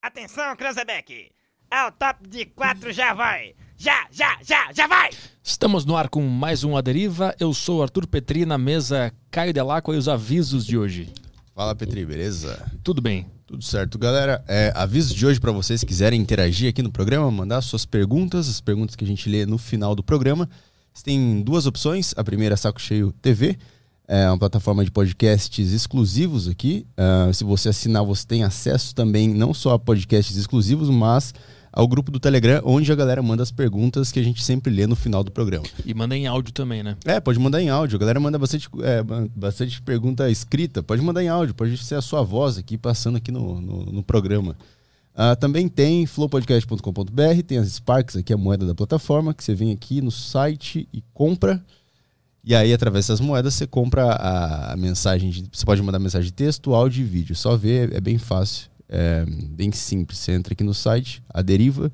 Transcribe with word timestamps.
Atenção, 0.00 0.54
Cranzebeck! 0.54 1.28
Ao 1.68 1.90
top 1.90 2.28
de 2.28 2.44
quatro 2.46 2.92
já 2.92 3.12
vai! 3.12 3.54
Já, 3.76 4.06
já, 4.12 4.38
já, 4.44 4.72
já 4.72 4.86
vai! 4.86 5.10
Estamos 5.42 5.84
no 5.84 5.96
ar 5.96 6.08
com 6.08 6.22
mais 6.22 6.62
um 6.62 6.76
A 6.76 6.80
Deriva. 6.80 7.34
Eu 7.40 7.52
sou 7.52 7.80
o 7.80 7.82
Arthur 7.82 8.06
Petri, 8.06 8.46
na 8.46 8.56
mesa 8.56 9.12
Caio 9.28 9.52
Delacqua 9.52 9.92
e 9.92 9.98
os 9.98 10.08
avisos 10.08 10.64
de 10.64 10.78
hoje. 10.78 11.12
Fala, 11.52 11.74
Petri, 11.74 12.06
beleza? 12.06 12.70
Tudo 12.84 13.02
bem? 13.02 13.26
Tudo 13.44 13.60
certo, 13.64 13.98
galera. 13.98 14.44
É, 14.46 14.72
aviso 14.76 15.12
de 15.12 15.26
hoje 15.26 15.40
para 15.40 15.50
vocês 15.50 15.80
que 15.80 15.88
quiserem 15.88 16.20
interagir 16.20 16.70
aqui 16.70 16.80
no 16.80 16.92
programa, 16.92 17.28
mandar 17.28 17.60
suas 17.60 17.84
perguntas, 17.84 18.48
as 18.48 18.60
perguntas 18.60 18.94
que 18.94 19.04
a 19.04 19.08
gente 19.08 19.28
lê 19.28 19.44
no 19.46 19.58
final 19.58 19.96
do 19.96 20.02
programa. 20.02 20.48
Você 20.94 21.02
tem 21.02 21.42
duas 21.42 21.66
opções. 21.66 22.14
A 22.16 22.22
primeira 22.22 22.54
é 22.54 22.56
Saco 22.56 22.80
Cheio 22.80 23.10
TV, 23.20 23.58
é 24.08 24.26
uma 24.26 24.38
plataforma 24.38 24.82
de 24.82 24.90
podcasts 24.90 25.70
exclusivos 25.72 26.48
aqui. 26.48 26.86
Uh, 26.96 27.32
se 27.34 27.44
você 27.44 27.68
assinar, 27.68 28.02
você 28.02 28.26
tem 28.26 28.42
acesso 28.42 28.94
também 28.94 29.28
não 29.28 29.52
só 29.52 29.74
a 29.74 29.78
podcasts 29.78 30.34
exclusivos, 30.34 30.88
mas 30.88 31.34
ao 31.70 31.86
grupo 31.86 32.10
do 32.10 32.18
Telegram, 32.18 32.62
onde 32.64 32.90
a 32.90 32.94
galera 32.94 33.22
manda 33.22 33.42
as 33.42 33.50
perguntas 33.50 34.10
que 34.10 34.18
a 34.18 34.22
gente 34.22 34.42
sempre 34.42 34.72
lê 34.72 34.86
no 34.86 34.96
final 34.96 35.22
do 35.22 35.30
programa. 35.30 35.66
E 35.84 35.92
manda 35.92 36.16
em 36.16 36.26
áudio 36.26 36.54
também, 36.54 36.82
né? 36.82 36.96
É, 37.04 37.20
pode 37.20 37.38
mandar 37.38 37.60
em 37.60 37.68
áudio. 37.68 37.96
A 37.96 38.00
galera 38.00 38.18
manda 38.18 38.38
bastante, 38.38 38.66
é, 38.82 39.02
bastante 39.36 39.80
pergunta 39.82 40.30
escrita. 40.30 40.82
Pode 40.82 41.02
mandar 41.02 41.22
em 41.22 41.28
áudio, 41.28 41.54
pode 41.54 41.76
ser 41.76 41.96
a 41.96 42.00
sua 42.00 42.22
voz 42.22 42.56
aqui 42.56 42.78
passando 42.78 43.16
aqui 43.16 43.30
no, 43.30 43.60
no, 43.60 43.84
no 43.84 44.02
programa. 44.02 44.56
Uh, 45.14 45.36
também 45.38 45.68
tem 45.68 46.06
flowpodcast.com.br, 46.06 47.42
tem 47.46 47.58
as 47.58 47.68
Sparks 47.72 48.16
aqui, 48.16 48.32
a 48.32 48.36
moeda 48.38 48.64
da 48.64 48.74
plataforma, 48.74 49.34
que 49.34 49.44
você 49.44 49.54
vem 49.54 49.70
aqui 49.70 50.00
no 50.00 50.10
site 50.10 50.88
e 50.92 51.02
compra. 51.12 51.62
E 52.48 52.54
aí, 52.54 52.72
através 52.72 53.04
dessas 53.04 53.20
moedas, 53.20 53.52
você 53.52 53.66
compra 53.66 54.10
a, 54.10 54.74
mensagem. 54.74 55.28
De, 55.28 55.44
você 55.52 55.66
pode 55.66 55.82
mandar 55.82 55.98
mensagem 55.98 56.28
de 56.28 56.32
texto, 56.32 56.74
áudio 56.74 57.02
e 57.02 57.04
vídeo. 57.04 57.36
Só 57.36 57.54
ver, 57.58 57.94
é 57.94 58.00
bem 58.00 58.16
fácil, 58.16 58.70
é 58.88 59.22
bem 59.26 59.70
simples. 59.70 60.18
Você 60.18 60.32
entra 60.32 60.54
aqui 60.54 60.64
no 60.64 60.72
site, 60.72 61.22
a 61.28 61.42
deriva. 61.42 61.92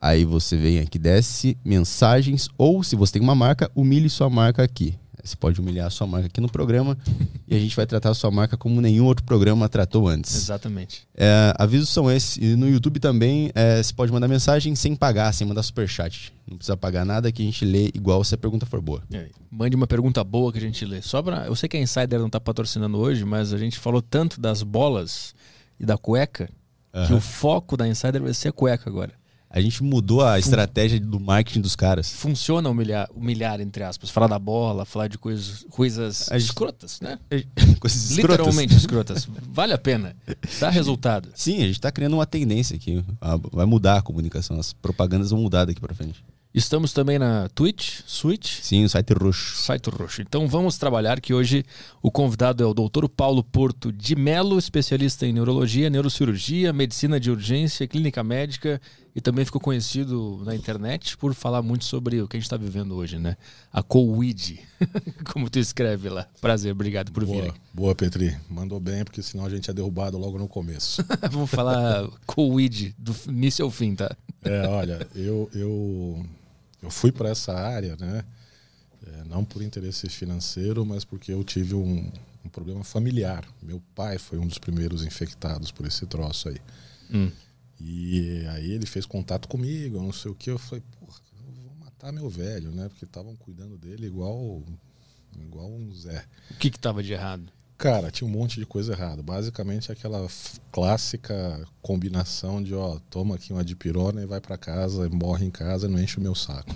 Aí 0.00 0.24
você 0.24 0.56
vem 0.56 0.80
aqui, 0.80 0.98
desce 0.98 1.56
mensagens, 1.64 2.48
ou 2.58 2.82
se 2.82 2.96
você 2.96 3.12
tem 3.12 3.22
uma 3.22 3.36
marca, 3.36 3.70
humilhe 3.72 4.10
sua 4.10 4.28
marca 4.28 4.60
aqui. 4.60 4.98
Você 5.22 5.36
pode 5.36 5.60
humilhar 5.60 5.86
a 5.86 5.90
sua 5.90 6.06
marca 6.06 6.26
aqui 6.26 6.40
no 6.40 6.48
programa 6.48 6.96
e 7.46 7.54
a 7.54 7.58
gente 7.58 7.74
vai 7.74 7.86
tratar 7.86 8.10
a 8.10 8.14
sua 8.14 8.30
marca 8.30 8.56
como 8.56 8.80
nenhum 8.80 9.04
outro 9.04 9.24
programa 9.24 9.68
tratou 9.68 10.08
antes. 10.08 10.34
Exatamente. 10.34 11.06
É, 11.14 11.54
avisos 11.58 11.88
são 11.88 12.10
esses. 12.10 12.36
E 12.36 12.56
no 12.56 12.68
YouTube 12.68 13.00
também 13.00 13.50
é, 13.54 13.82
você 13.82 13.92
pode 13.92 14.12
mandar 14.12 14.28
mensagem 14.28 14.74
sem 14.74 14.94
pagar, 14.94 15.32
sem 15.32 15.46
mandar 15.46 15.62
superchat. 15.62 16.32
Não 16.48 16.56
precisa 16.56 16.76
pagar 16.76 17.04
nada 17.04 17.30
que 17.30 17.42
a 17.42 17.44
gente 17.44 17.64
lê 17.64 17.90
igual 17.94 18.24
se 18.24 18.34
a 18.34 18.38
pergunta 18.38 18.66
for 18.66 18.80
boa. 18.80 19.02
É, 19.12 19.28
mande 19.50 19.76
uma 19.76 19.86
pergunta 19.86 20.22
boa 20.24 20.52
que 20.52 20.58
a 20.58 20.62
gente 20.62 20.84
lê. 20.84 21.00
Só 21.02 21.22
pra, 21.22 21.46
eu 21.46 21.54
sei 21.54 21.68
que 21.68 21.76
a 21.76 21.80
Insider 21.80 22.18
não 22.18 22.26
está 22.26 22.40
patrocinando 22.40 22.98
hoje, 22.98 23.24
mas 23.24 23.52
a 23.52 23.58
gente 23.58 23.78
falou 23.78 24.02
tanto 24.02 24.40
das 24.40 24.62
bolas 24.62 25.34
e 25.78 25.86
da 25.86 25.96
cueca 25.96 26.50
uhum. 26.92 27.06
que 27.06 27.12
o 27.14 27.20
foco 27.20 27.76
da 27.76 27.86
Insider 27.86 28.22
vai 28.22 28.34
ser 28.34 28.48
a 28.48 28.52
cueca 28.52 28.88
agora. 28.88 29.19
A 29.52 29.60
gente 29.60 29.82
mudou 29.82 30.24
a 30.24 30.38
estratégia 30.38 31.00
do 31.00 31.18
marketing 31.18 31.60
dos 31.60 31.74
caras. 31.74 32.12
Funciona 32.12 32.70
humilhar, 32.70 33.10
humilhar 33.12 33.60
entre 33.60 33.82
aspas. 33.82 34.08
Falar 34.08 34.28
da 34.28 34.38
bola, 34.38 34.84
falar 34.84 35.08
de 35.08 35.18
coisas, 35.18 35.66
coisas 35.68 36.28
gente, 36.30 36.44
escrotas, 36.44 37.00
né? 37.00 37.18
coisas 37.80 38.12
escrotas. 38.12 38.16
Literalmente 38.16 38.76
escrotas. 38.76 39.28
Vale 39.52 39.72
a 39.72 39.78
pena. 39.78 40.14
Dá 40.60 40.70
resultado. 40.70 41.30
Sim, 41.34 41.56
a 41.56 41.66
gente 41.66 41.72
está 41.72 41.90
criando 41.90 42.14
uma 42.14 42.26
tendência 42.26 42.76
aqui. 42.76 43.04
Vai 43.52 43.66
mudar 43.66 43.96
a 43.96 44.02
comunicação. 44.02 44.56
As 44.56 44.72
propagandas 44.72 45.30
vão 45.30 45.40
mudar 45.40 45.64
daqui 45.64 45.80
para 45.80 45.96
frente. 45.96 46.22
Estamos 46.52 46.92
também 46.92 47.16
na 47.16 47.48
Twitch, 47.48 48.00
Switch. 48.06 48.60
Sim, 48.60 48.84
o 48.84 48.88
site 48.88 49.12
roxo. 49.12 49.56
Site 49.56 49.88
roxo. 49.88 50.20
Então 50.20 50.48
vamos 50.48 50.76
trabalhar 50.78 51.20
que 51.20 51.32
hoje 51.32 51.64
o 52.02 52.10
convidado 52.10 52.60
é 52.64 52.66
o 52.66 52.74
doutor 52.74 53.08
Paulo 53.08 53.44
Porto 53.44 53.92
de 53.92 54.16
Melo, 54.16 54.58
especialista 54.58 55.24
em 55.24 55.32
neurologia, 55.32 55.88
neurocirurgia, 55.88 56.72
medicina 56.72 57.20
de 57.20 57.30
urgência, 57.30 57.86
clínica 57.86 58.24
médica 58.24 58.80
e 59.14 59.20
também 59.20 59.44
ficou 59.44 59.60
conhecido 59.60 60.42
na 60.44 60.54
internet 60.54 61.16
por 61.16 61.34
falar 61.34 61.62
muito 61.62 61.84
sobre 61.84 62.20
o 62.22 62.28
que 62.28 62.36
a 62.36 62.40
gente 62.40 62.46
está 62.46 62.56
vivendo 62.56 62.94
hoje, 62.94 63.18
né? 63.18 63.36
A 63.72 63.82
COVID, 63.82 64.60
como 65.32 65.50
tu 65.50 65.58
escreve 65.58 66.08
lá. 66.08 66.26
Prazer, 66.40 66.72
obrigado 66.72 67.12
por 67.12 67.24
boa, 67.24 67.42
vir. 67.42 67.54
Boa, 67.72 67.94
Petri. 67.94 68.36
Mandou 68.48 68.78
bem, 68.78 69.04
porque 69.04 69.22
senão 69.22 69.44
a 69.44 69.50
gente 69.50 69.70
é 69.70 69.74
derrubado 69.74 70.16
logo 70.18 70.38
no 70.38 70.48
começo. 70.48 71.04
Vamos 71.30 71.50
falar 71.50 72.08
COVID 72.26 72.94
do 72.98 73.14
início 73.28 73.64
ao 73.64 73.70
fim, 73.70 73.94
tá? 73.94 74.14
É, 74.42 74.66
olha, 74.66 75.06
eu, 75.14 75.50
eu 75.54 76.24
eu 76.82 76.90
fui 76.90 77.12
para 77.12 77.28
essa 77.28 77.52
área, 77.52 77.96
né? 77.96 78.24
É, 79.06 79.24
não 79.24 79.44
por 79.44 79.62
interesse 79.62 80.08
financeiro, 80.08 80.84
mas 80.84 81.04
porque 81.04 81.32
eu 81.32 81.42
tive 81.44 81.74
um, 81.74 82.10
um, 82.44 82.48
problema 82.48 82.82
familiar. 82.84 83.46
Meu 83.62 83.82
pai 83.94 84.18
foi 84.18 84.38
um 84.38 84.46
dos 84.46 84.58
primeiros 84.58 85.04
infectados 85.04 85.70
por 85.70 85.86
esse 85.86 86.06
troço 86.06 86.48
aí. 86.48 86.60
Hum. 87.12 87.30
E 87.80 88.46
aí 88.48 88.72
ele 88.72 88.86
fez 88.86 89.06
contato 89.06 89.48
comigo, 89.48 90.00
não 90.00 90.12
sei 90.12 90.30
o 90.30 90.34
que. 90.34 90.50
Eu 90.50 90.58
falei, 90.58 90.84
porra, 90.98 91.18
eu 91.46 91.52
vou 91.62 91.72
matar 91.84 92.12
meu 92.12 92.28
velho, 92.28 92.70
né? 92.70 92.88
Porque 92.88 93.06
estavam 93.06 93.34
cuidando 93.36 93.78
dele 93.78 94.06
igual, 94.06 94.62
igual 95.40 95.70
um 95.70 95.92
Zé. 95.94 96.24
O 96.50 96.54
que 96.54 96.70
que 96.70 96.78
tava 96.78 97.02
de 97.02 97.12
errado? 97.12 97.50
Cara, 97.78 98.10
tinha 98.10 98.28
um 98.28 98.30
monte 98.30 98.60
de 98.60 98.66
coisa 98.66 98.92
errada. 98.92 99.22
Basicamente 99.22 99.90
aquela 99.90 100.28
clássica 100.70 101.66
combinação 101.80 102.62
de, 102.62 102.74
ó, 102.74 102.98
toma 103.08 103.36
aqui 103.36 103.54
uma 103.54 103.64
dipirona 103.64 104.22
e 104.22 104.26
vai 104.26 104.38
para 104.38 104.58
casa, 104.58 105.08
morre 105.08 105.46
em 105.46 105.50
casa, 105.50 105.88
não 105.88 105.98
enche 105.98 106.18
o 106.18 106.20
meu 106.20 106.34
saco. 106.34 106.74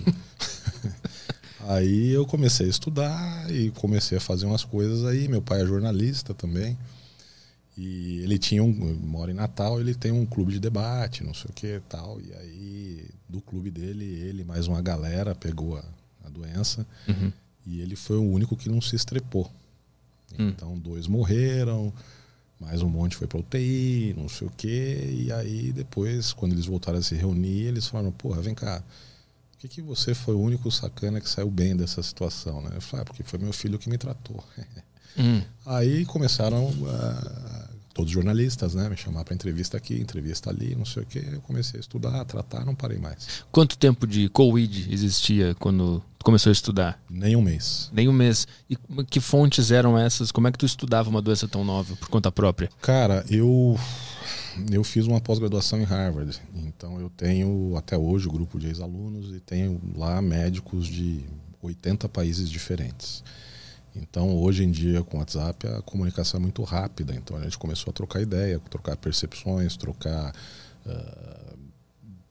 aí 1.69 2.09
eu 2.09 2.25
comecei 2.25 2.65
a 2.65 2.69
estudar 2.69 3.51
e 3.51 3.69
comecei 3.69 4.17
a 4.17 4.21
fazer 4.21 4.47
umas 4.47 4.63
coisas 4.63 5.05
aí. 5.05 5.27
Meu 5.27 5.43
pai 5.43 5.61
é 5.61 5.65
jornalista 5.67 6.33
também. 6.33 6.75
E 7.77 8.19
ele 8.19 8.39
tinha 8.39 8.63
um, 8.63 8.71
mora 9.01 9.31
em 9.31 9.33
Natal, 9.33 9.79
ele 9.79 9.93
tem 9.93 10.11
um 10.11 10.25
clube 10.25 10.53
de 10.53 10.59
debate, 10.59 11.23
não 11.23 11.33
sei 11.33 11.49
o 11.49 11.53
que 11.53 11.81
tal. 11.89 12.21
E 12.21 12.33
aí, 12.33 13.09
do 13.27 13.41
clube 13.41 13.69
dele, 13.69 14.05
ele 14.05 14.43
mais 14.43 14.67
uma 14.67 14.81
galera 14.81 15.35
pegou 15.35 15.77
a, 15.77 15.83
a 16.23 16.29
doença. 16.29 16.87
Uhum. 17.07 17.31
E 17.65 17.81
ele 17.81 17.95
foi 17.95 18.17
o 18.17 18.23
único 18.23 18.55
que 18.55 18.69
não 18.69 18.79
se 18.79 18.95
estrepou. 18.95 19.51
Hum. 20.39 20.49
Então, 20.49 20.77
dois 20.77 21.07
morreram, 21.07 21.91
mais 22.59 22.81
um 22.81 22.89
monte 22.89 23.17
foi 23.17 23.27
para 23.27 23.39
UTI, 23.39 24.13
não 24.17 24.29
sei 24.29 24.47
o 24.47 24.51
quê. 24.55 25.09
E 25.11 25.31
aí, 25.31 25.73
depois, 25.73 26.31
quando 26.31 26.53
eles 26.53 26.65
voltaram 26.65 26.99
a 26.99 27.01
se 27.01 27.15
reunir, 27.15 27.63
eles 27.63 27.87
falaram: 27.87 28.11
porra, 28.11 28.41
vem 28.41 28.55
cá, 28.55 28.81
por 29.51 29.59
que, 29.59 29.67
que 29.67 29.81
você 29.81 30.13
foi 30.13 30.35
o 30.35 30.39
único 30.39 30.71
sacana 30.71 31.19
que 31.19 31.29
saiu 31.29 31.49
bem 31.49 31.75
dessa 31.75 32.01
situação? 32.01 32.61
Né? 32.61 32.71
Eu 32.75 32.81
falei: 32.81 33.01
ah, 33.01 33.05
porque 33.05 33.23
foi 33.23 33.39
meu 33.39 33.51
filho 33.51 33.77
que 33.77 33.89
me 33.89 33.97
tratou. 33.97 34.43
hum. 35.17 35.41
Aí 35.65 36.05
começaram 36.05 36.71
a 36.87 37.65
todos 37.95 38.11
jornalistas, 38.11 38.75
né? 38.75 38.89
Me 38.89 38.97
chamar 38.97 39.23
para 39.23 39.33
entrevista 39.33 39.77
aqui, 39.77 39.95
entrevista 39.95 40.49
ali, 40.49 40.75
não 40.75 40.85
sei 40.85 41.03
o 41.03 41.05
quê. 41.05 41.23
Eu 41.31 41.41
comecei 41.41 41.79
a 41.79 41.81
estudar, 41.81 42.21
a 42.21 42.25
tratar, 42.25 42.65
não 42.65 42.75
parei 42.75 42.99
mais. 42.99 43.43
Quanto 43.51 43.77
tempo 43.77 44.05
de 44.05 44.27
Covid 44.29 44.93
existia 44.93 45.55
quando 45.55 46.03
começou 46.21 46.49
a 46.49 46.53
estudar? 46.53 47.01
Nem 47.09 47.37
um 47.37 47.41
mês. 47.41 47.89
Nem 47.93 48.09
um 48.09 48.13
mês. 48.13 48.45
E 48.69 48.75
que 49.05 49.21
fontes 49.21 49.71
eram 49.71 49.97
essas? 49.97 50.29
Como 50.29 50.45
é 50.47 50.51
que 50.51 50.57
tu 50.57 50.65
estudava 50.65 51.09
uma 51.09 51.21
doença 51.21 51.47
tão 51.47 51.63
nova 51.63 51.95
por 51.95 52.09
conta 52.09 52.29
própria? 52.29 52.69
Cara, 52.81 53.25
eu 53.29 53.79
eu 54.71 54.83
fiz 54.83 55.05
uma 55.05 55.21
pós-graduação 55.21 55.79
em 55.79 55.83
Harvard, 55.83 56.37
então 56.53 56.99
eu 56.99 57.09
tenho 57.09 57.75
até 57.77 57.97
hoje 57.97 58.27
o 58.27 58.31
grupo 58.31 58.59
de 58.59 58.67
ex-alunos 58.67 59.33
e 59.33 59.39
tenho 59.39 59.81
lá 59.95 60.21
médicos 60.21 60.87
de 60.87 61.23
80 61.61 62.07
países 62.09 62.49
diferentes. 62.49 63.23
Então, 63.95 64.35
hoje 64.37 64.63
em 64.63 64.71
dia, 64.71 65.03
com 65.03 65.17
o 65.17 65.19
WhatsApp, 65.19 65.67
a 65.67 65.81
comunicação 65.81 66.39
é 66.39 66.41
muito 66.41 66.63
rápida. 66.63 67.15
Então, 67.15 67.37
a 67.37 67.41
gente 67.41 67.57
começou 67.57 67.91
a 67.91 67.93
trocar 67.93 68.21
ideia, 68.21 68.59
trocar 68.69 68.97
percepções, 68.97 69.77
trocar 69.77 70.33
uh, 70.85 71.57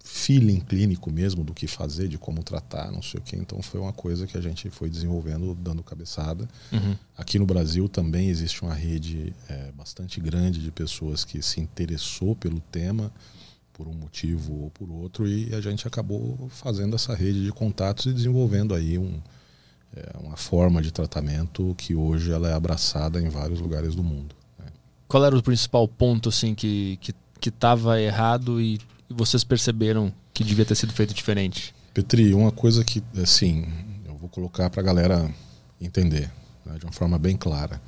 feeling 0.05 0.61
clínico 0.61 1.11
mesmo 1.11 1.43
do 1.43 1.55
que 1.55 1.67
fazer, 1.67 2.09
de 2.09 2.19
como 2.19 2.43
tratar, 2.43 2.93
não 2.93 3.03
sei 3.03 3.19
o 3.19 3.23
quê. 3.23 3.37
Então, 3.37 3.63
foi 3.63 3.81
uma 3.81 3.93
coisa 3.93 4.27
que 4.27 4.37
a 4.37 4.41
gente 4.41 4.69
foi 4.69 4.91
desenvolvendo, 4.91 5.55
dando 5.55 5.83
cabeçada. 5.83 6.49
Uhum. 6.71 6.97
Aqui 7.17 7.39
no 7.39 7.47
Brasil 7.47 7.89
também 7.89 8.29
existe 8.29 8.63
uma 8.63 8.75
rede 8.75 9.35
é, 9.49 9.73
bastante 9.73 10.21
grande 10.21 10.61
de 10.61 10.71
pessoas 10.71 11.25
que 11.25 11.41
se 11.43 11.61
interessou 11.61 12.37
pelo 12.37 12.61
tema 12.61 13.13
por 13.73 13.89
um 13.89 13.93
motivo 13.93 14.55
ou 14.63 14.71
por 14.71 14.89
outro 14.89 15.27
e 15.27 15.53
a 15.53 15.61
gente 15.61 15.87
acabou 15.87 16.49
fazendo 16.49 16.95
essa 16.95 17.13
rede 17.13 17.45
de 17.45 17.51
contatos 17.51 18.07
e 18.07 18.13
desenvolvendo 18.13 18.73
aí 18.73 18.97
um 18.97 19.21
é 19.97 20.19
uma 20.19 20.37
forma 20.37 20.83
de 20.83 20.91
tratamento 20.91 21.75
que 21.79 21.95
hoje 21.95 22.33
ela 22.33 22.49
é 22.49 22.53
abraçada 22.53 23.21
em 23.21 23.29
vários 23.29 23.61
lugares 23.61 23.95
do 23.95 24.03
mundo. 24.03 24.35
Né? 24.59 24.67
Qual 25.07 25.25
era 25.25 25.37
o 25.37 25.43
principal 25.43 25.87
ponto 25.87 26.29
assim 26.29 26.55
que 26.55 26.99
que 27.45 27.51
estava 27.51 28.01
errado 28.01 28.59
e, 28.59 28.81
vocês 29.07 29.45
perceberam 29.45 30.11
que 30.33 30.43
devia 30.43 30.65
ter 30.65 30.75
sido 30.75 30.95
feito 30.95 31.13
diferente? 31.13 31.75
Petri, 31.93 32.33
uma 32.33 32.51
coisa 32.51 32.83
que 32.83 33.03
assim 33.23 33.71
eu 34.07 34.17
vou 34.17 34.31
colocar 34.31 34.71
para 34.71 34.81
a 34.81 34.85
galera 34.85 35.31
entender 35.79 36.33
né, 36.65 36.79
de 36.79 36.87
uma 36.87 36.93
forma 36.93 37.19
bem 37.19 37.37
clara. 37.37 37.81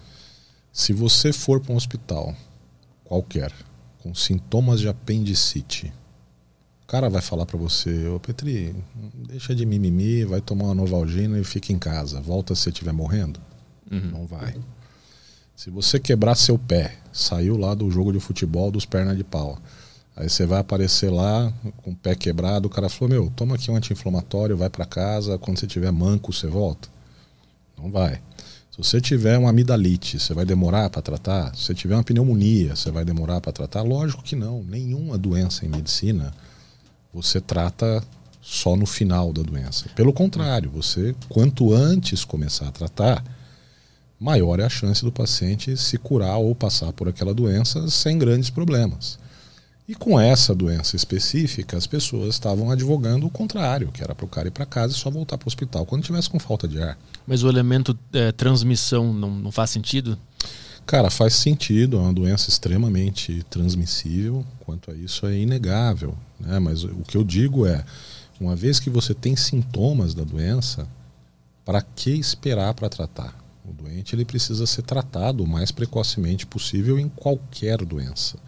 Se 0.71 0.93
você 0.93 1.33
for 1.33 1.59
para 1.59 1.73
um 1.73 1.77
hospital 1.77 2.37
qualquer 3.03 3.51
com 4.03 4.15
sintomas 4.15 4.79
de 4.79 4.89
apendicite, 4.89 5.91
o 6.87 6.89
cara 6.89 7.11
vai 7.11 7.21
falar 7.21 7.45
para 7.45 7.59
você, 7.59 8.07
ô 8.07 8.21
Petri, 8.21 8.73
deixa 9.29 9.53
de 9.57 9.67
mimimi, 9.67 10.25
vai 10.25 10.41
tomar 10.41 10.67
uma 10.67 10.75
Novalgina 10.77 11.37
e 11.37 11.43
fica 11.43 11.73
em 11.73 11.79
casa. 11.81 12.21
Volta 12.21 12.55
se 12.55 12.63
você 12.63 12.71
estiver 12.71 12.93
morrendo. 12.93 13.41
Uhum. 13.91 14.11
Não 14.13 14.25
vai. 14.25 14.55
Se 15.57 15.69
você 15.69 15.99
quebrar 15.99 16.37
seu 16.37 16.57
pé, 16.57 16.97
saiu 17.13 17.57
lá 17.57 17.75
do 17.75 17.91
jogo 17.91 18.13
de 18.13 18.21
futebol 18.21 18.71
dos 18.71 18.87
pernas 18.87 19.17
de 19.17 19.25
pau, 19.25 19.59
Aí 20.15 20.31
você 20.31 20.47
vai 20.47 20.61
aparecer 20.61 21.11
lá 21.11 21.53
com 21.83 21.91
o 21.91 21.95
pé 21.95 22.15
quebrado, 22.15 22.69
o 22.69 22.71
cara 22.71 22.89
falou: 22.89 23.11
"Meu, 23.11 23.33
toma 23.37 23.57
aqui 23.57 23.71
um 23.71 23.77
anti-inflamatório, 23.77 24.57
vai 24.57 24.71
para 24.71 24.87
casa, 24.87 25.37
quando 25.37 25.59
você 25.59 25.67
tiver 25.67 25.91
manco, 25.91 26.33
você 26.33 26.47
volta". 26.47 26.89
Não 27.77 27.91
vai. 27.91 28.23
Se 28.71 28.79
você 28.79 28.99
tiver 28.99 29.37
uma 29.37 29.51
amidalite, 29.51 30.19
você 30.19 30.33
vai 30.33 30.47
demorar 30.47 30.89
para 30.89 31.03
tratar? 31.03 31.55
Se 31.55 31.65
você 31.65 31.75
tiver 31.75 31.97
uma 31.97 32.03
pneumonia, 32.03 32.75
você 32.75 32.91
vai 32.91 33.05
demorar 33.05 33.43
para 33.43 33.53
tratar? 33.53 33.83
Lógico 33.83 34.23
que 34.23 34.35
não. 34.35 34.63
Nenhuma 34.63 35.19
doença 35.19 35.67
em 35.67 35.69
medicina 35.69 36.33
você 37.17 37.41
trata 37.41 38.05
só 38.43 38.77
no 38.77 38.85
final 38.85 39.33
da 39.33 39.43
doença. 39.43 39.87
Pelo 39.95 40.13
contrário, 40.13 40.71
você 40.71 41.15
quanto 41.31 41.73
antes 41.73 42.25
começar 42.25 42.69
a 42.69 42.71
tratar, 42.71 43.25
maior 44.21 44.61
é 44.61 44.65
a 44.65 44.69
chance 44.69 45.03
do 45.03 45.11
paciente 45.11 45.79
se 45.79 45.97
curar 45.97 46.37
ou 46.37 46.55
passar 46.55 46.93
por 46.93 47.09
aquela 47.09 47.33
doença 47.33 47.89
sem 47.89 48.19
grandes 48.19 48.51
problemas. 48.51 49.19
E 49.89 49.95
com 49.95 50.21
essa 50.21 50.55
doença 50.55 50.95
específica, 50.95 51.77
as 51.77 51.87
pessoas 51.87 52.35
estavam 52.35 52.71
advogando 52.71 53.25
o 53.25 53.31
contrário, 53.31 53.91
que 53.93 54.03
era 54.03 54.15
para 54.15 54.27
o 54.27 54.29
cara 54.29 54.49
ir 54.49 54.51
para 54.51 54.67
casa 54.67 54.93
e 54.93 54.99
só 54.99 55.09
voltar 55.09 55.39
para 55.39 55.47
o 55.47 55.49
hospital 55.49 55.87
quando 55.87 56.03
tivesse 56.03 56.29
com 56.29 56.39
falta 56.39 56.69
de 56.69 56.83
ar. 56.83 56.99
Mas 57.27 57.45
o 57.45 57.49
elemento 57.49 57.97
é, 58.13 58.31
transmissão 58.31 59.15
não, 59.15 59.31
não 59.31 59.53
faz 59.53 59.71
sentido? 59.71 60.19
Cara, 60.87 61.11
faz 61.11 61.35
sentido, 61.35 61.97
é 61.97 62.01
uma 62.01 62.13
doença 62.13 62.49
extremamente 62.49 63.45
transmissível, 63.51 64.47
quanto 64.61 64.91
a 64.93 64.95
isso 64.95 65.27
é 65.27 65.37
inegável. 65.37 66.17
Né? 66.39 66.61
Mas 66.61 66.85
o 66.85 67.03
que 67.03 67.17
eu 67.17 67.25
digo 67.25 67.67
é, 67.67 67.85
uma 68.41 68.55
vez 68.55 68.79
que 68.79 68.89
você 68.89 69.13
tem 69.13 69.35
sintomas 69.35 70.15
da 70.15 70.23
doença, 70.23 70.87
para 71.65 71.83
que 71.83 72.11
esperar 72.11 72.73
para 72.75 72.89
tratar? 72.89 73.37
O 73.65 73.73
doente 73.73 74.15
ele 74.15 74.25
precisa 74.25 74.65
ser 74.65 74.83
tratado 74.83 75.43
o 75.43 75.49
mais 75.49 75.73
precocemente 75.73 76.47
possível 76.47 77.01
em 77.01 77.09
qualquer 77.09 77.85
doença. 77.85 78.39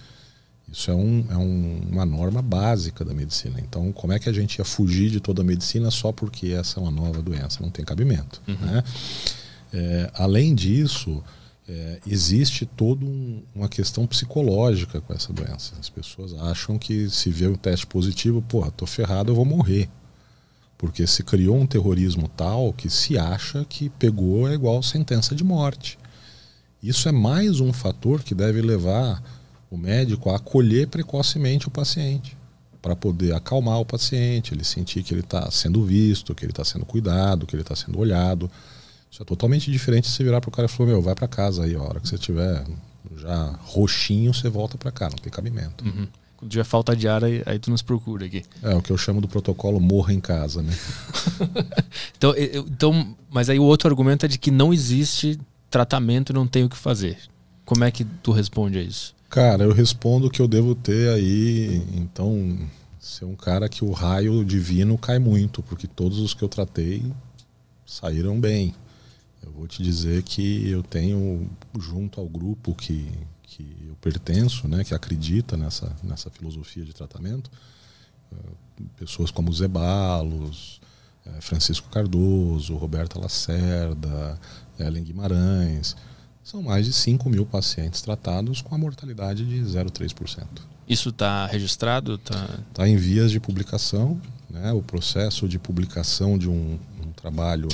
Isso 0.70 0.93
é, 0.93 0.94
um, 0.94 1.26
é 1.31 1.37
um, 1.37 1.81
uma 1.90 2.06
norma 2.06 2.40
básica 2.40 3.05
da 3.05 3.12
medicina. 3.12 3.58
Então, 3.58 3.90
como 3.90 4.12
é 4.12 4.19
que 4.19 4.29
a 4.29 4.32
gente 4.32 4.58
ia 4.58 4.64
fugir 4.64 5.11
de 5.11 5.19
toda 5.19 5.43
a 5.43 5.44
medicina 5.44 5.90
só 5.90 6.12
porque 6.12 6.49
essa 6.52 6.79
é 6.79 6.82
uma 6.82 6.93
nova 6.93 7.20
doença? 7.20 7.58
Não 7.62 7.70
tem 7.70 7.85
cabimento. 7.85 8.40
Uhum. 8.46 8.55
Né? 8.55 8.85
É, 9.73 10.11
além 10.14 10.55
disso, 10.55 11.23
é, 11.68 12.00
existe 12.06 12.64
toda 12.64 13.04
um, 13.04 13.42
uma 13.54 13.68
questão 13.68 14.06
psicológica 14.06 15.00
com 15.00 15.12
essa 15.12 15.32
doença. 15.32 15.74
As 15.78 15.90
pessoas 15.90 16.32
acham 16.34 16.78
que 16.78 17.10
se 17.10 17.30
vê 17.30 17.46
um 17.46 17.54
teste 17.54 17.86
positivo, 17.86 18.40
porra, 18.40 18.70
tô 18.70 18.86
ferrado, 18.86 19.30
eu 19.30 19.36
vou 19.36 19.44
morrer. 19.44 19.88
Porque 20.78 21.06
se 21.06 21.22
criou 21.22 21.56
um 21.56 21.66
terrorismo 21.66 22.28
tal 22.28 22.72
que 22.72 22.88
se 22.88 23.18
acha 23.18 23.66
que 23.68 23.90
pegou 23.90 24.48
é 24.48 24.54
igual 24.54 24.82
sentença 24.82 25.34
de 25.34 25.44
morte. 25.44 25.98
Isso 26.82 27.08
é 27.08 27.12
mais 27.12 27.60
um 27.60 27.72
fator 27.72 28.22
que 28.22 28.34
deve 28.34 28.62
levar 28.62 29.22
o 29.70 29.76
médico 29.76 30.30
a 30.30 30.37
acolher 30.37 30.87
precocemente 30.87 31.68
o 31.68 31.70
paciente, 31.70 32.37
para 32.80 32.96
poder 32.96 33.34
acalmar 33.34 33.80
o 33.80 33.84
paciente, 33.84 34.54
ele 34.54 34.64
sentir 34.64 35.02
que 35.02 35.12
ele 35.12 35.20
está 35.20 35.50
sendo 35.50 35.84
visto, 35.84 36.34
que 36.34 36.44
ele 36.44 36.52
está 36.52 36.64
sendo 36.64 36.87
cuidado, 36.87 37.46
que 37.46 37.54
ele 37.54 37.62
está 37.62 37.76
sendo 37.76 37.98
olhado. 37.98 38.50
Isso 39.10 39.22
é 39.22 39.24
totalmente 39.24 39.70
diferente 39.70 40.04
de 40.04 40.10
você 40.10 40.22
virar 40.22 40.40
para 40.40 40.48
o 40.48 40.52
cara 40.52 40.66
e 40.66 40.68
falar: 40.68 40.90
Meu, 40.90 41.02
vai 41.02 41.14
para 41.14 41.28
casa 41.28 41.64
aí, 41.64 41.74
a 41.74 41.82
hora 41.82 42.00
que 42.00 42.08
você 42.08 42.18
tiver 42.18 42.64
já 43.16 43.58
roxinho, 43.62 44.32
você 44.32 44.48
volta 44.48 44.76
para 44.76 44.90
cá, 44.90 45.08
não 45.08 45.16
tem 45.16 45.32
cabimento. 45.32 45.84
Uhum. 45.84 46.06
Quando 46.36 46.52
tiver 46.52 46.64
falta 46.64 46.94
de 46.94 47.08
ar, 47.08 47.24
aí, 47.24 47.42
aí, 47.46 47.58
tu 47.58 47.68
nos 47.68 47.82
procura 47.82 48.26
aqui. 48.26 48.44
É, 48.62 48.72
o 48.74 48.80
que 48.80 48.92
eu 48.92 48.96
chamo 48.96 49.20
do 49.20 49.26
protocolo 49.26 49.80
morra 49.80 50.12
em 50.12 50.20
casa, 50.20 50.62
né? 50.62 50.72
então, 52.16 52.32
eu, 52.34 52.62
então, 52.62 53.16
mas 53.28 53.50
aí 53.50 53.58
o 53.58 53.64
outro 53.64 53.88
argumento 53.88 54.24
é 54.24 54.28
de 54.28 54.38
que 54.38 54.50
não 54.50 54.72
existe 54.72 55.38
tratamento 55.68 56.30
e 56.30 56.32
não 56.32 56.46
tem 56.46 56.62
o 56.62 56.68
que 56.68 56.76
fazer. 56.76 57.18
Como 57.64 57.82
é 57.82 57.90
que 57.90 58.04
tu 58.04 58.30
responde 58.30 58.78
a 58.78 58.82
isso? 58.82 59.16
Cara, 59.28 59.64
eu 59.64 59.72
respondo 59.72 60.30
que 60.30 60.40
eu 60.40 60.46
devo 60.46 60.76
ter 60.76 61.10
aí, 61.10 61.82
então, 61.96 62.56
ser 63.00 63.24
um 63.24 63.34
cara 63.34 63.68
que 63.68 63.84
o 63.84 63.90
raio 63.90 64.44
divino 64.44 64.96
cai 64.96 65.18
muito, 65.18 65.60
porque 65.60 65.88
todos 65.88 66.18
os 66.18 66.34
que 66.34 66.42
eu 66.42 66.48
tratei 66.48 67.02
saíram 67.84 68.38
bem. 68.38 68.74
Eu 69.49 69.52
vou 69.52 69.67
te 69.67 69.83
dizer 69.83 70.23
que 70.25 70.69
eu 70.69 70.83
tenho, 70.83 71.50
junto 71.81 72.21
ao 72.21 72.28
grupo 72.28 72.75
que, 72.75 73.11
que 73.43 73.64
eu 73.88 73.97
pertenço, 73.97 74.69
né, 74.69 74.85
que 74.85 74.95
acredita 74.95 75.57
nessa, 75.57 75.90
nessa 76.02 76.28
filosofia 76.28 76.85
de 76.85 76.93
tratamento, 76.93 77.50
eh, 78.31 78.83
pessoas 78.99 79.31
como 79.31 79.50
Zebalos, 79.50 80.83
eh, 81.25 81.40
Francisco 81.40 81.88
Cardoso, 81.88 82.76
Roberta 82.76 83.19
Lacerda, 83.19 84.38
Ellen 84.78 85.02
Guimarães, 85.02 85.97
são 86.45 86.62
mais 86.62 86.85
de 86.85 86.93
5 86.93 87.31
mil 87.31 87.47
pacientes 87.47 88.02
tratados 88.02 88.61
com 88.61 88.75
a 88.75 88.78
mortalidade 88.78 89.47
de 89.47 89.62
0,3%. 89.62 90.47
Isso 90.87 91.09
está 91.09 91.47
registrado? 91.47 92.17
Está 92.17 92.61
tá 92.75 92.87
em 92.87 92.97
vias 92.97 93.31
de 93.31 93.40
publicação. 93.40 94.21
Né? 94.50 94.73
O 94.73 94.83
processo 94.83 95.49
de 95.49 95.59
publicação 95.59 96.37
de 96.37 96.50
um, 96.50 96.78
um 97.02 97.12
trabalho 97.12 97.69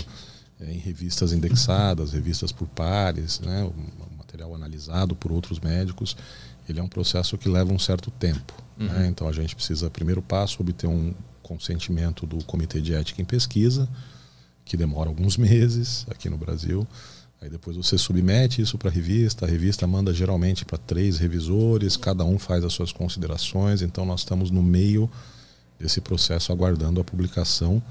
em 0.71 0.79
revistas 0.79 1.33
indexadas, 1.33 2.13
revistas 2.13 2.53
por 2.53 2.67
pares, 2.69 3.41
né? 3.41 3.65
o 3.65 4.17
material 4.17 4.55
analisado 4.55 5.15
por 5.15 5.31
outros 5.33 5.61
médicos, 5.61 6.17
ele 6.69 6.81
é 6.81 6.83
um 6.83 6.89
processo 6.89 7.37
que 7.39 7.49
leva 7.49 7.73
um 7.73 7.79
certo 7.79 8.11
tempo. 8.11 8.53
Né? 8.77 8.87
Uhum. 8.87 8.93
Né? 8.93 9.07
Então 9.09 9.29
a 9.29 9.33
gente 9.33 9.55
precisa, 9.55 9.91
primeiro 9.91 10.23
passo, 10.23 10.61
obter 10.61 10.87
um 10.87 11.15
consentimento 11.43 12.27
do 12.27 12.43
Comitê 12.45 12.81
de 12.81 12.95
Ética 12.95 13.21
em 13.21 13.25
Pesquisa, 13.25 13.89
que 14.65 14.77
demora 14.77 15.09
alguns 15.09 15.37
meses 15.37 16.07
aqui 16.11 16.29
no 16.29 16.39
Brasil. 16.39 16.87
Aí 17.41 17.51
depois 17.51 17.77
você 17.77 17.99
submete 17.99 18.63
isso 18.63 18.79
para 18.79 18.89
a 18.89 18.93
revista, 18.93 19.45
a 19.45 19.49
revista 19.49 19.87
manda 19.87 20.15
geralmente 20.15 20.65
para 20.65 20.79
três 20.79 21.19
revisores, 21.19 21.97
cada 21.97 22.25
um 22.25 22.39
faz 22.39 22.65
as 22.65 22.73
suas 22.73 22.91
considerações, 22.91 23.83
então 23.83 24.07
nós 24.07 24.21
estamos 24.21 24.51
no 24.51 24.63
meio 24.63 25.11
desse 25.79 26.01
processo 26.01 26.53
aguardando 26.53 27.01
a 27.01 27.05
publicação 27.05 27.83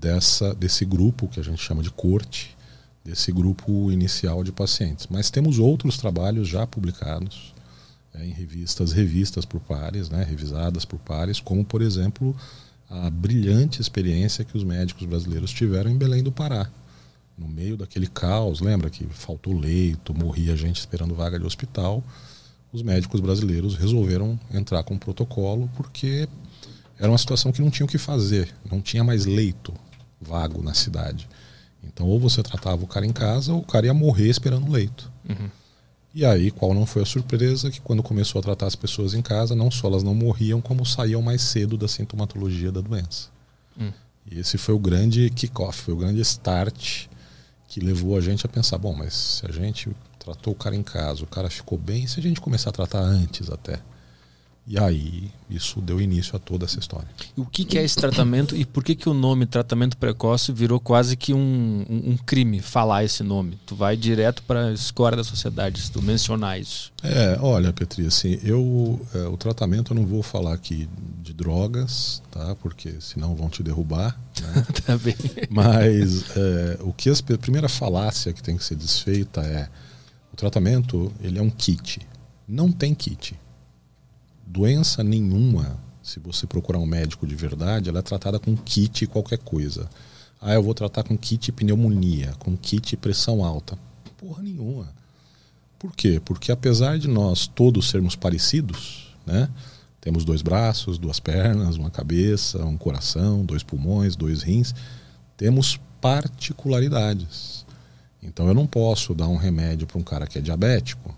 dessa, 0.00 0.54
desse 0.54 0.84
grupo 0.84 1.28
que 1.28 1.40
a 1.40 1.42
gente 1.42 1.62
chama 1.62 1.82
de 1.82 1.90
corte, 1.90 2.56
desse 3.04 3.30
grupo 3.30 3.90
inicial 3.90 4.42
de 4.42 4.52
pacientes. 4.52 5.06
Mas 5.10 5.30
temos 5.30 5.58
outros 5.58 5.96
trabalhos 5.96 6.48
já 6.48 6.66
publicados 6.66 7.54
é, 8.14 8.24
em 8.24 8.30
revistas, 8.30 8.92
revistas 8.92 9.44
por 9.44 9.60
pares, 9.60 10.08
né, 10.08 10.24
revisadas 10.24 10.84
por 10.84 10.98
pares, 10.98 11.40
como 11.40 11.64
por 11.64 11.82
exemplo 11.82 12.34
a 12.88 13.10
brilhante 13.10 13.80
experiência 13.80 14.44
que 14.44 14.56
os 14.56 14.62
médicos 14.62 15.06
brasileiros 15.06 15.50
tiveram 15.52 15.90
em 15.90 15.96
Belém 15.96 16.22
do 16.22 16.30
Pará 16.30 16.68
no 17.36 17.46
meio 17.46 17.76
daquele 17.76 18.06
caos, 18.06 18.60
lembra 18.60 18.88
que 18.88 19.04
faltou 19.06 19.52
leito, 19.52 20.14
morria 20.14 20.56
gente 20.56 20.78
esperando 20.78 21.14
vaga 21.14 21.38
de 21.38 21.44
hospital, 21.44 22.02
os 22.72 22.82
médicos 22.82 23.20
brasileiros 23.20 23.76
resolveram 23.76 24.38
entrar 24.52 24.82
com 24.82 24.94
um 24.94 24.98
protocolo 24.98 25.70
porque 25.76 26.28
era 26.98 27.10
uma 27.10 27.18
situação 27.18 27.52
que 27.52 27.60
não 27.60 27.70
tinha 27.70 27.84
o 27.84 27.88
que 27.88 27.98
fazer, 27.98 28.54
não 28.70 28.80
tinha 28.80 29.04
mais 29.04 29.26
leito 29.26 29.72
vago 30.20 30.62
na 30.62 30.74
cidade. 30.74 31.28
Então, 31.82 32.06
ou 32.06 32.18
você 32.18 32.42
tratava 32.42 32.82
o 32.82 32.86
cara 32.86 33.06
em 33.06 33.12
casa, 33.12 33.52
ou 33.52 33.60
o 33.60 33.64
cara 33.64 33.86
ia 33.86 33.94
morrer 33.94 34.28
esperando 34.28 34.70
leito. 34.70 35.10
Uhum. 35.28 35.48
E 36.14 36.24
aí, 36.24 36.50
qual 36.50 36.72
não 36.72 36.86
foi 36.86 37.02
a 37.02 37.06
surpresa? 37.06 37.70
Que 37.70 37.80
quando 37.80 38.02
começou 38.02 38.38
a 38.38 38.42
tratar 38.42 38.66
as 38.66 38.74
pessoas 38.74 39.14
em 39.14 39.22
casa, 39.22 39.54
não 39.54 39.70
só 39.70 39.86
elas 39.86 40.02
não 40.02 40.14
morriam, 40.14 40.60
como 40.60 40.84
saíam 40.84 41.20
mais 41.20 41.42
cedo 41.42 41.76
da 41.76 41.86
sintomatologia 41.86 42.72
da 42.72 42.80
doença. 42.80 43.28
Uhum. 43.78 43.92
E 44.30 44.40
esse 44.40 44.58
foi 44.58 44.74
o 44.74 44.78
grande 44.78 45.28
kickoff, 45.30 45.78
foi 45.78 45.94
o 45.94 45.98
grande 45.98 46.20
start 46.22 47.06
que 47.68 47.80
levou 47.80 48.16
a 48.16 48.20
gente 48.20 48.46
a 48.46 48.48
pensar, 48.48 48.78
bom, 48.78 48.94
mas 48.94 49.12
se 49.14 49.46
a 49.46 49.52
gente 49.52 49.90
tratou 50.18 50.52
o 50.52 50.56
cara 50.56 50.74
em 50.74 50.82
casa, 50.82 51.22
o 51.22 51.26
cara 51.26 51.50
ficou 51.50 51.76
bem, 51.76 52.06
se 52.06 52.18
a 52.18 52.22
gente 52.22 52.40
começar 52.40 52.70
a 52.70 52.72
tratar 52.72 53.00
antes 53.00 53.50
até. 53.50 53.80
E 54.68 54.80
aí, 54.80 55.30
isso 55.48 55.80
deu 55.80 56.00
início 56.00 56.34
a 56.34 56.40
toda 56.40 56.64
essa 56.64 56.80
história. 56.80 57.08
E 57.36 57.40
o 57.40 57.46
que, 57.46 57.64
que 57.64 57.78
é 57.78 57.84
esse 57.84 57.94
tratamento 57.94 58.56
e 58.56 58.64
por 58.64 58.82
que, 58.82 58.96
que 58.96 59.08
o 59.08 59.14
nome 59.14 59.46
tratamento 59.46 59.96
precoce 59.96 60.50
virou 60.50 60.80
quase 60.80 61.16
que 61.16 61.32
um, 61.32 61.86
um, 61.88 62.10
um 62.10 62.16
crime 62.16 62.60
falar 62.60 63.04
esse 63.04 63.22
nome? 63.22 63.56
Tu 63.64 63.76
vai 63.76 63.96
direto 63.96 64.42
para 64.42 64.66
a 64.66 64.72
escória 64.72 65.16
da 65.16 65.22
sociedade 65.22 65.80
se 65.80 65.92
tu 65.92 66.02
mencionar 66.02 66.60
isso. 66.60 66.92
É, 67.00 67.38
olha, 67.40 67.72
Petri, 67.72 68.06
assim, 68.06 68.40
eu, 68.42 69.00
é, 69.14 69.28
o 69.28 69.36
tratamento 69.36 69.92
eu 69.92 69.94
não 69.94 70.04
vou 70.04 70.20
falar 70.20 70.54
aqui 70.54 70.88
de 71.22 71.32
drogas, 71.32 72.20
tá? 72.32 72.56
Porque 72.56 72.94
senão 72.98 73.36
vão 73.36 73.48
te 73.48 73.62
derrubar. 73.62 74.18
Né? 74.40 74.66
tá 74.84 74.98
bem. 74.98 75.14
Mas 75.48 76.24
é, 76.36 76.78
o 76.80 76.92
que 76.92 77.08
as, 77.08 77.22
a 77.32 77.38
primeira 77.38 77.68
falácia 77.68 78.32
que 78.32 78.42
tem 78.42 78.56
que 78.56 78.64
ser 78.64 78.74
desfeita 78.74 79.42
é 79.42 79.68
o 80.32 80.36
tratamento 80.36 81.12
ele 81.20 81.38
é 81.38 81.42
um 81.42 81.50
kit. 81.50 82.00
Não 82.48 82.72
tem 82.72 82.92
kit 82.92 83.36
doença 84.46 85.02
nenhuma, 85.02 85.78
se 86.02 86.20
você 86.20 86.46
procurar 86.46 86.78
um 86.78 86.86
médico 86.86 87.26
de 87.26 87.34
verdade, 87.34 87.88
ela 87.88 87.98
é 87.98 88.02
tratada 88.02 88.38
com 88.38 88.56
kit 88.56 89.06
qualquer 89.08 89.38
coisa. 89.38 89.90
Ah, 90.40 90.54
eu 90.54 90.62
vou 90.62 90.72
tratar 90.72 91.02
com 91.02 91.16
kit 91.18 91.50
pneumonia, 91.50 92.32
com 92.38 92.56
kit 92.56 92.96
pressão 92.96 93.44
alta. 93.44 93.76
Porra 94.16 94.42
nenhuma. 94.42 94.88
Por 95.78 95.94
quê? 95.94 96.20
Porque 96.24 96.52
apesar 96.52 96.98
de 96.98 97.08
nós 97.08 97.46
todos 97.46 97.90
sermos 97.90 98.14
parecidos, 98.14 99.14
né? 99.26 99.48
Temos 100.00 100.24
dois 100.24 100.40
braços, 100.40 100.98
duas 100.98 101.18
pernas, 101.18 101.76
uma 101.76 101.90
cabeça, 101.90 102.64
um 102.64 102.76
coração, 102.76 103.44
dois 103.44 103.64
pulmões, 103.64 104.14
dois 104.14 104.42
rins. 104.42 104.72
Temos 105.36 105.80
particularidades. 106.00 107.66
Então 108.22 108.46
eu 108.46 108.54
não 108.54 108.66
posso 108.66 109.12
dar 109.12 109.26
um 109.26 109.36
remédio 109.36 109.86
para 109.86 109.98
um 109.98 110.04
cara 110.04 110.26
que 110.26 110.38
é 110.38 110.40
diabético 110.40 111.12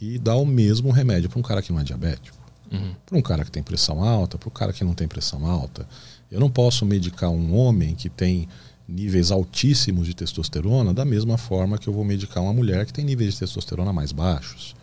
e 0.00 0.18
dar 0.18 0.36
o 0.36 0.46
mesmo 0.46 0.90
remédio 0.90 1.28
para 1.30 1.38
um 1.38 1.42
cara 1.42 1.62
que 1.62 1.72
não 1.72 1.80
é 1.80 1.84
diabético. 1.84 2.36
Uhum. 2.70 2.94
Para 3.06 3.18
um 3.18 3.22
cara 3.22 3.44
que 3.44 3.50
tem 3.50 3.62
pressão 3.62 4.02
alta, 4.02 4.38
para 4.38 4.48
o 4.48 4.52
cara 4.52 4.72
que 4.72 4.84
não 4.84 4.94
tem 4.94 5.06
pressão 5.06 5.46
alta. 5.46 5.86
Eu 6.30 6.40
não 6.40 6.50
posso 6.50 6.84
medicar 6.84 7.30
um 7.30 7.56
homem 7.56 7.94
que 7.94 8.08
tem 8.08 8.48
níveis 8.88 9.30
altíssimos 9.30 10.06
de 10.06 10.14
testosterona 10.14 10.92
da 10.92 11.04
mesma 11.04 11.38
forma 11.38 11.78
que 11.78 11.88
eu 11.88 11.92
vou 11.92 12.04
medicar 12.04 12.42
uma 12.42 12.52
mulher 12.52 12.84
que 12.84 12.92
tem 12.92 13.04
níveis 13.04 13.34
de 13.34 13.40
testosterona 13.40 13.92
mais 13.92 14.12
baixos. 14.12 14.74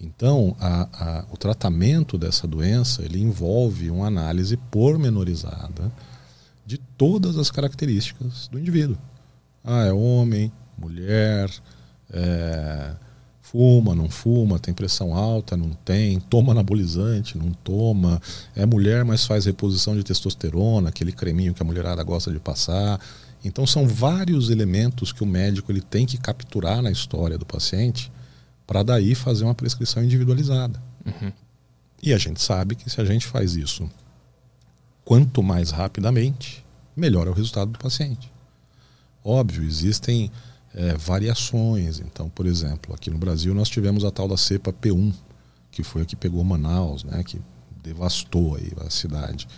Então, 0.00 0.54
a, 0.60 0.88
a, 0.92 1.24
o 1.30 1.36
tratamento 1.36 2.18
dessa 2.18 2.46
doença 2.46 3.02
ele 3.02 3.20
envolve 3.20 3.90
uma 3.90 4.06
análise 4.06 4.56
pormenorizada 4.70 5.90
de 6.64 6.78
todas 6.78 7.38
as 7.38 7.50
características 7.50 8.48
do 8.48 8.58
indivíduo. 8.58 8.96
Ah, 9.64 9.84
é 9.84 9.92
homem, 9.92 10.52
mulher, 10.78 11.50
é, 12.12 12.92
fuma, 13.50 13.94
não 13.94 14.10
fuma, 14.10 14.58
tem 14.58 14.74
pressão 14.74 15.14
alta, 15.14 15.56
não 15.56 15.70
tem, 15.84 16.18
toma 16.18 16.52
anabolizante, 16.52 17.38
não 17.38 17.52
toma, 17.52 18.20
é 18.56 18.66
mulher, 18.66 19.04
mas 19.04 19.24
faz 19.24 19.44
reposição 19.44 19.96
de 19.96 20.02
testosterona, 20.02 20.88
aquele 20.88 21.12
creminho 21.12 21.54
que 21.54 21.62
a 21.62 21.66
mulherada 21.66 22.02
gosta 22.02 22.32
de 22.32 22.40
passar. 22.40 23.00
Então 23.44 23.64
são 23.64 23.86
vários 23.86 24.50
elementos 24.50 25.12
que 25.12 25.22
o 25.22 25.26
médico 25.26 25.70
ele 25.70 25.80
tem 25.80 26.04
que 26.04 26.18
capturar 26.18 26.82
na 26.82 26.90
história 26.90 27.38
do 27.38 27.46
paciente 27.46 28.10
para 28.66 28.82
daí 28.82 29.14
fazer 29.14 29.44
uma 29.44 29.54
prescrição 29.54 30.02
individualizada. 30.02 30.82
Uhum. 31.06 31.32
E 32.02 32.12
a 32.12 32.18
gente 32.18 32.42
sabe 32.42 32.74
que 32.74 32.90
se 32.90 33.00
a 33.00 33.04
gente 33.04 33.26
faz 33.26 33.54
isso 33.54 33.88
quanto 35.04 35.40
mais 35.40 35.70
rapidamente, 35.70 36.64
melhor 36.96 37.28
é 37.28 37.30
o 37.30 37.34
resultado 37.34 37.70
do 37.70 37.78
paciente. 37.78 38.30
Óbvio, 39.24 39.62
existem 39.62 40.32
é, 40.76 40.94
variações. 40.94 41.98
Então, 41.98 42.28
por 42.28 42.46
exemplo, 42.46 42.94
aqui 42.94 43.10
no 43.10 43.16
Brasil 43.16 43.54
nós 43.54 43.68
tivemos 43.68 44.04
a 44.04 44.10
tal 44.10 44.28
da 44.28 44.36
cepa 44.36 44.72
P1, 44.72 45.12
que 45.70 45.82
foi 45.82 46.02
a 46.02 46.04
que 46.04 46.14
pegou 46.14 46.44
Manaus, 46.44 47.02
né, 47.02 47.24
que 47.24 47.40
devastou 47.82 48.56
aí 48.56 48.70
a 48.84 48.90
cidade. 48.90 49.48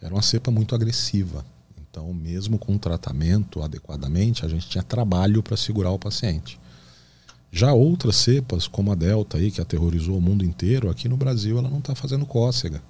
Era 0.00 0.14
uma 0.14 0.22
cepa 0.22 0.50
muito 0.50 0.74
agressiva. 0.74 1.44
Então, 1.90 2.12
mesmo 2.12 2.58
com 2.58 2.76
tratamento 2.76 3.62
adequadamente, 3.62 4.44
a 4.44 4.48
gente 4.48 4.68
tinha 4.68 4.84
trabalho 4.84 5.42
para 5.42 5.56
segurar 5.56 5.90
o 5.90 5.98
paciente. 5.98 6.60
Já 7.50 7.72
outras 7.72 8.16
cepas, 8.16 8.68
como 8.68 8.92
a 8.92 8.94
Delta 8.94 9.38
aí, 9.38 9.50
que 9.50 9.60
aterrorizou 9.60 10.18
o 10.18 10.20
mundo 10.20 10.44
inteiro, 10.44 10.90
aqui 10.90 11.08
no 11.08 11.16
Brasil 11.16 11.58
ela 11.58 11.70
não 11.70 11.78
está 11.78 11.94
fazendo 11.94 12.26
cócega. 12.26 12.82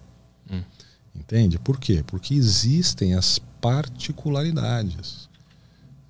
Hum. 0.50 0.62
Entende? 1.14 1.58
Por 1.58 1.78
quê? 1.78 2.02
Porque 2.04 2.34
existem 2.34 3.14
as 3.14 3.38
particularidades. 3.60 5.27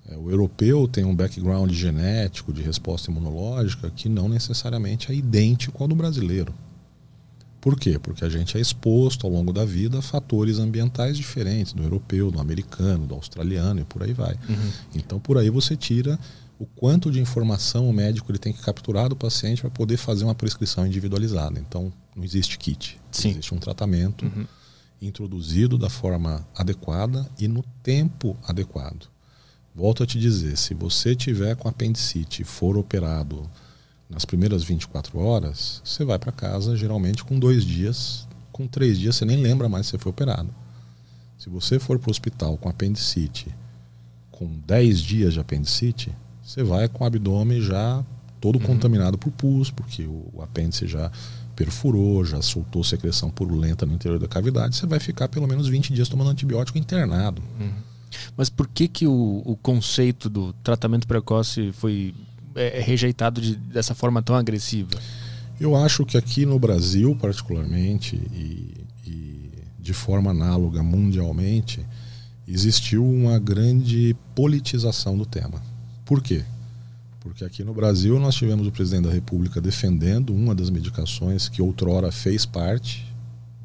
É, 0.09 0.17
o 0.17 0.29
europeu 0.31 0.87
tem 0.87 1.05
um 1.05 1.15
background 1.15 1.71
genético 1.71 2.51
de 2.51 2.61
resposta 2.61 3.11
imunológica 3.11 3.91
que 3.91 4.09
não 4.09 4.27
necessariamente 4.27 5.11
é 5.11 5.15
idêntico 5.15 5.83
ao 5.83 5.87
do 5.87 5.95
brasileiro. 5.95 6.53
Por 7.61 7.77
quê? 7.77 7.99
Porque 7.99 8.23
a 8.23 8.29
gente 8.29 8.57
é 8.57 8.61
exposto 8.61 9.27
ao 9.27 9.33
longo 9.33 9.51
da 9.51 9.65
vida 9.65 9.99
a 9.99 10.01
fatores 10.01 10.59
ambientais 10.59 11.17
diferentes 11.17 11.73
do 11.73 11.83
europeu, 11.83 12.31
do 12.31 12.39
americano, 12.39 13.05
do 13.05 13.13
australiano 13.13 13.81
e 13.81 13.83
por 13.83 14.01
aí 14.01 14.13
vai. 14.13 14.33
Uhum. 14.47 14.71
Então, 14.95 15.19
por 15.19 15.37
aí 15.37 15.49
você 15.49 15.75
tira 15.75 16.17
o 16.57 16.65
quanto 16.65 17.11
de 17.11 17.19
informação 17.19 17.89
o 17.89 17.93
médico 17.93 18.31
ele 18.31 18.39
tem 18.39 18.53
que 18.53 18.61
capturar 18.61 19.09
do 19.09 19.15
paciente 19.15 19.61
para 19.61 19.69
poder 19.69 19.97
fazer 19.97 20.23
uma 20.23 20.35
prescrição 20.35 20.87
individualizada. 20.87 21.59
Então, 21.59 21.91
não 22.15 22.23
existe 22.23 22.57
kit. 22.57 22.97
Sim. 23.11 23.31
Existe 23.31 23.53
um 23.53 23.59
tratamento 23.59 24.25
Uhum. 24.25 24.45
introduzido 25.01 25.77
da 25.77 25.89
forma 25.89 26.45
adequada 26.55 27.29
e 27.37 27.47
no 27.47 27.63
tempo 27.83 28.37
adequado. 28.47 29.07
Volto 29.79 30.03
a 30.03 30.05
te 30.05 30.19
dizer, 30.19 30.57
se 30.57 30.73
você 30.73 31.15
tiver 31.15 31.55
com 31.55 31.69
apendicite 31.69 32.41
e 32.41 32.45
for 32.45 32.75
operado 32.75 33.49
nas 34.09 34.25
primeiras 34.25 34.61
24 34.61 35.17
horas, 35.17 35.81
você 35.85 36.03
vai 36.03 36.19
para 36.19 36.33
casa 36.33 36.75
geralmente 36.75 37.23
com 37.23 37.39
dois 37.39 37.63
dias, 37.63 38.27
com 38.51 38.67
três 38.67 38.99
dias 38.99 39.15
você 39.15 39.23
nem 39.23 39.41
lembra 39.41 39.69
mais 39.69 39.87
se 39.87 39.97
foi 39.97 40.09
operado. 40.09 40.53
Se 41.37 41.49
você 41.49 41.79
for 41.79 41.97
para 41.97 42.09
o 42.09 42.11
hospital 42.11 42.57
com 42.57 42.67
apendicite, 42.67 43.55
com 44.29 44.59
10 44.67 44.99
dias 44.99 45.33
de 45.33 45.39
apendicite, 45.39 46.13
você 46.43 46.61
vai 46.61 46.89
com 46.89 47.05
o 47.05 47.07
abdômen 47.07 47.61
já 47.61 48.03
todo 48.41 48.59
contaminado 48.59 49.17
por 49.17 49.31
pus, 49.31 49.71
porque 49.71 50.03
o, 50.03 50.41
apêndice 50.41 50.87
já 50.87 51.09
perfurou, 51.55 52.25
já 52.25 52.41
soltou 52.41 52.83
secreção 52.83 53.29
purulenta 53.29 53.85
no 53.85 53.93
interior 53.93 54.19
da 54.19 54.27
cavidade, 54.27 54.75
você 54.75 54.85
vai 54.85 54.99
ficar 54.99 55.29
pelo 55.29 55.47
menos 55.47 55.69
20 55.69 55.93
dias 55.93 56.09
tomando 56.09 56.31
antibiótico 56.31 56.77
internado. 56.77 57.41
Mas 58.35 58.49
por 58.49 58.67
que, 58.67 58.87
que 58.87 59.07
o, 59.07 59.41
o 59.45 59.55
conceito 59.57 60.29
do 60.29 60.53
tratamento 60.63 61.07
precoce 61.07 61.71
foi 61.73 62.13
é, 62.55 62.79
é 62.79 62.81
rejeitado 62.81 63.39
de, 63.41 63.55
dessa 63.55 63.93
forma 63.93 64.21
tão 64.21 64.35
agressiva? 64.35 64.89
Eu 65.59 65.75
acho 65.75 66.05
que 66.05 66.17
aqui 66.17 66.45
no 66.45 66.57
Brasil, 66.57 67.15
particularmente, 67.15 68.15
e, 68.15 68.85
e 69.05 69.51
de 69.79 69.93
forma 69.93 70.31
análoga 70.31 70.81
mundialmente, 70.81 71.85
existiu 72.47 73.05
uma 73.05 73.37
grande 73.37 74.15
politização 74.33 75.17
do 75.17 75.25
tema. 75.25 75.61
Por 76.05 76.21
quê? 76.21 76.43
Porque 77.19 77.43
aqui 77.43 77.63
no 77.63 77.73
Brasil 77.73 78.17
nós 78.19 78.35
tivemos 78.35 78.65
o 78.65 78.71
presidente 78.71 79.05
da 79.05 79.13
República 79.13 79.59
defendendo 79.61 80.33
uma 80.33 80.55
das 80.55 80.69
medicações 80.69 81.49
que 81.49 81.61
outrora 81.61 82.11
fez 82.11 82.45
parte 82.45 83.05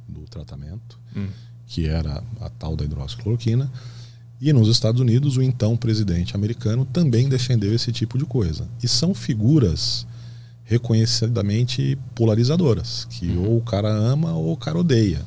do 0.08 0.22
tratamento, 0.22 0.98
Hum. 1.16 1.28
que 1.66 1.86
era 1.86 2.22
a 2.40 2.50
tal 2.50 2.74
da 2.76 2.84
hidroxicloroquina. 2.84 3.70
E 4.44 4.52
nos 4.52 4.68
Estados 4.68 5.00
Unidos, 5.00 5.38
o 5.38 5.42
então 5.42 5.74
presidente 5.74 6.36
americano 6.36 6.84
também 6.84 7.30
defendeu 7.30 7.72
esse 7.74 7.90
tipo 7.90 8.18
de 8.18 8.26
coisa. 8.26 8.68
E 8.82 8.86
são 8.86 9.14
figuras 9.14 10.06
reconhecidamente 10.64 11.96
polarizadoras, 12.14 13.06
que 13.08 13.34
ou 13.38 13.56
o 13.56 13.62
cara 13.62 13.88
ama 13.88 14.34
ou 14.34 14.52
o 14.52 14.56
cara 14.58 14.78
odeia. 14.78 15.22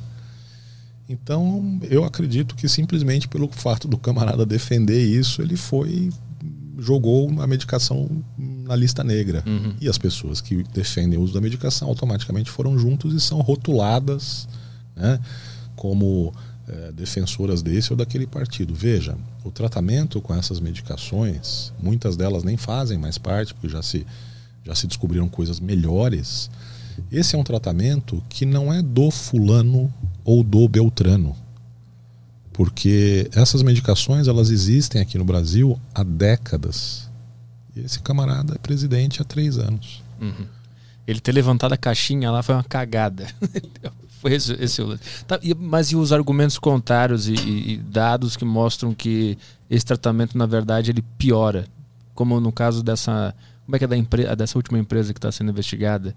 Então, 1.08 1.80
eu 1.90 2.04
acredito 2.04 2.54
que 2.54 2.68
simplesmente 2.68 3.26
pelo 3.26 3.48
fato 3.48 3.88
do 3.88 3.98
camarada 3.98 4.46
defender 4.46 5.04
isso, 5.04 5.42
ele 5.42 5.56
foi 5.56 6.10
jogou 6.78 7.28
a 7.42 7.46
medicação 7.48 8.08
na 8.38 8.76
lista 8.76 9.02
negra. 9.02 9.42
Uhum. 9.44 9.74
E 9.80 9.88
as 9.88 9.98
pessoas 9.98 10.40
que 10.40 10.62
defendem 10.72 11.18
o 11.18 11.22
uso 11.22 11.34
da 11.34 11.40
medicação 11.40 11.88
automaticamente 11.88 12.52
foram 12.52 12.78
juntos 12.78 13.12
e 13.14 13.20
são 13.20 13.40
rotuladas 13.40 14.46
né, 14.94 15.18
como 15.74 16.32
é, 16.68 16.92
defensoras 16.92 17.62
desse 17.62 17.92
ou 17.92 17.96
daquele 17.96 18.26
partido. 18.26 18.74
Veja, 18.74 19.16
o 19.42 19.50
tratamento 19.50 20.20
com 20.20 20.34
essas 20.34 20.60
medicações, 20.60 21.72
muitas 21.80 22.16
delas 22.16 22.44
nem 22.44 22.56
fazem 22.56 22.98
mais 22.98 23.16
parte, 23.16 23.54
porque 23.54 23.68
já 23.68 23.82
se, 23.82 24.06
já 24.64 24.74
se 24.74 24.86
descobriram 24.86 25.28
coisas 25.28 25.60
melhores. 25.60 26.50
Esse 27.10 27.36
é 27.36 27.38
um 27.38 27.44
tratamento 27.44 28.22
que 28.28 28.44
não 28.44 28.72
é 28.72 28.82
do 28.82 29.10
fulano 29.10 29.92
ou 30.24 30.42
do 30.42 30.68
beltrano. 30.68 31.34
Porque 32.52 33.30
essas 33.32 33.62
medicações 33.62 34.26
elas 34.26 34.50
existem 34.50 35.00
aqui 35.00 35.16
no 35.16 35.24
Brasil 35.24 35.80
há 35.94 36.02
décadas. 36.02 37.08
E 37.74 37.80
esse 37.80 38.00
camarada 38.00 38.54
é 38.54 38.58
presidente 38.58 39.22
há 39.22 39.24
três 39.24 39.58
anos. 39.58 40.02
Uhum. 40.20 40.46
Ele 41.06 41.20
ter 41.20 41.32
levantado 41.32 41.72
a 41.72 41.76
caixinha 41.76 42.30
lá 42.30 42.42
foi 42.42 42.54
uma 42.54 42.64
cagada. 42.64 43.26
foi 44.20 44.34
esse, 44.34 44.52
esse 44.54 44.80
o. 44.82 44.98
Tá, 45.26 45.38
e- 45.42 45.54
mas 45.54 45.90
e 45.92 45.96
os 45.96 46.12
argumentos 46.12 46.58
contrários 46.58 47.28
e, 47.28 47.34
e- 47.34 47.72
e 47.72 47.76
dados 47.78 48.36
que 48.36 48.44
mostram 48.44 48.92
que 48.94 49.36
esse 49.70 49.84
tratamento, 49.84 50.36
na 50.36 50.46
verdade, 50.46 50.90
ele 50.90 51.02
piora? 51.16 51.66
Como 52.14 52.40
no 52.40 52.52
caso 52.52 52.82
dessa. 52.82 53.34
Como 53.64 53.76
é 53.76 53.78
que 53.78 53.84
é 53.84 53.88
da 53.88 53.96
empre- 53.96 54.34
dessa 54.36 54.58
última 54.58 54.78
empresa 54.78 55.12
que 55.12 55.18
está 55.18 55.30
sendo 55.30 55.50
investigada? 55.50 56.14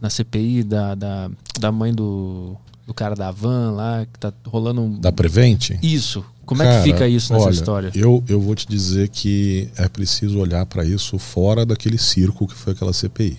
Na 0.00 0.08
CPI 0.08 0.62
da, 0.62 0.94
da, 0.94 1.30
da 1.58 1.72
mãe 1.72 1.92
do, 1.92 2.56
do 2.86 2.94
cara 2.94 3.14
da 3.16 3.30
van 3.32 3.72
lá, 3.72 4.06
que 4.10 4.18
tá 4.18 4.32
rolando 4.46 4.80
um. 4.82 4.98
Da 4.98 5.10
Prevent? 5.12 5.70
Isso. 5.82 6.24
Como 6.46 6.62
é 6.62 6.66
Cara, 6.66 6.78
que 6.82 6.90
fica 6.90 7.06
isso 7.08 7.32
nessa 7.32 7.44
olha, 7.44 7.52
história? 7.52 7.92
Eu, 7.94 8.24
eu 8.26 8.40
vou 8.40 8.54
te 8.54 8.66
dizer 8.66 9.08
que 9.10 9.68
é 9.76 9.86
preciso 9.88 10.38
olhar 10.38 10.64
para 10.64 10.82
isso 10.84 11.18
fora 11.18 11.66
daquele 11.66 11.98
circo 11.98 12.46
que 12.46 12.54
foi 12.54 12.72
aquela 12.72 12.92
CPI. 12.92 13.36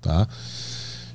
Tá? 0.00 0.26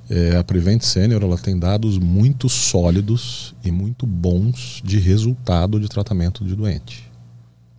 É, 0.09 0.35
a 0.37 0.43
Prevent 0.43 0.81
Senior 0.81 1.23
ela 1.23 1.37
tem 1.37 1.57
dados 1.57 1.97
muito 1.97 2.47
sólidos 2.47 3.55
e 3.63 3.71
muito 3.71 4.05
bons 4.05 4.81
de 4.83 4.99
resultado 4.99 5.79
de 5.79 5.87
tratamento 5.87 6.45
de 6.45 6.55
doente. 6.55 7.09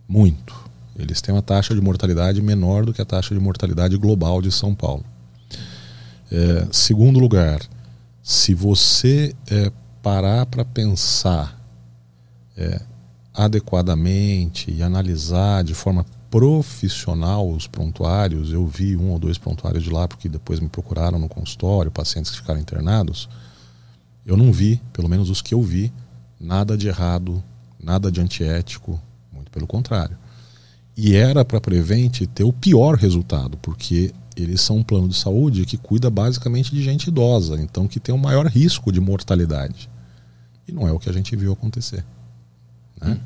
Muito. 0.07 0.55
Eles 0.97 1.21
têm 1.21 1.33
uma 1.33 1.41
taxa 1.41 1.73
de 1.73 1.81
mortalidade 1.81 2.41
menor 2.41 2.85
do 2.85 2.93
que 2.93 3.01
a 3.01 3.05
taxa 3.05 3.33
de 3.33 3.39
mortalidade 3.39 3.95
global 3.97 4.41
de 4.41 4.51
São 4.51 4.73
Paulo. 4.75 5.05
É, 6.31 6.67
segundo 6.71 7.19
lugar, 7.19 7.61
se 8.21 8.53
você 8.53 9.33
é, 9.49 9.71
parar 10.01 10.45
para 10.47 10.65
pensar 10.65 11.57
é, 12.57 12.81
adequadamente 13.33 14.71
e 14.71 14.81
analisar 14.81 15.63
de 15.63 15.73
forma 15.73 16.05
profissional 16.29 17.49
os 17.49 17.67
prontuários, 17.67 18.51
eu 18.51 18.65
vi 18.67 18.95
um 18.95 19.11
ou 19.11 19.19
dois 19.19 19.37
prontuários 19.37 19.83
de 19.83 19.89
lá 19.89 20.07
porque 20.07 20.27
depois 20.27 20.59
me 20.59 20.67
procuraram 20.67 21.19
no 21.19 21.29
consultório, 21.29 21.91
pacientes 21.91 22.31
que 22.31 22.37
ficaram 22.37 22.59
internados. 22.59 23.29
Eu 24.25 24.35
não 24.35 24.51
vi, 24.51 24.81
pelo 24.91 25.07
menos 25.07 25.29
os 25.29 25.41
que 25.41 25.53
eu 25.53 25.61
vi, 25.61 25.91
nada 26.39 26.77
de 26.77 26.87
errado, 26.87 27.43
nada 27.81 28.11
de 28.11 28.19
antiético, 28.19 28.99
muito 29.31 29.49
pelo 29.51 29.65
contrário. 29.65 30.17
E 30.95 31.15
era 31.15 31.45
para 31.45 31.61
Prevent 31.61 32.25
ter 32.33 32.43
o 32.43 32.51
pior 32.51 32.95
resultado, 32.95 33.57
porque 33.57 34.13
eles 34.35 34.61
são 34.61 34.77
um 34.77 34.83
plano 34.83 35.07
de 35.07 35.15
saúde 35.15 35.65
que 35.65 35.77
cuida 35.77 36.09
basicamente 36.09 36.71
de 36.71 36.83
gente 36.83 37.07
idosa, 37.07 37.59
então 37.61 37.87
que 37.87 37.99
tem 37.99 38.13
o 38.13 38.17
maior 38.17 38.47
risco 38.47 38.91
de 38.91 38.99
mortalidade. 38.99 39.89
E 40.67 40.71
não 40.71 40.87
é 40.87 40.91
o 40.91 40.99
que 40.99 41.09
a 41.09 41.13
gente 41.13 41.35
viu 41.35 41.53
acontecer. 41.53 42.03
Né? 42.99 43.19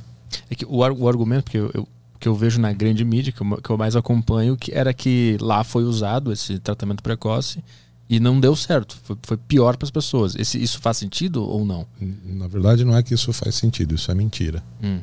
É 0.50 0.56
que 0.56 0.66
o, 0.66 0.78
o 0.78 1.08
argumento 1.08 1.50
que 1.50 1.58
eu, 1.58 1.72
eu, 1.74 1.88
que 2.22 2.28
eu 2.28 2.36
vejo 2.36 2.62
na 2.62 2.72
grande 2.72 3.04
mídia, 3.04 3.34
que 3.34 3.42
eu, 3.42 3.58
que 3.60 3.70
eu 3.72 3.78
mais 3.78 3.96
acompanho, 3.96 4.56
que 4.56 4.72
era 4.72 4.94
que 4.94 5.38
lá 5.42 5.64
foi 5.64 5.84
usado 5.84 6.32
esse 6.32 6.60
tratamento 6.60 7.02
precoce 7.02 7.64
e 8.08 8.20
não 8.20 8.40
deu 8.40 8.56
certo. 8.56 8.96
Foi, 9.04 9.18
foi 9.24 9.38
pior 9.38 9.76
para 9.76 9.88
as 9.88 9.92
pessoas. 9.92 10.36
Esse, 10.36 10.62
isso 10.62 10.80
faz 10.80 10.98
sentido 10.98 11.44
ou 11.44 11.66
não? 11.66 11.88
Na 12.24 12.48
verdade, 12.48 12.86
não 12.86 12.96
é 12.96 13.02
que 13.02 13.16
isso 13.16 13.34
faz 13.34 13.56
sentido, 13.56 13.96
isso 13.96 14.12
é 14.12 14.14
mentira. 14.14 14.64
Hum. 14.84 15.00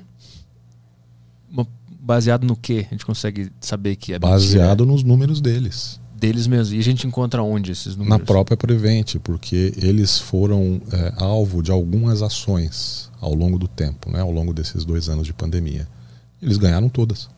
Baseado 2.01 2.45
no 2.45 2.57
que 2.57 2.79
a 2.79 2.91
gente 2.91 3.05
consegue 3.05 3.51
saber 3.61 3.97
que 3.97 4.15
é 4.15 4.19
Baseado 4.19 4.81
mentira? 4.81 4.93
nos 4.93 5.03
números 5.03 5.41
deles. 5.43 6.01
Deles 6.17 6.47
mesmos. 6.47 6.73
E 6.73 6.79
a 6.79 6.83
gente 6.83 7.07
encontra 7.07 7.43
onde 7.43 7.73
esses 7.73 7.97
números? 7.97 8.19
Na 8.19 8.25
própria 8.25 8.57
Prevent, 8.57 9.17
porque 9.23 9.75
eles 9.77 10.19
foram 10.19 10.81
é, 10.91 11.13
alvo 11.17 11.63
de 11.63 11.71
algumas 11.71 12.23
ações 12.23 13.11
ao 13.21 13.35
longo 13.35 13.59
do 13.59 13.69
tempo, 13.69 14.11
né, 14.11 14.21
ao 14.21 14.31
longo 14.31 14.55
desses 14.55 14.85
dois 14.85 15.09
anos 15.09 15.27
de 15.27 15.35
pandemia. 15.35 15.87
Eles 16.41 16.57
ganharam 16.57 16.89
todas. 16.89 17.29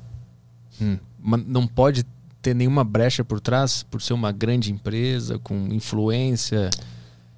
Hum. 0.81 0.99
Mas 1.19 1.45
não 1.47 1.67
pode 1.67 2.05
ter 2.41 2.55
nenhuma 2.55 2.85
brecha 2.85 3.25
por 3.25 3.41
trás, 3.41 3.83
por 3.83 4.01
ser 4.01 4.13
uma 4.13 4.33
grande 4.33 4.73
empresa 4.73 5.39
com 5.39 5.69
influência? 5.71 6.71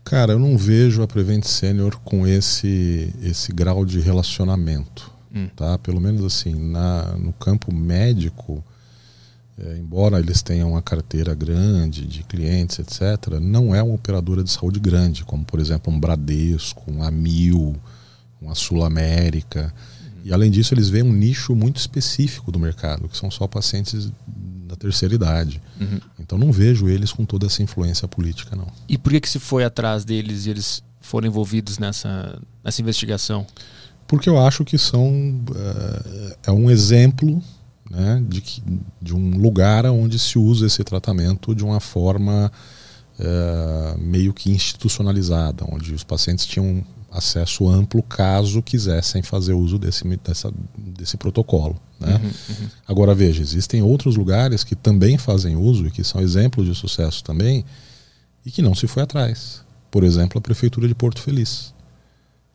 Cara, 0.05 0.33
eu 0.33 0.38
não 0.38 0.57
vejo 0.57 1.03
a 1.03 1.09
Prevent 1.09 1.44
Senior 1.44 1.98
com 2.05 2.27
esse, 2.27 3.12
esse 3.22 3.53
grau 3.53 3.85
de 3.85 4.01
relacionamento. 4.01 5.11
Hum. 5.35 5.48
Tá? 5.57 5.79
Pelo 5.79 6.01
menos 6.01 6.25
assim, 6.25 6.55
na, 6.55 7.16
no 7.16 7.33
campo 7.33 7.72
médico, 7.72 8.62
é, 9.59 9.79
embora 9.79 10.18
eles 10.18 10.42
tenham 10.42 10.70
uma 10.72 10.83
carteira 10.83 11.35
grande 11.35 12.07
de 12.07 12.22
clientes, 12.25 12.79
etc., 12.79 13.40
não 13.40 13.75
é 13.75 13.83
uma 13.83 13.94
operadora 13.94 14.42
de 14.42 14.51
saúde 14.51 14.81
grande, 14.81 15.25
como 15.25 15.44
por 15.44 15.61
exemplo 15.61 15.92
um 15.92 15.98
Bradesco, 15.98 16.90
um 16.90 17.03
Amil, 17.03 17.77
uma 18.40 18.55
Sul 18.55 18.85
América. 18.85 19.72
E 20.25 20.33
além 20.33 20.51
disso, 20.51 20.73
eles 20.75 20.89
veem 20.89 21.05
um 21.05 21.13
nicho 21.13 21.55
muito 21.55 21.77
específico 21.77 22.53
do 22.53 22.59
mercado, 22.59 23.09
que 23.09 23.17
são 23.17 23.31
só 23.31 23.47
pacientes 23.47 24.11
da 24.67 24.77
terceira 24.77 25.15
idade. 25.15 25.61
Uhum. 25.81 26.01
Então 26.19 26.39
não 26.39 26.51
vejo 26.51 26.89
eles 26.89 27.13
com 27.13 27.25
toda 27.25 27.47
essa 27.47 27.63
influência 27.63 28.07
política, 28.09 28.57
não. 28.57 28.67
E 28.89 28.97
por 28.97 29.11
que, 29.13 29.21
que 29.21 29.29
se 29.29 29.39
foi 29.39 29.65
atrás 29.65 30.05
deles 30.05 30.47
e 30.47 30.51
eles 30.51 30.83
foram 31.01 31.27
envolvidos 31.27 31.79
nessa, 31.79 32.41
nessa 32.65 32.81
investigação? 32.81 33.47
Porque 34.07 34.29
eu 34.29 34.39
acho 34.39 34.65
que 34.65 34.79
são 34.79 35.11
uh, 35.51 36.37
é 36.43 36.53
um 36.53 36.71
exemplo 36.71 37.43
né, 37.91 38.23
de, 38.27 38.41
que, 38.41 38.63
de 39.01 39.15
um 39.15 39.37
lugar 39.37 39.85
onde 39.87 40.19
se 40.19 40.39
usa 40.39 40.67
esse 40.67 40.83
tratamento 40.83 41.55
de 41.55 41.65
uma 41.65 41.81
forma 41.81 42.51
uh, 43.19 43.99
meio 43.99 44.33
que 44.33 44.51
institucionalizada, 44.51 45.65
onde 45.69 45.93
os 45.95 46.03
pacientes 46.03 46.47
tinham 46.47 46.85
acesso 47.12 47.68
amplo 47.68 48.03
caso 48.03 48.62
quisessem 48.62 49.22
fazer 49.22 49.53
uso 49.53 49.79
desse, 49.79 50.05
dessa, 50.18 50.53
desse 50.77 51.16
protocolo. 51.16 51.77
Né? 52.01 52.14
Uhum, 52.14 52.25
uhum. 52.25 52.68
Agora 52.88 53.14
veja, 53.14 53.42
existem 53.42 53.83
outros 53.83 54.16
lugares 54.16 54.64
que 54.64 54.75
também 54.75 55.18
fazem 55.18 55.55
uso 55.55 55.87
e 55.87 55.90
que 55.90 56.03
são 56.03 56.20
exemplos 56.20 56.66
de 56.66 56.75
sucesso 56.75 57.22
também 57.22 57.64
e 58.44 58.51
que 58.51 58.62
não 58.62 58.75
se 58.75 58.87
foi 58.87 59.03
atrás. 59.03 59.62
Por 59.90 60.05
exemplo, 60.05 60.38
a 60.38 60.40
Prefeitura 60.40 60.88
de 60.88 60.94
Porto 60.94 61.20
Feliz. 61.20 61.75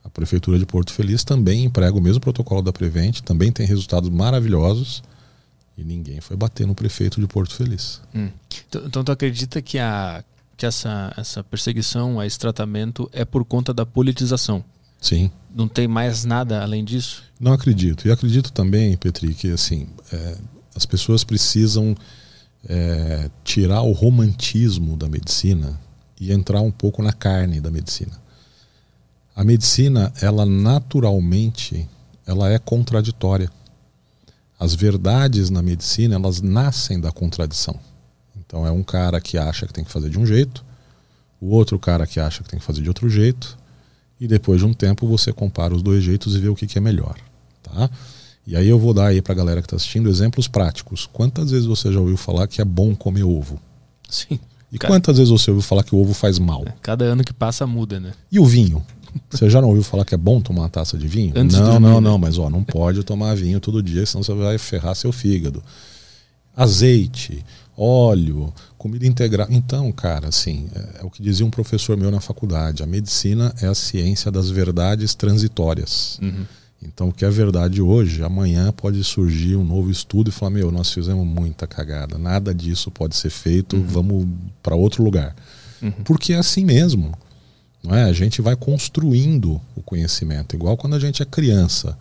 A 0.03 0.09
Prefeitura 0.09 0.57
de 0.57 0.65
Porto 0.65 0.91
Feliz 0.91 1.23
também 1.23 1.65
emprega 1.65 1.95
o 1.95 2.01
mesmo 2.01 2.19
protocolo 2.19 2.61
da 2.61 2.73
Prevent, 2.73 3.21
também 3.21 3.51
tem 3.51 3.65
resultados 3.65 4.09
maravilhosos 4.09 5.03
e 5.77 5.83
ninguém 5.83 6.19
foi 6.19 6.35
bater 6.35 6.65
no 6.65 6.73
prefeito 6.73 7.21
de 7.21 7.27
Porto 7.27 7.53
Feliz. 7.53 8.01
Hum. 8.15 8.29
Então, 8.67 8.85
então 8.85 9.03
tu 9.03 9.11
acredita 9.11 9.61
que 9.61 9.77
a 9.77 10.23
que 10.57 10.65
essa, 10.65 11.13
essa 11.15 11.43
perseguição 11.43 12.19
a 12.19 12.25
esse 12.25 12.39
tratamento 12.39 13.07
é 13.13 13.23
por 13.23 13.45
conta 13.45 13.71
da 13.73 13.85
politização. 13.85 14.65
Sim. 14.99 15.31
Não 15.53 15.67
tem 15.67 15.87
mais 15.87 16.25
nada 16.25 16.61
além 16.61 16.83
disso? 16.83 17.23
Não 17.39 17.53
acredito. 17.53 18.07
E 18.07 18.11
acredito 18.11 18.51
também, 18.51 18.97
Petri, 18.97 19.33
que 19.35 19.51
assim, 19.51 19.87
é, 20.11 20.37
as 20.75 20.85
pessoas 20.85 21.23
precisam 21.23 21.95
é, 22.67 23.29
tirar 23.43 23.83
o 23.83 23.91
romantismo 23.91 24.97
da 24.97 25.07
medicina 25.07 25.79
e 26.19 26.31
entrar 26.31 26.61
um 26.61 26.71
pouco 26.71 27.03
na 27.03 27.13
carne 27.13 27.61
da 27.61 27.69
medicina. 27.69 28.19
A 29.35 29.43
medicina, 29.43 30.11
ela 30.19 30.45
naturalmente, 30.47 31.87
ela 32.25 32.49
é 32.49 32.57
contraditória. 32.57 33.51
As 34.59 34.73
verdades 34.73 35.51
na 35.51 35.61
medicina, 35.61 36.15
elas 36.15 36.41
nascem 36.41 36.99
da 36.99 37.11
contradição. 37.11 37.79
Então 38.47 38.65
é 38.65 38.71
um 38.71 38.81
cara 38.81 39.21
que 39.21 39.38
acha 39.38 39.67
que 39.67 39.73
tem 39.73 39.83
que 39.83 39.91
fazer 39.91 40.10
de 40.10 40.17
um 40.17 40.25
jeito, 40.25 40.65
o 41.39 41.49
outro 41.49 41.77
cara 41.77 42.07
que 42.07 42.19
acha 42.19 42.41
que 42.41 42.49
tem 42.49 42.60
que 42.60 42.65
fazer 42.65 42.81
de 42.81 42.88
outro 42.88 43.10
jeito, 43.10 43.57
e 44.19 44.27
depois 44.27 44.60
de 44.60 44.65
um 44.65 44.73
tempo 44.73 45.05
você 45.05 45.31
compara 45.31 45.75
os 45.75 45.83
dois 45.83 46.03
jeitos 46.03 46.36
e 46.36 46.39
vê 46.39 46.47
o 46.47 46.55
que, 46.55 46.65
que 46.65 46.77
é 46.77 46.81
melhor. 46.81 47.15
Tá? 47.62 47.89
E 48.47 48.55
aí 48.55 48.67
eu 48.67 48.79
vou 48.79 48.93
dar 48.93 49.07
aí 49.07 49.21
para 49.21 49.33
a 49.33 49.36
galera 49.36 49.62
que 49.62 49.65
está 49.65 49.75
assistindo 49.75 50.10
exemplos 50.10 50.47
práticos. 50.47 51.07
Quantas 51.12 51.51
vezes 51.51 51.65
você 51.65 51.91
já 51.91 51.99
ouviu 51.99 52.17
falar 52.17 52.47
que 52.47 52.62
é 52.62 52.65
bom 52.65 52.95
comer 52.95 53.23
ovo? 53.23 53.60
Sim. 54.10 54.39
E 54.71 54.79
quantas 54.79 55.17
vezes 55.17 55.29
você 55.29 55.51
ouviu 55.51 55.62
falar 55.62 55.83
que 55.83 55.93
o 55.93 55.99
ovo 55.99 56.13
faz 56.13 56.39
mal? 56.39 56.63
É, 56.65 56.73
cada 56.81 57.05
ano 57.05 57.23
que 57.23 57.33
passa 57.33 57.67
muda, 57.67 57.99
né? 57.99 58.13
E 58.31 58.39
o 58.39 58.45
vinho? 58.45 58.83
Você 59.29 59.49
já 59.49 59.62
não 59.62 59.69
ouviu 59.69 59.83
falar 59.83 60.05
que 60.05 60.13
é 60.13 60.17
bom 60.17 60.41
tomar 60.41 60.62
uma 60.62 60.69
taça 60.69 60.97
de 60.97 61.07
vinho? 61.07 61.33
Antes 61.36 61.57
não, 61.57 61.79
não, 61.79 62.01
não, 62.01 62.17
mas 62.17 62.38
ó, 62.38 62.49
não 62.49 62.63
pode 62.63 63.03
tomar 63.03 63.36
vinho 63.36 63.60
todo 63.60 63.81
dia, 63.81 64.05
senão 64.05 64.23
você 64.23 64.33
vai 64.33 64.57
ferrar 64.57 64.95
seu 64.95 65.12
fígado. 65.12 65.63
Azeite, 66.55 67.43
óleo, 67.77 68.51
comida 68.77 69.05
integral. 69.05 69.47
Então, 69.51 69.91
cara, 69.91 70.29
assim, 70.29 70.67
é, 70.73 71.01
é, 71.01 71.05
o 71.05 71.09
que 71.09 71.21
dizia 71.21 71.45
um 71.45 71.51
professor 71.51 71.95
meu 71.95 72.09
na 72.09 72.19
faculdade: 72.19 72.81
a 72.81 72.87
medicina 72.87 73.53
é 73.61 73.67
a 73.67 73.75
ciência 73.75 74.31
das 74.31 74.49
verdades 74.49 75.13
transitórias. 75.13 76.19
Uhum. 76.21 76.45
Então, 76.81 77.09
o 77.09 77.13
que 77.13 77.25
é 77.25 77.29
verdade 77.29 77.81
hoje, 77.81 78.23
amanhã 78.23 78.71
pode 78.71 79.03
surgir 79.03 79.55
um 79.55 79.63
novo 79.63 79.91
estudo 79.91 80.29
e 80.29 80.31
falar: 80.31 80.51
meu, 80.51 80.71
nós 80.71 80.91
fizemos 80.91 81.25
muita 81.25 81.67
cagada, 81.67 82.17
nada 82.17 82.53
disso 82.53 82.89
pode 82.89 83.15
ser 83.15 83.29
feito, 83.29 83.75
uhum. 83.75 83.85
vamos 83.85 84.27
para 84.63 84.75
outro 84.75 85.03
lugar. 85.03 85.35
Uhum. 85.81 85.91
Porque 86.03 86.33
é 86.33 86.37
assim 86.37 86.65
mesmo. 86.65 87.13
Não 87.83 87.95
é? 87.95 88.03
A 88.03 88.11
gente 88.11 88.41
vai 88.41 88.55
construindo 88.55 89.61
o 89.75 89.81
conhecimento, 89.81 90.55
igual 90.55 90.75
quando 90.75 90.95
a 90.95 90.99
gente 90.99 91.21
é 91.21 91.25
criança. 91.25 91.97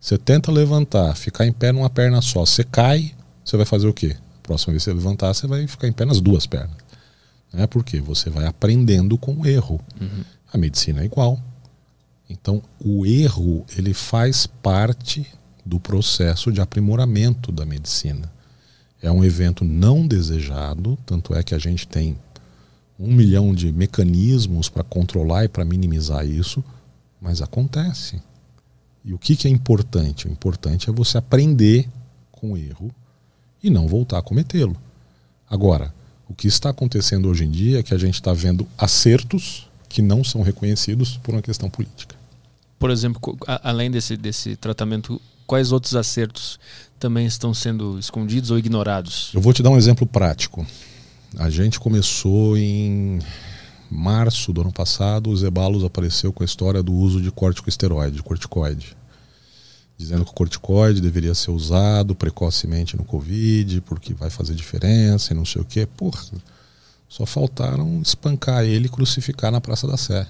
Você 0.00 0.16
tenta 0.16 0.52
levantar, 0.52 1.16
ficar 1.16 1.44
em 1.44 1.52
pé 1.52 1.72
numa 1.72 1.90
perna 1.90 2.22
só, 2.22 2.46
você 2.46 2.62
cai, 2.62 3.12
você 3.44 3.56
vai 3.56 3.66
fazer 3.66 3.88
o 3.88 3.92
quê? 3.92 4.16
Próxima 4.48 4.72
vez 4.72 4.82
que 4.82 4.90
você 4.90 4.94
levantar, 4.94 5.34
você 5.34 5.46
vai 5.46 5.66
ficar 5.66 5.86
em 5.86 5.92
pé 5.92 6.06
nas 6.06 6.22
duas 6.22 6.46
pernas. 6.46 6.76
Né? 7.52 7.66
Porque 7.66 8.00
você 8.00 8.30
vai 8.30 8.46
aprendendo 8.46 9.18
com 9.18 9.34
o 9.34 9.46
erro. 9.46 9.78
Uhum. 10.00 10.24
A 10.50 10.56
medicina 10.56 11.02
é 11.02 11.04
igual. 11.04 11.38
Então, 12.30 12.62
o 12.82 13.04
erro 13.04 13.66
ele 13.76 13.92
faz 13.92 14.46
parte 14.46 15.26
do 15.64 15.78
processo 15.78 16.50
de 16.50 16.62
aprimoramento 16.62 17.52
da 17.52 17.66
medicina. 17.66 18.32
É 19.02 19.10
um 19.10 19.22
evento 19.22 19.64
não 19.64 20.06
desejado, 20.06 20.98
tanto 21.04 21.34
é 21.34 21.42
que 21.42 21.54
a 21.54 21.58
gente 21.58 21.86
tem 21.86 22.16
um 22.98 23.12
milhão 23.12 23.54
de 23.54 23.70
mecanismos 23.70 24.68
para 24.70 24.82
controlar 24.82 25.44
e 25.44 25.48
para 25.48 25.64
minimizar 25.64 26.26
isso, 26.26 26.64
mas 27.20 27.42
acontece. 27.42 28.20
E 29.04 29.12
o 29.12 29.18
que, 29.18 29.36
que 29.36 29.46
é 29.46 29.50
importante? 29.50 30.26
O 30.26 30.32
importante 30.32 30.88
é 30.88 30.92
você 30.92 31.18
aprender 31.18 31.88
com 32.32 32.52
o 32.52 32.56
erro 32.56 32.90
e 33.62 33.70
não 33.70 33.86
voltar 33.86 34.18
a 34.18 34.22
cometê-lo. 34.22 34.76
Agora, 35.48 35.92
o 36.28 36.34
que 36.34 36.46
está 36.46 36.70
acontecendo 36.70 37.28
hoje 37.28 37.44
em 37.44 37.50
dia 37.50 37.80
é 37.80 37.82
que 37.82 37.94
a 37.94 37.98
gente 37.98 38.14
está 38.14 38.32
vendo 38.32 38.66
acertos 38.76 39.68
que 39.88 40.02
não 40.02 40.22
são 40.22 40.42
reconhecidos 40.42 41.16
por 41.16 41.34
uma 41.34 41.42
questão 41.42 41.70
política. 41.70 42.14
Por 42.78 42.90
exemplo, 42.90 43.36
além 43.62 43.90
desse, 43.90 44.16
desse 44.16 44.54
tratamento, 44.54 45.20
quais 45.46 45.72
outros 45.72 45.96
acertos 45.96 46.60
também 46.98 47.26
estão 47.26 47.54
sendo 47.54 47.98
escondidos 47.98 48.50
ou 48.50 48.58
ignorados? 48.58 49.30
Eu 49.34 49.40
vou 49.40 49.52
te 49.52 49.62
dar 49.62 49.70
um 49.70 49.78
exemplo 49.78 50.06
prático. 50.06 50.66
A 51.38 51.50
gente 51.50 51.80
começou 51.80 52.56
em 52.56 53.18
março 53.90 54.52
do 54.52 54.60
ano 54.60 54.72
passado, 54.72 55.30
o 55.30 55.36
Zebalos 55.36 55.82
apareceu 55.82 56.32
com 56.32 56.42
a 56.42 56.46
história 56.46 56.82
do 56.82 56.92
uso 56.92 57.22
de 57.22 57.30
corticosteroide, 57.30 58.16
de 58.16 58.22
corticoide 58.22 58.96
dizendo 59.98 60.24
que 60.24 60.30
o 60.30 60.34
corticoide 60.34 61.00
deveria 61.00 61.34
ser 61.34 61.50
usado 61.50 62.14
precocemente 62.14 62.96
no 62.96 63.04
Covid, 63.04 63.80
porque 63.80 64.14
vai 64.14 64.30
fazer 64.30 64.54
diferença 64.54 65.32
e 65.32 65.36
não 65.36 65.44
sei 65.44 65.60
o 65.60 65.64
quê. 65.64 65.86
Porra, 65.86 66.22
só 67.08 67.26
faltaram 67.26 68.00
espancar 68.00 68.62
ele 68.62 68.86
e 68.86 68.88
crucificar 68.88 69.50
na 69.50 69.60
Praça 69.60 69.88
da 69.88 69.96
Sé. 69.96 70.24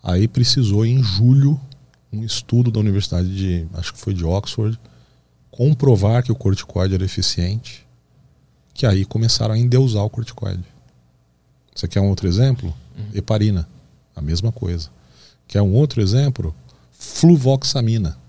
Aí 0.00 0.28
precisou, 0.28 0.86
em 0.86 1.02
julho, 1.02 1.60
um 2.12 2.24
estudo 2.24 2.70
da 2.70 2.78
Universidade 2.78 3.34
de, 3.34 3.66
acho 3.74 3.92
que 3.92 3.98
foi 3.98 4.14
de 4.14 4.24
Oxford, 4.24 4.78
comprovar 5.50 6.22
que 6.22 6.30
o 6.30 6.36
corticoide 6.36 6.94
era 6.94 7.04
eficiente, 7.04 7.84
que 8.72 8.86
aí 8.86 9.04
começaram 9.04 9.54
a 9.54 9.58
endeusar 9.58 10.04
o 10.04 10.10
corticoide. 10.10 10.64
Você 11.74 11.88
quer 11.88 12.00
um 12.00 12.08
outro 12.08 12.28
exemplo? 12.28 12.72
Uhum. 12.96 13.06
Heparina, 13.12 13.68
a 14.14 14.22
mesma 14.22 14.52
coisa. 14.52 14.88
Quer 15.48 15.62
um 15.62 15.72
outro 15.72 16.00
exemplo? 16.00 16.54
Fluvoxamina 16.92 18.19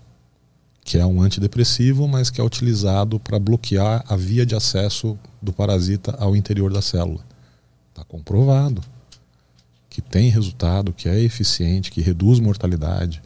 que 0.84 0.98
é 0.98 1.06
um 1.06 1.22
antidepressivo, 1.22 2.08
mas 2.08 2.30
que 2.30 2.40
é 2.40 2.44
utilizado 2.44 3.20
para 3.20 3.38
bloquear 3.38 4.04
a 4.08 4.16
via 4.16 4.44
de 4.44 4.54
acesso 4.54 5.18
do 5.40 5.52
parasita 5.52 6.16
ao 6.18 6.36
interior 6.36 6.72
da 6.72 6.82
célula. 6.82 7.24
Está 7.90 8.04
comprovado 8.04 8.82
que 9.88 10.00
tem 10.00 10.30
resultado, 10.30 10.92
que 10.92 11.08
é 11.08 11.20
eficiente, 11.20 11.90
que 11.90 12.00
reduz 12.00 12.40
mortalidade. 12.40 13.22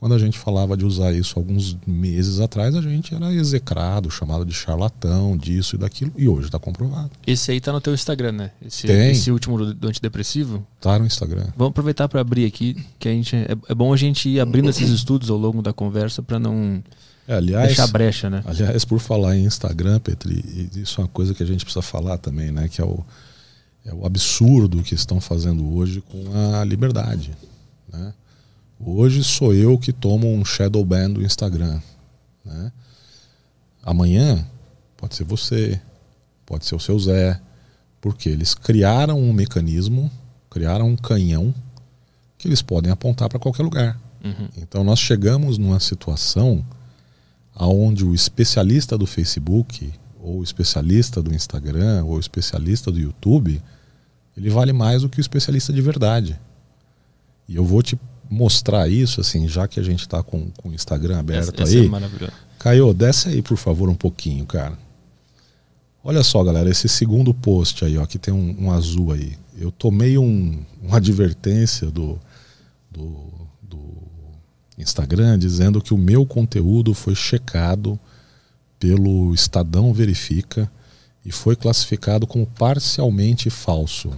Quando 0.00 0.14
a 0.14 0.18
gente 0.18 0.38
falava 0.38 0.78
de 0.78 0.84
usar 0.86 1.12
isso 1.12 1.38
alguns 1.38 1.76
meses 1.86 2.40
atrás, 2.40 2.74
a 2.74 2.80
gente 2.80 3.14
era 3.14 3.34
execrado, 3.34 4.10
chamado 4.10 4.46
de 4.46 4.54
charlatão, 4.54 5.36
disso 5.36 5.76
e 5.76 5.78
daquilo, 5.78 6.10
e 6.16 6.26
hoje 6.26 6.46
está 6.46 6.58
comprovado. 6.58 7.10
Esse 7.26 7.52
aí 7.52 7.60
tá 7.60 7.70
no 7.70 7.82
teu 7.82 7.92
Instagram, 7.92 8.32
né? 8.32 8.50
Esse, 8.64 8.86
Tem. 8.86 9.10
esse 9.10 9.30
último 9.30 9.58
do, 9.58 9.74
do 9.74 9.88
antidepressivo. 9.88 10.66
Tá 10.80 10.98
no 10.98 11.04
Instagram. 11.04 11.48
Vamos 11.54 11.72
aproveitar 11.72 12.08
para 12.08 12.18
abrir 12.18 12.46
aqui, 12.46 12.82
que 12.98 13.08
a 13.10 13.12
gente 13.12 13.36
é, 13.36 13.54
é 13.68 13.74
bom 13.74 13.92
a 13.92 13.96
gente 13.98 14.26
ir 14.26 14.40
abrindo 14.40 14.70
esses 14.70 14.88
estudos 14.88 15.28
ao 15.28 15.36
longo 15.36 15.60
da 15.60 15.72
conversa 15.72 16.22
para 16.22 16.38
não 16.38 16.82
É, 17.28 17.34
aliás, 17.34 17.66
deixar 17.66 17.86
brecha, 17.88 18.30
né? 18.30 18.42
aliás, 18.46 18.86
por 18.86 19.00
falar 19.00 19.36
em 19.36 19.44
Instagram, 19.44 20.00
Petri, 20.00 20.70
isso 20.76 20.98
é 20.98 21.04
uma 21.04 21.08
coisa 21.08 21.34
que 21.34 21.42
a 21.42 21.46
gente 21.46 21.62
precisa 21.62 21.82
falar 21.82 22.16
também, 22.16 22.50
né? 22.50 22.68
Que 22.68 22.80
é 22.80 22.84
o, 22.86 23.04
é 23.84 23.92
o 23.92 24.06
absurdo 24.06 24.82
que 24.82 24.94
estão 24.94 25.20
fazendo 25.20 25.76
hoje 25.76 26.00
com 26.00 26.24
a 26.58 26.64
liberdade. 26.64 27.32
Né? 27.92 28.14
Hoje 28.82 29.22
sou 29.22 29.54
eu 29.54 29.78
que 29.78 29.92
tomo 29.92 30.26
um 30.32 30.42
shadow 30.42 30.82
ban 30.82 31.10
do 31.10 31.22
Instagram. 31.22 31.80
Né? 32.42 32.72
Amanhã 33.82 34.46
pode 34.96 35.14
ser 35.14 35.24
você, 35.24 35.78
pode 36.46 36.64
ser 36.64 36.74
o 36.74 36.80
seu 36.80 36.98
Zé, 36.98 37.38
porque 38.00 38.30
eles 38.30 38.54
criaram 38.54 39.20
um 39.20 39.34
mecanismo, 39.34 40.10
criaram 40.48 40.88
um 40.88 40.96
canhão 40.96 41.54
que 42.38 42.48
eles 42.48 42.62
podem 42.62 42.90
apontar 42.90 43.28
para 43.28 43.38
qualquer 43.38 43.62
lugar. 43.62 44.00
Uhum. 44.24 44.48
Então 44.56 44.82
nós 44.82 44.98
chegamos 44.98 45.58
numa 45.58 45.78
situação 45.78 46.64
aonde 47.54 48.02
o 48.04 48.14
especialista 48.14 48.96
do 48.96 49.06
Facebook, 49.06 49.92
ou 50.18 50.38
o 50.38 50.42
especialista 50.42 51.22
do 51.22 51.34
Instagram, 51.34 52.04
ou 52.04 52.14
o 52.14 52.20
especialista 52.20 52.90
do 52.90 52.98
YouTube, 52.98 53.62
ele 54.34 54.48
vale 54.48 54.72
mais 54.72 55.02
do 55.02 55.08
que 55.08 55.18
o 55.18 55.20
especialista 55.20 55.70
de 55.70 55.82
verdade. 55.82 56.40
E 57.46 57.56
eu 57.56 57.64
vou 57.64 57.82
te 57.82 57.98
mostrar 58.30 58.88
isso, 58.88 59.20
assim, 59.20 59.48
já 59.48 59.66
que 59.66 59.80
a 59.80 59.82
gente 59.82 60.02
está 60.02 60.22
com, 60.22 60.50
com 60.56 60.68
o 60.68 60.72
Instagram 60.72 61.18
aberto 61.18 61.60
Essa 61.60 61.76
aí. 61.76 61.84
é 61.84 61.88
maravilhosa. 61.88 62.32
Caio, 62.60 62.94
desce 62.94 63.28
aí, 63.28 63.42
por 63.42 63.56
favor, 63.56 63.88
um 63.88 63.94
pouquinho, 63.94 64.46
cara. 64.46 64.78
Olha 66.04 66.22
só, 66.22 66.42
galera, 66.44 66.70
esse 66.70 66.88
segundo 66.88 67.34
post 67.34 67.84
aí, 67.84 67.98
ó, 67.98 68.06
que 68.06 68.18
tem 68.18 68.32
um, 68.32 68.66
um 68.66 68.72
azul 68.72 69.12
aí. 69.12 69.36
Eu 69.58 69.72
tomei 69.72 70.16
um, 70.16 70.64
uma 70.80 70.98
advertência 70.98 71.90
do, 71.90 72.18
do, 72.90 73.16
do 73.60 73.80
Instagram 74.78 75.38
dizendo 75.38 75.82
que 75.82 75.92
o 75.92 75.98
meu 75.98 76.24
conteúdo 76.24 76.94
foi 76.94 77.14
checado 77.14 77.98
pelo 78.78 79.34
Estadão 79.34 79.92
Verifica 79.92 80.70
e 81.24 81.32
foi 81.32 81.56
classificado 81.56 82.26
como 82.26 82.46
parcialmente 82.46 83.50
falso. 83.50 84.10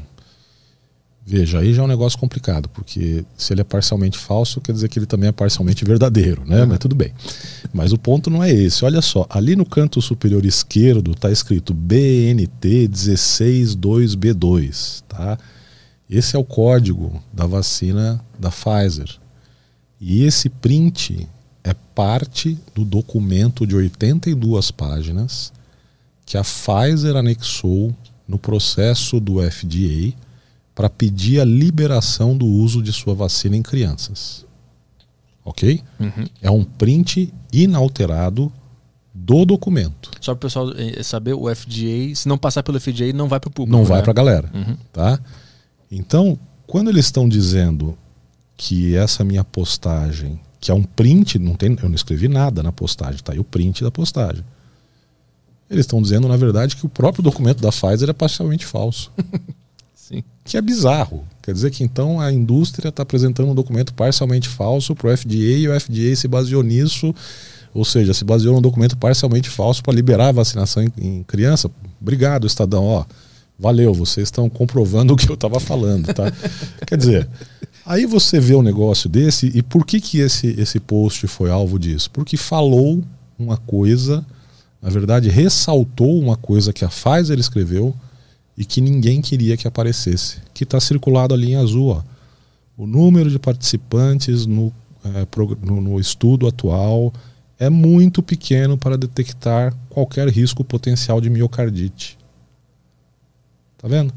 Veja, 1.24 1.60
aí 1.60 1.72
já 1.72 1.82
é 1.82 1.84
um 1.84 1.88
negócio 1.88 2.18
complicado, 2.18 2.68
porque 2.68 3.24
se 3.36 3.52
ele 3.52 3.60
é 3.60 3.64
parcialmente 3.64 4.18
falso, 4.18 4.60
quer 4.60 4.72
dizer 4.72 4.88
que 4.88 4.98
ele 4.98 5.06
também 5.06 5.28
é 5.28 5.32
parcialmente 5.32 5.84
verdadeiro, 5.84 6.42
né? 6.44 6.64
Mas 6.64 6.80
tudo 6.80 6.96
bem. 6.96 7.12
Mas 7.72 7.92
o 7.92 7.98
ponto 7.98 8.28
não 8.28 8.42
é 8.42 8.52
esse. 8.52 8.84
Olha 8.84 9.00
só, 9.00 9.24
ali 9.30 9.54
no 9.54 9.64
canto 9.64 10.02
superior 10.02 10.44
esquerdo 10.44 11.12
está 11.12 11.30
escrito 11.30 11.72
BNT 11.72 12.88
162B2, 12.88 15.04
tá? 15.08 15.38
Esse 16.10 16.34
é 16.34 16.38
o 16.38 16.44
código 16.44 17.22
da 17.32 17.46
vacina 17.46 18.20
da 18.38 18.50
Pfizer. 18.50 19.08
E 20.00 20.24
esse 20.24 20.50
print 20.50 21.28
é 21.62 21.72
parte 21.94 22.58
do 22.74 22.84
documento 22.84 23.64
de 23.64 23.76
82 23.76 24.72
páginas 24.72 25.52
que 26.26 26.36
a 26.36 26.42
Pfizer 26.42 27.14
anexou 27.14 27.94
no 28.26 28.38
processo 28.38 29.20
do 29.20 29.40
FDA 29.40 30.12
para 30.74 30.88
pedir 30.88 31.40
a 31.40 31.44
liberação 31.44 32.36
do 32.36 32.46
uso 32.46 32.82
de 32.82 32.92
sua 32.92 33.14
vacina 33.14 33.56
em 33.56 33.62
crianças. 33.62 34.46
Ok? 35.44 35.82
Uhum. 35.98 36.26
É 36.40 36.50
um 36.50 36.64
print 36.64 37.32
inalterado 37.52 38.50
do 39.14 39.44
documento. 39.44 40.10
Só 40.20 40.34
para 40.34 40.38
o 40.38 40.40
pessoal 40.40 40.72
eh, 40.76 41.02
saber, 41.02 41.34
o 41.34 41.54
FDA, 41.54 42.14
se 42.14 42.26
não 42.26 42.38
passar 42.38 42.62
pelo 42.62 42.80
FDA, 42.80 43.12
não 43.12 43.28
vai 43.28 43.38
para 43.38 43.48
o 43.48 43.52
público. 43.52 43.76
Não 43.76 43.84
vai 43.84 43.98
né? 43.98 44.02
para 44.02 44.12
a 44.12 44.14
galera. 44.14 44.50
Uhum. 44.54 44.76
Tá? 44.92 45.20
Então, 45.90 46.38
quando 46.66 46.88
eles 46.88 47.06
estão 47.06 47.28
dizendo 47.28 47.96
que 48.56 48.96
essa 48.96 49.22
minha 49.24 49.44
postagem, 49.44 50.40
que 50.58 50.70
é 50.70 50.74
um 50.74 50.82
print, 50.82 51.38
não 51.38 51.54
tem, 51.54 51.76
eu 51.82 51.88
não 51.88 51.96
escrevi 51.96 52.28
nada 52.28 52.62
na 52.62 52.72
postagem, 52.72 53.20
tá 53.22 53.32
aí 53.32 53.38
o 53.38 53.44
print 53.44 53.82
da 53.82 53.90
postagem. 53.90 54.44
Eles 55.68 55.84
estão 55.84 56.00
dizendo, 56.00 56.28
na 56.28 56.36
verdade, 56.36 56.76
que 56.76 56.86
o 56.86 56.88
próprio 56.88 57.22
documento 57.22 57.60
da 57.60 57.70
Pfizer 57.70 58.08
é 58.08 58.12
parcialmente 58.12 58.64
falso. 58.64 59.10
Sim. 60.02 60.24
que 60.44 60.56
é 60.56 60.60
bizarro. 60.60 61.24
Quer 61.40 61.54
dizer 61.54 61.70
que 61.70 61.84
então 61.84 62.20
a 62.20 62.32
indústria 62.32 62.88
está 62.88 63.04
apresentando 63.04 63.50
um 63.50 63.54
documento 63.54 63.94
parcialmente 63.94 64.48
falso 64.48 64.96
para 64.96 65.12
o 65.12 65.16
FDA 65.16 65.36
e 65.36 65.68
o 65.68 65.80
FDA 65.80 66.16
se 66.16 66.26
baseou 66.26 66.60
nisso, 66.64 67.14
ou 67.72 67.84
seja, 67.84 68.12
se 68.12 68.24
baseou 68.24 68.52
num 68.52 68.60
documento 68.60 68.96
parcialmente 68.96 69.48
falso 69.48 69.80
para 69.80 69.94
liberar 69.94 70.30
a 70.30 70.32
vacinação 70.32 70.82
em, 70.82 70.92
em 70.98 71.22
criança. 71.22 71.70
Obrigado, 72.00 72.48
Estadão. 72.48 72.84
Ó, 72.84 73.04
valeu, 73.56 73.94
vocês 73.94 74.26
estão 74.26 74.50
comprovando 74.50 75.14
o 75.14 75.16
que 75.16 75.30
eu 75.30 75.34
estava 75.34 75.60
falando, 75.60 76.12
tá? 76.12 76.32
Quer 76.84 76.98
dizer, 76.98 77.28
aí 77.86 78.04
você 78.04 78.40
vê 78.40 78.56
um 78.56 78.62
negócio 78.62 79.08
desse 79.08 79.52
e 79.54 79.62
por 79.62 79.86
que 79.86 80.00
que 80.00 80.18
esse 80.18 80.48
esse 80.58 80.80
post 80.80 81.28
foi 81.28 81.48
alvo 81.48 81.78
disso? 81.78 82.10
Porque 82.10 82.36
falou 82.36 83.04
uma 83.38 83.56
coisa, 83.56 84.26
na 84.82 84.90
verdade 84.90 85.28
ressaltou 85.28 86.18
uma 86.18 86.36
coisa 86.36 86.72
que 86.72 86.84
a 86.84 86.88
Pfizer 86.88 87.38
escreveu 87.38 87.94
e 88.56 88.64
que 88.64 88.80
ninguém 88.80 89.20
queria 89.22 89.56
que 89.56 89.66
aparecesse, 89.66 90.38
que 90.52 90.64
está 90.64 90.78
circulado 90.80 91.32
ali 91.34 91.52
em 91.52 91.56
azul. 91.56 91.88
Ó. 91.88 92.02
O 92.76 92.86
número 92.86 93.30
de 93.30 93.38
participantes 93.38 94.46
no, 94.46 94.72
eh, 95.04 95.24
prog- 95.30 95.58
no, 95.64 95.80
no 95.80 95.98
estudo 96.00 96.46
atual 96.46 97.12
é 97.58 97.70
muito 97.70 98.22
pequeno 98.22 98.76
para 98.76 98.98
detectar 98.98 99.74
qualquer 99.88 100.28
risco 100.28 100.64
potencial 100.64 101.20
de 101.20 101.30
miocardite. 101.30 102.18
Tá 103.78 103.88
vendo? 103.88 104.12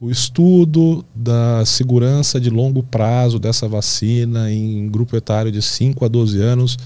O 0.00 0.10
estudo 0.10 1.04
da 1.14 1.64
segurança 1.64 2.40
de 2.40 2.50
longo 2.50 2.82
prazo 2.82 3.38
dessa 3.38 3.68
vacina 3.68 4.50
em 4.50 4.88
grupo 4.88 5.16
etário 5.16 5.52
de 5.52 5.62
5 5.62 6.04
a 6.04 6.08
12 6.08 6.40
anos 6.42 6.76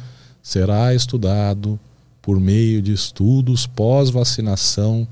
será 0.43 0.95
estudado 0.95 1.81
por 2.21 2.39
meio 2.39 2.83
de 2.83 2.93
estudos 2.93 3.67
pós-vacinação 3.67 5.09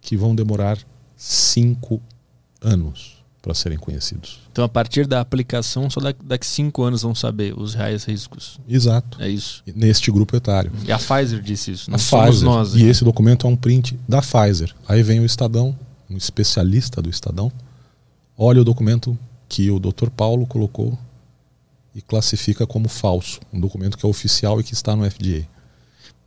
que 0.00 0.16
vão 0.16 0.34
demorar 0.34 0.78
5 1.26 2.00
anos 2.62 3.16
para 3.42 3.54
serem 3.54 3.78
conhecidos. 3.78 4.40
Então, 4.50 4.64
a 4.64 4.68
partir 4.68 5.06
da 5.06 5.20
aplicação, 5.20 5.88
só 5.88 6.00
daqui, 6.00 6.18
daqui 6.24 6.44
cinco 6.44 6.82
anos 6.82 7.02
vão 7.02 7.14
saber 7.14 7.56
os 7.56 7.74
reais 7.74 8.04
riscos. 8.04 8.58
Exato. 8.68 9.22
É 9.22 9.28
isso. 9.28 9.62
Neste 9.72 10.10
grupo 10.10 10.34
etário. 10.34 10.72
E 10.84 10.90
a 10.90 10.98
Pfizer 10.98 11.40
disse 11.40 11.70
isso. 11.70 11.88
Não 11.88 11.94
a 11.94 11.98
somos 11.98 12.26
Pfizer. 12.26 12.44
nós. 12.44 12.74
e 12.74 12.78
aqui. 12.78 12.86
esse 12.86 13.04
documento 13.04 13.46
é 13.46 13.50
um 13.50 13.56
print 13.56 13.96
da 14.08 14.20
Pfizer. 14.20 14.74
Aí 14.88 15.00
vem 15.02 15.20
o 15.20 15.24
Estadão, 15.24 15.78
um 16.10 16.16
especialista 16.16 17.00
do 17.00 17.08
Estadão. 17.08 17.52
Olha 18.36 18.60
o 18.60 18.64
documento 18.64 19.16
que 19.48 19.70
o 19.70 19.78
Dr. 19.78 20.10
Paulo 20.10 20.44
colocou 20.46 20.98
e 21.94 22.02
classifica 22.02 22.66
como 22.66 22.88
falso. 22.88 23.38
Um 23.52 23.60
documento 23.60 23.96
que 23.96 24.04
é 24.04 24.08
oficial 24.08 24.60
e 24.60 24.64
que 24.64 24.74
está 24.74 24.96
no 24.96 25.08
FDA. 25.08 25.46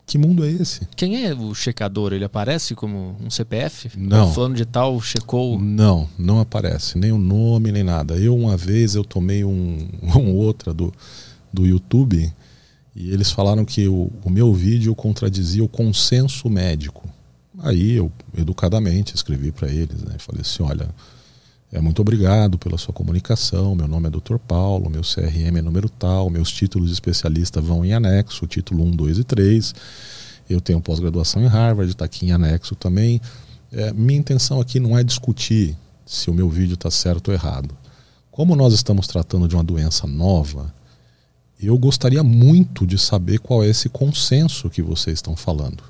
Que 0.09 0.17
mundo 0.17 0.43
é 0.43 0.49
esse? 0.49 0.87
Quem 0.95 1.23
é 1.23 1.35
o 1.35 1.53
checador? 1.53 2.13
Ele 2.13 2.25
aparece 2.25 2.73
como 2.73 3.15
um 3.23 3.29
CPF? 3.29 3.91
Não. 3.95 4.27
O 4.27 4.33
fulano 4.33 4.55
de 4.55 4.65
tal 4.65 4.99
checou. 4.99 5.59
Não, 5.59 6.09
não 6.17 6.39
aparece. 6.39 6.97
Nem 6.97 7.11
o 7.11 7.19
nome, 7.19 7.71
nem 7.71 7.83
nada. 7.83 8.15
Eu, 8.15 8.35
uma 8.35 8.57
vez, 8.57 8.95
eu 8.95 9.03
tomei 9.03 9.45
um, 9.45 9.87
um 10.17 10.33
outra 10.33 10.73
do, 10.73 10.91
do 11.53 11.63
YouTube 11.63 12.33
e 12.95 13.11
eles 13.11 13.29
falaram 13.29 13.63
que 13.63 13.87
o, 13.87 14.11
o 14.23 14.31
meu 14.31 14.51
vídeo 14.51 14.95
contradizia 14.95 15.63
o 15.63 15.69
consenso 15.69 16.49
médico. 16.49 17.07
Aí 17.59 17.93
eu, 17.93 18.11
educadamente, 18.35 19.13
escrevi 19.13 19.51
para 19.51 19.69
eles, 19.69 20.01
né? 20.01 20.15
Falei 20.17 20.41
assim, 20.41 20.63
olha, 20.63 20.89
é 21.71 21.79
muito 21.79 22.01
obrigado 22.01 22.57
pela 22.57 22.77
sua 22.77 22.93
comunicação. 22.93 23.75
Meu 23.75 23.87
nome 23.87 24.07
é 24.07 24.11
Dr. 24.11 24.37
Paulo, 24.37 24.89
meu 24.89 25.01
CRM 25.01 25.57
é 25.57 25.61
número 25.61 25.87
tal, 25.87 26.29
meus 26.29 26.51
títulos 26.51 26.87
de 26.87 26.93
especialista 26.93 27.61
vão 27.61 27.85
em 27.85 27.93
anexo, 27.93 28.47
título 28.47 28.83
1, 28.85 28.91
2 28.91 29.17
e 29.19 29.23
3. 29.23 29.75
Eu 30.49 30.59
tenho 30.59 30.81
pós-graduação 30.81 31.43
em 31.43 31.47
Harvard, 31.47 31.91
está 31.91 32.05
aqui 32.05 32.25
em 32.25 32.31
anexo 32.31 32.75
também. 32.75 33.21
É, 33.71 33.93
minha 33.93 34.19
intenção 34.19 34.59
aqui 34.59 34.79
não 34.79 34.97
é 34.97 35.03
discutir 35.03 35.77
se 36.05 36.31
o 36.31 36.33
meu 36.33 36.49
vídeo 36.49 36.73
está 36.73 36.89
certo 36.89 37.27
ou 37.27 37.35
errado. 37.35 37.77
Como 38.31 38.55
nós 38.55 38.73
estamos 38.73 39.05
tratando 39.05 39.47
de 39.47 39.55
uma 39.55 39.63
doença 39.63 40.07
nova, 40.07 40.73
eu 41.61 41.77
gostaria 41.77 42.23
muito 42.23 42.87
de 42.87 42.97
saber 42.97 43.39
qual 43.39 43.63
é 43.63 43.67
esse 43.67 43.89
consenso 43.89 44.71
que 44.71 44.81
vocês 44.81 45.19
estão 45.19 45.35
falando. 45.35 45.83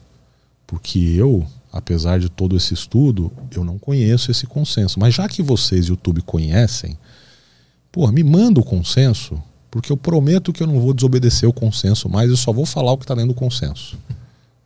Porque 0.68 1.00
eu, 1.00 1.48
apesar 1.72 2.20
de 2.20 2.30
todo 2.30 2.56
esse 2.56 2.74
estudo, 2.74 3.32
eu 3.52 3.64
não 3.64 3.78
conheço 3.78 4.32
esse 4.32 4.48
consenso. 4.48 5.00
Mas 5.00 5.14
já 5.14 5.28
que 5.28 5.42
vocês, 5.42 5.88
YouTube, 5.88 6.22
conhecem, 6.22 6.98
pô, 7.92 8.10
me 8.12 8.24
manda 8.24 8.60
o 8.60 8.64
consenso 8.64 9.42
Porque 9.72 9.92
eu 9.92 9.98
prometo 9.98 10.52
que 10.52 10.64
eu 10.64 10.68
não 10.68 10.80
vou 10.80 10.94
desobedecer 10.94 11.48
o 11.48 11.54
consenso 11.54 12.10
mais, 12.10 12.30
eu 12.30 12.38
só 12.38 12.52
vou 12.52 12.66
falar 12.66 12.92
o 12.92 12.98
que 12.98 13.04
está 13.04 13.14
dentro 13.14 13.30
do 13.30 13.36
consenso. 13.36 13.98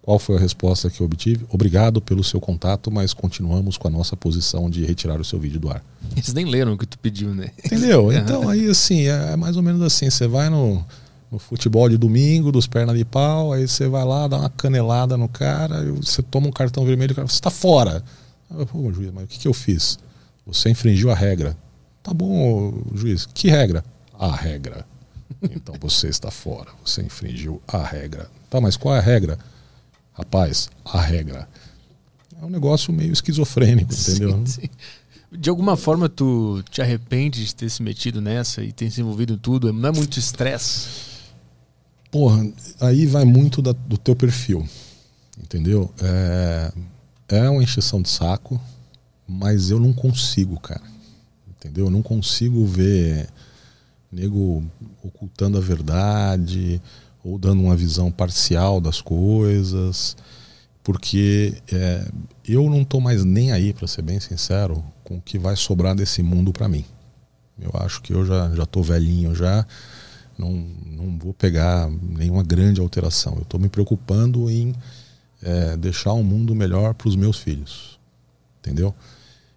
Qual 0.01 0.19
foi 0.19 0.35
a 0.35 0.39
resposta 0.39 0.89
que 0.89 0.99
eu 0.99 1.05
obtive? 1.05 1.45
Obrigado 1.49 2.01
pelo 2.01 2.23
seu 2.23 2.39
contato, 2.39 2.91
mas 2.91 3.13
continuamos 3.13 3.77
com 3.77 3.87
a 3.87 3.91
nossa 3.91 4.17
posição 4.17 4.69
de 4.69 4.83
retirar 4.83 5.19
o 5.19 5.23
seu 5.23 5.39
vídeo 5.39 5.61
do 5.61 5.69
ar. 5.69 5.81
Eles 6.11 6.33
nem 6.33 6.45
leram 6.45 6.73
o 6.73 6.77
que 6.77 6.85
tu 6.85 6.99
pediu, 6.99 7.33
né? 7.33 7.51
Entendeu? 7.63 8.11
Então 8.15 8.49
aí 8.49 8.67
assim, 8.67 9.03
é 9.03 9.35
mais 9.37 9.55
ou 9.55 9.63
menos 9.63 9.81
assim, 9.81 10.09
você 10.09 10.27
vai 10.27 10.49
no, 10.49 10.83
no 11.33 11.39
futebol 11.39 11.89
de 11.89 11.97
domingo, 11.97 12.51
dos 12.51 12.67
pernas 12.67 12.95
de 12.95 13.03
pau, 13.03 13.51
aí 13.51 13.67
você 13.67 13.87
vai 13.87 14.05
lá, 14.05 14.27
dá 14.27 14.37
uma 14.37 14.49
canelada 14.51 15.17
no 15.17 15.27
cara, 15.27 15.83
você 15.93 16.21
toma 16.21 16.47
um 16.47 16.51
cartão 16.51 16.85
vermelho, 16.85 17.11
o 17.11 17.15
cara, 17.15 17.27
você 17.27 17.33
está 17.33 17.49
fora. 17.49 18.03
Pô, 18.71 18.93
juiz, 18.93 19.11
mas 19.11 19.23
o 19.23 19.27
que, 19.27 19.39
que 19.39 19.47
eu 19.47 19.53
fiz? 19.53 19.97
Você 20.45 20.69
infringiu 20.69 21.09
a 21.09 21.15
regra. 21.15 21.57
Tá 22.03 22.13
bom, 22.13 22.83
juiz, 22.93 23.25
que 23.25 23.49
regra? 23.49 23.83
A 24.17 24.33
regra. 24.33 24.85
Então 25.51 25.75
você 25.81 26.07
está 26.07 26.31
fora, 26.31 26.69
você 26.85 27.01
infringiu 27.01 27.61
a 27.67 27.83
regra. 27.83 28.29
Tá, 28.49 28.61
mas 28.61 28.77
qual 28.77 28.95
é 28.95 28.99
a 28.99 29.01
regra? 29.01 29.37
Rapaz, 30.13 30.69
a 30.85 31.01
regra. 31.01 31.49
É 32.41 32.45
um 32.45 32.49
negócio 32.49 32.93
meio 32.93 33.11
esquizofrênico, 33.11 33.91
entendeu? 33.91 34.31
Sim, 34.45 34.45
sim. 34.45 34.69
De 35.29 35.49
alguma 35.49 35.75
forma 35.75 36.07
tu 36.07 36.63
te 36.69 36.81
arrepende 36.81 37.43
de 37.43 37.53
ter 37.53 37.69
se 37.69 37.81
metido 37.81 38.21
nessa 38.21 38.63
e 38.63 38.71
ter 38.71 38.89
se 38.89 39.01
envolvido 39.01 39.33
em 39.33 39.37
tudo? 39.37 39.73
Não 39.73 39.89
é 39.89 39.91
muito 39.91 40.17
estresse? 40.17 41.12
Porra, 42.13 42.47
aí 42.79 43.07
vai 43.07 43.25
muito 43.25 43.59
da, 43.59 43.71
do 43.71 43.97
teu 43.97 44.15
perfil, 44.15 44.63
entendeu? 45.43 45.91
É, 45.99 46.71
é 47.27 47.49
uma 47.49 47.63
encheção 47.63 48.03
de 48.03 48.07
saco, 48.07 48.61
mas 49.27 49.71
eu 49.71 49.79
não 49.79 49.91
consigo, 49.91 50.59
cara. 50.59 50.83
Entendeu? 51.49 51.85
Eu 51.85 51.89
não 51.89 52.03
consigo 52.03 52.67
ver 52.67 53.27
nego 54.11 54.63
ocultando 55.03 55.57
a 55.57 55.61
verdade, 55.61 56.79
ou 57.23 57.39
dando 57.39 57.63
uma 57.63 57.75
visão 57.75 58.11
parcial 58.11 58.79
das 58.79 59.01
coisas, 59.01 60.15
porque 60.83 61.55
é, 61.71 62.07
eu 62.47 62.69
não 62.69 62.83
estou 62.83 63.01
mais 63.01 63.25
nem 63.25 63.51
aí, 63.51 63.73
para 63.73 63.87
ser 63.87 64.03
bem 64.03 64.19
sincero, 64.19 64.83
com 65.03 65.17
o 65.17 65.21
que 65.21 65.39
vai 65.39 65.55
sobrar 65.55 65.95
desse 65.95 66.21
mundo 66.21 66.53
para 66.53 66.69
mim. 66.69 66.85
Eu 67.59 67.71
acho 67.73 68.03
que 68.03 68.13
eu 68.13 68.23
já 68.23 68.53
já 68.53 68.63
estou 68.63 68.83
velhinho 68.83 69.33
já, 69.33 69.65
não, 70.43 70.51
não 70.51 71.17
vou 71.17 71.33
pegar 71.33 71.89
nenhuma 71.89 72.43
grande 72.43 72.81
alteração. 72.81 73.35
Eu 73.35 73.43
estou 73.43 73.59
me 73.59 73.69
preocupando 73.69 74.49
em 74.49 74.75
é, 75.41 75.77
deixar 75.77 76.13
um 76.13 76.23
mundo 76.23 76.53
melhor 76.53 76.93
para 76.93 77.07
os 77.07 77.15
meus 77.15 77.37
filhos, 77.37 77.99
entendeu? 78.59 78.93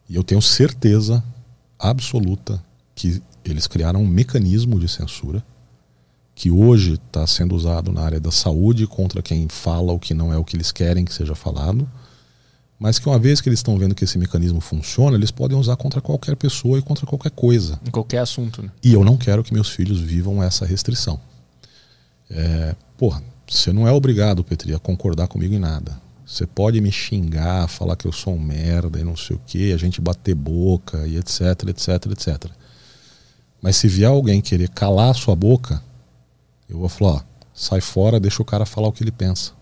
E 0.09 0.15
eu 0.15 0.23
tenho 0.23 0.41
certeza 0.41 1.23
absoluta 1.79 2.63
que 2.95 3.23
eles 3.45 3.67
criaram 3.67 4.03
um 4.03 4.07
mecanismo 4.07 4.79
de 4.79 4.89
censura 4.89 5.45
que 6.35 6.51
hoje 6.51 6.95
está 6.95 7.27
sendo 7.27 7.55
usado 7.55 7.91
na 7.91 8.03
área 8.03 8.21
da 8.21 8.31
saúde 8.31 8.87
contra 8.87 9.23
quem 9.23 9.49
fala 9.49 9.93
o 9.93 9.99
que 9.99 10.13
não 10.13 10.33
é 10.33 10.37
o 10.37 10.45
que 10.45 10.55
eles 10.55 10.71
querem 10.71 11.05
que 11.05 11.15
seja 11.15 11.35
falado, 11.35 11.89
mas 12.79 12.99
que 12.99 13.09
uma 13.09 13.19
vez 13.19 13.41
que 13.41 13.49
eles 13.49 13.59
estão 13.59 13.79
vendo 13.79 13.95
que 13.95 14.05
esse 14.05 14.19
mecanismo 14.19 14.61
funciona, 14.61 15.17
eles 15.17 15.31
podem 15.31 15.57
usar 15.57 15.77
contra 15.77 16.01
qualquer 16.01 16.37
pessoa 16.37 16.79
e 16.79 16.83
contra 16.83 17.07
qualquer 17.07 17.31
coisa. 17.31 17.81
Em 17.87 17.91
qualquer 17.91 18.19
assunto, 18.19 18.63
né? 18.63 18.71
E 18.83 18.93
eu 18.93 19.03
não 19.03 19.17
quero 19.17 19.43
que 19.43 19.53
meus 19.53 19.71
filhos 19.71 20.01
vivam 20.01 20.43
essa 20.43 20.67
restrição. 20.67 21.19
É, 22.31 22.75
porra, 22.99 23.23
você 23.49 23.73
não 23.73 23.89
é 23.89 23.93
obrigado, 23.93 24.45
Petri, 24.45 24.75
a 24.75 24.79
concordar 24.79 25.29
comigo 25.29 25.55
em 25.55 25.59
nada. 25.59 25.99
Você 26.27 26.47
pode 26.47 26.81
me 26.81 26.91
xingar, 26.91 27.69
falar 27.69 27.97
que 27.97 28.07
eu 28.07 28.13
sou 28.13 28.35
um 28.35 28.41
merda 28.41 28.99
e 28.99 29.05
não 29.05 29.17
sei 29.17 29.37
o 29.37 29.41
que, 29.47 29.73
a 29.73 29.77
gente 29.77 30.01
bater 30.01 30.35
boca 30.35 31.07
e 31.07 31.17
etc, 31.17 31.69
etc, 31.69 31.89
etc. 32.11 32.51
Mas 33.63 33.77
se 33.77 33.89
vier 33.89 34.11
alguém 34.11 34.41
querer 34.41 34.69
calar 34.69 35.11
a 35.11 35.15
sua 35.15 35.37
boca, 35.37 35.81
eu 36.69 36.79
vou 36.79 36.89
falar, 36.89 37.13
ó, 37.13 37.21
sai 37.55 37.81
fora, 37.81 38.21
deixa 38.21 38.43
o 38.43 38.45
cara 38.45 38.67
falar 38.67 38.89
o 38.89 38.93
que 38.93 39.05
ele 39.05 39.13
pensa. 39.13 39.53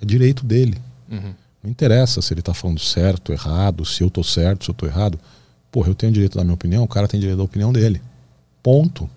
É 0.00 0.04
direito 0.04 0.44
dele. 0.44 0.78
Uhum. 1.10 1.34
Não 1.64 1.70
interessa 1.70 2.20
se 2.20 2.34
ele 2.34 2.40
está 2.40 2.52
falando 2.52 2.78
certo, 2.78 3.32
errado, 3.32 3.86
se 3.86 4.02
eu 4.02 4.08
estou 4.08 4.22
certo, 4.22 4.64
se 4.64 4.70
eu 4.70 4.74
estou 4.74 4.86
errado. 4.86 5.18
Porra, 5.72 5.88
eu 5.88 5.94
tenho 5.94 6.12
direito 6.12 6.36
da 6.36 6.44
minha 6.44 6.52
opinião, 6.52 6.84
o 6.84 6.88
cara 6.88 7.08
tem 7.08 7.18
direito 7.18 7.38
da 7.38 7.42
opinião 7.42 7.72
dele. 7.72 8.02
Ponto. 8.62 9.08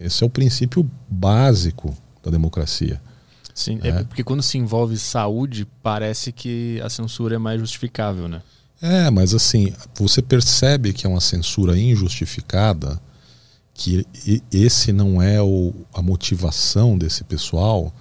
Esse 0.00 0.24
é 0.24 0.26
o 0.26 0.30
princípio 0.30 0.90
básico 1.08 1.96
da 2.20 2.28
democracia. 2.28 3.00
Sim, 3.54 3.78
é. 3.84 3.88
é 3.88 4.04
porque 4.04 4.24
quando 4.24 4.42
se 4.42 4.58
envolve 4.58 4.98
saúde, 4.98 5.64
parece 5.80 6.32
que 6.32 6.80
a 6.82 6.90
censura 6.90 7.36
é 7.36 7.38
mais 7.38 7.60
justificável, 7.60 8.26
né? 8.26 8.42
É, 8.80 9.08
mas 9.08 9.32
assim, 9.32 9.72
você 9.94 10.20
percebe 10.20 10.92
que 10.92 11.06
é 11.06 11.08
uma 11.08 11.20
censura 11.20 11.78
injustificada 11.78 13.00
que 13.72 14.04
esse 14.52 14.92
não 14.92 15.22
é 15.22 15.40
o, 15.40 15.72
a 15.94 16.02
motivação 16.02 16.98
desse 16.98 17.22
pessoal 17.22 17.94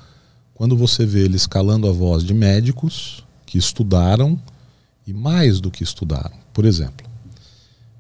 quando 0.56 0.76
você 0.76 1.06
vê 1.06 1.24
eles 1.24 1.46
calando 1.46 1.88
a 1.88 1.92
voz 1.92 2.24
de 2.24 2.34
médicos 2.34 3.24
que 3.52 3.58
estudaram 3.58 4.40
e 5.06 5.12
mais 5.12 5.60
do 5.60 5.70
que 5.70 5.84
estudaram. 5.84 6.38
Por 6.54 6.64
exemplo, 6.64 7.06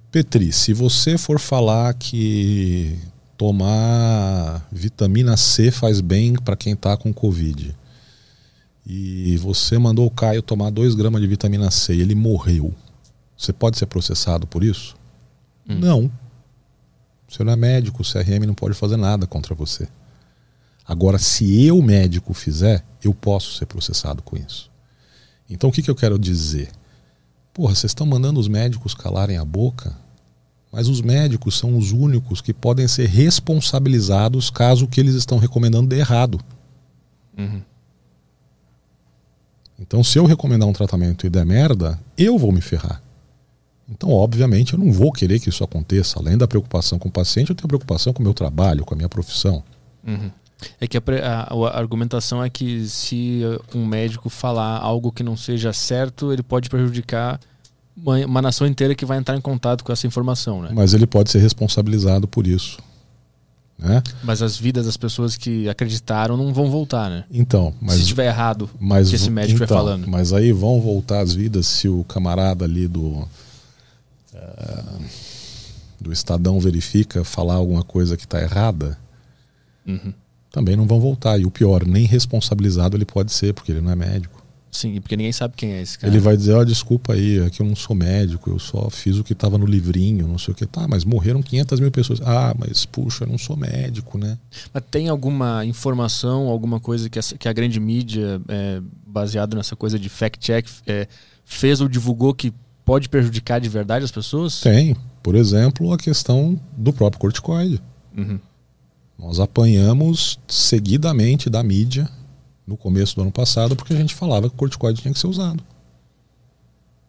Petri, 0.10 0.50
se 0.54 0.72
você 0.72 1.18
for 1.18 1.42
falar 1.42 1.94
que 1.96 2.98
tomar 3.38 4.66
vitamina 4.72 5.36
C 5.36 5.70
faz 5.70 6.00
bem 6.00 6.36
para 6.36 6.56
quem 6.56 6.72
está 6.72 6.96
com 6.96 7.14
Covid 7.14 7.76
e 8.88 9.36
você 9.40 9.78
mandou 9.78 10.06
o 10.06 10.12
Caio 10.12 10.42
tomar 10.42 10.70
2 10.70 10.96
gramas 10.96 11.20
de 11.20 11.28
vitamina 11.28 11.70
C 11.70 11.96
e 11.96 12.02
ele 12.02 12.16
morreu, 12.16 12.74
você 13.36 13.52
pode 13.52 13.78
ser 13.78 13.88
processado 13.88 14.48
por 14.48 14.64
isso? 14.64 14.96
Hum. 15.68 15.80
Não. 15.80 16.12
Você 17.28 17.44
não 17.44 17.52
é 17.52 17.58
médico, 17.58 18.04
o 18.04 18.06
CRM 18.06 18.46
não 18.48 18.54
pode 18.54 18.74
fazer 18.74 18.96
nada 18.96 19.28
contra 19.28 19.54
você. 19.54 19.86
Agora, 20.88 21.18
se 21.18 21.66
eu, 21.66 21.82
médico, 21.82 22.34
fizer, 22.34 22.86
eu 23.04 23.14
posso 23.14 23.58
ser 23.58 23.66
processado 23.66 24.22
com 24.22 24.38
isso. 24.38 24.71
Então, 25.52 25.70
o 25.70 25.74
que, 25.74 25.84
que 25.84 25.92
eu 25.92 25.96
quero 25.96 26.18
dizer? 26.18 26.72
Porra, 27.54 27.76
vocês 27.76 27.92
estão 27.92 28.08
mandando 28.08 28.40
os 28.40 28.48
médicos 28.48 28.94
calarem 28.94 29.38
a 29.38 29.44
boca, 29.44 29.94
mas 30.72 30.88
os 30.88 31.02
médicos 31.02 31.58
são 31.58 31.78
os 31.78 31.92
únicos 31.92 32.40
que 32.40 32.54
podem 32.54 32.88
ser 32.88 33.08
responsabilizados 33.08 34.50
caso 34.50 34.86
o 34.86 34.88
que 34.88 35.02
eles 35.02 35.14
estão 35.14 35.38
recomendando 35.38 35.90
dê 35.90 36.00
errado. 36.00 36.40
Uhum. 37.38 37.62
Então, 39.78 40.02
se 40.04 40.18
eu 40.18 40.26
recomendar 40.26 40.70
um 40.70 40.74
tratamento 40.74 41.28
e 41.28 41.30
der 41.30 41.46
merda, 41.46 42.00
eu 42.18 42.38
vou 42.38 42.54
me 42.54 42.62
ferrar. 42.62 43.02
Então, 43.90 44.10
obviamente, 44.10 44.74
eu 44.74 44.80
não 44.80 44.90
vou 44.90 45.12
querer 45.12 45.40
que 45.40 45.50
isso 45.50 45.66
aconteça. 45.66 46.18
Além 46.18 46.38
da 46.38 46.48
preocupação 46.48 46.98
com 46.98 47.10
o 47.10 47.12
paciente, 47.12 47.50
eu 47.50 47.56
tenho 47.56 47.68
preocupação 47.68 48.14
com 48.14 48.22
o 48.22 48.24
meu 48.24 48.34
trabalho, 48.34 48.86
com 48.86 48.94
a 48.94 48.98
minha 48.98 49.10
profissão. 49.10 49.62
Uhum. 50.08 50.32
É 50.80 50.88
que 50.88 50.98
a, 50.98 51.02
a, 51.02 51.54
a, 51.54 51.78
argumentação 51.78 52.44
é 52.44 52.50
que 52.50 52.88
se 52.88 53.42
um 53.74 53.86
médico 53.86 54.30
falar 54.30 54.80
algo 54.80 55.12
que 55.12 55.24
não 55.24 55.38
seja 55.38 55.74
certo, 55.74 56.32
ele 56.32 56.44
pode 56.44 56.70
prejudicar 56.70 57.40
uma, 57.96 58.18
uma, 58.26 58.42
nação 58.42 58.66
inteira 58.66 58.96
que 58.96 59.06
vai 59.06 59.18
entrar 59.18 59.36
em 59.36 59.42
contato 59.42 59.84
com 59.84 59.92
essa 59.92 60.08
informação. 60.08 60.62
Né? 60.62 60.70
Mas 60.74 60.94
ele 60.94 61.08
pode 61.08 61.30
ser 61.30 61.40
responsabilizado 61.40 62.28
por 62.28 62.48
isso. 62.48 62.78
Né? 63.78 64.04
Mas 64.24 64.44
as 64.44 64.58
vidas 64.58 64.86
das 64.86 64.96
pessoas 64.96 65.36
que 65.36 65.68
acreditaram 65.68 66.38
não 66.38 66.54
vão 66.54 66.70
voltar, 66.70 67.10
né? 67.10 67.24
Então, 67.32 67.74
mas, 67.82 67.96
se 67.96 68.02
estiver 68.02 68.28
errado 68.28 68.70
mas, 68.80 69.10
que 69.10 69.16
esse 69.16 69.30
médico 69.32 69.64
então, 69.64 69.76
falando. 69.76 70.08
Mas 70.08 70.34
aí 70.34 70.52
vão 70.52 70.80
voltar 70.80 71.22
as 71.22 71.34
vidas 71.34 71.66
se 71.66 71.90
o 71.90 72.04
camarada 72.04 72.64
ali 72.64 72.88
do 72.88 73.28
uh, 74.36 75.02
do 76.00 76.12
Estadão 76.12 76.60
verifica 76.60 77.24
falar 77.24 77.56
alguma 77.56 77.84
coisa 77.84 78.18
que 78.18 78.26
está 78.26 78.42
errada, 78.42 78.98
uhum. 79.86 80.14
Também 80.52 80.76
não 80.76 80.86
vão 80.86 81.00
voltar. 81.00 81.40
E 81.40 81.46
o 81.46 81.52
pior, 81.52 81.86
nem 81.86 82.06
responsabilizado 82.06 82.98
ele 82.98 83.06
pode 83.06 83.32
ser, 83.32 83.54
porque 83.54 83.72
ele 83.72 83.82
não 83.82 83.92
é 83.92 83.96
médico. 83.96 84.42
Sim, 84.72 85.02
porque 85.02 85.18
ninguém 85.18 85.34
sabe 85.34 85.54
quem 85.58 85.74
é 85.74 85.82
esse 85.82 86.00
cara. 86.00 86.12
Ele 86.12 86.20
vai 86.20 86.38
dizer, 86.38 86.54
ó, 86.54 86.62
oh, 86.62 86.66
desculpa 86.66 87.14
aí, 87.14 87.40
é 87.40 87.50
que 87.50 87.62
eu 87.62 87.66
não 87.66 87.76
sou 87.76 87.94
médico, 87.94 88.50
eu 88.50 88.58
só 88.58 88.90
fiz 88.90 89.18
o 89.18 89.24
que 89.24 89.34
estava 89.34 89.58
no 89.58 89.66
livrinho, 89.66 90.26
não 90.26 90.38
sei 90.38 90.54
o 90.54 90.56
que. 90.56 90.66
Tá, 90.66 90.88
mas 90.88 91.04
morreram 91.04 91.42
500 91.42 91.80
mil 91.82 91.92
pessoas. 91.92 92.22
Ah, 92.22 92.56
mas 92.58 92.86
puxa, 92.86 93.26
eu 93.26 93.28
não 93.28 93.38
sou 93.38 93.58
médico, 93.58 94.18
né? 94.18 94.38
Mas 94.74 94.84
tem 94.90 95.10
alguma 95.10 95.66
informação, 95.66 96.48
alguma 96.48 96.80
coisa 96.80 97.10
que, 97.10 97.20
essa, 97.20 97.38
que 97.38 97.50
a 97.50 97.54
grande 97.54 97.82
mídia, 97.82 98.42
é, 98.48 98.82
baseado 99.06 99.58
nessa 99.58 99.76
coisa 99.76 100.00
de 100.00 100.08
fact-check, 100.08 100.66
é, 100.88 101.06
fez 101.44 101.82
ou 101.82 101.90
divulgou 101.90 102.34
que 102.34 102.54
pode 102.86 103.10
prejudicar 103.10 103.60
de 103.60 103.68
verdade 103.68 104.06
as 104.06 104.12
pessoas? 104.12 104.62
Tem. 104.62 104.96
Por 105.22 105.36
exemplo, 105.36 105.92
a 105.92 105.98
questão 105.98 106.60
do 106.78 106.94
próprio 106.94 107.20
corticoide. 107.20 107.82
Uhum. 108.18 108.40
Nós 109.22 109.40
apanhamos 109.40 110.40
seguidamente 110.48 111.48
da 111.48 111.62
mídia 111.62 112.10
no 112.66 112.76
começo 112.76 113.16
do 113.16 113.22
ano 113.22 113.32
passado 113.32 113.76
porque 113.76 113.94
a 113.94 113.96
gente 113.96 114.16
falava 114.16 114.50
que 114.50 114.56
o 114.56 114.58
corticoide 114.58 115.00
tinha 115.00 115.14
que 115.14 115.20
ser 115.20 115.28
usado. 115.28 115.64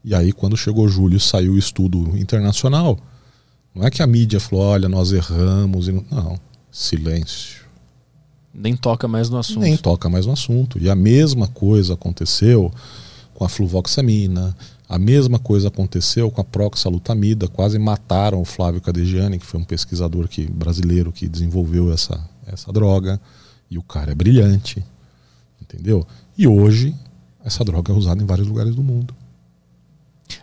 E 0.05 0.15
aí, 0.15 0.31
quando 0.31 0.55
chegou 0.55 0.87
julho, 0.89 1.19
saiu 1.19 1.53
o 1.53 1.59
estudo 1.59 2.15
internacional. 2.19 2.99
Não 3.75 3.87
é 3.87 3.91
que 3.91 4.03
a 4.03 4.07
mídia 4.07 4.39
falou, 4.39 4.67
olha, 4.67 4.91
nós 4.91 5.11
erramos. 5.11 5.89
E 5.89 5.93
não, 5.93 6.05
não, 6.11 6.41
silêncio. 6.71 7.63
Nem 8.53 8.77
toca 8.77 9.09
mais 9.09 9.31
no 9.31 9.39
assunto. 9.39 9.61
Nem 9.61 9.77
toca 9.79 10.11
mais 10.11 10.27
no 10.27 10.33
assunto. 10.33 10.79
E 10.79 10.91
a 10.91 10.95
mesma 10.95 11.49
coisa 11.49 11.95
aconteceu 11.95 12.71
com 13.33 13.43
a 13.43 13.49
fluvoxamina, 13.49 14.55
A 14.93 14.99
mesma 14.99 15.39
coisa 15.39 15.69
aconteceu 15.69 16.31
com 16.31 16.43
a 16.43 16.45
proxalutamida, 16.45 17.49
quase 17.49 17.79
mataram 17.79 18.43
o 18.43 18.45
Flávio 18.45 18.79
Cadegiani, 18.79 19.39
que 19.39 19.47
foi 19.47 19.59
um 19.59 19.65
pesquisador 19.65 20.29
que, 20.29 20.45
brasileiro 20.45 21.11
que 21.11 21.27
desenvolveu 21.27 21.91
essa, 21.91 22.23
essa 22.47 22.71
droga, 22.71 23.19
e 23.71 23.79
o 23.79 23.83
cara 23.83 24.13
é 24.13 24.15
brilhante, 24.15 24.85
entendeu? 25.59 26.07
E 26.37 26.47
hoje 26.47 26.95
essa 27.43 27.65
droga 27.65 27.91
é 27.91 27.97
usada 27.97 28.23
em 28.23 28.27
vários 28.27 28.47
lugares 28.47 28.75
do 28.75 28.83
mundo. 28.83 29.15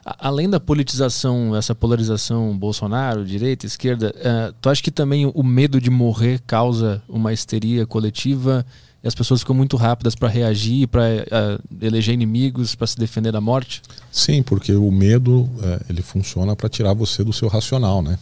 Além 0.03 0.49
da 0.49 0.59
politização, 0.59 1.55
essa 1.55 1.75
polarização 1.75 2.57
Bolsonaro, 2.57 3.23
direita, 3.23 3.67
esquerda, 3.67 4.11
uh, 4.17 4.55
tu 4.59 4.67
acha 4.67 4.81
que 4.81 4.89
também 4.89 5.31
o 5.31 5.43
medo 5.43 5.79
de 5.79 5.91
morrer 5.91 6.41
causa 6.47 7.03
uma 7.07 7.31
histeria 7.31 7.85
coletiva 7.85 8.65
e 9.03 9.07
as 9.07 9.15
pessoas 9.15 9.39
ficam 9.39 9.55
muito 9.55 9.77
rápidas 9.77 10.13
para 10.13 10.27
reagir, 10.27 10.87
para 10.87 11.03
uh, 11.03 11.85
eleger 11.85 12.13
inimigos, 12.13 12.75
para 12.75 12.85
se 12.85 12.97
defender 12.97 13.31
da 13.31 13.39
morte? 13.39 13.81
Sim, 14.11 14.43
porque 14.43 14.73
o 14.73 14.91
medo 14.91 15.49
é, 15.63 15.85
ele 15.89 16.01
funciona 16.01 16.55
para 16.55 16.67
tirar 16.67 16.93
você 16.93 17.23
do 17.23 17.31
seu 17.31 17.47
racional, 17.47 18.01
né? 18.01 18.19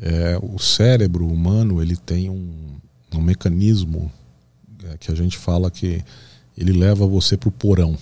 É, 0.00 0.38
o 0.42 0.58
cérebro 0.58 1.26
humano 1.26 1.80
ele 1.82 1.96
tem 1.96 2.28
um, 2.28 2.76
um 3.14 3.20
mecanismo 3.20 4.10
é, 4.84 4.96
que 4.96 5.10
a 5.10 5.14
gente 5.14 5.36
fala 5.36 5.70
que 5.70 6.04
ele 6.56 6.72
leva 6.72 7.06
você 7.06 7.36
para 7.36 7.48
o 7.48 7.52
porão. 7.52 7.96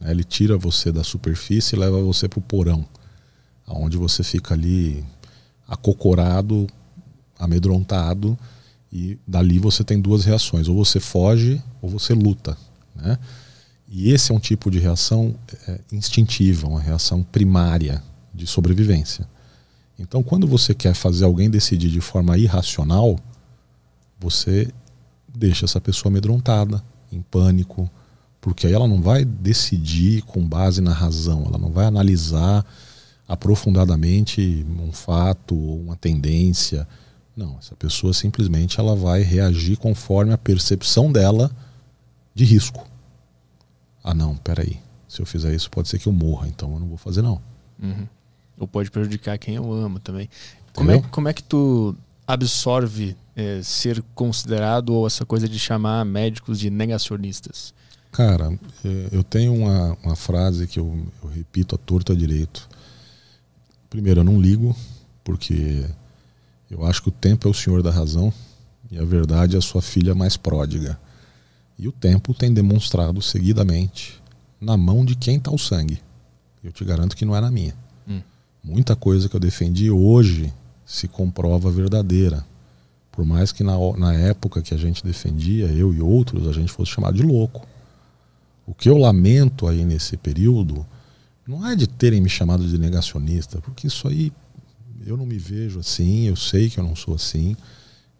Né? 0.00 0.10
Ele 0.10 0.24
tira 0.24 0.56
você 0.56 0.90
da 0.90 1.04
superfície 1.04 1.76
e 1.76 1.78
leva 1.78 2.00
você 2.02 2.28
para 2.28 2.38
o 2.40 2.42
porão, 2.42 2.84
onde 3.68 3.96
você 3.96 4.24
fica 4.24 4.54
ali 4.54 5.04
acocorado, 5.66 6.66
amedrontado 7.38 8.36
e 8.94 9.18
dali 9.26 9.58
você 9.58 9.82
tem 9.82 10.00
duas 10.00 10.24
reações: 10.24 10.68
ou 10.68 10.76
você 10.76 11.00
foge 11.00 11.60
ou 11.82 11.90
você 11.90 12.14
luta. 12.14 12.56
Né? 12.94 13.18
E 13.88 14.12
esse 14.12 14.30
é 14.30 14.34
um 14.34 14.38
tipo 14.38 14.70
de 14.70 14.78
reação 14.78 15.34
é, 15.66 15.80
instintiva, 15.90 16.68
uma 16.68 16.80
reação 16.80 17.24
primária 17.24 18.02
de 18.32 18.46
sobrevivência. 18.46 19.28
Então, 19.98 20.22
quando 20.22 20.46
você 20.46 20.74
quer 20.74 20.94
fazer 20.94 21.24
alguém 21.24 21.50
decidir 21.50 21.90
de 21.90 22.00
forma 22.00 22.38
irracional, 22.38 23.18
você 24.18 24.72
deixa 25.32 25.64
essa 25.64 25.80
pessoa 25.80 26.10
amedrontada, 26.10 26.82
em 27.12 27.20
pânico, 27.20 27.90
porque 28.40 28.66
aí 28.66 28.72
ela 28.72 28.88
não 28.88 29.00
vai 29.00 29.24
decidir 29.24 30.22
com 30.22 30.46
base 30.46 30.80
na 30.80 30.92
razão, 30.92 31.44
ela 31.46 31.58
não 31.58 31.70
vai 31.70 31.86
analisar 31.86 32.64
aprofundadamente 33.26 34.66
um 34.80 34.92
fato 34.92 35.56
ou 35.56 35.80
uma 35.80 35.96
tendência 35.96 36.86
não, 37.36 37.58
essa 37.58 37.74
pessoa 37.74 38.12
simplesmente 38.12 38.78
ela 38.78 38.94
vai 38.94 39.22
reagir 39.22 39.76
conforme 39.76 40.32
a 40.32 40.38
percepção 40.38 41.10
dela 41.10 41.50
de 42.34 42.44
risco. 42.44 42.86
Ah, 44.02 44.14
não, 44.14 44.36
peraí. 44.36 44.78
Se 45.08 45.20
eu 45.20 45.26
fizer 45.26 45.54
isso, 45.54 45.70
pode 45.70 45.88
ser 45.88 45.98
que 45.98 46.06
eu 46.06 46.12
morra, 46.12 46.48
então 46.48 46.72
eu 46.72 46.80
não 46.80 46.88
vou 46.88 46.98
fazer, 46.98 47.22
não. 47.22 47.40
Uhum. 47.82 48.06
Ou 48.58 48.68
pode 48.68 48.90
prejudicar 48.90 49.38
quem 49.38 49.56
eu 49.56 49.72
amo 49.72 49.98
também. 49.98 50.28
Como 50.72 50.90
é, 50.90 51.00
como 51.02 51.28
é 51.28 51.32
que 51.32 51.42
tu 51.42 51.96
absorve 52.26 53.16
é, 53.36 53.60
ser 53.62 54.02
considerado 54.14 54.90
ou 54.90 55.06
essa 55.06 55.24
coisa 55.24 55.48
de 55.48 55.58
chamar 55.58 56.04
médicos 56.04 56.58
de 56.58 56.70
negacionistas? 56.70 57.74
Cara, 58.12 58.56
é, 58.84 59.08
eu 59.10 59.24
tenho 59.24 59.54
uma, 59.54 59.96
uma 60.04 60.16
frase 60.16 60.66
que 60.66 60.78
eu, 60.78 61.06
eu 61.22 61.30
repito 61.30 61.74
a 61.74 61.78
torto 61.78 62.12
a 62.12 62.14
direito. 62.14 62.68
Primeiro, 63.90 64.20
eu 64.20 64.24
não 64.24 64.40
ligo, 64.40 64.74
porque 65.22 65.84
eu 66.70 66.84
acho 66.84 67.02
que 67.02 67.08
o 67.08 67.12
tempo 67.12 67.46
é 67.46 67.50
o 67.50 67.54
senhor 67.54 67.82
da 67.82 67.90
razão 67.90 68.32
e 68.90 68.98
a 68.98 69.04
verdade 69.04 69.56
é 69.56 69.58
a 69.58 69.62
sua 69.62 69.82
filha 69.82 70.14
mais 70.14 70.36
pródiga. 70.36 70.98
E 71.78 71.88
o 71.88 71.92
tempo 71.92 72.32
tem 72.32 72.52
demonstrado 72.52 73.20
seguidamente 73.20 74.22
na 74.60 74.76
mão 74.76 75.04
de 75.04 75.14
quem 75.14 75.36
está 75.36 75.50
o 75.50 75.58
sangue. 75.58 76.00
Eu 76.62 76.72
te 76.72 76.84
garanto 76.84 77.16
que 77.16 77.24
não 77.24 77.36
é 77.36 77.40
na 77.40 77.50
minha. 77.50 77.74
Hum. 78.08 78.20
Muita 78.62 78.96
coisa 78.96 79.28
que 79.28 79.36
eu 79.36 79.40
defendi 79.40 79.90
hoje 79.90 80.52
se 80.86 81.08
comprova 81.08 81.70
verdadeira. 81.70 82.44
Por 83.12 83.24
mais 83.24 83.52
que 83.52 83.62
na, 83.62 83.76
na 83.96 84.14
época 84.14 84.62
que 84.62 84.74
a 84.74 84.76
gente 84.76 85.04
defendia, 85.04 85.66
eu 85.66 85.92
e 85.92 86.00
outros, 86.00 86.48
a 86.48 86.52
gente 86.52 86.72
fosse 86.72 86.92
chamado 86.92 87.16
de 87.16 87.22
louco. 87.22 87.66
O 88.66 88.74
que 88.74 88.88
eu 88.88 88.96
lamento 88.96 89.68
aí 89.68 89.84
nesse 89.84 90.16
período 90.16 90.86
não 91.46 91.66
é 91.66 91.76
de 91.76 91.86
terem 91.86 92.20
me 92.20 92.28
chamado 92.28 92.66
de 92.66 92.78
negacionista, 92.78 93.60
porque 93.60 93.86
isso 93.86 94.08
aí 94.08 94.32
eu 95.06 95.16
não 95.16 95.26
me 95.26 95.38
vejo 95.38 95.78
assim, 95.78 96.24
eu 96.24 96.36
sei 96.36 96.70
que 96.70 96.78
eu 96.78 96.84
não 96.84 96.96
sou 96.96 97.14
assim. 97.14 97.56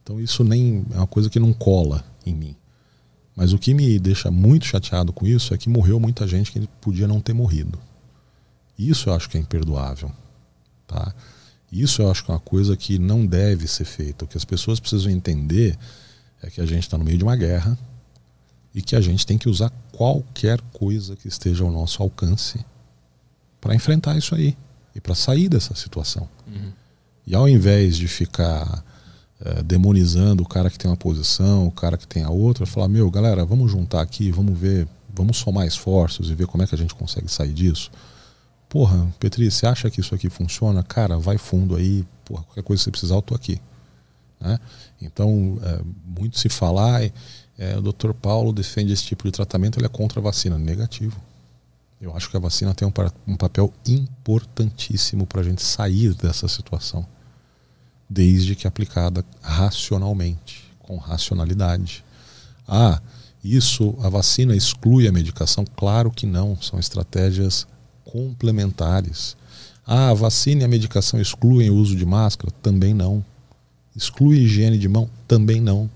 Então 0.03 0.21
isso 0.21 0.45
nem 0.45 0.85
é 0.93 0.97
uma 0.97 1.07
coisa 1.07 1.31
que 1.31 1.41
não 1.41 1.53
cola 1.53 2.05
em 2.27 2.35
mim. 2.35 2.57
Mas 3.35 3.53
o 3.53 3.59
que 3.59 3.75
me 3.75 3.99
deixa 3.99 4.31
muito 4.31 4.67
chateado 4.67 5.13
com 5.13 5.27
isso 5.27 5.55
é 5.55 5.59
que 5.59 5.69
morreu 5.69 5.99
muita 5.99 6.27
gente 6.27 6.53
que 6.53 6.69
podia 6.81 7.09
não 7.09 7.21
ter 7.21 7.33
morrido. 7.33 7.79
Isso 8.79 9.09
eu 9.09 9.15
acho 9.15 9.29
que 9.29 9.37
é 9.37 9.41
imperdoável, 9.41 10.11
tá? 10.87 11.15
Isso 11.73 12.03
eu 12.03 12.11
acho 12.11 12.25
que 12.25 12.31
é 12.31 12.35
uma 12.35 12.41
coisa 12.41 12.77
que 12.77 12.99
não 12.99 13.27
deve 13.27 13.67
ser 13.67 13.85
feita. 13.85 14.25
O 14.25 14.29
que 14.29 14.37
as 14.37 14.45
pessoas 14.45 14.79
precisam 14.79 15.11
entender 15.11 15.77
é 16.43 16.51
que 16.51 16.61
a 16.61 16.67
gente 16.67 16.83
está 16.83 16.97
no 16.97 17.05
meio 17.05 17.19
de 17.19 17.25
uma 17.25 17.35
guerra 17.35 17.77
e 18.75 18.83
que 18.83 18.95
a 18.95 19.01
gente 19.01 19.27
tem 19.27 19.39
que 19.39 19.49
usar 19.49 19.71
qualquer 19.91 20.61
coisa 20.73 21.17
que 21.17 21.27
esteja 21.27 21.65
ao 21.65 21.73
nosso 21.73 22.03
alcance 22.03 22.65
para 23.61 23.75
enfrentar 23.75 24.17
isso 24.17 24.35
aí 24.35 24.57
e 24.95 25.01
para 25.01 25.15
sair 25.15 25.49
dessa 25.49 25.75
situação. 25.75 26.29
Uhum. 26.47 26.73
E 27.27 27.35
ao 27.35 27.49
invés 27.49 27.97
de 27.97 28.07
ficar 28.07 28.85
é, 29.45 29.63
demonizando 29.63 30.43
o 30.43 30.49
cara 30.49 30.71
que 30.71 30.79
tem 30.79 30.91
uma 30.91 30.97
posição, 30.97 31.67
o 31.67 31.73
cara 31.73 31.97
que 31.97 32.07
tem 32.07 32.23
a 32.23 32.31
outra, 32.31 32.67
falar: 32.67 32.89
meu, 32.89 33.11
galera, 33.11 33.45
vamos 33.45 33.71
juntar 33.71 34.01
aqui, 34.01 34.31
vamos 34.31 34.59
ver, 34.59 34.87
vamos 35.13 35.37
somar 35.37 35.67
esforços 35.67 36.31
e 36.31 36.35
ver 36.35 36.47
como 36.47 36.63
é 36.63 36.67
que 36.67 36.75
a 36.75 36.79
gente 36.79 36.95
consegue 36.95 37.31
sair 37.31 37.53
disso. 37.53 37.91
Porra, 38.69 39.07
Petri, 39.21 39.51
você 39.51 39.67
acha 39.67 39.91
que 39.91 40.01
isso 40.01 40.15
aqui 40.15 40.29
funciona? 40.29 40.83
Cara, 40.83 41.19
vai 41.19 41.39
fundo 41.39 41.77
aí, 41.77 42.05
porra, 42.25 42.43
qualquer 42.43 42.63
coisa 42.63 42.81
que 42.81 42.85
você 42.85 42.91
precisar, 42.91 43.15
eu 43.15 43.23
tô 43.23 43.35
aqui. 43.35 43.61
Né? 44.41 44.59
Então, 45.01 45.59
é, 45.63 45.81
muito 46.05 46.39
se 46.39 46.49
falar, 46.49 47.03
é, 47.57 47.77
o 47.77 47.81
Dr. 47.81 48.13
Paulo 48.13 48.53
defende 48.53 48.93
esse 48.93 49.05
tipo 49.05 49.25
de 49.25 49.31
tratamento, 49.31 49.79
ele 49.79 49.87
é 49.87 49.89
contra 49.89 50.21
a 50.21 50.23
vacina. 50.23 50.59
Negativo. 50.59 51.21
Eu 52.05 52.15
acho 52.15 52.29
que 52.29 52.37
a 52.37 52.41
vacina 52.41 52.75
tem 52.75 52.87
um, 52.87 52.93
um 53.27 53.35
papel 53.35 53.73
importantíssimo 53.87 55.27
para 55.27 55.41
a 55.41 55.45
gente 55.45 55.63
sair 55.63 56.13
dessa 56.13 56.47
situação, 56.47 57.07
desde 58.07 58.55
que 58.55 58.67
aplicada 58.67 59.25
racionalmente, 59.41 60.71
com 60.81 60.99
racionalidade. 60.99 62.05
Ah, 62.69 63.01
isso, 63.43 63.97
a 64.03 64.11
vacina 64.11 64.55
exclui 64.55 65.09
a 65.09 65.13
medicação? 65.13 65.65
Claro 65.75 66.11
que 66.11 66.27
não, 66.27 66.61
são 66.61 66.79
estratégias 66.79 67.67
complementares. 68.05 69.35
Ah, 69.87 70.11
a 70.11 70.15
vacina 70.15 70.61
e 70.61 70.65
a 70.67 70.69
medicação 70.69 71.19
excluem 71.19 71.71
o 71.71 71.75
uso 71.75 71.97
de 71.97 72.05
máscara? 72.05 72.53
Também 72.63 72.93
não. 72.93 73.25
Exclui 73.97 74.41
higiene 74.41 74.77
de 74.77 74.91
mão? 74.91 75.09
Também 75.27 75.59
não. 75.59 75.89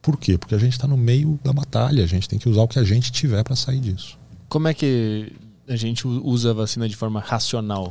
Por 0.00 0.16
quê? 0.16 0.38
Porque 0.38 0.54
a 0.54 0.58
gente 0.58 0.74
está 0.74 0.86
no 0.86 0.96
meio 0.96 1.36
da 1.42 1.52
batalha, 1.52 2.04
a 2.04 2.06
gente 2.06 2.28
tem 2.28 2.38
que 2.38 2.48
usar 2.48 2.62
o 2.62 2.68
que 2.68 2.78
a 2.78 2.84
gente 2.84 3.10
tiver 3.10 3.42
para 3.42 3.56
sair 3.56 3.80
disso. 3.80 4.19
Como 4.50 4.66
é 4.66 4.74
que 4.74 5.32
a 5.68 5.76
gente 5.76 6.08
usa 6.08 6.50
a 6.50 6.52
vacina 6.52 6.88
de 6.88 6.96
forma 6.96 7.20
racional? 7.20 7.88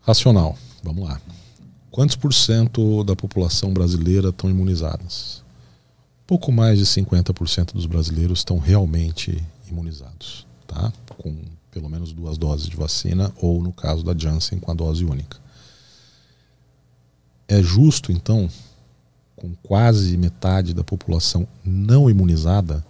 Racional, 0.00 0.56
vamos 0.84 1.08
lá. 1.08 1.20
Quantos 1.90 2.14
por 2.14 2.32
cento 2.32 3.02
da 3.02 3.16
população 3.16 3.74
brasileira 3.74 4.28
estão 4.28 4.48
imunizadas? 4.48 5.42
Pouco 6.28 6.52
mais 6.52 6.78
de 6.78 6.86
50% 6.86 7.72
dos 7.72 7.86
brasileiros 7.86 8.38
estão 8.38 8.56
realmente 8.58 9.44
imunizados, 9.68 10.46
tá? 10.64 10.92
Com 11.18 11.36
pelo 11.72 11.88
menos 11.88 12.12
duas 12.12 12.38
doses 12.38 12.68
de 12.68 12.76
vacina 12.76 13.34
ou 13.42 13.60
no 13.60 13.72
caso 13.72 14.04
da 14.04 14.16
Janssen 14.16 14.60
com 14.60 14.70
a 14.70 14.74
dose 14.74 15.04
única. 15.04 15.38
É 17.48 17.60
justo 17.60 18.12
então, 18.12 18.48
com 19.34 19.56
quase 19.60 20.16
metade 20.16 20.72
da 20.72 20.84
população 20.84 21.48
não 21.64 22.08
imunizada, 22.08 22.86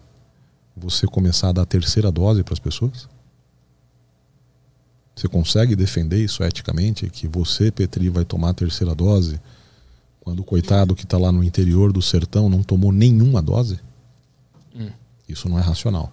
você 0.81 1.07
começar 1.07 1.51
a 1.51 1.53
dar 1.53 1.63
a 1.63 1.67
terceira 1.67 2.11
dose 2.11 2.43
para 2.43 2.55
as 2.55 2.59
pessoas? 2.59 3.09
Você 5.15 5.29
consegue 5.29 5.77
defender 5.77 6.19
isso 6.23 6.43
eticamente? 6.43 7.09
Que 7.11 7.29
você, 7.29 7.71
Petri, 7.71 8.09
vai 8.09 8.25
tomar 8.25 8.51
a 8.51 8.55
terceira 8.55 8.95
dose 8.95 9.39
quando 10.21 10.41
o 10.41 10.45
coitado 10.45 10.95
que 10.95 11.05
está 11.05 11.19
lá 11.19 11.31
no 11.31 11.45
interior 11.45 11.93
do 11.93 12.01
sertão 12.01 12.49
não 12.49 12.63
tomou 12.63 12.91
nenhuma 12.91 13.43
dose? 13.43 13.79
Hum. 14.75 14.91
Isso 15.29 15.49
não 15.49 15.59
é 15.59 15.63
racional. 15.63 16.13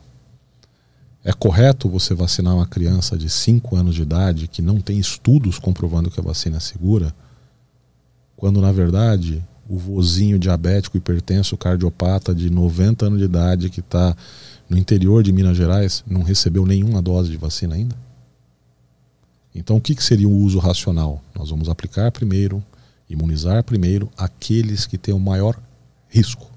É 1.23 1.33
correto 1.33 1.89
você 1.89 2.13
vacinar 2.13 2.55
uma 2.55 2.65
criança 2.65 3.17
de 3.17 3.29
5 3.29 3.75
anos 3.75 3.95
de 3.95 4.01
idade 4.01 4.47
que 4.47 4.61
não 4.61 4.79
tem 4.79 4.97
estudos 4.97 5.59
comprovando 5.59 6.11
que 6.11 6.19
a 6.19 6.23
vacina 6.23 6.57
é 6.57 6.59
segura, 6.59 7.13
quando 8.35 8.61
na 8.61 8.71
verdade 8.71 9.43
o 9.69 9.77
vozinho 9.77 10.39
diabético, 10.39 10.97
hipertenso, 10.97 11.57
cardiopata 11.57 12.33
de 12.33 12.49
90 12.49 13.07
anos 13.07 13.19
de 13.19 13.25
idade 13.25 13.69
que 13.69 13.81
está 13.81 14.15
no 14.69 14.77
interior 14.77 15.23
de 15.23 15.31
Minas 15.31 15.55
Gerais 15.55 16.03
não 16.07 16.21
recebeu 16.21 16.65
nenhuma 16.65 17.01
dose 17.01 17.29
de 17.29 17.37
vacina 17.37 17.75
ainda? 17.75 17.95
Então, 19.55 19.77
o 19.77 19.81
que, 19.81 19.95
que 19.95 20.03
seria 20.03 20.27
o 20.27 20.35
uso 20.35 20.59
racional? 20.59 21.23
Nós 21.33 21.49
vamos 21.49 21.67
aplicar 21.67 22.11
primeiro, 22.11 22.63
imunizar 23.09 23.63
primeiro 23.63 24.09
aqueles 24.17 24.85
que 24.85 24.97
têm 24.97 25.13
o 25.13 25.19
maior 25.19 25.59
risco. 26.07 26.51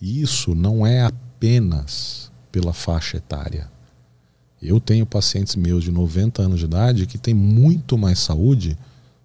E 0.00 0.20
isso 0.20 0.54
não 0.54 0.86
é 0.86 1.02
apenas 1.02 2.30
pela 2.52 2.72
faixa 2.72 3.16
etária. 3.16 3.70
Eu 4.60 4.78
tenho 4.78 5.04
pacientes 5.04 5.56
meus 5.56 5.82
de 5.82 5.90
90 5.90 6.42
anos 6.42 6.60
de 6.60 6.66
idade 6.66 7.06
que 7.06 7.18
têm 7.18 7.34
muito 7.34 7.98
mais 7.98 8.20
saúde 8.20 8.78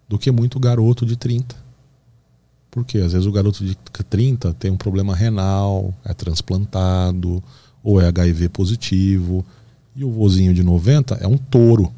do 0.10 0.18
que 0.18 0.32
muito 0.32 0.60
garoto 0.60 1.06
de 1.06 1.16
30. 1.16 1.56
Porque 2.70 3.00
às 3.00 3.14
vezes 3.14 3.26
o 3.26 3.32
garoto 3.32 3.66
de 3.66 3.76
30 3.76 4.54
tem 4.54 4.72
um 4.72 4.78
problema 4.78 5.16
renal, 5.16 5.94
é 6.06 6.14
transplantado, 6.14 7.44
ou 7.84 8.02
é 8.02 8.08
HIV 8.08 8.50
positivo, 8.50 9.46
e 9.96 10.04
o 10.04 10.12
vozinho 10.12 10.54
de 10.54 10.64
90 10.64 11.16
é 11.16 11.28
um 11.28 11.38
touro. 11.38 11.92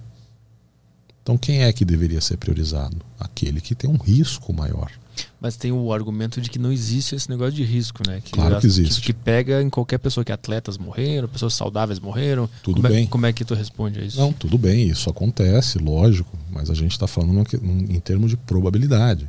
Então 1.21 1.37
quem 1.37 1.63
é 1.63 1.73
que 1.73 1.83
deveria 1.83 2.21
ser 2.21 2.37
priorizado? 2.37 2.97
Aquele 3.19 3.61
que 3.61 3.75
tem 3.75 3.89
um 3.89 3.97
risco 3.97 4.53
maior. 4.53 4.91
Mas 5.39 5.55
tem 5.55 5.71
o 5.71 5.91
argumento 5.93 6.39
de 6.41 6.49
que 6.49 6.59
não 6.59 6.71
existe 6.71 7.15
esse 7.15 7.29
negócio 7.29 7.53
de 7.53 7.63
risco, 7.63 8.01
né? 8.07 8.21
Que, 8.23 8.31
claro 8.31 8.59
que 8.59 8.67
existe. 8.67 9.01
Que, 9.01 9.07
que, 9.07 9.13
pega 9.13 9.61
em 9.61 9.69
qualquer 9.69 9.97
pessoa 9.97 10.23
que 10.23 10.31
atletas 10.31 10.77
morreram, 10.77 11.27
pessoas 11.27 11.53
saudáveis 11.53 11.99
morreram. 11.99 12.49
Tudo 12.63 12.81
como 12.81 12.93
bem. 12.93 13.03
É, 13.03 13.07
como 13.07 13.25
é 13.25 13.33
que 13.33 13.43
tu 13.43 13.53
responde 13.53 13.99
a 13.99 14.03
isso? 14.03 14.19
Não, 14.19 14.31
tudo 14.31 14.57
bem, 14.57 14.87
isso 14.87 15.09
acontece, 15.09 15.77
lógico, 15.77 16.37
mas 16.51 16.69
a 16.69 16.73
gente 16.73 16.91
está 16.91 17.07
falando 17.07 17.45
em 17.61 17.99
termos 17.99 18.31
de 18.31 18.37
probabilidade. 18.37 19.27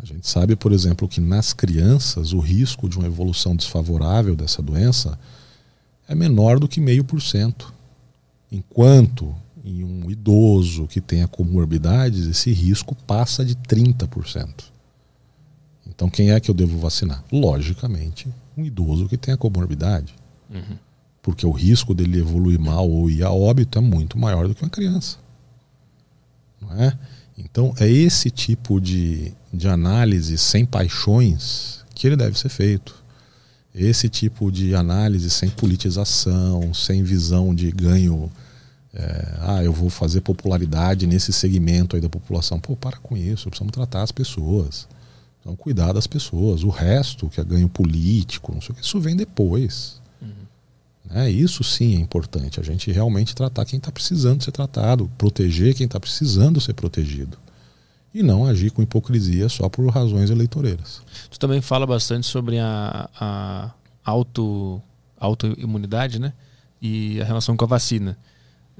A 0.00 0.06
gente 0.06 0.28
sabe, 0.28 0.54
por 0.54 0.72
exemplo, 0.72 1.08
que 1.08 1.20
nas 1.20 1.52
crianças 1.52 2.32
o 2.32 2.38
risco 2.38 2.88
de 2.88 2.98
uma 2.98 3.06
evolução 3.06 3.56
desfavorável 3.56 4.36
dessa 4.36 4.62
doença 4.62 5.18
é 6.06 6.14
menor 6.14 6.60
do 6.60 6.68
que 6.68 6.80
meio 6.80 7.04
por 7.04 7.20
cento. 7.20 7.72
Enquanto 8.50 9.34
em 9.64 9.84
um 9.84 10.10
idoso 10.10 10.86
que 10.86 11.00
tenha 11.00 11.28
comorbidades, 11.28 12.26
esse 12.26 12.52
risco 12.52 12.94
passa 12.94 13.44
de 13.44 13.54
30%. 13.54 14.64
Então, 15.86 16.08
quem 16.08 16.30
é 16.30 16.40
que 16.40 16.50
eu 16.50 16.54
devo 16.54 16.78
vacinar? 16.78 17.24
Logicamente, 17.30 18.28
um 18.56 18.64
idoso 18.64 19.08
que 19.08 19.16
tenha 19.16 19.36
comorbidade. 19.36 20.14
Uhum. 20.48 20.78
Porque 21.20 21.44
o 21.44 21.50
risco 21.50 21.92
dele 21.92 22.20
evoluir 22.20 22.58
mal 22.58 22.88
ou 22.88 23.10
ir 23.10 23.22
a 23.24 23.30
óbito 23.30 23.78
é 23.78 23.82
muito 23.82 24.16
maior 24.16 24.46
do 24.46 24.54
que 24.54 24.62
uma 24.62 24.70
criança. 24.70 25.18
Não 26.60 26.72
é? 26.72 26.96
Então, 27.36 27.74
é 27.78 27.88
esse 27.88 28.30
tipo 28.30 28.80
de, 28.80 29.34
de 29.52 29.68
análise 29.68 30.36
sem 30.36 30.64
paixões 30.64 31.84
que 31.94 32.06
ele 32.06 32.16
deve 32.16 32.38
ser 32.38 32.48
feito. 32.48 32.94
Esse 33.74 34.08
tipo 34.08 34.50
de 34.50 34.74
análise 34.74 35.28
sem 35.30 35.50
politização, 35.50 36.72
sem 36.72 37.02
visão 37.02 37.54
de 37.54 37.70
ganho. 37.70 38.30
É, 38.94 39.34
ah, 39.40 39.64
eu 39.64 39.72
vou 39.72 39.90
fazer 39.90 40.20
popularidade 40.20 41.06
nesse 41.06 41.32
segmento 41.32 41.94
aí 41.94 42.02
da 42.02 42.08
população. 42.08 42.58
Pô, 42.58 42.74
para 42.74 42.96
com 42.98 43.16
isso, 43.16 43.48
precisamos 43.48 43.72
tratar 43.72 44.02
as 44.02 44.12
pessoas. 44.12 44.88
Então, 45.40 45.54
cuidar 45.54 45.92
das 45.92 46.06
pessoas. 46.06 46.62
O 46.62 46.70
resto, 46.70 47.28
que 47.28 47.40
é 47.40 47.44
ganho 47.44 47.68
político, 47.68 48.52
não 48.52 48.60
sei 48.60 48.70
o 48.70 48.74
que, 48.74 48.84
isso 48.84 49.00
vem 49.00 49.14
depois. 49.16 50.00
Uhum. 50.20 51.18
É, 51.18 51.30
isso 51.30 51.62
sim 51.62 51.96
é 51.96 52.00
importante. 52.00 52.60
A 52.60 52.62
gente 52.62 52.90
realmente 52.90 53.34
tratar 53.34 53.64
quem 53.64 53.78
está 53.78 53.92
precisando 53.92 54.42
ser 54.42 54.52
tratado, 54.52 55.10
proteger 55.16 55.74
quem 55.74 55.86
está 55.86 56.00
precisando 56.00 56.60
ser 56.60 56.74
protegido. 56.74 57.38
E 58.12 58.22
não 58.22 58.44
agir 58.46 58.70
com 58.70 58.82
hipocrisia 58.82 59.48
só 59.48 59.68
por 59.68 59.86
razões 59.90 60.30
eleitoreiras. 60.30 61.02
Tu 61.30 61.38
também 61.38 61.60
fala 61.60 61.86
bastante 61.86 62.26
sobre 62.26 62.58
a, 62.58 63.08
a 63.20 63.70
auto, 64.04 64.80
autoimunidade 65.18 66.18
né? 66.18 66.32
e 66.80 67.20
a 67.20 67.24
relação 67.24 67.56
com 67.56 67.64
a 67.64 67.68
vacina. 67.68 68.16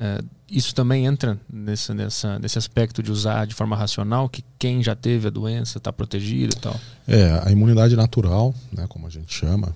É, 0.00 0.20
isso 0.48 0.74
também 0.74 1.04
entra 1.06 1.38
nesse, 1.52 1.92
nessa, 1.92 2.38
nesse 2.38 2.56
aspecto 2.56 3.02
de 3.02 3.10
usar 3.10 3.46
de 3.46 3.54
forma 3.54 3.76
racional, 3.76 4.28
que 4.28 4.44
quem 4.58 4.82
já 4.82 4.94
teve 4.94 5.26
a 5.26 5.30
doença 5.30 5.78
está 5.78 5.92
protegido 5.92 6.54
e 6.56 6.60
tal? 6.60 6.80
É, 7.06 7.42
a 7.44 7.50
imunidade 7.50 7.96
natural, 7.96 8.54
né, 8.72 8.86
como 8.88 9.06
a 9.06 9.10
gente 9.10 9.34
chama, 9.34 9.74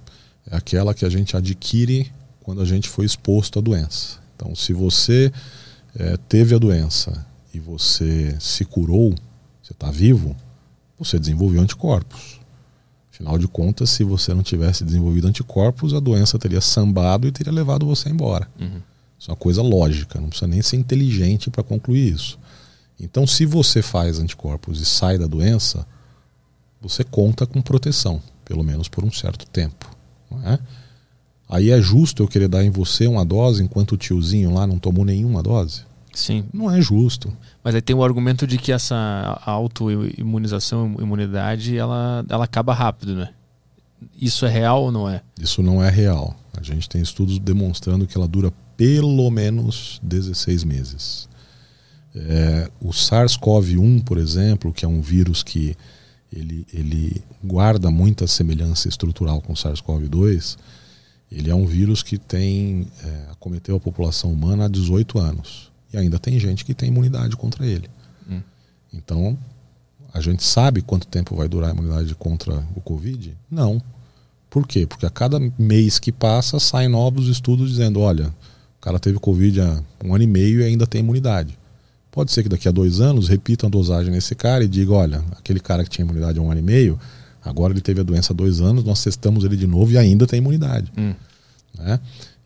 é 0.48 0.56
aquela 0.56 0.94
que 0.94 1.04
a 1.04 1.08
gente 1.08 1.36
adquire 1.36 2.10
quando 2.40 2.62
a 2.62 2.64
gente 2.64 2.88
foi 2.88 3.04
exposto 3.04 3.58
à 3.58 3.62
doença. 3.62 4.18
Então, 4.36 4.54
se 4.54 4.72
você 4.72 5.32
é, 5.96 6.16
teve 6.28 6.54
a 6.54 6.58
doença 6.58 7.26
e 7.52 7.58
você 7.58 8.36
se 8.40 8.64
curou, 8.64 9.14
você 9.62 9.72
está 9.72 9.90
vivo, 9.90 10.36
você 10.98 11.18
desenvolveu 11.18 11.62
anticorpos. 11.62 12.40
Afinal 13.12 13.38
de 13.38 13.46
contas, 13.46 13.90
se 13.90 14.02
você 14.02 14.34
não 14.34 14.42
tivesse 14.42 14.84
desenvolvido 14.84 15.28
anticorpos, 15.28 15.94
a 15.94 16.00
doença 16.00 16.38
teria 16.38 16.60
sambado 16.60 17.26
e 17.26 17.32
teria 17.32 17.52
levado 17.52 17.86
você 17.86 18.08
embora. 18.08 18.48
Uhum. 18.58 18.80
Isso 19.18 19.30
é 19.30 19.32
uma 19.32 19.36
coisa 19.36 19.62
lógica, 19.62 20.20
não 20.20 20.28
precisa 20.28 20.48
nem 20.48 20.62
ser 20.62 20.76
inteligente 20.76 21.50
para 21.50 21.62
concluir 21.62 22.12
isso. 22.12 22.38
Então, 22.98 23.26
se 23.26 23.46
você 23.46 23.82
faz 23.82 24.18
anticorpos 24.18 24.80
e 24.80 24.84
sai 24.84 25.18
da 25.18 25.26
doença, 25.26 25.86
você 26.80 27.04
conta 27.04 27.46
com 27.46 27.62
proteção, 27.62 28.20
pelo 28.44 28.64
menos 28.64 28.88
por 28.88 29.04
um 29.04 29.12
certo 29.12 29.46
tempo. 29.46 29.88
É? 30.44 30.58
Aí 31.48 31.70
é 31.70 31.80
justo 31.80 32.22
eu 32.22 32.28
querer 32.28 32.48
dar 32.48 32.64
em 32.64 32.70
você 32.70 33.06
uma 33.06 33.24
dose 33.24 33.62
enquanto 33.62 33.92
o 33.92 33.96
tiozinho 33.96 34.52
lá 34.54 34.66
não 34.66 34.78
tomou 34.78 35.04
nenhuma 35.04 35.42
dose? 35.42 35.82
Sim. 36.12 36.44
Não 36.52 36.70
é 36.70 36.80
justo. 36.80 37.34
Mas 37.64 37.74
aí 37.74 37.82
tem 37.82 37.96
o 37.96 38.04
argumento 38.04 38.46
de 38.46 38.58
que 38.58 38.72
essa 38.72 39.40
autoimunização, 39.44 40.96
imunidade, 40.98 41.76
ela, 41.76 42.24
ela 42.28 42.44
acaba 42.44 42.74
rápido, 42.74 43.14
né? 43.14 43.30
Isso 44.20 44.44
é 44.44 44.50
real 44.50 44.82
ou 44.82 44.92
não 44.92 45.08
é? 45.08 45.22
Isso 45.40 45.62
não 45.62 45.82
é 45.82 45.88
real. 45.90 46.36
A 46.56 46.62
gente 46.62 46.88
tem 46.88 47.00
estudos 47.00 47.38
demonstrando 47.38 48.06
que 48.06 48.16
ela 48.16 48.28
dura 48.28 48.52
pelo 48.76 49.30
menos 49.30 50.00
16 50.02 50.64
meses. 50.64 51.28
É, 52.14 52.70
o 52.80 52.90
SARS-CoV-1, 52.90 54.04
por 54.04 54.18
exemplo, 54.18 54.72
que 54.72 54.84
é 54.84 54.88
um 54.88 55.00
vírus 55.00 55.42
que 55.42 55.76
ele, 56.32 56.66
ele 56.72 57.22
guarda 57.42 57.90
muita 57.90 58.26
semelhança 58.26 58.88
estrutural 58.88 59.40
com 59.40 59.52
o 59.52 59.56
SARS-CoV-2, 59.56 60.58
ele 61.30 61.50
é 61.50 61.54
um 61.54 61.66
vírus 61.66 62.02
que 62.02 62.18
tem 62.18 62.86
é, 63.02 63.30
acometeu 63.30 63.76
a 63.76 63.80
população 63.80 64.30
humana 64.30 64.66
há 64.66 64.68
18 64.68 65.18
anos. 65.18 65.71
E 65.92 65.98
ainda 65.98 66.18
tem 66.18 66.38
gente 66.38 66.64
que 66.64 66.74
tem 66.74 66.88
imunidade 66.88 67.36
contra 67.36 67.66
ele. 67.66 67.88
Hum. 68.28 68.40
Então, 68.92 69.38
a 70.12 70.20
gente 70.20 70.42
sabe 70.42 70.82
quanto 70.82 71.06
tempo 71.06 71.34
vai 71.34 71.48
durar 71.48 71.70
a 71.70 71.72
imunidade 71.72 72.14
contra 72.14 72.62
o 72.74 72.80
Covid? 72.80 73.36
Não. 73.50 73.82
Por 74.50 74.66
quê? 74.66 74.86
Porque 74.86 75.06
a 75.06 75.10
cada 75.10 75.40
mês 75.58 75.98
que 75.98 76.12
passa 76.12 76.60
saem 76.60 76.88
novos 76.88 77.28
estudos 77.28 77.70
dizendo: 77.70 78.00
olha, 78.00 78.28
o 78.28 78.80
cara 78.80 78.98
teve 78.98 79.18
Covid 79.18 79.60
há 79.60 79.82
um 80.04 80.14
ano 80.14 80.24
e 80.24 80.26
meio 80.26 80.60
e 80.60 80.64
ainda 80.64 80.86
tem 80.86 81.00
imunidade. 81.00 81.58
Pode 82.10 82.30
ser 82.30 82.42
que 82.42 82.48
daqui 82.50 82.68
a 82.68 82.70
dois 82.70 83.00
anos 83.00 83.28
repitam 83.28 83.68
a 83.68 83.70
dosagem 83.70 84.12
nesse 84.12 84.34
cara 84.34 84.62
e 84.62 84.68
digam: 84.68 84.96
olha, 84.96 85.24
aquele 85.38 85.60
cara 85.60 85.82
que 85.82 85.88
tinha 85.88 86.04
imunidade 86.04 86.38
há 86.38 86.42
um 86.42 86.50
ano 86.50 86.60
e 86.60 86.62
meio, 86.62 87.00
agora 87.42 87.72
ele 87.72 87.80
teve 87.80 88.00
a 88.00 88.04
doença 88.04 88.34
há 88.34 88.36
dois 88.36 88.60
anos, 88.60 88.84
nós 88.84 89.02
testamos 89.02 89.44
ele 89.44 89.56
de 89.56 89.66
novo 89.66 89.90
e 89.92 89.96
ainda 89.96 90.26
tem 90.26 90.38
imunidade. 90.38 90.92
Hum. 90.98 91.14
Né? 91.78 91.98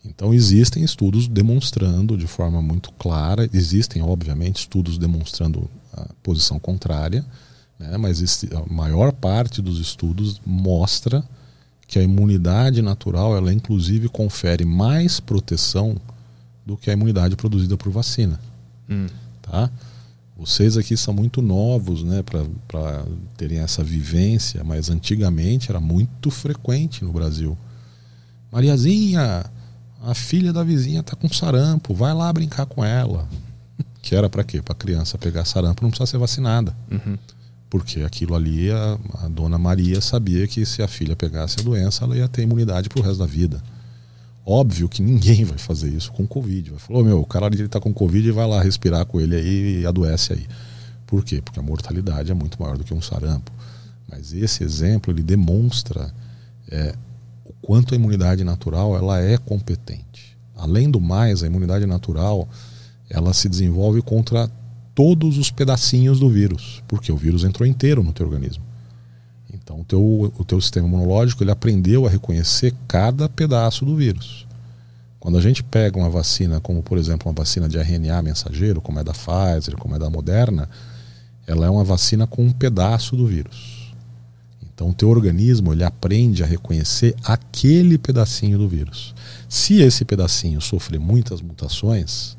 Então 0.07 0.33
existem 0.33 0.83
estudos 0.83 1.27
demonstrando 1.27 2.17
de 2.17 2.27
forma 2.27 2.61
muito 2.61 2.91
clara, 2.93 3.49
existem 3.53 4.01
obviamente 4.01 4.59
estudos 4.59 4.97
demonstrando 4.97 5.69
a 5.93 6.07
posição 6.23 6.57
contrária, 6.59 7.25
né? 7.77 7.97
mas 7.97 8.43
a 8.53 8.73
maior 8.73 9.11
parte 9.11 9.61
dos 9.61 9.79
estudos 9.79 10.41
mostra 10.45 11.23
que 11.87 11.99
a 11.99 12.03
imunidade 12.03 12.81
natural, 12.81 13.35
ela 13.35 13.53
inclusive 13.53 14.09
confere 14.09 14.65
mais 14.65 15.19
proteção 15.19 15.95
do 16.65 16.75
que 16.75 16.89
a 16.89 16.93
imunidade 16.93 17.35
produzida 17.35 17.77
por 17.77 17.91
vacina. 17.91 18.39
Hum. 18.89 19.07
Tá? 19.41 19.69
Vocês 20.37 20.77
aqui 20.77 20.95
são 20.95 21.13
muito 21.13 21.41
novos 21.41 22.03
né, 22.03 22.23
para 22.67 23.05
terem 23.37 23.59
essa 23.59 23.83
vivência, 23.83 24.63
mas 24.63 24.89
antigamente 24.89 25.71
era 25.71 25.79
muito 25.79 26.29
frequente 26.29 27.03
no 27.03 27.11
Brasil. 27.11 27.57
Mariazinha, 28.51 29.45
a 30.03 30.13
filha 30.13 30.53
da 30.53 30.63
vizinha 30.63 31.01
está 31.01 31.15
com 31.15 31.27
sarampo, 31.29 31.93
vai 31.93 32.13
lá 32.13 32.31
brincar 32.31 32.65
com 32.65 32.83
ela. 32.83 33.27
Que 34.01 34.15
era 34.15 34.29
para 34.29 34.43
quê? 34.43 34.61
Para 34.61 34.75
criança 34.75 35.17
pegar 35.17 35.45
sarampo 35.45 35.83
não 35.83 35.89
precisa 35.89 36.07
ser 36.09 36.17
vacinada. 36.17 36.75
Uhum. 36.89 37.17
Porque 37.69 38.01
aquilo 38.01 38.35
ali, 38.35 38.71
a, 38.71 38.97
a, 39.23 39.27
dona 39.27 39.57
Maria 39.57 39.99
sabia 39.99 40.47
que 40.47 40.65
se 40.65 40.81
a 40.81 40.87
filha 40.87 41.15
pegasse 41.15 41.59
a 41.59 41.63
doença, 41.63 42.05
ela 42.05 42.15
ia 42.15 42.27
ter 42.27 42.43
imunidade 42.43 42.87
pro 42.87 43.01
resto 43.01 43.19
da 43.19 43.25
vida. 43.25 43.61
Óbvio 44.45 44.87
que 44.87 45.01
ninguém 45.01 45.43
vai 45.43 45.57
fazer 45.57 45.89
isso 45.89 46.11
com 46.13 46.25
Covid. 46.25 46.71
Vai 46.71 46.79
falar, 46.79 46.99
oh, 46.99 47.03
meu, 47.03 47.19
o 47.19 47.25
cara 47.25 47.47
ali 47.47 47.67
tá 47.67 47.81
com 47.81 47.93
Covid 47.93 48.25
e 48.25 48.31
vai 48.31 48.47
lá 48.47 48.61
respirar 48.61 49.05
com 49.05 49.19
ele 49.19 49.35
aí 49.35 49.81
e 49.81 49.85
adoece 49.85 50.31
aí. 50.31 50.47
Por 51.05 51.23
quê? 51.23 51.41
Porque 51.41 51.59
a 51.59 51.63
mortalidade 51.63 52.31
é 52.31 52.33
muito 52.33 52.61
maior 52.61 52.77
do 52.77 52.85
que 52.85 52.93
um 52.93 53.01
sarampo. 53.01 53.51
Mas 54.09 54.33
esse 54.33 54.63
exemplo, 54.63 55.13
ele 55.13 55.21
demonstra 55.21 56.13
é, 56.71 56.95
quanto 57.61 57.93
a 57.93 57.97
imunidade 57.97 58.43
natural 58.43 58.95
ela 58.95 59.19
é 59.19 59.37
competente. 59.37 60.37
Além 60.55 60.89
do 60.89 60.99
mais, 60.99 61.43
a 61.43 61.47
imunidade 61.47 61.85
natural 61.85 62.47
ela 63.09 63.33
se 63.33 63.47
desenvolve 63.47 64.01
contra 64.01 64.49
todos 64.93 65.37
os 65.37 65.51
pedacinhos 65.51 66.19
do 66.19 66.29
vírus, 66.29 66.83
porque 66.87 67.11
o 67.11 67.17
vírus 67.17 67.43
entrou 67.43 67.67
inteiro 67.67 68.03
no 68.03 68.11
teu 68.11 68.25
organismo. 68.25 68.63
Então 69.53 69.81
o 69.81 69.83
teu, 69.83 70.33
o 70.37 70.43
teu 70.43 70.59
sistema 70.59 70.87
imunológico 70.87 71.43
ele 71.43 71.51
aprendeu 71.51 72.05
a 72.05 72.09
reconhecer 72.09 72.73
cada 72.87 73.29
pedaço 73.29 73.85
do 73.85 73.95
vírus. 73.95 74.47
Quando 75.19 75.37
a 75.37 75.41
gente 75.41 75.63
pega 75.63 75.97
uma 75.99 76.09
vacina, 76.09 76.59
como 76.59 76.81
por 76.81 76.97
exemplo 76.97 77.27
uma 77.27 77.35
vacina 77.35 77.67
de 77.67 77.77
RNA 77.77 78.21
mensageiro, 78.21 78.81
como 78.81 78.99
é 78.99 79.03
da 79.03 79.13
Pfizer, 79.13 79.77
como 79.77 79.95
é 79.95 79.99
da 79.99 80.09
Moderna, 80.09 80.69
ela 81.45 81.65
é 81.65 81.69
uma 81.69 81.83
vacina 81.83 82.25
com 82.25 82.43
um 82.43 82.51
pedaço 82.51 83.15
do 83.15 83.27
vírus. 83.27 83.76
Então, 84.77 84.89
o 84.89 84.93
teu 84.93 85.09
organismo 85.09 85.73
ele 85.73 85.83
aprende 85.83 86.43
a 86.43 86.45
reconhecer 86.45 87.15
aquele 87.23 87.97
pedacinho 87.97 88.59
do 88.59 88.69
vírus. 88.69 89.15
Se 89.49 89.81
esse 89.81 90.05
pedacinho 90.05 90.61
sofrer 90.61 90.99
muitas 90.99 91.41
mutações, 91.41 92.37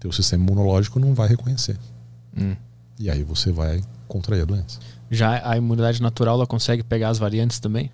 teu 0.00 0.10
sistema 0.10 0.42
imunológico 0.42 0.98
não 0.98 1.12
vai 1.12 1.28
reconhecer. 1.28 1.76
Hum. 2.34 2.56
E 2.98 3.10
aí 3.10 3.22
você 3.22 3.52
vai 3.52 3.82
contrair 4.08 4.40
a 4.40 4.44
doença. 4.46 4.80
Já 5.10 5.46
a 5.46 5.54
imunidade 5.54 6.00
natural 6.00 6.36
ela 6.36 6.46
consegue 6.46 6.82
pegar 6.82 7.10
as 7.10 7.18
variantes 7.18 7.60
também? 7.60 7.90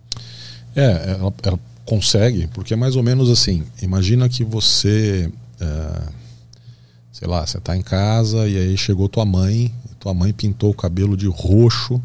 É, 0.77 1.17
ela, 1.19 1.35
ela 1.43 1.61
consegue, 1.85 2.47
porque 2.47 2.75
é 2.75 2.77
mais 2.77 2.95
ou 2.95 3.03
menos 3.03 3.29
assim. 3.29 3.65
Imagina 3.83 4.29
que 4.29 4.45
você, 4.45 5.29
é, 5.61 6.03
sei 7.11 7.27
lá, 7.27 7.45
você 7.45 7.59
está 7.59 7.77
em 7.77 7.83
casa 7.83 8.47
e 8.47 8.57
aí 8.57 8.77
chegou 8.77 9.09
tua 9.09 9.25
mãe, 9.27 9.75
tua 9.99 10.15
mãe 10.15 10.33
pintou 10.33 10.71
o 10.71 10.75
cabelo 10.75 11.17
de 11.17 11.27
roxo, 11.27 12.01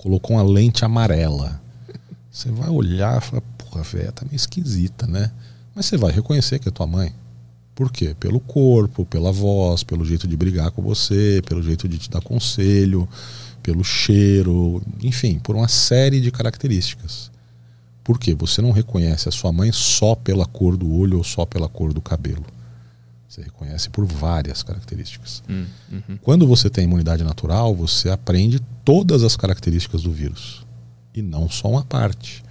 colocou 0.00 0.36
uma 0.36 0.42
lente 0.42 0.82
amarela. 0.82 1.60
Você 2.30 2.50
vai 2.50 2.70
olhar 2.70 3.18
e 3.18 3.20
falar, 3.20 3.42
porra, 3.58 3.82
velho, 3.82 4.10
tá 4.12 4.24
meio 4.24 4.36
esquisita, 4.36 5.06
né? 5.06 5.30
Mas 5.74 5.84
você 5.86 5.98
vai 5.98 6.10
reconhecer 6.10 6.58
que 6.58 6.70
é 6.70 6.72
tua 6.72 6.86
mãe. 6.86 7.12
Por 7.74 7.92
quê? 7.92 8.16
Pelo 8.18 8.40
corpo, 8.40 9.04
pela 9.04 9.30
voz, 9.30 9.82
pelo 9.82 10.02
jeito 10.02 10.26
de 10.26 10.34
brigar 10.38 10.70
com 10.70 10.80
você, 10.80 11.42
pelo 11.46 11.62
jeito 11.62 11.86
de 11.86 11.98
te 11.98 12.08
dar 12.08 12.22
conselho, 12.22 13.06
pelo 13.62 13.84
cheiro, 13.84 14.82
enfim, 15.02 15.38
por 15.38 15.54
uma 15.54 15.68
série 15.68 16.18
de 16.18 16.30
características. 16.30 17.30
Por 18.02 18.18
quê? 18.18 18.34
Você 18.34 18.62
não 18.62 18.70
reconhece 18.70 19.28
a 19.28 19.32
sua 19.32 19.52
mãe 19.52 19.70
só 19.70 20.14
pela 20.14 20.46
cor 20.46 20.78
do 20.78 20.90
olho 20.90 21.18
ou 21.18 21.24
só 21.24 21.44
pela 21.44 21.68
cor 21.68 21.92
do 21.92 22.00
cabelo. 22.00 22.46
Você 23.30 23.42
reconhece 23.42 23.88
por 23.90 24.04
várias 24.04 24.60
características. 24.64 25.40
Hum, 25.48 25.64
uhum. 25.92 26.18
Quando 26.20 26.48
você 26.48 26.68
tem 26.68 26.82
imunidade 26.82 27.22
natural, 27.22 27.72
você 27.76 28.10
aprende 28.10 28.58
todas 28.84 29.22
as 29.22 29.36
características 29.36 30.02
do 30.02 30.10
vírus 30.10 30.66
e 31.14 31.22
não 31.22 31.48
só 31.48 31.68
uma 31.70 31.84
parte. 31.84 32.42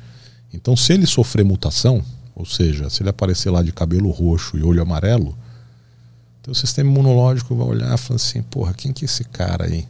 Então, 0.53 0.77
se 0.77 0.93
ele 0.93 1.05
sofrer 1.05 1.43
mutação, 1.43 2.01
ou 2.33 2.45
seja, 2.45 2.89
se 2.89 3.03
ele 3.03 3.09
aparecer 3.09 3.49
lá 3.49 3.61
de 3.61 3.73
cabelo 3.73 4.09
roxo 4.09 4.57
e 4.57 4.63
olho 4.63 4.81
amarelo, 4.81 5.37
teu 6.41 6.55
sistema 6.55 6.89
imunológico 6.89 7.53
vai 7.57 7.67
olhar 7.67 7.93
e 7.93 7.97
falar 7.97 8.15
assim: 8.15 8.41
porra, 8.41 8.73
quem 8.73 8.93
que 8.93 9.03
é 9.03 9.05
esse 9.05 9.25
cara 9.25 9.65
aí? 9.65 9.85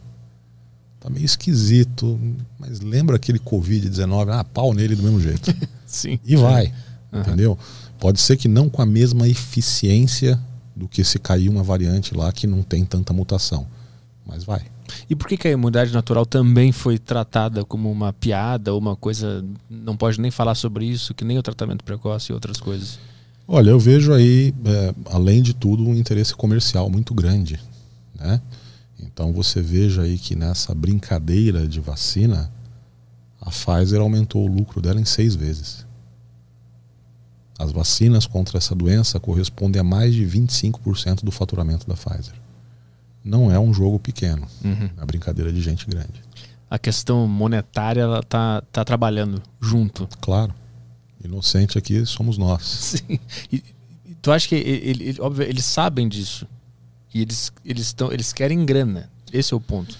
Tá 0.98 1.08
meio 1.08 1.24
esquisito, 1.24 2.18
mas 2.58 2.80
lembra 2.80 3.14
aquele 3.14 3.38
Covid-19? 3.38 4.28
Ah, 4.32 4.42
pau 4.42 4.74
nele 4.74 4.96
do 4.96 5.04
mesmo 5.04 5.20
jeito. 5.20 5.54
Sim. 5.86 6.18
E 6.24 6.34
vai, 6.34 6.74
Uhum. 7.12 7.20
entendeu? 7.20 7.58
Pode 8.00 8.20
ser 8.20 8.36
que 8.36 8.48
não 8.48 8.68
com 8.68 8.82
a 8.82 8.86
mesma 8.86 9.28
eficiência 9.28 10.38
do 10.80 10.88
que 10.88 11.04
se 11.04 11.18
cair 11.18 11.48
uma 11.48 11.62
variante 11.62 12.14
lá 12.14 12.32
que 12.32 12.46
não 12.46 12.62
tem 12.62 12.84
tanta 12.84 13.12
mutação, 13.12 13.66
mas 14.26 14.44
vai. 14.44 14.62
E 15.08 15.14
por 15.14 15.28
que, 15.28 15.36
que 15.36 15.46
a 15.46 15.52
imunidade 15.52 15.92
natural 15.92 16.24
também 16.24 16.72
foi 16.72 16.98
tratada 16.98 17.64
como 17.64 17.90
uma 17.90 18.12
piada 18.12 18.72
ou 18.72 18.80
uma 18.80 18.96
coisa. 18.96 19.44
Não 19.68 19.96
pode 19.96 20.20
nem 20.20 20.30
falar 20.30 20.54
sobre 20.54 20.86
isso, 20.86 21.14
que 21.14 21.24
nem 21.24 21.38
o 21.38 21.42
tratamento 21.42 21.84
precoce 21.84 22.32
e 22.32 22.34
outras 22.34 22.58
coisas? 22.58 22.98
Olha, 23.46 23.70
eu 23.70 23.78
vejo 23.78 24.12
aí, 24.12 24.54
é, 24.64 24.94
além 25.06 25.42
de 25.42 25.54
tudo, 25.54 25.84
um 25.86 25.94
interesse 25.94 26.34
comercial 26.34 26.88
muito 26.88 27.12
grande. 27.12 27.60
Né? 28.18 28.40
Então 28.98 29.32
você 29.32 29.60
veja 29.60 30.02
aí 30.02 30.18
que 30.18 30.34
nessa 30.34 30.74
brincadeira 30.74 31.66
de 31.68 31.78
vacina, 31.78 32.50
a 33.40 33.50
Pfizer 33.50 34.00
aumentou 34.00 34.44
o 34.44 34.52
lucro 34.52 34.80
dela 34.80 35.00
em 35.00 35.04
seis 35.04 35.34
vezes. 35.34 35.84
As 37.62 37.72
vacinas 37.72 38.26
contra 38.26 38.56
essa 38.58 38.74
doença 38.74 39.20
correspondem 39.20 39.80
a 39.80 39.84
mais 39.84 40.14
de 40.14 40.24
25% 40.24 41.22
do 41.24 41.30
faturamento 41.30 41.86
da 41.86 41.94
Pfizer. 41.94 42.34
Não 43.22 43.50
é 43.52 43.58
um 43.60 43.72
jogo 43.74 43.98
pequeno, 43.98 44.46
Uhum. 44.64 44.88
é 44.96 45.00
uma 45.00 45.06
brincadeira 45.06 45.52
de 45.52 45.60
gente 45.60 45.86
grande. 45.86 46.22
A 46.70 46.78
questão 46.78 47.26
monetária 47.28 48.00
ela 48.00 48.22
tá, 48.22 48.62
tá 48.72 48.82
trabalhando 48.84 49.42
junto. 49.60 50.08
Claro, 50.22 50.54
inocente 51.22 51.76
aqui 51.76 52.06
somos 52.06 52.38
nós. 52.38 52.62
Sim. 53.06 53.18
E, 53.52 53.62
tu 54.22 54.32
acha 54.32 54.48
que 54.48 54.54
ele, 54.54 55.04
ele- 55.10 55.20
óbvio, 55.20 55.42
eles 55.44 55.64
sabem 55.66 56.08
disso? 56.08 56.46
E 57.12 57.20
eles, 57.22 57.52
eles, 57.64 57.92
tão, 57.92 58.10
eles 58.10 58.32
querem 58.32 58.64
grana. 58.64 59.10
Esse 59.32 59.52
é 59.52 59.56
o 59.56 59.60
ponto. 59.60 59.98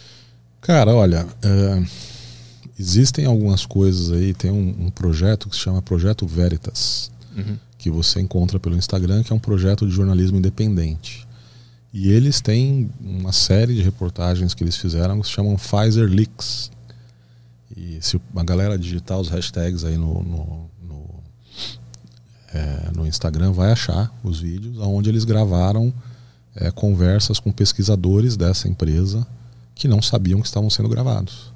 Cara, 0.62 0.94
olha, 0.94 1.26
é, 1.42 1.82
existem 2.78 3.26
algumas 3.26 3.66
coisas 3.66 4.12
aí. 4.12 4.32
Tem 4.32 4.50
um, 4.50 4.86
um 4.86 4.90
projeto 4.90 5.48
que 5.48 5.56
se 5.56 5.62
chama 5.62 5.82
Projeto 5.82 6.26
Veritas, 6.26 7.10
Uhum. 7.36 7.56
que 7.78 7.90
você 7.90 8.20
encontra 8.20 8.58
pelo 8.58 8.76
Instagram, 8.76 9.22
que 9.22 9.32
é 9.32 9.36
um 9.36 9.40
projeto 9.40 9.86
de 9.86 9.92
jornalismo 9.92 10.36
independente. 10.38 11.26
E 11.92 12.10
eles 12.10 12.40
têm 12.40 12.90
uma 13.00 13.32
série 13.32 13.74
de 13.74 13.82
reportagens 13.82 14.54
que 14.54 14.62
eles 14.62 14.76
fizeram 14.76 15.20
que 15.20 15.26
se 15.26 15.32
chamam 15.32 15.56
Pfizer 15.56 16.08
Leaks. 16.08 16.70
E 17.76 17.98
se 18.00 18.20
a 18.36 18.44
galera 18.44 18.78
digitar 18.78 19.18
os 19.18 19.28
hashtags 19.28 19.84
aí 19.84 19.96
no, 19.96 20.22
no, 20.22 20.70
no, 20.82 21.08
é, 22.52 22.90
no 22.94 23.06
Instagram, 23.06 23.52
vai 23.52 23.72
achar 23.72 24.12
os 24.22 24.40
vídeos 24.40 24.78
onde 24.78 25.08
eles 25.08 25.24
gravaram 25.24 25.92
é, 26.54 26.70
conversas 26.70 27.40
com 27.40 27.50
pesquisadores 27.50 28.36
dessa 28.36 28.68
empresa 28.68 29.26
que 29.74 29.88
não 29.88 30.02
sabiam 30.02 30.40
que 30.40 30.46
estavam 30.46 30.70
sendo 30.70 30.88
gravados. 30.88 31.52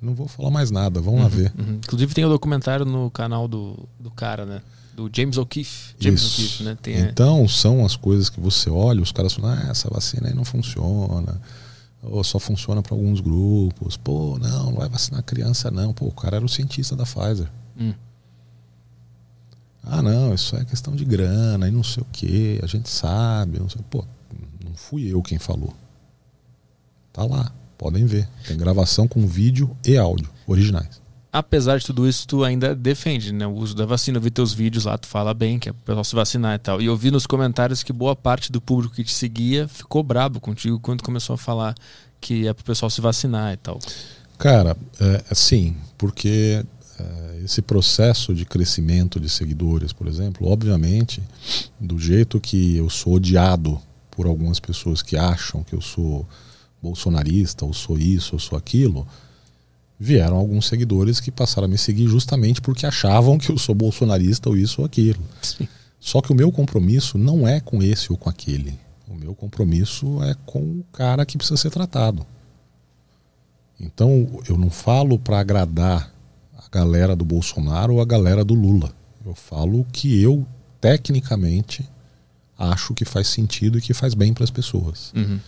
Não 0.00 0.14
vou 0.14 0.28
falar 0.28 0.50
mais 0.50 0.70
nada, 0.70 1.00
vão 1.00 1.20
lá 1.20 1.28
ver. 1.28 1.52
Uhum. 1.58 1.76
Inclusive 1.76 2.12
tem 2.14 2.24
o 2.24 2.28
documentário 2.28 2.84
no 2.84 3.10
canal 3.10 3.46
do, 3.46 3.88
do 3.98 4.10
cara, 4.10 4.44
né? 4.44 4.60
Do 4.94 5.10
James 5.12 5.38
O'Keefe. 5.38 5.94
James. 5.98 6.24
O'Keefe, 6.34 6.62
né? 6.64 6.76
Tem, 6.80 6.94
é, 6.94 7.00
Então, 7.10 7.48
são 7.48 7.84
as 7.84 7.96
coisas 7.96 8.28
que 8.28 8.40
você 8.40 8.68
olha, 8.68 9.00
os 9.00 9.10
caras 9.12 9.32
falam, 9.32 9.52
ah, 9.52 9.70
essa 9.70 9.88
vacina 9.88 10.28
aí 10.28 10.34
não 10.34 10.44
funciona, 10.44 11.40
ou 12.02 12.22
só 12.22 12.38
funciona 12.38 12.82
para 12.82 12.94
alguns 12.94 13.20
grupos. 13.20 13.96
Pô, 13.96 14.38
não, 14.38 14.66
não 14.66 14.74
vai 14.74 14.88
vacinar 14.88 15.22
criança, 15.22 15.70
não. 15.70 15.92
Pô, 15.94 16.06
o 16.06 16.12
cara 16.12 16.36
era 16.36 16.44
o 16.44 16.48
cientista 16.48 16.94
da 16.94 17.04
Pfizer. 17.04 17.50
Hum. 17.78 17.94
Ah, 19.84 20.00
não, 20.02 20.32
isso 20.34 20.54
é 20.56 20.64
questão 20.64 20.94
de 20.94 21.04
grana 21.04 21.66
e 21.66 21.70
não 21.70 21.82
sei 21.82 22.02
o 22.02 22.06
que, 22.12 22.60
a 22.62 22.66
gente 22.66 22.88
sabe. 22.88 23.58
Não 23.58 23.68
sei. 23.68 23.82
Pô, 23.90 24.04
não 24.64 24.74
fui 24.74 25.06
eu 25.12 25.20
quem 25.22 25.38
falou. 25.38 25.74
Tá 27.12 27.24
lá, 27.24 27.52
podem 27.76 28.06
ver. 28.06 28.28
Tem 28.46 28.56
gravação 28.56 29.08
com 29.08 29.26
vídeo 29.26 29.76
e 29.84 29.96
áudio 29.96 30.30
originais. 30.46 31.01
Apesar 31.32 31.78
de 31.78 31.86
tudo 31.86 32.06
isso, 32.06 32.28
tu 32.28 32.44
ainda 32.44 32.74
defende 32.74 33.32
né, 33.32 33.46
o 33.46 33.52
uso 33.52 33.74
da 33.74 33.86
vacina. 33.86 34.18
Eu 34.18 34.22
vi 34.22 34.30
teus 34.30 34.52
vídeos 34.52 34.84
lá, 34.84 34.98
tu 34.98 35.06
fala 35.06 35.32
bem 35.32 35.58
que 35.58 35.70
é 35.70 35.72
pro 35.72 35.82
pessoal 35.82 36.04
se 36.04 36.14
vacinar 36.14 36.56
e 36.56 36.58
tal. 36.58 36.82
E 36.82 36.84
eu 36.84 36.94
vi 36.94 37.10
nos 37.10 37.26
comentários 37.26 37.82
que 37.82 37.90
boa 37.90 38.14
parte 38.14 38.52
do 38.52 38.60
público 38.60 38.94
que 38.94 39.02
te 39.02 39.14
seguia 39.14 39.66
ficou 39.66 40.02
brabo 40.02 40.38
contigo 40.40 40.78
quando 40.78 41.02
começou 41.02 41.32
a 41.32 41.38
falar 41.38 41.74
que 42.20 42.46
é 42.46 42.52
pro 42.52 42.62
pessoal 42.62 42.90
se 42.90 43.00
vacinar 43.00 43.54
e 43.54 43.56
tal. 43.56 43.78
Cara, 44.36 44.76
é, 45.00 45.24
assim, 45.30 45.74
porque 45.96 46.62
é, 46.98 47.40
esse 47.42 47.62
processo 47.62 48.34
de 48.34 48.44
crescimento 48.44 49.18
de 49.18 49.30
seguidores, 49.30 49.92
por 49.92 50.06
exemplo, 50.06 50.46
obviamente, 50.46 51.22
do 51.80 51.98
jeito 51.98 52.38
que 52.38 52.76
eu 52.76 52.90
sou 52.90 53.14
odiado 53.14 53.80
por 54.10 54.26
algumas 54.26 54.60
pessoas 54.60 55.00
que 55.00 55.16
acham 55.16 55.64
que 55.64 55.74
eu 55.74 55.80
sou 55.80 56.28
bolsonarista, 56.82 57.64
ou 57.64 57.72
sou 57.72 57.98
isso, 57.98 58.34
ou 58.34 58.38
sou 58.38 58.58
aquilo, 58.58 59.06
vieram 60.02 60.36
alguns 60.36 60.66
seguidores 60.66 61.20
que 61.20 61.30
passaram 61.30 61.66
a 61.66 61.68
me 61.68 61.78
seguir 61.78 62.08
justamente 62.08 62.60
porque 62.60 62.84
achavam 62.84 63.38
que 63.38 63.50
eu 63.50 63.56
sou 63.56 63.72
bolsonarista, 63.72 64.48
ou 64.48 64.56
isso 64.56 64.80
ou 64.80 64.84
aquilo. 64.84 65.22
Sim. 65.40 65.68
Só 66.00 66.20
que 66.20 66.32
o 66.32 66.34
meu 66.34 66.50
compromisso 66.50 67.16
não 67.16 67.46
é 67.46 67.60
com 67.60 67.80
esse 67.80 68.10
ou 68.10 68.18
com 68.18 68.28
aquele. 68.28 68.76
O 69.06 69.14
meu 69.14 69.32
compromisso 69.32 70.20
é 70.24 70.34
com 70.44 70.58
o 70.58 70.84
cara 70.92 71.24
que 71.24 71.38
precisa 71.38 71.56
ser 71.56 71.70
tratado. 71.70 72.26
Então 73.78 74.28
eu 74.48 74.58
não 74.58 74.70
falo 74.70 75.20
para 75.20 75.38
agradar 75.38 76.12
a 76.58 76.68
galera 76.68 77.14
do 77.14 77.24
Bolsonaro 77.24 77.94
ou 77.94 78.00
a 78.00 78.04
galera 78.04 78.44
do 78.44 78.54
Lula. 78.54 78.92
Eu 79.24 79.36
falo 79.36 79.80
o 79.80 79.84
que 79.84 80.20
eu 80.20 80.44
tecnicamente 80.80 81.88
acho 82.58 82.92
que 82.92 83.04
faz 83.04 83.28
sentido 83.28 83.78
e 83.78 83.80
que 83.80 83.94
faz 83.94 84.14
bem 84.14 84.34
para 84.34 84.42
as 84.42 84.50
pessoas. 84.50 85.12
Uhum. 85.14 85.38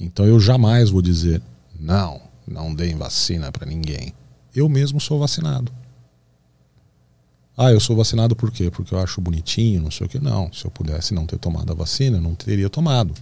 Então 0.00 0.24
eu 0.24 0.40
jamais 0.40 0.88
vou 0.88 1.02
dizer 1.02 1.42
não, 1.78 2.27
não 2.48 2.74
deem 2.74 2.96
vacina 2.96 3.52
para 3.52 3.66
ninguém. 3.66 4.14
Eu 4.54 4.68
mesmo 4.68 5.00
sou 5.00 5.18
vacinado. 5.18 5.72
Ah, 7.56 7.72
eu 7.72 7.80
sou 7.80 7.96
vacinado 7.96 8.36
por 8.36 8.50
quê? 8.52 8.70
Porque 8.70 8.94
eu 8.94 8.98
acho 9.00 9.20
bonitinho, 9.20 9.82
não 9.82 9.90
sei 9.90 10.06
o 10.06 10.10
que. 10.10 10.18
Não, 10.18 10.52
se 10.52 10.64
eu 10.64 10.70
pudesse 10.70 11.12
não 11.12 11.26
ter 11.26 11.38
tomado 11.38 11.72
a 11.72 11.74
vacina, 11.74 12.20
não 12.20 12.34
teria 12.34 12.70
tomado. 12.70 13.12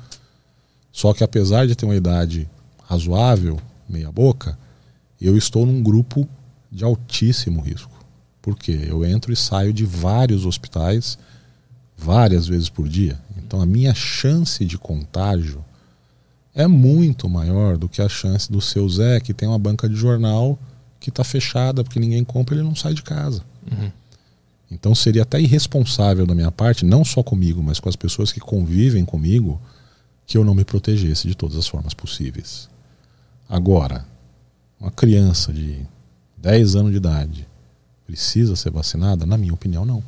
Só 0.92 1.12
que 1.14 1.24
apesar 1.24 1.66
de 1.66 1.74
ter 1.74 1.86
uma 1.86 1.96
idade 1.96 2.48
razoável, 2.84 3.58
meia 3.88 4.12
boca, 4.12 4.58
eu 5.20 5.36
estou 5.36 5.64
num 5.64 5.82
grupo 5.82 6.28
de 6.70 6.84
altíssimo 6.84 7.60
risco. 7.60 7.92
Por 8.42 8.56
quê? 8.56 8.86
Eu 8.86 9.04
entro 9.04 9.32
e 9.32 9.36
saio 9.36 9.72
de 9.72 9.84
vários 9.84 10.44
hospitais 10.44 11.18
várias 11.96 12.46
vezes 12.46 12.68
por 12.68 12.88
dia. 12.88 13.18
Então 13.38 13.60
a 13.60 13.66
minha 13.66 13.94
chance 13.94 14.64
de 14.64 14.76
contágio 14.76 15.64
é 16.56 16.66
muito 16.66 17.28
maior 17.28 17.76
do 17.76 17.86
que 17.86 18.00
a 18.00 18.08
chance 18.08 18.50
do 18.50 18.62
seu 18.62 18.88
Zé, 18.88 19.20
que 19.20 19.34
tem 19.34 19.46
uma 19.46 19.58
banca 19.58 19.86
de 19.86 19.94
jornal 19.94 20.58
que 20.98 21.10
está 21.10 21.22
fechada 21.22 21.84
porque 21.84 22.00
ninguém 22.00 22.24
compra, 22.24 22.54
ele 22.54 22.64
não 22.64 22.74
sai 22.74 22.94
de 22.94 23.02
casa. 23.02 23.42
Uhum. 23.70 23.92
Então 24.70 24.94
seria 24.94 25.22
até 25.22 25.38
irresponsável 25.38 26.26
da 26.26 26.34
minha 26.34 26.50
parte, 26.50 26.82
não 26.82 27.04
só 27.04 27.22
comigo, 27.22 27.62
mas 27.62 27.78
com 27.78 27.90
as 27.90 27.94
pessoas 27.94 28.32
que 28.32 28.40
convivem 28.40 29.04
comigo, 29.04 29.60
que 30.26 30.38
eu 30.38 30.44
não 30.44 30.54
me 30.54 30.64
protegesse 30.64 31.28
de 31.28 31.34
todas 31.34 31.56
as 31.58 31.68
formas 31.68 31.92
possíveis. 31.92 32.70
Agora, 33.46 34.06
uma 34.80 34.90
criança 34.90 35.52
de 35.52 35.86
10 36.38 36.74
anos 36.74 36.90
de 36.90 36.96
idade, 36.96 37.46
precisa 38.06 38.56
ser 38.56 38.70
vacinada? 38.70 39.26
Na 39.26 39.36
minha 39.36 39.52
opinião, 39.52 39.84
não. 39.84 40.02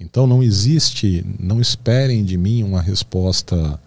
Então 0.00 0.26
não 0.26 0.42
existe, 0.42 1.24
não 1.38 1.60
esperem 1.60 2.24
de 2.24 2.38
mim 2.38 2.62
uma 2.62 2.80
resposta 2.80 3.78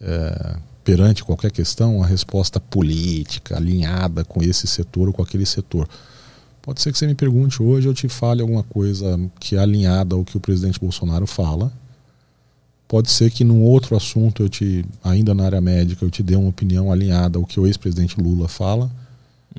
é, 0.00 0.56
perante 0.88 1.22
qualquer 1.22 1.50
questão, 1.50 1.98
uma 1.98 2.06
resposta 2.06 2.58
política, 2.58 3.58
alinhada 3.58 4.24
com 4.24 4.42
esse 4.42 4.66
setor 4.66 5.08
ou 5.08 5.12
com 5.12 5.20
aquele 5.20 5.44
setor. 5.44 5.86
Pode 6.62 6.80
ser 6.80 6.90
que 6.90 6.96
você 6.96 7.06
me 7.06 7.14
pergunte 7.14 7.62
hoje, 7.62 7.86
eu 7.86 7.92
te 7.92 8.08
fale 8.08 8.40
alguma 8.40 8.62
coisa 8.62 9.20
que 9.38 9.54
é 9.54 9.58
alinhada 9.58 10.14
ao 10.14 10.24
que 10.24 10.38
o 10.38 10.40
presidente 10.40 10.80
Bolsonaro 10.80 11.26
fala. 11.26 11.70
Pode 12.88 13.10
ser 13.10 13.30
que 13.30 13.44
num 13.44 13.60
outro 13.60 13.94
assunto 13.94 14.42
eu 14.42 14.48
te, 14.48 14.82
ainda 15.04 15.34
na 15.34 15.44
área 15.44 15.60
médica, 15.60 16.06
eu 16.06 16.10
te 16.10 16.22
dê 16.22 16.36
uma 16.36 16.48
opinião 16.48 16.90
alinhada 16.90 17.38
ao 17.38 17.44
que 17.44 17.60
o 17.60 17.66
ex-presidente 17.66 18.18
Lula 18.18 18.48
fala. 18.48 18.90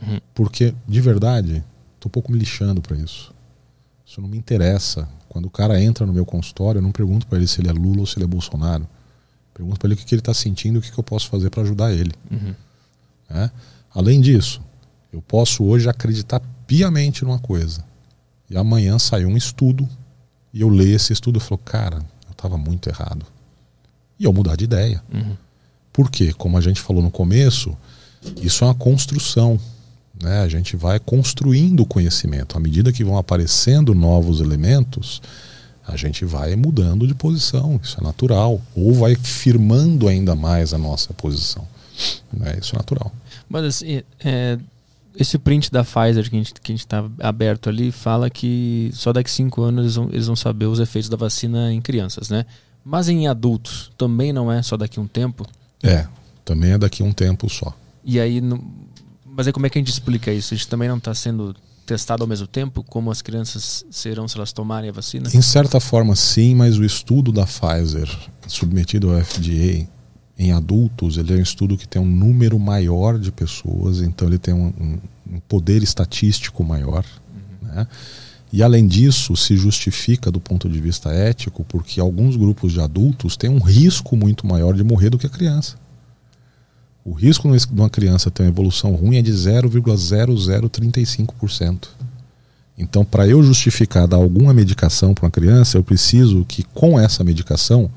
Uhum. 0.01 0.19
Porque, 0.33 0.73
de 0.87 0.99
verdade, 0.99 1.63
estou 1.93 2.07
um 2.07 2.11
pouco 2.11 2.31
me 2.31 2.39
lixando 2.39 2.81
para 2.81 2.97
isso. 2.97 3.31
Isso 4.03 4.19
não 4.19 4.27
me 4.27 4.37
interessa. 4.39 5.07
Quando 5.27 5.45
o 5.45 5.51
cara 5.51 5.79
entra 5.79 6.07
no 6.07 6.13
meu 6.13 6.25
consultório, 6.25 6.79
eu 6.79 6.83
não 6.83 6.91
pergunto 6.91 7.27
para 7.27 7.37
ele 7.37 7.45
se 7.45 7.61
ele 7.61 7.69
é 7.69 7.71
Lula 7.71 7.99
ou 7.99 8.07
se 8.07 8.17
ele 8.17 8.23
é 8.23 8.27
Bolsonaro. 8.27 8.87
Pergunto 9.59 9.77
para 9.77 9.87
ele 9.87 9.95
o 9.95 9.97
que, 9.97 10.05
que 10.05 10.15
ele 10.15 10.21
está 10.21 10.33
sentindo 10.33 10.75
e 10.75 10.79
o 10.79 10.81
que, 10.81 10.89
que 10.89 10.97
eu 10.97 11.03
posso 11.03 11.27
fazer 11.27 11.49
para 11.49 11.63
ajudar 11.63 11.91
ele. 11.91 12.13
Uhum. 12.31 12.55
É? 13.29 13.51
Além 13.93 14.21
disso, 14.21 14.61
eu 15.11 15.21
posso 15.21 15.65
hoje 15.65 15.89
acreditar 15.89 16.39
piamente 16.65 17.25
numa 17.25 17.39
coisa. 17.39 17.83
E 18.49 18.55
amanhã 18.55 18.97
saiu 18.97 19.27
um 19.27 19.35
estudo 19.35 19.85
e 20.53 20.61
eu 20.61 20.69
leio 20.69 20.95
esse 20.95 21.11
estudo 21.11 21.39
e 21.39 21.41
falo, 21.41 21.57
cara, 21.57 21.97
eu 22.25 22.31
estava 22.31 22.57
muito 22.57 22.87
errado. 22.87 23.25
E 24.17 24.23
eu 24.23 24.31
mudar 24.31 24.55
de 24.55 24.63
ideia. 24.63 25.03
Uhum. 25.13 25.35
Por 25.91 26.09
quê? 26.09 26.31
Como 26.31 26.57
a 26.57 26.61
gente 26.61 26.79
falou 26.79 27.03
no 27.03 27.11
começo, 27.11 27.77
isso 28.41 28.63
é 28.63 28.67
uma 28.67 28.75
construção. 28.75 29.59
Né? 30.23 30.39
A 30.39 30.47
gente 30.47 30.77
vai 30.77 31.01
construindo 31.01 31.81
o 31.81 31.85
conhecimento. 31.85 32.55
À 32.55 32.61
medida 32.61 32.93
que 32.93 33.03
vão 33.03 33.17
aparecendo 33.17 33.93
novos 33.93 34.39
elementos, 34.39 35.21
a 35.91 35.97
gente 35.97 36.25
vai 36.25 36.55
mudando 36.55 37.07
de 37.07 37.13
posição. 37.13 37.79
Isso 37.83 37.97
é 37.99 38.03
natural. 38.03 38.61
Ou 38.75 38.93
vai 38.93 39.15
firmando 39.15 40.07
ainda 40.07 40.35
mais 40.35 40.73
a 40.73 40.77
nossa 40.77 41.13
posição. 41.13 41.67
Né? 42.31 42.57
Isso 42.61 42.75
é 42.75 42.77
natural. 42.77 43.11
Mas 43.47 43.65
assim, 43.65 44.01
é, 44.23 44.57
esse 45.15 45.37
print 45.37 45.71
da 45.71 45.83
Pfizer 45.83 46.29
que 46.29 46.35
a 46.35 46.39
gente 46.39 46.53
que 46.53 46.71
a 46.71 46.75
está 46.75 47.05
aberto 47.19 47.69
ali 47.69 47.91
fala 47.91 48.29
que 48.29 48.89
só 48.93 49.11
daqui 49.11 49.29
cinco 49.29 49.61
anos 49.61 49.83
eles 49.83 49.95
vão, 49.95 50.09
eles 50.11 50.27
vão 50.27 50.35
saber 50.35 50.65
os 50.65 50.79
efeitos 50.79 51.09
da 51.09 51.17
vacina 51.17 51.73
em 51.73 51.81
crianças, 51.81 52.29
né? 52.29 52.45
Mas 52.85 53.09
em 53.09 53.27
adultos 53.27 53.91
também 53.97 54.31
não 54.31 54.51
é 54.51 54.61
só 54.61 54.77
daqui 54.77 54.99
a 54.99 55.01
um 55.01 55.07
tempo? 55.07 55.45
É, 55.83 56.07
também 56.45 56.71
é 56.71 56.77
daqui 56.77 57.03
a 57.03 57.05
um 57.05 57.11
tempo 57.11 57.49
só. 57.49 57.75
E 58.03 58.19
aí, 58.19 58.41
mas 59.25 59.47
aí 59.47 59.53
como 59.53 59.65
é 59.65 59.69
que 59.69 59.77
a 59.77 59.81
gente 59.81 59.91
explica 59.91 60.31
isso? 60.31 60.53
A 60.53 60.57
gente 60.57 60.67
também 60.67 60.87
não 60.87 60.97
está 60.97 61.13
sendo 61.13 61.55
testado 61.89 62.21
ao 62.21 62.27
mesmo 62.27 62.45
tempo, 62.45 62.83
como 62.83 63.09
as 63.09 63.19
crianças 63.19 63.83
serão 63.89 64.27
se 64.27 64.37
elas 64.37 64.53
tomarem 64.53 64.91
a 64.91 64.93
vacina? 64.93 65.27
Em 65.33 65.41
certa 65.41 65.79
forma, 65.79 66.15
sim, 66.15 66.53
mas 66.53 66.77
o 66.77 66.85
estudo 66.85 67.31
da 67.31 67.47
Pfizer, 67.47 68.07
submetido 68.47 69.09
ao 69.09 69.19
FDA, 69.19 69.87
em 70.37 70.51
adultos, 70.51 71.17
ele 71.17 71.33
é 71.33 71.37
um 71.37 71.41
estudo 71.41 71.75
que 71.75 71.87
tem 71.87 71.99
um 71.99 72.05
número 72.05 72.59
maior 72.59 73.17
de 73.17 73.31
pessoas, 73.31 74.01
então 74.01 74.27
ele 74.27 74.37
tem 74.37 74.53
um, 74.53 74.99
um 75.27 75.39
poder 75.47 75.81
estatístico 75.81 76.63
maior. 76.63 77.03
Uhum. 77.33 77.67
Né? 77.67 77.87
E 78.53 78.61
além 78.61 78.85
disso, 78.85 79.35
se 79.35 79.57
justifica 79.57 80.29
do 80.29 80.39
ponto 80.39 80.69
de 80.69 80.79
vista 80.79 81.11
ético, 81.11 81.65
porque 81.67 81.99
alguns 81.99 82.35
grupos 82.35 82.71
de 82.71 82.81
adultos 82.81 83.35
têm 83.35 83.49
um 83.49 83.59
risco 83.59 84.15
muito 84.15 84.45
maior 84.45 84.75
de 84.75 84.83
morrer 84.83 85.09
do 85.09 85.17
que 85.17 85.25
a 85.25 85.29
criança. 85.29 85.75
O 87.03 87.11
risco 87.13 87.49
de 87.49 87.57
uma 87.73 87.89
criança 87.89 88.29
ter 88.29 88.43
uma 88.43 88.49
evolução 88.49 88.93
ruim 88.93 89.17
é 89.17 89.21
de 89.21 89.31
0,0035%. 89.31 91.87
Então, 92.77 93.03
para 93.03 93.27
eu 93.27 93.41
justificar 93.43 94.07
dar 94.07 94.17
alguma 94.17 94.53
medicação 94.53 95.11
para 95.13 95.25
uma 95.25 95.31
criança, 95.31 95.77
eu 95.77 95.83
preciso 95.83 96.45
que 96.45 96.63
com 96.63 96.97
essa 96.99 97.23
medicação 97.23 97.89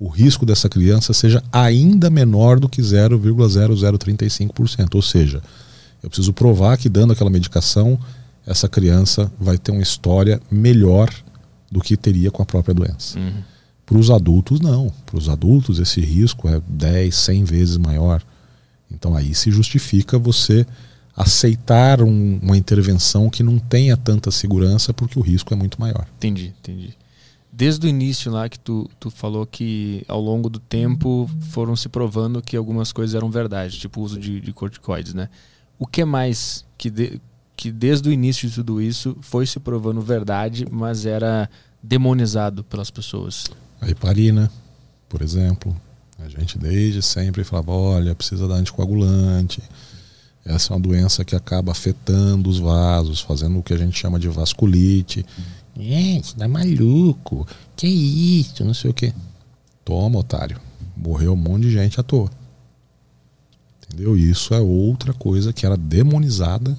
o 0.00 0.08
risco 0.08 0.46
dessa 0.46 0.68
criança 0.68 1.12
seja 1.12 1.42
ainda 1.52 2.08
menor 2.08 2.60
do 2.60 2.68
que 2.68 2.80
0,0035%. 2.80 4.94
Ou 4.94 5.02
seja, 5.02 5.42
eu 6.02 6.08
preciso 6.08 6.32
provar 6.32 6.78
que 6.78 6.88
dando 6.88 7.12
aquela 7.12 7.28
medicação, 7.28 7.98
essa 8.46 8.68
criança 8.68 9.30
vai 9.38 9.58
ter 9.58 9.72
uma 9.72 9.82
história 9.82 10.40
melhor 10.50 11.10
do 11.70 11.80
que 11.80 11.96
teria 11.96 12.30
com 12.30 12.42
a 12.42 12.46
própria 12.46 12.74
doença. 12.74 13.18
Uhum. 13.18 13.42
Para 13.88 13.96
os 13.96 14.10
adultos, 14.10 14.60
não. 14.60 14.92
Para 15.06 15.16
os 15.16 15.30
adultos, 15.30 15.78
esse 15.78 16.02
risco 16.02 16.46
é 16.46 16.60
10, 16.68 17.14
100 17.14 17.44
vezes 17.44 17.76
maior. 17.78 18.22
Então 18.90 19.16
aí 19.16 19.34
se 19.34 19.50
justifica 19.50 20.18
você 20.18 20.66
aceitar 21.16 22.02
um, 22.02 22.38
uma 22.42 22.56
intervenção 22.56 23.30
que 23.30 23.42
não 23.42 23.58
tenha 23.58 23.96
tanta 23.96 24.30
segurança 24.30 24.92
porque 24.92 25.18
o 25.18 25.22
risco 25.22 25.54
é 25.54 25.56
muito 25.56 25.80
maior. 25.80 26.06
Entendi, 26.18 26.54
entendi. 26.60 26.94
Desde 27.50 27.86
o 27.86 27.88
início 27.88 28.30
lá 28.30 28.46
que 28.46 28.58
tu, 28.58 28.88
tu 29.00 29.10
falou 29.10 29.46
que 29.46 30.04
ao 30.06 30.20
longo 30.20 30.50
do 30.50 30.58
tempo 30.58 31.28
foram 31.50 31.74
se 31.74 31.88
provando 31.88 32.42
que 32.42 32.56
algumas 32.56 32.92
coisas 32.92 33.14
eram 33.14 33.30
verdade, 33.30 33.78
tipo 33.78 34.00
o 34.00 34.04
uso 34.04 34.20
de, 34.20 34.38
de 34.38 34.52
corticoides, 34.52 35.14
né? 35.14 35.30
O 35.78 35.86
que 35.86 36.04
mais 36.04 36.64
que, 36.76 36.90
de, 36.90 37.20
que 37.56 37.72
desde 37.72 38.10
o 38.10 38.12
início 38.12 38.48
de 38.48 38.54
tudo 38.54 38.82
isso 38.82 39.16
foi 39.22 39.46
se 39.46 39.58
provando 39.58 40.00
verdade, 40.02 40.66
mas 40.70 41.06
era 41.06 41.48
demonizado 41.82 42.62
pelas 42.62 42.90
pessoas? 42.90 43.46
A 43.80 43.88
heparina, 43.88 44.50
por 45.08 45.22
exemplo. 45.22 45.74
A 46.18 46.28
gente 46.28 46.58
desde 46.58 47.00
sempre 47.00 47.44
falava, 47.44 47.70
olha, 47.70 48.14
precisa 48.14 48.48
dar 48.48 48.56
anticoagulante. 48.56 49.62
Essa 50.44 50.72
é 50.72 50.76
uma 50.76 50.82
doença 50.82 51.24
que 51.24 51.36
acaba 51.36 51.70
afetando 51.70 52.50
os 52.50 52.58
vasos, 52.58 53.20
fazendo 53.20 53.58
o 53.58 53.62
que 53.62 53.72
a 53.72 53.76
gente 53.76 53.98
chama 53.98 54.18
de 54.18 54.28
vasculite. 54.28 55.24
Você 55.76 56.34
tá 56.36 56.48
maluco. 56.48 57.46
Que 57.76 57.86
isso? 57.86 58.64
Não 58.64 58.74
sei 58.74 58.90
o 58.90 58.94
quê. 58.94 59.12
Toma, 59.84 60.18
otário. 60.18 60.60
Morreu 60.96 61.34
um 61.34 61.36
monte 61.36 61.62
de 61.62 61.70
gente 61.70 62.00
à 62.00 62.02
toa. 62.02 62.30
Entendeu? 63.84 64.16
Isso 64.16 64.52
é 64.54 64.60
outra 64.60 65.12
coisa 65.14 65.52
que 65.52 65.64
era 65.64 65.76
demonizada 65.76 66.76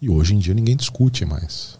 e 0.00 0.08
hoje 0.10 0.34
em 0.34 0.38
dia 0.38 0.54
ninguém 0.54 0.76
discute 0.76 1.24
mais. 1.24 1.78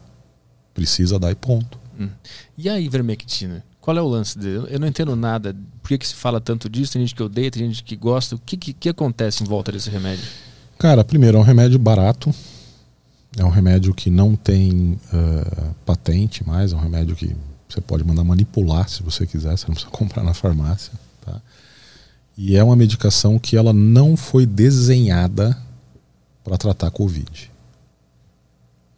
Precisa 0.75 1.19
dar 1.19 1.33
e 1.33 1.35
ponto. 1.35 1.79
Hum. 1.99 2.09
E 2.57 2.69
a 2.69 2.79
ivermectina? 2.79 3.65
Qual 3.89 3.97
é 3.97 4.03
o 4.03 4.07
lance 4.07 4.39
dele? 4.39 4.67
Eu 4.69 4.79
não 4.79 4.87
entendo 4.87 5.17
nada. 5.17 5.57
Por 5.81 5.89
que, 5.89 5.97
que 5.97 6.07
se 6.07 6.15
fala 6.15 6.43
tanto 6.43 6.69
disso? 6.69 6.93
Tem 6.93 7.01
gente 7.01 7.15
que 7.15 7.23
odeia, 7.23 7.51
tem 7.51 7.67
gente 7.67 7.83
que 7.83 7.97
gosta. 7.97 8.35
O 8.35 8.39
que, 8.39 8.55
que, 8.55 8.75
que 8.75 8.91
acontece 8.91 9.43
em 9.43 9.47
volta 9.47 9.73
desse 9.73 9.89
remédio? 9.89 10.27
Cara, 10.79 11.03
primeiro, 11.03 11.39
é 11.39 11.41
um 11.41 11.43
remédio 11.43 11.79
barato. 11.79 12.31
É 13.39 13.43
um 13.43 13.49
remédio 13.49 13.95
que 13.95 14.11
não 14.11 14.37
tem 14.37 15.01
uh, 15.11 15.75
patente 15.87 16.47
mais. 16.47 16.75
É 16.75 16.77
um 16.77 16.81
remédio 16.81 17.17
que 17.17 17.35
você 17.67 17.81
pode 17.81 18.05
mandar 18.05 18.25
manipular 18.25 18.87
se 18.91 19.03
você 19.03 19.27
quiser. 19.27 19.57
Você 19.57 19.65
não 19.67 19.73
precisa 19.73 19.89
comprar 19.97 20.23
na 20.23 20.35
farmácia. 20.35 20.93
Tá? 21.25 21.41
E 22.37 22.59
é 22.59 22.63
uma 22.63 22.77
medicação 22.77 23.39
que 23.39 23.57
ela 23.57 23.73
não 23.73 24.19
foi 24.19 24.45
desenhada 24.45 25.57
para 26.45 26.59
tratar 26.59 26.91
Covid. 26.91 27.51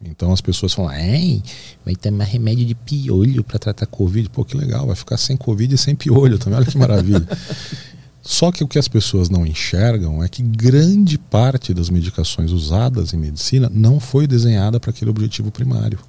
Então 0.03 0.31
as 0.31 0.41
pessoas 0.41 0.73
falam, 0.73 0.93
Ei, 0.93 1.43
vai 1.85 1.95
tomar 1.95 2.23
remédio 2.23 2.65
de 2.65 2.73
piolho 2.73 3.43
para 3.43 3.59
tratar 3.59 3.85
Covid. 3.85 4.29
Pô, 4.29 4.43
que 4.43 4.57
legal, 4.57 4.87
vai 4.87 4.95
ficar 4.95 5.17
sem 5.17 5.37
Covid 5.37 5.75
e 5.75 5.77
sem 5.77 5.95
piolho 5.95 6.39
também. 6.39 6.57
Olha 6.57 6.65
que 6.65 6.77
maravilha. 6.77 7.27
Só 8.21 8.51
que 8.51 8.63
o 8.63 8.67
que 8.67 8.77
as 8.77 8.87
pessoas 8.87 9.29
não 9.29 9.45
enxergam 9.45 10.23
é 10.23 10.29
que 10.29 10.43
grande 10.43 11.17
parte 11.17 11.73
das 11.73 11.89
medicações 11.89 12.51
usadas 12.51 13.13
em 13.13 13.17
medicina 13.17 13.69
não 13.73 13.99
foi 13.99 14.27
desenhada 14.27 14.79
para 14.79 14.91
aquele 14.91 15.09
objetivo 15.09 15.51
primário. 15.51 15.99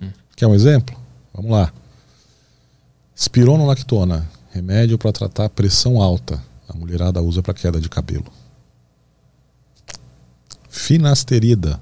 Hum. 0.00 0.10
Quer 0.36 0.46
um 0.46 0.54
exemplo? 0.54 0.94
Vamos 1.32 1.50
lá. 1.50 1.72
Espironolactona, 3.16 4.28
remédio 4.52 4.98
para 4.98 5.12
tratar 5.12 5.48
pressão 5.48 6.02
alta. 6.02 6.42
A 6.68 6.76
mulherada 6.76 7.22
usa 7.22 7.42
para 7.42 7.54
queda 7.54 7.80
de 7.80 7.88
cabelo. 7.88 8.30
Finasterida, 10.68 11.80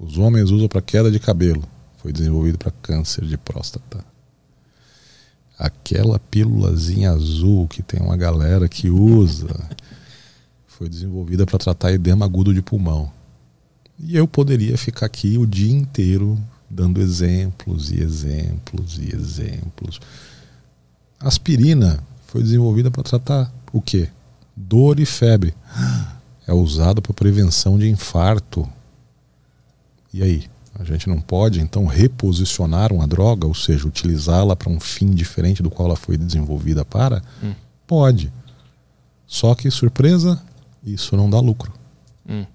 os 0.00 0.16
homens 0.16 0.50
usam 0.50 0.66
para 0.66 0.80
queda 0.80 1.10
de 1.10 1.20
cabelo. 1.20 1.62
Foi 1.98 2.10
desenvolvido 2.10 2.56
para 2.56 2.70
câncer 2.70 3.26
de 3.26 3.36
próstata. 3.36 4.02
Aquela 5.58 6.18
pílulazinha 6.18 7.10
azul 7.10 7.68
que 7.68 7.82
tem 7.82 8.00
uma 8.00 8.16
galera 8.16 8.66
que 8.66 8.88
usa 8.88 9.54
foi 10.66 10.88
desenvolvida 10.88 11.44
para 11.44 11.58
tratar 11.58 11.92
edema 11.92 12.24
agudo 12.24 12.54
de 12.54 12.62
pulmão. 12.62 13.12
E 13.98 14.16
eu 14.16 14.26
poderia 14.26 14.78
ficar 14.78 15.04
aqui 15.04 15.36
o 15.36 15.46
dia 15.46 15.70
inteiro 15.70 16.38
dando 16.70 17.02
exemplos 17.02 17.90
e 17.90 18.00
exemplos 18.00 18.98
e 18.98 19.14
exemplos. 19.14 20.00
Aspirina 21.18 22.02
foi 22.26 22.42
desenvolvida 22.42 22.90
para 22.90 23.02
tratar 23.02 23.52
o 23.70 23.82
quê? 23.82 24.08
Dor 24.56 24.98
e 24.98 25.04
febre. 25.04 25.54
É 26.46 26.52
usado 26.52 27.00
para 27.00 27.14
prevenção 27.14 27.78
de 27.78 27.88
infarto 27.88 28.68
e 30.12 30.22
aí? 30.22 30.44
A 30.78 30.84
gente 30.84 31.08
não 31.08 31.20
pode, 31.20 31.60
então, 31.60 31.84
reposicionar 31.84 32.92
uma 32.92 33.06
droga, 33.06 33.46
ou 33.46 33.54
seja, 33.54 33.86
utilizá-la 33.86 34.54
para 34.54 34.70
um 34.70 34.78
fim 34.78 35.10
diferente 35.10 35.62
do 35.62 35.70
qual 35.70 35.88
ela 35.88 35.96
foi 35.96 36.16
desenvolvida 36.16 36.84
para? 36.84 37.22
Hum. 37.42 37.52
Pode. 37.86 38.32
Só 39.26 39.54
que, 39.54 39.70
surpresa, 39.70 40.40
isso 40.84 41.16
não 41.16 41.28
dá 41.28 41.40
lucro. 41.40 41.72
Hum. 42.28 42.46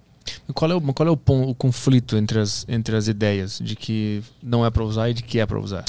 Qual 0.53 0.71
é, 0.71 0.75
o, 0.75 0.81
qual 0.93 1.07
é 1.07 1.11
o, 1.11 1.19
o 1.49 1.55
conflito 1.55 2.15
entre 2.15 2.39
as, 2.39 2.65
entre 2.67 2.95
as 2.95 3.07
ideias 3.07 3.59
de 3.61 3.75
que 3.75 4.23
não 4.41 4.65
é 4.65 4.71
para 4.71 4.83
usar 4.83 5.09
e 5.09 5.13
de 5.13 5.21
que 5.21 5.39
é 5.39 5.45
para 5.45 5.59
usar? 5.59 5.85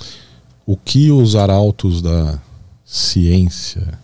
O 0.67 0.77
que 0.77 1.11
os 1.11 1.37
arautos 1.37 2.03
da 2.03 2.41
ciência, 2.85 3.99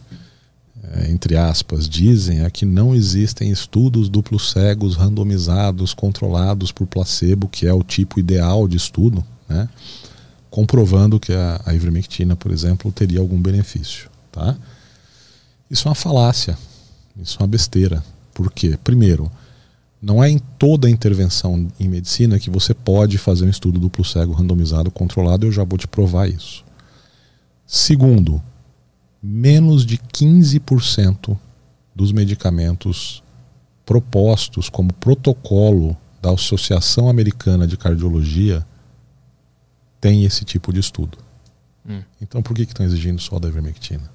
entre 1.08 1.36
aspas, 1.36 1.88
dizem 1.88 2.44
é 2.44 2.50
que 2.50 2.66
não 2.66 2.94
existem 2.94 3.50
estudos 3.50 4.08
duplos 4.08 4.50
cegos, 4.50 4.94
randomizados, 4.94 5.94
controlados 5.94 6.70
por 6.70 6.86
placebo, 6.86 7.48
que 7.48 7.66
é 7.66 7.72
o 7.72 7.82
tipo 7.82 8.20
ideal 8.20 8.68
de 8.68 8.76
estudo, 8.76 9.24
né? 9.48 9.68
comprovando 10.50 11.18
que 11.18 11.32
a, 11.32 11.60
a 11.64 11.74
ivermectina, 11.74 12.36
por 12.36 12.50
exemplo, 12.52 12.92
teria 12.92 13.20
algum 13.20 13.40
benefício. 13.40 14.10
Tá? 14.30 14.56
Isso 15.70 15.88
é 15.88 15.90
uma 15.90 15.94
falácia, 15.94 16.58
isso 17.16 17.38
é 17.38 17.42
uma 17.42 17.48
besteira. 17.48 18.04
Por 18.34 18.52
quê? 18.52 18.78
Primeiro, 18.84 19.30
não 20.00 20.22
é 20.22 20.28
em 20.28 20.38
toda 20.38 20.90
intervenção 20.90 21.68
em 21.78 21.88
medicina 21.88 22.38
que 22.38 22.50
você 22.50 22.74
pode 22.74 23.16
fazer 23.16 23.46
um 23.46 23.48
estudo 23.48 23.78
duplo 23.78 24.04
cego 24.04 24.32
randomizado 24.32 24.90
controlado, 24.90 25.46
eu 25.46 25.52
já 25.52 25.64
vou 25.64 25.78
te 25.78 25.88
provar 25.88 26.28
isso. 26.28 26.64
Segundo, 27.66 28.42
menos 29.22 29.86
de 29.86 29.98
15% 29.98 31.38
dos 31.94 32.10
medicamentos 32.10 33.22
propostos 33.86 34.68
como 34.68 34.92
protocolo 34.92 35.96
da 36.20 36.30
Associação 36.30 37.08
Americana 37.08 37.66
de 37.66 37.76
Cardiologia 37.76 38.66
tem 40.00 40.24
esse 40.24 40.44
tipo 40.44 40.72
de 40.72 40.80
estudo. 40.80 41.18
Hum. 41.88 42.02
Então 42.20 42.42
por 42.42 42.54
que 42.56 42.62
estão 42.62 42.84
exigindo 42.84 43.20
só 43.20 43.38
da 43.38 43.48
ivermectina? 43.48 44.10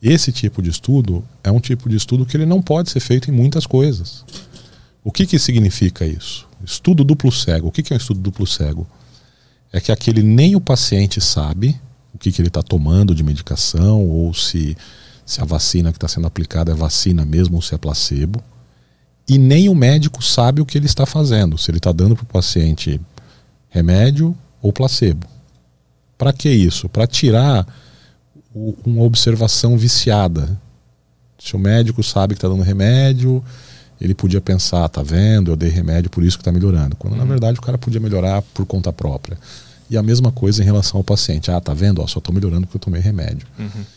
Esse 0.00 0.30
tipo 0.30 0.62
de 0.62 0.70
estudo 0.70 1.24
é 1.42 1.50
um 1.50 1.58
tipo 1.58 1.88
de 1.88 1.96
estudo 1.96 2.24
que 2.24 2.36
ele 2.36 2.46
não 2.46 2.62
pode 2.62 2.90
ser 2.90 3.00
feito 3.00 3.30
em 3.30 3.34
muitas 3.34 3.66
coisas. 3.66 4.24
O 5.02 5.10
que, 5.10 5.26
que 5.26 5.38
significa 5.38 6.06
isso? 6.06 6.46
Estudo 6.64 7.02
duplo 7.02 7.32
cego. 7.32 7.68
O 7.68 7.72
que, 7.72 7.82
que 7.82 7.92
é 7.92 7.96
um 7.96 7.98
estudo 7.98 8.20
duplo 8.20 8.46
cego? 8.46 8.86
É 9.72 9.80
que 9.80 9.90
aquele 9.90 10.22
nem 10.22 10.54
o 10.54 10.60
paciente 10.60 11.20
sabe 11.20 11.80
o 12.18 12.20
que, 12.20 12.32
que 12.32 12.40
ele 12.42 12.48
está 12.48 12.62
tomando 12.62 13.14
de 13.14 13.22
medicação, 13.22 14.04
ou 14.04 14.34
se, 14.34 14.76
se 15.24 15.40
a 15.40 15.44
vacina 15.44 15.92
que 15.92 15.96
está 15.96 16.08
sendo 16.08 16.26
aplicada 16.26 16.72
é 16.72 16.74
vacina 16.74 17.24
mesmo 17.24 17.54
ou 17.56 17.62
se 17.62 17.74
é 17.74 17.78
placebo. 17.78 18.42
E 19.28 19.38
nem 19.38 19.68
o 19.68 19.74
médico 19.74 20.20
sabe 20.22 20.60
o 20.60 20.66
que 20.66 20.76
ele 20.76 20.86
está 20.86 21.06
fazendo, 21.06 21.56
se 21.56 21.70
ele 21.70 21.78
está 21.78 21.92
dando 21.92 22.16
para 22.16 22.24
o 22.24 22.26
paciente 22.26 23.00
remédio 23.70 24.36
ou 24.60 24.72
placebo. 24.72 25.26
Para 26.16 26.32
que 26.32 26.48
isso? 26.50 26.88
Para 26.88 27.06
tirar 27.06 27.64
o- 28.52 28.74
uma 28.84 29.02
observação 29.04 29.78
viciada. 29.78 30.58
Se 31.38 31.54
o 31.54 31.58
médico 31.58 32.02
sabe 32.02 32.34
que 32.34 32.38
está 32.38 32.48
dando 32.48 32.62
remédio, 32.64 33.44
ele 34.00 34.14
podia 34.14 34.40
pensar, 34.40 34.88
tá 34.88 35.02
vendo, 35.02 35.52
eu 35.52 35.56
dei 35.56 35.68
remédio, 35.68 36.10
por 36.10 36.24
isso 36.24 36.36
que 36.36 36.42
está 36.42 36.50
melhorando. 36.50 36.96
Quando 36.96 37.14
na 37.16 37.24
verdade 37.24 37.58
o 37.58 37.62
cara 37.62 37.78
podia 37.78 38.00
melhorar 38.00 38.42
por 38.42 38.66
conta 38.66 38.92
própria. 38.92 39.38
E 39.90 39.96
a 39.96 40.02
mesma 40.02 40.30
coisa 40.30 40.62
em 40.62 40.64
relação 40.64 40.98
ao 40.98 41.04
paciente. 41.04 41.50
Ah, 41.50 41.60
tá 41.60 41.72
vendo? 41.72 42.02
Ó, 42.02 42.06
só 42.06 42.18
estou 42.18 42.34
melhorando 42.34 42.66
porque 42.66 42.76
eu 42.76 42.80
tomei 42.80 43.00
remédio. 43.00 43.46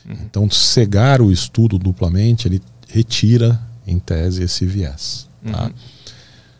Então, 0.07 0.49
cegar 0.49 1.21
o 1.21 1.31
estudo 1.31 1.77
duplamente, 1.77 2.47
ele 2.47 2.61
retira, 2.87 3.59
em 3.85 3.99
tese, 3.99 4.43
esse 4.43 4.65
viés. 4.65 5.27
Tá? 5.45 5.71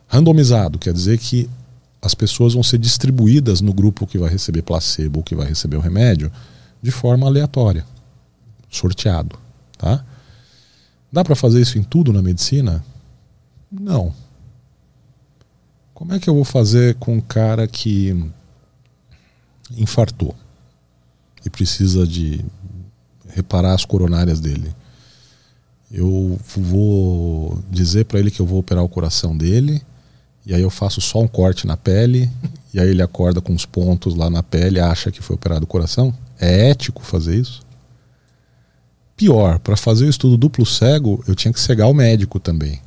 Randomizado 0.08 0.78
quer 0.78 0.94
dizer 0.94 1.18
que 1.18 1.50
as 2.02 2.16
pessoas 2.16 2.54
vão 2.54 2.64
ser 2.64 2.78
distribuídas 2.78 3.62
no 3.62 3.74
grupo 3.74 4.08
que 4.08 4.18
vai 4.18 4.30
receber 4.30 4.64
placebo 4.64 5.20
ou 5.20 5.24
que 5.24 5.36
vai 5.36 5.48
receber 5.48 5.78
o 5.78 5.82
remédio 5.82 6.32
de 6.82 6.92
forma 6.92 7.28
aleatória, 7.28 7.86
sorteado. 8.70 9.38
Tá? 9.78 10.04
Dá 11.12 11.24
para 11.24 11.36
fazer 11.36 11.62
isso 11.62 11.78
em 11.78 11.84
tudo 11.84 12.12
na 12.12 12.22
medicina? 12.22 12.84
Não. 13.72 14.14
Como 15.94 16.14
é 16.14 16.20
que 16.20 16.30
eu 16.30 16.34
vou 16.34 16.44
fazer 16.44 16.96
com 16.96 17.18
um 17.18 17.22
cara 17.22 17.68
que 17.68 18.26
infartou 19.78 20.36
e 21.46 21.50
precisa 21.50 22.06
de 22.06 22.44
reparar 23.30 23.74
as 23.74 23.86
coronárias 23.86 24.40
dele? 24.40 24.74
Eu 25.92 26.40
vou 26.56 27.62
dizer 27.70 28.06
para 28.06 28.20
ele 28.20 28.32
que 28.32 28.40
eu 28.40 28.46
vou 28.46 28.60
operar 28.60 28.84
o 28.84 28.90
coração 28.90 29.36
dele 29.36 29.82
e 30.46 30.54
aí 30.54 30.62
eu 30.62 30.70
faço 30.70 31.02
só 31.02 31.20
um 31.20 31.28
corte 31.28 31.68
na 31.68 31.76
pele 31.76 32.30
e 32.74 32.80
aí 32.80 32.90
ele 32.90 33.02
acorda 33.02 33.42
com 33.42 33.54
os 33.54 33.66
pontos 33.66 34.16
lá 34.16 34.30
na 34.30 34.42
pele, 34.42 34.80
acha 34.80 35.12
que 35.12 35.22
foi 35.22 35.36
operado 35.36 35.66
o 35.66 35.68
coração? 35.68 36.14
É 36.40 36.70
ético 36.70 37.04
fazer 37.04 37.36
isso? 37.36 37.62
Pior, 39.16 39.60
para 39.60 39.78
fazer 39.78 40.06
o 40.06 40.10
estudo 40.10 40.38
duplo 40.38 40.66
cego, 40.66 41.24
eu 41.28 41.36
tinha 41.36 41.54
que 41.54 41.60
cegar 41.60 41.88
o 41.88 41.94
médico 41.94 42.40
também. 42.40 42.82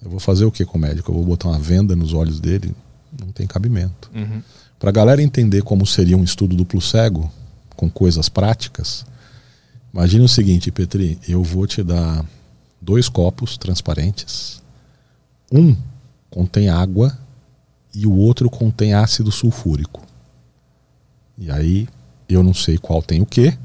Eu 0.00 0.10
vou 0.10 0.20
fazer 0.20 0.44
o 0.44 0.52
que 0.52 0.64
com 0.64 0.78
o 0.78 0.80
médico? 0.80 1.10
Eu 1.10 1.16
vou 1.16 1.24
botar 1.24 1.48
uma 1.48 1.58
venda 1.58 1.96
nos 1.96 2.12
olhos 2.12 2.38
dele? 2.38 2.74
Não 3.18 3.32
tem 3.32 3.46
cabimento. 3.46 4.10
Uhum. 4.14 4.42
Para 4.78 4.90
a 4.90 4.92
galera 4.92 5.22
entender 5.22 5.62
como 5.62 5.84
seria 5.86 6.16
um 6.16 6.22
estudo 6.22 6.54
duplo 6.54 6.80
cego, 6.80 7.30
com 7.74 7.90
coisas 7.90 8.28
práticas, 8.28 9.04
imagine 9.92 10.24
o 10.24 10.28
seguinte, 10.28 10.70
Petri: 10.70 11.18
eu 11.28 11.42
vou 11.42 11.66
te 11.66 11.82
dar 11.82 12.24
dois 12.80 13.08
copos 13.08 13.56
transparentes. 13.56 14.62
Um 15.52 15.76
contém 16.30 16.68
água 16.68 17.16
e 17.94 18.06
o 18.06 18.14
outro 18.14 18.48
contém 18.48 18.94
ácido 18.94 19.32
sulfúrico. 19.32 20.02
E 21.36 21.50
aí 21.50 21.88
eu 22.28 22.42
não 22.42 22.54
sei 22.54 22.78
qual 22.78 23.02
tem 23.02 23.20
o 23.20 23.26
que 23.26 23.56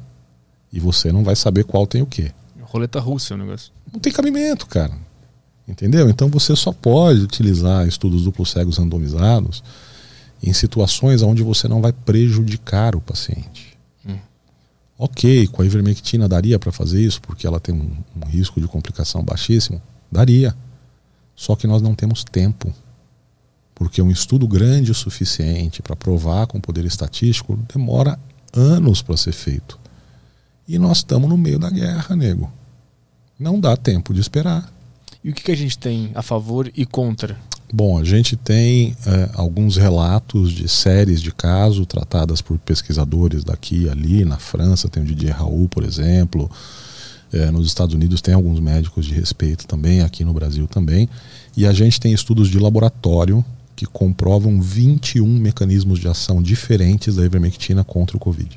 e 0.71 0.79
você 0.79 1.11
não 1.11 1.23
vai 1.23 1.35
saber 1.35 1.63
qual 1.63 1.85
tem 1.85 2.01
o 2.01 2.05
que. 2.05 2.31
Roleta 2.61 2.99
russa 2.99 3.33
é 3.33 3.35
o 3.35 3.37
negócio. 3.37 3.71
Não 3.91 3.99
tem 3.99 4.11
cabimento, 4.11 4.65
cara. 4.65 4.97
Entendeu? 5.67 6.09
Então 6.09 6.27
você 6.29 6.55
só 6.55 6.71
pode 6.71 7.21
utilizar 7.21 7.87
estudos 7.87 8.23
duplos 8.23 8.49
cegos 8.49 8.77
randomizados 8.77 9.63
em 10.43 10.51
situações 10.51 11.21
onde 11.21 11.41
você 11.41 11.69
não 11.69 11.81
vai 11.81 11.93
prejudicar 11.93 12.95
o 12.95 13.01
paciente. 13.01 13.77
Hum. 14.05 14.17
Ok, 14.97 15.47
com 15.47 15.61
a 15.61 15.65
ivermectina 15.65 16.27
daria 16.27 16.59
para 16.59 16.71
fazer 16.71 17.01
isso 17.01 17.21
porque 17.21 17.47
ela 17.47 17.61
tem 17.61 17.73
um, 17.73 17.95
um 18.21 18.27
risco 18.27 18.59
de 18.59 18.67
complicação 18.67 19.23
baixíssimo? 19.23 19.81
Daria. 20.11 20.53
Só 21.33 21.55
que 21.55 21.65
nós 21.65 21.81
não 21.81 21.95
temos 21.95 22.25
tempo. 22.25 22.73
Porque 23.73 24.01
um 24.01 24.11
estudo 24.11 24.45
grande 24.45 24.91
o 24.91 24.95
suficiente 24.95 25.81
para 25.81 25.95
provar 25.95 26.45
com 26.45 26.59
poder 26.59 26.85
estatístico 26.85 27.57
demora 27.73 28.19
anos 28.51 29.01
para 29.01 29.17
ser 29.17 29.31
feito. 29.31 29.79
E 30.67 30.77
nós 30.77 30.97
estamos 30.97 31.29
no 31.29 31.37
meio 31.37 31.57
da 31.57 31.69
guerra, 31.69 32.15
nego. 32.15 32.51
Não 33.39 33.59
dá 33.59 33.75
tempo 33.75 34.13
de 34.13 34.19
esperar. 34.19 34.71
E 35.23 35.29
o 35.29 35.33
que, 35.33 35.43
que 35.43 35.51
a 35.51 35.57
gente 35.57 35.77
tem 35.77 36.11
a 36.13 36.21
favor 36.21 36.69
e 36.75 36.85
contra? 36.85 37.39
Bom, 37.75 37.97
a 37.97 38.03
gente 38.03 38.37
tem 38.37 38.95
é, 39.03 39.31
alguns 39.33 39.77
relatos 39.77 40.51
de 40.51 40.69
séries 40.69 41.19
de 41.19 41.31
caso 41.31 41.87
tratadas 41.87 42.39
por 42.39 42.59
pesquisadores 42.59 43.43
daqui 43.43 43.85
e 43.85 43.89
ali. 43.89 44.23
Na 44.23 44.37
França 44.37 44.87
tem 44.87 45.01
o 45.01 45.05
Didier 45.07 45.35
Raul, 45.35 45.67
por 45.67 45.83
exemplo. 45.83 46.51
É, 47.31 47.49
nos 47.49 47.65
Estados 47.65 47.95
Unidos 47.95 48.21
tem 48.21 48.35
alguns 48.35 48.59
médicos 48.59 49.07
de 49.07 49.15
respeito 49.15 49.65
também, 49.65 50.01
aqui 50.01 50.23
no 50.23 50.35
Brasil 50.35 50.67
também. 50.67 51.09
E 51.57 51.65
a 51.65 51.73
gente 51.73 51.99
tem 51.99 52.13
estudos 52.13 52.47
de 52.47 52.59
laboratório 52.59 53.43
que 53.75 53.87
comprovam 53.87 54.61
21 54.61 55.25
mecanismos 55.25 55.97
de 55.97 56.07
ação 56.07 56.43
diferentes 56.43 57.15
da 57.15 57.25
ivermectina 57.25 57.83
contra 57.83 58.15
o 58.15 58.19
Covid. 58.19 58.55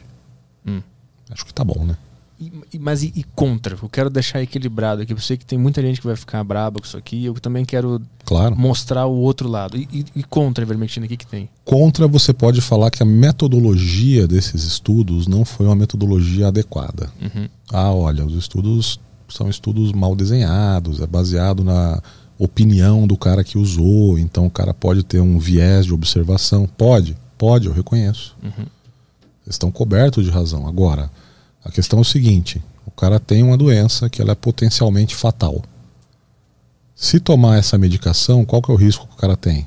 Hum. 0.66 0.82
Acho 1.30 1.46
que 1.46 1.54
tá 1.54 1.64
bom, 1.64 1.86
né? 1.86 1.96
E- 2.38 2.78
mas 2.78 3.02
e, 3.02 3.12
e 3.16 3.22
contra? 3.34 3.78
Eu 3.82 3.88
quero 3.88 4.10
deixar 4.10 4.42
equilibrado 4.42 5.00
aqui. 5.02 5.12
Eu 5.12 5.18
sei 5.18 5.36
que 5.36 5.44
tem 5.46 5.58
muita 5.58 5.80
gente 5.80 6.00
que 6.00 6.06
vai 6.06 6.16
ficar 6.16 6.44
braba 6.44 6.78
com 6.80 6.84
isso 6.86 6.96
aqui. 6.96 7.24
Eu 7.24 7.34
também 7.34 7.64
quero 7.64 8.00
Claro. 8.24 8.54
mostrar 8.56 9.06
o 9.06 9.14
outro 9.16 9.48
lado. 9.48 9.76
E, 9.76 9.88
e- 9.92 10.04
e 10.16 10.22
contra 10.22 10.62
a 10.62 10.66
ivermectina, 10.66 11.06
o 11.06 11.08
que, 11.08 11.16
que 11.16 11.26
tem? 11.26 11.48
Contra, 11.64 12.06
você 12.06 12.32
pode 12.34 12.60
falar 12.60 12.90
que 12.90 13.02
a 13.02 13.06
metodologia 13.06 14.26
desses 14.28 14.64
estudos 14.64 15.26
não 15.26 15.44
foi 15.44 15.66
uma 15.66 15.74
metodologia 15.76 16.48
adequada. 16.48 17.10
Uhum. 17.22 17.48
Ah, 17.72 17.92
olha, 17.92 18.24
os 18.24 18.34
estudos 18.34 19.00
são 19.28 19.48
estudos 19.48 19.92
mal 19.92 20.14
desenhados, 20.14 21.00
é 21.00 21.06
baseado 21.06 21.64
na 21.64 22.00
opinião 22.38 23.06
do 23.06 23.16
cara 23.16 23.42
que 23.42 23.56
usou, 23.56 24.18
então 24.18 24.46
o 24.46 24.50
cara 24.50 24.74
pode 24.74 25.02
ter 25.02 25.20
um 25.20 25.38
viés 25.38 25.86
de 25.86 25.94
observação. 25.94 26.68
Pode, 26.76 27.16
pode, 27.38 27.66
eu 27.66 27.72
reconheço. 27.72 28.36
Uhum. 28.42 28.66
Estão 29.46 29.70
cobertos 29.70 30.24
de 30.24 30.30
razão. 30.30 30.66
Agora, 30.66 31.10
a 31.66 31.70
questão 31.72 31.98
é 31.98 32.02
o 32.02 32.04
seguinte: 32.04 32.62
o 32.86 32.90
cara 32.92 33.18
tem 33.18 33.42
uma 33.42 33.56
doença 33.56 34.08
que 34.08 34.22
ela 34.22 34.32
é 34.32 34.34
potencialmente 34.36 35.16
fatal. 35.16 35.62
Se 36.94 37.18
tomar 37.18 37.58
essa 37.58 37.76
medicação, 37.76 38.44
qual 38.44 38.62
que 38.62 38.70
é 38.70 38.74
o 38.74 38.76
risco 38.76 39.06
que 39.06 39.14
o 39.14 39.18
cara 39.18 39.36
tem? 39.36 39.66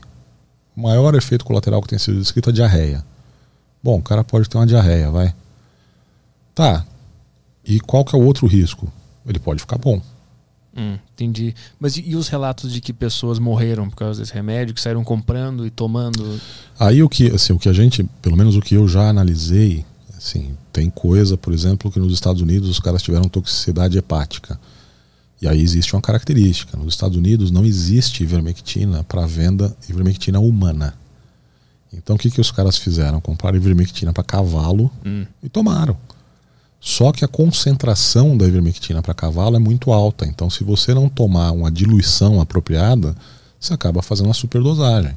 O 0.75 0.81
maior 0.81 1.13
efeito 1.13 1.43
colateral 1.43 1.81
que 1.81 1.89
tem 1.89 1.99
sido 1.99 2.17
descrito 2.17 2.49
é 2.49 2.51
a 2.51 2.55
diarreia. 2.55 3.05
Bom, 3.83 3.99
o 3.99 4.01
cara 4.01 4.23
pode 4.23 4.49
ter 4.49 4.57
uma 4.57 4.65
diarreia, 4.65 5.11
vai. 5.11 5.35
Tá. 6.55 6.85
E 7.65 7.79
qual 7.81 8.05
que 8.05 8.15
é 8.15 8.17
o 8.17 8.23
outro 8.23 8.47
risco? 8.47 8.91
Ele 9.27 9.37
pode 9.37 9.59
ficar 9.59 9.77
bom. 9.77 10.01
Hum, 10.75 10.97
entendi. 11.13 11.53
Mas 11.79 11.97
e, 11.97 12.09
e 12.09 12.15
os 12.15 12.29
relatos 12.29 12.71
de 12.71 12.79
que 12.79 12.93
pessoas 12.93 13.39
morreram 13.39 13.89
por 13.89 13.97
causa 13.97 14.21
desse 14.21 14.33
remédio, 14.33 14.73
que 14.73 14.81
saíram 14.81 15.03
comprando 15.03 15.67
e 15.67 15.69
tomando? 15.69 16.39
Aí 16.79 17.03
o 17.03 17.09
que, 17.09 17.27
assim, 17.27 17.51
o 17.51 17.59
que 17.59 17.67
a 17.67 17.73
gente, 17.73 18.03
pelo 18.21 18.37
menos 18.37 18.55
o 18.55 18.61
que 18.61 18.75
eu 18.75 18.87
já 18.87 19.09
analisei, 19.09 19.85
assim, 20.19 20.55
tem 20.73 20.89
coisa, 20.89 21.37
por 21.37 21.53
exemplo, 21.53 21.89
que 21.91 21.99
nos 21.99 22.13
Estados 22.13 22.41
Unidos 22.41 22.69
os 22.69 22.79
caras 22.79 23.01
tiveram 23.01 23.29
toxicidade 23.29 23.97
hepática. 23.97 24.59
E 25.41 25.47
aí 25.47 25.61
existe 25.61 25.95
uma 25.95 26.01
característica. 26.01 26.75
Nos 26.77 26.93
Estados 26.93 27.17
Unidos 27.17 27.49
não 27.49 27.65
existe 27.65 28.23
ivermectina 28.23 29.03
para 29.05 29.25
venda, 29.25 29.73
ivermectina 29.87 30.39
humana. 30.39 30.93
Então 31.93 32.17
o 32.17 32.19
que, 32.19 32.29
que 32.29 32.41
os 32.41 32.51
caras 32.51 32.77
fizeram? 32.77 33.21
Compraram 33.21 33.55
ivermectina 33.57 34.11
para 34.11 34.23
cavalo 34.23 34.91
Hum. 35.05 35.25
e 35.41 35.47
tomaram. 35.47 35.95
Só 36.81 37.11
que 37.11 37.23
a 37.25 37.27
concentração 37.27 38.37
da 38.37 38.45
ivermectina 38.45 39.01
para 39.01 39.13
cavalo 39.13 39.55
é 39.55 39.59
muito 39.59 39.91
alta. 39.91 40.25
Então, 40.25 40.49
se 40.49 40.63
você 40.63 40.93
não 40.93 41.09
tomar 41.09 41.51
uma 41.51 41.69
diluição 41.71 42.39
apropriada, 42.39 43.15
você 43.59 43.73
acaba 43.73 44.01
fazendo 44.01 44.27
uma 44.27 44.33
superdosagem. 44.33 45.13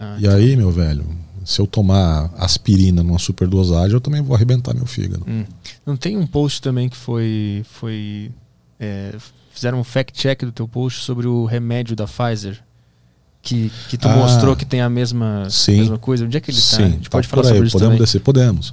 Ah, 0.00 0.16
E 0.20 0.26
aí, 0.26 0.56
meu 0.56 0.70
velho, 0.72 1.04
se 1.46 1.60
eu 1.60 1.66
tomar 1.66 2.30
aspirina 2.36 3.02
numa 3.02 3.18
superdosagem, 3.18 3.92
eu 3.94 4.00
também 4.00 4.20
vou 4.20 4.34
arrebentar 4.34 4.74
meu 4.74 4.84
fígado. 4.84 5.24
Hum. 5.28 5.44
Não 5.86 5.96
tem 5.96 6.16
um 6.16 6.26
post 6.26 6.60
também 6.60 6.88
que 6.88 6.96
foi. 6.96 7.64
foi 7.70 8.30
é, 8.80 9.14
fizeram 9.52 9.78
um 9.80 9.84
fact-check 9.84 10.44
do 10.44 10.52
teu 10.52 10.66
post 10.68 11.02
sobre 11.04 11.26
o 11.26 11.44
remédio 11.46 11.94
da 11.96 12.04
Pfizer? 12.06 12.62
Que, 13.40 13.70
que 13.88 13.96
tu 13.96 14.08
Ah, 14.08 14.16
mostrou 14.16 14.56
que 14.56 14.64
tem 14.66 14.80
a 14.80 14.90
mesma, 14.90 15.48
sim. 15.48 15.78
mesma 15.78 15.96
coisa. 15.98 16.24
Onde 16.24 16.36
é 16.36 16.40
que 16.40 16.50
ele 16.50 16.58
tá? 16.58 16.64
Sim, 16.64 16.82
A 16.82 16.88
gente 16.88 17.04
tá 17.04 17.10
pode 17.10 17.28
por 17.28 17.36
falar 17.36 17.48
aí. 17.48 17.54
sobre 17.54 17.66
isso 17.68 17.72
Podemos 17.74 17.92
também. 17.94 18.04
descer? 18.04 18.20
Podemos. 18.20 18.72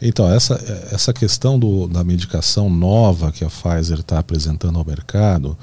Então, 0.00 0.32
essa, 0.32 0.54
essa 0.92 1.12
questão 1.12 1.58
do, 1.58 1.86
da 1.88 2.02
medicação 2.04 2.70
nova 2.70 3.30
que 3.32 3.44
a 3.44 3.48
Pfizer 3.50 3.98
está 3.98 4.18
apresentando 4.20 4.78
ao 4.78 4.84
mercado, 4.84 5.58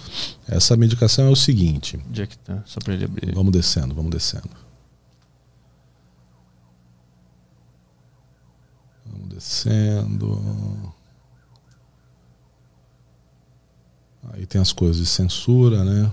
essa 0.47 0.75
medicação 0.77 1.25
é 1.25 1.29
o 1.29 1.35
seguinte. 1.35 1.97
Onde 2.07 2.21
é 2.21 2.27
que 2.27 2.37
tá? 2.37 2.61
Só 2.65 2.79
pra 2.81 2.93
ele 2.93 3.05
abrir. 3.05 3.33
Vamos 3.33 3.51
descendo, 3.51 3.95
vamos 3.95 4.11
descendo. 4.11 4.49
Vamos 9.15 9.33
descendo. 9.33 10.93
Aí 14.33 14.45
tem 14.45 14.59
as 14.59 14.73
coisas 14.73 14.97
de 14.97 15.05
censura, 15.05 15.83
né? 15.85 16.11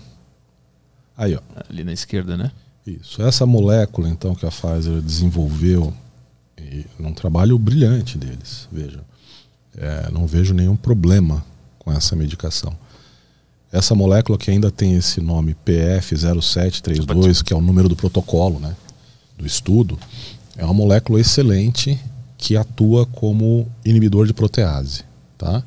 Aí, 1.17 1.35
ó. 1.35 1.41
Ali 1.69 1.83
na 1.83 1.93
esquerda, 1.93 2.37
né? 2.37 2.53
Isso. 2.87 3.23
Essa 3.23 3.45
molécula, 3.45 4.09
então, 4.09 4.35
que 4.35 4.47
a 4.47 4.51
Pfizer 4.51 5.01
desenvolveu, 5.01 5.93
e 6.59 6.87
num 6.99 7.13
trabalho 7.13 7.59
brilhante 7.59 8.17
deles, 8.19 8.69
veja. 8.71 9.01
É, 9.77 10.11
não 10.11 10.27
vejo 10.27 10.53
nenhum 10.53 10.77
problema 10.77 11.45
com 11.79 11.93
essa 11.93 12.15
medicação. 12.15 12.77
Essa 13.73 13.95
molécula 13.95 14.37
que 14.37 14.51
ainda 14.51 14.71
tem 14.71 14.95
esse 14.97 15.21
nome 15.21 15.57
PF0732, 15.67 17.43
que 17.43 17.55
é 17.55 17.57
o 17.57 17.61
número 17.61 17.89
do 17.89 17.97
protocolo, 17.97 18.61
né, 18.61 18.77
do 19.39 19.47
estudo, 19.47 19.99
é 20.57 20.65
uma 20.65 20.75
molécula 20.75 21.19
excelente 21.19 21.99
que 22.43 22.57
atua 22.57 23.07
como 23.07 23.71
inibidor 23.85 24.27
de 24.27 24.35
protease, 24.35 25.05
tá? 25.39 25.63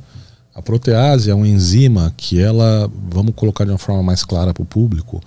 A 0.54 0.62
protease 0.62 1.32
é 1.32 1.34
uma 1.34 1.48
enzima 1.48 2.14
que 2.18 2.38
ela, 2.38 2.92
vamos 3.10 3.34
colocar 3.34 3.64
de 3.64 3.72
uma 3.72 3.78
forma 3.78 4.04
mais 4.04 4.26
clara 4.26 4.54
para 4.54 4.62
o 4.62 4.66
público, 4.66 5.24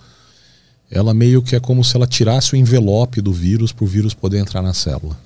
ela 0.91 1.15
meio 1.15 1.41
que 1.41 1.57
é 1.57 1.61
como 1.61 1.83
se 1.83 1.97
ela 1.97 2.07
tirasse 2.07 2.53
o 2.53 2.57
envelope 2.57 3.23
do 3.23 3.33
vírus 3.33 3.73
para 3.73 3.85
o 3.85 3.87
vírus 3.89 4.13
poder 4.13 4.41
entrar 4.41 4.61
na 4.61 4.75
célula. 4.75 5.19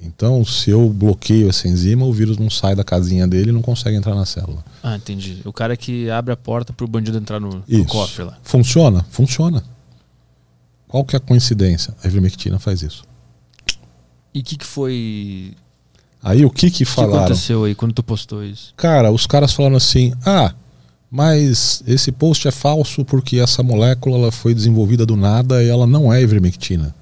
Então, 0.00 0.44
se 0.44 0.70
eu 0.70 0.88
bloqueio 0.90 1.48
essa 1.48 1.66
enzima, 1.66 2.06
o 2.06 2.12
vírus 2.12 2.38
não 2.38 2.48
sai 2.48 2.76
da 2.76 2.84
casinha 2.84 3.26
dele 3.26 3.50
e 3.50 3.52
não 3.52 3.60
consegue 3.60 3.96
entrar 3.96 4.14
na 4.14 4.24
célula. 4.24 4.64
Ah, 4.80 4.94
entendi. 4.94 5.42
O 5.44 5.52
cara 5.52 5.76
que 5.76 6.08
abre 6.08 6.32
a 6.32 6.36
porta 6.36 6.72
pro 6.72 6.86
bandido 6.86 7.18
entrar 7.18 7.40
no, 7.40 7.64
no 7.66 7.84
cofre 7.86 8.22
lá. 8.22 8.38
Funciona? 8.44 9.04
Funciona. 9.10 9.64
Qual 10.86 11.04
que 11.04 11.16
é 11.16 11.18
a 11.18 11.20
coincidência? 11.20 11.94
A 12.02 12.06
ivermectina 12.06 12.60
faz 12.60 12.80
isso. 12.80 13.08
E 14.34 14.40
o 14.40 14.42
que, 14.44 14.56
que 14.56 14.66
foi. 14.66 15.54
Aí 16.22 16.44
o 16.44 16.50
que 16.50 16.70
que 16.70 16.82
O 16.82 16.86
que 16.86 16.92
falaram? 16.92 17.24
aconteceu 17.24 17.64
aí 17.64 17.74
quando 17.74 17.92
tu 17.92 18.02
postou 18.02 18.44
isso? 18.44 18.74
Cara, 18.76 19.10
os 19.10 19.26
caras 19.26 19.52
falaram 19.52 19.76
assim: 19.76 20.12
ah, 20.26 20.52
mas 21.10 21.82
esse 21.86 22.12
post 22.12 22.46
é 22.46 22.50
falso 22.50 23.04
porque 23.04 23.38
essa 23.38 23.62
molécula 23.62 24.16
ela 24.18 24.32
foi 24.32 24.54
desenvolvida 24.54 25.06
do 25.06 25.16
nada 25.16 25.62
e 25.62 25.68
ela 25.68 25.86
não 25.86 26.12
é 26.12 26.20
ivermectina. 26.22 26.94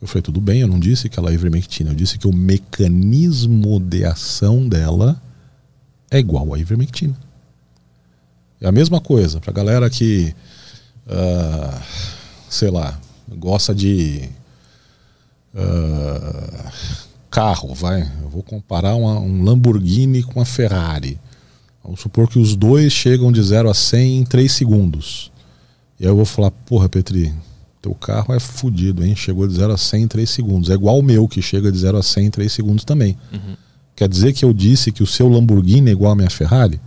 Eu 0.00 0.06
falei: 0.06 0.22
tudo 0.22 0.40
bem, 0.40 0.60
eu 0.60 0.68
não 0.68 0.78
disse 0.78 1.08
que 1.08 1.18
ela 1.18 1.30
é 1.30 1.34
ivermectina, 1.34 1.90
eu 1.90 1.94
disse 1.94 2.18
que 2.18 2.26
o 2.28 2.32
mecanismo 2.32 3.80
de 3.80 4.04
ação 4.04 4.68
dela 4.68 5.20
é 6.10 6.18
igual 6.18 6.54
à 6.54 6.58
ivermectina. 6.58 7.16
É 8.60 8.68
a 8.68 8.72
mesma 8.72 9.00
coisa, 9.00 9.40
pra 9.40 9.52
galera 9.52 9.88
que, 9.88 10.34
ah, 11.08 11.80
sei 12.48 12.70
lá, 12.70 12.98
gosta 13.38 13.74
de 13.74 14.28
ah, 15.54 16.72
carro, 17.30 17.74
vai. 17.74 18.02
Eu 18.22 18.28
vou 18.28 18.42
comparar 18.42 18.94
uma- 18.94 19.18
um 19.20 19.42
Lamborghini 19.44 20.22
com 20.22 20.40
a 20.40 20.44
Ferrari. 20.44 21.18
Vamos 21.82 22.00
supor 22.00 22.28
que 22.28 22.38
os 22.38 22.54
dois 22.56 22.92
chegam 22.92 23.32
de 23.32 23.42
0 23.42 23.70
a 23.70 23.74
100 23.74 24.18
em 24.18 24.24
3 24.24 24.52
segundos. 24.52 25.30
E 25.98 26.04
aí 26.04 26.10
eu 26.10 26.16
vou 26.16 26.24
falar, 26.24 26.50
porra, 26.50 26.88
Petri, 26.88 27.32
teu 27.80 27.94
carro 27.94 28.34
é 28.34 28.40
fudido, 28.40 29.04
hein? 29.04 29.14
Chegou 29.16 29.46
de 29.48 29.54
0 29.54 29.72
a 29.72 29.76
100 29.76 30.02
em 30.04 30.08
3 30.08 30.28
segundos. 30.30 30.70
É 30.70 30.74
igual 30.74 30.98
o 30.98 31.02
meu, 31.02 31.26
que 31.26 31.40
chega 31.42 31.70
de 31.72 31.78
0 31.78 31.96
a 31.98 32.02
100 32.02 32.26
em 32.26 32.30
3 32.30 32.52
segundos 32.52 32.84
também. 32.84 33.16
Uhum. 33.32 33.56
Quer 33.96 34.08
dizer 34.08 34.32
que 34.32 34.44
eu 34.44 34.52
disse 34.52 34.92
que 34.92 35.02
o 35.02 35.06
seu 35.06 35.28
Lamborghini 35.28 35.90
é 35.90 35.92
igual 35.92 36.12
à 36.12 36.16
minha 36.16 36.30
Ferrari? 36.30 36.80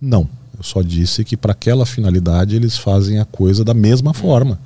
Não. 0.00 0.28
Eu 0.56 0.62
só 0.62 0.82
disse 0.82 1.24
que 1.24 1.36
para 1.36 1.52
aquela 1.52 1.86
finalidade 1.86 2.54
eles 2.54 2.76
fazem 2.76 3.18
a 3.18 3.24
coisa 3.24 3.64
da 3.64 3.72
mesma 3.72 4.12
forma. 4.12 4.58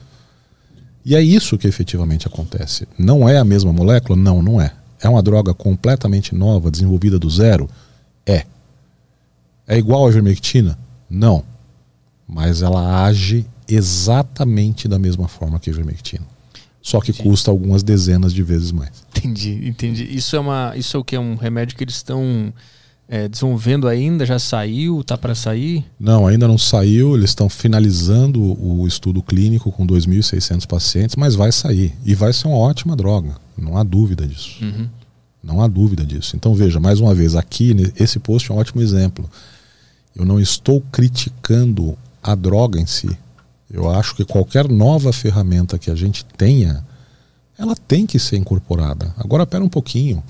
E 1.04 1.14
é 1.14 1.22
isso 1.22 1.58
que 1.58 1.66
efetivamente 1.66 2.26
acontece. 2.26 2.88
Não 2.98 3.28
é 3.28 3.38
a 3.38 3.44
mesma 3.44 3.72
molécula? 3.72 4.16
Não, 4.16 4.42
não 4.42 4.60
é. 4.60 4.72
É 5.00 5.08
uma 5.08 5.22
droga 5.22 5.52
completamente 5.52 6.34
nova, 6.34 6.70
desenvolvida 6.70 7.18
do 7.18 7.28
zero? 7.28 7.68
É. 8.24 8.46
É 9.66 9.76
igual 9.76 10.06
à 10.06 10.08
ivermectina? 10.08 10.78
Não. 11.10 11.44
Mas 12.26 12.62
ela 12.62 13.04
age 13.04 13.46
exatamente 13.68 14.88
da 14.88 14.98
mesma 14.98 15.28
forma 15.28 15.60
que 15.60 15.68
a 15.68 15.72
ivermectina. 15.72 16.24
Só 16.80 17.00
que 17.00 17.10
Entendi. 17.10 17.28
custa 17.28 17.50
algumas 17.50 17.82
dezenas 17.82 18.32
de 18.32 18.42
vezes 18.42 18.70
mais. 18.72 19.04
Entendi, 19.16 19.68
entendi. 19.68 20.04
Isso 20.04 20.36
é 20.36 20.40
uma. 20.40 20.74
Isso 20.76 20.96
é 20.96 21.00
o 21.00 21.04
que? 21.04 21.16
É 21.16 21.20
um 21.20 21.34
remédio 21.34 21.76
que 21.76 21.84
eles 21.84 21.94
estão 21.94 22.52
é, 23.08 23.28
desenvolvendo 23.28 23.86
ainda? 23.86 24.24
Já 24.24 24.38
saiu? 24.38 25.04
Tá 25.04 25.16
para 25.16 25.34
sair? 25.34 25.84
Não, 25.98 26.26
ainda 26.26 26.48
não 26.48 26.58
saiu. 26.58 27.16
Eles 27.16 27.30
estão 27.30 27.48
finalizando 27.48 28.40
o 28.40 28.86
estudo 28.86 29.22
clínico 29.22 29.70
com 29.70 29.86
2.600 29.86 30.66
pacientes, 30.66 31.16
mas 31.16 31.34
vai 31.34 31.52
sair. 31.52 31.94
E 32.04 32.14
vai 32.14 32.32
ser 32.32 32.48
uma 32.48 32.56
ótima 32.56 32.96
droga. 32.96 33.36
Não 33.56 33.76
há 33.76 33.82
dúvida 33.82 34.26
disso. 34.26 34.64
Uhum. 34.64 34.88
Não 35.42 35.60
há 35.60 35.68
dúvida 35.68 36.04
disso. 36.04 36.34
Então 36.34 36.54
veja, 36.54 36.80
mais 36.80 37.00
uma 37.00 37.14
vez, 37.14 37.34
aqui 37.34 37.76
esse 37.98 38.18
post 38.18 38.50
é 38.50 38.54
um 38.54 38.58
ótimo 38.58 38.80
exemplo. 38.80 39.28
Eu 40.16 40.24
não 40.24 40.40
estou 40.40 40.80
criticando 40.92 41.96
a 42.22 42.34
droga 42.34 42.80
em 42.80 42.86
si. 42.86 43.10
Eu 43.70 43.90
acho 43.90 44.14
que 44.14 44.24
qualquer 44.24 44.68
nova 44.68 45.12
ferramenta 45.12 45.78
que 45.78 45.90
a 45.90 45.94
gente 45.94 46.24
tenha, 46.24 46.84
ela 47.58 47.74
tem 47.74 48.06
que 48.06 48.18
ser 48.18 48.36
incorporada. 48.36 49.12
Agora, 49.18 49.44
pera 49.44 49.64
um 49.64 49.68
pouquinho. 49.68 50.22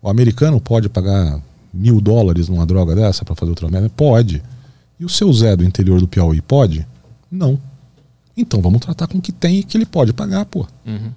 O 0.00 0.08
americano 0.08 0.60
pode 0.60 0.88
pagar 0.88 1.40
mil 1.72 2.00
dólares 2.00 2.48
numa 2.48 2.66
droga 2.66 2.94
dessa 2.94 3.24
para 3.24 3.34
fazer 3.34 3.52
o 3.52 3.54
tratamento? 3.54 3.92
Pode. 3.92 4.42
E 4.98 5.04
o 5.04 5.08
seu 5.08 5.32
Zé 5.32 5.56
do 5.56 5.64
interior 5.64 6.00
do 6.00 6.08
Piauí 6.08 6.40
pode? 6.40 6.86
Não. 7.30 7.58
Então 8.36 8.60
vamos 8.60 8.80
tratar 8.80 9.06
com 9.06 9.18
o 9.18 9.20
que 9.20 9.32
tem 9.32 9.58
e 9.58 9.64
que 9.64 9.76
ele 9.76 9.86
pode 9.86 10.12
pagar, 10.12 10.44
pô. 10.44 10.66
Uhum. 10.86 11.10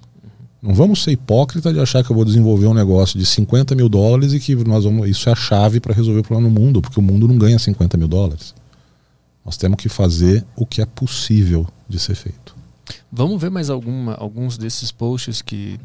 Não 0.62 0.74
vamos 0.74 1.02
ser 1.02 1.12
hipócrita 1.12 1.72
de 1.72 1.78
achar 1.78 2.02
que 2.02 2.10
eu 2.10 2.16
vou 2.16 2.24
desenvolver 2.24 2.66
um 2.66 2.74
negócio 2.74 3.18
de 3.18 3.24
50 3.24 3.74
mil 3.74 3.88
dólares 3.88 4.32
e 4.32 4.40
que 4.40 4.54
nós 4.56 4.84
vamos, 4.84 5.08
isso 5.08 5.28
é 5.28 5.32
a 5.32 5.36
chave 5.36 5.78
para 5.78 5.94
resolver 5.94 6.20
o 6.20 6.24
problema 6.24 6.48
no 6.48 6.60
mundo, 6.60 6.82
porque 6.82 6.98
o 6.98 7.02
mundo 7.02 7.28
não 7.28 7.38
ganha 7.38 7.58
50 7.58 7.96
mil 7.96 8.08
dólares. 8.08 8.54
Nós 9.44 9.56
temos 9.56 9.76
que 9.76 9.88
fazer 9.88 10.44
o 10.56 10.66
que 10.66 10.82
é 10.82 10.86
possível 10.86 11.66
de 11.88 12.00
ser 12.00 12.16
feito. 12.16 12.56
Vamos 13.12 13.40
ver 13.40 13.50
mais 13.50 13.70
alguma, 13.70 14.14
alguns 14.14 14.58
desses 14.58 14.90
posts 14.90 15.40
que 15.40 15.78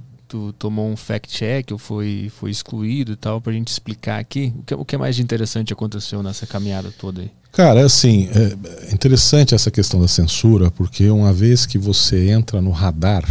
tomou 0.57 0.89
um 0.89 0.95
fact-check 0.95 1.71
ou 1.71 1.77
foi, 1.77 2.31
foi 2.35 2.51
excluído 2.51 3.13
e 3.13 3.15
tal, 3.15 3.41
pra 3.41 3.53
gente 3.53 3.67
explicar 3.67 4.19
aqui 4.19 4.53
o 4.57 4.63
que, 4.63 4.75
o 4.75 4.85
que 4.85 4.97
mais 4.97 5.15
de 5.15 5.21
interessante 5.21 5.73
aconteceu 5.73 6.23
nessa 6.23 6.47
caminhada 6.47 6.91
toda 6.97 7.21
aí. 7.21 7.31
Cara, 7.51 7.81
é 7.81 7.83
assim, 7.83 8.29
é 8.33 8.93
interessante 8.93 9.53
essa 9.53 9.69
questão 9.69 9.99
da 9.99 10.07
censura, 10.07 10.71
porque 10.71 11.09
uma 11.09 11.33
vez 11.33 11.65
que 11.65 11.77
você 11.77 12.29
entra 12.29 12.61
no 12.61 12.71
radar 12.71 13.25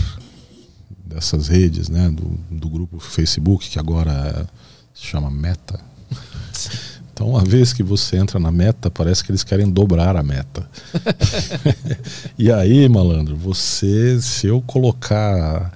dessas 1.07 1.49
redes, 1.49 1.89
né, 1.89 2.11
do, 2.11 2.39
do 2.51 2.69
grupo 2.69 3.01
Facebook, 3.01 3.69
que 3.69 3.79
agora 3.79 4.47
se 4.95 5.07
chama 5.07 5.31
Meta. 5.31 5.81
Então, 7.13 7.33
uma 7.33 7.45
vez 7.45 7.75
que 7.75 7.83
você 7.83 8.17
entra 8.17 8.41
na 8.41 8.51
meta, 8.51 8.91
parece 8.91 9.23
que 9.23 9.31
eles 9.31 9.45
querem 9.45 9.71
dobrar 9.71 10.17
a 10.17 10.23
meta. 10.23 10.67
e 12.39 12.51
aí, 12.51 12.89
malandro, 12.89 13.37
você, 13.37 14.19
se 14.23 14.47
eu 14.47 14.63
colocar 14.63 15.71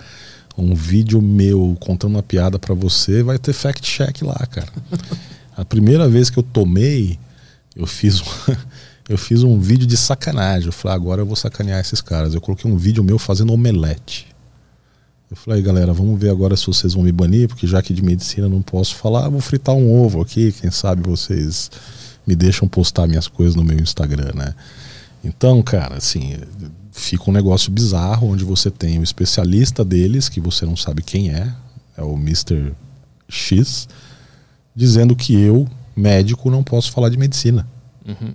um 0.56 0.74
vídeo 0.74 1.20
meu 1.20 1.76
contando 1.80 2.12
uma 2.12 2.22
piada 2.22 2.58
pra 2.58 2.74
você, 2.74 3.22
vai 3.22 3.38
ter 3.38 3.52
fact 3.52 3.82
check 3.82 4.22
lá, 4.22 4.46
cara. 4.50 4.72
A 5.56 5.64
primeira 5.64 6.08
vez 6.08 6.30
que 6.30 6.38
eu 6.38 6.42
tomei, 6.42 7.18
eu 7.76 7.86
fiz 7.86 8.22
eu 9.08 9.18
fiz 9.18 9.42
um 9.42 9.58
vídeo 9.58 9.86
de 9.86 9.96
sacanagem. 9.96 10.66
Eu 10.66 10.72
falei, 10.72 10.96
agora 10.96 11.22
eu 11.22 11.26
vou 11.26 11.36
sacanear 11.36 11.80
esses 11.80 12.00
caras. 12.00 12.34
Eu 12.34 12.40
coloquei 12.40 12.70
um 12.70 12.76
vídeo 12.76 13.04
meu 13.04 13.18
fazendo 13.18 13.52
omelete. 13.52 14.34
Eu 15.30 15.36
falei, 15.36 15.60
galera, 15.62 15.92
vamos 15.92 16.18
ver 16.18 16.30
agora 16.30 16.56
se 16.56 16.66
vocês 16.66 16.94
vão 16.94 17.02
me 17.02 17.12
banir, 17.12 17.48
porque 17.48 17.66
já 17.66 17.82
que 17.82 17.92
de 17.92 18.02
medicina 18.02 18.48
não 18.48 18.62
posso 18.62 18.94
falar, 18.94 19.28
vou 19.28 19.40
fritar 19.40 19.74
um 19.74 19.92
ovo 19.92 20.20
aqui, 20.20 20.52
quem 20.52 20.70
sabe 20.70 21.02
vocês 21.02 21.70
me 22.26 22.36
deixam 22.36 22.68
postar 22.68 23.06
minhas 23.06 23.26
coisas 23.26 23.54
no 23.54 23.64
meu 23.64 23.78
Instagram, 23.78 24.32
né? 24.34 24.54
Então, 25.24 25.62
cara, 25.62 25.96
assim, 25.96 26.36
fica 26.96 27.28
um 27.28 27.32
negócio 27.32 27.72
bizarro 27.72 28.28
onde 28.30 28.44
você 28.44 28.70
tem 28.70 28.98
o 29.00 29.02
especialista 29.02 29.84
deles, 29.84 30.28
que 30.28 30.40
você 30.40 30.64
não 30.64 30.76
sabe 30.76 31.02
quem 31.02 31.30
é, 31.30 31.52
é 31.98 32.02
o 32.02 32.14
Mr. 32.14 32.72
X, 33.28 33.88
dizendo 34.74 35.16
que 35.16 35.34
eu, 35.34 35.66
médico, 35.96 36.50
não 36.50 36.62
posso 36.62 36.92
falar 36.92 37.08
de 37.08 37.16
medicina. 37.18 37.66
Uhum. 38.06 38.32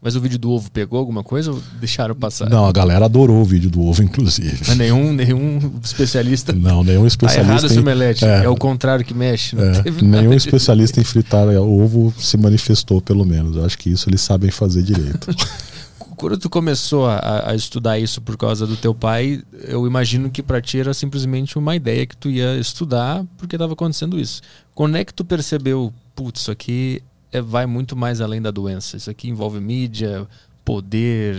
Mas 0.00 0.16
o 0.16 0.20
vídeo 0.20 0.38
do 0.38 0.50
ovo 0.50 0.70
pegou 0.70 0.98
alguma 0.98 1.22
coisa 1.22 1.50
ou 1.50 1.62
deixaram 1.80 2.14
passar? 2.14 2.48
Não, 2.50 2.66
a 2.66 2.72
galera 2.72 3.06
adorou 3.06 3.40
o 3.40 3.44
vídeo 3.44 3.70
do 3.70 3.82
ovo, 3.82 4.02
inclusive. 4.02 4.58
Mas 4.66 4.76
nenhum, 4.76 5.12
nenhum 5.12 5.78
especialista. 5.82 6.52
Não, 6.52 6.84
nenhum 6.84 7.02
Tá 7.02 7.06
especialista. 7.08 7.50
errado 7.52 7.66
esse 7.66 7.76
em- 7.76 7.80
omelete. 7.80 8.24
É. 8.24 8.44
É. 8.44 8.48
o 8.48 8.56
contrário 8.56 9.02
que 9.04 9.14
mexe. 9.14 9.56
Não 9.56 9.64
É, 9.64 9.82
nenhum 10.02 10.34
especialista 10.34 11.00
em 11.00 11.04
fritar 11.04 11.46
ovo 11.48 12.12
se 12.18 12.36
manifestou, 12.36 13.00
pelo 13.00 13.24
menos. 13.24 13.56
Eu 13.56 13.64
acho 13.64 13.78
que 13.78 13.90
isso 13.90 14.08
eles 14.10 14.20
sabem 14.20 14.50
fazer 14.50 14.82
direito. 14.82 15.28
Quando 16.16 16.38
tu 16.38 16.48
começou 16.50 17.06
a, 17.06 17.50
a 17.50 17.54
estudar 17.54 17.98
isso 17.98 18.20
por 18.20 18.36
causa 18.36 18.66
do 18.66 18.76
teu 18.76 18.94
pai, 18.94 19.42
eu 19.52 19.86
imagino 19.86 20.30
que 20.30 20.42
pra 20.42 20.60
ti 20.60 20.78
era 20.78 20.94
simplesmente 20.94 21.58
uma 21.58 21.74
ideia 21.76 22.06
que 22.06 22.16
tu 22.16 22.30
ia 22.30 22.56
estudar 22.56 23.24
porque 23.36 23.56
estava 23.56 23.72
acontecendo 23.72 24.18
isso. 24.18 24.40
Quando 24.74 24.96
é 24.96 25.04
que 25.04 25.12
tu 25.12 25.24
percebeu, 25.24 25.92
putz, 26.14 26.42
isso 26.42 26.50
aqui 26.50 27.02
é, 27.32 27.40
vai 27.40 27.66
muito 27.66 27.96
mais 27.96 28.20
além 28.20 28.40
da 28.40 28.50
doença. 28.50 28.96
Isso 28.96 29.10
aqui 29.10 29.28
envolve 29.28 29.60
mídia, 29.60 30.26
poder, 30.64 31.36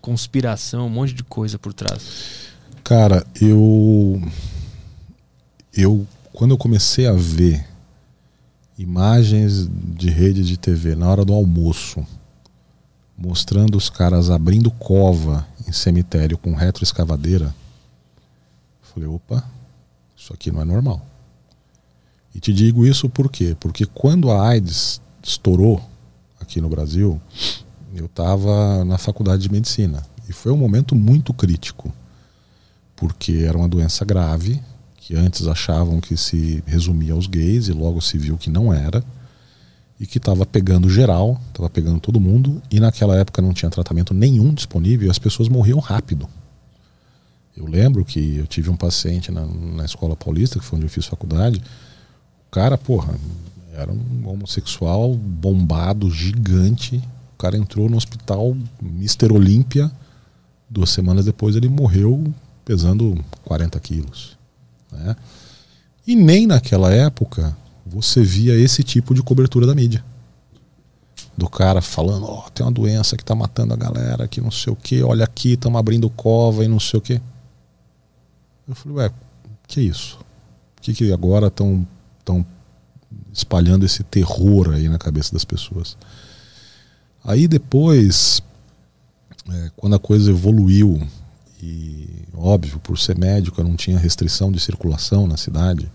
conspiração, 0.00 0.86
um 0.86 0.90
monte 0.90 1.12
de 1.12 1.22
coisa 1.22 1.58
por 1.58 1.72
trás. 1.72 2.48
Cara, 2.82 3.26
eu. 3.40 4.22
Eu. 5.72 6.06
Quando 6.32 6.52
eu 6.52 6.58
comecei 6.58 7.06
a 7.06 7.12
ver 7.12 7.66
imagens 8.78 9.68
de 9.68 10.08
rede 10.08 10.44
de 10.44 10.56
TV 10.56 10.94
na 10.94 11.10
hora 11.10 11.24
do 11.24 11.34
almoço, 11.34 12.06
mostrando 13.18 13.76
os 13.76 13.90
caras 13.90 14.30
abrindo 14.30 14.70
cova 14.70 15.46
em 15.66 15.72
cemitério 15.72 16.38
com 16.38 16.54
retroescavadeira, 16.54 17.54
falei: 18.80 19.08
opa, 19.08 19.44
isso 20.16 20.32
aqui 20.32 20.50
não 20.50 20.62
é 20.62 20.64
normal. 20.64 21.04
E 22.34 22.40
te 22.40 22.52
digo 22.52 22.86
isso 22.86 23.08
por 23.08 23.30
quê? 23.30 23.56
Porque 23.58 23.84
quando 23.84 24.30
a 24.30 24.48
AIDS 24.48 25.00
estourou 25.22 25.82
aqui 26.40 26.60
no 26.60 26.68
Brasil, 26.68 27.20
eu 27.94 28.06
estava 28.06 28.84
na 28.84 28.96
faculdade 28.96 29.42
de 29.42 29.50
medicina. 29.50 30.02
E 30.28 30.32
foi 30.32 30.52
um 30.52 30.56
momento 30.56 30.94
muito 30.94 31.34
crítico 31.34 31.92
porque 32.98 33.44
era 33.46 33.56
uma 33.56 33.68
doença 33.68 34.04
grave, 34.04 34.60
que 34.96 35.14
antes 35.14 35.46
achavam 35.46 36.00
que 36.00 36.16
se 36.16 36.62
resumia 36.66 37.12
aos 37.12 37.26
gays 37.26 37.68
e 37.68 37.72
logo 37.72 38.00
se 38.00 38.18
viu 38.18 38.36
que 38.36 38.50
não 38.50 38.74
era, 38.74 39.02
e 40.00 40.06
que 40.06 40.18
estava 40.18 40.46
pegando 40.46 40.88
geral, 40.88 41.40
estava 41.48 41.68
pegando 41.68 41.98
todo 41.98 42.20
mundo, 42.20 42.62
e 42.70 42.78
naquela 42.78 43.16
época 43.16 43.42
não 43.42 43.52
tinha 43.52 43.70
tratamento 43.70 44.14
nenhum 44.14 44.54
disponível 44.54 45.08
e 45.08 45.10
as 45.10 45.18
pessoas 45.18 45.48
morriam 45.48 45.80
rápido. 45.80 46.28
Eu 47.56 47.66
lembro 47.66 48.04
que 48.04 48.36
eu 48.36 48.46
tive 48.46 48.70
um 48.70 48.76
paciente 48.76 49.32
na, 49.32 49.44
na 49.44 49.84
escola 49.84 50.14
paulista, 50.14 50.58
que 50.58 50.64
foi 50.64 50.76
onde 50.76 50.86
eu 50.86 50.90
fiz 50.90 51.06
faculdade, 51.06 51.60
o 52.46 52.50
cara, 52.50 52.78
porra, 52.78 53.14
era 53.74 53.92
um 53.92 54.28
homossexual 54.28 55.14
bombado, 55.14 56.10
gigante, 56.10 57.02
o 57.34 57.38
cara 57.38 57.56
entrou 57.56 57.88
no 57.88 57.96
hospital 57.96 58.56
Mister 58.80 59.32
Olímpia, 59.32 59.90
duas 60.70 60.90
semanas 60.90 61.24
depois 61.24 61.56
ele 61.56 61.68
morreu 61.68 62.32
pesando 62.64 63.22
40 63.44 63.78
quilos. 63.80 64.36
Né? 64.90 65.16
E 66.06 66.16
nem 66.16 66.46
naquela 66.46 66.92
época 66.92 67.56
você 67.88 68.22
via 68.22 68.54
esse 68.54 68.82
tipo 68.82 69.14
de 69.14 69.22
cobertura 69.22 69.66
da 69.66 69.74
mídia. 69.74 70.04
Do 71.36 71.48
cara 71.48 71.80
falando, 71.80 72.26
ó, 72.26 72.48
tem 72.50 72.64
uma 72.64 72.72
doença 72.72 73.16
que 73.16 73.24
tá 73.24 73.34
matando 73.34 73.72
a 73.72 73.76
galera, 73.76 74.28
que 74.28 74.40
não 74.40 74.50
sei 74.50 74.72
o 74.72 74.76
que, 74.76 75.02
olha 75.02 75.24
aqui, 75.24 75.52
estamos 75.52 75.78
abrindo 75.78 76.10
cova 76.10 76.64
e 76.64 76.68
não 76.68 76.80
sei 76.80 76.98
o 76.98 77.02
que. 77.02 77.20
Eu 78.68 78.74
falei, 78.74 78.98
ué, 78.98 79.10
que 79.66 79.80
isso? 79.80 80.18
Por 80.74 80.82
que, 80.82 80.92
que 80.92 81.12
agora 81.12 81.46
estão 81.46 81.86
tão 82.24 82.44
espalhando 83.32 83.86
esse 83.86 84.02
terror 84.02 84.70
aí 84.74 84.88
na 84.88 84.98
cabeça 84.98 85.32
das 85.32 85.44
pessoas? 85.44 85.96
Aí 87.24 87.48
depois, 87.48 88.42
é, 89.50 89.70
quando 89.76 89.96
a 89.96 89.98
coisa 89.98 90.30
evoluiu 90.30 91.06
e 91.62 92.24
óbvio, 92.34 92.78
por 92.78 92.98
ser 92.98 93.18
médico, 93.18 93.60
eu 93.60 93.64
não 93.64 93.76
tinha 93.76 93.98
restrição 93.98 94.52
de 94.52 94.60
circulação 94.60 95.26
na 95.26 95.36
cidade. 95.36 95.90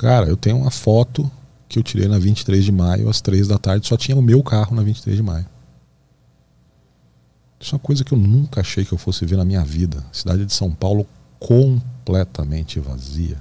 Cara, 0.00 0.26
eu 0.28 0.36
tenho 0.36 0.56
uma 0.56 0.70
foto 0.70 1.30
que 1.68 1.78
eu 1.78 1.82
tirei 1.82 2.08
na 2.08 2.18
23 2.18 2.64
de 2.64 2.72
maio, 2.72 3.10
às 3.10 3.20
3 3.20 3.48
da 3.48 3.58
tarde, 3.58 3.86
só 3.86 3.98
tinha 3.98 4.16
o 4.16 4.22
meu 4.22 4.42
carro 4.42 4.74
na 4.74 4.82
23 4.82 5.14
de 5.14 5.22
maio. 5.22 5.44
Isso 7.60 7.74
é 7.74 7.76
uma 7.76 7.84
coisa 7.84 8.02
que 8.02 8.14
eu 8.14 8.16
nunca 8.16 8.62
achei 8.62 8.82
que 8.82 8.92
eu 8.92 8.96
fosse 8.96 9.26
ver 9.26 9.36
na 9.36 9.44
minha 9.44 9.62
vida. 9.62 10.02
Cidade 10.10 10.46
de 10.46 10.54
São 10.54 10.72
Paulo 10.72 11.06
completamente 11.38 12.80
vazia. 12.80 13.36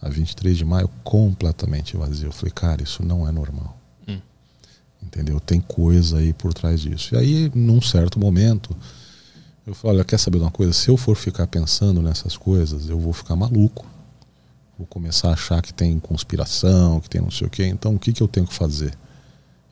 A 0.00 0.08
23 0.08 0.56
de 0.56 0.64
maio 0.64 0.88
completamente 1.04 1.94
vazia. 1.94 2.28
Eu 2.28 2.32
falei, 2.32 2.52
cara, 2.52 2.82
isso 2.82 3.04
não 3.04 3.28
é 3.28 3.30
normal. 3.30 3.78
Hum. 4.08 4.18
Entendeu? 5.02 5.38
Tem 5.40 5.60
coisa 5.60 6.20
aí 6.20 6.32
por 6.32 6.54
trás 6.54 6.80
disso. 6.80 7.14
E 7.14 7.18
aí, 7.18 7.52
num 7.54 7.82
certo 7.82 8.18
momento, 8.18 8.74
eu 9.66 9.74
falei, 9.74 9.98
olha, 9.98 10.04
quer 10.06 10.18
saber 10.18 10.38
de 10.38 10.44
uma 10.44 10.50
coisa? 10.50 10.72
Se 10.72 10.88
eu 10.88 10.96
for 10.96 11.16
ficar 11.16 11.46
pensando 11.46 12.00
nessas 12.00 12.34
coisas, 12.34 12.88
eu 12.88 12.98
vou 12.98 13.12
ficar 13.12 13.36
maluco. 13.36 13.99
Vou 14.80 14.86
começar 14.86 15.28
a 15.28 15.32
achar 15.34 15.60
que 15.60 15.74
tem 15.74 15.98
conspiração, 15.98 17.00
que 17.00 17.10
tem 17.10 17.20
não 17.20 17.30
sei 17.30 17.46
o 17.46 17.50
quê. 17.50 17.66
Então, 17.66 17.96
o 17.96 17.98
que, 17.98 18.14
que 18.14 18.22
eu 18.22 18.26
tenho 18.26 18.46
que 18.46 18.54
fazer? 18.54 18.94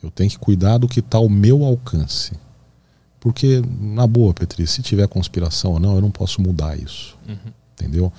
Eu 0.03 0.11
tenho 0.11 0.29
que 0.29 0.39
cuidar 0.39 0.77
do 0.77 0.87
que 0.87 1.01
está 1.01 1.17
ao 1.17 1.31
meu 1.31 1.65
alcance. 1.65 2.33
Porque, 3.19 3.63
na 3.81 4.07
boa, 4.07 4.35
Petri, 4.35 4.67
se 4.67 4.83
tiver 4.83 5.09
conspiração 5.09 5.73
ou 5.73 5.81
não, 5.81 5.95
eu 5.95 6.03
não 6.03 6.11
posso 6.11 6.43
mudar 6.43 6.79
isso. 6.79 7.17
Uhum. 7.27 7.53
Entendeu? 7.73 8.13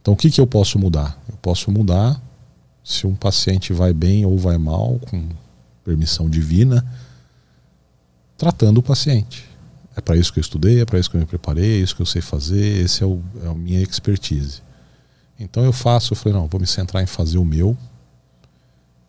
Então, 0.00 0.14
o 0.14 0.16
que, 0.16 0.30
que 0.30 0.40
eu 0.40 0.46
posso 0.46 0.78
mudar? 0.78 1.20
Eu 1.28 1.36
posso 1.42 1.72
mudar 1.72 2.22
se 2.84 3.04
um 3.04 3.16
paciente 3.16 3.72
vai 3.72 3.92
bem 3.92 4.24
ou 4.24 4.38
vai 4.38 4.58
mal, 4.58 5.00
com 5.10 5.28
permissão 5.84 6.30
divina, 6.30 6.86
tratando 8.38 8.78
o 8.78 8.82
paciente. 8.82 9.44
É 9.96 10.00
para 10.00 10.16
isso 10.16 10.32
que 10.32 10.38
eu 10.38 10.42
estudei, 10.42 10.82
é 10.82 10.84
para 10.84 11.00
isso 11.00 11.10
que 11.10 11.16
eu 11.16 11.20
me 11.20 11.26
preparei, 11.26 11.80
é 11.80 11.82
isso 11.82 11.96
que 11.96 12.02
eu 12.02 12.06
sei 12.06 12.22
fazer, 12.22 12.84
esse 12.84 13.02
é, 13.02 13.06
o, 13.06 13.20
é 13.42 13.48
a 13.48 13.54
minha 13.54 13.82
expertise. 13.82 14.62
Então 15.38 15.64
eu 15.64 15.72
faço, 15.72 16.12
eu 16.12 16.16
falei, 16.16 16.38
não, 16.38 16.46
vou 16.46 16.60
me 16.60 16.66
centrar 16.66 17.02
em 17.02 17.06
fazer 17.06 17.38
o 17.38 17.44
meu 17.44 17.76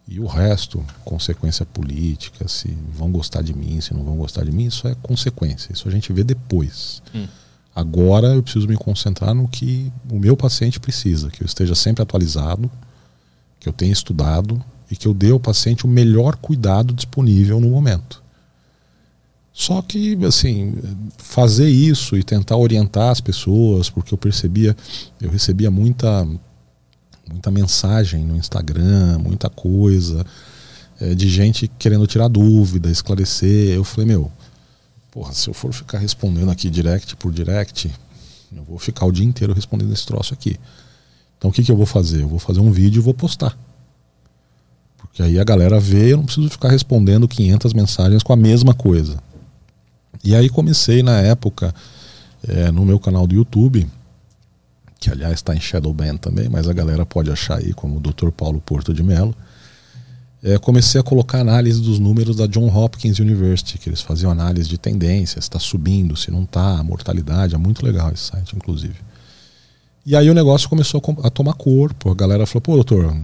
e 0.07 0.19
o 0.19 0.25
resto, 0.25 0.83
consequência 1.05 1.65
política, 1.65 2.47
se 2.47 2.77
vão 2.91 3.11
gostar 3.11 3.41
de 3.41 3.53
mim, 3.53 3.79
se 3.79 3.93
não 3.93 4.03
vão 4.03 4.17
gostar 4.17 4.43
de 4.43 4.51
mim, 4.51 4.65
isso 4.65 4.87
é 4.87 4.95
consequência, 4.95 5.71
isso 5.71 5.87
a 5.87 5.91
gente 5.91 6.11
vê 6.11 6.23
depois. 6.23 7.01
Hum. 7.15 7.27
Agora 7.75 8.27
eu 8.27 8.43
preciso 8.43 8.67
me 8.67 8.75
concentrar 8.75 9.33
no 9.33 9.47
que 9.47 9.91
o 10.09 10.19
meu 10.19 10.35
paciente 10.37 10.79
precisa, 10.79 11.29
que 11.29 11.41
eu 11.41 11.45
esteja 11.45 11.73
sempre 11.73 12.03
atualizado, 12.03 12.69
que 13.59 13.67
eu 13.67 13.73
tenha 13.73 13.91
estudado 13.91 14.63
e 14.91 14.95
que 14.95 15.07
eu 15.07 15.13
dê 15.13 15.31
ao 15.31 15.39
paciente 15.39 15.85
o 15.85 15.89
melhor 15.89 16.35
cuidado 16.35 16.93
disponível 16.93 17.59
no 17.59 17.69
momento. 17.69 18.22
Só 19.53 19.83
que, 19.83 20.17
assim, 20.25 20.73
fazer 21.15 21.69
isso 21.69 22.17
e 22.17 22.23
tentar 22.23 22.57
orientar 22.57 23.11
as 23.11 23.21
pessoas, 23.21 23.87
porque 23.87 24.11
eu 24.11 24.17
percebia, 24.17 24.75
eu 25.21 25.29
recebia 25.29 25.69
muita, 25.69 26.27
muita 27.29 27.51
mensagem 27.51 28.25
no 28.25 28.35
Instagram, 28.35 29.19
muita 29.19 29.51
coisa, 29.51 30.25
é, 30.99 31.13
de 31.13 31.29
gente 31.29 31.67
querendo 31.77 32.07
tirar 32.07 32.27
dúvida, 32.29 32.89
esclarecer. 32.89 33.75
Eu 33.75 33.83
falei, 33.83 34.07
meu, 34.07 34.31
porra, 35.11 35.31
se 35.33 35.47
eu 35.47 35.53
for 35.53 35.71
ficar 35.71 35.99
respondendo 35.99 36.49
aqui 36.49 36.67
direct 36.67 37.15
por 37.17 37.31
direct, 37.31 37.91
eu 38.51 38.63
vou 38.63 38.79
ficar 38.79 39.05
o 39.05 39.11
dia 39.11 39.25
inteiro 39.25 39.53
respondendo 39.53 39.93
esse 39.93 40.05
troço 40.05 40.33
aqui. 40.33 40.57
Então 41.37 41.51
o 41.51 41.53
que, 41.53 41.63
que 41.63 41.71
eu 41.71 41.77
vou 41.77 41.85
fazer? 41.85 42.23
Eu 42.23 42.27
vou 42.27 42.39
fazer 42.39 42.59
um 42.59 42.71
vídeo 42.71 42.99
e 42.99 43.03
vou 43.03 43.13
postar. 43.13 43.55
Porque 44.97 45.21
aí 45.21 45.39
a 45.39 45.43
galera 45.43 45.79
vê, 45.79 46.13
eu 46.13 46.17
não 46.17 46.25
preciso 46.25 46.49
ficar 46.49 46.69
respondendo 46.69 47.27
500 47.27 47.71
mensagens 47.73 48.23
com 48.23 48.33
a 48.33 48.35
mesma 48.35 48.73
coisa. 48.73 49.21
E 50.23 50.35
aí 50.35 50.49
comecei 50.49 51.01
na 51.01 51.19
época 51.19 51.73
é, 52.47 52.71
no 52.71 52.85
meu 52.85 52.99
canal 52.99 53.25
do 53.25 53.35
YouTube, 53.35 53.87
que 54.99 55.09
aliás 55.09 55.35
está 55.35 55.55
em 55.55 55.59
Shadowban 55.59 56.17
também, 56.17 56.49
mas 56.49 56.67
a 56.67 56.73
galera 56.73 57.05
pode 57.05 57.31
achar 57.31 57.59
aí 57.59 57.73
como 57.73 57.99
Dr. 57.99 58.31
Paulo 58.31 58.61
Porto 58.61 58.93
de 58.93 59.03
Mello. 59.03 59.35
É, 60.41 60.57
comecei 60.57 60.99
a 60.99 61.03
colocar 61.03 61.39
análise 61.39 61.81
dos 61.81 61.99
números 61.99 62.35
da 62.35 62.47
John 62.47 62.67
Hopkins 62.67 63.19
University, 63.19 63.77
que 63.77 63.87
eles 63.87 64.01
faziam 64.01 64.29
análise 64.29 64.67
de 64.67 64.77
tendências, 64.77 65.45
está 65.45 65.57
subindo, 65.57 66.17
se 66.17 66.29
não 66.31 66.43
está, 66.43 66.79
a 66.79 66.83
mortalidade, 66.83 67.55
é 67.55 67.57
muito 67.57 67.85
legal 67.85 68.11
esse 68.11 68.23
site, 68.23 68.55
inclusive. 68.55 68.95
E 70.05 70.17
aí 70.17 70.29
o 70.29 70.33
negócio 70.33 70.67
começou 70.67 71.01
a, 71.23 71.29
tomar 71.29 71.53
corpo, 71.53 72.11
a 72.11 72.15
galera 72.15 72.45
falou, 72.45 72.61
pô, 72.61 72.75
doutor, 72.75 73.15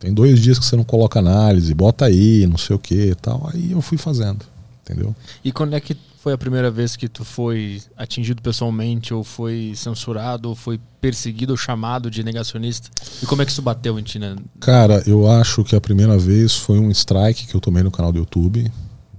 tem 0.00 0.12
dois 0.12 0.40
dias 0.40 0.58
que 0.58 0.64
você 0.64 0.74
não 0.74 0.82
coloca 0.82 1.20
análise, 1.20 1.72
bota 1.72 2.06
aí, 2.06 2.46
não 2.48 2.58
sei 2.58 2.74
o 2.74 2.78
que 2.80 3.14
tal. 3.22 3.48
Aí 3.52 3.70
eu 3.70 3.80
fui 3.80 3.96
fazendo, 3.96 4.44
entendeu? 4.82 5.14
E 5.44 5.52
quando 5.52 5.74
é 5.74 5.80
que 5.80 5.96
foi 6.26 6.32
a 6.32 6.38
primeira 6.38 6.72
vez 6.72 6.96
que 6.96 7.08
tu 7.08 7.24
foi 7.24 7.80
atingido 7.96 8.42
pessoalmente, 8.42 9.14
ou 9.14 9.22
foi 9.22 9.74
censurado, 9.76 10.48
ou 10.48 10.56
foi 10.56 10.80
perseguido 11.00 11.52
ou 11.52 11.56
chamado 11.56 12.10
de 12.10 12.24
negacionista? 12.24 12.90
E 13.22 13.26
como 13.26 13.42
é 13.42 13.44
que 13.44 13.52
isso 13.52 13.62
bateu 13.62 13.96
em 13.96 14.02
ti, 14.02 14.18
né? 14.18 14.34
Cara, 14.58 15.04
eu 15.06 15.30
acho 15.30 15.62
que 15.62 15.76
a 15.76 15.80
primeira 15.80 16.18
vez 16.18 16.56
foi 16.56 16.80
um 16.80 16.90
strike 16.90 17.46
que 17.46 17.54
eu 17.54 17.60
tomei 17.60 17.84
no 17.84 17.92
canal 17.92 18.10
do 18.10 18.18
YouTube. 18.18 18.68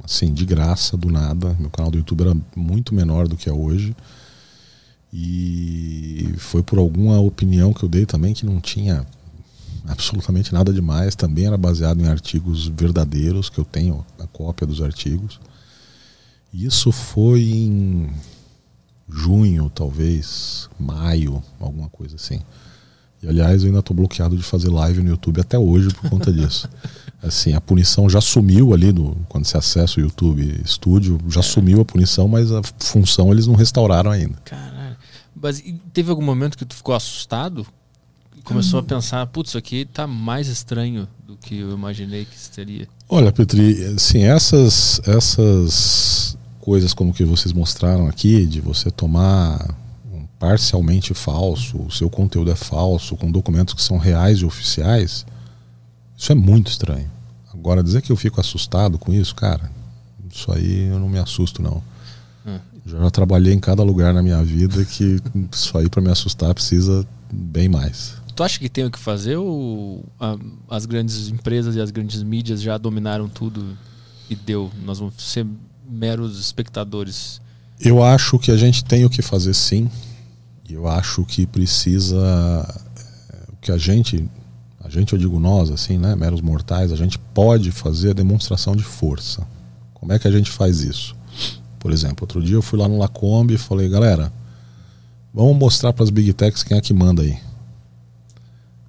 Assim, 0.03 0.33
de 0.33 0.45
graça, 0.45 0.97
do 0.97 1.09
nada. 1.09 1.55
Meu 1.57 1.69
canal 1.69 1.89
do 1.89 1.97
YouTube 1.97 2.23
era 2.23 2.35
muito 2.53 2.93
menor 2.93 3.25
do 3.25 3.37
que 3.37 3.49
é 3.49 3.53
hoje. 3.53 3.95
E 5.13 6.33
foi 6.39 6.61
por 6.61 6.77
alguma 6.77 7.21
opinião 7.21 7.71
que 7.71 7.85
eu 7.85 7.87
dei 7.87 8.05
também 8.05 8.33
que 8.33 8.45
não 8.45 8.59
tinha 8.59 9.07
absolutamente 9.87 10.51
nada 10.51 10.73
demais. 10.73 11.15
Também 11.15 11.45
era 11.45 11.57
baseado 11.57 12.01
em 12.01 12.07
artigos 12.09 12.67
verdadeiros, 12.67 13.49
que 13.49 13.59
eu 13.59 13.63
tenho 13.63 14.05
a 14.19 14.27
cópia 14.27 14.67
dos 14.67 14.81
artigos. 14.81 15.39
Isso 16.57 16.91
foi 16.91 17.43
em 17.43 18.09
junho, 19.07 19.69
talvez, 19.69 20.67
maio, 20.79 21.43
alguma 21.59 21.87
coisa 21.87 22.15
assim. 22.15 22.39
E 23.21 23.27
aliás, 23.27 23.61
eu 23.61 23.67
ainda 23.67 23.79
estou 23.79 23.95
bloqueado 23.95 24.35
de 24.35 24.41
fazer 24.41 24.69
live 24.69 25.03
no 25.03 25.09
YouTube 25.09 25.39
até 25.39 25.57
hoje 25.57 25.89
por 25.93 26.09
conta 26.09 26.33
disso. 26.33 26.67
assim, 27.21 27.53
a 27.53 27.61
punição 27.61 28.09
já 28.09 28.19
sumiu 28.19 28.73
ali 28.73 28.91
no, 28.91 29.15
quando 29.29 29.45
você 29.45 29.55
acessa 29.55 29.99
o 29.99 30.03
YouTube 30.03 30.61
Studio, 30.65 31.19
já 31.29 31.41
é. 31.41 31.43
sumiu 31.43 31.81
a 31.81 31.85
punição, 31.85 32.27
mas 32.27 32.51
a 32.51 32.61
função 32.79 33.31
eles 33.31 33.45
não 33.45 33.53
restauraram 33.53 34.09
ainda. 34.09 34.37
Caralho. 34.43 34.97
Mas 35.39 35.63
teve 35.93 36.09
algum 36.09 36.23
momento 36.23 36.57
que 36.57 36.65
tu 36.65 36.75
ficou 36.75 36.95
assustado? 36.95 37.67
Começou 38.43 38.79
hum. 38.79 38.83
a 38.83 38.85
pensar, 38.85 39.27
putz, 39.27 39.49
isso 39.49 39.57
aqui 39.59 39.85
tá 39.85 40.07
mais 40.07 40.47
estranho 40.47 41.07
do 41.23 41.37
que 41.37 41.59
eu 41.59 41.71
imaginei 41.71 42.25
que 42.25 42.39
seria. 42.39 42.87
Olha, 43.07 43.31
Petri, 43.31 43.83
assim, 43.95 44.23
essas 44.23 45.01
essas 45.05 46.36
coisas 46.67 46.93
como 46.93 47.13
que 47.13 47.23
vocês 47.23 47.53
mostraram 47.53 48.09
aqui, 48.09 48.45
de 48.45 48.59
você 48.59 48.91
tomar 48.91 49.73
um 50.13 50.25
parcialmente 50.37 51.13
falso, 51.13 51.77
o 51.77 51.89
seu 51.89 52.09
conteúdo 52.09 52.51
é 52.51 52.57
falso, 52.57 53.15
com 53.15 53.31
documentos 53.31 53.73
que 53.73 53.81
são 53.81 53.97
reais 53.97 54.39
e 54.39 54.45
oficiais, 54.45 55.25
isso 56.17 56.29
é 56.29 56.35
muito 56.35 56.69
estranho. 56.69 57.09
Agora, 57.53 57.81
dizer 57.81 58.01
que 58.01 58.11
eu 58.11 58.17
fico 58.17 58.41
assustado 58.41 58.97
com 58.97 59.13
isso, 59.13 59.33
cara, 59.33 59.71
isso 60.29 60.51
aí 60.51 60.89
eu 60.89 60.99
não 60.99 61.07
me 61.07 61.17
assusto, 61.17 61.61
não. 61.61 61.81
Hum. 62.45 62.59
Já 62.85 63.09
trabalhei 63.11 63.53
em 63.53 63.59
cada 63.61 63.81
lugar 63.81 64.13
na 64.13 64.21
minha 64.21 64.43
vida 64.43 64.83
que 64.83 65.21
isso 65.49 65.77
aí 65.77 65.87
para 65.87 66.01
me 66.01 66.11
assustar 66.11 66.53
precisa 66.53 67.07
bem 67.31 67.69
mais. 67.69 68.15
Tu 68.35 68.43
acha 68.43 68.59
que 68.59 68.67
tem 68.67 68.83
o 68.83 68.91
que 68.91 68.99
fazer 68.99 69.37
ou 69.37 70.03
a, 70.19 70.35
as 70.69 70.85
grandes 70.85 71.29
empresas 71.29 71.77
e 71.77 71.79
as 71.79 71.91
grandes 71.91 72.21
mídias 72.23 72.61
já 72.61 72.77
dominaram 72.77 73.29
tudo 73.29 73.77
e 74.29 74.35
deu? 74.35 74.69
Nós 74.83 74.99
vamos 74.99 75.13
ser 75.17 75.47
meros 75.87 76.39
espectadores? 76.39 77.41
Eu 77.79 78.03
acho 78.03 78.39
que 78.39 78.51
a 78.51 78.57
gente 78.57 78.83
tem 78.83 79.05
o 79.05 79.09
que 79.09 79.21
fazer 79.21 79.53
sim. 79.53 79.89
Eu 80.69 80.87
acho 80.87 81.23
que 81.23 81.45
precisa. 81.45 82.17
Eh, 82.17 83.43
o 83.53 83.55
que 83.57 83.71
a 83.71 83.77
gente. 83.77 84.27
A 84.83 84.89
gente, 84.89 85.13
eu 85.13 85.19
digo 85.19 85.39
nós, 85.39 85.69
assim, 85.69 85.97
né? 85.97 86.15
Meros 86.15 86.41
mortais, 86.41 86.91
a 86.91 86.95
gente 86.95 87.19
pode 87.19 87.71
fazer 87.71 88.11
a 88.11 88.13
demonstração 88.13 88.75
de 88.75 88.83
força. 88.83 89.45
Como 89.93 90.13
é 90.13 90.19
que 90.19 90.27
a 90.27 90.31
gente 90.31 90.49
faz 90.49 90.81
isso? 90.81 91.15
Por 91.79 91.91
exemplo, 91.91 92.17
outro 92.21 92.41
dia 92.41 92.55
eu 92.55 92.61
fui 92.61 92.79
lá 92.79 92.87
no 92.87 92.97
Lacombe 92.97 93.55
e 93.55 93.57
falei, 93.57 93.89
galera, 93.89 94.31
vamos 95.33 95.57
mostrar 95.57 95.91
para 95.91 96.03
as 96.03 96.09
Big 96.09 96.31
Techs 96.33 96.63
quem 96.63 96.77
é 96.77 96.81
que 96.81 96.93
manda 96.93 97.21
aí. 97.21 97.37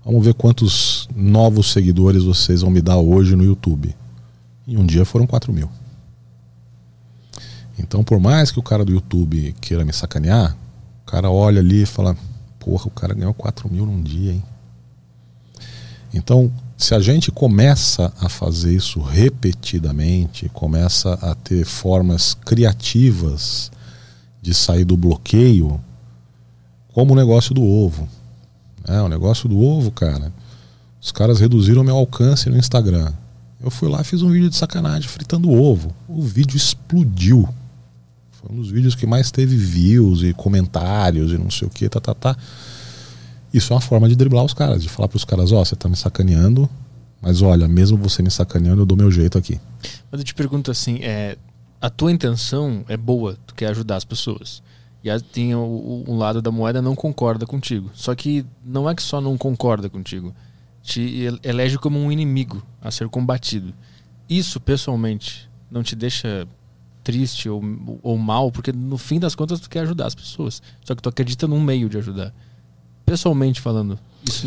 Vamos 0.04 0.24
ver 0.24 0.34
quantos 0.34 1.08
novos 1.14 1.70
seguidores 1.72 2.24
vocês 2.24 2.62
vão 2.62 2.70
me 2.70 2.80
dar 2.80 2.96
hoje 2.96 3.36
no 3.36 3.44
YouTube. 3.44 3.94
E 4.66 4.76
um 4.76 4.86
dia 4.86 5.04
foram 5.04 5.26
4 5.26 5.52
mil. 5.52 5.68
Então, 7.78 8.02
por 8.02 8.18
mais 8.18 8.50
que 8.50 8.58
o 8.58 8.62
cara 8.62 8.84
do 8.84 8.92
YouTube 8.92 9.54
queira 9.60 9.84
me 9.84 9.92
sacanear, 9.92 10.56
o 11.06 11.10
cara 11.10 11.30
olha 11.30 11.60
ali 11.60 11.82
e 11.82 11.86
fala: 11.86 12.16
Porra, 12.58 12.86
o 12.86 12.90
cara 12.90 13.14
ganhou 13.14 13.34
4 13.34 13.70
mil 13.70 13.86
num 13.86 14.02
dia, 14.02 14.32
hein? 14.32 14.42
Então, 16.12 16.50
se 16.76 16.94
a 16.94 17.00
gente 17.00 17.30
começa 17.30 18.12
a 18.20 18.28
fazer 18.28 18.74
isso 18.74 19.00
repetidamente, 19.00 20.48
começa 20.48 21.14
a 21.14 21.34
ter 21.34 21.64
formas 21.64 22.34
criativas 22.34 23.70
de 24.40 24.54
sair 24.54 24.84
do 24.84 24.96
bloqueio, 24.96 25.80
como 26.92 27.12
o 27.12 27.16
negócio 27.16 27.54
do 27.54 27.62
ovo. 27.62 28.08
É, 28.86 29.00
o 29.02 29.08
negócio 29.08 29.48
do 29.48 29.58
ovo, 29.58 29.90
cara. 29.90 30.32
Os 31.00 31.12
caras 31.12 31.40
reduziram 31.40 31.84
meu 31.84 31.96
alcance 31.96 32.48
no 32.48 32.56
Instagram. 32.56 33.12
Eu 33.60 33.70
fui 33.70 33.88
lá 33.88 34.00
e 34.00 34.04
fiz 34.04 34.22
um 34.22 34.30
vídeo 34.30 34.48
de 34.48 34.56
sacanagem 34.56 35.08
fritando 35.08 35.50
ovo. 35.50 35.92
O 36.08 36.22
vídeo 36.22 36.56
explodiu. 36.56 37.48
Foi 38.48 38.56
um 38.56 38.60
dos 38.60 38.70
vídeos 38.70 38.94
que 38.94 39.06
mais 39.06 39.30
teve 39.30 39.54
views 39.56 40.22
e 40.22 40.32
comentários 40.32 41.32
e 41.32 41.36
não 41.36 41.50
sei 41.50 41.68
o 41.68 41.70
que, 41.70 41.86
tá, 41.86 42.00
tá, 42.00 42.14
tá. 42.14 42.36
Isso 43.52 43.74
é 43.74 43.76
uma 43.76 43.82
forma 43.82 44.08
de 44.08 44.16
driblar 44.16 44.42
os 44.42 44.54
caras, 44.54 44.82
de 44.82 44.88
falar 44.88 45.06
para 45.06 45.18
os 45.18 45.24
caras, 45.24 45.52
ó, 45.52 45.60
oh, 45.60 45.64
você 45.64 45.76
tá 45.76 45.86
me 45.86 45.96
sacaneando, 45.96 46.68
mas 47.20 47.42
olha, 47.42 47.68
mesmo 47.68 47.98
você 47.98 48.22
me 48.22 48.30
sacaneando, 48.30 48.82
eu 48.82 48.86
dou 48.86 48.96
meu 48.96 49.10
jeito 49.10 49.36
aqui. 49.36 49.60
Mas 50.10 50.20
eu 50.20 50.24
te 50.24 50.34
pergunto 50.34 50.70
assim, 50.70 51.00
é, 51.02 51.36
a 51.78 51.90
tua 51.90 52.10
intenção 52.10 52.86
é 52.88 52.96
boa, 52.96 53.36
tu 53.46 53.54
quer 53.54 53.68
ajudar 53.68 53.96
as 53.96 54.04
pessoas. 54.04 54.62
E 55.04 55.20
tem 55.20 55.54
o, 55.54 56.04
um 56.08 56.16
lado 56.16 56.40
da 56.40 56.50
moeda 56.50 56.80
não 56.80 56.94
concorda 56.96 57.46
contigo. 57.46 57.90
Só 57.94 58.14
que 58.14 58.46
não 58.64 58.88
é 58.88 58.94
que 58.94 59.02
só 59.02 59.20
não 59.20 59.36
concorda 59.36 59.90
contigo, 59.90 60.34
te 60.82 61.28
elege 61.42 61.76
como 61.76 61.98
um 61.98 62.10
inimigo 62.10 62.62
a 62.80 62.90
ser 62.90 63.08
combatido. 63.10 63.74
Isso, 64.28 64.58
pessoalmente, 64.58 65.48
não 65.70 65.82
te 65.82 65.94
deixa 65.94 66.48
triste 67.08 67.48
ou, 67.48 67.64
ou 68.02 68.18
mal, 68.18 68.52
porque 68.52 68.70
no 68.70 68.98
fim 68.98 69.18
das 69.18 69.34
contas 69.34 69.60
tu 69.60 69.70
quer 69.70 69.80
ajudar 69.80 70.08
as 70.08 70.14
pessoas. 70.14 70.60
Só 70.84 70.94
que 70.94 71.00
tu 71.00 71.08
acredita 71.08 71.48
num 71.48 71.58
meio 71.58 71.88
de 71.88 71.96
ajudar. 71.96 72.34
Pessoalmente 73.06 73.62
falando, 73.62 73.98
isso 74.22 74.46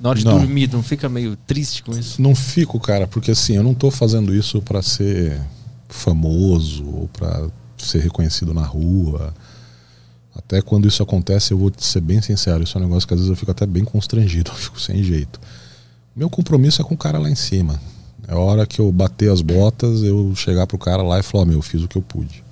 na 0.00 0.08
hora 0.08 0.18
de 0.18 0.24
não. 0.24 0.38
dormir, 0.38 0.72
não 0.72 0.82
fica 0.82 1.06
meio 1.06 1.36
triste 1.36 1.82
com 1.82 1.92
isso? 1.92 2.22
Não 2.22 2.34
fico, 2.34 2.80
cara, 2.80 3.06
porque 3.06 3.30
assim, 3.30 3.56
eu 3.56 3.62
não 3.62 3.74
tô 3.74 3.90
fazendo 3.90 4.34
isso 4.34 4.62
para 4.62 4.80
ser 4.80 5.38
famoso 5.86 6.82
ou 6.86 7.08
para 7.08 7.50
ser 7.76 8.00
reconhecido 8.00 8.54
na 8.54 8.64
rua. 8.64 9.34
Até 10.34 10.62
quando 10.62 10.88
isso 10.88 11.02
acontece, 11.02 11.52
eu 11.52 11.58
vou 11.58 11.70
ser 11.76 12.00
bem 12.00 12.22
sincero, 12.22 12.64
isso 12.64 12.78
é 12.78 12.80
um 12.80 12.84
negócio 12.84 13.06
que 13.06 13.12
às 13.12 13.20
vezes 13.20 13.28
eu 13.28 13.36
fico 13.36 13.50
até 13.50 13.66
bem 13.66 13.84
constrangido, 13.84 14.48
eu 14.50 14.56
fico 14.56 14.80
sem 14.80 15.02
jeito. 15.02 15.38
Meu 16.16 16.30
compromisso 16.30 16.80
é 16.80 16.84
com 16.86 16.94
o 16.94 16.98
cara 16.98 17.18
lá 17.18 17.28
em 17.28 17.34
cima. 17.34 17.78
É 18.28 18.34
hora 18.34 18.66
que 18.66 18.78
eu 18.78 18.92
bater 18.92 19.32
as 19.32 19.40
botas, 19.40 20.02
eu 20.02 20.34
chegar 20.36 20.66
pro 20.66 20.76
cara 20.76 21.02
lá 21.02 21.18
e 21.18 21.22
falar, 21.22 21.46
meu, 21.46 21.56
eu 21.56 21.62
fiz 21.62 21.82
o 21.82 21.88
que 21.88 21.96
eu 21.96 22.02
pude. 22.02 22.44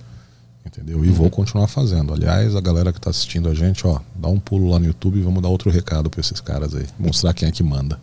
Entendeu? 0.65 1.05
E 1.05 1.09
uhum. 1.09 1.15
vou 1.15 1.31
continuar 1.31 1.69
fazendo. 1.69 2.15
Aliás, 2.15 2.57
a 2.57 2.61
galera 2.63 2.95
que 2.95 3.01
tá 3.01 3.11
assistindo 3.11 3.47
a 3.49 3.55
gente, 3.55 3.87
ó, 3.87 4.01
dá 4.15 4.27
um 4.29 4.41
pulo 4.41 4.71
lá 4.71 4.79
no 4.79 4.87
YouTube 4.87 5.19
e 5.19 5.23
vamos 5.23 5.43
dar 5.43 5.51
outro 5.51 5.71
recado 5.71 6.09
para 6.09 6.21
esses 6.21 6.41
caras 6.41 6.75
aí. 6.75 6.87
Mostrar 6.99 7.35
quem 7.35 7.47
é 7.47 7.53
que 7.53 7.63
manda. 7.63 8.01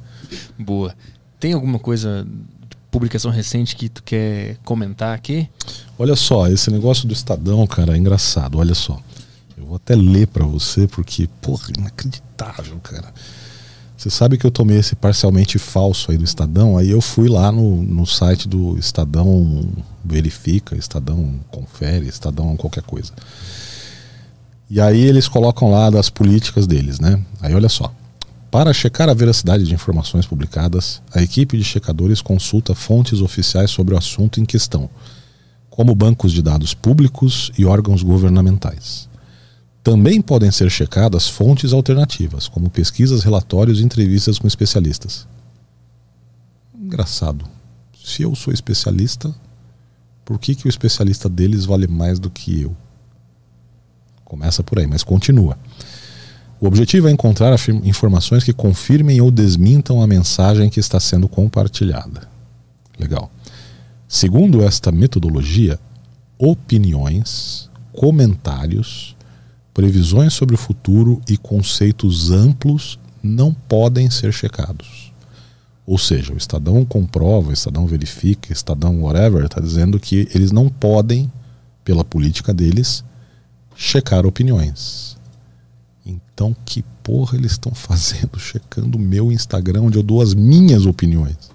Boa. 0.57 0.93
Tem 1.39 1.53
alguma 1.53 1.79
coisa 1.79 2.25
de 2.69 2.77
publicação 2.91 3.31
recente 3.31 3.75
que 3.75 3.89
tu 3.89 4.03
quer 4.03 4.57
comentar 4.63 5.15
aqui? 5.15 5.49
Olha 5.97 6.15
só, 6.15 6.47
esse 6.47 6.69
negócio 6.69 7.07
do 7.07 7.13
Estadão, 7.13 7.65
cara, 7.65 7.95
é 7.95 7.97
engraçado. 7.97 8.59
Olha 8.59 8.75
só. 8.75 9.01
Eu 9.57 9.65
vou 9.65 9.75
até 9.77 9.95
ler 9.95 10.27
para 10.27 10.45
você 10.45 10.87
porque, 10.87 11.27
porra, 11.41 11.69
inacreditável, 11.75 12.79
cara. 12.83 13.11
Você 14.03 14.09
sabe 14.09 14.37
que 14.37 14.45
eu 14.45 14.51
tomei 14.51 14.79
esse 14.79 14.97
parcialmente 14.97 15.57
falso 15.57 16.11
aí 16.11 16.17
do 16.17 16.25
Estadão, 16.25 16.77
aí 16.77 16.89
eu 16.89 16.99
fui 16.99 17.29
lá 17.29 17.53
no, 17.53 17.81
no 17.81 18.05
site 18.05 18.49
do 18.49 18.77
Estadão 18.77 19.65
Verifica, 20.03 20.75
Estadão 20.75 21.39
Confere, 21.49 22.05
Estadão 22.05 22.57
qualquer 22.57 22.83
coisa. 22.83 23.13
E 24.69 24.81
aí 24.81 24.99
eles 24.99 25.29
colocam 25.29 25.71
lá 25.71 25.89
das 25.89 26.09
políticas 26.09 26.67
deles, 26.67 26.99
né? 26.99 27.17
Aí 27.39 27.55
olha 27.55 27.69
só. 27.69 27.95
Para 28.51 28.73
checar 28.73 29.07
a 29.07 29.13
veracidade 29.13 29.63
de 29.63 29.73
informações 29.73 30.25
publicadas, 30.25 31.01
a 31.15 31.23
equipe 31.23 31.57
de 31.57 31.63
checadores 31.63 32.19
consulta 32.19 32.75
fontes 32.75 33.21
oficiais 33.21 33.71
sobre 33.71 33.95
o 33.95 33.97
assunto 33.97 34.41
em 34.41 34.43
questão, 34.43 34.89
como 35.69 35.95
bancos 35.95 36.33
de 36.33 36.41
dados 36.41 36.73
públicos 36.73 37.53
e 37.57 37.63
órgãos 37.63 38.03
governamentais. 38.03 39.07
Também 39.83 40.21
podem 40.21 40.49
ser 40.49 40.71
checadas 40.71 41.27
fontes 41.27 41.73
alternativas, 41.73 42.47
como 42.47 42.69
pesquisas, 42.69 43.23
relatórios 43.23 43.81
e 43.81 43.83
entrevistas 43.83 44.39
com 44.39 44.47
especialistas. 44.47 45.27
Engraçado. 46.73 47.45
Se 48.01 48.21
eu 48.21 48.33
sou 48.33 48.53
especialista, 48.53 49.33
por 50.23 50.39
que, 50.39 50.55
que 50.55 50.67
o 50.67 50.69
especialista 50.69 51.27
deles 51.27 51.65
vale 51.65 51.85
mais 51.85 52.17
do 52.17 52.29
que 52.29 52.61
eu? 52.61 52.75
Começa 54.23 54.63
por 54.63 54.79
aí, 54.79 54.87
mas 54.87 55.03
continua. 55.03 55.57
O 56.61 56.65
objetivo 56.65 57.09
é 57.09 57.11
encontrar 57.11 57.53
informações 57.83 58.41
que 58.41 58.53
confirmem 58.53 59.19
ou 59.19 59.29
desmintam 59.29 60.01
a 60.01 60.07
mensagem 60.07 60.69
que 60.69 60.79
está 60.79 60.97
sendo 60.97 61.27
compartilhada. 61.27 62.29
Legal. 62.97 63.29
Segundo 64.07 64.63
esta 64.63 64.91
metodologia, 64.93 65.77
opiniões, 66.37 67.69
comentários, 67.91 69.13
previsões 69.73 70.33
sobre 70.33 70.55
o 70.55 70.57
futuro 70.57 71.21
e 71.27 71.37
conceitos 71.37 72.31
amplos 72.31 72.99
não 73.21 73.53
podem 73.53 74.09
ser 74.09 74.31
checados. 74.31 75.11
Ou 75.85 75.97
seja, 75.97 76.33
o 76.33 76.37
Estadão 76.37 76.85
comprova, 76.85 77.49
o 77.49 77.53
Estadão 77.53 77.85
verifica, 77.85 78.49
o 78.49 78.53
Estadão 78.53 79.01
whatever, 79.01 79.45
está 79.45 79.59
dizendo 79.59 79.99
que 79.99 80.27
eles 80.33 80.51
não 80.51 80.69
podem 80.69 81.31
pela 81.83 82.03
política 82.03 82.53
deles, 82.53 83.03
checar 83.75 84.25
opiniões. 84.25 85.17
Então, 86.05 86.55
que 86.65 86.83
porra 87.01 87.37
eles 87.37 87.53
estão 87.53 87.73
fazendo 87.73 88.39
checando 88.39 88.97
o 88.97 89.01
meu 89.01 89.31
Instagram, 89.31 89.81
onde 89.81 89.97
eu 89.97 90.03
dou 90.03 90.21
as 90.21 90.33
minhas 90.33 90.85
opiniões? 90.85 91.51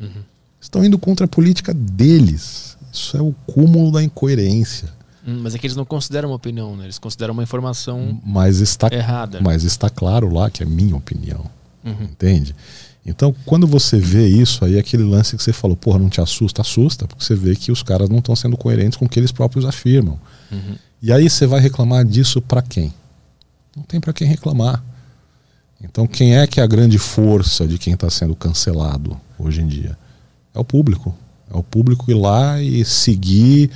Uhum. 0.00 0.22
Estão 0.60 0.84
indo 0.84 0.98
contra 0.98 1.26
a 1.26 1.28
política 1.28 1.74
deles. 1.74 2.76
Isso 2.92 3.16
é 3.16 3.20
o 3.20 3.34
cúmulo 3.46 3.92
da 3.92 4.02
incoerência. 4.02 4.88
Hum, 5.26 5.40
mas 5.42 5.54
é 5.54 5.58
que 5.58 5.66
eles 5.66 5.76
não 5.76 5.84
consideram 5.84 6.30
uma 6.30 6.36
opinião, 6.36 6.76
né? 6.76 6.84
Eles 6.84 6.98
consideram 6.98 7.34
uma 7.34 7.42
informação 7.42 8.20
Mas 8.24 8.60
está, 8.60 8.88
errada. 8.92 9.40
mas 9.40 9.64
está 9.64 9.90
claro 9.90 10.32
lá 10.32 10.48
que 10.50 10.62
é 10.62 10.66
minha 10.66 10.94
opinião. 10.94 11.44
Uhum. 11.84 12.04
Entende? 12.04 12.54
Então, 13.04 13.34
quando 13.44 13.66
você 13.66 13.98
vê 13.98 14.26
isso, 14.26 14.64
aí 14.64 14.78
aquele 14.78 15.04
lance 15.04 15.36
que 15.36 15.42
você 15.42 15.52
falou, 15.52 15.76
porra, 15.76 15.98
não 15.98 16.08
te 16.08 16.20
assusta? 16.20 16.62
Assusta, 16.62 17.06
porque 17.06 17.24
você 17.24 17.36
vê 17.36 17.54
que 17.54 17.70
os 17.70 17.82
caras 17.82 18.08
não 18.08 18.18
estão 18.18 18.34
sendo 18.34 18.56
coerentes 18.56 18.98
com 18.98 19.04
o 19.04 19.08
que 19.08 19.18
eles 19.18 19.30
próprios 19.30 19.64
afirmam. 19.64 20.18
Uhum. 20.50 20.76
E 21.00 21.12
aí 21.12 21.30
você 21.30 21.46
vai 21.46 21.60
reclamar 21.60 22.04
disso 22.04 22.40
para 22.42 22.62
quem? 22.62 22.92
Não 23.76 23.84
tem 23.84 24.00
para 24.00 24.12
quem 24.12 24.26
reclamar. 24.26 24.82
Então, 25.80 26.06
quem 26.06 26.36
é 26.36 26.46
que 26.46 26.58
é 26.58 26.62
a 26.62 26.66
grande 26.66 26.98
força 26.98 27.66
de 27.66 27.78
quem 27.78 27.92
está 27.92 28.10
sendo 28.10 28.34
cancelado 28.34 29.16
hoje 29.38 29.60
em 29.60 29.66
dia? 29.66 29.96
É 30.54 30.58
o 30.58 30.64
público. 30.64 31.14
É 31.52 31.56
o 31.56 31.62
público 31.62 32.10
ir 32.10 32.14
lá 32.14 32.60
e 32.60 32.84
seguir 32.84 33.70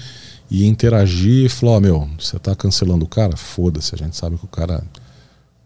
e 0.50 0.66
interagir 0.66 1.46
e 1.46 1.48
falar: 1.48 1.72
ó, 1.72 1.80
meu, 1.80 2.08
você 2.18 2.36
está 2.36 2.54
cancelando 2.54 3.04
o 3.04 3.08
cara? 3.08 3.36
Foda-se, 3.36 3.94
a 3.94 3.98
gente 3.98 4.16
sabe 4.16 4.36
que 4.36 4.44
o 4.44 4.48
cara 4.48 4.82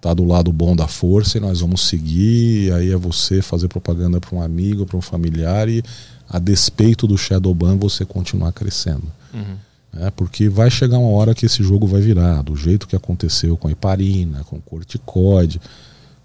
tá 0.01 0.13
do 0.13 0.25
lado 0.25 0.53
bom 0.53 0.77
da 0.77 0.87
força 0.87 1.39
e 1.39 1.41
nós 1.41 1.61
vamos 1.61 1.87
seguir. 1.87 2.67
E 2.67 2.73
aí 2.73 2.91
é 2.91 2.97
você 2.97 3.41
fazer 3.41 3.69
propaganda 3.69 4.21
para 4.21 4.37
um 4.37 4.43
amigo, 4.43 4.85
para 4.85 4.99
um 4.99 5.01
familiar 5.01 5.67
e, 5.69 5.83
a 6.29 6.39
despeito 6.39 7.07
do 7.07 7.17
Shadowban, 7.17 7.79
você 7.79 8.05
continuar 8.05 8.53
crescendo. 8.53 9.11
Uhum. 9.33 9.57
É, 9.97 10.11
porque 10.11 10.49
vai 10.49 10.71
chegar 10.71 10.99
uma 10.99 11.11
hora 11.11 11.35
que 11.35 11.47
esse 11.47 11.63
jogo 11.63 11.87
vai 11.87 12.01
virar, 12.01 12.43
do 12.43 12.57
jeito 12.57 12.87
que 12.87 12.97
aconteceu 12.97 13.57
com 13.57 13.69
a 13.69 13.71
heparina, 13.71 14.45
com 14.45 14.57
o 14.57 14.61
corticoide. 14.61 15.61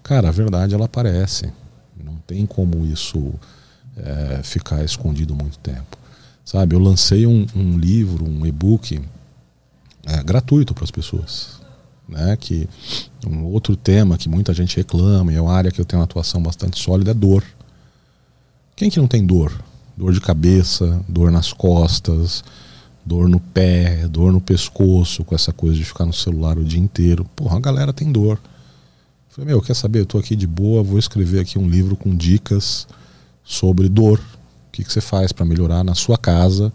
Cara, 0.02 0.28
a 0.28 0.32
verdade 0.32 0.74
ela 0.74 0.86
aparece. 0.86 1.50
Não 2.04 2.16
tem 2.26 2.44
como 2.44 2.84
isso 2.84 3.32
é, 3.96 4.40
ficar 4.42 4.84
escondido 4.84 5.34
muito 5.34 5.58
tempo. 5.58 5.99
Sabe, 6.44 6.74
eu 6.74 6.80
lancei 6.80 7.26
um, 7.26 7.46
um 7.54 7.78
livro, 7.78 8.28
um 8.28 8.44
e-book 8.44 9.00
é, 10.06 10.22
gratuito 10.22 10.74
para 10.74 10.84
as 10.84 10.90
pessoas. 10.90 11.60
Né, 12.08 12.36
que 12.40 12.68
um 13.24 13.44
outro 13.44 13.76
tema 13.76 14.18
que 14.18 14.28
muita 14.28 14.52
gente 14.52 14.76
reclama 14.76 15.32
e 15.32 15.36
é 15.36 15.40
uma 15.40 15.52
área 15.52 15.70
que 15.70 15.80
eu 15.80 15.84
tenho 15.84 16.00
uma 16.00 16.04
atuação 16.04 16.42
bastante 16.42 16.76
sólida 16.76 17.12
é 17.12 17.14
dor. 17.14 17.44
Quem 18.74 18.90
que 18.90 18.98
não 18.98 19.06
tem 19.06 19.24
dor? 19.24 19.52
Dor 19.96 20.12
de 20.12 20.20
cabeça, 20.20 21.04
dor 21.08 21.30
nas 21.30 21.52
costas, 21.52 22.42
dor 23.04 23.28
no 23.28 23.38
pé, 23.38 24.08
dor 24.08 24.32
no 24.32 24.40
pescoço, 24.40 25.24
com 25.24 25.34
essa 25.34 25.52
coisa 25.52 25.76
de 25.76 25.84
ficar 25.84 26.04
no 26.04 26.12
celular 26.12 26.58
o 26.58 26.64
dia 26.64 26.80
inteiro. 26.80 27.24
Porra, 27.36 27.58
a 27.58 27.60
galera 27.60 27.92
tem 27.92 28.10
dor. 28.10 28.40
Falei, 29.28 29.50
meu, 29.52 29.62
quer 29.62 29.74
saber? 29.74 30.00
Eu 30.00 30.06
tô 30.06 30.18
aqui 30.18 30.34
de 30.34 30.46
boa, 30.46 30.82
vou 30.82 30.98
escrever 30.98 31.40
aqui 31.40 31.58
um 31.58 31.68
livro 31.68 31.94
com 31.94 32.14
dicas 32.14 32.88
sobre 33.44 33.88
dor. 33.88 34.20
Que, 34.80 34.86
que 34.86 34.92
você 34.92 35.00
faz 35.00 35.30
para 35.30 35.44
melhorar 35.44 35.84
na 35.84 35.94
sua 35.94 36.16
casa, 36.16 36.72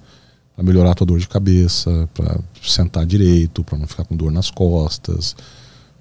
para 0.56 0.64
melhorar 0.64 0.91
a 0.91 0.95
tua 0.95 1.07
dor 1.07 1.19
de 1.19 1.27
cabeça, 1.27 2.07
para 2.14 2.40
sentar 2.61 3.06
direito, 3.06 3.64
para 3.64 3.77
não 3.77 3.88
ficar 3.88 4.06
com 4.06 4.15
dor 4.15 4.32
nas 4.32 4.52
costas. 4.52 5.36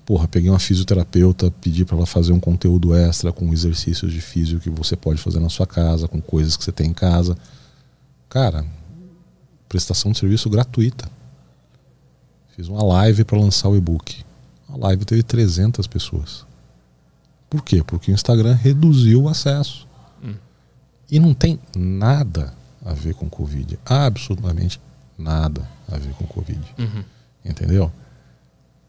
Porra, 0.04 0.28
peguei 0.28 0.50
uma 0.50 0.58
fisioterapeuta, 0.58 1.50
pedi 1.62 1.84
para 1.84 1.96
ela 1.96 2.06
fazer 2.06 2.32
um 2.32 2.40
conteúdo 2.40 2.94
extra 2.94 3.32
com 3.32 3.50
exercícios 3.52 4.12
de 4.12 4.20
físico 4.20 4.60
que 4.60 4.70
você 4.70 4.94
pode 4.94 5.20
fazer 5.20 5.40
na 5.40 5.48
sua 5.48 5.66
casa, 5.66 6.06
com 6.06 6.20
coisas 6.20 6.56
que 6.56 6.64
você 6.64 6.72
tem 6.72 6.90
em 6.90 6.92
casa. 6.92 7.36
Cara, 8.28 8.66
prestação 9.68 10.12
de 10.12 10.18
serviço 10.18 10.50
gratuita. 10.50 11.10
Fiz 12.54 12.68
uma 12.68 12.84
live 12.84 13.24
para 13.24 13.38
lançar 13.38 13.68
o 13.68 13.76
e-book. 13.76 14.22
A 14.68 14.76
live 14.76 15.04
teve 15.04 15.22
300 15.22 15.86
pessoas. 15.86 16.44
Por 17.48 17.62
quê? 17.62 17.82
Porque 17.82 18.10
o 18.10 18.14
Instagram 18.14 18.54
reduziu 18.54 19.22
o 19.22 19.28
acesso. 19.28 19.86
E 21.10 21.18
não 21.20 21.34
tem 21.34 21.58
nada 21.76 22.52
a 22.84 22.92
ver 22.92 23.14
com 23.14 23.28
Covid. 23.28 23.78
Absolutamente 23.84 24.80
nada 25.18 25.66
a 25.90 25.96
ver 25.96 26.12
com 26.14 26.26
Covid. 26.26 26.60
Uhum. 26.78 27.04
Entendeu? 27.44 27.90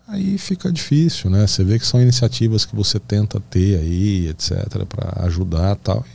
Aí 0.08 0.38
fica 0.38 0.72
difícil, 0.72 1.30
né? 1.30 1.48
Você 1.48 1.64
vê 1.64 1.80
que 1.80 1.86
são 1.86 2.02
iniciativas 2.02 2.66
que 2.66 2.76
você 2.76 3.00
tenta 3.00 3.40
ter 3.40 3.80
aí, 3.80 4.28
etc., 4.28 4.86
para 4.86 5.26
ajudar 5.26 5.76
tal. 5.78 6.06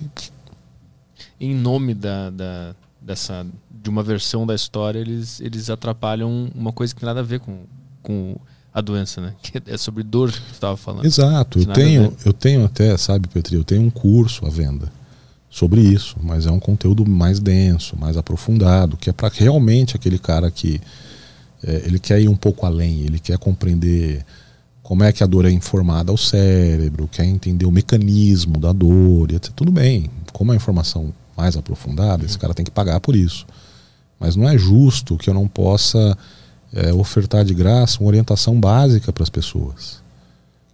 e 1.40 1.47
Em 1.47 1.55
nome 1.55 1.93
da, 1.94 2.31
da, 2.31 2.74
dessa, 3.01 3.44
de 3.70 3.90
uma 3.90 4.02
versão 4.02 4.47
da 4.47 4.55
história, 4.55 4.98
eles, 5.01 5.40
eles 5.40 5.68
atrapalham 5.70 6.51
uma 6.55 6.72
coisa 6.72 6.94
que 6.94 7.01
tem 7.01 7.06
nada 7.06 7.20
a 7.20 7.24
ver 7.24 7.40
com, 7.40 7.64
com 8.01 8.36
a 8.72 8.81
doença, 8.81 9.20
né? 9.20 9.35
Que 9.43 9.60
é 9.66 9.77
sobre 9.77 10.05
dor 10.05 10.31
que 10.31 10.40
tu 10.40 10.52
estava 10.52 10.77
falando. 10.77 11.05
Exato. 11.05 11.59
Eu 11.59 11.66
tenho, 11.66 12.16
eu 12.24 12.32
tenho 12.32 12.64
até, 12.64 12.97
sabe, 12.97 13.27
Petri, 13.27 13.56
eu 13.56 13.64
tenho 13.64 13.82
um 13.82 13.90
curso 13.90 14.47
à 14.47 14.51
venda 14.51 14.99
sobre 15.51 15.81
isso, 15.81 16.16
mas 16.22 16.47
é 16.47 16.51
um 16.51 16.60
conteúdo 16.60 17.05
mais 17.05 17.40
denso, 17.40 17.97
mais 17.98 18.16
aprofundado, 18.16 18.97
que 18.97 19.10
é 19.10 19.12
para 19.12 19.28
realmente 19.28 19.97
aquele 19.97 20.18
cara 20.18 20.48
que 20.48 20.81
é, 21.62 21.82
ele 21.85 21.98
quer 21.98 22.20
ir 22.20 22.28
um 22.28 22.36
pouco 22.36 22.64
além, 22.64 23.01
ele 23.01 23.18
quer 23.18 23.36
compreender 23.36 24.24
como 24.81 25.02
é 25.02 25.12
que 25.12 25.22
a 25.22 25.27
dor 25.27 25.44
é 25.44 25.51
informada 25.51 26.12
ao 26.12 26.16
cérebro, 26.16 27.09
quer 27.09 27.24
entender 27.24 27.66
o 27.66 27.72
mecanismo 27.72 28.59
da 28.59 28.72
dor, 28.72 29.32
etc. 29.32 29.52
Tudo 29.55 29.72
bem, 29.72 30.09
como 30.32 30.52
é 30.52 30.56
informação 30.56 31.12
mais 31.36 31.56
aprofundada, 31.56 32.24
esse 32.24 32.39
cara 32.39 32.55
tem 32.55 32.64
que 32.64 32.70
pagar 32.70 33.01
por 33.01 33.16
isso. 33.16 33.47
Mas 34.18 34.36
não 34.36 34.48
é 34.48 34.56
justo 34.56 35.16
que 35.16 35.31
eu 35.31 35.35
não 35.35 35.48
possa 35.48 36.16
é, 36.72 36.93
ofertar 36.93 37.44
de 37.44 37.55
graça 37.55 38.01
uma 38.01 38.09
orientação 38.09 38.59
básica 38.59 39.12
para 39.12 39.22
as 39.22 39.31
pessoas. 39.31 40.01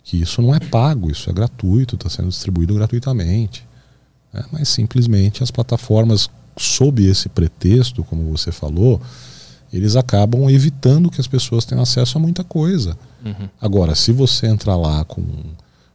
Que 0.04 0.20
isso 0.20 0.40
não 0.40 0.54
é 0.54 0.60
pago, 0.60 1.10
isso 1.10 1.28
é 1.30 1.32
gratuito, 1.32 1.94
está 1.94 2.08
sendo 2.08 2.28
distribuído 2.28 2.74
gratuitamente. 2.74 3.65
Né? 4.36 4.44
Mas 4.52 4.68
simplesmente 4.68 5.42
as 5.42 5.50
plataformas, 5.50 6.28
sob 6.56 7.04
esse 7.04 7.28
pretexto, 7.28 8.04
como 8.04 8.30
você 8.30 8.52
falou, 8.52 9.00
eles 9.72 9.96
acabam 9.96 10.48
evitando 10.50 11.10
que 11.10 11.20
as 11.20 11.26
pessoas 11.26 11.64
tenham 11.64 11.82
acesso 11.82 12.18
a 12.18 12.20
muita 12.20 12.44
coisa. 12.44 12.96
Uhum. 13.24 13.48
Agora, 13.60 13.94
se 13.94 14.12
você 14.12 14.46
entrar 14.46 14.76
lá 14.76 15.04
com 15.04 15.22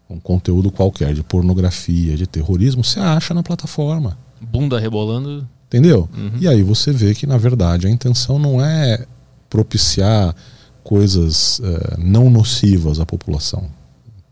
um 0.10 0.20
conteúdo 0.20 0.72
qualquer 0.72 1.14
de 1.14 1.24
pornografia, 1.24 2.18
de 2.18 2.28
terrorismo, 2.28 2.84
você 2.84 3.00
acha 3.00 3.34
na 3.34 3.42
plataforma. 3.42 4.18
Bunda 4.42 4.80
rebolando. 4.80 5.48
Entendeu? 5.68 6.10
Uhum. 6.14 6.32
E 6.40 6.48
aí 6.48 6.62
você 6.64 6.92
vê 6.92 7.16
que, 7.16 7.26
na 7.26 7.38
verdade, 7.38 7.88
a 7.88 7.90
intenção 7.90 8.38
não 8.38 8.64
é 8.64 9.06
propiciar 9.50 10.36
coisas 10.84 11.62
eh, 11.64 11.96
não 11.98 12.30
nocivas 12.30 13.00
à 13.00 13.06
população. 13.06 13.70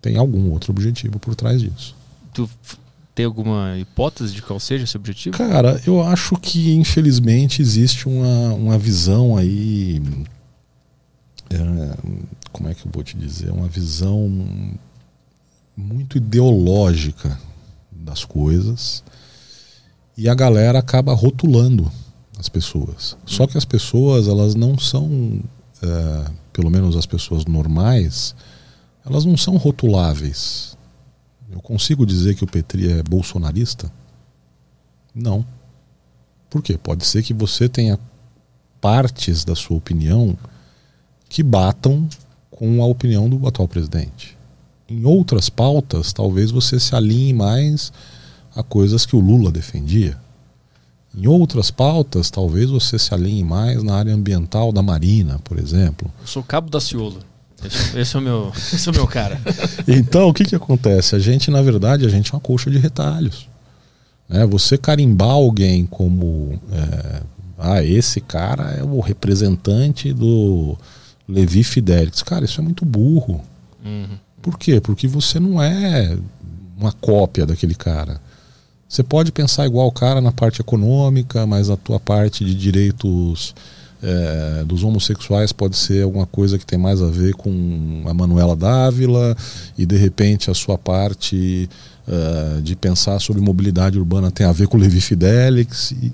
Tem 0.01 0.17
algum 0.17 0.51
outro 0.51 0.71
objetivo 0.71 1.17
por 1.17 1.35
trás 1.35 1.61
disso. 1.61 1.95
Tu 2.33 2.49
tem 3.19 3.25
alguma 3.25 3.77
hipótese 3.77 4.33
de 4.33 4.41
qual 4.41 4.61
seja 4.61 4.85
esse 4.85 4.95
objetivo? 4.95 5.37
Cara, 5.37 5.81
eu 5.85 6.01
acho 6.01 6.37
que, 6.37 6.71
infelizmente, 6.71 7.61
existe 7.61 8.07
uma, 8.07 8.53
uma 8.53 8.77
visão 8.77 9.35
aí. 9.35 10.01
eh, 11.49 11.97
como 12.53 12.69
é 12.69 12.73
que 12.73 12.85
eu 12.85 12.91
vou 12.93 13.03
te 13.03 13.17
dizer? 13.17 13.51
Uma 13.51 13.67
visão 13.67 14.31
muito 15.75 16.15
ideológica 16.15 17.37
das 17.91 18.23
coisas 18.23 19.03
e 20.17 20.29
a 20.29 20.33
galera 20.33 20.79
acaba 20.79 21.13
rotulando 21.13 21.91
as 22.37 22.47
pessoas. 22.47 23.17
Só 23.25 23.45
que 23.45 23.57
as 23.57 23.65
pessoas, 23.65 24.29
elas 24.29 24.55
não 24.55 24.79
são, 24.79 25.41
eh, 25.83 26.31
pelo 26.53 26.69
menos 26.69 26.95
as 26.95 27.05
pessoas 27.05 27.43
normais, 27.43 28.33
elas 29.05 29.25
não 29.25 29.35
são 29.35 29.57
rotuláveis. 29.57 30.77
Eu 31.51 31.59
consigo 31.61 32.05
dizer 32.05 32.35
que 32.35 32.43
o 32.43 32.47
Petri 32.47 32.91
é 32.91 33.03
bolsonarista? 33.03 33.91
Não. 35.13 35.45
Por 36.49 36.61
quê? 36.61 36.77
Pode 36.77 37.05
ser 37.05 37.23
que 37.23 37.33
você 37.33 37.67
tenha 37.67 37.99
partes 38.79 39.43
da 39.43 39.55
sua 39.55 39.77
opinião 39.77 40.37
que 41.27 41.43
batam 41.43 42.07
com 42.49 42.81
a 42.81 42.85
opinião 42.85 43.29
do 43.29 43.47
atual 43.47 43.67
presidente. 43.67 44.37
Em 44.87 45.05
outras 45.05 45.49
pautas, 45.49 46.11
talvez 46.11 46.51
você 46.51 46.79
se 46.79 46.95
alinhe 46.95 47.33
mais 47.33 47.91
a 48.55 48.63
coisas 48.63 49.05
que 49.05 49.15
o 49.15 49.19
Lula 49.19 49.51
defendia. 49.51 50.17
Em 51.15 51.27
outras 51.27 51.71
pautas, 51.71 52.29
talvez 52.29 52.69
você 52.69 52.97
se 52.97 53.13
alinhe 53.13 53.43
mais 53.43 53.83
na 53.83 53.95
área 53.95 54.13
ambiental 54.13 54.71
da 54.71 54.81
Marina, 54.81 55.39
por 55.43 55.57
exemplo. 55.57 56.11
Eu 56.21 56.27
sou 56.27 56.43
Cabo 56.43 56.69
da 56.69 56.79
Ciolo. 56.79 57.28
Esse, 57.63 57.99
esse 57.99 58.15
é 58.15 58.19
o 58.19 58.21
meu, 58.21 58.51
esse 58.55 58.87
é 58.87 58.91
o 58.91 58.95
meu 58.95 59.07
cara. 59.07 59.39
Então, 59.87 60.29
o 60.29 60.33
que, 60.33 60.45
que 60.45 60.55
acontece? 60.55 61.15
A 61.15 61.19
gente, 61.19 61.49
na 61.49 61.61
verdade, 61.61 62.05
a 62.05 62.09
gente 62.09 62.31
é 62.31 62.35
uma 62.35 62.39
colcha 62.39 62.69
de 62.69 62.77
retalhos. 62.77 63.47
Né? 64.27 64.45
Você 64.45 64.77
carimbar 64.77 65.31
alguém 65.31 65.85
como. 65.85 66.59
é, 66.71 67.21
ah, 67.57 67.83
esse 67.83 68.21
cara 68.21 68.71
é 68.71 68.83
o 68.83 68.99
representante 68.99 70.13
do 70.13 70.77
Levi 71.27 71.63
Fidelix. 71.63 72.23
Cara, 72.23 72.45
isso 72.45 72.61
é 72.61 72.63
muito 72.63 72.85
burro. 72.85 73.41
Uhum. 73.83 74.17
Por 74.41 74.57
quê? 74.57 74.79
Porque 74.79 75.07
você 75.07 75.39
não 75.39 75.61
é 75.61 76.17
uma 76.77 76.93
cópia 76.93 77.45
daquele 77.45 77.75
cara. 77.75 78.21
Você 78.87 79.03
pode 79.03 79.31
pensar 79.31 79.65
igual 79.65 79.87
o 79.87 79.91
cara 79.91 80.21
na 80.21 80.31
parte 80.31 80.61
econômica, 80.61 81.45
mas 81.45 81.69
a 81.69 81.77
tua 81.77 81.99
parte 81.99 82.45
de 82.45 82.55
direitos 82.55 83.53
é, 84.01 84.63
dos 84.63 84.83
homossexuais 84.83 85.51
pode 85.51 85.75
ser 85.75 86.03
alguma 86.03 86.25
coisa 86.25 86.57
que 86.57 86.65
tem 86.65 86.79
mais 86.79 87.01
a 87.01 87.07
ver 87.07 87.33
com 87.33 88.03
a 88.05 88.13
Manuela 88.13 88.55
Dávila 88.55 89.35
e 89.77 89.85
de 89.85 89.97
repente 89.97 90.49
a 90.49 90.53
sua 90.53 90.77
parte 90.77 91.69
uh, 92.07 92.61
de 92.61 92.75
pensar 92.75 93.19
sobre 93.19 93.41
mobilidade 93.41 93.97
urbana 93.97 94.31
tem 94.31 94.45
a 94.45 94.51
ver 94.51 94.67
com 94.67 94.77
o 94.77 94.79
Levi 94.79 95.01
Fidelix. 95.01 95.91
E, 95.91 96.13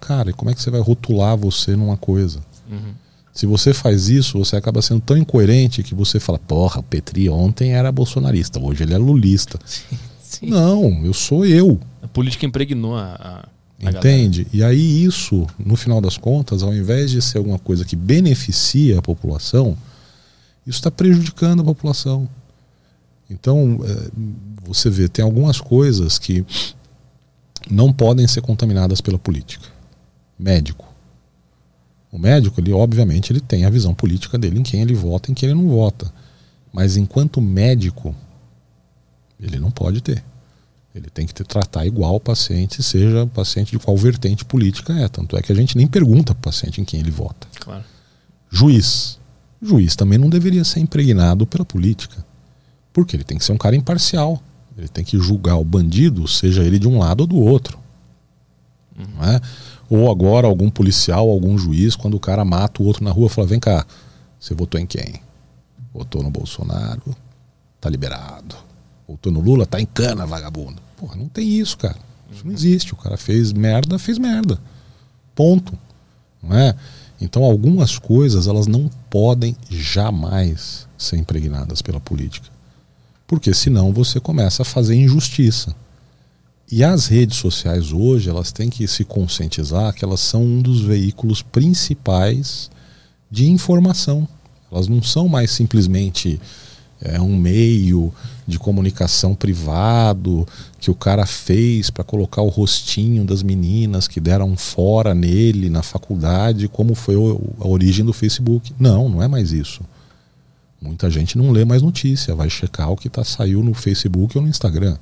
cara, 0.00 0.32
como 0.32 0.50
é 0.50 0.54
que 0.54 0.62
você 0.62 0.70
vai 0.70 0.80
rotular 0.80 1.36
você 1.36 1.74
numa 1.74 1.96
coisa? 1.96 2.38
Uhum. 2.70 2.94
Se 3.32 3.46
você 3.46 3.74
faz 3.74 4.08
isso, 4.08 4.38
você 4.38 4.54
acaba 4.54 4.80
sendo 4.80 5.00
tão 5.00 5.16
incoerente 5.16 5.82
que 5.82 5.92
você 5.92 6.20
fala, 6.20 6.38
porra, 6.38 6.78
o 6.78 6.84
Petri 6.84 7.28
ontem 7.28 7.72
era 7.72 7.90
bolsonarista, 7.90 8.60
hoje 8.60 8.84
ele 8.84 8.94
é 8.94 8.98
lulista. 8.98 9.58
Sim, 9.64 9.98
sim. 10.22 10.46
Não, 10.46 11.04
eu 11.04 11.12
sou 11.12 11.44
eu. 11.44 11.80
A 12.00 12.06
política 12.06 12.46
impregnou 12.46 12.96
a, 12.96 13.16
a 13.20 13.48
Entende? 13.80 14.46
E 14.52 14.62
aí 14.62 15.04
isso, 15.04 15.46
no 15.58 15.76
final 15.76 16.00
das 16.00 16.16
contas, 16.16 16.62
ao 16.62 16.74
invés 16.74 17.10
de 17.10 17.20
ser 17.20 17.38
alguma 17.38 17.58
coisa 17.58 17.84
que 17.84 17.96
beneficia 17.96 18.98
a 18.98 19.02
população, 19.02 19.76
isso 20.66 20.78
está 20.78 20.90
prejudicando 20.90 21.60
a 21.60 21.64
população. 21.64 22.28
Então, 23.28 23.80
é, 23.84 24.10
você 24.64 24.88
vê, 24.88 25.08
tem 25.08 25.24
algumas 25.24 25.60
coisas 25.60 26.18
que 26.18 26.44
não 27.70 27.92
podem 27.92 28.26
ser 28.26 28.40
contaminadas 28.40 29.00
pela 29.00 29.18
política. 29.18 29.68
Médico. 30.38 30.86
O 32.10 32.18
médico, 32.18 32.60
ele 32.60 32.72
obviamente, 32.72 33.32
ele 33.32 33.40
tem 33.40 33.64
a 33.64 33.70
visão 33.70 33.94
política 33.94 34.38
dele 34.38 34.60
em 34.60 34.62
quem 34.62 34.80
ele 34.80 34.94
vota 34.94 35.28
e 35.28 35.32
em 35.32 35.34
quem 35.34 35.48
ele 35.48 35.60
não 35.60 35.68
vota. 35.68 36.12
Mas 36.72 36.96
enquanto 36.96 37.40
médico, 37.40 38.14
ele 39.40 39.58
não 39.58 39.70
pode 39.70 40.00
ter. 40.00 40.22
Ele 40.94 41.10
tem 41.10 41.26
que 41.26 41.34
tratar 41.34 41.84
igual 41.84 42.14
o 42.14 42.20
paciente, 42.20 42.80
seja 42.80 43.26
paciente 43.26 43.72
de 43.72 43.78
qual 43.80 43.96
vertente 43.96 44.44
política 44.44 44.92
é. 44.92 45.08
Tanto 45.08 45.36
é 45.36 45.42
que 45.42 45.50
a 45.50 45.54
gente 45.54 45.76
nem 45.76 45.88
pergunta 45.88 46.32
para 46.34 46.40
o 46.40 46.52
paciente 46.52 46.80
em 46.80 46.84
quem 46.84 47.00
ele 47.00 47.10
vota. 47.10 47.48
Claro. 47.58 47.84
Juiz. 48.48 49.18
Juiz 49.60 49.96
também 49.96 50.18
não 50.18 50.30
deveria 50.30 50.62
ser 50.62 50.78
impregnado 50.78 51.46
pela 51.46 51.64
política. 51.64 52.24
Porque 52.92 53.16
ele 53.16 53.24
tem 53.24 53.36
que 53.36 53.44
ser 53.44 53.50
um 53.50 53.58
cara 53.58 53.74
imparcial. 53.74 54.40
Ele 54.78 54.86
tem 54.86 55.04
que 55.04 55.18
julgar 55.18 55.56
o 55.56 55.64
bandido, 55.64 56.28
seja 56.28 56.62
ele 56.62 56.78
de 56.78 56.86
um 56.86 56.98
lado 56.98 57.22
ou 57.22 57.26
do 57.26 57.36
outro. 57.36 57.76
Uhum. 58.96 59.24
É? 59.24 59.40
Ou 59.90 60.10
agora 60.10 60.46
algum 60.46 60.70
policial, 60.70 61.28
algum 61.28 61.58
juiz, 61.58 61.96
quando 61.96 62.14
o 62.14 62.20
cara 62.20 62.44
mata 62.44 62.80
o 62.80 62.86
outro 62.86 63.02
na 63.02 63.10
rua, 63.10 63.28
fala: 63.28 63.46
vem 63.48 63.58
cá, 63.58 63.84
você 64.38 64.54
votou 64.54 64.80
em 64.80 64.86
quem? 64.86 65.20
Votou 65.92 66.22
no 66.22 66.30
Bolsonaro, 66.30 67.16
tá 67.80 67.90
liberado. 67.90 68.56
Votou 69.06 69.32
no 69.32 69.40
Lula, 69.40 69.66
tá 69.66 69.80
em 69.80 69.86
cana, 69.86 70.26
vagabundo. 70.26 70.80
Porra, 70.96 71.16
não 71.16 71.28
tem 71.28 71.48
isso, 71.48 71.76
cara. 71.76 71.96
Isso 72.32 72.44
não 72.44 72.52
existe. 72.52 72.94
O 72.94 72.96
cara 72.96 73.16
fez 73.16 73.52
merda, 73.52 73.98
fez 73.98 74.18
merda. 74.18 74.58
Ponto. 75.34 75.78
Não 76.42 76.56
é? 76.56 76.74
Então, 77.20 77.44
algumas 77.44 77.98
coisas 77.98 78.46
elas 78.46 78.66
não 78.66 78.90
podem 79.08 79.56
jamais 79.70 80.86
ser 80.96 81.16
impregnadas 81.16 81.80
pela 81.80 82.00
política. 82.00 82.48
Porque 83.26 83.54
senão 83.54 83.92
você 83.92 84.20
começa 84.20 84.62
a 84.62 84.64
fazer 84.64 84.94
injustiça. 84.94 85.74
E 86.70 86.82
as 86.82 87.06
redes 87.06 87.36
sociais 87.36 87.92
hoje, 87.92 88.28
elas 88.28 88.50
têm 88.50 88.70
que 88.70 88.86
se 88.88 89.04
conscientizar 89.04 89.94
que 89.94 90.04
elas 90.04 90.20
são 90.20 90.42
um 90.42 90.62
dos 90.62 90.80
veículos 90.80 91.42
principais 91.42 92.70
de 93.30 93.48
informação. 93.48 94.26
Elas 94.72 94.88
não 94.88 95.02
são 95.02 95.28
mais 95.28 95.50
simplesmente 95.50 96.40
é, 97.04 97.20
um 97.20 97.36
meio 97.36 98.12
de 98.46 98.58
comunicação 98.58 99.34
privado 99.34 100.46
que 100.80 100.90
o 100.90 100.94
cara 100.94 101.24
fez 101.26 101.90
para 101.90 102.02
colocar 102.02 102.42
o 102.42 102.48
rostinho 102.48 103.24
das 103.24 103.42
meninas 103.42 104.08
que 104.08 104.20
deram 104.20 104.56
fora 104.56 105.14
nele 105.14 105.70
na 105.70 105.82
faculdade, 105.82 106.68
como 106.68 106.94
foi 106.94 107.14
a 107.14 107.66
origem 107.66 108.04
do 108.04 108.12
Facebook. 108.12 108.72
Não, 108.78 109.08
não 109.08 109.22
é 109.22 109.28
mais 109.28 109.52
isso. 109.52 109.82
Muita 110.80 111.10
gente 111.10 111.38
não 111.38 111.50
lê 111.50 111.64
mais 111.64 111.80
notícia, 111.80 112.34
vai 112.34 112.50
checar 112.50 112.90
o 112.90 112.96
que 112.96 113.08
tá, 113.08 113.24
saiu 113.24 113.62
no 113.62 113.72
Facebook 113.72 114.36
ou 114.36 114.42
no 114.42 114.50
Instagram. 114.50 114.96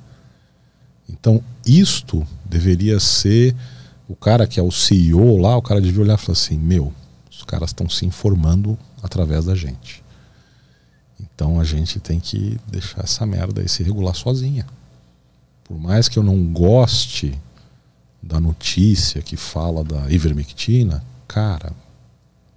Então, 1.09 1.43
isto 1.66 2.27
deveria 2.45 3.01
ser 3.01 3.55
o 4.09 4.15
cara 4.15 4.47
que 4.47 4.61
é 4.61 4.62
o 4.62 4.70
CEO 4.70 5.39
lá, 5.39 5.57
o 5.57 5.62
cara 5.62 5.81
devia 5.81 6.03
olhar 6.03 6.15
e 6.15 6.23
falar 6.23 6.39
assim: 6.39 6.59
meu, 6.59 6.93
os 7.31 7.43
caras 7.43 7.70
estão 7.70 7.89
se 7.89 8.07
informando 8.07 8.79
através 9.03 9.45
da 9.47 9.55
gente. 9.55 10.02
Então 11.23 11.61
a 11.61 11.65
gente 11.65 12.01
tem 12.01 12.19
que 12.19 12.59
deixar 12.66 13.05
essa 13.05 13.24
merda 13.24 13.61
aí 13.61 13.69
se 13.69 13.82
regular 13.82 14.15
sozinha. 14.15 14.66
Por 15.65 15.78
mais 15.78 16.09
que 16.09 16.19
eu 16.19 16.23
não 16.23 16.44
goste 16.53 17.39
da 18.23 18.40
notícia 18.40 19.23
que 19.23 19.36
fala 19.36 19.85
da 19.85 20.11
ivermectina, 20.11 21.03
cara, 21.27 21.73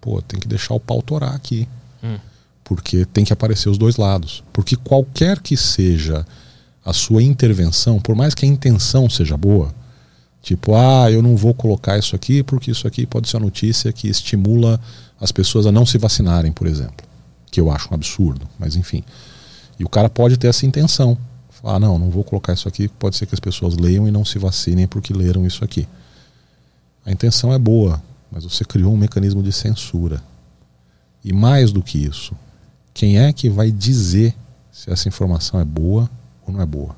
pô, 0.02 0.22
tem 0.22 0.40
que 0.40 0.48
deixar 0.48 0.74
o 0.74 0.80
pau 0.80 1.02
torar 1.02 1.34
aqui. 1.34 1.68
Hum. 2.04 2.18
Porque 2.64 3.06
tem 3.06 3.24
que 3.24 3.34
aparecer 3.34 3.70
os 3.70 3.78
dois 3.78 3.98
lados. 3.98 4.44
Porque 4.52 4.76
qualquer 4.76 5.40
que 5.40 5.56
seja 5.56 6.26
a 6.84 6.94
sua 6.94 7.22
intervenção, 7.22 8.00
por 8.00 8.16
mais 8.16 8.34
que 8.34 8.46
a 8.46 8.50
intenção 8.50 9.10
seja 9.10 9.38
boa, 9.38 9.74
tipo, 10.42 10.76
ah, 10.76 11.12
eu 11.12 11.22
não 11.22 11.36
vou 11.36 11.54
colocar 11.54 11.98
isso 11.98 12.16
aqui 12.16 12.44
porque 12.44 12.72
isso 12.72 12.88
aqui 12.88 13.06
pode 13.06 13.30
ser 13.30 13.38
uma 13.38 13.46
notícia 13.46 13.92
que 13.94 14.08
estimula 14.08 14.80
as 15.20 15.32
pessoas 15.32 15.66
a 15.66 15.72
não 15.72 15.86
se 15.86 15.98
vacinarem, 15.98 16.52
por 16.52 16.68
exemplo 16.68 17.15
que 17.56 17.62
eu 17.62 17.72
acho 17.72 17.88
um 17.90 17.96
absurdo, 17.96 18.46
mas 18.60 18.76
enfim. 18.76 19.02
E 19.80 19.86
o 19.86 19.88
cara 19.88 20.10
pode 20.10 20.36
ter 20.36 20.48
essa 20.48 20.66
intenção. 20.66 21.18
Falar, 21.50 21.78
ah, 21.78 21.80
não, 21.80 21.98
não 21.98 22.10
vou 22.10 22.22
colocar 22.22 22.52
isso 22.52 22.68
aqui, 22.68 22.90
pode 22.90 23.16
ser 23.16 23.26
que 23.28 23.34
as 23.34 23.40
pessoas 23.40 23.78
leiam 23.78 24.06
e 24.06 24.12
não 24.12 24.26
se 24.26 24.38
vacinem 24.38 24.86
porque 24.86 25.14
leram 25.14 25.48
isso 25.48 25.64
aqui. 25.64 25.88
A 27.06 27.14
intenção 27.14 27.54
é 27.54 27.58
boa, 27.58 28.04
mas 28.30 28.44
você 28.44 28.66
criou 28.66 28.94
um 28.94 28.98
mecanismo 28.98 29.42
de 29.42 29.54
censura. 29.54 30.22
E 31.24 31.32
mais 31.32 31.72
do 31.72 31.82
que 31.82 31.98
isso, 31.98 32.36
quem 32.94 33.20
é 33.20 33.32
que 33.32 33.50
vai 33.50 33.72
dizer 33.72 34.36
se 34.70 34.92
essa 34.92 35.08
informação 35.08 35.58
é 35.58 35.64
boa 35.64 36.10
ou 36.46 36.54
não 36.54 36.62
é 36.62 36.66
boa? 36.66 36.94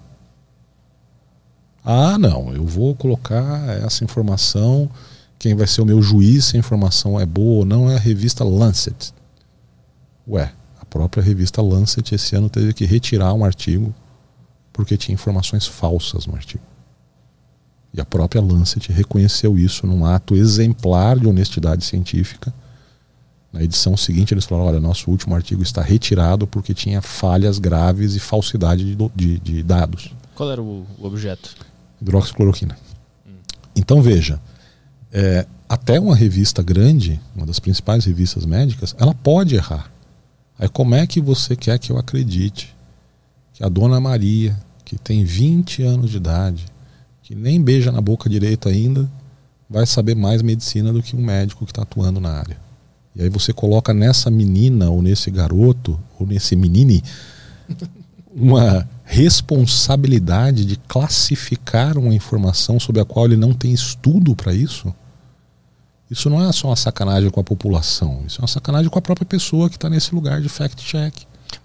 Ah, 1.85 2.17
não, 2.17 2.51
eu 2.51 2.65
vou 2.65 2.95
colocar 2.95 3.61
essa 3.85 4.03
informação. 4.03 4.89
Quem 5.37 5.53
vai 5.53 5.67
ser 5.67 5.81
o 5.81 5.85
meu 5.85 6.01
juiz 6.01 6.45
se 6.45 6.57
a 6.57 6.59
informação 6.59 7.19
é 7.19 7.27
boa 7.27 7.59
ou 7.59 7.65
não 7.65 7.91
é 7.91 7.95
a 7.95 7.99
revista 7.99 8.43
Lancet. 8.43 9.13
Ué, 10.27 10.51
a 10.79 10.85
própria 10.85 11.23
revista 11.23 11.61
Lancet 11.61 12.13
esse 12.13 12.35
ano 12.35 12.49
teve 12.49 12.73
que 12.73 12.85
retirar 12.85 13.33
um 13.33 13.45
artigo 13.45 13.93
porque 14.73 14.97
tinha 14.97 15.13
informações 15.13 15.65
falsas 15.65 16.27
no 16.27 16.35
artigo. 16.35 16.63
E 17.93 18.01
a 18.01 18.05
própria 18.05 18.41
Lancet 18.41 18.91
reconheceu 18.91 19.57
isso 19.57 19.87
num 19.87 20.05
ato 20.05 20.35
exemplar 20.35 21.17
de 21.17 21.27
honestidade 21.27 21.83
científica. 21.83 22.53
Na 23.51 23.63
edição 23.63 23.95
seguinte, 23.97 24.33
eles 24.33 24.45
falaram: 24.45 24.67
olha, 24.67 24.79
nosso 24.79 25.09
último 25.09 25.33
artigo 25.33 25.63
está 25.63 25.81
retirado 25.81 26.45
porque 26.45 26.73
tinha 26.73 27.01
falhas 27.01 27.57
graves 27.57 28.15
e 28.15 28.19
falsidade 28.19 28.83
de, 28.95 29.09
de, 29.15 29.39
de 29.39 29.63
dados. 29.63 30.13
Qual 30.35 30.51
era 30.51 30.61
o, 30.61 30.85
o 30.99 31.05
objeto? 31.05 31.55
Hidroxicloroquina. 32.01 32.77
Hum. 33.25 33.31
Então 33.75 34.01
veja, 34.01 34.39
é, 35.11 35.47
até 35.67 35.99
uma 35.99 36.15
revista 36.15 36.61
grande, 36.61 37.19
uma 37.35 37.45
das 37.45 37.59
principais 37.59 38.05
revistas 38.05 38.45
médicas, 38.45 38.95
ela 38.99 39.15
pode 39.15 39.55
errar. 39.55 39.91
Aí 40.59 40.67
como 40.67 40.95
é 40.95 41.05
que 41.05 41.21
você 41.21 41.55
quer 41.55 41.77
que 41.77 41.91
eu 41.91 41.97
acredite 41.97 42.75
que 43.53 43.63
a 43.63 43.69
dona 43.69 43.99
Maria, 43.99 44.57
que 44.83 44.97
tem 44.97 45.23
20 45.23 45.83
anos 45.83 46.11
de 46.11 46.17
idade, 46.17 46.65
que 47.21 47.35
nem 47.35 47.61
beija 47.61 47.91
na 47.91 48.01
boca 48.01 48.29
direita 48.29 48.69
ainda, 48.69 49.09
vai 49.69 49.85
saber 49.85 50.15
mais 50.15 50.41
medicina 50.41 50.93
do 50.93 51.03
que 51.03 51.15
um 51.15 51.21
médico 51.21 51.65
que 51.65 51.71
está 51.71 51.81
atuando 51.81 52.19
na 52.19 52.31
área? 52.31 52.57
E 53.15 53.21
aí 53.21 53.29
você 53.29 53.51
coloca 53.51 53.93
nessa 53.93 54.29
menina, 54.29 54.89
ou 54.89 55.01
nesse 55.01 55.31
garoto, 55.31 55.99
ou 56.19 56.25
nesse 56.25 56.55
menine, 56.55 57.03
uma 58.33 58.87
responsabilidade 59.03 60.65
de 60.65 60.77
classificar 60.87 61.97
uma 61.97 62.13
informação 62.13 62.79
sobre 62.79 63.01
a 63.01 63.05
qual 63.05 63.25
ele 63.25 63.37
não 63.37 63.53
tem 63.53 63.73
estudo 63.73 64.35
para 64.35 64.53
isso? 64.53 64.93
Isso 66.09 66.29
não 66.29 66.41
é 66.41 66.51
só 66.51 66.67
uma 66.67 66.75
sacanagem 66.75 67.29
com 67.29 67.39
a 67.39 67.43
população, 67.43 68.23
isso 68.25 68.39
é 68.39 68.41
uma 68.41 68.47
sacanagem 68.47 68.89
com 68.89 68.97
a 68.97 69.01
própria 69.01 69.25
pessoa 69.25 69.69
que 69.69 69.75
está 69.75 69.89
nesse 69.89 70.15
lugar 70.15 70.41
de 70.41 70.47
fact-check. 70.47 71.13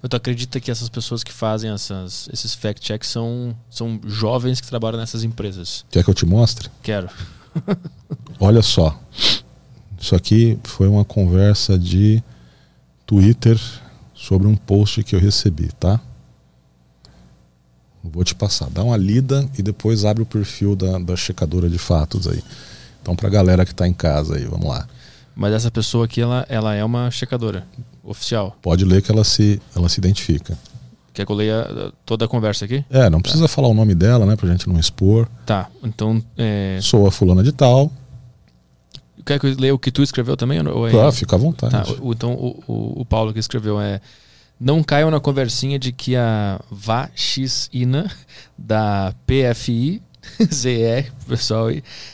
Mas 0.00 0.08
tu 0.08 0.16
acredita 0.16 0.60
que 0.60 0.70
essas 0.70 0.88
pessoas 0.88 1.22
que 1.22 1.32
fazem 1.32 1.70
essas, 1.70 2.28
esses 2.32 2.54
fact-checks 2.54 3.08
são, 3.08 3.56
são 3.70 4.00
jovens 4.04 4.60
que 4.60 4.66
trabalham 4.66 4.98
nessas 4.98 5.22
empresas? 5.22 5.84
Quer 5.90 6.02
que 6.02 6.10
eu 6.10 6.14
te 6.14 6.26
mostre? 6.26 6.68
Quero. 6.82 7.08
Olha 8.40 8.62
só. 8.62 8.98
Isso 9.98 10.16
aqui 10.16 10.58
foi 10.64 10.88
uma 10.88 11.04
conversa 11.04 11.78
de 11.78 12.22
Twitter 13.06 13.60
sobre 14.14 14.48
um 14.48 14.56
post 14.56 15.02
que 15.04 15.14
eu 15.14 15.20
recebi, 15.20 15.68
tá? 15.78 16.00
Vou 18.02 18.24
te 18.24 18.34
passar. 18.34 18.68
Dá 18.68 18.82
uma 18.82 18.96
lida 18.96 19.48
e 19.56 19.62
depois 19.62 20.04
abre 20.04 20.22
o 20.22 20.26
perfil 20.26 20.74
da, 20.74 20.98
da 20.98 21.14
checadora 21.14 21.68
de 21.68 21.78
fatos 21.78 22.26
aí. 22.26 22.42
Então, 23.02 23.14
para 23.16 23.28
a 23.28 23.30
galera 23.30 23.64
que 23.64 23.72
está 23.72 23.86
em 23.86 23.92
casa 23.92 24.36
aí, 24.36 24.44
vamos 24.44 24.66
lá. 24.66 24.86
Mas 25.34 25.52
essa 25.52 25.70
pessoa 25.70 26.04
aqui, 26.04 26.20
ela, 26.20 26.46
ela 26.48 26.74
é 26.74 26.84
uma 26.84 27.10
checadora 27.10 27.66
oficial. 28.02 28.56
Pode 28.62 28.84
ler 28.84 29.02
que 29.02 29.10
ela 29.10 29.24
se, 29.24 29.60
ela 29.74 29.88
se 29.88 29.98
identifica. 29.98 30.56
Quer 31.12 31.26
que 31.26 31.32
eu 31.32 31.36
leia 31.36 31.92
toda 32.06 32.24
a 32.24 32.28
conversa 32.28 32.64
aqui? 32.64 32.84
É, 32.88 33.10
não 33.10 33.18
tá. 33.18 33.24
precisa 33.24 33.46
falar 33.48 33.68
o 33.68 33.74
nome 33.74 33.94
dela, 33.94 34.24
né? 34.24 34.34
Pra 34.36 34.48
gente 34.48 34.68
não 34.68 34.78
expor. 34.78 35.28
Tá, 35.44 35.68
então. 35.82 36.22
É... 36.38 36.78
Sou 36.80 37.06
a 37.06 37.10
fulana 37.10 37.42
de 37.42 37.52
tal. 37.52 37.92
Quer 39.24 39.38
que 39.38 39.46
eu 39.46 39.54
leia 39.58 39.74
o 39.74 39.78
que 39.78 39.90
tu 39.90 40.02
escreveu 40.02 40.36
também? 40.36 40.66
Ou 40.66 40.88
é... 40.88 41.12
Fica 41.12 41.36
à 41.36 41.38
vontade. 41.38 41.72
Tá, 41.72 41.84
o- 42.00 42.12
então, 42.12 42.32
o, 42.32 42.62
o, 42.66 43.00
o 43.02 43.04
Paulo 43.04 43.32
que 43.32 43.38
escreveu 43.38 43.80
é. 43.80 44.00
Não 44.58 44.82
caiam 44.82 45.10
na 45.10 45.18
conversinha 45.18 45.76
de 45.78 45.90
que 45.92 46.14
a 46.14 46.60
vacina 46.70 48.08
da 48.56 49.12
PFI, 49.26 50.00
ZR, 50.52 51.10
pessoal, 51.28 51.68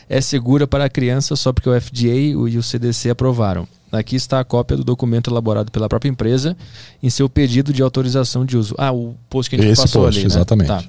é 0.09 0.21
segura 0.21 0.67
para 0.67 0.85
a 0.85 0.89
criança 0.89 1.35
só 1.35 1.53
porque 1.53 1.69
o 1.69 1.79
FDA 1.79 2.07
e 2.07 2.35
o 2.35 2.63
CDC 2.63 3.09
aprovaram. 3.09 3.67
Aqui 3.91 4.15
está 4.15 4.39
a 4.39 4.43
cópia 4.43 4.77
do 4.77 4.83
documento 4.83 5.31
elaborado 5.31 5.71
pela 5.71 5.89
própria 5.89 6.09
empresa 6.09 6.55
em 7.01 7.09
seu 7.09 7.27
pedido 7.27 7.73
de 7.73 7.81
autorização 7.81 8.45
de 8.45 8.55
uso. 8.55 8.75
Ah, 8.77 8.91
o 8.91 9.15
post 9.29 9.49
que 9.49 9.55
a 9.55 9.59
gente 9.59 9.71
Esse 9.71 9.81
passou 9.81 10.03
post, 10.03 10.19
ali, 10.19 10.27
né? 10.27 10.33
exatamente. 10.33 10.67
Tá. 10.67 10.83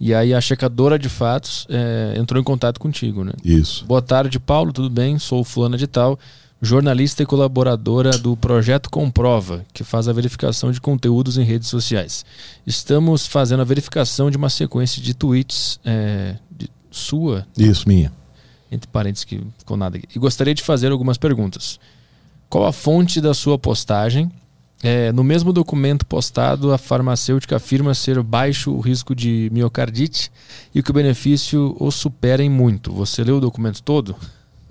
E 0.00 0.12
aí 0.12 0.34
a 0.34 0.40
checadora 0.40 0.98
de 0.98 1.08
fatos 1.08 1.66
eh, 1.70 2.14
entrou 2.16 2.40
em 2.40 2.44
contato 2.44 2.80
contigo, 2.80 3.22
né? 3.22 3.32
Isso. 3.44 3.84
Boa 3.84 4.02
tarde, 4.02 4.40
Paulo, 4.40 4.72
tudo 4.72 4.90
bem? 4.90 5.18
Sou 5.18 5.44
fulana 5.44 5.78
de 5.78 5.86
tal, 5.86 6.18
jornalista 6.62 7.24
e 7.24 7.26
colaboradora 7.26 8.16
do 8.16 8.36
Projeto 8.36 8.88
Comprova, 8.88 9.66
que 9.74 9.82
faz 9.82 10.06
a 10.06 10.12
verificação 10.12 10.70
de 10.70 10.80
conteúdos 10.80 11.36
em 11.36 11.42
redes 11.42 11.66
sociais. 11.66 12.24
Estamos 12.64 13.26
fazendo 13.26 13.60
a 13.60 13.64
verificação 13.64 14.30
de 14.30 14.36
uma 14.36 14.48
sequência 14.48 15.02
de 15.02 15.12
tweets 15.12 15.80
eh, 15.84 16.36
de 16.48 16.70
sua, 16.88 17.44
Isso, 17.58 17.88
minha. 17.88 18.12
entre 18.70 18.88
parênteses 18.88 19.24
que 19.24 19.42
ficou 19.58 19.76
nada 19.76 19.96
aqui, 19.96 20.06
e 20.14 20.18
gostaria 20.20 20.54
de 20.54 20.62
fazer 20.62 20.92
algumas 20.92 21.18
perguntas. 21.18 21.80
Qual 22.48 22.64
a 22.64 22.72
fonte 22.72 23.20
da 23.20 23.34
sua 23.34 23.58
postagem? 23.58 24.30
É, 24.84 25.10
no 25.10 25.24
mesmo 25.24 25.52
documento 25.52 26.06
postado, 26.06 26.72
a 26.72 26.78
farmacêutica 26.78 27.56
afirma 27.56 27.92
ser 27.92 28.22
baixo 28.22 28.70
o 28.72 28.80
risco 28.80 29.14
de 29.16 29.48
miocardite 29.52 30.30
e 30.72 30.82
que 30.82 30.90
o 30.90 30.94
benefício 30.94 31.76
o 31.78 31.90
supera 31.90 32.42
em 32.42 32.50
muito. 32.50 32.92
Você 32.92 33.24
leu 33.24 33.38
o 33.38 33.40
documento 33.40 33.82
todo? 33.82 34.14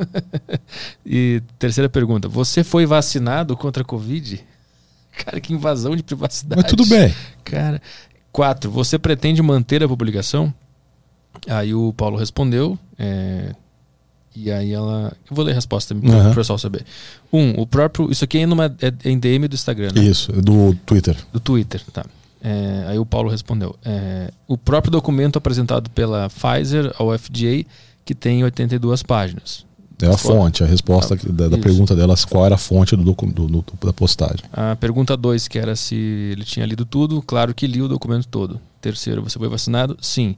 e 1.06 1.41
terceira 1.60 1.90
pergunta: 1.90 2.28
Você 2.28 2.64
foi 2.64 2.86
vacinado 2.86 3.56
contra 3.56 3.84
a 3.84 3.86
Covid? 3.86 4.44
Cara, 5.11 5.40
que 5.40 5.53
invasão 5.53 5.95
de 5.95 6.03
privacidade. 6.03 6.61
Mas 6.61 6.69
tudo 6.69 6.86
bem. 6.86 7.14
Cara, 7.44 7.82
quatro, 8.32 8.72
você 8.72 8.98
pretende 8.98 9.41
manter 9.41 9.84
a 9.84 9.88
publicação? 9.88 10.53
Aí 11.48 11.73
o 11.73 11.94
Paulo 11.94 12.18
respondeu. 12.18 12.78
é, 12.98 13.53
e 14.36 14.49
aí 14.49 14.72
ela. 14.72 15.11
Eu 15.30 15.36
vou 15.36 15.44
ler 15.44 15.52
a 15.52 15.56
resposta 15.56 15.94
para 15.94 16.10
Aham. 16.10 16.32
o 16.32 16.36
pessoal 16.36 16.57
saber. 16.57 16.86
Um, 17.32 17.52
o 17.60 17.68
próprio. 17.68 18.10
Isso 18.10 18.23
aqui 18.23 18.40
é, 18.40 18.45
numa, 18.45 18.65
é 18.82 19.10
em 19.10 19.19
DM 19.19 19.48
do 19.48 19.56
Instagram, 19.56 19.91
né? 19.94 20.02
Isso, 20.02 20.32
do 20.32 20.73
Twitter. 20.86 21.18
Do 21.34 21.40
Twitter, 21.40 21.82
tá. 21.91 22.06
É, 22.41 22.86
aí 22.88 22.98
o 22.98 23.06
Paulo 23.06 23.30
respondeu. 23.30 23.76
é, 23.86 24.32
o 24.48 24.57
próprio 24.57 24.91
documento 24.91 25.38
apresentado 25.38 25.90
pela 25.91 26.30
Pfizer 26.30 26.91
ao 26.98 27.18
FDA, 27.18 27.65
que 28.06 28.15
tem 28.15 28.44
82 28.44 29.03
páginas. 29.03 29.65
É 30.03 30.07
a 30.07 30.18
fonte, 30.18 30.64
a 30.64 30.68
resposta 30.68 31.15
que- 31.18 31.32
da, 31.32 31.48
da 31.48 31.57
pergunta 31.57 31.95
delas, 31.95 32.26
qual 32.26 32.45
era 32.45 32.56
a 32.56 32.57
fonte 32.57 32.95
do, 32.95 33.03
do- 33.03 33.48
do- 33.48 33.65
da 33.84 33.94
postagem. 33.94 34.40
A 34.52 34.76
pergunta 34.76 35.15
2, 35.18 35.48
que 35.48 35.57
era 35.60 35.76
se 35.76 35.95
ele 35.95 36.44
tinha 36.44 36.65
lido 36.65 36.86
tudo, 36.86 37.22
claro 37.22 37.53
que 37.53 37.68
li 37.68 37.82
o 37.82 37.88
documento 37.88 38.28
todo. 38.28 38.60
Terceiro, 38.80 39.22
você 39.22 39.38
foi 39.40 39.48
vacinado? 39.49 39.98
Sim. 40.02 40.36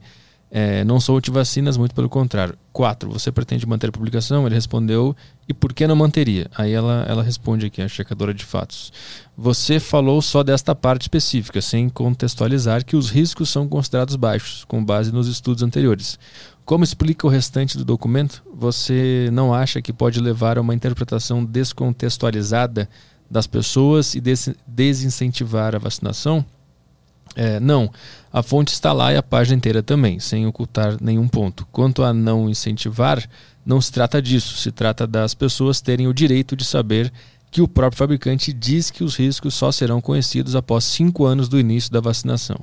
É, 0.56 0.84
não 0.84 1.00
sou 1.00 1.16
anti-vacinas, 1.18 1.76
muito 1.76 1.96
pelo 1.96 2.08
contrário. 2.08 2.54
Quatro, 2.72 3.10
você 3.10 3.32
pretende 3.32 3.66
manter 3.66 3.88
a 3.88 3.92
publicação? 3.92 4.46
Ele 4.46 4.54
respondeu, 4.54 5.16
e 5.48 5.54
por 5.54 5.72
que 5.72 5.84
não 5.84 5.96
manteria? 5.96 6.46
Aí 6.56 6.70
ela, 6.72 7.04
ela 7.08 7.24
responde 7.24 7.66
aqui, 7.66 7.82
a 7.82 7.88
checadora 7.88 8.32
de 8.32 8.44
fatos. 8.44 8.92
Você 9.36 9.80
falou 9.80 10.22
só 10.22 10.44
desta 10.44 10.72
parte 10.72 11.02
específica, 11.02 11.60
sem 11.60 11.88
contextualizar 11.88 12.84
que 12.84 12.94
os 12.96 13.10
riscos 13.10 13.48
são 13.48 13.66
considerados 13.66 14.14
baixos, 14.14 14.64
com 14.64 14.84
base 14.84 15.10
nos 15.12 15.26
estudos 15.26 15.60
anteriores. 15.64 16.20
Como 16.64 16.82
explica 16.82 17.26
o 17.26 17.30
restante 17.30 17.76
do 17.76 17.84
documento, 17.84 18.42
você 18.54 19.28
não 19.32 19.52
acha 19.52 19.82
que 19.82 19.92
pode 19.92 20.18
levar 20.18 20.56
a 20.56 20.62
uma 20.62 20.74
interpretação 20.74 21.44
descontextualizada 21.44 22.88
das 23.30 23.46
pessoas 23.46 24.14
e 24.14 24.20
des 24.20 24.48
desincentivar 24.66 25.74
a 25.74 25.78
vacinação? 25.78 26.44
É, 27.36 27.58
não, 27.60 27.90
a 28.32 28.42
fonte 28.42 28.72
está 28.72 28.92
lá 28.92 29.12
e 29.12 29.16
a 29.16 29.22
página 29.22 29.56
inteira 29.56 29.82
também, 29.82 30.18
sem 30.20 30.46
ocultar 30.46 30.96
nenhum 31.02 31.28
ponto. 31.28 31.66
Quanto 31.70 32.02
a 32.02 32.14
não 32.14 32.48
incentivar, 32.48 33.22
não 33.66 33.80
se 33.80 33.92
trata 33.92 34.22
disso, 34.22 34.56
se 34.56 34.70
trata 34.70 35.06
das 35.06 35.34
pessoas 35.34 35.80
terem 35.80 36.06
o 36.06 36.14
direito 36.14 36.56
de 36.56 36.64
saber 36.64 37.12
que 37.50 37.60
o 37.60 37.68
próprio 37.68 37.98
fabricante 37.98 38.52
diz 38.52 38.90
que 38.90 39.04
os 39.04 39.16
riscos 39.16 39.54
só 39.54 39.70
serão 39.70 40.00
conhecidos 40.00 40.56
após 40.56 40.84
cinco 40.84 41.24
anos 41.24 41.48
do 41.48 41.58
início 41.58 41.92
da 41.92 42.00
vacinação. 42.00 42.58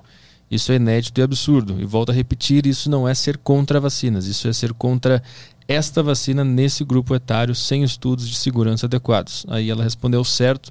Isso 0.51 0.73
é 0.73 0.75
inédito 0.75 1.21
e 1.21 1.23
absurdo. 1.23 1.79
E 1.79 1.85
volto 1.85 2.09
a 2.09 2.13
repetir: 2.13 2.67
isso 2.67 2.89
não 2.89 3.07
é 3.07 3.15
ser 3.15 3.37
contra 3.37 3.79
vacinas, 3.79 4.25
isso 4.27 4.49
é 4.49 4.53
ser 4.53 4.73
contra 4.73 5.23
esta 5.65 6.03
vacina 6.03 6.43
nesse 6.43 6.83
grupo 6.83 7.15
etário 7.15 7.55
sem 7.55 7.83
estudos 7.83 8.27
de 8.27 8.35
segurança 8.35 8.85
adequados. 8.85 9.45
Aí 9.47 9.69
ela 9.69 9.83
respondeu 9.83 10.23
certo. 10.25 10.69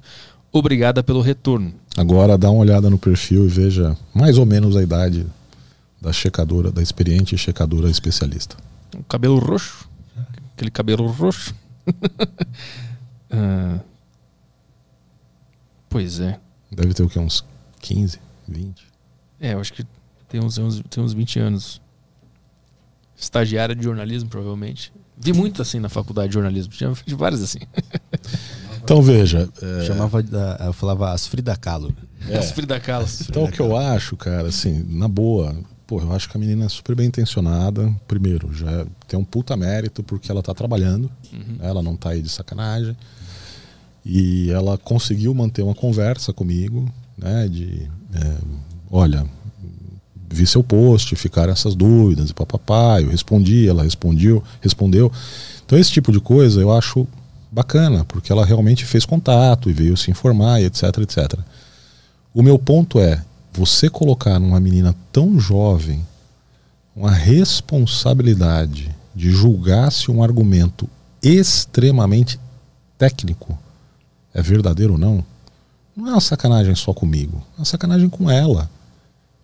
Obrigada 0.51 1.01
pelo 1.01 1.21
retorno. 1.21 1.73
Agora 1.97 2.37
dá 2.37 2.51
uma 2.51 2.59
olhada 2.61 2.89
no 2.89 2.97
perfil 2.97 3.45
e 3.45 3.47
veja 3.47 3.97
mais 4.13 4.37
ou 4.37 4.45
menos 4.45 4.75
a 4.77 4.83
idade 4.83 5.25
da 5.99 6.13
checadora, 6.13 6.71
da 6.71 6.81
experiente 6.81 7.37
checadora 7.37 7.89
especialista. 7.89 8.57
O 8.95 9.03
cabelo 9.03 9.39
roxo. 9.39 9.89
Aquele 10.53 10.71
cabelo 10.71 11.07
roxo. 11.07 11.55
Ah, 13.33 13.79
pois 15.87 16.19
é. 16.19 16.37
Deve 16.69 16.93
ter 16.93 17.01
o 17.01 17.07
que? 17.07 17.17
Uns 17.17 17.45
15, 17.79 18.19
20. 18.45 18.90
É, 19.41 19.53
eu 19.53 19.59
acho 19.59 19.73
que 19.73 19.83
tem 20.29 20.39
uns, 20.39 20.57
uns, 20.57 20.81
tem 20.89 21.03
uns 21.03 21.13
20 21.13 21.39
anos. 21.39 21.81
Estagiária 23.17 23.75
de 23.75 23.83
jornalismo, 23.83 24.29
provavelmente. 24.29 24.91
Vi 25.17 25.31
muito 25.33 25.61
assim 25.61 25.79
na 25.79 25.89
faculdade 25.89 26.29
de 26.29 26.33
jornalismo. 26.33 26.73
Tinha 26.73 26.91
de 27.05 27.13
várias 27.15 27.41
assim. 27.43 27.59
Então 28.83 29.01
veja. 29.01 29.47
é, 29.61 29.85
Chamava, 29.85 30.23
da- 30.23 30.57
eu 30.65 30.73
falava 30.73 31.11
as 31.11 31.27
Frida 31.27 31.55
Kahlo. 31.55 31.93
As 32.37 32.51
Frida 32.51 32.79
Kahlo. 32.79 33.05
Então 33.29 33.43
o 33.43 33.51
que 33.51 33.59
eu 33.59 33.75
acho, 33.77 34.15
cara, 34.17 34.47
assim, 34.47 34.83
na 34.89 35.07
boa, 35.07 35.55
pô, 35.85 35.99
eu 36.01 36.11
acho 36.13 36.27
que 36.29 36.35
a 36.37 36.39
menina 36.39 36.65
é 36.65 36.69
super 36.69 36.95
bem 36.95 37.05
intencionada. 37.07 37.93
Primeiro, 38.07 38.51
já 38.53 38.85
tem 39.07 39.19
um 39.19 39.23
puta 39.23 39.55
mérito 39.55 40.01
porque 40.01 40.31
ela 40.31 40.41
tá 40.41 40.53
trabalhando, 40.55 41.11
Uhum. 41.31 41.57
ela 41.59 41.83
não 41.83 41.95
tá 41.95 42.09
aí 42.11 42.21
de 42.21 42.29
sacanagem. 42.29 42.97
E 44.03 44.49
ela 44.49 44.79
conseguiu 44.79 45.31
manter 45.35 45.61
uma 45.61 45.75
conversa 45.75 46.33
comigo, 46.33 46.91
né? 47.15 47.47
De 47.47 47.87
é, 48.15 48.37
olha, 48.91 49.25
vi 50.29 50.45
seu 50.45 50.63
post, 50.63 51.15
ficaram 51.15 51.53
essas 51.53 51.75
dúvidas, 51.75 52.29
e 52.29 52.33
papapá, 52.33 53.01
eu 53.01 53.09
respondi, 53.09 53.67
ela 53.67 53.83
respondeu, 53.83 54.43
respondeu. 54.59 55.11
Então 55.65 55.79
esse 55.79 55.91
tipo 55.91 56.11
de 56.11 56.19
coisa 56.19 56.59
eu 56.59 56.71
acho 56.71 57.07
bacana, 57.51 58.05
porque 58.05 58.31
ela 58.31 58.45
realmente 58.45 58.85
fez 58.85 59.05
contato 59.05 59.69
e 59.69 59.73
veio 59.73 59.97
se 59.97 60.11
informar, 60.11 60.61
etc, 60.61 60.83
etc. 60.99 61.39
O 62.33 62.41
meu 62.41 62.59
ponto 62.59 62.99
é, 62.99 63.23
você 63.51 63.89
colocar 63.89 64.39
numa 64.39 64.59
menina 64.59 64.95
tão 65.11 65.39
jovem 65.39 66.05
uma 66.95 67.11
responsabilidade 67.11 68.93
de 69.13 69.29
julgar 69.31 69.91
se 69.91 70.09
um 70.09 70.23
argumento 70.23 70.89
extremamente 71.21 72.39
técnico 72.97 73.57
é 74.33 74.41
verdadeiro 74.41 74.93
ou 74.93 74.99
não, 74.99 75.23
não 75.95 76.07
é 76.07 76.11
uma 76.11 76.21
sacanagem 76.21 76.73
só 76.75 76.93
comigo, 76.93 77.43
é 77.57 77.59
uma 77.59 77.65
sacanagem 77.65 78.07
com 78.09 78.29
ela. 78.29 78.69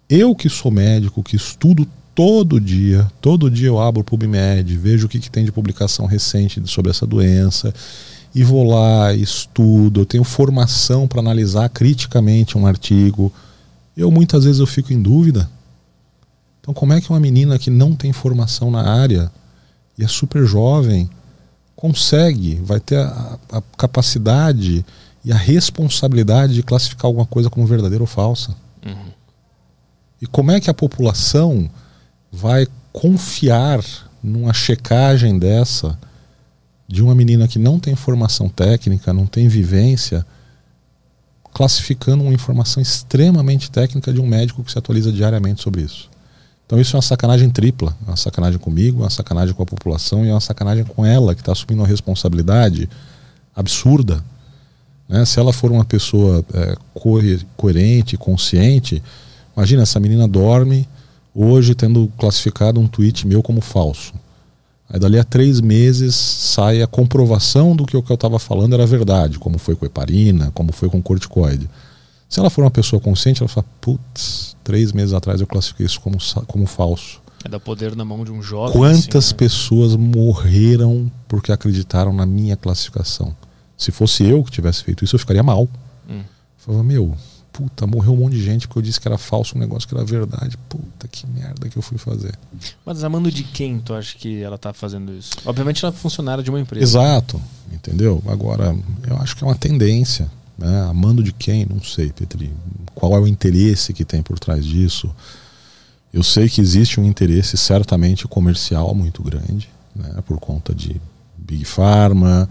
Eu 0.09 0.33
que 0.33 0.47
sou 0.47 0.71
médico, 0.71 1.21
que 1.21 1.35
estudo 1.35 1.85
todo 2.15 2.59
dia, 2.59 3.11
todo 3.21 3.51
dia 3.51 3.67
eu 3.67 3.79
abro 3.79 4.01
o 4.01 4.03
PubMed, 4.03 4.77
vejo 4.77 5.05
o 5.05 5.09
que, 5.09 5.19
que 5.19 5.29
tem 5.29 5.43
de 5.45 5.51
publicação 5.51 6.05
recente 6.05 6.61
sobre 6.65 6.89
essa 6.89 7.05
doença 7.05 7.73
e 8.33 8.43
vou 8.43 8.63
lá, 8.63 9.13
estudo, 9.13 10.01
eu 10.01 10.05
tenho 10.05 10.23
formação 10.23 11.07
para 11.07 11.19
analisar 11.19 11.69
criticamente 11.69 12.57
um 12.57 12.65
artigo. 12.65 13.31
Eu 13.95 14.09
muitas 14.09 14.45
vezes 14.45 14.59
eu 14.59 14.65
fico 14.65 14.93
em 14.93 15.01
dúvida. 15.01 15.49
Então 16.61 16.73
como 16.73 16.93
é 16.93 17.01
que 17.01 17.09
uma 17.09 17.19
menina 17.19 17.59
que 17.59 17.69
não 17.69 17.93
tem 17.93 18.13
formação 18.13 18.71
na 18.71 18.81
área 18.81 19.31
e 19.97 20.03
é 20.03 20.07
super 20.07 20.45
jovem 20.45 21.09
consegue, 21.75 22.55
vai 22.63 22.79
ter 22.79 22.97
a, 22.97 23.37
a 23.51 23.61
capacidade 23.77 24.85
e 25.23 25.31
a 25.31 25.35
responsabilidade 25.35 26.53
de 26.53 26.63
classificar 26.63 27.05
alguma 27.05 27.25
coisa 27.25 27.49
como 27.49 27.67
verdadeira 27.67 28.03
ou 28.03 28.07
falsa? 28.07 28.55
Uhum. 28.85 29.16
E 30.21 30.25
como 30.25 30.51
é 30.51 30.59
que 30.59 30.69
a 30.69 30.73
população 30.73 31.69
vai 32.31 32.67
confiar 32.91 33.83
numa 34.23 34.53
checagem 34.53 35.37
dessa 35.37 35.97
de 36.87 37.03
uma 37.03 37.13
menina 37.13 37.47
que 37.47 37.59
não 37.59 37.79
tem 37.79 37.95
formação 37.95 38.49
técnica, 38.49 39.13
não 39.13 39.25
tem 39.25 39.47
vivência, 39.47 40.25
classificando 41.53 42.23
uma 42.23 42.33
informação 42.33 42.81
extremamente 42.81 43.69
técnica 43.69 44.13
de 44.13 44.19
um 44.21 44.27
médico 44.27 44.63
que 44.63 44.71
se 44.71 44.77
atualiza 44.77 45.11
diariamente 45.11 45.61
sobre 45.61 45.81
isso? 45.81 46.09
Então 46.65 46.79
isso 46.79 46.95
é 46.95 46.97
uma 46.97 47.01
sacanagem 47.01 47.49
tripla, 47.49 47.95
é 48.05 48.09
uma 48.09 48.17
sacanagem 48.17 48.59
comigo, 48.59 48.99
é 48.99 49.03
uma 49.03 49.09
sacanagem 49.09 49.53
com 49.53 49.63
a 49.63 49.65
população 49.65 50.25
e 50.25 50.29
é 50.29 50.33
uma 50.33 50.41
sacanagem 50.41 50.83
com 50.83 51.05
ela 51.05 51.33
que 51.33 51.41
está 51.41 51.51
assumindo 51.51 51.81
uma 51.81 51.87
responsabilidade 51.87 52.89
absurda. 53.55 54.23
Né? 55.07 55.23
Se 55.25 55.39
ela 55.39 55.53
for 55.53 55.71
uma 55.71 55.85
pessoa 55.85 56.43
é, 56.53 56.75
coer- 56.93 57.45
coerente, 57.55 58.17
consciente, 58.17 59.01
Imagina, 59.57 59.81
essa 59.81 59.99
menina 59.99 60.27
dorme 60.27 60.87
hoje 61.33 61.73
tendo 61.73 62.11
classificado 62.15 62.79
um 62.79 62.87
tweet 62.87 63.25
meu 63.25 63.41
como 63.41 63.59
falso. 63.59 64.13
Aí 64.87 64.99
dali 64.99 65.17
a 65.17 65.23
três 65.23 65.59
meses 65.59 66.15
sai 66.15 66.83
a 66.83 66.87
comprovação 66.87 67.75
do 67.75 67.83
que 67.83 67.97
o 67.97 68.03
que 68.03 68.11
eu 68.11 68.15
estava 68.15 68.37
falando 68.37 68.73
era 68.73 68.85
verdade, 68.85 69.39
como 69.39 69.57
foi 69.57 69.75
com 69.75 69.85
heparina, 69.85 70.51
como 70.53 70.71
foi 70.71 70.89
com 70.89 71.01
corticoide. 71.01 71.67
Se 72.29 72.39
ela 72.39 72.51
for 72.51 72.63
uma 72.63 72.71
pessoa 72.71 73.01
consciente, 73.01 73.41
ela 73.41 73.49
fala, 73.49 73.65
putz, 73.81 74.55
três 74.63 74.91
meses 74.93 75.13
atrás 75.13 75.41
eu 75.41 75.47
classifiquei 75.47 75.87
isso 75.87 75.99
como, 76.01 76.17
como 76.45 76.67
falso. 76.67 77.19
É 77.43 77.49
dar 77.49 77.59
poder 77.59 77.95
na 77.95 78.05
mão 78.05 78.23
de 78.23 78.31
um 78.31 78.41
jovem. 78.43 78.73
Quantas 78.73 79.25
assim, 79.25 79.33
né? 79.33 79.37
pessoas 79.37 79.95
morreram 79.95 81.11
porque 81.27 81.51
acreditaram 81.51 82.13
na 82.13 82.27
minha 82.27 82.55
classificação? 82.55 83.35
Se 83.75 83.91
fosse 83.91 84.23
eu 84.23 84.43
que 84.43 84.51
tivesse 84.51 84.83
feito 84.83 85.03
isso, 85.03 85.15
eu 85.15 85.19
ficaria 85.19 85.43
mal. 85.43 85.67
Hum. 86.09 86.19
Eu 86.19 86.25
falava, 86.57 86.83
meu, 86.83 87.15
puta, 87.57 87.87
morreu 87.87 88.13
um 88.13 88.17
monte 88.17 88.33
de 88.33 88.43
gente 88.43 88.67
porque 88.67 88.77
eu 88.77 88.83
disse 88.83 89.01
que 89.01 89.07
era 89.07 89.17
falso 89.17 89.57
um 89.57 89.59
negócio 89.59 89.89
que 89.89 89.95
era 89.95 90.05
verdade. 90.05 90.55
Puta, 90.69 91.07
que 91.07 91.25
merda 91.25 91.67
que 91.67 91.75
eu 91.75 91.81
fui 91.81 91.97
fazer. 91.97 92.37
Mas 92.85 93.03
amando 93.03 93.31
de 93.31 93.43
quem 93.43 93.79
tu 93.79 93.95
acha 93.95 94.15
que 94.15 94.43
ela 94.43 94.59
tá 94.59 94.71
fazendo 94.73 95.11
isso? 95.11 95.31
Obviamente 95.43 95.83
ela 95.83 95.91
é 95.91 95.97
funcionária 95.97 96.43
de 96.43 96.51
uma 96.51 96.59
empresa. 96.59 96.83
Exato, 96.83 97.41
entendeu? 97.71 98.23
Agora, 98.27 98.77
eu 99.07 99.17
acho 99.17 99.35
que 99.35 99.43
é 99.43 99.47
uma 99.47 99.55
tendência. 99.55 100.29
Né? 100.55 100.87
Amando 100.87 101.23
de 101.23 101.33
quem? 101.33 101.65
Não 101.65 101.81
sei, 101.81 102.11
Petri. 102.11 102.53
Qual 102.93 103.15
é 103.15 103.19
o 103.19 103.25
interesse 103.25 103.91
que 103.91 104.05
tem 104.05 104.21
por 104.21 104.37
trás 104.37 104.63
disso? 104.63 105.09
Eu 106.13 106.21
sei 106.21 106.47
que 106.47 106.61
existe 106.61 106.99
um 106.99 107.03
interesse 107.03 107.57
certamente 107.57 108.27
comercial 108.27 108.93
muito 108.93 109.23
grande, 109.23 109.67
né? 109.95 110.21
por 110.27 110.39
conta 110.39 110.75
de 110.75 111.01
Big 111.35 111.65
Pharma, 111.65 112.47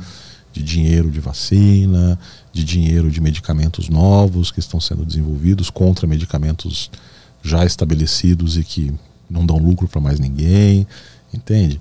de 0.52 0.62
dinheiro 0.62 1.10
de 1.10 1.20
vacina, 1.20 2.18
de 2.56 2.64
dinheiro 2.64 3.10
de 3.10 3.20
medicamentos 3.20 3.90
novos 3.90 4.50
que 4.50 4.58
estão 4.58 4.80
sendo 4.80 5.04
desenvolvidos 5.04 5.68
contra 5.68 6.06
medicamentos 6.06 6.90
já 7.42 7.66
estabelecidos 7.66 8.56
e 8.56 8.64
que 8.64 8.94
não 9.28 9.44
dão 9.44 9.58
lucro 9.58 9.86
para 9.86 10.00
mais 10.00 10.18
ninguém, 10.18 10.86
entende? 11.32 11.78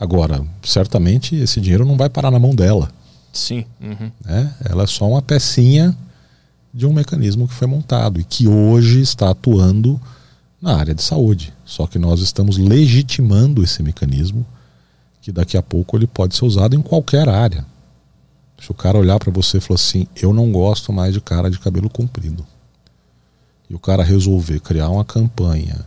Agora, 0.00 0.42
certamente 0.62 1.36
esse 1.36 1.60
dinheiro 1.60 1.84
não 1.84 1.98
vai 1.98 2.08
parar 2.08 2.30
na 2.30 2.38
mão 2.38 2.54
dela. 2.54 2.90
Sim. 3.30 3.66
Uhum. 3.78 4.10
Né? 4.24 4.54
Ela 4.64 4.84
é 4.84 4.86
só 4.86 5.06
uma 5.06 5.20
pecinha 5.20 5.94
de 6.72 6.86
um 6.86 6.92
mecanismo 6.92 7.46
que 7.46 7.54
foi 7.54 7.66
montado 7.66 8.18
e 8.18 8.24
que 8.24 8.48
hoje 8.48 9.00
está 9.00 9.30
atuando 9.30 10.00
na 10.60 10.76
área 10.76 10.94
de 10.94 11.02
saúde. 11.02 11.52
Só 11.64 11.86
que 11.86 11.98
nós 11.98 12.20
estamos 12.20 12.56
legitimando 12.56 13.62
esse 13.62 13.82
mecanismo 13.82 14.46
que 15.20 15.30
daqui 15.30 15.58
a 15.58 15.62
pouco 15.62 15.96
ele 15.96 16.06
pode 16.06 16.34
ser 16.34 16.46
usado 16.46 16.74
em 16.74 16.80
qualquer 16.80 17.28
área. 17.28 17.66
Se 18.60 18.70
o 18.70 18.74
cara 18.74 18.98
olhar 18.98 19.18
para 19.18 19.30
você 19.30 19.58
e 19.58 19.60
falar 19.60 19.76
assim, 19.76 20.06
eu 20.16 20.32
não 20.32 20.50
gosto 20.50 20.92
mais 20.92 21.12
de 21.12 21.20
cara 21.20 21.50
de 21.50 21.58
cabelo 21.58 21.90
comprido, 21.90 22.46
e 23.68 23.74
o 23.74 23.78
cara 23.78 24.02
resolver 24.02 24.60
criar 24.60 24.88
uma 24.88 25.04
campanha 25.04 25.84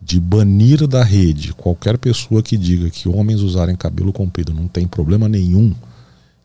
de 0.00 0.20
banir 0.20 0.86
da 0.86 1.02
rede 1.02 1.52
qualquer 1.52 1.98
pessoa 1.98 2.42
que 2.42 2.56
diga 2.56 2.88
que 2.90 3.08
homens 3.08 3.40
usarem 3.40 3.74
cabelo 3.74 4.12
comprido 4.12 4.54
não 4.54 4.68
tem 4.68 4.86
problema 4.86 5.28
nenhum, 5.28 5.74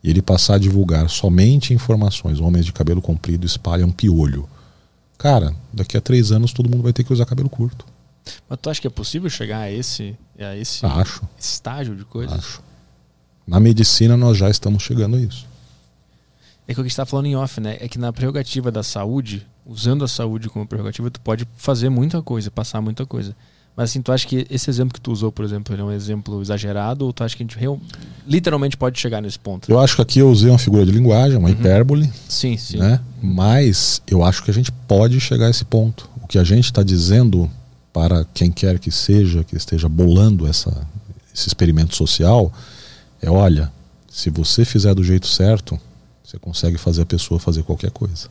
e 0.03 0.09
ele 0.09 0.21
passar 0.21 0.55
a 0.55 0.59
divulgar 0.59 1.09
somente 1.09 1.73
informações, 1.73 2.39
homens 2.39 2.65
de 2.65 2.73
cabelo 2.73 3.01
comprido 3.01 3.45
espalham 3.45 3.91
piolho. 3.91 4.49
Cara, 5.17 5.55
daqui 5.71 5.95
a 5.95 6.01
três 6.01 6.31
anos 6.31 6.51
todo 6.51 6.69
mundo 6.69 6.81
vai 6.81 6.91
ter 6.91 7.03
que 7.03 7.13
usar 7.13 7.25
cabelo 7.25 7.49
curto. 7.49 7.85
Mas 8.49 8.59
tu 8.59 8.69
acha 8.69 8.81
que 8.81 8.87
é 8.87 8.89
possível 8.89 9.29
chegar 9.29 9.59
a 9.59 9.71
esse, 9.71 10.15
a 10.39 10.55
esse 10.57 10.85
Acho. 10.85 11.21
estágio 11.37 11.95
de 11.95 12.03
coisas? 12.03 12.37
Acho. 12.37 12.61
Na 13.47 13.59
medicina 13.59 14.17
nós 14.17 14.37
já 14.37 14.49
estamos 14.49 14.81
chegando 14.81 15.17
a 15.17 15.19
isso. 15.19 15.45
É 16.67 16.73
que 16.73 16.73
o 16.73 16.75
que 16.75 16.81
a 16.81 16.83
gente 16.83 16.91
está 16.91 17.05
falando 17.05 17.25
em 17.25 17.35
off, 17.35 17.59
né? 17.59 17.77
É 17.79 17.87
que 17.87 17.97
na 17.97 18.13
prerrogativa 18.13 18.71
da 18.71 18.83
saúde, 18.83 19.45
usando 19.65 20.03
a 20.03 20.07
saúde 20.07 20.49
como 20.49 20.65
prerrogativa, 20.67 21.09
tu 21.09 21.19
pode 21.21 21.47
fazer 21.55 21.89
muita 21.89 22.21
coisa, 22.21 22.49
passar 22.51 22.81
muita 22.81 23.05
coisa. 23.05 23.35
Mas 23.75 23.89
assim, 23.89 24.01
tu 24.01 24.11
acha 24.11 24.27
que 24.27 24.45
esse 24.49 24.69
exemplo 24.69 24.93
que 24.93 24.99
tu 24.99 25.11
usou, 25.11 25.31
por 25.31 25.45
exemplo, 25.45 25.73
ele 25.73 25.81
é 25.81 25.85
um 25.85 25.91
exemplo 25.91 26.41
exagerado 26.41 27.05
ou 27.05 27.13
tu 27.13 27.23
acha 27.23 27.35
que 27.35 27.43
a 27.43 27.45
gente 27.45 27.57
real, 27.57 27.79
literalmente 28.27 28.75
pode 28.75 28.99
chegar 28.99 29.21
nesse 29.21 29.39
ponto? 29.39 29.71
Eu 29.71 29.79
acho 29.79 29.95
que 29.95 30.01
aqui 30.01 30.19
eu 30.19 30.29
usei 30.29 30.49
uma 30.49 30.59
figura 30.59 30.85
de 30.85 30.91
linguagem, 30.91 31.37
uma 31.37 31.49
hipérbole, 31.49 32.11
Sim, 32.27 32.57
sim. 32.57 32.77
né? 32.77 32.99
Mas 33.21 34.01
eu 34.07 34.23
acho 34.23 34.43
que 34.43 34.51
a 34.51 34.53
gente 34.53 34.71
pode 34.71 35.19
chegar 35.21 35.47
a 35.47 35.49
esse 35.49 35.63
ponto. 35.63 36.09
O 36.21 36.27
que 36.27 36.37
a 36.37 36.43
gente 36.43 36.65
está 36.65 36.83
dizendo 36.83 37.49
para 37.93 38.25
quem 38.33 38.51
quer 38.51 38.77
que 38.77 38.91
seja, 38.91 39.43
que 39.43 39.55
esteja 39.55 39.87
bolando 39.87 40.47
essa, 40.47 40.85
esse 41.33 41.47
experimento 41.47 41.95
social, 41.95 42.51
é 43.21 43.29
olha, 43.29 43.71
se 44.09 44.29
você 44.29 44.65
fizer 44.65 44.93
do 44.93 45.03
jeito 45.03 45.27
certo, 45.27 45.79
você 46.31 46.39
consegue 46.39 46.77
fazer 46.77 47.01
a 47.01 47.05
pessoa 47.05 47.39
fazer 47.39 47.63
qualquer 47.63 47.91
coisa. 47.91 48.27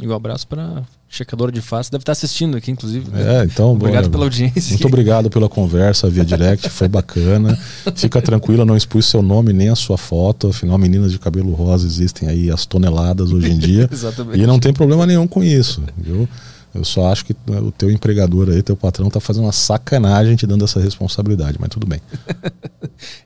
E 0.00 0.08
um 0.08 0.12
abraço 0.14 0.46
para 0.48 0.82
checadora 1.08 1.52
de 1.52 1.60
face, 1.60 1.88
deve 1.90 2.02
estar 2.02 2.10
assistindo 2.12 2.56
aqui, 2.56 2.70
inclusive. 2.72 3.08
né? 3.12 3.42
É, 3.42 3.44
então, 3.44 3.72
Obrigado 3.72 4.02
bora- 4.04 4.10
pela 4.10 4.24
audiência. 4.24 4.70
Muito 4.70 4.86
obrigado 4.88 5.30
pela 5.30 5.48
conversa 5.48 6.10
via 6.10 6.24
direct, 6.24 6.68
foi 6.68 6.88
bacana. 6.88 7.56
Fica 7.94 8.20
tranquila, 8.20 8.64
não 8.64 8.76
expus 8.76 9.06
seu 9.06 9.22
nome 9.22 9.52
nem 9.52 9.68
a 9.68 9.76
sua 9.76 9.96
foto. 9.96 10.48
Afinal, 10.48 10.76
meninas 10.78 11.12
de 11.12 11.18
cabelo 11.20 11.52
rosa 11.54 11.86
existem 11.86 12.28
aí 12.28 12.50
as 12.50 12.66
toneladas 12.66 13.30
hoje 13.30 13.50
em 13.52 13.56
dia. 13.58 13.88
Exatamente. 13.92 14.40
E 14.42 14.46
não 14.46 14.58
tem 14.58 14.72
problema 14.72 15.06
nenhum 15.06 15.28
com 15.28 15.44
isso, 15.44 15.80
viu? 15.96 16.28
Eu 16.74 16.84
só 16.84 17.12
acho 17.12 17.24
que 17.24 17.36
o 17.46 17.70
teu 17.70 17.88
empregador 17.88 18.50
aí, 18.50 18.60
teu 18.64 18.74
patrão, 18.76 19.08
tá 19.08 19.20
fazendo 19.20 19.44
uma 19.44 19.52
sacanagem 19.52 20.34
te 20.34 20.44
dando 20.44 20.64
essa 20.64 20.80
responsabilidade, 20.80 21.56
mas 21.60 21.68
tudo 21.68 21.86
bem. 21.86 22.00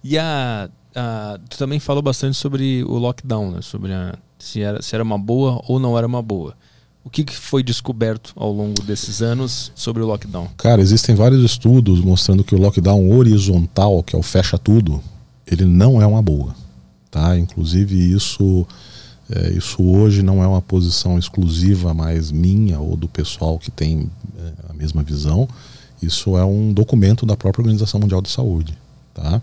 E 0.05 0.19
a, 0.19 0.69
a- 0.99 1.39
tu 1.49 1.57
também 1.59 1.79
falou 1.79 2.03
bastante 2.03 2.37
sobre 2.37 2.83
o 2.85 2.99
lockdown, 2.99 3.51
né? 3.53 3.63
Sobre 3.63 3.93
a, 3.93 4.15
se, 4.39 4.61
era, 4.61 4.83
se 4.83 4.95
era 4.95 5.03
uma 5.05 5.19
boa 5.19 5.63
ou 5.69 5.79
não 5.79 5.97
era 5.97 6.07
uma 6.07 6.21
boa. 6.23 6.55
O 7.05 7.11
que, 7.11 7.25
que 7.25 7.35
foi 7.35 7.63
descoberto 7.63 8.33
ao 8.37 8.53
longo 8.53 8.83
desses 8.83 9.23
anos 9.23 9.73
sobre 9.75 10.03
o 10.03 10.07
lockdown? 10.07 10.49
Cara, 10.59 10.83
existem 10.83 11.15
vários 11.15 11.43
estudos 11.43 12.01
mostrando 12.01 12.45
que 12.45 12.55
o 12.55 12.59
lockdown 12.61 13.11
horizontal, 13.13 14.03
que 14.03 14.15
é 14.15 14.19
o 14.19 14.23
fecha 14.23 14.59
tudo, 14.59 15.01
ele 15.47 15.65
não 15.65 16.03
é 16.03 16.07
uma 16.07 16.21
boa, 16.21 16.55
tá? 17.11 17.39
Inclusive 17.39 17.97
isso 18.13 18.67
é, 19.31 19.51
isso 19.53 19.83
hoje 19.83 20.23
não 20.23 20.43
é 20.43 20.47
uma 20.47 20.61
posição 20.61 21.19
exclusiva 21.19 21.95
mais 21.95 22.31
minha 22.31 22.79
ou 22.81 22.97
do 22.97 23.09
pessoal 23.09 23.59
que 23.59 23.71
tem 23.71 24.11
é, 24.39 24.53
a 24.71 24.75
mesma 24.75 25.03
visão. 25.03 25.49
Isso 26.03 26.37
é 26.37 26.45
um 26.45 26.73
documento 26.73 27.25
da 27.27 27.37
própria 27.37 27.63
Organização 27.63 28.01
Mundial 28.01 28.21
de 28.23 28.29
Saúde, 28.31 28.77
tá? 29.15 29.41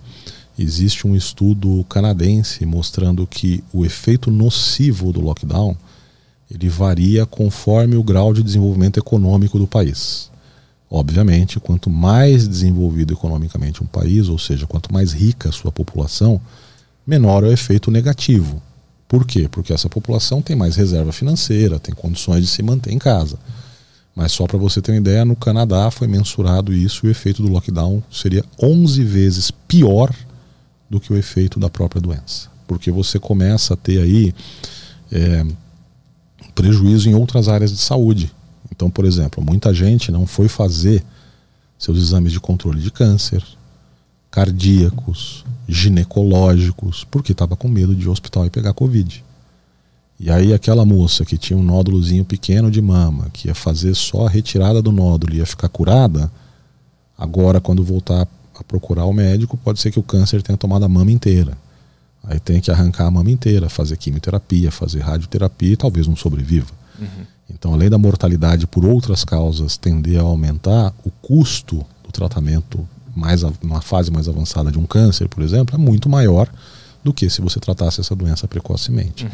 Existe 0.57 1.05
um 1.05 1.15
estudo 1.15 1.85
canadense 1.89 2.65
mostrando 2.65 3.27
que 3.27 3.63
o 3.73 3.85
efeito 3.85 4.31
nocivo 4.31 5.11
do 5.11 5.19
lockdown 5.19 5.75
ele 6.49 6.69
varia 6.69 7.25
conforme 7.25 7.95
o 7.95 8.03
grau 8.03 8.33
de 8.33 8.41
desenvolvimento 8.41 8.97
econômico 8.97 9.59
do 9.59 9.67
país. 9.67 10.29
Obviamente, 10.89 11.59
quanto 11.59 11.89
mais 11.89 12.47
desenvolvido 12.47 13.13
economicamente 13.13 13.83
um 13.83 13.87
país, 13.87 14.29
ou 14.29 14.37
seja, 14.37 14.67
quanto 14.67 14.93
mais 14.93 15.11
rica 15.11 15.49
a 15.49 15.51
sua 15.51 15.71
população, 15.71 16.39
menor 17.05 17.43
é 17.43 17.47
o 17.47 17.51
efeito 17.51 17.91
negativo. 17.91 18.61
Por 19.07 19.25
quê? 19.25 19.49
Porque 19.49 19.73
essa 19.73 19.89
população 19.89 20.41
tem 20.41 20.55
mais 20.55 20.75
reserva 20.75 21.11
financeira, 21.11 21.79
tem 21.79 21.93
condições 21.93 22.43
de 22.43 22.47
se 22.47 22.63
manter 22.63 22.93
em 22.93 22.99
casa. 22.99 23.37
Mas 24.15 24.31
só 24.31 24.45
para 24.45 24.57
você 24.57 24.81
ter 24.81 24.91
uma 24.93 24.99
ideia, 24.99 25.25
no 25.25 25.35
Canadá 25.35 25.91
foi 25.91 26.07
mensurado 26.07 26.71
isso 26.71 27.05
e 27.05 27.09
o 27.09 27.11
efeito 27.11 27.43
do 27.43 27.49
lockdown 27.49 28.01
seria 28.09 28.45
11 28.61 29.03
vezes 29.03 29.51
pior 29.51 30.13
do 30.89 30.99
que 30.99 31.11
o 31.11 31.17
efeito 31.17 31.59
da 31.59 31.69
própria 31.69 32.01
doença. 32.01 32.49
Porque 32.67 32.91
você 32.91 33.19
começa 33.19 33.73
a 33.73 33.77
ter 33.77 34.01
aí 34.01 34.33
é, 35.11 35.45
prejuízo 36.53 37.09
em 37.09 37.15
outras 37.15 37.47
áreas 37.47 37.71
de 37.71 37.77
saúde. 37.77 38.31
Então, 38.71 38.89
por 38.89 39.05
exemplo, 39.05 39.43
muita 39.43 39.73
gente 39.73 40.11
não 40.11 40.25
foi 40.25 40.47
fazer 40.47 41.03
seus 41.77 41.97
exames 41.97 42.31
de 42.31 42.39
controle 42.39 42.81
de 42.81 42.89
câncer, 42.89 43.43
cardíacos, 44.31 45.45
ginecológicos, 45.67 47.05
porque 47.05 47.31
estava 47.31 47.55
com 47.55 47.67
medo 47.67 47.95
de 47.95 48.03
ir 48.03 48.07
ao 48.07 48.13
hospital 48.13 48.45
e 48.45 48.49
pegar 48.49 48.73
Covid. 48.73 49.23
E 50.19 50.31
aí 50.31 50.53
aquela 50.53 50.85
moça 50.85 51.25
que 51.25 51.37
tinha 51.37 51.57
um 51.57 51.63
nódulozinho 51.63 52.23
pequeno 52.23 52.71
de 52.71 52.81
mama, 52.81 53.29
que 53.33 53.47
ia 53.47 53.55
fazer 53.55 53.93
só 53.93 54.27
a 54.27 54.29
retirada 54.29 54.81
do 54.81 54.91
nódulo 54.91 55.33
e 55.33 55.37
ia 55.37 55.45
ficar 55.45 55.67
curada, 55.67 56.31
agora 57.17 57.59
quando 57.59 57.83
voltar 57.83 58.27
a 58.61 58.63
procurar 58.63 59.05
o 59.05 59.13
médico, 59.13 59.57
pode 59.57 59.79
ser 59.79 59.91
que 59.91 59.99
o 59.99 60.03
câncer 60.03 60.41
tenha 60.41 60.57
tomado 60.57 60.85
a 60.85 60.89
mama 60.89 61.11
inteira. 61.11 61.57
Aí 62.23 62.39
tem 62.39 62.59
que 62.59 62.71
arrancar 62.71 63.05
a 63.05 63.11
mama 63.11 63.29
inteira, 63.29 63.69
fazer 63.69 63.97
quimioterapia, 63.97 64.71
fazer 64.71 64.99
radioterapia 64.99 65.73
e 65.73 65.77
talvez 65.77 66.07
não 66.07 66.15
sobreviva. 66.15 66.71
Então, 67.49 67.73
além 67.73 67.89
da 67.89 67.97
mortalidade 67.97 68.65
por 68.65 68.85
outras 68.85 69.23
causas 69.23 69.77
tender 69.77 70.19
a 70.19 70.23
aumentar, 70.23 70.93
o 71.03 71.11
custo 71.11 71.85
do 72.03 72.11
tratamento 72.11 72.87
mais 73.15 73.43
numa 73.61 73.81
fase 73.81 74.11
mais 74.11 74.27
avançada 74.27 74.71
de 74.71 74.77
um 74.77 74.85
câncer, 74.85 75.29
por 75.29 75.43
exemplo, 75.43 75.75
é 75.75 75.77
muito 75.77 76.09
maior 76.09 76.49
do 77.03 77.13
que 77.13 77.29
se 77.29 77.39
você 77.39 77.59
tratasse 77.59 78.01
essa 78.01 78.15
doença 78.15 78.47
precocemente. 78.47 79.25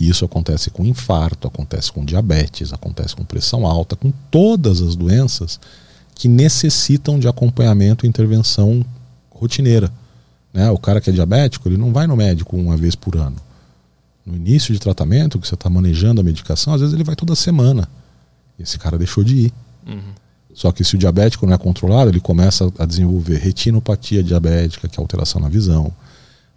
E 0.00 0.08
isso 0.08 0.24
acontece 0.24 0.70
com 0.70 0.84
infarto, 0.84 1.46
acontece 1.46 1.92
com 1.92 2.04
diabetes, 2.04 2.72
acontece 2.72 3.14
com 3.14 3.22
pressão 3.24 3.66
alta, 3.66 3.94
com 3.94 4.10
todas 4.30 4.80
as 4.80 4.96
doenças 4.96 5.60
que 6.18 6.26
necessitam 6.26 7.16
de 7.16 7.28
acompanhamento 7.28 8.04
e 8.04 8.08
intervenção 8.08 8.84
rotineira. 9.30 9.90
Né? 10.52 10.68
O 10.68 10.76
cara 10.76 11.00
que 11.00 11.08
é 11.08 11.12
diabético, 11.12 11.68
ele 11.68 11.76
não 11.76 11.92
vai 11.92 12.08
no 12.08 12.16
médico 12.16 12.56
uma 12.56 12.76
vez 12.76 12.96
por 12.96 13.16
ano. 13.16 13.36
No 14.26 14.34
início 14.34 14.74
de 14.74 14.80
tratamento, 14.80 15.38
que 15.38 15.46
você 15.46 15.54
está 15.54 15.70
manejando 15.70 16.20
a 16.20 16.24
medicação, 16.24 16.74
às 16.74 16.80
vezes 16.80 16.92
ele 16.92 17.04
vai 17.04 17.14
toda 17.14 17.36
semana. 17.36 17.88
Esse 18.58 18.80
cara 18.80 18.98
deixou 18.98 19.22
de 19.22 19.46
ir. 19.46 19.52
Uhum. 19.86 20.12
Só 20.52 20.72
que 20.72 20.82
se 20.82 20.96
o 20.96 20.98
diabético 20.98 21.46
não 21.46 21.54
é 21.54 21.58
controlado, 21.58 22.10
ele 22.10 22.20
começa 22.20 22.68
a 22.76 22.84
desenvolver 22.84 23.38
retinopatia 23.38 24.20
diabética, 24.20 24.88
que 24.88 24.98
é 24.98 25.00
alteração 25.00 25.40
na 25.40 25.48
visão, 25.48 25.92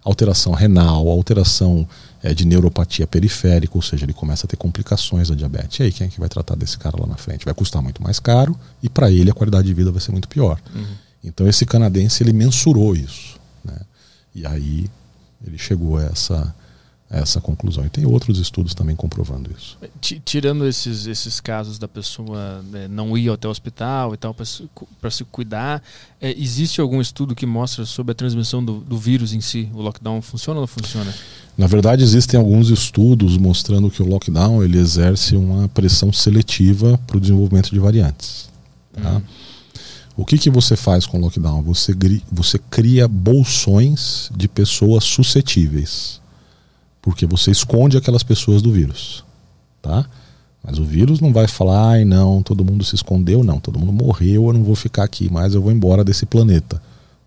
alteração 0.04 0.52
renal, 0.52 1.08
alteração 1.08 1.88
é, 2.22 2.34
de 2.34 2.44
neuropatia 2.44 3.06
periférica, 3.06 3.76
ou 3.76 3.82
seja, 3.82 4.04
ele 4.04 4.12
começa 4.12 4.46
a 4.46 4.48
ter 4.48 4.56
complicações 4.56 5.28
da 5.28 5.34
diabetes. 5.34 5.78
E 5.78 5.82
aí, 5.84 5.92
quem 5.92 6.06
é 6.06 6.10
que 6.10 6.20
vai 6.20 6.28
tratar 6.28 6.56
desse 6.56 6.78
cara 6.78 7.00
lá 7.00 7.06
na 7.06 7.16
frente? 7.16 7.44
Vai 7.44 7.54
custar 7.54 7.82
muito 7.82 8.02
mais 8.02 8.18
caro 8.18 8.58
e 8.82 8.88
para 8.88 9.10
ele 9.10 9.30
a 9.30 9.34
qualidade 9.34 9.66
de 9.66 9.74
vida 9.74 9.90
vai 9.90 10.00
ser 10.00 10.12
muito 10.12 10.28
pior. 10.28 10.60
Uhum. 10.74 10.84
Então 11.24 11.46
esse 11.46 11.64
canadense 11.64 12.22
ele 12.22 12.32
mensurou 12.32 12.96
isso, 12.96 13.38
né? 13.64 13.78
E 14.34 14.46
aí 14.46 14.90
ele 15.46 15.58
chegou 15.58 15.98
a 15.98 16.04
essa 16.04 16.54
essa 17.12 17.40
conclusão. 17.40 17.84
E 17.84 17.90
tem 17.90 18.06
outros 18.06 18.38
estudos 18.38 18.74
também 18.74 18.96
comprovando 18.96 19.50
isso. 19.56 19.76
Tirando 20.24 20.66
esses, 20.66 21.06
esses 21.06 21.40
casos 21.40 21.78
da 21.78 21.86
pessoa 21.86 22.62
né, 22.70 22.88
não 22.88 23.16
ir 23.16 23.30
até 23.30 23.46
o 23.46 23.50
hospital 23.50 24.14
e 24.14 24.16
tal 24.16 24.34
para 24.34 25.10
se, 25.10 25.24
cuidar, 25.30 25.82
é, 26.18 26.32
existe 26.32 26.80
algum 26.80 27.02
estudo 27.02 27.34
que 27.34 27.44
mostra 27.44 27.84
sobre 27.84 28.12
a 28.12 28.14
transmissão 28.14 28.64
do, 28.64 28.80
do, 28.80 28.96
vírus 28.96 29.34
em 29.34 29.42
si? 29.42 29.68
O 29.74 29.82
lockdown 29.82 30.22
funciona 30.22 30.58
ou 30.58 30.62
não 30.62 30.66
funciona? 30.66 31.12
Na 31.56 31.66
verdade, 31.66 32.02
existem 32.02 32.40
alguns 32.40 32.70
estudos 32.70 33.36
mostrando 33.36 33.90
que 33.90 34.02
o 34.02 34.06
lockdown 34.06 34.64
ele 34.64 34.78
exerce 34.78 35.36
uma 35.36 35.68
pressão 35.68 36.10
seletiva 36.10 36.98
para 37.06 37.18
o 37.18 37.20
desenvolvimento 37.20 37.70
de 37.70 37.78
variantes. 37.78 38.48
Tá? 38.94 39.16
Hum. 39.16 39.22
O 40.16 40.24
que, 40.24 40.38
que 40.38 40.50
você 40.50 40.76
faz 40.76 41.04
com 41.04 41.18
o 41.18 41.20
lockdown? 41.20 41.62
Você, 41.62 41.94
você 42.30 42.58
cria 42.70 43.06
bolsões 43.06 44.30
de 44.34 44.48
pessoas 44.48 45.04
suscetíveis 45.04 46.21
porque 47.02 47.26
você 47.26 47.50
esconde 47.50 47.98
aquelas 47.98 48.22
pessoas 48.22 48.62
do 48.62 48.72
vírus, 48.72 49.24
tá? 49.82 50.06
Mas 50.62 50.78
o 50.78 50.84
vírus 50.84 51.20
não 51.20 51.32
vai 51.32 51.48
falar, 51.48 51.88
ai 51.88 52.04
não, 52.04 52.40
todo 52.40 52.64
mundo 52.64 52.84
se 52.84 52.94
escondeu, 52.94 53.42
não, 53.42 53.58
todo 53.58 53.78
mundo 53.78 53.92
morreu, 53.92 54.46
eu 54.46 54.52
não 54.52 54.62
vou 54.62 54.76
ficar 54.76 55.02
aqui 55.02 55.30
mais, 55.30 55.54
eu 55.54 55.60
vou 55.60 55.72
embora 55.72 56.04
desse 56.04 56.24
planeta. 56.24 56.80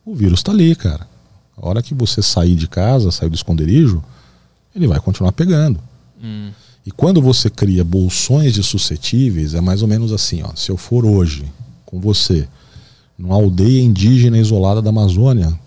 O 0.05 0.15
vírus 0.15 0.39
está 0.39 0.53
ali, 0.53 0.73
cara. 0.73 1.05
A 1.57 1.67
hora 1.67 1.83
que 1.83 1.93
você 1.93 2.21
sair 2.21 2.55
de 2.55 2.67
casa, 2.67 3.11
sair 3.11 3.29
do 3.29 3.35
esconderijo, 3.35 4.01
ele 4.73 4.87
vai 4.87 4.99
continuar 5.01 5.33
pegando. 5.33 5.79
Hum. 6.23 6.51
E 6.85 6.91
quando 6.91 7.21
você 7.21 7.49
cria 7.49 7.83
bolsões 7.83 8.53
de 8.53 8.63
suscetíveis, 8.63 9.53
é 9.53 9.59
mais 9.59 9.81
ou 9.81 9.87
menos 9.87 10.13
assim, 10.13 10.41
ó. 10.43 10.55
Se 10.55 10.69
eu 10.69 10.77
for 10.77 11.05
hoje 11.05 11.45
com 11.85 11.99
você 11.99 12.47
numa 13.17 13.35
aldeia 13.35 13.81
indígena 13.81 14.37
isolada 14.37 14.81
da 14.81 14.89
Amazônia, 14.89 15.57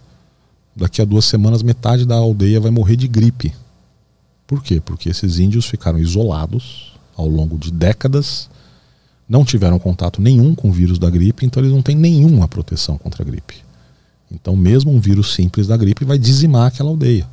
daqui 0.76 1.02
a 1.02 1.04
duas 1.04 1.24
semanas 1.24 1.62
metade 1.62 2.06
da 2.06 2.14
aldeia 2.14 2.60
vai 2.60 2.70
morrer 2.70 2.96
de 2.96 3.08
gripe. 3.08 3.52
Por 4.48 4.62
quê? 4.62 4.80
Porque 4.80 5.10
esses 5.10 5.38
índios 5.38 5.66
ficaram 5.66 5.98
isolados 5.98 6.94
ao 7.14 7.28
longo 7.28 7.58
de 7.58 7.70
décadas, 7.70 8.48
não 9.28 9.44
tiveram 9.44 9.78
contato 9.78 10.22
nenhum 10.22 10.54
com 10.54 10.70
o 10.70 10.72
vírus 10.72 10.98
da 10.98 11.10
gripe, 11.10 11.44
então 11.44 11.62
eles 11.62 11.70
não 11.70 11.82
têm 11.82 11.94
nenhuma 11.94 12.48
proteção 12.48 12.96
contra 12.96 13.22
a 13.22 13.26
gripe. 13.26 13.56
Então, 14.32 14.56
mesmo 14.56 14.90
um 14.90 14.98
vírus 14.98 15.34
simples 15.34 15.66
da 15.66 15.76
gripe 15.76 16.02
vai 16.02 16.18
dizimar 16.18 16.68
aquela 16.68 16.88
aldeia. 16.88 17.28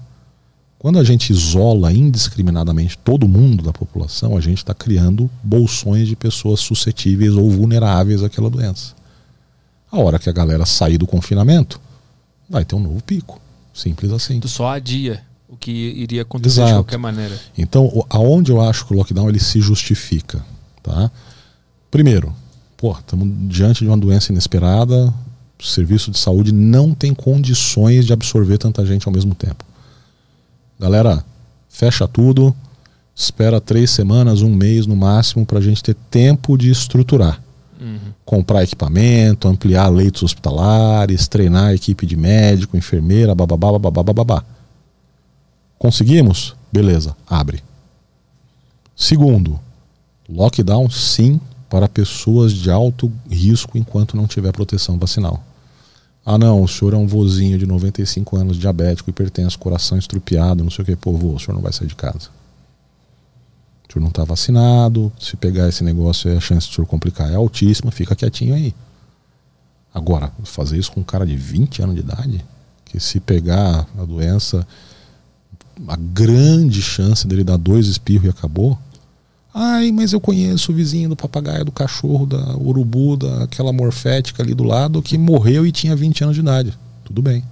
Quando 0.78 1.00
a 1.00 1.06
gente 1.06 1.32
isola 1.32 1.94
indiscriminadamente 1.94 2.98
todo 2.98 3.30
mundo 3.30 3.64
da 3.64 3.72
população, 3.72 4.36
a 4.36 4.42
gente 4.42 4.58
está 4.58 4.74
criando 4.74 5.30
bolsões 5.42 6.10
de 6.10 6.18
pessoas 6.18 6.60
suscetíveis 6.60 7.34
ou 7.34 7.50
vulneráveis 7.50 8.24
àquela 8.24 8.50
doença. 8.50 8.94
A 9.90 9.98
hora 10.00 10.20
que 10.20 10.30
a 10.30 10.34
galera 10.34 10.66
sair 10.66 10.98
do 10.98 11.08
confinamento, 11.08 11.80
vai 12.50 12.66
ter 12.66 12.76
um 12.76 12.80
novo 12.80 13.02
pico. 13.02 13.40
Simples 13.74 14.12
assim. 14.12 14.42
Tu 14.42 14.50
só 14.50 14.68
adia 14.68 15.24
o 15.48 15.56
que 15.56 15.72
iria 15.72 16.24
acontecer 16.24 16.62
Exato. 16.62 16.70
de 16.70 16.78
qualquer 16.80 16.98
maneira. 16.98 17.40
Então, 17.58 18.06
aonde 18.10 18.52
eu 18.52 18.62
acho 18.62 18.86
que 18.86 18.94
o 18.94 18.98
lockdown 18.98 19.30
ele 19.30 19.40
se 19.40 19.62
justifica, 19.62 20.44
tá? 20.82 21.12
Primeiro, 21.92 22.34
pô, 22.76 22.92
estamos 22.92 23.28
diante 23.50 23.80
de 23.84 23.88
uma 23.88 23.98
doença 23.98 24.32
inesperada, 24.32 25.14
o 25.60 25.64
serviço 25.64 26.12
de 26.12 26.18
saúde 26.18 26.52
não 26.52 26.94
tem 26.94 27.14
condições 27.14 28.06
de 28.06 28.14
absorver 28.14 28.58
tanta 28.58 28.86
gente 28.86 29.08
ao 29.08 29.14
mesmo 29.14 29.34
tempo. 29.34 29.64
Galera, 30.80 31.24
fecha 31.70 32.08
tudo, 32.08 32.54
espera 33.16 33.62
três 33.62 33.92
semanas, 33.92 34.42
um 34.42 34.54
mês 34.54 34.86
no 34.86 34.96
máximo, 34.96 35.46
para 35.46 35.60
a 35.60 35.62
gente 35.62 35.82
ter 35.82 35.96
tempo 36.10 36.58
de 36.58 36.70
estruturar. 36.70 37.42
Uhum. 37.80 37.98
Comprar 38.26 38.64
equipamento, 38.64 39.48
ampliar 39.48 39.88
leitos 39.88 40.24
hospitalares, 40.24 41.28
treinar 41.28 41.66
a 41.66 41.74
equipe 41.74 42.06
de 42.06 42.18
médico, 42.18 42.76
enfermeira, 42.76 43.34
bababá, 43.34 43.72
bababá, 43.74 44.04
bababá. 44.04 44.44
Conseguimos? 45.86 46.56
Beleza, 46.74 47.16
abre. 47.28 47.64
Segundo, 48.96 49.60
lockdown 50.28 50.90
sim 50.90 51.40
para 51.70 51.88
pessoas 51.88 52.54
de 52.54 52.72
alto 52.72 53.12
risco 53.30 53.78
enquanto 53.78 54.18
não 54.18 54.26
tiver 54.26 54.52
proteção 54.52 54.98
vacinal. 54.98 55.44
Ah, 56.26 56.40
não, 56.40 56.64
o 56.64 56.68
senhor 56.68 56.96
é 56.96 56.98
um 56.98 57.06
vozinho 57.06 57.60
de 57.60 57.68
95 57.68 58.36
anos, 58.36 58.58
diabético, 58.58 59.12
hipertenso, 59.12 59.60
coração 59.60 59.96
estrupiado, 59.96 60.64
não 60.64 60.72
sei 60.72 60.82
o 60.82 60.86
que. 60.88 60.96
Pô, 60.96 61.14
vô, 61.14 61.36
o 61.36 61.40
senhor 61.40 61.54
não 61.54 61.62
vai 61.62 61.72
sair 61.72 61.88
de 61.88 61.96
casa. 61.96 62.32
O 63.88 63.94
senhor 63.94 64.02
não 64.02 64.10
está 64.10 64.24
vacinado. 64.24 65.14
Se 65.20 65.38
pegar 65.38 65.70
esse 65.70 65.84
negócio, 65.84 66.36
a 66.36 66.40
chance 66.40 66.66
de 66.66 66.74
o 66.74 66.76
senhor 66.78 66.88
complicar 66.88 67.32
é 67.32 67.36
altíssima. 67.36 67.92
Fica 67.92 68.16
quietinho 68.16 68.56
aí. 68.56 68.74
Agora, 69.94 70.32
fazer 70.46 70.80
isso 70.80 70.92
com 70.92 71.02
um 71.02 71.04
cara 71.04 71.28
de 71.28 71.36
20 71.36 71.84
anos 71.84 71.94
de 71.94 72.02
idade, 72.02 72.44
que 72.86 73.00
se 73.00 73.20
pegar 73.20 73.88
a 73.96 74.04
doença 74.04 74.66
a 75.88 75.96
grande 75.96 76.82
chance 76.82 77.28
dele 77.28 77.44
dar 77.44 77.58
dois 77.58 77.88
espirros 77.88 78.26
e 78.26 78.30
acabou. 78.30 78.78
Ai, 79.54 79.92
mas 79.92 80.12
eu 80.12 80.20
conheço 80.20 80.72
o 80.72 80.76
vizinho 80.76 81.10
do 81.10 81.16
papagaio, 81.16 81.64
do 81.64 81.72
cachorro, 81.72 82.26
da 82.26 82.58
urubu, 82.58 83.16
daquela 83.16 83.72
morfética 83.72 84.44
ali 84.44 84.54
do 84.54 84.64
lado 84.64 85.02
que 85.02 85.18
morreu 85.18 85.66
e 85.66 85.72
tinha 85.72 85.96
20 85.96 86.24
anos 86.26 86.36
de 86.36 86.42
idade. 86.42 86.78
Tudo 87.06 87.22
bem. 87.22 87.44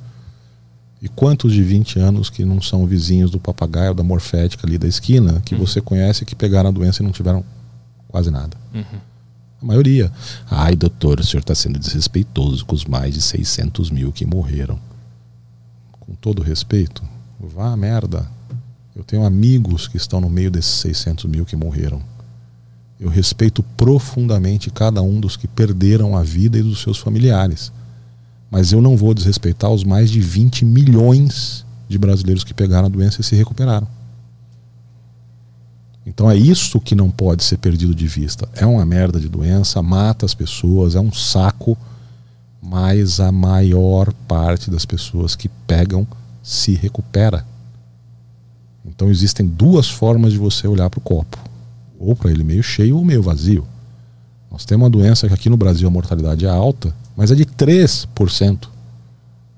E 1.01 1.07
quantos 1.07 1.53
de 1.53 1.61
20 1.61 1.99
anos 1.99 2.29
que 2.29 2.45
não 2.45 2.61
são 2.61 2.85
vizinhos 2.85 3.31
do 3.31 3.39
papagaio, 3.39 3.93
da 3.93 4.03
morfética 4.03 4.65
ali 4.65 4.77
da 4.77 4.87
esquina, 4.87 5.41
que 5.45 5.53
uhum. 5.53 5.61
você 5.61 5.81
conhece 5.81 6.25
que 6.25 6.35
pegaram 6.35 6.69
a 6.69 6.73
doença 6.73 7.01
e 7.01 7.05
não 7.05 7.11
tiveram 7.11 7.43
quase 8.07 8.31
nada? 8.31 8.55
Uhum. 8.73 8.99
A 9.61 9.65
maioria. 9.65 10.11
Ai, 10.49 10.75
doutor, 10.75 11.19
o 11.19 11.23
senhor 11.23 11.41
está 11.41 11.55
sendo 11.55 11.79
desrespeitoso 11.79 12.65
com 12.65 12.75
os 12.75 12.85
mais 12.85 13.13
de 13.13 13.21
600 13.21 13.89
mil 13.89 14.11
que 14.11 14.25
morreram. 14.25 14.77
Com 15.99 16.13
todo 16.15 16.41
respeito, 16.41 17.01
Vá 17.47 17.75
merda. 17.75 18.25
Eu 18.95 19.03
tenho 19.03 19.25
amigos 19.25 19.87
que 19.87 19.97
estão 19.97 20.21
no 20.21 20.29
meio 20.29 20.49
desses 20.49 20.71
600 20.75 21.25
mil 21.25 21.45
que 21.45 21.57
morreram. 21.57 22.01
Eu 22.97 23.09
respeito 23.09 23.61
profundamente 23.75 24.71
cada 24.71 25.01
um 25.01 25.19
dos 25.19 25.35
que 25.35 25.47
perderam 25.47 26.15
a 26.15 26.23
vida 26.23 26.57
e 26.57 26.63
dos 26.63 26.81
seus 26.81 26.97
familiares. 26.97 27.71
Mas 28.49 28.71
eu 28.71 28.81
não 28.81 28.95
vou 28.95 29.13
desrespeitar 29.13 29.69
os 29.71 29.83
mais 29.83 30.09
de 30.09 30.21
20 30.21 30.63
milhões 30.63 31.65
de 31.89 31.97
brasileiros 31.97 32.45
que 32.45 32.53
pegaram 32.53 32.85
a 32.85 32.89
doença 32.89 33.19
e 33.19 33.23
se 33.23 33.35
recuperaram. 33.35 33.87
Então 36.05 36.29
é 36.29 36.37
isso 36.37 36.79
que 36.79 36.95
não 36.95 37.09
pode 37.11 37.43
ser 37.43 37.57
perdido 37.57 37.93
de 37.93 38.07
vista. 38.07 38.47
É 38.53 38.65
uma 38.65 38.85
merda 38.85 39.19
de 39.19 39.27
doença, 39.27 39.81
mata 39.81 40.25
as 40.25 40.33
pessoas, 40.33 40.95
é 40.95 40.99
um 40.99 41.11
saco, 41.11 41.77
mas 42.61 43.19
a 43.19 43.31
maior 43.31 44.13
parte 44.27 44.71
das 44.71 44.85
pessoas 44.85 45.35
que 45.35 45.49
pegam 45.67 46.07
se 46.43 46.73
recupera. 46.73 47.45
Então 48.85 49.09
existem 49.09 49.47
duas 49.47 49.89
formas 49.89 50.33
de 50.33 50.37
você 50.37 50.67
olhar 50.67 50.89
para 50.89 50.99
o 50.99 51.01
copo: 51.01 51.37
ou 51.97 52.15
para 52.15 52.29
ele 52.29 52.43
meio 52.43 52.61
cheio 52.61 52.97
ou 52.97 53.05
meio 53.05 53.23
vazio. 53.23 53.65
Nós 54.51 54.65
temos 54.65 54.83
uma 54.83 54.89
doença 54.89 55.27
que 55.27 55.33
aqui 55.33 55.49
no 55.49 55.57
Brasil 55.57 55.87
a 55.87 55.91
mortalidade 55.91 56.45
é 56.45 56.49
alta, 56.49 56.93
mas 57.15 57.31
é 57.31 57.35
de 57.35 57.45
3%. 57.45 58.67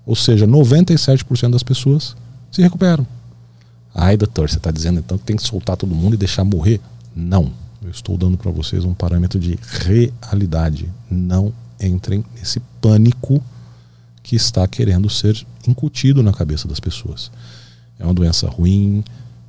Ou 0.05 0.15
seja, 0.15 0.47
97% 0.47 1.49
das 1.49 1.63
pessoas 1.63 2.15
se 2.51 2.61
recuperam. 2.61 3.05
Ai, 3.93 4.15
doutor, 4.15 4.49
você 4.49 4.57
está 4.57 4.71
dizendo 4.71 4.99
então 4.99 5.17
que 5.17 5.23
tem 5.25 5.35
que 5.35 5.43
soltar 5.43 5.75
todo 5.75 5.95
mundo 5.95 6.13
e 6.13 6.17
deixar 6.17 6.45
morrer? 6.45 6.79
Não. 7.15 7.51
Eu 7.81 7.89
estou 7.89 8.17
dando 8.17 8.37
para 8.37 8.51
vocês 8.51 8.85
um 8.85 8.93
parâmetro 8.93 9.39
de 9.39 9.59
realidade. 9.81 10.89
Não 11.09 11.53
entrem 11.79 12.23
nesse 12.37 12.59
pânico 12.81 13.41
que 14.25 14.35
está 14.35 14.67
querendo 14.67 15.07
ser 15.07 15.45
incutido 15.67 16.23
na 16.23 16.33
cabeça 16.33 16.67
das 16.67 16.79
pessoas. 16.79 17.31
É 17.99 18.03
uma 18.03 18.13
doença 18.13 18.49
ruim, 18.49 19.03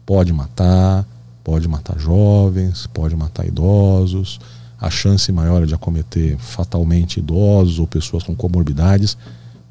pode 0.05 0.35
matar, 0.35 1.07
pode 1.43 1.67
matar 1.67 1.99
jovens, 1.99 2.87
pode 2.87 3.17
matar 3.17 3.47
idosos. 3.47 4.39
A 4.79 4.91
chance 4.91 5.33
maior 5.33 5.63
é 5.63 5.67
de 5.67 5.75
acometer 5.75 6.37
fatalmente 6.37 7.21
idosos 7.21 7.79
ou 7.79 7.87
pessoas 7.87 8.23
com 8.23 8.37
comorbidades, 8.37 9.17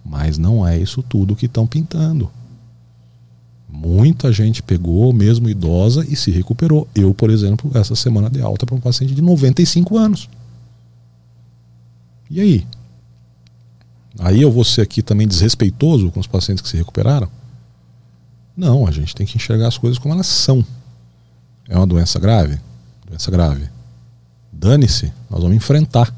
mas 0.04 0.40
não 0.40 0.68
é 0.68 0.76
isso 0.76 1.04
tudo 1.04 1.36
que 1.36 1.46
estão 1.46 1.68
pintando. 1.68 2.32
Muita 3.70 4.34
gente 4.34 4.64
pegou, 4.64 5.14
mesmo 5.14 5.48
idosa, 5.48 6.04
e 6.10 6.16
se 6.16 6.32
recuperou. 6.32 6.88
Eu, 6.96 7.14
por 7.14 7.30
exemplo, 7.30 7.70
essa 7.76 7.96
semana 7.96 8.28
de 8.28 8.42
alta 8.42 8.66
para 8.66 8.76
um 8.76 8.82
paciente 8.82 9.14
de 9.14 9.22
95 9.22 9.98
anos. 10.00 10.28
E 12.28 12.42
aí? 12.42 12.66
Aí 14.20 14.42
eu 14.42 14.52
vou 14.52 14.64
ser 14.64 14.82
aqui 14.82 15.02
também 15.02 15.28
desrespeitoso 15.28 16.12
com 16.12 16.20
os 16.20 16.28
pacientes 16.28 16.62
que 16.62 16.70
se 16.70 16.78
recuperaram? 16.78 17.30
Não, 18.56 18.88
a 18.88 18.92
gente 18.92 19.14
tem 19.14 19.26
que 19.26 19.36
enxergar 19.36 19.68
as 19.68 19.78
coisas 19.78 20.00
como 20.00 20.14
elas 20.14 20.28
são. 20.28 20.66
É 21.68 21.76
uma 21.76 21.88
doença 21.88 22.20
grave? 22.20 22.60
Doença 23.06 23.30
grave. 23.30 23.70
Dane-se, 24.52 25.12
nós 25.30 25.42
vamos 25.42 25.58
enfrentar. 25.58 26.14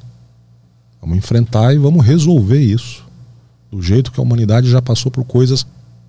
Vamos 1.02 1.18
enfrentar 1.18 1.74
e 1.74 1.78
vamos 1.78 2.06
resolver 2.06 2.60
isso. 2.60 3.06
Do 3.72 3.82
jeito 3.82 4.12
que 4.12 4.20
a 4.20 4.24
humanidade 4.24 4.70
já 4.70 4.82
passou 4.82 5.12
por 5.12 5.24
coisas 5.24 5.66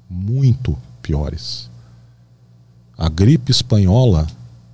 muito 0.09 0.77
piores. 1.01 1.71
A 2.97 3.09
gripe 3.09 3.51
espanhola, 3.51 4.27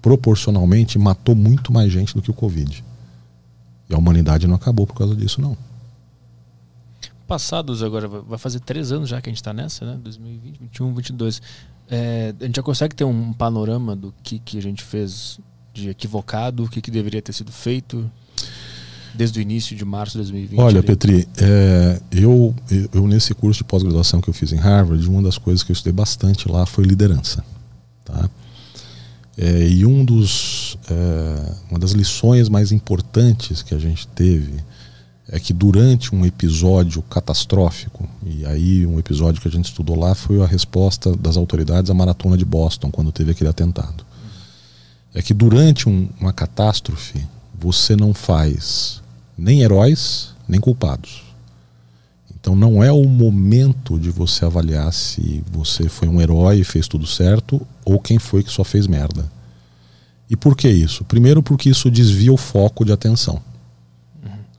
proporcionalmente, 0.02 0.98
matou 0.98 1.34
muito 1.34 1.72
mais 1.72 1.92
gente 1.92 2.14
do 2.14 2.22
que 2.22 2.30
o 2.30 2.34
Covid. 2.34 2.84
E 3.88 3.94
a 3.94 3.98
humanidade 3.98 4.46
não 4.46 4.54
acabou 4.54 4.86
por 4.86 4.94
causa 4.94 5.14
disso, 5.14 5.40
não. 5.40 5.56
Passados 7.26 7.82
agora, 7.82 8.06
vai 8.06 8.38
fazer 8.38 8.60
três 8.60 8.92
anos 8.92 9.08
já 9.08 9.20
que 9.20 9.28
a 9.28 9.32
gente 9.32 9.40
está 9.40 9.52
nessa, 9.52 9.84
né? 9.84 9.98
2020, 10.02 10.58
2021, 10.58 10.86
2022. 10.92 11.42
É, 11.88 12.34
a 12.40 12.44
gente 12.44 12.56
já 12.56 12.62
consegue 12.62 12.94
ter 12.94 13.04
um 13.04 13.32
panorama 13.32 13.94
do 13.94 14.14
que, 14.22 14.38
que 14.38 14.58
a 14.58 14.62
gente 14.62 14.82
fez 14.82 15.38
de 15.72 15.90
equivocado, 15.90 16.64
o 16.64 16.68
que, 16.68 16.80
que 16.80 16.90
deveria 16.90 17.20
ter 17.20 17.32
sido 17.32 17.50
feito 17.50 18.10
desde 19.14 19.38
o 19.38 19.42
início 19.42 19.76
de 19.76 19.84
março 19.84 20.12
de 20.12 20.18
2020? 20.18 20.60
Olha, 20.60 20.78
ali? 20.78 20.86
Petri, 20.86 21.28
é, 21.38 22.00
eu, 22.12 22.54
eu 22.92 23.06
nesse 23.06 23.34
curso 23.34 23.58
de 23.58 23.64
pós-graduação 23.64 24.20
que 24.20 24.28
eu 24.28 24.34
fiz 24.34 24.52
em 24.52 24.56
Harvard, 24.56 25.08
uma 25.08 25.22
das 25.22 25.38
coisas 25.38 25.62
que 25.62 25.70
eu 25.70 25.74
estudei 25.74 25.92
bastante 25.92 26.48
lá 26.50 26.66
foi 26.66 26.84
liderança. 26.84 27.44
Tá? 28.04 28.28
É, 29.36 29.68
e 29.68 29.84
um 29.84 30.04
dos, 30.04 30.76
é, 30.90 31.52
uma 31.70 31.78
das 31.78 31.92
lições 31.92 32.48
mais 32.48 32.70
importantes 32.72 33.62
que 33.62 33.74
a 33.74 33.78
gente 33.78 34.06
teve 34.08 34.62
é 35.28 35.40
que 35.40 35.52
durante 35.52 36.14
um 36.14 36.24
episódio 36.24 37.00
catastrófico, 37.02 38.08
e 38.24 38.44
aí 38.44 38.86
um 38.86 38.98
episódio 38.98 39.40
que 39.40 39.48
a 39.48 39.50
gente 39.50 39.66
estudou 39.66 39.98
lá 39.98 40.14
foi 40.14 40.42
a 40.42 40.46
resposta 40.46 41.16
das 41.16 41.36
autoridades 41.36 41.90
à 41.90 41.94
maratona 41.94 42.36
de 42.36 42.44
Boston, 42.44 42.90
quando 42.90 43.12
teve 43.12 43.30
aquele 43.30 43.50
atentado. 43.50 44.04
É 45.14 45.22
que 45.22 45.32
durante 45.32 45.88
um, 45.88 46.08
uma 46.20 46.32
catástrofe, 46.32 47.24
você 47.58 47.96
não 47.96 48.12
faz 48.12 49.00
nem 49.38 49.62
heróis, 49.62 50.30
nem 50.46 50.60
culpados. 50.60 51.22
Então 52.44 52.54
não 52.54 52.84
é 52.84 52.92
o 52.92 53.04
momento 53.04 53.98
de 53.98 54.10
você 54.10 54.44
avaliar 54.44 54.92
se 54.92 55.42
você 55.50 55.88
foi 55.88 56.08
um 56.08 56.20
herói 56.20 56.60
e 56.60 56.64
fez 56.64 56.86
tudo 56.86 57.06
certo 57.06 57.66
ou 57.86 57.98
quem 57.98 58.18
foi 58.18 58.42
que 58.42 58.50
só 58.50 58.62
fez 58.62 58.86
merda. 58.86 59.32
E 60.28 60.36
por 60.36 60.54
que 60.54 60.68
isso? 60.68 61.04
Primeiro 61.04 61.42
porque 61.42 61.70
isso 61.70 61.90
desvia 61.90 62.32
o 62.32 62.36
foco 62.36 62.84
de 62.84 62.92
atenção. 62.92 63.40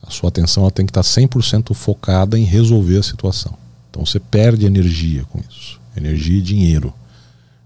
A 0.06 0.10
sua 0.10 0.28
atenção 0.28 0.62
ela 0.62 0.70
tem 0.70 0.86
que 0.86 0.90
estar 0.90 1.02
100% 1.02 1.74
focada 1.74 2.38
em 2.38 2.44
resolver 2.44 2.98
a 2.98 3.02
situação. 3.02 3.54
Então 3.90 4.04
você 4.04 4.20
perde 4.20 4.66
energia 4.66 5.24
com 5.24 5.40
isso. 5.50 5.80
Energia 5.96 6.38
e 6.38 6.42
dinheiro. 6.42 6.94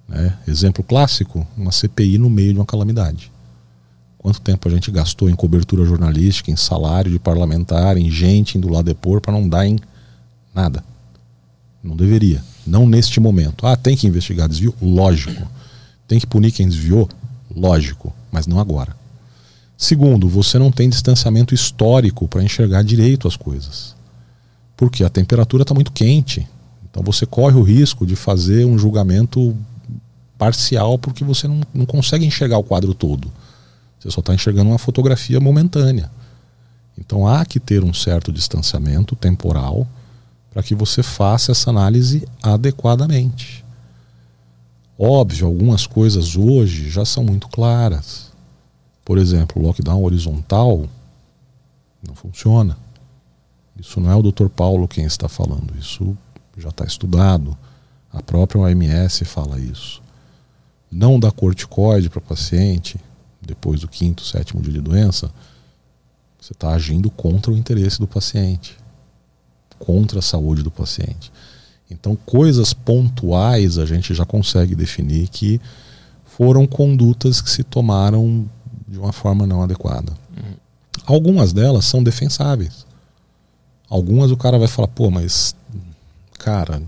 Né? 0.09 0.37
Exemplo 0.49 0.83
clássico, 0.83 1.47
uma 1.57 1.71
CPI 1.71 2.19
no 2.19 2.31
meio 2.31 2.53
de 2.53 2.59
uma 2.59 2.67
calamidade. 2.67 3.31
Quanto 4.19 4.41
tempo 4.41 4.69
a 4.69 4.71
gente 4.71 4.91
gastou 4.91 5.31
em 5.31 5.35
cobertura 5.35 5.85
jornalística, 5.85 6.51
em 6.51 6.57
salário 6.57 7.11
de 7.11 7.19
parlamentar, 7.19 7.97
em 7.97 8.11
gente 8.11 8.59
indo 8.59 8.69
lá 8.69 8.83
depor 8.83 9.21
para 9.21 9.33
não 9.33 9.49
dar 9.49 9.67
em 9.67 9.79
nada. 10.55 10.85
Não 11.83 11.97
deveria. 11.97 12.43
Não 12.67 12.87
neste 12.87 13.19
momento. 13.19 13.67
Ah, 13.67 13.77
tem 13.77 13.97
que 13.97 14.07
investigar 14.07 14.49
desvio? 14.49 14.75
Lógico. 14.81 15.47
Tem 16.07 16.21
que 16.21 16.27
punir 16.27 16.53
quem 16.53 16.69
desviou? 16.69 17.09
Lógico. 17.55 18.13
Mas 18.31 18.47
não 18.47 18.61
agora. 18.61 18.95
Segundo, 19.81 20.29
você 20.29 20.59
não 20.59 20.71
tem 20.71 20.91
distanciamento 20.91 21.55
histórico 21.55 22.29
para 22.29 22.45
enxergar 22.45 22.83
direito 22.83 23.27
as 23.27 23.35
coisas. 23.35 23.97
Porque 24.77 25.03
a 25.03 25.09
temperatura 25.09 25.63
está 25.63 25.73
muito 25.73 25.91
quente. 25.91 26.47
Então 26.85 27.03
você 27.03 27.25
corre 27.25 27.57
o 27.57 27.63
risco 27.63 28.07
de 28.07 28.15
fazer 28.15 28.67
um 28.67 28.79
julgamento 28.79 29.57
parcial 30.37 30.99
porque 30.99 31.25
você 31.25 31.49
não, 31.49 31.63
não 31.73 31.87
consegue 31.87 32.27
enxergar 32.27 32.59
o 32.59 32.63
quadro 32.63 32.93
todo. 32.93 33.33
Você 33.99 34.11
só 34.11 34.21
está 34.21 34.35
enxergando 34.35 34.69
uma 34.69 34.79
fotografia 34.79 35.41
momentânea. 35.41 36.11
Então 36.99 37.27
há 37.27 37.43
que 37.47 37.59
ter 37.59 37.83
um 37.83 37.95
certo 37.95 38.31
distanciamento 38.31 39.17
temporal 39.17 39.89
para 40.51 40.63
que 40.63 40.75
você 40.75 41.03
faça 41.03 41.53
essa 41.53 41.71
análise 41.71 42.29
adequadamente. 42.43 43.65
Óbvio, 44.99 45.47
algumas 45.47 45.87
coisas 45.87 46.37
hoje 46.37 46.91
já 46.91 47.07
são 47.07 47.25
muito 47.25 47.49
claras. 47.49 48.30
Por 49.11 49.19
exemplo, 49.19 49.61
o 49.61 49.67
lockdown 49.67 50.05
horizontal 50.05 50.87
não 52.01 52.15
funciona. 52.15 52.79
Isso 53.77 54.01
não 54.01 54.09
é 54.09 54.15
o 54.15 54.23
Dr. 54.23 54.49
Paulo 54.49 54.87
quem 54.87 55.05
está 55.05 55.29
falando, 55.29 55.77
isso 55.77 56.17
já 56.57 56.69
está 56.69 56.85
estudado. 56.85 57.59
A 58.13 58.23
própria 58.23 58.61
OMS 58.61 59.25
fala 59.25 59.59
isso. 59.59 60.01
Não 60.89 61.19
dar 61.19 61.33
corticoide 61.33 62.09
para 62.09 62.21
paciente 62.21 63.01
depois 63.43 63.81
do 63.81 63.89
quinto, 63.89 64.23
sétimo 64.23 64.63
dia 64.63 64.75
de 64.75 64.81
doença, 64.81 65.29
você 66.41 66.53
está 66.53 66.71
agindo 66.71 67.11
contra 67.11 67.51
o 67.51 67.57
interesse 67.57 67.99
do 67.99 68.07
paciente, 68.07 68.77
contra 69.77 70.21
a 70.21 70.23
saúde 70.23 70.63
do 70.63 70.71
paciente. 70.71 71.33
Então, 71.91 72.15
coisas 72.15 72.73
pontuais 72.73 73.77
a 73.77 73.87
gente 73.87 74.15
já 74.15 74.25
consegue 74.25 74.77
definir 74.77 75.27
que 75.27 75.61
foram 76.25 76.65
condutas 76.65 77.41
que 77.41 77.51
se 77.51 77.65
tomaram 77.65 78.49
de 78.91 78.99
uma 78.99 79.13
forma 79.13 79.47
não 79.47 79.63
adequada. 79.63 80.13
Uhum. 80.37 80.55
Algumas 81.07 81.53
delas 81.53 81.85
são 81.85 82.03
defensáveis. 82.03 82.85
Algumas 83.89 84.33
o 84.33 84.37
cara 84.37 84.59
vai 84.59 84.69
falar, 84.69 84.89
pô, 84.89 85.11
mas 85.11 85.55
cara, 86.39 86.83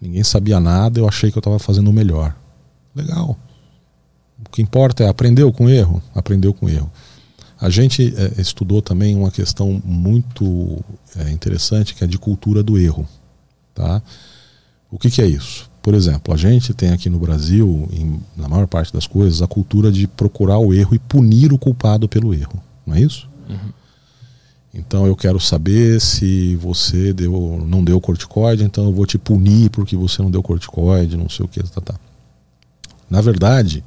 ninguém 0.00 0.24
sabia 0.24 0.58
nada, 0.58 0.98
eu 0.98 1.06
achei 1.06 1.30
que 1.30 1.36
eu 1.36 1.40
estava 1.40 1.58
fazendo 1.58 1.90
o 1.90 1.92
melhor. 1.92 2.34
Legal. 2.94 3.36
O 4.44 4.50
que 4.50 4.62
importa 4.62 5.04
é 5.04 5.08
aprendeu 5.08 5.52
com 5.52 5.68
erro, 5.68 6.02
aprendeu 6.14 6.54
com 6.54 6.68
erro. 6.68 6.90
A 7.60 7.68
gente 7.68 8.14
é, 8.16 8.40
estudou 8.40 8.80
também 8.80 9.14
uma 9.16 9.30
questão 9.30 9.80
muito 9.84 10.82
é, 11.16 11.30
interessante 11.30 11.94
que 11.94 12.04
é 12.04 12.06
de 12.06 12.18
cultura 12.18 12.62
do 12.62 12.78
erro, 12.78 13.06
tá? 13.74 14.02
O 14.90 14.98
que, 14.98 15.10
que 15.10 15.20
é 15.20 15.26
isso? 15.26 15.70
Por 15.86 15.94
exemplo, 15.94 16.34
a 16.34 16.36
gente 16.36 16.74
tem 16.74 16.90
aqui 16.90 17.08
no 17.08 17.16
Brasil, 17.16 17.88
em, 17.92 18.20
na 18.36 18.48
maior 18.48 18.66
parte 18.66 18.92
das 18.92 19.06
coisas, 19.06 19.40
a 19.40 19.46
cultura 19.46 19.92
de 19.92 20.08
procurar 20.08 20.58
o 20.58 20.74
erro 20.74 20.96
e 20.96 20.98
punir 20.98 21.52
o 21.52 21.58
culpado 21.58 22.08
pelo 22.08 22.34
erro. 22.34 22.60
Não 22.84 22.96
é 22.96 23.00
isso? 23.00 23.30
Uhum. 23.48 23.70
Então 24.74 25.06
eu 25.06 25.14
quero 25.14 25.38
saber 25.38 26.00
se 26.00 26.56
você 26.56 27.12
deu, 27.12 27.64
não 27.64 27.84
deu 27.84 28.00
corticoide, 28.00 28.64
então 28.64 28.86
eu 28.86 28.92
vou 28.92 29.06
te 29.06 29.16
punir 29.16 29.70
porque 29.70 29.96
você 29.96 30.20
não 30.20 30.28
deu 30.28 30.42
corticoide, 30.42 31.16
não 31.16 31.28
sei 31.28 31.44
o 31.44 31.48
que. 31.48 31.62
Tá, 31.62 31.80
tá. 31.80 31.94
Na 33.08 33.20
verdade, 33.20 33.84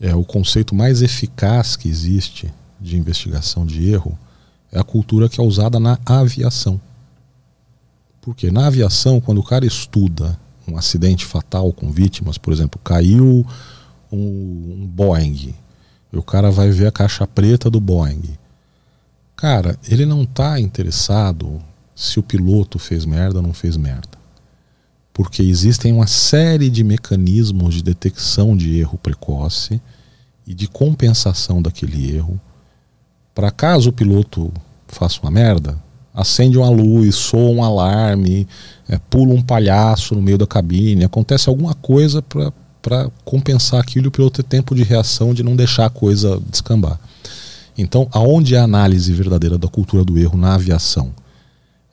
é 0.00 0.14
o 0.14 0.24
conceito 0.24 0.74
mais 0.74 1.02
eficaz 1.02 1.76
que 1.76 1.86
existe 1.86 2.50
de 2.80 2.96
investigação 2.96 3.66
de 3.66 3.90
erro 3.90 4.18
é 4.72 4.80
a 4.80 4.84
cultura 4.84 5.28
que 5.28 5.38
é 5.38 5.44
usada 5.44 5.78
na 5.78 5.98
aviação. 6.06 6.80
Porque 8.22 8.50
na 8.50 8.68
aviação, 8.68 9.20
quando 9.20 9.36
o 9.36 9.44
cara 9.44 9.66
estuda 9.66 10.40
um 10.70 10.76
acidente 10.76 11.24
fatal 11.24 11.72
com 11.72 11.90
vítimas, 11.90 12.38
por 12.38 12.52
exemplo, 12.52 12.80
caiu 12.82 13.46
um, 14.10 14.18
um 14.18 14.86
Boeing 14.86 15.54
e 16.12 16.16
o 16.16 16.22
cara 16.22 16.50
vai 16.50 16.70
ver 16.70 16.86
a 16.86 16.92
caixa 16.92 17.26
preta 17.26 17.70
do 17.70 17.80
Boeing. 17.80 18.38
Cara, 19.36 19.78
ele 19.88 20.04
não 20.04 20.24
está 20.24 20.60
interessado 20.60 21.60
se 21.94 22.18
o 22.18 22.22
piloto 22.22 22.78
fez 22.78 23.04
merda 23.04 23.38
ou 23.38 23.42
não 23.42 23.52
fez 23.52 23.76
merda. 23.76 24.18
Porque 25.12 25.42
existem 25.42 25.92
uma 25.92 26.06
série 26.06 26.70
de 26.70 26.82
mecanismos 26.82 27.74
de 27.74 27.82
detecção 27.82 28.56
de 28.56 28.78
erro 28.78 28.98
precoce 28.98 29.80
e 30.46 30.54
de 30.54 30.66
compensação 30.66 31.60
daquele 31.60 32.14
erro. 32.14 32.40
Para 33.34 33.50
caso 33.50 33.90
o 33.90 33.92
piloto 33.92 34.52
faça 34.88 35.20
uma 35.22 35.30
merda, 35.30 35.78
acende 36.14 36.58
uma 36.58 36.68
luz, 36.68 37.14
soa 37.14 37.50
um 37.50 37.62
alarme, 37.62 38.46
é, 38.88 38.98
pula 39.10 39.34
um 39.34 39.42
palhaço 39.42 40.14
no 40.14 40.22
meio 40.22 40.38
da 40.38 40.46
cabine, 40.46 41.04
acontece 41.04 41.48
alguma 41.48 41.74
coisa 41.74 42.22
para 42.22 43.10
compensar 43.24 43.80
aquilo 43.80 44.06
e 44.06 44.08
o 44.08 44.10
piloto 44.10 44.42
ter 44.42 44.48
tempo 44.48 44.74
de 44.74 44.82
reação 44.82 45.32
de 45.32 45.42
não 45.42 45.54
deixar 45.54 45.86
a 45.86 45.90
coisa 45.90 46.40
descambar. 46.50 46.98
Então, 47.76 48.08
aonde 48.12 48.54
é 48.54 48.58
a 48.58 48.64
análise 48.64 49.12
verdadeira 49.12 49.56
da 49.56 49.68
cultura 49.68 50.04
do 50.04 50.18
erro 50.18 50.36
na 50.36 50.54
aviação? 50.54 51.12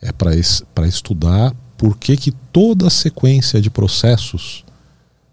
É 0.02 0.11
para 0.11 0.88
estudar 0.88 1.56
por 1.77 1.98
que, 1.98 2.18
que 2.18 2.31
toda 2.52 2.88
a 2.88 2.89
sequência 2.89 3.61
de 3.61 3.69
processos 3.69 4.65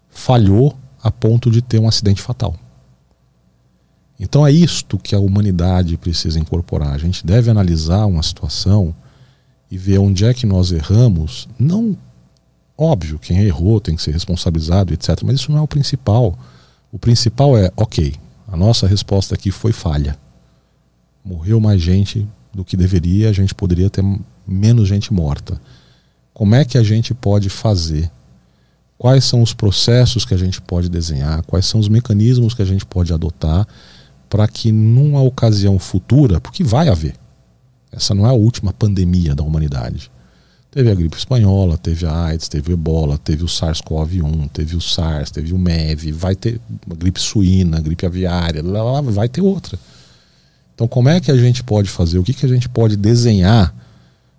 falhou 0.09 0.75
a 1.03 1.11
ponto 1.11 1.51
de 1.51 1.61
ter 1.61 1.79
um 1.79 1.87
acidente 1.87 2.21
fatal. 2.21 2.55
Então 4.19 4.45
é 4.45 4.51
isto 4.51 4.97
que 4.97 5.13
a 5.13 5.19
humanidade 5.19 5.97
precisa 5.97 6.39
incorporar. 6.39 6.93
A 6.93 6.97
gente 6.97 7.25
deve 7.25 7.49
analisar 7.49 8.05
uma 8.05 8.23
situação 8.23 8.95
e 9.69 9.77
ver 9.77 9.97
onde 9.97 10.25
é 10.25 10.33
que 10.33 10.45
nós 10.45 10.71
erramos. 10.71 11.47
Não, 11.59 11.97
óbvio, 12.77 13.19
quem 13.19 13.39
errou 13.39 13.81
tem 13.81 13.95
que 13.95 14.01
ser 14.01 14.11
responsabilizado, 14.11 14.93
etc. 14.93 15.21
Mas 15.23 15.41
isso 15.41 15.51
não 15.51 15.59
é 15.59 15.61
o 15.61 15.67
principal. 15.67 16.37
O 16.91 16.97
principal 16.97 17.57
é, 17.57 17.71
ok, 17.75 18.15
a 18.47 18.55
nossa 18.55 18.87
resposta 18.87 19.35
aqui 19.35 19.51
foi 19.51 19.73
falha. 19.73 20.17
Morreu 21.23 21.59
mais 21.59 21.81
gente 21.81 22.25
do 22.53 22.63
que 22.63 22.77
deveria, 22.77 23.29
a 23.29 23.33
gente 23.33 23.53
poderia 23.53 23.89
ter 23.89 24.03
menos 24.47 24.87
gente 24.87 25.13
morta. 25.13 25.59
Como 26.33 26.55
é 26.55 26.63
que 26.63 26.77
a 26.77 26.83
gente 26.83 27.13
pode 27.13 27.49
fazer? 27.49 28.09
Quais 28.97 29.25
são 29.25 29.41
os 29.41 29.53
processos 29.53 30.23
que 30.23 30.33
a 30.33 30.37
gente 30.37 30.61
pode 30.61 30.87
desenhar? 30.87 31.43
Quais 31.43 31.65
são 31.65 31.79
os 31.79 31.89
mecanismos 31.89 32.53
que 32.53 32.61
a 32.61 32.65
gente 32.65 32.85
pode 32.85 33.11
adotar? 33.11 33.67
Para 34.29 34.47
que 34.47 34.71
numa 34.71 35.21
ocasião 35.21 35.77
futura, 35.79 36.39
porque 36.41 36.63
vai 36.63 36.89
haver, 36.89 37.15
Essa 37.91 38.13
não 38.13 38.25
é 38.25 38.29
a 38.29 38.33
última 38.33 38.73
pandemia 38.73 39.33
da 39.33 39.43
humanidade. 39.43 40.11
Teve 40.69 40.91
a 40.91 40.95
gripe 40.95 41.15
espanhola, 41.15 41.77
teve 41.77 42.05
a 42.05 42.25
AIDS, 42.25 42.49
teve 42.49 42.71
o 42.71 42.73
ebola, 42.73 43.17
teve 43.17 43.45
o 43.45 43.47
SARS-CoV-1, 43.47 44.49
teve 44.49 44.75
o 44.75 44.81
SARS, 44.81 45.31
teve 45.31 45.53
o 45.53 45.57
MEV, 45.57 46.11
vai 46.11 46.35
ter 46.35 46.59
uma 46.85 46.97
gripe 46.97 47.21
suína, 47.21 47.79
gripe 47.79 48.05
aviária, 48.05 48.61
lá, 48.61 48.83
lá, 48.83 49.01
vai 49.01 49.29
ter 49.29 49.39
outra. 49.39 49.79
Então, 50.73 50.85
como 50.85 51.07
é 51.07 51.21
que 51.21 51.31
a 51.31 51.37
gente 51.37 51.63
pode 51.63 51.89
fazer? 51.89 52.19
O 52.19 52.23
que, 52.23 52.33
que 52.33 52.45
a 52.45 52.49
gente 52.49 52.67
pode 52.67 52.97
desenhar 52.97 53.73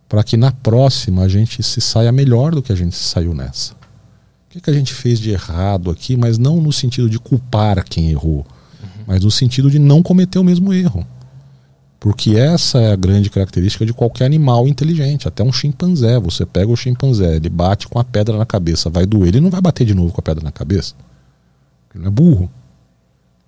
para 0.07 0.23
que 0.23 0.37
na 0.37 0.53
próxima 0.53 1.23
a 1.23 1.29
gente 1.29 1.63
se 1.63 1.81
saia 1.81 2.13
melhor 2.13 2.55
do 2.55 2.63
que 2.63 2.71
a 2.71 2.77
gente 2.77 2.95
saiu 2.95 3.35
nessa? 3.35 3.73
O 3.73 4.51
que, 4.51 4.61
que 4.61 4.69
a 4.69 4.75
gente 4.75 4.93
fez 4.93 5.19
de 5.19 5.31
errado 5.31 5.91
aqui, 5.91 6.19
mas 6.19 6.37
não 6.37 6.61
no 6.61 6.71
sentido 6.71 7.09
de 7.09 7.19
culpar 7.19 7.83
quem 7.83 8.11
errou. 8.11 8.47
Mas 9.07 9.23
no 9.23 9.31
sentido 9.31 9.71
de 9.71 9.79
não 9.79 10.03
cometer 10.03 10.39
o 10.39 10.45
mesmo 10.45 10.73
erro. 10.73 11.07
Porque 11.99 12.37
essa 12.37 12.79
é 12.79 12.93
a 12.93 12.97
grande 12.97 13.31
característica 13.31 13.87
de 13.87 13.93
qualquer 13.93 14.27
animal 14.27 14.69
inteligente, 14.69 15.27
até 15.27 15.43
um 15.43 15.53
chimpanzé. 15.53 16.21
Você 16.21 16.45
pega 16.45 16.71
o 16.71 16.77
chimpanzé, 16.77 17.37
ele 17.37 17.49
bate 17.49 17.89
com 17.89 17.99
a 17.99 18.05
pedra 18.05 18.37
na 18.37 18.45
cabeça, 18.45 18.91
vai 18.91 19.07
doer, 19.07 19.29
ele 19.29 19.41
não 19.41 19.51
vai 19.51 19.61
bater 19.61 19.87
de 19.87 19.95
novo 19.95 20.13
com 20.13 20.21
a 20.21 20.23
pedra 20.23 20.45
na 20.45 20.53
cabeça. 20.53 20.95
Ele 21.95 22.03
não 22.03 22.09
é 22.09 22.11
burro. 22.11 22.51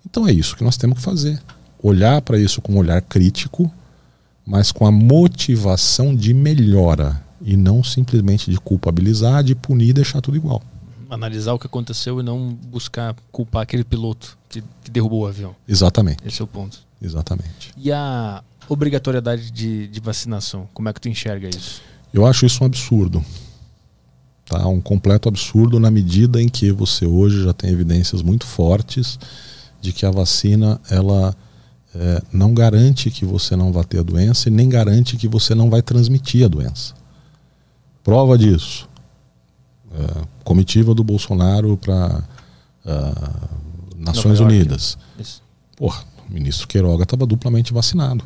Então 0.05 0.27
é 0.27 0.31
isso 0.31 0.55
que 0.55 0.63
nós 0.63 0.77
temos 0.77 0.97
que 0.97 1.03
fazer. 1.03 1.39
Olhar 1.81 2.21
para 2.21 2.39
isso 2.39 2.61
com 2.61 2.73
um 2.73 2.77
olhar 2.77 3.01
crítico, 3.01 3.71
mas 4.45 4.71
com 4.71 4.85
a 4.85 4.91
motivação 4.91 6.15
de 6.15 6.33
melhora 6.33 7.23
e 7.41 7.55
não 7.55 7.83
simplesmente 7.83 8.49
de 8.49 8.59
culpabilizar, 8.59 9.43
de 9.43 9.53
punir 9.53 9.89
e 9.89 9.93
deixar 9.93 10.21
tudo 10.21 10.35
igual. 10.35 10.61
Analisar 11.09 11.53
o 11.53 11.59
que 11.59 11.67
aconteceu 11.67 12.19
e 12.19 12.23
não 12.23 12.49
buscar 12.49 13.15
culpar 13.31 13.61
aquele 13.61 13.83
piloto 13.83 14.38
que, 14.49 14.63
que 14.83 14.91
derrubou 14.91 15.21
o 15.21 15.27
avião. 15.27 15.55
Exatamente. 15.67 16.17
Esse 16.25 16.41
é 16.41 16.43
o 16.43 16.47
ponto. 16.47 16.79
Exatamente. 17.01 17.71
E 17.77 17.91
a 17.91 18.43
obrigatoriedade 18.67 19.51
de, 19.51 19.87
de 19.87 19.99
vacinação, 19.99 20.67
como 20.73 20.89
é 20.89 20.93
que 20.93 20.99
tu 20.99 21.07
enxerga 21.07 21.47
isso? 21.47 21.81
Eu 22.13 22.25
acho 22.25 22.45
isso 22.45 22.63
um 22.63 22.67
absurdo. 22.67 23.23
Tá? 24.45 24.67
Um 24.67 24.81
completo 24.81 25.29
absurdo 25.29 25.79
na 25.79 25.91
medida 25.91 26.41
em 26.41 26.49
que 26.49 26.71
você 26.71 27.05
hoje 27.05 27.43
já 27.43 27.53
tem 27.53 27.69
evidências 27.69 28.21
muito 28.21 28.45
fortes 28.45 29.19
de 29.79 29.93
que 29.93 30.05
a 30.05 30.11
vacina 30.11 30.81
ela 30.89 31.35
é, 31.95 32.21
não 32.33 32.53
garante 32.53 33.09
que 33.09 33.25
você 33.25 33.55
não 33.55 33.71
vai 33.71 33.83
ter 33.83 33.99
a 33.99 34.03
doença 34.03 34.49
e 34.49 34.51
nem 34.51 34.67
garante 34.67 35.17
que 35.17 35.27
você 35.27 35.55
não 35.55 35.69
vai 35.69 35.81
transmitir 35.81 36.45
a 36.45 36.47
doença. 36.47 36.93
Prova 38.03 38.37
disso. 38.37 38.89
É, 39.91 40.27
comitiva 40.43 40.93
do 40.93 41.03
Bolsonaro 41.03 41.77
para 41.77 42.23
uh, 42.85 43.49
Nações 43.99 44.39
Unidas. 44.39 44.97
Isso. 45.19 45.41
Porra, 45.75 46.03
o 46.29 46.33
ministro 46.33 46.67
Queiroga 46.67 47.03
estava 47.03 47.25
duplamente 47.25 47.73
vacinado. 47.73 48.23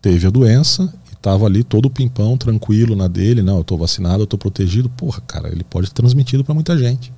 Teve 0.00 0.26
a 0.26 0.30
doença 0.30 0.92
e 1.10 1.14
estava 1.14 1.46
ali 1.46 1.64
todo 1.64 1.90
pimpão, 1.90 2.36
tranquilo 2.36 2.94
na 2.94 3.08
dele. 3.08 3.42
Não, 3.42 3.56
eu 3.56 3.60
estou 3.62 3.78
vacinado, 3.78 4.20
eu 4.20 4.24
estou 4.24 4.38
protegido. 4.38 4.88
Porra, 4.90 5.20
cara, 5.26 5.48
ele 5.48 5.64
pode 5.64 5.88
ter 5.88 5.94
transmitido 5.94 6.44
para 6.44 6.54
muita 6.54 6.76
gente. 6.76 7.12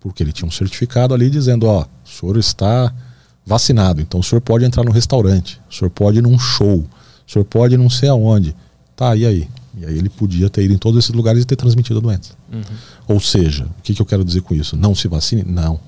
Porque 0.00 0.22
ele 0.22 0.32
tinha 0.32 0.46
um 0.46 0.50
certificado 0.50 1.14
ali 1.14 1.30
dizendo: 1.30 1.66
ó, 1.66 1.86
o 2.04 2.08
senhor 2.08 2.36
está 2.36 2.92
vacinado, 3.44 4.00
então 4.00 4.20
o 4.20 4.22
senhor 4.22 4.40
pode 4.40 4.64
entrar 4.64 4.84
no 4.84 4.92
restaurante, 4.92 5.60
o 5.70 5.74
senhor 5.74 5.90
pode 5.90 6.18
ir 6.18 6.22
num 6.22 6.38
show, 6.38 6.78
o 7.26 7.30
senhor 7.30 7.44
pode 7.44 7.74
ir 7.74 7.78
não 7.78 7.90
sei 7.90 8.08
aonde. 8.08 8.54
Tá, 8.94 9.16
e 9.16 9.26
aí? 9.26 9.48
E 9.76 9.86
aí 9.86 9.96
ele 9.96 10.08
podia 10.08 10.50
ter 10.50 10.64
ido 10.64 10.74
em 10.74 10.78
todos 10.78 10.98
esses 10.98 11.14
lugares 11.14 11.42
e 11.42 11.46
ter 11.46 11.56
transmitido 11.56 11.98
a 11.98 12.02
doença. 12.02 12.34
Uhum. 12.52 12.62
Ou 13.08 13.20
seja, 13.20 13.64
o 13.64 13.82
que, 13.82 13.94
que 13.94 14.02
eu 14.02 14.06
quero 14.06 14.24
dizer 14.24 14.42
com 14.42 14.54
isso? 14.54 14.76
Não 14.76 14.94
se 14.94 15.08
vacine? 15.08 15.42
Não. 15.42 15.80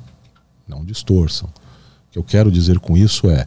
Não 0.67 0.85
distorçam 0.85 1.49
que 2.15 2.19
eu 2.19 2.23
quero 2.23 2.51
dizer 2.51 2.79
com 2.79 2.97
isso 2.97 3.29
é: 3.29 3.45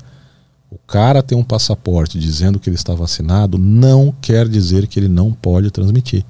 o 0.69 0.77
cara 0.77 1.23
tem 1.23 1.37
um 1.37 1.43
passaporte 1.43 2.19
dizendo 2.19 2.59
que 2.59 2.69
ele 2.69 2.75
está 2.75 2.93
vacinado, 2.93 3.57
não 3.57 4.13
quer 4.21 4.47
dizer 4.47 4.87
que 4.87 4.99
ele 4.99 5.07
não 5.07 5.31
pode 5.31 5.71
transmitir. 5.71 6.25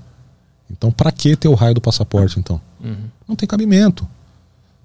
Então, 0.70 0.92
para 0.92 1.12
que 1.12 1.36
ter 1.36 1.48
o 1.48 1.56
raio 1.56 1.74
do 1.74 1.82
passaporte, 1.82 2.40
então? 2.40 2.62
Uhum. 2.84 3.06
Não 3.28 3.36
tem 3.36 3.48
cabimento. 3.48 4.08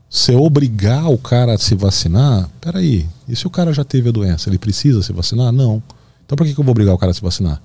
Se 0.08 0.32
obrigar 0.32 1.10
o 1.10 1.18
cara 1.18 1.54
a 1.54 1.58
se 1.58 1.74
vacinar, 1.74 2.48
peraí, 2.60 3.06
e 3.28 3.36
se 3.36 3.46
o 3.46 3.50
cara 3.50 3.72
já 3.72 3.84
teve 3.84 4.08
a 4.08 4.12
doença, 4.12 4.48
ele 4.48 4.58
precisa 4.58 5.02
se 5.02 5.12
vacinar? 5.12 5.52
Não. 5.52 5.82
Então, 6.24 6.36
por 6.36 6.46
que, 6.46 6.54
que 6.54 6.60
eu 6.60 6.64
vou 6.64 6.72
obrigar 6.72 6.94
o 6.94 6.98
cara 6.98 7.10
a 7.10 7.14
se 7.14 7.20
vacinar? 7.20 7.60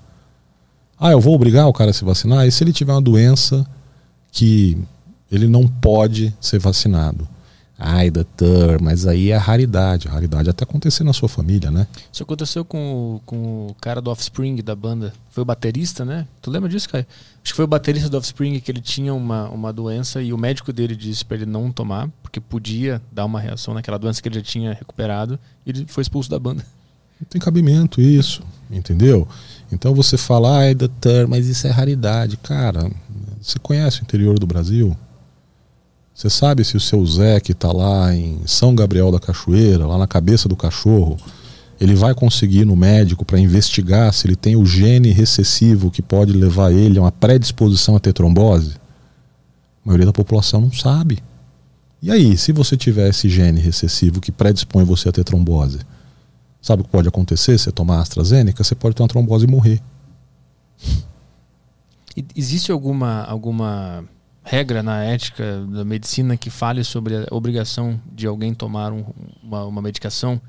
Ah, 1.00 1.12
eu 1.12 1.22
vou 1.22 1.36
obrigar 1.36 1.68
o 1.68 1.74
cara 1.74 1.92
a 1.92 1.94
se 1.94 2.04
vacinar? 2.04 2.48
E 2.48 2.52
se 2.52 2.64
ele 2.64 2.74
tiver 2.74 2.92
uma 2.92 3.02
doença 3.02 3.66
que 4.32 4.78
ele 5.32 5.48
não 5.48 5.68
pode 5.68 6.36
ser 6.42 6.60
vacinado? 6.60 7.28
Ai, 7.80 8.10
doutor, 8.10 8.82
mas 8.82 9.06
aí 9.06 9.30
é 9.30 9.38
raridade. 9.38 10.08
A 10.08 10.12
raridade 10.12 10.50
até 10.50 10.64
acontecer 10.64 11.04
na 11.04 11.14
sua 11.14 11.30
família, 11.30 11.70
né? 11.70 11.86
Isso 12.12 12.24
aconteceu 12.24 12.66
com, 12.66 13.22
com 13.24 13.68
o 13.68 13.76
cara 13.80 14.02
do 14.02 14.10
Offspring 14.10 14.56
da 14.64 14.76
banda. 14.76 15.14
Foi 15.30 15.44
o 15.44 15.46
baterista, 15.46 16.04
né? 16.04 16.28
Tu 16.42 16.50
lembra 16.50 16.68
disso, 16.68 16.90
cara? 16.90 17.06
Acho 17.44 17.54
que 17.54 17.56
foi 17.56 17.66
o 17.66 17.68
baterista 17.68 18.10
do 18.10 18.18
Offspring 18.18 18.60
que 18.60 18.72
ele 18.72 18.82
tinha 18.82 19.14
uma, 19.14 19.48
uma 19.50 19.72
doença 19.72 20.24
e 20.24 20.34
o 20.34 20.38
médico 20.40 20.74
dele 20.74 20.96
disse 20.96 21.24
para 21.24 21.38
ele 21.38 21.46
não 21.46 21.72
tomar, 21.72 22.10
porque 22.24 22.40
podia 22.40 23.00
dar 23.12 23.26
uma 23.26 23.40
reação 23.40 23.76
naquela 23.76 24.00
doença 24.00 24.24
que 24.24 24.28
ele 24.28 24.40
já 24.40 24.42
tinha 24.44 24.74
recuperado 24.74 25.40
e 25.64 25.70
ele 25.70 25.86
foi 25.88 26.02
expulso 26.02 26.32
da 26.32 26.40
banda. 26.40 26.66
Não 27.20 27.28
tem 27.30 27.40
cabimento 27.40 28.02
isso, 28.02 28.42
entendeu? 28.72 29.28
Então 29.72 29.94
você 29.94 30.18
fala, 30.18 30.60
ai, 30.60 30.76
doutor, 30.76 31.28
mas 31.28 31.48
isso 31.48 31.68
é 31.68 31.70
raridade. 31.70 32.38
Cara, 32.38 32.90
você 33.42 33.60
conhece 33.60 34.02
o 34.02 34.04
interior 34.04 34.40
do 34.40 34.48
Brasil? 34.48 34.96
Você 36.14 36.30
sabe 36.30 36.64
se 36.64 36.76
o 36.76 36.80
seu 36.80 37.06
Zé, 37.06 37.40
que 37.40 37.52
está 37.52 37.72
lá 37.72 38.14
em 38.16 38.42
São 38.46 38.74
Gabriel 38.74 39.12
da 39.12 39.20
Cachoeira, 39.20 39.86
lá 39.86 39.98
na 39.98 40.08
cabeça 40.08 40.50
do 40.50 40.56
cachorro, 40.56 41.18
ele 41.80 41.94
vai 41.94 42.16
conseguir 42.16 42.62
ir 42.62 42.66
no 42.66 42.76
médico 42.76 43.24
para 43.24 43.40
investigar 43.40 44.12
se 44.14 44.26
ele 44.26 44.36
tem 44.36 44.56
o 44.56 44.66
gene 44.66 45.12
recessivo 45.12 45.92
que 45.92 46.02
pode 46.02 46.34
levar 46.34 46.72
ele 46.72 46.98
a 46.98 47.04
uma 47.04 47.12
predisposição 47.12 47.96
a 47.96 48.00
ter 48.00 48.14
trombose? 48.14 48.76
A 49.86 49.88
maioria 49.88 50.08
da 50.08 50.14
população 50.14 50.60
não 50.60 50.72
sabe. 50.72 51.20
E 52.02 52.10
aí, 52.10 52.36
se 52.36 52.52
você 52.52 52.76
tiver 52.76 53.10
esse 53.10 53.30
gene 53.30 53.60
recessivo 53.60 54.20
que 54.20 54.32
predispõe 54.32 54.84
você 54.84 55.10
a 55.10 55.12
ter 55.12 55.24
trombose, 55.24 55.80
sabe 56.68 56.82
o 56.82 56.86
que 56.86 56.92
pode 56.92 57.08
acontecer? 57.08 57.58
Você 57.58 57.72
tomar 57.72 58.02
AstraZeneca, 58.02 58.64
você 58.64 58.76
pode 58.76 58.96
ter 58.96 59.02
uma 59.02 59.08
trombose 59.08 59.46
e 59.46 59.48
morrer. 59.50 59.82
Existe 62.36 62.72
alguma, 62.72 63.24
alguma 63.24 64.04
regra 64.44 64.84
na 64.84 65.04
ética 65.04 65.66
da 65.72 65.86
medicina 65.86 66.36
que 66.36 66.50
fale 66.50 66.84
sobre 66.84 67.16
a 67.16 67.28
obrigação 67.32 68.00
de 68.12 68.28
alguém 68.28 68.54
tomar 68.54 68.92
um, 68.92 69.06
uma, 69.42 69.66
uma, 69.66 69.82
medicação, 69.82 70.42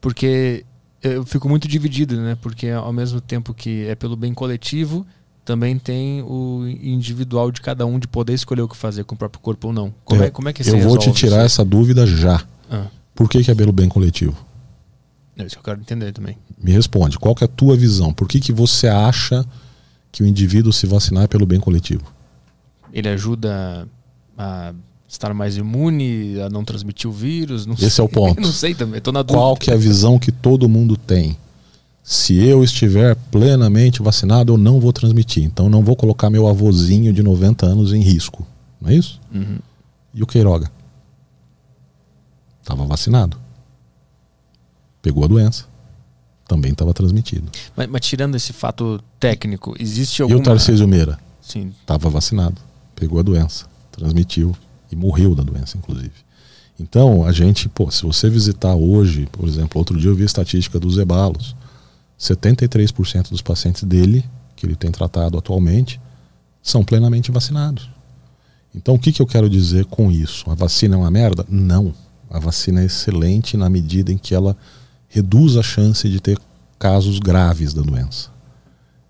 porque 0.00 0.64
eu 1.02 1.24
fico 1.24 1.48
muito 1.48 1.68
dividido, 1.68 2.20
né? 2.20 2.36
Porque 2.40 2.68
ao 2.68 2.92
mesmo 2.92 3.20
tempo 3.20 3.54
que 3.54 3.86
é 3.86 3.94
pelo 3.94 4.16
bem 4.16 4.34
coletivo, 4.34 5.06
também 5.44 5.78
tem 5.78 6.22
o 6.22 6.66
individual 6.66 7.50
de 7.52 7.60
cada 7.60 7.86
um 7.86 7.98
de 7.98 8.08
poder 8.08 8.34
escolher 8.34 8.62
o 8.62 8.68
que 8.68 8.76
fazer 8.76 9.04
com 9.04 9.14
o 9.14 9.18
próprio 9.18 9.40
corpo 9.40 9.68
ou 9.68 9.72
não. 9.72 9.94
Como 10.04 10.22
é, 10.22 10.30
como 10.30 10.48
é 10.48 10.52
que 10.52 10.68
Eu 10.68 10.80
vou 10.80 10.98
te 10.98 11.12
tirar 11.12 11.36
isso? 11.36 11.46
essa 11.46 11.64
dúvida 11.64 12.06
já. 12.06 12.42
Ah. 12.70 12.86
Por 13.14 13.28
que, 13.28 13.44
que 13.44 13.50
é 13.50 13.54
pelo 13.54 13.72
bem 13.72 13.88
coletivo? 13.88 14.43
É 15.36 15.44
isso 15.44 15.56
que 15.56 15.60
eu 15.60 15.64
quero 15.64 15.80
entender 15.80 16.12
também. 16.12 16.36
Me 16.62 16.72
responde, 16.72 17.18
qual 17.18 17.34
é 17.40 17.44
a 17.44 17.48
tua 17.48 17.76
visão? 17.76 18.12
Por 18.12 18.28
que, 18.28 18.40
que 18.40 18.52
você 18.52 18.88
acha 18.88 19.44
que 20.12 20.22
o 20.22 20.26
indivíduo 20.26 20.72
se 20.72 20.86
vacinar 20.86 21.24
é 21.24 21.26
pelo 21.26 21.44
bem 21.44 21.58
coletivo? 21.58 22.14
ele 22.94 23.08
ajuda 23.08 23.88
a 24.38 24.72
estar 25.08 25.34
mais 25.34 25.56
imune, 25.56 26.40
a 26.40 26.48
não 26.48 26.64
transmitir 26.64 27.10
o 27.10 27.12
vírus. 27.12 27.66
Não 27.66 27.74
Esse 27.74 27.90
sei. 27.90 28.02
é 28.02 28.06
o 28.06 28.08
ponto. 28.08 28.38
não 28.40 28.52
sei 28.52 28.72
também, 28.72 29.00
tô 29.00 29.10
na 29.10 29.22
dúvida. 29.22 29.36
Qual 29.36 29.56
que 29.56 29.70
é 29.70 29.74
a 29.74 29.76
visão 29.76 30.16
que 30.16 30.30
todo 30.30 30.68
mundo 30.68 30.96
tem? 30.96 31.36
Se 32.04 32.36
eu 32.36 32.62
estiver 32.62 33.16
plenamente 33.32 34.00
vacinado, 34.00 34.52
eu 34.52 34.58
não 34.58 34.78
vou 34.78 34.92
transmitir. 34.92 35.42
Então 35.42 35.68
não 35.68 35.82
vou 35.82 35.96
colocar 35.96 36.30
meu 36.30 36.46
avôzinho 36.46 37.12
de 37.12 37.22
90 37.22 37.66
anos 37.66 37.92
em 37.92 38.00
risco. 38.00 38.46
Não 38.80 38.90
é 38.90 38.94
isso? 38.94 39.20
Uhum. 39.34 39.58
E 40.12 40.22
o 40.22 40.26
Queiroga? 40.26 40.70
Estava 42.62 42.84
vacinado. 42.86 43.36
Pegou 45.04 45.22
a 45.22 45.28
doença. 45.28 45.66
Também 46.48 46.72
estava 46.72 46.92
transmitido. 46.92 47.48
Mas, 47.76 47.88
mas, 47.88 48.00
tirando 48.00 48.34
esse 48.34 48.52
fato 48.52 49.00
técnico, 49.20 49.76
existe 49.78 50.20
alguma... 50.20 50.38
E 50.38 50.40
o 50.40 50.44
Tarcísio 50.44 50.88
Meira? 50.88 51.18
Sim. 51.40 51.72
Estava 51.80 52.10
vacinado 52.10 52.60
pegou 52.94 53.18
a 53.18 53.22
doença, 53.22 53.66
transmitiu 53.92 54.56
e 54.90 54.96
morreu 54.96 55.34
da 55.34 55.42
doença, 55.42 55.76
inclusive. 55.76 56.12
Então, 56.78 57.24
a 57.24 57.32
gente, 57.32 57.68
pô, 57.68 57.90
se 57.90 58.02
você 58.02 58.28
visitar 58.28 58.74
hoje, 58.74 59.28
por 59.30 59.48
exemplo, 59.48 59.78
outro 59.78 59.98
dia 59.98 60.10
eu 60.10 60.14
vi 60.14 60.22
a 60.22 60.26
estatística 60.26 60.80
dos 60.80 60.98
ebalos. 60.98 61.54
73% 62.18 63.30
dos 63.30 63.42
pacientes 63.42 63.84
dele, 63.84 64.24
que 64.56 64.66
ele 64.66 64.74
tem 64.74 64.90
tratado 64.90 65.36
atualmente, 65.36 66.00
são 66.62 66.84
plenamente 66.84 67.30
vacinados. 67.30 67.90
Então, 68.74 68.94
o 68.94 68.98
que, 68.98 69.12
que 69.12 69.22
eu 69.22 69.26
quero 69.26 69.48
dizer 69.48 69.84
com 69.84 70.10
isso? 70.10 70.50
A 70.50 70.54
vacina 70.54 70.96
é 70.96 70.98
uma 70.98 71.10
merda? 71.10 71.44
Não. 71.48 71.94
A 72.28 72.40
vacina 72.40 72.80
é 72.80 72.86
excelente 72.86 73.56
na 73.56 73.68
medida 73.68 74.10
em 74.10 74.18
que 74.18 74.34
ela 74.34 74.56
reduz 75.14 75.56
a 75.56 75.62
chance 75.62 76.08
de 76.08 76.18
ter 76.18 76.36
casos 76.76 77.20
graves 77.20 77.72
da 77.72 77.82
doença. 77.82 78.30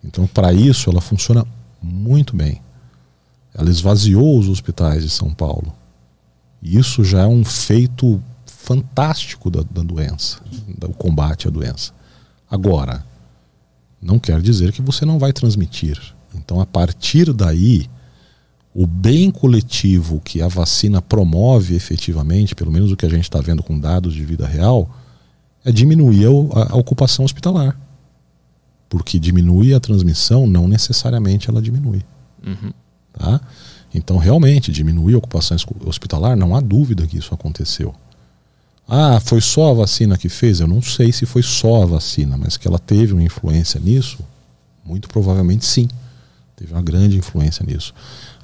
Então, 0.05 0.26
para 0.26 0.52
isso, 0.52 0.90
ela 0.90 1.01
funciona 1.01 1.47
muito 1.82 2.36
bem. 2.36 2.60
Ela 3.55 3.70
esvaziou 3.70 4.39
os 4.39 4.47
hospitais 4.47 5.02
de 5.02 5.09
São 5.09 5.32
Paulo. 5.32 5.72
E 6.62 6.78
isso 6.78 7.02
já 7.02 7.22
é 7.22 7.26
um 7.26 7.43
feito 7.43 8.22
fantástico 8.44 9.48
da, 9.48 9.62
da 9.62 9.81
doença, 9.81 10.40
do 10.78 10.90
combate 10.90 11.48
à 11.48 11.51
doença. 11.51 11.93
Agora, 12.51 13.02
não 14.01 14.18
quer 14.18 14.43
dizer 14.43 14.72
que 14.72 14.82
você 14.82 15.06
não 15.06 15.18
vai 15.18 15.32
transmitir. 15.32 15.98
Então, 16.35 16.60
a 16.60 16.66
partir 16.66 17.32
daí, 17.32 17.89
o 18.74 18.86
bem 18.86 19.31
coletivo 19.31 20.20
que 20.20 20.43
a 20.43 20.48
vacina 20.48 21.01
promove 21.01 21.74
efetivamente, 21.74 22.55
pelo 22.55 22.70
menos 22.70 22.93
o 22.93 22.97
que 22.97 23.06
a 23.06 23.10
gente 23.10 23.24
está 23.24 23.40
vendo 23.40 23.62
com 23.62 23.78
dados 23.78 24.12
de 24.12 24.22
vida 24.22 24.47
real, 24.47 24.90
é 25.65 25.73
diminuir 25.73 26.27
a, 26.27 26.73
a, 26.73 26.77
ocupação 26.77 27.24
hospitalar. 27.24 27.78
Porque 28.89 29.19
diminui 29.19 29.74
a 29.74 29.81
transmissão, 29.81 30.47
não 30.47 30.69
necessariamente 30.69 31.49
ela 31.49 31.62
diminui. 31.62 32.05
Uhum. 32.47 32.73
Tá? 33.12 33.41
Então, 33.95 34.19
realmente, 34.19 34.70
diminuir 34.70 35.15
a 35.15 35.19
ocupação 35.19 35.57
hospitalar, 35.86 36.36
não 36.36 36.55
há 36.55 36.61
dúvida 36.61 37.07
que 37.07 37.16
isso 37.16 37.32
aconteceu. 37.32 37.95
Ah, 38.86 39.19
foi 39.20 39.41
só 39.41 39.70
a 39.70 39.74
vacina 39.74 40.19
que 40.19 40.28
fez? 40.28 40.61
Eu 40.61 40.69
não 40.69 40.82
sei 40.82 41.11
se 41.11 41.24
foi 41.24 41.43
só 41.43 41.82
a 41.82 41.86
vacina, 41.86 42.36
mas 42.36 42.57
que 42.57 42.69
ela 42.69 42.78
teve 42.78 43.12
uma 43.12 43.23
influência 43.23 43.81
nisso, 43.81 44.19
muito 44.85 45.09
provavelmente 45.09 45.65
sim. 45.65 45.89
Teve 46.55 46.73
uma 46.73 46.82
grande 46.82 47.16
influência 47.16 47.65
nisso. 47.66 47.95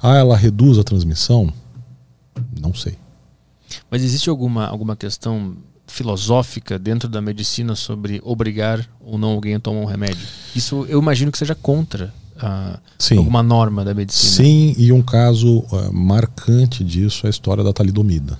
Ah, 0.01 0.17
ela 0.17 0.35
reduz 0.35 0.79
a 0.79 0.83
transmissão? 0.83 1.53
Não 2.59 2.73
sei. 2.73 2.97
Mas 3.89 4.03
existe 4.03 4.29
alguma, 4.29 4.65
alguma 4.67 4.95
questão 4.95 5.55
filosófica 5.91 6.79
dentro 6.79 7.09
da 7.09 7.21
medicina 7.21 7.75
sobre 7.75 8.21
obrigar 8.23 8.87
ou 8.99 9.17
não 9.17 9.29
alguém 9.29 9.55
a 9.55 9.59
tomar 9.59 9.81
um 9.81 9.85
remédio? 9.85 10.25
Isso 10.55 10.85
eu 10.87 10.99
imagino 10.99 11.31
que 11.31 11.37
seja 11.37 11.53
contra 11.53 12.13
a, 12.39 12.79
alguma 13.15 13.43
norma 13.43 13.83
da 13.83 13.93
medicina. 13.93 14.45
Sim, 14.45 14.73
e 14.77 14.91
um 14.91 15.01
caso 15.01 15.59
uh, 15.59 15.93
marcante 15.93 16.83
disso 16.83 17.25
é 17.25 17.27
a 17.27 17.29
história 17.29 17.63
da 17.63 17.73
talidomida, 17.73 18.39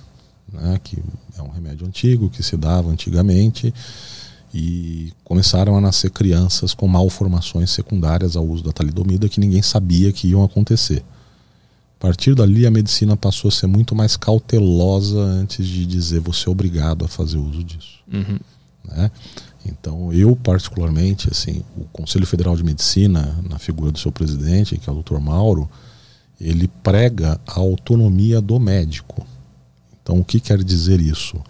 né, 0.52 0.80
que 0.82 1.02
é 1.38 1.42
um 1.42 1.50
remédio 1.50 1.86
antigo 1.86 2.30
que 2.30 2.42
se 2.42 2.56
dava 2.56 2.90
antigamente 2.90 3.72
e 4.54 5.12
começaram 5.24 5.76
a 5.76 5.80
nascer 5.80 6.10
crianças 6.10 6.74
com 6.74 6.86
malformações 6.86 7.70
secundárias 7.70 8.36
ao 8.36 8.46
uso 8.46 8.64
da 8.64 8.72
talidomida 8.72 9.28
que 9.28 9.40
ninguém 9.40 9.62
sabia 9.62 10.12
que 10.12 10.28
iam 10.28 10.42
acontecer. 10.42 11.02
A 12.02 12.06
partir 12.06 12.34
dali, 12.34 12.66
a 12.66 12.70
medicina 12.70 13.16
passou 13.16 13.48
a 13.48 13.52
ser 13.52 13.68
muito 13.68 13.94
mais 13.94 14.16
cautelosa 14.16 15.20
antes 15.20 15.64
de 15.64 15.86
dizer 15.86 16.18
você 16.18 16.48
é 16.48 16.50
obrigado 16.50 17.04
a 17.04 17.08
fazer 17.08 17.38
uso 17.38 17.62
disso. 17.62 18.00
Uhum. 18.12 18.40
Né? 18.84 19.08
Então, 19.64 20.12
eu 20.12 20.34
particularmente, 20.34 21.28
assim, 21.30 21.62
o 21.76 21.84
Conselho 21.92 22.26
Federal 22.26 22.56
de 22.56 22.64
Medicina, 22.64 23.38
na 23.48 23.56
figura 23.56 23.92
do 23.92 24.00
seu 24.00 24.10
presidente, 24.10 24.76
que 24.78 24.90
é 24.90 24.92
o 24.92 25.00
Dr. 25.00 25.20
Mauro, 25.20 25.70
ele 26.40 26.66
prega 26.82 27.40
a 27.46 27.60
autonomia 27.60 28.40
do 28.40 28.58
médico. 28.58 29.24
Então, 30.02 30.18
o 30.18 30.24
que 30.24 30.40
quer 30.40 30.60
dizer 30.64 31.00
isso? 31.00 31.40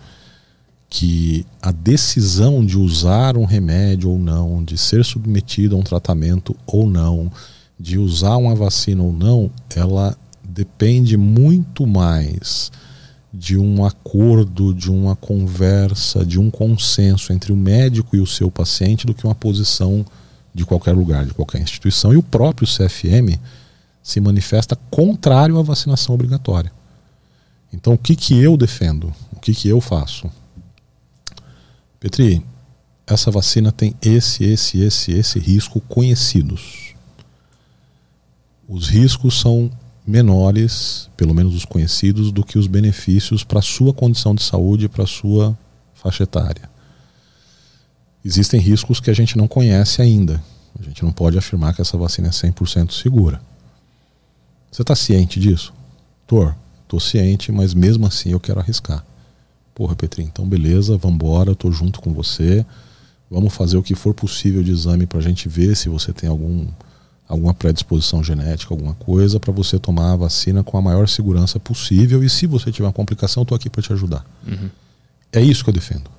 Que 0.86 1.46
a 1.62 1.72
decisão 1.72 2.62
de 2.62 2.76
usar 2.76 3.38
um 3.38 3.46
remédio 3.46 4.10
ou 4.10 4.18
não, 4.18 4.62
de 4.62 4.76
ser 4.76 5.02
submetido 5.02 5.74
a 5.74 5.78
um 5.78 5.82
tratamento 5.82 6.54
ou 6.66 6.86
não, 6.86 7.32
de 7.80 7.96
usar 7.98 8.36
uma 8.36 8.54
vacina 8.54 9.02
ou 9.02 9.14
não, 9.14 9.50
ela 9.74 10.14
depende 10.52 11.16
muito 11.16 11.86
mais 11.86 12.70
de 13.32 13.56
um 13.56 13.84
acordo, 13.84 14.74
de 14.74 14.90
uma 14.90 15.16
conversa, 15.16 16.24
de 16.24 16.38
um 16.38 16.50
consenso 16.50 17.32
entre 17.32 17.50
o 17.50 17.56
médico 17.56 18.14
e 18.14 18.20
o 18.20 18.26
seu 18.26 18.50
paciente 18.50 19.06
do 19.06 19.14
que 19.14 19.26
uma 19.26 19.34
posição 19.34 20.04
de 20.54 20.66
qualquer 20.66 20.92
lugar, 20.92 21.24
de 21.24 21.32
qualquer 21.32 21.62
instituição. 21.62 22.12
E 22.12 22.16
o 22.16 22.22
próprio 22.22 22.68
CFM 22.68 23.40
se 24.02 24.20
manifesta 24.20 24.76
contrário 24.90 25.58
à 25.58 25.62
vacinação 25.62 26.14
obrigatória. 26.14 26.70
Então, 27.72 27.94
o 27.94 27.98
que, 27.98 28.14
que 28.14 28.38
eu 28.38 28.56
defendo? 28.56 29.12
O 29.32 29.40
que, 29.40 29.54
que 29.54 29.68
eu 29.68 29.80
faço? 29.80 30.30
Petri, 31.98 32.44
essa 33.06 33.30
vacina 33.30 33.72
tem 33.72 33.96
esse, 34.02 34.44
esse, 34.44 34.78
esse, 34.80 35.12
esse 35.12 35.38
risco 35.38 35.80
conhecidos. 35.80 36.94
Os 38.68 38.88
riscos 38.88 39.40
são 39.40 39.70
menores, 40.06 41.08
pelo 41.16 41.34
menos 41.34 41.54
os 41.54 41.64
conhecidos, 41.64 42.32
do 42.32 42.44
que 42.44 42.58
os 42.58 42.66
benefícios 42.66 43.44
para 43.44 43.60
a 43.60 43.62
sua 43.62 43.92
condição 43.92 44.34
de 44.34 44.42
saúde 44.42 44.86
e 44.86 44.88
para 44.88 45.04
a 45.04 45.06
sua 45.06 45.56
faixa 45.94 46.24
etária. 46.24 46.70
Existem 48.24 48.60
riscos 48.60 49.00
que 49.00 49.10
a 49.10 49.14
gente 49.14 49.36
não 49.36 49.48
conhece 49.48 50.00
ainda. 50.02 50.42
A 50.78 50.82
gente 50.82 51.02
não 51.02 51.12
pode 51.12 51.36
afirmar 51.38 51.74
que 51.74 51.82
essa 51.82 51.96
vacina 51.96 52.28
é 52.28 52.30
100% 52.30 52.92
segura. 52.92 53.40
Você 54.70 54.82
está 54.82 54.94
ciente 54.94 55.38
disso? 55.38 55.72
Tor, 56.26 56.56
Estou 56.92 57.00
ciente, 57.00 57.50
mas 57.50 57.72
mesmo 57.72 58.06
assim 58.06 58.32
eu 58.32 58.38
quero 58.38 58.60
arriscar. 58.60 59.02
Porra, 59.74 59.96
Petri, 59.96 60.22
então 60.22 60.46
beleza, 60.46 60.98
vamos 60.98 61.14
embora, 61.14 61.52
estou 61.52 61.72
junto 61.72 62.02
com 62.02 62.12
você. 62.12 62.66
Vamos 63.30 63.54
fazer 63.54 63.78
o 63.78 63.82
que 63.82 63.94
for 63.94 64.12
possível 64.12 64.62
de 64.62 64.72
exame 64.72 65.06
para 65.06 65.18
a 65.18 65.22
gente 65.22 65.48
ver 65.48 65.74
se 65.74 65.88
você 65.88 66.12
tem 66.12 66.28
algum, 66.28 66.66
alguma 67.32 67.54
predisposição 67.54 68.22
genética, 68.22 68.74
alguma 68.74 68.92
coisa, 68.92 69.40
para 69.40 69.50
você 69.50 69.78
tomar 69.78 70.12
a 70.12 70.16
vacina 70.16 70.62
com 70.62 70.76
a 70.76 70.82
maior 70.82 71.08
segurança 71.08 71.58
possível. 71.58 72.22
E 72.22 72.28
se 72.28 72.46
você 72.46 72.70
tiver 72.70 72.86
uma 72.86 72.92
complicação, 72.92 73.42
estou 73.42 73.56
aqui 73.56 73.70
para 73.70 73.80
te 73.80 73.90
ajudar. 73.90 74.22
Uhum. 74.46 74.68
É 75.32 75.40
isso 75.40 75.64
que 75.64 75.70
eu 75.70 75.74
defendo. 75.74 76.10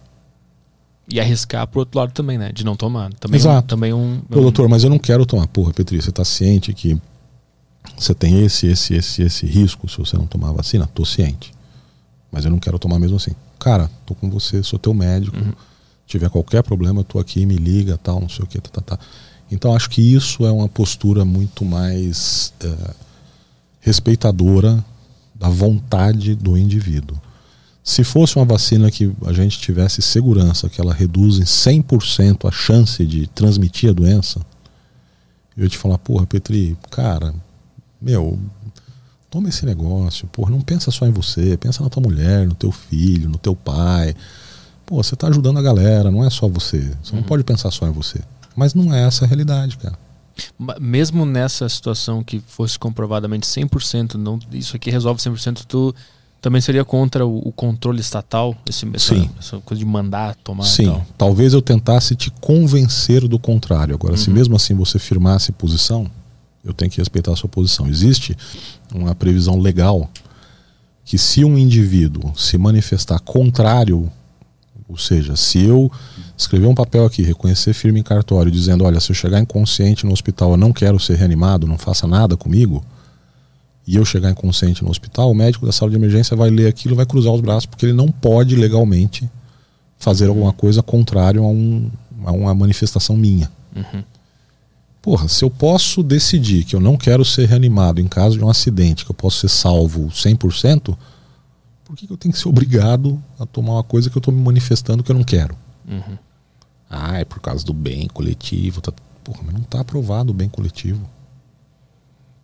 E 1.07 1.19
arriscar 1.19 1.68
pro 1.68 1.81
outro 1.81 1.99
lado 1.99 2.11
também, 2.14 2.40
né? 2.40 2.52
De 2.52 2.65
não 2.65 2.76
tomar. 2.76 3.14
Também 3.14 3.40
Exato. 3.40 3.64
Um, 3.64 3.68
também 3.68 3.94
um, 3.94 4.23
um... 4.27 4.41
doutor, 4.41 4.68
mas 4.68 4.84
eu 4.84 4.90
não 4.90 4.98
quero 4.98 5.23
tomar. 5.23 5.45
Porra, 5.48 5.72
Petri, 5.72 6.02
você 6.02 6.10
está 6.10 6.26
ciente 6.26 6.73
que 6.73 6.99
você 7.95 8.15
tem 8.15 8.44
esse, 8.44 8.65
esse, 8.65 8.95
esse, 8.95 9.22
esse 9.22 9.45
risco 9.45 9.88
se 9.88 9.99
você 9.99 10.18
não 10.18 10.26
tomar 10.26 10.49
a 10.49 10.53
vacina? 10.53 10.88
Tô 10.88 11.06
ciente. 11.06 11.53
Mas 12.31 12.44
eu 12.44 12.49
não 12.49 12.57
quero 12.57 12.80
tomar 12.80 12.98
mesmo 12.98 13.18
assim. 13.18 13.35
Cara, 13.60 13.88
tô 14.03 14.15
com 14.15 14.31
você, 14.31 14.64
sou 14.64 14.80
teu 14.80 14.95
médico. 14.95 15.38
Uhum. 15.38 15.53
Tiver 16.07 16.30
qualquer 16.30 16.64
problema, 16.64 17.03
tô 17.03 17.19
aqui, 17.19 17.45
me 17.45 17.56
liga, 17.56 17.99
tal, 17.99 18.19
não 18.19 18.30
sei 18.30 18.44
o 18.44 18.48
que, 18.48 18.60
tá, 18.60 18.81
tá, 18.81 18.98
tá. 18.98 18.99
Então 19.52 19.76
acho 19.76 19.90
que 19.90 20.02
isso 20.02 20.45
é 20.45 20.52
uma 20.52 20.68
postura 20.68 21.24
muito 21.24 21.64
mais 21.64 22.53
é, 22.60 22.94
respeitadora 23.80 24.84
da 25.36 25.49
vontade 25.49 26.36
do 26.36 26.57
indivíduo. 26.57 27.18
Se 27.84 28.03
fosse 28.03 28.38
uma 28.38 28.45
vacina 28.45 28.90
que 28.90 29.11
a 29.26 29.34
gente 29.34 29.60
tivesse 29.60 30.02
segurança 30.02 30.70
que 30.70 30.80
ela 30.80 30.94
reduz 30.94 31.38
em 31.38 31.44
100% 31.44 32.48
a 32.48 32.52
chance 32.52 33.06
de 33.06 33.28
transmitir 33.28 33.90
a 33.90 33.94
doença, 33.94 34.40
eu 35.57 35.65
ia 35.65 35.70
te 35.70 35.78
falar, 35.78 35.98
porra, 35.98 36.26
Petri, 36.26 36.78
cara, 36.90 37.36
meu, 38.02 38.40
toma 39.30 39.49
esse 39.49 39.65
negócio, 39.65 40.28
porra, 40.28 40.49
não 40.49 40.61
pensa 40.61 40.91
só 40.91 41.06
em 41.06 41.11
você, 41.11 41.57
pensa 41.57 41.84
na 41.84 41.90
tua 41.90 42.02
mulher, 42.02 42.48
no 42.48 42.56
teu 42.56 42.72
filho, 42.72 43.30
no 43.30 43.38
teu 43.38 43.56
pai. 43.56 44.15
Pô, 44.86 45.03
você 45.03 45.15
tá 45.15 45.28
ajudando 45.28 45.60
a 45.60 45.61
galera, 45.61 46.10
não 46.10 46.24
é 46.24 46.30
só 46.30 46.48
você. 46.48 46.80
Você 47.03 47.11
uhum. 47.11 47.20
não 47.20 47.24
pode 47.24 47.44
pensar 47.44 47.70
só 47.70 47.86
em 47.88 47.91
você. 47.91 48.20
Mas 48.55 48.73
não 48.73 48.93
é 48.93 49.05
essa 49.05 49.25
a 49.25 49.27
realidade, 49.27 49.77
cara. 49.77 49.97
Mesmo 50.80 51.25
nessa 51.25 51.69
situação 51.69 52.23
que 52.23 52.39
fosse 52.39 52.77
comprovadamente 52.80 53.45
100%, 53.45 54.15
não, 54.15 54.39
isso 54.51 54.75
aqui 54.75 54.89
resolve 54.89 55.21
100%, 55.21 55.63
tu 55.67 55.93
também 56.41 56.59
seria 56.59 56.84
contra 56.84 57.25
o, 57.25 57.47
o 57.47 57.51
controle 57.51 58.01
estatal, 58.01 58.55
esse, 58.67 58.85
essa, 58.93 59.15
Sim. 59.15 59.30
essa 59.39 59.59
coisa 59.59 59.80
de 59.80 59.85
mandar 59.85 60.35
tomar 60.35 60.63
Sim, 60.63 61.01
talvez 61.17 61.53
eu 61.53 61.61
tentasse 61.61 62.15
te 62.15 62.30
convencer 62.41 63.27
do 63.27 63.39
contrário. 63.39 63.95
Agora, 63.95 64.15
uhum. 64.15 64.17
se 64.17 64.30
mesmo 64.30 64.55
assim 64.55 64.73
você 64.73 64.99
firmasse 64.99 65.51
posição, 65.51 66.09
eu 66.65 66.73
tenho 66.73 66.91
que 66.91 66.97
respeitar 66.97 67.31
a 67.31 67.35
sua 67.35 67.49
posição. 67.49 67.88
Existe 67.88 68.35
uma 68.93 69.13
previsão 69.15 69.59
legal 69.59 70.09
que 71.05 71.17
se 71.17 71.45
um 71.45 71.57
indivíduo 71.57 72.34
se 72.35 72.57
manifestar 72.57 73.19
contrário, 73.19 74.11
ou 74.88 74.97
seja, 74.97 75.35
se 75.35 75.63
eu 75.63 75.91
escrever 76.38 76.68
um 76.68 76.76
papel 76.76 77.05
aqui, 77.05 77.22
reconhecer 77.22 77.73
firme 77.73 77.99
em 77.99 78.03
cartório, 78.03 78.51
dizendo, 78.51 78.84
olha, 78.84 78.99
se 78.99 79.11
eu 79.11 79.15
chegar 79.15 79.39
inconsciente 79.39 80.05
no 80.05 80.11
hospital, 80.11 80.51
eu 80.51 80.57
não 80.57 80.73
quero 80.73 80.99
ser 80.99 81.15
reanimado, 81.15 81.68
não 81.68 81.77
faça 81.77 82.07
nada 82.07 82.35
comigo, 82.35 82.84
e 83.85 83.95
eu 83.95 84.05
chegar 84.05 84.31
inconsciente 84.31 84.84
no 84.84 84.89
hospital, 84.89 85.30
o 85.30 85.35
médico 85.35 85.65
da 85.65 85.72
sala 85.72 85.91
de 85.91 85.97
emergência 85.97 86.35
vai 86.35 86.49
ler 86.49 86.68
aquilo, 86.68 86.95
vai 86.95 87.05
cruzar 87.05 87.34
os 87.34 87.41
braços, 87.41 87.65
porque 87.65 87.85
ele 87.85 87.93
não 87.93 88.10
pode 88.10 88.55
legalmente 88.55 89.30
fazer 89.97 90.27
alguma 90.27 90.53
coisa 90.53 90.81
contrária 90.81 91.39
a, 91.39 91.43
um, 91.43 91.89
a 92.26 92.31
uma 92.31 92.53
manifestação 92.53 93.15
minha. 93.15 93.51
Uhum. 93.76 94.03
Porra, 95.01 95.27
se 95.27 95.43
eu 95.43 95.49
posso 95.49 96.01
decidir 96.01 96.64
que 96.64 96.76
eu 96.76 96.80
não 96.80 96.95
quero 96.95 97.26
ser 97.26 97.47
reanimado 97.47 97.99
em 97.99 98.07
caso 98.07 98.38
de 98.38 98.43
um 98.43 98.49
acidente, 98.49 99.03
que 99.03 99.11
eu 99.11 99.15
posso 99.15 99.39
ser 99.39 99.49
salvo 99.49 100.07
100%, 100.07 100.95
por 101.84 101.97
que, 101.97 102.07
que 102.07 102.14
eu 102.14 102.18
tenho 102.18 102.34
que 102.34 102.39
ser 102.39 102.47
obrigado 102.47 103.22
a 103.38 103.45
tomar 103.45 103.73
uma 103.73 103.84
coisa 103.84 104.10
que 104.10 104.18
eu 104.18 104.19
estou 104.19 104.34
me 104.34 104.41
manifestando 104.41 105.03
que 105.03 105.11
eu 105.11 105.15
não 105.15 105.23
quero? 105.23 105.55
Uhum. 105.88 106.18
Ah, 106.89 107.19
é 107.19 107.26
por 107.26 107.39
causa 107.39 107.65
do 107.65 107.73
bem 107.73 108.07
coletivo. 108.07 108.81
Tá... 108.81 108.91
Porra, 109.23 109.39
mas 109.45 109.53
não 109.53 109.61
está 109.61 109.80
aprovado 109.80 110.31
o 110.31 110.34
bem 110.34 110.49
coletivo. 110.49 111.10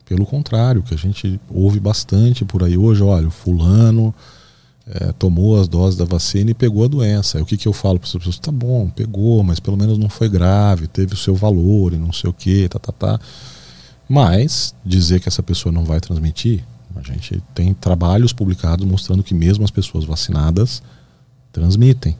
Pelo 0.05 0.25
contrário, 0.25 0.81
que 0.81 0.93
a 0.93 0.97
gente 0.97 1.39
ouve 1.49 1.79
bastante 1.79 2.43
por 2.43 2.63
aí 2.63 2.77
hoje, 2.77 3.03
olha, 3.03 3.27
o 3.27 3.31
fulano 3.31 4.13
é, 4.87 5.11
tomou 5.13 5.61
as 5.61 5.67
doses 5.67 5.95
da 5.95 6.05
vacina 6.05 6.49
e 6.49 6.53
pegou 6.55 6.83
a 6.83 6.87
doença. 6.87 7.37
Aí 7.37 7.43
o 7.43 7.45
que, 7.45 7.55
que 7.55 7.67
eu 7.67 7.73
falo 7.73 7.99
para 7.99 8.07
as 8.07 8.13
pessoas? 8.13 8.39
Tá 8.39 8.51
bom, 8.51 8.89
pegou, 8.89 9.43
mas 9.43 9.59
pelo 9.59 9.77
menos 9.77 9.99
não 9.99 10.09
foi 10.09 10.27
grave, 10.27 10.87
teve 10.87 11.13
o 11.13 11.17
seu 11.17 11.35
valor 11.35 11.93
e 11.93 11.97
não 11.97 12.11
sei 12.11 12.27
o 12.29 12.33
que, 12.33 12.67
tá, 12.67 12.79
tá, 12.79 12.91
tá. 12.91 13.19
Mas 14.07 14.73
dizer 14.83 15.19
que 15.19 15.29
essa 15.29 15.43
pessoa 15.43 15.71
não 15.71 15.85
vai 15.85 15.99
transmitir, 15.99 16.63
a 16.95 17.03
gente 17.03 17.39
tem 17.53 17.71
trabalhos 17.75 18.33
publicados 18.33 18.83
mostrando 18.83 19.23
que 19.23 19.35
mesmo 19.35 19.63
as 19.63 19.69
pessoas 19.69 20.05
vacinadas 20.05 20.81
transmitem. 21.51 22.17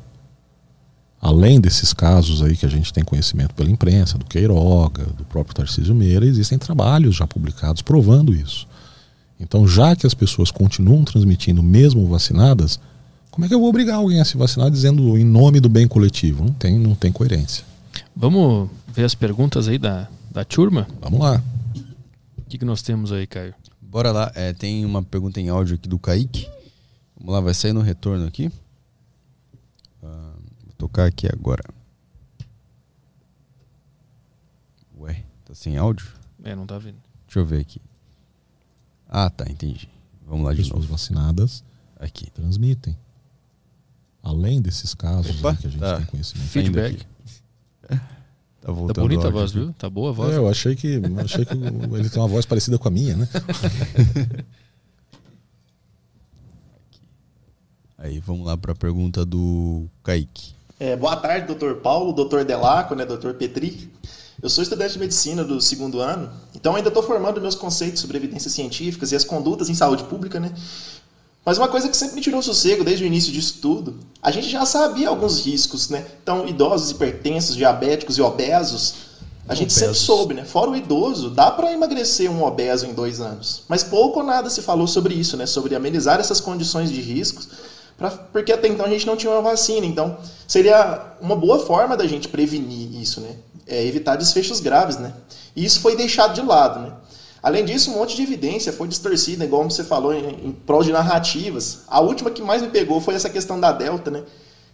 Além 1.21 1.59
desses 1.59 1.93
casos 1.93 2.41
aí 2.41 2.55
que 2.55 2.65
a 2.65 2.69
gente 2.69 2.93
tem 2.93 3.03
conhecimento 3.03 3.53
pela 3.53 3.69
imprensa, 3.69 4.17
do 4.17 4.25
Queiroga, 4.25 5.05
do 5.05 5.25
próprio 5.25 5.55
Tarcísio 5.55 5.93
Meira, 5.93 6.25
existem 6.25 6.57
trabalhos 6.57 7.15
já 7.15 7.27
publicados 7.27 7.81
provando 7.81 8.33
isso. 8.33 8.67
Então, 9.39 9.67
já 9.67 9.95
que 9.95 10.07
as 10.07 10.13
pessoas 10.13 10.51
continuam 10.51 11.03
transmitindo 11.03 11.61
mesmo 11.61 12.07
vacinadas, 12.07 12.79
como 13.31 13.45
é 13.45 13.47
que 13.47 13.53
eu 13.53 13.59
vou 13.59 13.69
obrigar 13.69 13.95
alguém 13.95 14.19
a 14.19 14.25
se 14.25 14.37
vacinar 14.37 14.69
dizendo 14.69 15.17
em 15.17 15.23
nome 15.23 15.59
do 15.59 15.69
bem 15.69 15.87
coletivo? 15.87 16.43
Não 16.43 16.53
tem, 16.53 16.77
não 16.77 16.95
tem 16.95 17.11
coerência. 17.11 17.63
Vamos 18.15 18.69
ver 18.93 19.03
as 19.03 19.15
perguntas 19.15 19.67
aí 19.67 19.77
da, 19.77 20.07
da 20.31 20.43
turma? 20.43 20.87
Vamos 21.01 21.19
lá. 21.19 21.41
O 22.37 22.41
que, 22.49 22.57
que 22.57 22.65
nós 22.65 22.81
temos 22.81 23.11
aí, 23.11 23.27
Caio? 23.27 23.53
Bora 23.81 24.11
lá. 24.11 24.31
É, 24.35 24.53
tem 24.53 24.85
uma 24.85 25.01
pergunta 25.01 25.39
em 25.39 25.49
áudio 25.49 25.75
aqui 25.75 25.87
do 25.87 25.97
Kaique. 25.97 26.47
Vamos 27.17 27.33
lá, 27.33 27.39
vai 27.39 27.53
sair 27.53 27.73
no 27.73 27.81
retorno 27.81 28.25
aqui. 28.25 28.51
Tocar 30.79 31.05
aqui 31.07 31.27
agora. 31.27 31.61
Ué, 34.97 35.23
tá 35.43 35.53
sem 35.53 35.75
áudio? 35.77 36.07
É, 36.41 36.55
não 36.55 36.65
tá 36.65 36.77
vindo. 36.79 36.95
Deixa 37.27 37.39
eu 37.39 37.45
ver 37.45 37.59
aqui. 37.59 37.81
Ah, 39.07 39.29
tá, 39.29 39.43
entendi. 39.49 39.89
Vamos 40.25 40.45
lá 40.45 40.53
de 40.53 40.61
Pessoas 40.63 40.83
novo. 40.83 40.93
vacinadas 40.93 41.65
Aqui. 41.99 42.31
transmitem. 42.31 42.97
Além 44.23 44.61
desses 44.61 44.93
casos 44.93 45.39
Opa, 45.39 45.51
aí 45.51 45.57
que 45.57 45.67
a 45.67 45.69
gente 45.69 45.79
tá. 45.81 45.97
tem 45.97 46.05
conhecimento. 46.05 46.47
Feedback. 46.47 47.05
Tá 48.61 48.71
voltando 48.71 48.95
Tá 48.95 49.01
bonita 49.01 49.27
a 49.27 49.31
voz, 49.31 49.51
viu? 49.51 49.73
Tá 49.73 49.89
boa 49.89 50.11
a 50.11 50.13
voz. 50.13 50.33
É, 50.33 50.37
eu 50.37 50.47
achei 50.47 50.77
que, 50.77 50.87
eu 50.95 51.19
achei 51.19 51.43
que 51.43 51.53
ele 51.53 52.09
tem 52.09 52.21
uma 52.21 52.27
voz 52.27 52.45
parecida 52.45 52.77
com 52.79 52.87
a 52.87 52.91
minha, 52.91 53.17
né? 53.17 53.27
Aí, 57.97 58.19
vamos 58.21 58.45
lá 58.45 58.55
pra 58.57 58.73
pergunta 58.73 59.25
do 59.25 59.87
Kaique. 60.03 60.53
É, 60.79 60.95
boa 60.95 61.17
tarde, 61.17 61.45
doutor 61.45 61.75
Paulo, 61.81 62.13
doutor 62.13 62.45
Delaco, 62.45 62.95
né, 62.95 63.05
doutor 63.05 63.33
Petri. 63.33 63.91
Eu 64.41 64.49
sou 64.49 64.61
estudante 64.63 64.93
de 64.93 64.99
medicina 64.99 65.43
do 65.43 65.59
segundo 65.59 65.99
ano, 65.99 66.31
então 66.55 66.73
ainda 66.73 66.87
estou 66.87 67.03
formando 67.03 67.41
meus 67.41 67.53
conceitos 67.53 67.99
sobre 67.99 68.15
evidências 68.15 68.53
científicas 68.53 69.11
e 69.11 69.15
as 69.17 69.25
condutas 69.25 69.69
em 69.69 69.73
saúde 69.73 70.05
pública, 70.05 70.39
né? 70.39 70.53
Mas 71.43 71.57
uma 71.57 71.67
coisa 71.67 71.89
que 71.89 71.97
sempre 71.97 72.15
me 72.15 72.21
tirou 72.21 72.41
sossego 72.41 72.85
desde 72.85 73.03
o 73.03 73.07
início 73.07 73.29
disso 73.33 73.57
tudo, 73.61 73.99
a 74.21 74.31
gente 74.31 74.47
já 74.49 74.65
sabia 74.65 75.09
alguns 75.09 75.45
riscos, 75.45 75.89
né? 75.89 76.05
Então, 76.23 76.47
idosos, 76.47 76.91
hipertensos, 76.91 77.57
diabéticos 77.57 78.17
e 78.17 78.21
obesos, 78.21 78.93
a 79.49 79.55
gente 79.55 79.73
sempre 79.73 79.87
Obesos. 79.89 80.05
soube, 80.05 80.33
né? 80.33 80.45
Fora 80.45 80.71
o 80.71 80.77
idoso, 80.77 81.29
dá 81.29 81.51
para 81.51 81.73
emagrecer 81.73 82.31
um 82.31 82.41
obeso 82.41 82.85
em 82.85 82.93
dois 82.93 83.19
anos. 83.19 83.63
Mas 83.67 83.83
pouco 83.83 84.19
ou 84.19 84.25
nada 84.25 84.49
se 84.49 84.61
falou 84.61 84.87
sobre 84.87 85.13
isso, 85.13 85.35
né? 85.35 85.45
Sobre 85.45 85.75
amenizar 85.75 86.21
essas 86.21 86.39
condições 86.39 86.89
de 86.89 87.01
riscos, 87.01 87.49
pra, 87.99 88.09
porque 88.09 88.51
até 88.51 88.67
então 88.67 88.85
a 88.85 88.89
gente 88.89 89.05
não 89.05 89.15
tinha 89.15 89.31
uma 89.31 89.41
vacina. 89.41 89.85
Então, 89.85 90.17
seria 90.47 91.15
uma 91.21 91.35
boa 91.35 91.59
forma 91.59 91.95
da 91.95 92.07
gente 92.07 92.27
prevenir 92.27 92.99
isso, 92.99 93.21
né? 93.21 93.35
É 93.67 93.85
evitar 93.85 94.15
desfechos 94.15 94.59
graves, 94.59 94.97
né? 94.97 95.13
E 95.55 95.63
isso 95.63 95.81
foi 95.81 95.95
deixado 95.95 96.33
de 96.33 96.41
lado, 96.41 96.79
né? 96.79 96.93
Além 97.41 97.63
disso, 97.63 97.91
um 97.91 97.95
monte 97.95 98.15
de 98.15 98.23
evidência 98.23 98.73
foi 98.73 98.87
distorcida, 98.87 99.45
igual 99.45 99.63
você 99.63 99.83
falou, 99.83 100.13
em, 100.13 100.47
em 100.47 100.51
prol 100.51 100.83
de 100.83 100.91
narrativas. 100.91 101.79
A 101.87 102.01
última 102.01 102.31
que 102.31 102.41
mais 102.41 102.61
me 102.61 102.69
pegou 102.69 102.99
foi 102.99 103.13
essa 103.13 103.29
questão 103.29 103.59
da 103.59 103.71
Delta, 103.71 104.09
né? 104.09 104.23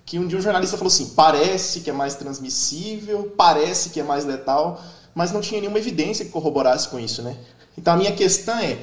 Que 0.06 0.18
um 0.18 0.28
dia 0.28 0.38
um 0.38 0.42
jornalista 0.42 0.78
falou 0.78 0.92
assim: 0.92 1.14
parece 1.16 1.82
que 1.82 1.90
é 1.90 1.94
mais 1.94 2.16
transmissível, 2.16 3.34
parece 3.36 3.90
que 3.90 4.00
é 4.00 4.04
mais 4.04 4.26
letal, 4.26 4.82
mas 5.14 5.32
não 5.32 5.42
tinha 5.42 5.60
nenhuma 5.60 5.80
evidência 5.80 6.26
que 6.26 6.32
corroborasse 6.32 6.88
com 6.90 7.00
isso, 7.00 7.22
né? 7.22 7.36
Então 7.78 7.94
a 7.94 7.98
minha 7.98 8.12
questão 8.12 8.58
é: 8.58 8.80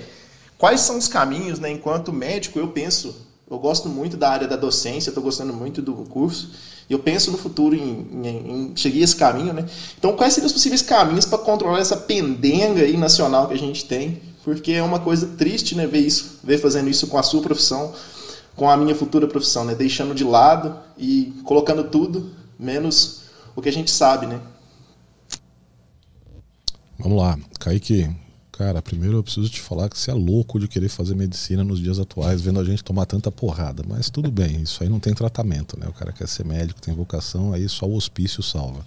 quais 0.59 0.81
são 0.81 0.97
os 0.97 1.09
caminhos, 1.09 1.59
né? 1.59 1.70
Enquanto 1.70 2.12
médico, 2.12 2.59
eu 2.59 2.69
penso, 2.69 3.14
eu 3.53 3.59
gosto 3.59 3.87
muito 3.87 4.16
da 4.16 4.31
área 4.31 4.49
da 4.49 4.57
docência, 4.57 5.11
estou 5.11 5.23
gostando 5.23 5.53
muito 5.53 5.83
do 5.83 5.93
curso, 5.93 6.53
e 6.89 6.93
eu 6.95 6.99
penso 6.99 7.31
no 7.31 7.37
futuro 7.37 7.74
em, 7.74 8.09
em, 8.11 8.73
em 8.73 8.77
seguir 8.77 9.03
esse 9.03 9.15
caminho, 9.15 9.53
né? 9.53 9.66
Então, 9.99 10.16
quais 10.16 10.33
seriam 10.33 10.47
os 10.47 10.53
possíveis 10.55 10.81
caminhos 10.81 11.27
para 11.27 11.37
controlar 11.37 11.79
essa 11.79 11.97
pendenga 11.97 12.81
aí 12.81 12.97
nacional 12.97 13.49
que 13.49 13.55
a 13.55 13.59
gente 13.59 13.85
tem? 13.85 14.23
Porque 14.43 14.73
é 14.73 14.83
uma 14.83 14.99
coisa 14.99 15.27
triste, 15.37 15.74
né? 15.74 15.87
Ver 15.87 16.01
isso, 16.01 16.41
ver 16.43 16.57
fazendo 16.59 16.89
isso 16.89 17.07
com 17.09 17.19
a 17.19 17.23
sua 17.23 17.43
profissão, 17.43 17.93
com 18.57 18.70
a 18.70 18.77
minha 18.77 18.95
futura 18.95 19.29
profissão, 19.29 19.66
né? 19.66 19.74
Deixando 19.74 20.15
de 20.15 20.24
lado 20.24 20.74
e 20.97 21.35
colocando 21.45 21.85
tudo 21.85 22.31
menos 22.59 23.24
o 23.55 23.61
que 23.61 23.69
a 23.69 23.73
gente 23.73 23.91
sabe, 23.91 24.27
né? 24.27 24.41
Vamos 26.99 27.19
lá. 27.19 27.39
Kaique, 27.61 28.09
cara, 28.62 28.80
primeiro 28.80 29.16
eu 29.16 29.22
preciso 29.24 29.48
te 29.48 29.60
falar 29.60 29.89
que 29.89 29.98
você 29.98 30.12
é 30.12 30.14
louco 30.14 30.59
de 30.60 30.68
querer 30.68 30.89
fazer 30.89 31.16
medicina 31.16 31.64
nos 31.64 31.80
dias 31.80 31.98
atuais, 31.98 32.40
vendo 32.40 32.60
a 32.60 32.64
gente 32.64 32.84
tomar 32.84 33.06
tanta 33.06 33.30
porrada. 33.30 33.82
Mas 33.86 34.09
tudo 34.09 34.30
bem, 34.30 34.62
isso 34.62 34.84
aí 34.84 34.89
não 34.89 35.01
tem 35.01 35.12
tratamento, 35.12 35.78
né? 35.78 35.86
O 35.89 35.93
cara 35.93 36.12
quer 36.12 36.28
ser 36.28 36.44
médico, 36.44 36.80
tem 36.80 36.94
vocação, 36.94 37.52
aí 37.52 37.68
só 37.68 37.86
o 37.86 37.97
hospício 37.97 38.40
salva. 38.40 38.86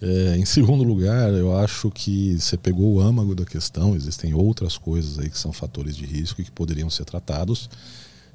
É, 0.00 0.36
em 0.38 0.46
segundo 0.46 0.82
lugar, 0.82 1.30
eu 1.34 1.56
acho 1.58 1.90
que 1.90 2.40
você 2.40 2.56
pegou 2.56 2.94
o 2.94 3.00
âmago 3.00 3.34
da 3.34 3.44
questão. 3.44 3.94
Existem 3.94 4.32
outras 4.32 4.78
coisas 4.78 5.18
aí 5.18 5.28
que 5.28 5.38
são 5.38 5.52
fatores 5.52 5.94
de 5.94 6.06
risco 6.06 6.40
e 6.40 6.44
que 6.44 6.50
poderiam 6.50 6.88
ser 6.88 7.04
tratados, 7.04 7.68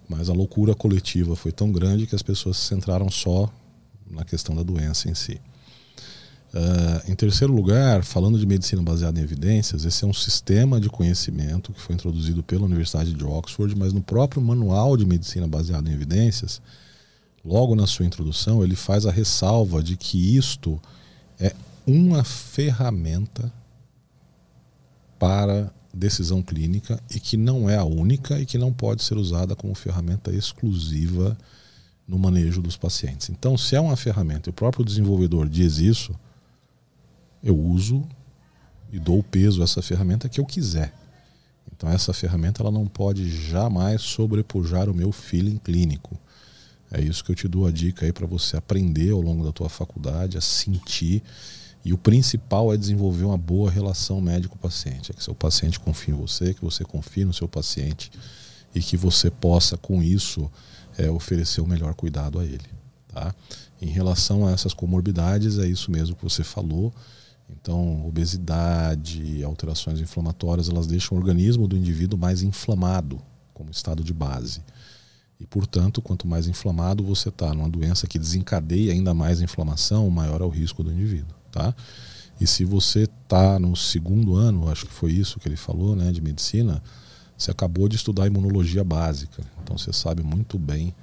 mas 0.08 0.30
a 0.30 0.34
loucura 0.34 0.76
coletiva 0.76 1.36
foi 1.36 1.52
tão 1.52 1.72
grande 1.72 2.06
que 2.06 2.16
as 2.16 2.22
pessoas 2.22 2.58
se 2.58 2.68
centraram 2.68 3.10
só 3.10 3.52
na 4.08 4.24
questão 4.24 4.56
da 4.56 4.62
doença 4.62 5.10
em 5.10 5.16
si. 5.16 5.42
Uh, 6.52 7.12
em 7.12 7.16
terceiro 7.16 7.54
lugar, 7.54 8.04
falando 8.04 8.40
de 8.40 8.46
medicina 8.46 8.82
baseada 8.82 9.20
em 9.20 9.24
evidências, 9.24 9.86
esse 9.86 10.04
é 10.04 10.08
um 10.08 10.14
sistema 10.14 10.82
de 10.82 10.90
conhecimento 10.90 11.72
que 11.72 11.80
foi 11.80 11.94
introduzido 11.94 12.42
pela 12.42 12.66
Universidade 12.66 13.14
de 13.14 13.24
Oxford, 13.24 13.76
mas 13.76 13.94
no 13.94 14.02
próprio 14.02 14.42
manual 14.42 14.98
de 14.98 15.06
medicina 15.06 15.48
baseada 15.48 15.88
em 15.88 15.94
evidências, 15.94 16.60
logo 17.46 17.76
na 17.76 17.86
sua 17.86 18.06
introdução, 18.06 18.64
ele 18.64 18.76
faz 18.76 19.06
a 19.06 19.12
ressalva 19.12 19.84
de 19.84 19.96
que 19.96 20.36
isto 20.36 20.82
é 21.40 21.54
uma 21.86 22.24
ferramenta 22.24 23.54
para 25.20 25.72
decisão 25.94 26.42
clínica 26.42 27.00
e 27.14 27.20
que 27.20 27.38
não 27.38 27.70
é 27.70 27.78
a 27.78 27.84
única 27.84 28.40
e 28.40 28.46
que 28.46 28.58
não 28.58 28.74
pode 28.74 29.04
ser 29.04 29.18
usada 29.18 29.56
como 29.56 29.76
ferramenta 29.76 30.32
exclusiva 30.32 31.38
no 32.08 32.18
manejo 32.18 32.60
dos 32.60 32.76
pacientes. 32.76 33.30
Então, 33.30 33.56
se 33.56 33.76
é 33.76 33.80
uma 33.80 33.96
ferramenta 33.96 34.50
e 34.50 34.52
o 34.52 34.54
próprio 34.54 34.84
desenvolvedor 34.84 35.48
diz 35.48 35.78
isso, 35.78 36.16
eu 37.44 37.58
uso 37.58 38.08
e 38.92 39.00
dou 39.00 39.24
peso 39.24 39.62
a 39.62 39.64
essa 39.64 39.82
ferramenta 39.82 40.30
que 40.30 40.40
eu 40.40 40.46
quiser. 40.46 40.94
Então 41.72 41.90
essa 41.90 42.14
ferramenta 42.14 42.62
ela 42.62 42.72
não 42.72 42.86
pode 42.86 43.30
jamais 43.30 44.02
sobrepujar 44.02 44.90
o 44.90 44.94
meu 44.94 45.12
feeling 45.12 45.58
clínico. 45.58 46.20
É 46.92 47.00
isso 47.00 47.24
que 47.24 47.32
eu 47.32 47.36
te 47.36 47.48
dou 47.48 47.68
a 47.68 47.72
dica 47.72 48.06
aí 48.06 48.12
para 48.12 48.26
você 48.26 48.58
aprender 48.58 49.12
ao 49.12 49.22
longo 49.22 49.44
da 49.44 49.52
tua 49.52 49.70
faculdade 49.70 50.38
a 50.38 50.42
sentir 50.42 51.24
e 51.84 51.94
o 51.94 51.98
principal 51.98 52.74
é 52.74 52.78
desenvolver 52.78 53.24
uma 53.24 53.38
boa 53.38 53.72
relação 53.72 54.20
médico-paciente, 54.20 55.12
é 55.12 55.14
que 55.14 55.24
seu 55.24 55.34
paciente 55.34 55.80
confie 55.80 56.12
em 56.12 56.16
você, 56.16 56.54
que 56.54 56.64
você 56.64 56.84
confie 56.84 57.24
no 57.24 57.34
seu 57.34 57.48
paciente 57.48 58.12
e 58.76 58.82
que 58.82 58.98
você 58.98 59.32
possa 59.32 59.78
com 59.78 60.04
isso 60.04 60.52
é, 60.98 61.10
oferecer 61.10 61.62
o 61.62 61.68
melhor 61.68 61.94
cuidado 61.94 62.40
a 62.40 62.44
ele, 62.44 62.68
tá? 63.08 63.34
Em 63.82 63.88
relação 63.88 64.46
a 64.46 64.52
essas 64.52 64.74
comorbidades 64.74 65.58
é 65.58 65.68
isso 65.68 65.90
mesmo 65.90 66.16
que 66.16 66.24
você 66.24 66.44
falou. 66.44 66.94
Então, 67.50 68.06
obesidade, 68.08 69.44
alterações 69.44 70.00
inflamatórias, 70.00 70.70
elas 70.70 70.88
deixam 70.88 71.18
o 71.18 71.20
organismo 71.20 71.68
do 71.68 71.78
indivíduo 71.78 72.18
mais 72.18 72.42
inflamado, 72.42 73.22
como 73.54 73.72
estado 73.72 74.04
de 74.04 74.14
base. 74.14 74.62
E, 75.40 75.46
portanto, 75.46 76.02
quanto 76.02 76.28
mais 76.28 76.48
inflamado 76.48 77.04
você 77.04 77.30
está 77.30 77.54
numa 77.54 77.70
doença 77.70 78.08
que 78.08 78.20
desencadeia 78.20 78.92
ainda 78.92 79.14
mais 79.14 79.42
inflamação, 79.42 80.10
maior 80.10 80.42
é 80.42 80.44
o 80.44 80.50
risco 80.50 80.84
do 80.84 80.92
indivíduo. 80.92 81.36
Tá? 81.52 81.74
E 82.40 82.48
se 82.48 82.64
você 82.64 83.04
está 83.04 83.60
no 83.60 83.76
segundo 83.76 84.36
ano, 84.36 84.70
acho 84.70 84.86
que 84.86 84.94
foi 84.94 85.12
isso 85.12 85.40
que 85.40 85.48
ele 85.48 85.58
falou, 85.58 85.96
né, 85.96 86.12
de 86.12 86.22
medicina, 86.22 86.82
você 87.38 87.52
acabou 87.52 87.88
de 87.88 87.96
estudar 87.96 88.28
imunologia 88.28 88.84
básica. 88.84 89.44
Então 89.64 89.78
você 89.78 89.94
sabe 89.94 90.24
muito 90.24 90.60
bem 90.60 90.94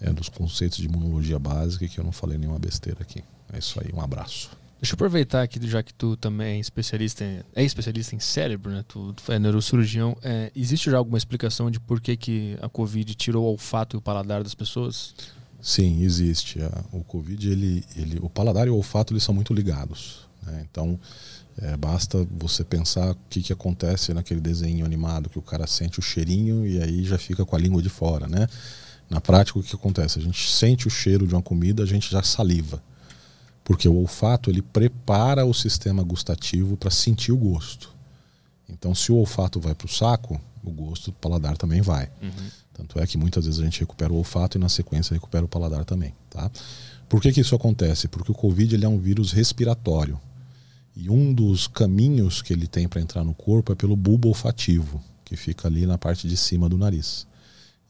é, 0.00 0.12
dos 0.12 0.28
conceitos 0.28 0.78
de 0.78 0.86
imunologia 0.86 1.38
básica 1.38 1.88
que 1.88 1.98
eu 1.98 2.04
não 2.04 2.12
falei 2.12 2.38
nenhuma 2.38 2.58
besteira 2.58 3.00
aqui. 3.02 3.22
É 3.52 3.58
isso 3.58 3.80
aí, 3.80 3.90
um 3.92 4.00
abraço. 4.00 4.50
Deixa 4.80 4.92
eu 4.92 4.94
aproveitar 4.94 5.42
aqui, 5.42 5.58
já 5.68 5.82
que 5.82 5.92
tu 5.92 6.16
também 6.16 6.56
é 6.56 6.60
especialista 6.60 7.24
em, 7.24 7.40
é 7.54 7.64
especialista 7.64 8.14
em 8.14 8.20
cérebro, 8.20 8.70
né? 8.70 8.84
Tu, 8.86 9.12
tu 9.12 9.32
é 9.32 9.38
neurocirurgião. 9.38 10.16
É, 10.22 10.52
existe 10.54 10.88
já 10.88 10.98
alguma 10.98 11.18
explicação 11.18 11.68
de 11.68 11.80
por 11.80 12.00
que, 12.00 12.16
que 12.16 12.56
a 12.62 12.68
Covid 12.68 13.12
tirou 13.16 13.44
o 13.44 13.48
olfato 13.48 13.96
e 13.96 13.98
o 13.98 14.00
paladar 14.00 14.42
das 14.42 14.54
pessoas? 14.54 15.14
Sim, 15.60 16.02
existe. 16.04 16.60
O 16.92 17.02
Covid, 17.02 17.50
ele, 17.50 17.84
ele, 17.96 18.18
o 18.22 18.30
paladar 18.30 18.68
e 18.68 18.70
o 18.70 18.76
olfato 18.76 19.12
eles 19.12 19.24
são 19.24 19.34
muito 19.34 19.52
ligados. 19.52 20.28
Né? 20.44 20.64
Então, 20.70 20.98
é, 21.60 21.76
basta 21.76 22.24
você 22.30 22.62
pensar 22.62 23.10
o 23.10 23.16
que, 23.28 23.42
que 23.42 23.52
acontece 23.52 24.14
naquele 24.14 24.40
desenho 24.40 24.86
animado, 24.86 25.28
que 25.28 25.40
o 25.40 25.42
cara 25.42 25.66
sente 25.66 25.98
o 25.98 26.02
cheirinho 26.02 26.64
e 26.64 26.80
aí 26.80 27.02
já 27.02 27.18
fica 27.18 27.44
com 27.44 27.56
a 27.56 27.58
língua 27.58 27.82
de 27.82 27.88
fora. 27.88 28.28
Né? 28.28 28.46
Na 29.10 29.20
prática, 29.20 29.58
o 29.58 29.62
que 29.62 29.74
acontece? 29.74 30.20
A 30.20 30.22
gente 30.22 30.48
sente 30.48 30.86
o 30.86 30.90
cheiro 30.90 31.26
de 31.26 31.34
uma 31.34 31.42
comida, 31.42 31.82
a 31.82 31.86
gente 31.86 32.08
já 32.08 32.22
saliva. 32.22 32.80
Porque 33.68 33.86
o 33.86 33.96
olfato 33.96 34.48
ele 34.48 34.62
prepara 34.62 35.44
o 35.44 35.52
sistema 35.52 36.02
gustativo 36.02 36.74
para 36.74 36.90
sentir 36.90 37.32
o 37.32 37.36
gosto. 37.36 37.94
Então, 38.66 38.94
se 38.94 39.12
o 39.12 39.16
olfato 39.16 39.60
vai 39.60 39.74
para 39.74 39.84
o 39.84 39.90
saco, 39.90 40.40
o 40.64 40.70
gosto 40.70 41.10
do 41.10 41.16
paladar 41.18 41.54
também 41.54 41.82
vai. 41.82 42.08
Uhum. 42.22 42.30
Tanto 42.72 42.98
é 42.98 43.06
que 43.06 43.18
muitas 43.18 43.44
vezes 43.44 43.60
a 43.60 43.64
gente 43.64 43.80
recupera 43.80 44.10
o 44.10 44.16
olfato 44.16 44.56
e 44.56 44.60
na 44.60 44.70
sequência 44.70 45.12
recupera 45.12 45.44
o 45.44 45.48
paladar 45.48 45.84
também. 45.84 46.14
Tá? 46.30 46.50
Por 47.10 47.20
que, 47.20 47.30
que 47.30 47.42
isso 47.42 47.54
acontece? 47.54 48.08
Porque 48.08 48.32
o 48.32 48.34
Covid 48.34 48.74
ele 48.74 48.86
é 48.86 48.88
um 48.88 48.98
vírus 48.98 49.32
respiratório. 49.32 50.18
E 50.96 51.10
um 51.10 51.34
dos 51.34 51.66
caminhos 51.66 52.40
que 52.40 52.54
ele 52.54 52.66
tem 52.66 52.88
para 52.88 53.02
entrar 53.02 53.22
no 53.22 53.34
corpo 53.34 53.70
é 53.70 53.74
pelo 53.74 53.94
bulbo 53.94 54.28
olfativo, 54.28 54.98
que 55.26 55.36
fica 55.36 55.68
ali 55.68 55.84
na 55.84 55.98
parte 55.98 56.26
de 56.26 56.38
cima 56.38 56.70
do 56.70 56.78
nariz. 56.78 57.26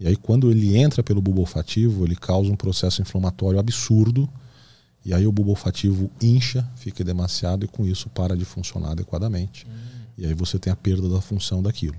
E 0.01 0.09
aí, 0.09 0.17
quando 0.17 0.51
ele 0.51 0.77
entra 0.77 1.05
pelo 1.05 1.23
bulbo 1.23 1.41
olfativo, 1.41 2.05
ele 2.05 2.17
causa 2.17 2.51
um 2.51 2.57
processo 2.57 3.01
inflamatório 3.01 3.61
absurdo. 3.61 4.29
E 5.09 5.15
aí, 5.15 5.27
o 5.27 5.33
bulbo 5.33 5.53
olfativo 5.53 6.11
incha, 6.21 6.71
fica 6.77 7.03
demasiado 7.03 7.65
e 7.65 7.67
com 7.67 7.87
isso 7.87 8.11
para 8.11 8.37
de 8.37 8.45
funcionar 8.45 8.91
adequadamente. 8.91 9.67
Hum. 9.67 9.71
E 10.19 10.27
aí, 10.27 10.35
você 10.35 10.59
tem 10.59 10.71
a 10.71 10.77
perda 10.77 11.09
da 11.09 11.19
função 11.19 11.63
daquilo. 11.63 11.97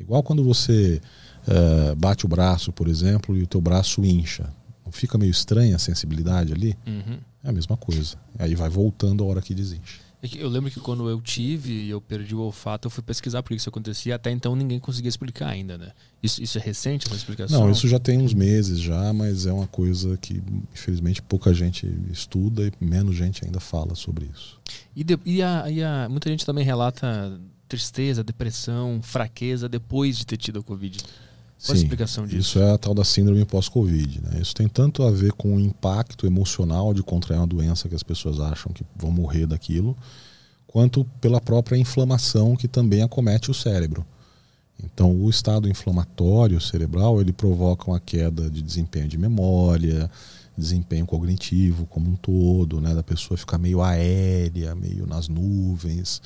Igual 0.00 0.22
quando 0.22 0.42
você 0.42 0.98
uh, 1.46 1.94
bate 1.96 2.24
o 2.24 2.28
braço, 2.30 2.72
por 2.72 2.88
exemplo, 2.88 3.36
e 3.36 3.42
o 3.42 3.46
teu 3.46 3.60
braço 3.60 4.02
incha. 4.02 4.50
Não 4.86 4.90
fica 4.90 5.18
meio 5.18 5.30
estranha 5.30 5.76
a 5.76 5.78
sensibilidade 5.78 6.54
ali? 6.54 6.74
Uhum. 6.86 7.18
É 7.44 7.50
a 7.50 7.52
mesma 7.52 7.76
coisa. 7.76 8.16
Aí 8.38 8.54
vai 8.54 8.70
voltando 8.70 9.22
a 9.22 9.26
hora 9.26 9.42
que 9.42 9.54
desincha. 9.54 10.00
É 10.26 10.42
eu 10.42 10.48
lembro 10.48 10.70
que 10.70 10.80
quando 10.80 11.08
eu 11.08 11.20
tive 11.20 11.72
e 11.72 11.90
eu 11.90 12.00
perdi 12.00 12.34
o 12.34 12.40
olfato, 12.40 12.86
eu 12.86 12.90
fui 12.90 13.02
pesquisar 13.02 13.42
por 13.42 13.50
que 13.50 13.56
isso 13.56 13.68
acontecia. 13.68 14.14
Até 14.14 14.30
então 14.30 14.56
ninguém 14.56 14.80
conseguia 14.80 15.08
explicar 15.08 15.48
ainda, 15.48 15.78
né? 15.78 15.92
Isso, 16.22 16.42
isso 16.42 16.58
é 16.58 16.60
recente, 16.60 17.06
essa 17.06 17.16
explicação? 17.16 17.60
Não, 17.60 17.70
isso 17.70 17.86
já 17.86 17.98
tem 17.98 18.18
uns 18.18 18.34
meses 18.34 18.80
já, 18.80 19.12
mas 19.12 19.46
é 19.46 19.52
uma 19.52 19.66
coisa 19.66 20.16
que, 20.16 20.42
infelizmente, 20.74 21.22
pouca 21.22 21.54
gente 21.54 21.86
estuda 22.10 22.66
e 22.66 22.72
menos 22.84 23.14
gente 23.14 23.44
ainda 23.44 23.60
fala 23.60 23.94
sobre 23.94 24.28
isso. 24.34 24.58
E, 24.94 25.04
de, 25.04 25.18
e, 25.24 25.42
a, 25.42 25.70
e 25.70 25.82
a, 25.82 26.08
muita 26.08 26.28
gente 26.28 26.44
também 26.44 26.64
relata 26.64 27.40
tristeza, 27.68 28.22
depressão, 28.22 29.00
fraqueza 29.02 29.68
depois 29.68 30.16
de 30.16 30.26
ter 30.26 30.36
tido 30.36 30.60
a 30.60 30.62
Covid. 30.62 30.98
Qual 31.64 31.74
Sim, 31.74 31.82
a 31.82 31.84
explicação 31.84 32.26
disso? 32.26 32.40
Isso 32.40 32.58
é 32.58 32.72
a 32.72 32.78
tal 32.78 32.94
da 32.94 33.04
síndrome 33.04 33.44
pós-Covid. 33.44 34.20
Né? 34.22 34.40
Isso 34.40 34.54
tem 34.54 34.68
tanto 34.68 35.02
a 35.02 35.10
ver 35.10 35.32
com 35.32 35.56
o 35.56 35.60
impacto 35.60 36.26
emocional 36.26 36.92
de 36.92 37.02
contrair 37.02 37.38
uma 37.38 37.46
doença 37.46 37.88
que 37.88 37.94
as 37.94 38.02
pessoas 38.02 38.38
acham 38.38 38.72
que 38.72 38.84
vão 38.94 39.10
morrer 39.10 39.46
daquilo, 39.46 39.96
quanto 40.66 41.04
pela 41.20 41.40
própria 41.40 41.76
inflamação 41.76 42.54
que 42.54 42.68
também 42.68 43.02
acomete 43.02 43.50
o 43.50 43.54
cérebro. 43.54 44.04
Então, 44.82 45.10
o 45.16 45.30
estado 45.30 45.68
inflamatório 45.68 46.60
cerebral 46.60 47.20
ele 47.20 47.32
provoca 47.32 47.90
uma 47.90 47.98
queda 47.98 48.50
de 48.50 48.60
desempenho 48.60 49.08
de 49.08 49.16
memória, 49.16 50.10
desempenho 50.56 51.06
cognitivo 51.06 51.86
como 51.86 52.10
um 52.10 52.16
todo, 52.16 52.80
né? 52.80 52.94
da 52.94 53.02
pessoa 53.02 53.38
ficar 53.38 53.58
meio 53.58 53.82
aérea, 53.82 54.74
meio 54.74 55.06
nas 55.06 55.28
nuvens. 55.28 56.20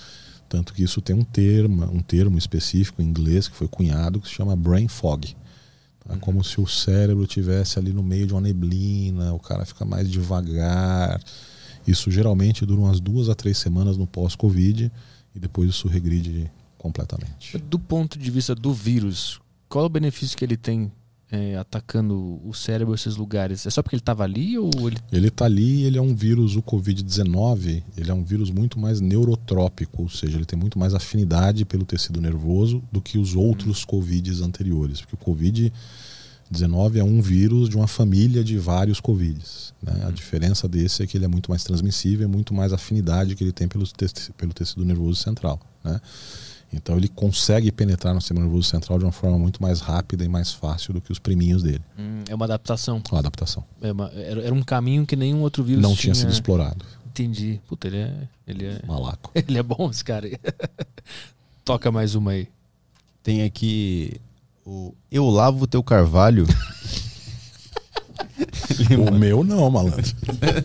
Tanto 0.50 0.74
que 0.74 0.82
isso 0.82 1.00
tem 1.00 1.14
um 1.14 1.22
termo, 1.22 1.84
um 1.84 2.02
termo 2.02 2.36
específico 2.36 3.00
em 3.00 3.04
inglês 3.04 3.46
que 3.46 3.54
foi 3.54 3.68
cunhado 3.68 4.20
que 4.20 4.26
se 4.26 4.34
chama 4.34 4.56
brain 4.56 4.88
fog. 4.88 5.36
É 6.08 6.16
como 6.16 6.42
se 6.42 6.60
o 6.60 6.66
cérebro 6.66 7.24
tivesse 7.24 7.78
ali 7.78 7.92
no 7.92 8.02
meio 8.02 8.26
de 8.26 8.32
uma 8.34 8.40
neblina, 8.40 9.32
o 9.32 9.38
cara 9.38 9.64
fica 9.64 9.84
mais 9.84 10.10
devagar. 10.10 11.22
Isso 11.86 12.10
geralmente 12.10 12.66
dura 12.66 12.80
umas 12.80 12.98
duas 12.98 13.28
a 13.28 13.34
três 13.36 13.58
semanas 13.58 13.96
no 13.96 14.08
pós-Covid 14.08 14.90
e 15.36 15.38
depois 15.38 15.70
isso 15.70 15.86
regride 15.86 16.50
completamente. 16.76 17.56
Do 17.56 17.78
ponto 17.78 18.18
de 18.18 18.28
vista 18.28 18.52
do 18.52 18.74
vírus, 18.74 19.40
qual 19.68 19.84
é 19.84 19.86
o 19.86 19.90
benefício 19.90 20.36
que 20.36 20.44
ele 20.44 20.56
tem 20.56 20.90
é, 21.30 21.56
atacando 21.56 22.40
o 22.44 22.52
cérebro 22.54 22.94
esses 22.94 23.16
lugares? 23.16 23.66
É 23.66 23.70
só 23.70 23.82
porque 23.82 23.96
ele 23.96 24.00
estava 24.00 24.24
ali 24.24 24.58
ou 24.58 24.70
ele... 24.86 24.96
Ele 25.12 25.28
está 25.28 25.44
ali 25.44 25.84
ele 25.84 25.98
é 25.98 26.02
um 26.02 26.14
vírus, 26.14 26.56
o 26.56 26.62
Covid-19, 26.62 27.82
ele 27.96 28.10
é 28.10 28.14
um 28.14 28.24
vírus 28.24 28.50
muito 28.50 28.78
mais 28.78 29.00
neurotrópico, 29.00 30.02
ou 30.02 30.08
seja, 30.08 30.36
ele 30.36 30.46
tem 30.46 30.58
muito 30.58 30.78
mais 30.78 30.94
afinidade 30.94 31.64
pelo 31.64 31.84
tecido 31.84 32.20
nervoso 32.20 32.82
do 32.90 33.00
que 33.00 33.18
os 33.18 33.34
outros. 33.34 33.84
Covids 33.84 34.40
anteriores. 34.40 35.00
Porque 35.00 35.16
o 35.16 35.34
Covid-19 35.34 36.96
é 36.96 37.04
um 37.04 37.20
vírus 37.20 37.68
de 37.68 37.76
uma 37.76 37.86
família 37.86 38.44
de 38.44 38.56
vários 38.58 39.00
Covids. 39.00 39.74
Né? 39.82 40.04
A 40.06 40.10
diferença 40.10 40.68
desse 40.68 41.02
é 41.02 41.06
que 41.06 41.16
ele 41.16 41.24
é 41.24 41.28
muito 41.28 41.50
mais 41.50 41.64
transmissível, 41.64 42.24
é 42.24 42.28
muito 42.28 42.54
mais 42.54 42.72
afinidade 42.72 43.34
que 43.34 43.42
ele 43.42 43.52
tem 43.52 43.66
pelo, 43.68 43.84
te 43.84 44.32
pelo 44.36 44.52
tecido 44.52 44.84
nervoso 44.84 45.20
central. 45.20 45.60
Né? 45.82 46.00
Então 46.72 46.96
ele 46.96 47.08
consegue 47.08 47.72
penetrar 47.72 48.14
no 48.14 48.20
sistema 48.20 48.40
nervoso 48.40 48.68
central 48.68 48.98
de 48.98 49.04
uma 49.04 49.12
forma 49.12 49.38
muito 49.38 49.60
mais 49.60 49.80
rápida 49.80 50.24
e 50.24 50.28
mais 50.28 50.52
fácil 50.52 50.94
do 50.94 51.00
que 51.00 51.10
os 51.10 51.18
priminhos 51.18 51.62
dele. 51.62 51.82
Hum, 51.98 52.22
é 52.28 52.34
uma 52.34 52.44
adaptação. 52.44 53.02
Uma 53.10 53.18
adaptação. 53.18 53.64
É 53.82 53.90
uma, 53.90 54.08
era, 54.14 54.42
era, 54.42 54.54
um 54.54 54.62
caminho 54.62 55.04
que 55.04 55.16
nenhum 55.16 55.40
outro 55.40 55.64
vírus 55.64 55.82
não 55.82 55.90
tinha, 55.90 56.12
tinha 56.12 56.14
sido 56.14 56.30
explorado. 56.30 56.84
Entendi. 57.06 57.60
Puta, 57.66 57.88
ele 57.88 57.98
é, 57.98 58.28
ele 58.46 58.66
é 58.66 58.80
malaco. 58.86 59.32
Ele 59.34 59.58
é 59.58 59.62
bom 59.62 59.90
esse 59.90 60.04
cara. 60.04 60.28
Toca 61.64 61.90
mais 61.90 62.14
uma 62.14 62.30
aí. 62.32 62.48
Tem 63.22 63.42
aqui 63.42 64.20
o 64.64 64.94
Eu 65.10 65.28
lavo 65.28 65.66
teu 65.66 65.82
carvalho. 65.82 66.46
o 69.08 69.12
meu 69.12 69.42
não, 69.42 69.68
malandro. 69.70 70.14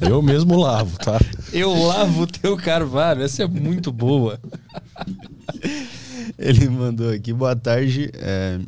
Eu 0.07 0.22
mesmo 0.22 0.57
lavo, 0.57 0.98
tá? 0.99 1.19
Eu 1.52 1.73
lavo 1.73 2.27
teu 2.27 2.56
carvalho. 2.56 3.23
Essa 3.23 3.44
é 3.44 3.48
muito 3.48 3.91
boa. 3.91 4.40
Ele 6.38 6.69
mandou 6.69 7.10
aqui, 7.10 7.34
boa 7.34 7.56
tarde. 7.56 8.10
É... 8.14 8.60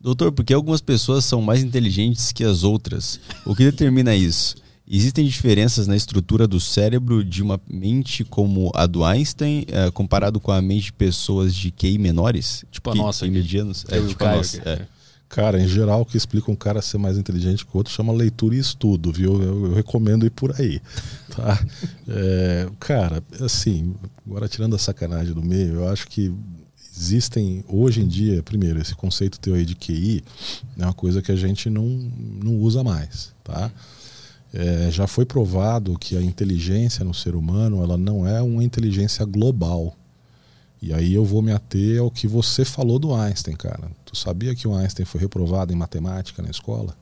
Doutor, 0.00 0.32
por 0.32 0.44
que 0.44 0.52
algumas 0.52 0.80
pessoas 0.80 1.24
são 1.24 1.40
mais 1.40 1.62
inteligentes 1.62 2.30
que 2.30 2.44
as 2.44 2.62
outras? 2.62 3.18
O 3.46 3.54
que 3.54 3.64
determina 3.64 4.14
isso? 4.14 4.56
Existem 4.86 5.24
diferenças 5.24 5.86
na 5.86 5.96
estrutura 5.96 6.46
do 6.46 6.60
cérebro 6.60 7.24
de 7.24 7.42
uma 7.42 7.58
mente 7.66 8.22
como 8.22 8.70
a 8.74 8.86
do 8.86 9.02
Einstein, 9.02 9.64
é, 9.68 9.90
comparado 9.90 10.38
com 10.38 10.52
a 10.52 10.60
mente 10.60 10.84
de 10.84 10.92
pessoas 10.92 11.54
de 11.54 11.70
QI 11.70 11.96
menores? 11.96 12.66
Tipo 12.70 12.90
a 12.90 12.94
nossa. 12.94 13.26
Medianos? 13.26 13.86
É, 13.88 13.98
tipo 14.02 14.22
a 14.22 14.36
nossa. 14.36 14.58
É. 14.68 14.86
Cara, 15.34 15.60
em 15.60 15.66
geral, 15.66 16.02
o 16.02 16.06
que 16.06 16.16
explica 16.16 16.48
um 16.48 16.54
cara 16.54 16.80
ser 16.80 16.96
mais 16.96 17.18
inteligente 17.18 17.66
que 17.66 17.74
o 17.74 17.76
outro 17.76 17.92
chama 17.92 18.12
leitura 18.12 18.54
e 18.54 18.58
estudo, 18.60 19.10
viu? 19.10 19.42
Eu, 19.42 19.66
eu 19.66 19.74
recomendo 19.74 20.24
ir 20.24 20.30
por 20.30 20.54
aí. 20.60 20.80
Tá? 21.34 21.60
É, 22.06 22.68
cara, 22.78 23.20
assim, 23.40 23.96
agora 24.24 24.46
tirando 24.46 24.76
a 24.76 24.78
sacanagem 24.78 25.34
do 25.34 25.42
meio, 25.42 25.74
eu 25.74 25.88
acho 25.88 26.06
que 26.06 26.32
existem 26.96 27.64
hoje 27.66 28.00
em 28.00 28.06
dia, 28.06 28.44
primeiro, 28.44 28.80
esse 28.80 28.94
conceito 28.94 29.40
teu 29.40 29.54
aí 29.54 29.64
de 29.64 29.74
QI 29.74 30.22
é 30.78 30.84
uma 30.84 30.94
coisa 30.94 31.20
que 31.20 31.32
a 31.32 31.36
gente 31.36 31.68
não, 31.68 31.84
não 31.84 32.54
usa 32.54 32.84
mais, 32.84 33.32
tá? 33.42 33.72
É, 34.52 34.88
já 34.92 35.08
foi 35.08 35.26
provado 35.26 35.98
que 35.98 36.16
a 36.16 36.22
inteligência 36.22 37.04
no 37.04 37.12
ser 37.12 37.34
humano 37.34 37.82
ela 37.82 37.98
não 37.98 38.24
é 38.24 38.40
uma 38.40 38.62
inteligência 38.62 39.24
global. 39.24 39.96
E 40.84 40.92
aí 40.92 41.14
eu 41.14 41.24
vou 41.24 41.40
me 41.40 41.50
ater 41.50 41.98
ao 41.98 42.10
que 42.10 42.28
você 42.28 42.62
falou 42.62 42.98
do 42.98 43.14
Einstein, 43.14 43.56
cara. 43.56 43.90
Tu 44.04 44.14
sabia 44.14 44.54
que 44.54 44.68
o 44.68 44.76
Einstein 44.76 45.06
foi 45.06 45.18
reprovado 45.18 45.72
em 45.72 45.76
matemática 45.76 46.42
na 46.42 46.50
escola? 46.50 46.94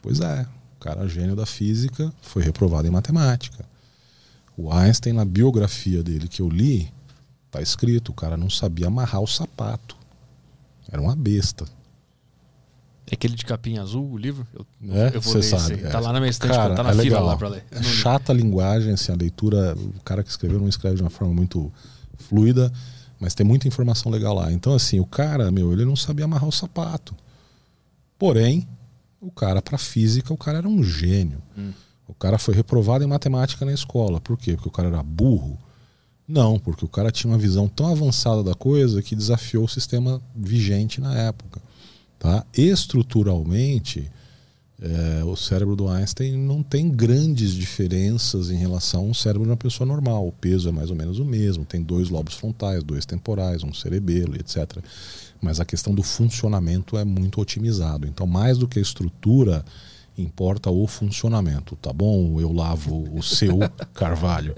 Pois 0.00 0.20
é, 0.20 0.46
o 0.74 0.80
cara 0.80 1.06
gênio 1.06 1.36
da 1.36 1.44
física 1.44 2.10
foi 2.22 2.42
reprovado 2.42 2.88
em 2.88 2.90
matemática. 2.90 3.62
O 4.56 4.72
Einstein, 4.72 5.12
na 5.12 5.26
biografia 5.26 6.02
dele 6.02 6.28
que 6.28 6.40
eu 6.40 6.48
li, 6.48 6.90
tá 7.50 7.60
escrito, 7.60 8.08
o 8.08 8.14
cara 8.14 8.38
não 8.38 8.48
sabia 8.48 8.86
amarrar 8.86 9.20
o 9.20 9.26
sapato. 9.26 9.94
Era 10.90 11.02
uma 11.02 11.14
besta. 11.14 11.66
É 13.06 13.12
aquele 13.12 13.34
de 13.34 13.44
capinha 13.44 13.82
azul, 13.82 14.12
o 14.12 14.16
livro? 14.16 14.46
Eu, 14.54 14.66
é, 14.94 15.14
eu 15.14 15.20
vou 15.20 15.34
ler 15.34 15.42
sabe, 15.42 15.74
é. 15.74 15.90
Tá 15.90 16.00
lá 16.00 16.10
na 16.10 16.20
minha 16.20 16.30
estante, 16.30 16.54
cara, 16.54 16.74
tá 16.74 16.82
na 16.82 16.88
é 16.88 16.92
fila 16.92 17.04
legal. 17.04 17.26
lá 17.26 17.36
pra 17.36 17.48
ler. 17.48 17.66
É 17.70 17.82
chata 17.82 18.32
a 18.32 18.34
linguagem, 18.34 18.94
assim, 18.94 19.12
a 19.12 19.14
leitura, 19.14 19.76
o 19.76 20.00
cara 20.00 20.24
que 20.24 20.30
escreveu 20.30 20.58
não 20.58 20.68
escreve 20.68 20.96
de 20.96 21.02
uma 21.02 21.10
forma 21.10 21.34
muito 21.34 21.70
fluida, 22.26 22.72
mas 23.18 23.34
tem 23.34 23.46
muita 23.46 23.68
informação 23.68 24.10
legal 24.10 24.34
lá. 24.34 24.52
Então, 24.52 24.74
assim, 24.74 25.00
o 25.00 25.06
cara, 25.06 25.50
meu, 25.50 25.72
ele 25.72 25.84
não 25.84 25.96
sabia 25.96 26.24
amarrar 26.24 26.48
o 26.48 26.52
sapato. 26.52 27.14
Porém, 28.18 28.66
o 29.20 29.30
cara, 29.30 29.62
para 29.62 29.78
física, 29.78 30.32
o 30.32 30.36
cara 30.36 30.58
era 30.58 30.68
um 30.68 30.82
gênio. 30.82 31.42
Hum. 31.56 31.72
O 32.06 32.14
cara 32.14 32.38
foi 32.38 32.54
reprovado 32.54 33.02
em 33.02 33.06
matemática 33.06 33.64
na 33.64 33.72
escola. 33.72 34.20
Por 34.20 34.36
quê? 34.38 34.54
Porque 34.54 34.68
o 34.68 34.72
cara 34.72 34.88
era 34.88 35.02
burro? 35.02 35.58
Não, 36.28 36.58
porque 36.58 36.84
o 36.84 36.88
cara 36.88 37.10
tinha 37.10 37.30
uma 37.30 37.38
visão 37.38 37.68
tão 37.68 37.90
avançada 37.90 38.42
da 38.42 38.54
coisa 38.54 39.02
que 39.02 39.14
desafiou 39.14 39.64
o 39.64 39.68
sistema 39.68 40.20
vigente 40.34 41.00
na 41.00 41.14
época. 41.14 41.60
Tá? 42.18 42.44
Estruturalmente, 42.52 44.10
é, 44.80 45.24
o 45.24 45.34
cérebro 45.34 45.74
do 45.74 45.88
Einstein 45.88 46.36
não 46.36 46.62
tem 46.62 46.90
grandes 46.90 47.52
diferenças 47.52 48.50
em 48.50 48.56
relação 48.56 49.00
a 49.00 49.04
um 49.04 49.14
cérebro 49.14 49.44
de 49.44 49.50
uma 49.50 49.56
pessoa 49.56 49.86
normal. 49.86 50.28
O 50.28 50.32
peso 50.32 50.68
é 50.68 50.72
mais 50.72 50.90
ou 50.90 50.96
menos 50.96 51.18
o 51.18 51.24
mesmo, 51.24 51.64
tem 51.64 51.82
dois 51.82 52.10
lobos 52.10 52.34
frontais, 52.34 52.84
dois 52.84 53.06
temporais, 53.06 53.62
um 53.62 53.72
cerebelo, 53.72 54.36
etc. 54.36 54.78
Mas 55.40 55.60
a 55.60 55.64
questão 55.64 55.94
do 55.94 56.02
funcionamento 56.02 56.98
é 56.98 57.04
muito 57.04 57.40
otimizado. 57.40 58.06
Então, 58.06 58.26
mais 58.26 58.58
do 58.58 58.68
que 58.68 58.78
a 58.78 58.82
estrutura, 58.82 59.64
importa 60.18 60.70
o 60.70 60.86
funcionamento, 60.86 61.76
tá 61.76 61.92
bom? 61.92 62.40
Eu 62.40 62.52
lavo 62.52 63.04
o 63.16 63.22
seu 63.22 63.58
carvalho. 63.94 64.54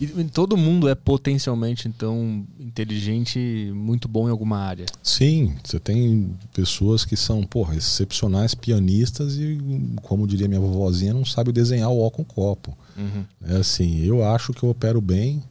E 0.00 0.06
todo 0.24 0.56
mundo 0.56 0.88
é 0.88 0.94
potencialmente 0.94 1.88
então 1.88 2.44
inteligente, 2.58 3.70
muito 3.74 4.08
bom 4.08 4.28
em 4.28 4.30
alguma 4.30 4.58
área. 4.58 4.86
Sim, 5.02 5.54
você 5.64 5.78
tem 5.78 6.34
pessoas 6.52 7.04
que 7.04 7.16
são, 7.16 7.42
porra, 7.42 7.76
excepcionais 7.76 8.54
pianistas 8.54 9.36
e, 9.36 9.58
como 10.02 10.26
diria 10.26 10.48
minha 10.48 10.60
vovozinha, 10.60 11.14
não 11.14 11.24
sabe 11.24 11.52
desenhar 11.52 11.90
o 11.90 12.00
ó 12.00 12.10
com 12.10 12.24
copo. 12.24 12.76
Uhum. 12.96 13.24
É 13.44 13.56
assim, 13.56 14.04
eu 14.04 14.24
acho 14.24 14.52
que 14.52 14.62
eu 14.62 14.70
opero 14.70 15.00
bem, 15.00 15.42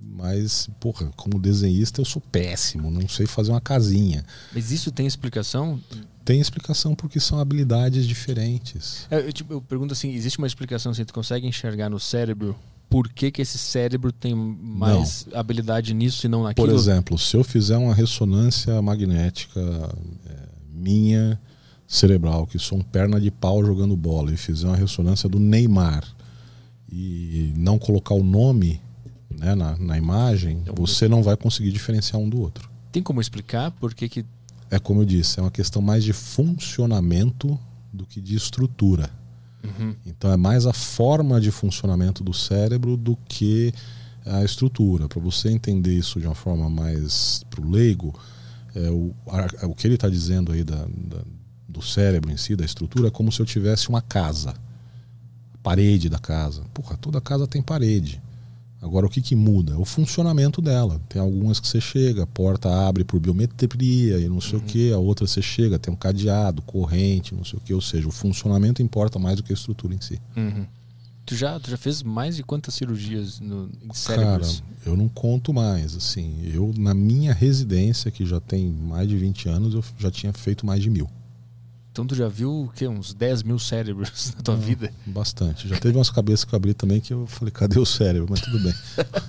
mas, 0.00 0.68
porra, 0.80 1.10
como 1.16 1.38
desenhista 1.38 2.00
eu 2.00 2.04
sou 2.04 2.22
péssimo, 2.22 2.90
não 2.90 3.06
sei 3.06 3.26
fazer 3.26 3.50
uma 3.50 3.60
casinha. 3.60 4.24
Mas 4.54 4.70
isso 4.70 4.90
tem 4.90 5.06
explicação? 5.06 5.78
Tem 6.26 6.40
explicação 6.40 6.94
porque 6.94 7.20
são 7.20 7.38
habilidades 7.38 8.06
diferentes. 8.06 9.06
É, 9.10 9.20
eu, 9.20 9.32
tipo, 9.32 9.52
eu 9.54 9.62
pergunto 9.62 9.92
assim, 9.92 10.12
existe 10.12 10.38
uma 10.38 10.46
explicação 10.46 10.92
se 10.92 11.04
tu 11.04 11.14
consegue 11.14 11.46
enxergar 11.46 11.88
no 11.88 11.98
cérebro 11.98 12.54
por 12.90 13.08
que, 13.08 13.30
que 13.30 13.40
esse 13.40 13.56
cérebro 13.58 14.12
tem 14.12 14.34
mais 14.34 15.26
não. 15.26 15.38
habilidade 15.38 15.94
nisso 15.94 16.26
e 16.26 16.28
não 16.28 16.42
naquilo? 16.42 16.66
Por 16.66 16.74
exemplo, 16.74 17.18
se 17.18 17.36
eu 17.36 17.44
fizer 17.44 17.76
uma 17.76 17.94
ressonância 17.94 18.82
magnética 18.82 19.60
é, 20.28 20.32
minha 20.72 21.40
cerebral, 21.86 22.46
que 22.46 22.58
sou 22.58 22.78
um 22.78 22.82
perna 22.82 23.20
de 23.20 23.30
pau 23.30 23.64
jogando 23.64 23.96
bola, 23.96 24.32
e 24.32 24.36
fizer 24.36 24.66
uma 24.66 24.76
ressonância 24.76 25.28
do 25.28 25.38
Neymar 25.38 26.04
e 26.90 27.52
não 27.56 27.78
colocar 27.78 28.14
o 28.14 28.24
nome 28.24 28.80
né, 29.30 29.54
na, 29.54 29.76
na 29.76 29.96
imagem, 29.96 30.58
então, 30.62 30.74
você 30.76 31.08
não 31.08 31.22
vai 31.22 31.36
conseguir 31.36 31.70
diferenciar 31.70 32.20
um 32.20 32.28
do 32.28 32.40
outro. 32.40 32.68
Tem 32.90 33.02
como 33.02 33.20
explicar 33.20 33.70
por 33.72 33.94
que, 33.94 34.08
que. 34.08 34.24
É 34.70 34.78
como 34.78 35.02
eu 35.02 35.04
disse, 35.04 35.38
é 35.38 35.42
uma 35.42 35.50
questão 35.50 35.80
mais 35.80 36.02
de 36.02 36.12
funcionamento 36.12 37.58
do 37.92 38.04
que 38.04 38.20
de 38.20 38.34
estrutura. 38.34 39.10
Uhum. 39.62 39.94
Então 40.04 40.30
é 40.30 40.36
mais 40.36 40.66
a 40.66 40.72
forma 40.72 41.40
de 41.40 41.50
funcionamento 41.50 42.22
do 42.22 42.32
cérebro 42.32 42.96
do 42.96 43.16
que 43.28 43.72
a 44.24 44.44
estrutura. 44.44 45.08
Para 45.08 45.20
você 45.20 45.50
entender 45.50 45.96
isso 45.96 46.20
de 46.20 46.26
uma 46.26 46.34
forma 46.34 46.68
mais 46.68 47.44
para 47.48 47.60
o 47.60 47.70
leigo, 47.70 48.14
é, 48.74 48.90
o, 48.90 49.14
a, 49.28 49.66
o 49.66 49.74
que 49.74 49.86
ele 49.86 49.94
está 49.94 50.08
dizendo 50.08 50.52
aí 50.52 50.64
da, 50.64 50.84
da, 50.84 51.22
do 51.68 51.82
cérebro 51.82 52.30
em 52.30 52.36
si, 52.36 52.56
da 52.56 52.64
estrutura, 52.64 53.08
é 53.08 53.10
como 53.10 53.30
se 53.30 53.40
eu 53.40 53.46
tivesse 53.46 53.88
uma 53.88 54.02
casa. 54.02 54.54
A 55.54 55.58
parede 55.62 56.08
da 56.08 56.18
casa. 56.18 56.62
Porra, 56.74 56.96
toda 56.96 57.20
casa 57.20 57.46
tem 57.46 57.62
parede. 57.62 58.20
Agora, 58.80 59.06
o 59.06 59.08
que, 59.08 59.20
que 59.20 59.34
muda? 59.34 59.78
O 59.78 59.84
funcionamento 59.84 60.60
dela. 60.60 61.00
Tem 61.08 61.20
algumas 61.20 61.58
que 61.58 61.66
você 61.66 61.80
chega, 61.80 62.22
a 62.22 62.26
porta 62.26 62.68
abre 62.86 63.04
por 63.04 63.18
biometria 63.18 64.18
e 64.18 64.28
não 64.28 64.40
sei 64.40 64.58
uhum. 64.58 64.64
o 64.64 64.66
que, 64.66 64.92
a 64.92 64.98
outra 64.98 65.26
você 65.26 65.40
chega, 65.40 65.78
tem 65.78 65.92
um 65.92 65.96
cadeado, 65.96 66.62
corrente, 66.62 67.34
não 67.34 67.44
sei 67.44 67.58
o 67.58 67.62
que. 67.62 67.72
Ou 67.74 67.80
seja, 67.80 68.06
o 68.06 68.12
funcionamento 68.12 68.82
importa 68.82 69.18
mais 69.18 69.36
do 69.36 69.42
que 69.42 69.52
a 69.52 69.54
estrutura 69.54 69.94
em 69.94 70.00
si. 70.00 70.20
Uhum. 70.36 70.66
Tu 71.24 71.34
já, 71.34 71.58
tu 71.58 71.70
já 71.70 71.76
fez 71.76 72.04
mais 72.04 72.36
de 72.36 72.44
quantas 72.44 72.74
cirurgias 72.74 73.40
no, 73.40 73.68
em 73.82 73.92
cérebros? 73.92 74.60
Cara, 74.60 74.72
eu 74.86 74.96
não 74.96 75.08
conto 75.08 75.52
mais. 75.52 75.96
Assim, 75.96 76.48
eu, 76.54 76.72
na 76.78 76.94
minha 76.94 77.32
residência, 77.32 78.12
que 78.12 78.24
já 78.24 78.40
tem 78.40 78.68
mais 78.70 79.08
de 79.08 79.16
20 79.16 79.48
anos, 79.48 79.74
eu 79.74 79.84
já 79.98 80.10
tinha 80.10 80.32
feito 80.32 80.64
mais 80.64 80.80
de 80.80 80.88
mil. 80.88 81.08
Então 81.96 82.06
tu 82.06 82.14
já 82.14 82.28
viu 82.28 82.64
o 82.64 82.68
quê? 82.68 82.86
Uns 82.86 83.14
10 83.14 83.42
mil 83.42 83.58
cérebros 83.58 84.30
na 84.36 84.42
tua 84.42 84.52
ah, 84.52 84.58
vida? 84.58 84.92
Bastante. 85.06 85.66
Já 85.66 85.78
teve 85.78 85.96
umas 85.96 86.10
cabeças 86.10 86.44
que 86.44 86.54
eu 86.54 86.56
abri 86.58 86.74
também 86.74 87.00
que 87.00 87.14
eu 87.14 87.26
falei, 87.26 87.50
cadê 87.50 87.78
o 87.78 87.86
cérebro? 87.86 88.26
Mas 88.28 88.42
tudo 88.42 88.60
bem. 88.60 88.74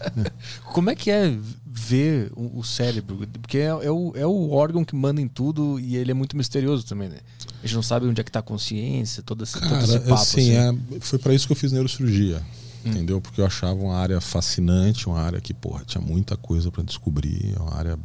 Como 0.73 0.89
é 0.89 0.95
que 0.95 1.09
é 1.09 1.33
ver 1.65 2.29
o, 2.35 2.61
cérebro? 2.65 3.25
Porque 3.41 3.59
é, 3.59 3.67
é, 3.67 3.89
o, 3.89 4.11
é 4.17 4.27
o 4.27 4.49
órgão 4.49 4.83
que 4.83 4.97
manda 4.97 5.21
em 5.21 5.29
tudo 5.29 5.79
e 5.79 5.95
ele 5.95 6.11
é 6.11 6.13
muito 6.13 6.35
misterioso 6.35 6.85
também, 6.85 7.07
né? 7.07 7.19
A 7.63 7.65
gente 7.65 7.75
não 7.75 7.81
sabe 7.81 8.05
onde 8.05 8.19
é 8.19 8.23
que 8.23 8.29
está 8.29 8.39
a 8.39 8.43
consciência, 8.43 9.23
todo 9.23 9.45
esse, 9.45 9.57
Cara, 9.57 9.69
todo 9.69 9.83
esse 9.83 9.99
papo. 9.99 10.13
Assim, 10.15 10.57
assim. 10.57 10.95
É, 10.97 10.99
foi 10.99 11.19
para 11.19 11.33
isso 11.33 11.47
que 11.47 11.53
eu 11.53 11.57
fiz 11.57 11.71
neurocirurgia. 11.71 12.41
Hum. 12.85 12.89
Entendeu? 12.89 13.21
Porque 13.21 13.39
eu 13.39 13.45
achava 13.45 13.79
uma 13.79 13.95
área 13.95 14.19
fascinante, 14.19 15.07
uma 15.07 15.21
área 15.21 15.39
que, 15.39 15.53
porra, 15.53 15.85
tinha 15.85 16.01
muita 16.01 16.35
coisa 16.35 16.69
para 16.69 16.83
descobrir, 16.83 17.55
uma 17.57 17.73
área 17.73 17.97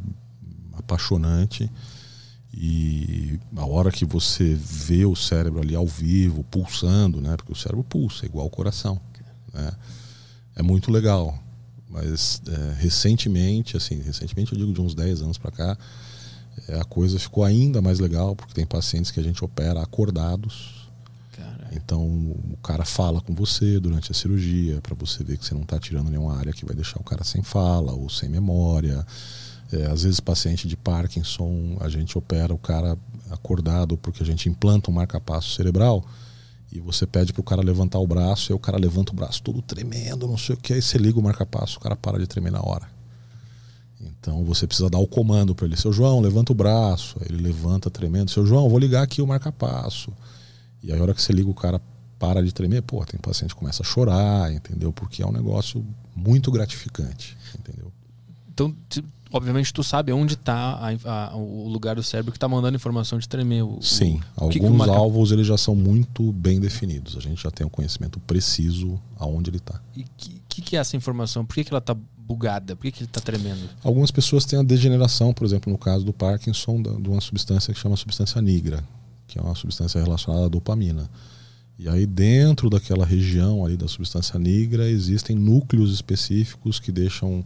apaixonante. 0.77 1.69
E 2.53 3.39
a 3.55 3.65
hora 3.65 3.91
que 3.91 4.05
você 4.05 4.53
vê 4.53 5.05
o 5.05 5.15
cérebro 5.15 5.61
ali 5.61 5.75
ao 5.75 5.87
vivo, 5.87 6.43
pulsando, 6.43 7.19
né? 7.19 7.35
Porque 7.35 7.51
o 7.51 7.55
cérebro 7.55 7.83
pulsa, 7.83 8.25
igual 8.25 8.45
o 8.45 8.49
coração. 8.49 8.99
Né? 9.51 9.71
É 10.55 10.61
muito 10.61 10.91
legal. 10.91 11.37
Mas 11.89 12.41
é, 12.47 12.73
recentemente, 12.79 13.77
assim, 13.77 14.01
recentemente 14.01 14.51
eu 14.51 14.57
digo 14.57 14.73
de 14.73 14.81
uns 14.81 14.95
10 14.95 15.21
anos 15.21 15.37
para 15.37 15.51
cá, 15.51 15.77
é, 16.67 16.79
a 16.79 16.83
coisa 16.83 17.19
ficou 17.19 17.43
ainda 17.43 17.81
mais 17.81 17.99
legal, 17.99 18.35
porque 18.35 18.53
tem 18.53 18.65
pacientes 18.65 19.11
que 19.11 19.19
a 19.19 19.23
gente 19.23 19.43
opera 19.43 19.81
acordados. 19.81 20.83
Então 21.75 22.01
o 22.05 22.57
cara 22.61 22.85
fala 22.85 23.19
com 23.19 23.33
você 23.33 23.79
durante 23.79 24.11
a 24.11 24.15
cirurgia, 24.15 24.79
para 24.81 24.95
você 24.95 25.23
ver 25.23 25.37
que 25.37 25.45
você 25.45 25.53
não 25.53 25.63
está 25.63 25.79
tirando 25.79 26.09
nenhuma 26.09 26.37
área 26.37 26.53
que 26.53 26.65
vai 26.65 26.75
deixar 26.75 26.99
o 26.99 27.03
cara 27.03 27.23
sem 27.23 27.41
fala 27.41 27.93
ou 27.93 28.09
sem 28.09 28.29
memória. 28.29 29.05
É, 29.71 29.85
às 29.87 30.03
vezes, 30.03 30.19
paciente 30.19 30.67
de 30.67 30.77
Parkinson, 30.77 31.77
a 31.79 31.89
gente 31.89 32.17
opera 32.17 32.53
o 32.53 32.57
cara 32.57 32.97
acordado 33.29 33.97
porque 33.97 34.21
a 34.21 34.25
gente 34.25 34.47
implanta 34.47 34.91
um 34.91 34.93
marca-passo 34.93 35.55
cerebral 35.55 36.05
e 36.71 36.79
você 36.79 37.05
pede 37.05 37.33
para 37.33 37.41
o 37.41 37.43
cara 37.43 37.61
levantar 37.61 37.99
o 37.99 38.07
braço 38.07 38.51
e 38.51 38.55
o 38.55 38.59
cara 38.59 38.77
levanta 38.77 39.11
o 39.11 39.15
braço 39.15 39.41
todo 39.41 39.61
tremendo, 39.61 40.27
não 40.27 40.37
sei 40.37 40.55
o 40.55 40.57
que, 40.57 40.73
aí 40.73 40.81
você 40.81 40.97
liga 40.97 41.19
o 41.19 41.23
marca-passo, 41.23 41.77
o 41.77 41.79
cara 41.79 41.95
para 41.95 42.19
de 42.19 42.27
tremer 42.27 42.51
na 42.51 42.61
hora. 42.61 42.87
Então 44.01 44.43
você 44.43 44.67
precisa 44.67 44.89
dar 44.89 44.99
o 44.99 45.07
comando 45.07 45.55
para 45.55 45.65
ele: 45.65 45.77
seu 45.77 45.93
João, 45.93 46.19
levanta 46.19 46.51
o 46.51 46.55
braço. 46.55 47.17
Ele 47.27 47.41
levanta 47.41 47.89
tremendo: 47.89 48.31
seu 48.31 48.45
João, 48.45 48.69
vou 48.69 48.79
ligar 48.79 49.03
aqui 49.03 49.21
o 49.21 49.27
marca-passo. 49.27 50.11
E 50.81 50.91
aí, 50.91 50.99
a 50.99 51.01
hora 51.01 51.13
que 51.13 51.21
você 51.21 51.31
liga, 51.31 51.49
o 51.49 51.53
cara 51.53 51.81
para 52.19 52.43
de 52.43 52.53
tremer. 52.53 52.81
Pô, 52.81 53.03
tem 53.05 53.19
paciente 53.19 53.53
que 53.53 53.59
começa 53.59 53.83
a 53.83 53.85
chorar, 53.85 54.51
entendeu? 54.53 54.91
Porque 54.91 55.21
é 55.21 55.25
um 55.25 55.31
negócio 55.31 55.85
muito 56.15 56.51
gratificante, 56.51 57.37
entendeu? 57.57 57.91
Então, 58.53 58.73
obviamente 59.33 59.73
tu 59.73 59.83
sabe 59.83 60.13
onde 60.13 60.35
está 60.35 60.79
o 61.33 61.67
lugar 61.67 61.95
do 61.95 62.03
cérebro 62.03 62.31
que 62.31 62.37
está 62.37 62.47
mandando 62.47 62.75
informação 62.75 63.17
de 63.17 63.27
tremer. 63.27 63.63
O, 63.63 63.81
Sim, 63.81 64.21
o, 64.37 64.43
alguns 64.43 64.53
que 64.53 64.59
que 64.59 64.89
alvos 64.91 65.31
eles 65.31 65.47
já 65.47 65.57
são 65.57 65.75
muito 65.75 66.31
bem 66.31 66.59
definidos. 66.59 67.17
A 67.17 67.19
gente 67.19 67.41
já 67.41 67.49
tem 67.49 67.65
o 67.65 67.67
um 67.67 67.71
conhecimento 67.71 68.19
preciso 68.19 69.01
aonde 69.17 69.49
ele 69.49 69.57
está. 69.57 69.81
E 69.97 70.01
o 70.01 70.05
que, 70.47 70.61
que, 70.61 70.77
é 70.77 70.79
essa 70.79 70.95
informação? 70.95 71.43
Por 71.43 71.55
que, 71.55 71.63
que 71.63 71.73
ela 71.73 71.79
está 71.79 71.97
bugada? 72.15 72.75
Por 72.75 72.83
que, 72.83 72.91
que 72.91 72.99
ele 72.99 73.09
está 73.09 73.19
tremendo? 73.19 73.67
Algumas 73.83 74.11
pessoas 74.11 74.45
têm 74.45 74.59
a 74.59 74.63
degeneração, 74.63 75.33
por 75.33 75.45
exemplo, 75.45 75.73
no 75.73 75.79
caso 75.79 76.05
do 76.05 76.13
Parkinson, 76.13 76.81
de 76.81 77.09
uma 77.09 77.19
substância 77.19 77.73
que 77.73 77.79
chama 77.79 77.97
substância 77.97 78.39
nigra, 78.39 78.83
que 79.27 79.39
é 79.39 79.41
uma 79.41 79.55
substância 79.55 80.01
relacionada 80.01 80.45
à 80.45 80.49
dopamina. 80.49 81.09
E 81.79 81.89
aí 81.89 82.05
dentro 82.05 82.69
daquela 82.69 83.03
região 83.03 83.65
ali 83.65 83.75
da 83.75 83.87
substância 83.87 84.37
nigra 84.37 84.87
existem 84.87 85.35
núcleos 85.35 85.91
específicos 85.91 86.79
que 86.79 86.91
deixam 86.91 87.43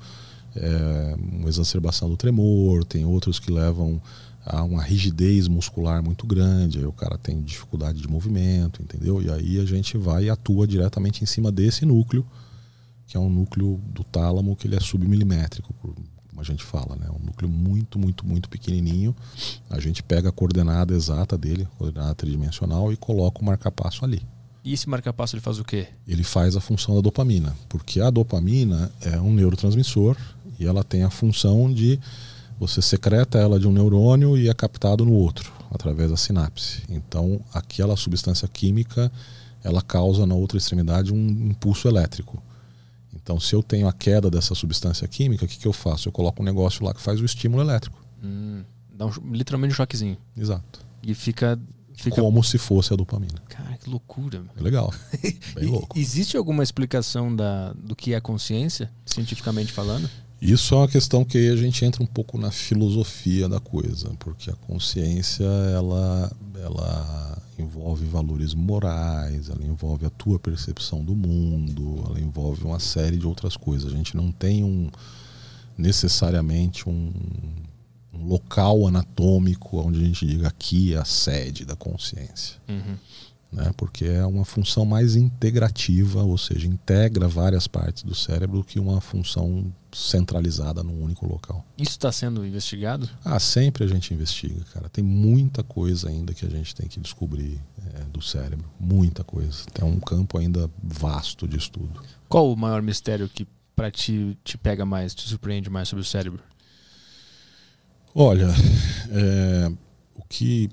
é, 0.56 1.16
uma 1.18 1.50
exacerbação 1.50 2.10
do 2.10 2.18
tremor, 2.18 2.84
tem 2.84 3.06
outros 3.06 3.40
que 3.40 3.52
levam 3.52 4.02
a 4.46 4.64
uma 4.64 4.82
rigidez 4.82 5.48
muscular 5.48 6.02
muito 6.02 6.26
grande, 6.26 6.80
aí 6.80 6.86
o 6.86 6.92
cara 6.92 7.18
tem 7.18 7.42
dificuldade 7.42 8.02
de 8.02 8.08
movimento, 8.08 8.82
entendeu? 8.82 9.22
E 9.22 9.30
aí 9.30 9.60
a 9.60 9.66
gente 9.66 9.98
vai 9.98 10.26
e 10.26 10.30
atua 10.30 10.66
diretamente 10.66 11.22
em 11.22 11.28
cima 11.28 11.52
desse 11.52 11.86
núcleo, 11.86 12.26
que 13.06 13.18
é 13.18 13.20
um 13.20 13.30
núcleo 13.30 13.80
do 13.88 14.04
tálamo 14.04 14.56
que 14.56 14.68
ele 14.68 14.76
é 14.76 14.80
submilimétrico, 14.80 15.74
como 15.74 15.96
a 16.38 16.44
gente 16.44 16.64
fala, 16.64 16.96
né? 16.96 17.08
Um 17.10 17.26
núcleo 17.26 17.50
muito, 17.50 18.00
muito, 18.00 18.26
muito 18.26 18.48
pequenininho. 18.48 19.16
A 19.70 19.80
gente 19.80 20.02
pega 20.04 20.30
a 20.30 20.32
coordenada 20.32 20.94
exata 20.94 21.38
dele, 21.38 21.68
coordenada 21.78 22.16
tridimensional, 22.16 22.92
e 22.94 22.98
coloca 22.98 23.42
o 23.42 23.46
marca-passo 23.46 24.06
ali. 24.06 24.22
E 24.64 24.74
esse 24.74 24.90
marca-passo 24.90 25.36
ele 25.36 25.42
faz 25.42 25.60
o 25.60 25.64
quê? 25.64 25.88
Ele 26.06 26.24
faz 26.24 26.56
a 26.56 26.62
função 26.62 26.96
da 26.96 27.02
dopamina, 27.02 27.56
porque 27.70 28.02
a 28.02 28.10
dopamina 28.10 28.92
é 29.02 29.20
um 29.20 29.34
neurotransmissor 29.34 30.18
e 30.60 30.66
ela 30.66 30.84
tem 30.84 31.04
a 31.04 31.10
função 31.10 31.72
de 31.72 32.00
você 32.60 32.82
secreta 32.82 33.38
ela 33.38 33.60
de 33.60 33.68
um 33.68 33.72
neurônio 33.72 34.38
e 34.38 34.50
é 34.50 34.54
captado 34.54 35.06
no 35.06 35.14
outro 35.14 35.54
através 35.72 36.10
da 36.10 36.18
sinapse. 36.18 36.82
Então, 36.90 37.42
aquela 37.54 37.96
substância 37.96 38.48
química, 38.48 39.12
ela 39.64 39.82
causa 39.82 40.26
na 40.26 40.34
outra 40.34 40.58
extremidade 40.58 41.14
um 41.14 41.28
impulso 41.50 41.88
elétrico. 41.88 42.42
Então, 43.14 43.40
se 43.40 43.54
eu 43.54 43.62
tenho 43.62 43.88
a 43.88 43.94
queda 43.94 44.30
dessa 44.30 44.56
substância 44.56 45.08
química, 45.08 45.46
o 45.46 45.48
que, 45.48 45.58
que 45.58 45.68
eu 45.68 45.74
faço? 45.74 46.08
Eu 46.08 46.12
coloco 46.12 46.42
um 46.42 46.46
negócio 46.46 46.84
lá 46.86 46.94
que 46.94 47.02
faz 47.02 47.20
o 47.20 47.26
estímulo 47.26 47.62
elétrico. 47.62 48.02
Hum, 48.24 48.64
dá 48.94 49.06
um, 49.06 49.12
literalmente 49.32 49.74
um 49.74 49.76
choquezinho. 49.76 50.18
Exato. 50.36 50.80
E 51.04 51.14
fica, 51.14 51.60
fica. 51.94 52.22
Como 52.22 52.44
se 52.44 52.58
fosse 52.58 52.94
a 52.94 52.96
dopamina. 52.96 53.40
Cara, 53.50 53.78
que 53.78 53.90
loucura. 53.90 54.44
É 54.58 54.62
legal. 54.62 54.94
Bem 55.56 55.66
louco. 55.66 55.98
Existe 55.98 56.38
alguma 56.38 56.64
explicação 56.64 57.36
da, 57.36 57.74
do 57.74 57.96
que 57.96 58.14
é 58.14 58.22
consciência, 58.22 58.90
cientificamente 59.06 59.72
falando? 59.72 60.10
Isso 60.42 60.76
é 60.76 60.78
uma 60.78 60.88
questão 60.88 61.26
que 61.26 61.38
aí 61.38 61.50
a 61.50 61.56
gente 61.56 61.84
entra 61.84 62.04
um 62.04 62.06
pouco 62.06 62.38
na 62.38 62.52
filosofia 62.52 63.50
da 63.50 63.60
coisa, 63.60 64.12
porque 64.20 64.52
a 64.52 64.56
consciência 64.56 65.44
ela, 65.44 66.32
ela 66.62 67.42
envolve 67.58 68.06
valores 68.06 68.54
morais, 68.54 69.50
ela 69.50 69.66
envolve 69.66 70.06
a 70.06 70.12
tua 70.12 70.38
percepção 70.38 71.04
do 71.04 71.16
mundo, 71.16 72.04
ela 72.08 72.20
envolve 72.20 72.64
uma 72.64 72.80
série 72.80 73.18
de 73.18 73.26
outras 73.26 73.58
coisas. 73.58 73.92
A 73.92 73.96
gente 73.96 74.16
não 74.16 74.32
tem 74.32 74.64
um 74.64 74.90
necessariamente 75.76 76.88
um, 76.88 77.12
um 78.14 78.28
local 78.28 78.88
anatômico 78.88 79.80
onde 79.80 80.02
a 80.02 80.06
gente 80.06 80.26
diga 80.26 80.48
aqui 80.48 80.94
é 80.94 80.98
a 80.98 81.06
sede 81.06 81.66
da 81.66 81.76
consciência. 81.76 82.58
Uhum 82.68 82.96
né? 83.52 83.72
porque 83.78 84.06
é 84.06 84.26
uma 84.26 84.46
função 84.46 84.86
mais 84.86 85.16
integrativa, 85.16 86.24
ou 86.24 86.38
seja, 86.38 86.68
integra 86.68 87.28
várias 87.28 87.68
partes 87.68 88.04
do 88.04 88.16
cérebro 88.16 88.64
que 88.64 88.80
uma 88.80 89.02
função 89.02 89.72
centralizada 89.98 90.84
num 90.84 91.02
único 91.02 91.26
local. 91.26 91.66
Isso 91.78 91.92
está 91.92 92.12
sendo 92.12 92.46
investigado? 92.46 93.10
Ah, 93.26 93.40
sempre 93.40 93.84
a 93.84 93.88
gente 93.88 94.14
investiga, 94.14 94.64
cara. 94.74 94.88
Tem 94.90 95.04
muita 95.04 95.64
coisa 95.64 96.10
ainda 96.10 96.34
que 96.34 96.46
a 96.46 96.50
gente 96.50 96.76
tem 96.76 96.88
que 96.88 97.00
descobrir 97.00 97.60
é, 97.96 98.04
do 98.04 98.22
cérebro, 98.22 98.70
muita 98.80 99.24
coisa. 99.24 99.64
É 99.80 99.84
um 99.84 100.00
campo 100.00 100.38
ainda 100.38 100.70
vasto 100.84 101.48
de 101.48 101.58
estudo. 101.58 102.00
Qual 102.30 102.52
o 102.52 102.56
maior 102.56 102.82
mistério 102.82 103.28
que 103.28 103.48
para 103.76 103.90
ti 103.90 104.38
te 104.44 104.58
pega 104.58 104.86
mais, 104.86 105.16
te 105.16 105.28
surpreende 105.28 105.70
mais 105.70 105.88
sobre 105.88 106.04
o 106.04 106.06
cérebro? 106.06 106.44
Olha, 108.14 108.48
é, 109.10 109.72
o 110.16 110.24
que 110.30 110.70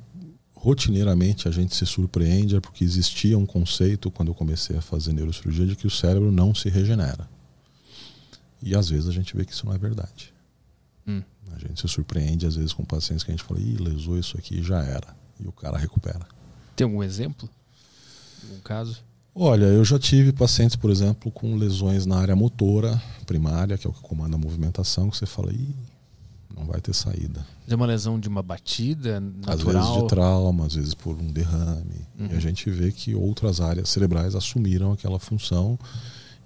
rotineiramente 0.55 1.49
a 1.49 1.51
gente 1.51 1.75
se 1.75 1.87
surpreende 1.87 2.57
é 2.57 2.61
porque 2.61 2.85
existia 2.85 3.39
um 3.39 3.47
conceito 3.47 4.11
quando 4.11 4.29
eu 4.29 4.35
comecei 4.35 4.77
a 4.77 4.83
fazer 4.83 5.13
neurocirurgia 5.13 5.67
de 5.67 5.77
que 5.77 5.87
o 5.87 5.91
cérebro 5.91 6.31
não 6.31 6.55
se 6.55 6.69
regenera. 6.69 7.29
E 8.65 8.75
às 8.75 8.89
vezes 8.89 9.07
a 9.07 9.13
gente 9.13 9.37
vê 9.37 9.45
que 9.45 9.53
isso 9.53 9.67
não 9.67 9.75
é 9.75 9.79
verdade. 9.79 10.33
Hum. 11.07 11.23
A 11.55 11.59
gente 11.59 11.81
se 11.81 11.87
surpreende 11.87 12.47
às 12.47 12.57
vezes 12.57 12.73
com 12.73 12.83
pacientes 12.85 13.23
que 13.23 13.31
a 13.31 13.35
gente 13.37 13.45
fala, 13.45 13.61
ih, 13.61 13.77
lesou 13.77 14.19
isso 14.19 14.39
aqui 14.39 14.63
já 14.63 14.83
era. 14.83 15.15
E 15.39 15.47
o 15.47 15.53
cara 15.53 15.77
recupera. 15.77 16.27
Tem 16.75 16.87
algum 16.87 17.03
exemplo? 17.03 17.49
Algum 18.43 18.61
caso? 18.61 19.03
Olha, 19.35 19.67
eu 19.67 19.85
já 19.85 19.99
tive 19.99 20.33
pacientes, 20.33 20.77
por 20.77 20.91
exemplo, 20.91 21.31
com 21.31 21.57
lesões 21.57 22.07
na 22.07 22.17
área 22.17 22.35
motora 22.35 23.01
primária, 23.27 23.77
que 23.77 23.87
é 23.87 23.91
o 23.91 23.93
que 23.93 24.01
comanda 24.01 24.37
a 24.37 24.39
movimentação, 24.39 25.11
que 25.11 25.17
você 25.17 25.27
fala, 25.27 25.53
ih, 25.53 25.75
não 26.57 26.65
vai 26.65 26.81
ter 26.81 26.95
saída. 26.95 27.45
É 27.69 27.75
uma 27.75 27.87
lesão 27.87 28.19
de 28.19 28.29
uma 28.29 28.43
batida 28.43 29.19
Às 29.47 29.59
natural? 29.59 29.83
vezes 29.83 30.03
de 30.03 30.09
trauma, 30.09 30.67
às 30.67 30.75
vezes 30.75 30.95
por 30.95 31.17
um 31.17 31.31
derrame. 31.33 32.07
Uhum. 32.19 32.29
E 32.31 32.37
a 32.37 32.41
gente 32.41 32.71
vê 32.71 32.93
que 32.93 33.15
outras 33.15 33.61
áreas 33.61 33.91
cerebrais 33.91 34.35
assumiram 34.35 34.93
aquela 34.93 35.19
função. 35.19 35.79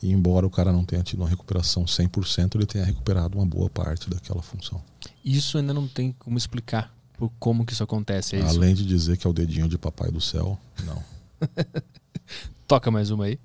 E 0.03 0.13
embora 0.13 0.47
o 0.47 0.51
cara 0.51 0.73
não 0.73 0.85
tenha 0.85 1.03
tido 1.03 1.21
uma 1.21 1.29
recuperação 1.29 1.85
100%, 1.85 2.55
ele 2.55 2.67
tenha 2.67 2.85
recuperado 2.85 3.37
uma 3.37 3.47
boa 3.47 3.69
parte 3.69 4.09
daquela 4.09 4.43
função. 4.43 4.81
Isso 5.25 5.59
ainda 5.59 5.75
não 5.75 5.89
tem 5.89 6.15
como 6.19 6.39
explicar 6.39 6.93
por 7.19 7.31
como 7.39 7.67
que 7.67 7.73
isso 7.73 7.83
acontece. 7.83 8.37
É 8.37 8.41
isso? 8.41 8.57
Além 8.57 8.75
de 8.75 8.87
dizer 8.87 9.17
que 9.17 9.27
é 9.27 9.31
o 9.31 9.33
dedinho 9.33 9.69
de 9.69 9.77
papai 9.77 10.11
do 10.11 10.21
céu, 10.21 10.59
não. 10.85 11.03
Toca 12.67 12.91
mais 12.91 13.11
uma 13.11 13.25
aí. 13.25 13.39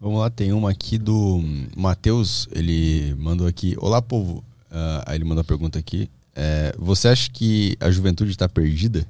Vamos 0.00 0.18
lá, 0.18 0.30
tem 0.30 0.52
uma 0.52 0.70
aqui 0.70 0.98
do 0.98 1.40
Matheus. 1.76 2.48
Ele 2.50 3.14
mandou 3.18 3.46
aqui: 3.46 3.76
Olá, 3.78 4.00
povo. 4.00 4.42
Ah, 4.70 5.04
aí 5.06 5.16
ele 5.16 5.24
mandou 5.24 5.42
a 5.42 5.44
pergunta 5.44 5.78
aqui: 5.78 6.10
é, 6.34 6.74
Você 6.78 7.08
acha 7.08 7.30
que 7.30 7.76
a 7.78 7.90
juventude 7.90 8.30
está 8.30 8.48
perdida? 8.48 9.06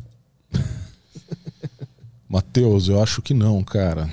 Matheus, 2.28 2.88
eu 2.88 3.02
acho 3.02 3.22
que 3.22 3.32
não, 3.32 3.62
cara. 3.62 4.10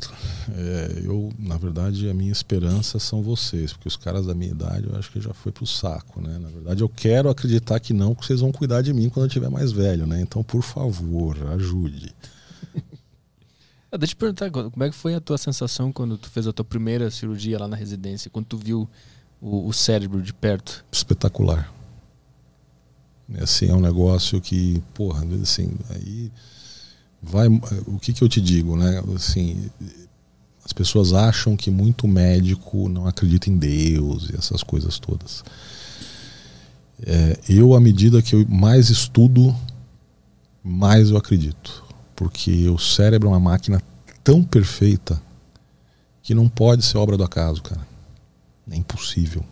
É, 0.55 1.01
eu, 1.05 1.31
na 1.38 1.57
verdade, 1.57 2.09
a 2.09 2.13
minha 2.13 2.31
esperança 2.31 2.99
são 2.99 3.21
vocês, 3.21 3.73
porque 3.73 3.88
os 3.88 3.97
caras 3.97 4.26
da 4.26 4.34
minha 4.34 4.51
idade 4.51 4.88
eu 4.88 4.97
acho 4.97 5.11
que 5.11 5.19
já 5.19 5.34
foi 5.34 5.51
pro 5.51 5.65
saco, 5.65 6.21
né? 6.21 6.38
Na 6.38 6.49
verdade, 6.49 6.81
eu 6.81 6.89
quero 6.89 7.30
acreditar 7.30 7.80
que 7.80 7.93
não, 7.93 8.13
porque 8.13 8.27
vocês 8.27 8.41
vão 8.41 8.51
cuidar 8.51 8.81
de 8.81 8.93
mim 8.93 9.09
quando 9.09 9.26
eu 9.26 9.30
tiver 9.30 9.49
mais 9.49 9.71
velho, 9.71 10.05
né? 10.05 10.21
Então, 10.21 10.43
por 10.43 10.61
favor, 10.61 11.38
ajude. 11.53 12.13
Ah, 13.91 13.97
deixa 13.97 14.13
eu 14.13 14.15
te 14.15 14.15
perguntar, 14.17 14.51
como 14.51 14.84
é 14.84 14.89
que 14.89 14.95
foi 14.95 15.15
a 15.15 15.19
tua 15.19 15.38
sensação 15.38 15.91
quando 15.91 16.15
tu 16.15 16.30
fez 16.30 16.45
a 16.45 16.53
tua 16.53 16.63
primeira 16.63 17.09
cirurgia 17.09 17.57
lá 17.57 17.67
na 17.67 17.76
residência? 17.76 18.30
Quando 18.30 18.45
tu 18.45 18.57
viu 18.57 18.88
o, 19.41 19.67
o 19.67 19.73
cérebro 19.73 20.21
de 20.21 20.31
perto? 20.31 20.85
Espetacular. 20.91 21.73
Assim, 23.41 23.69
é 23.69 23.73
um 23.73 23.81
negócio 23.81 24.39
que, 24.39 24.81
porra, 24.93 25.23
assim, 25.41 25.71
aí 25.89 26.31
vai. 27.21 27.47
O 27.47 27.99
que, 27.99 28.13
que 28.13 28.23
eu 28.23 28.30
te 28.30 28.41
digo, 28.41 28.76
né? 28.76 29.03
Assim, 29.15 29.69
as 30.70 30.74
pessoas 30.74 31.14
acham 31.14 31.58
que 31.58 31.72
muito 31.72 32.08
médico 32.08 32.88
não 32.88 33.08
acredita 33.08 33.50
em 33.50 33.58
Deus 33.58 34.30
e 34.30 34.38
essas 34.38 34.62
coisas 34.62 35.00
todas. 35.00 35.44
É, 37.04 37.40
eu, 37.50 37.74
à 37.74 37.80
medida 37.80 38.22
que 38.22 38.36
eu 38.36 38.48
mais 38.48 38.91
estudo, 38.91 39.56
mais 40.64 41.10
eu 41.10 41.18
acredito. 41.18 41.84
Porque 42.16 42.70
o 42.70 42.78
cérebro 42.78 43.30
é 43.30 43.32
uma 43.32 43.40
máquina 43.40 43.82
tão 44.24 44.44
perfeita 44.44 45.20
que 46.22 46.36
não 46.36 46.48
pode 46.48 46.86
ser 46.86 47.00
obra 47.00 47.18
do 47.18 47.24
acaso, 47.24 47.64
cara. 47.64 47.82
É 48.70 48.76
impossível. 48.76 49.44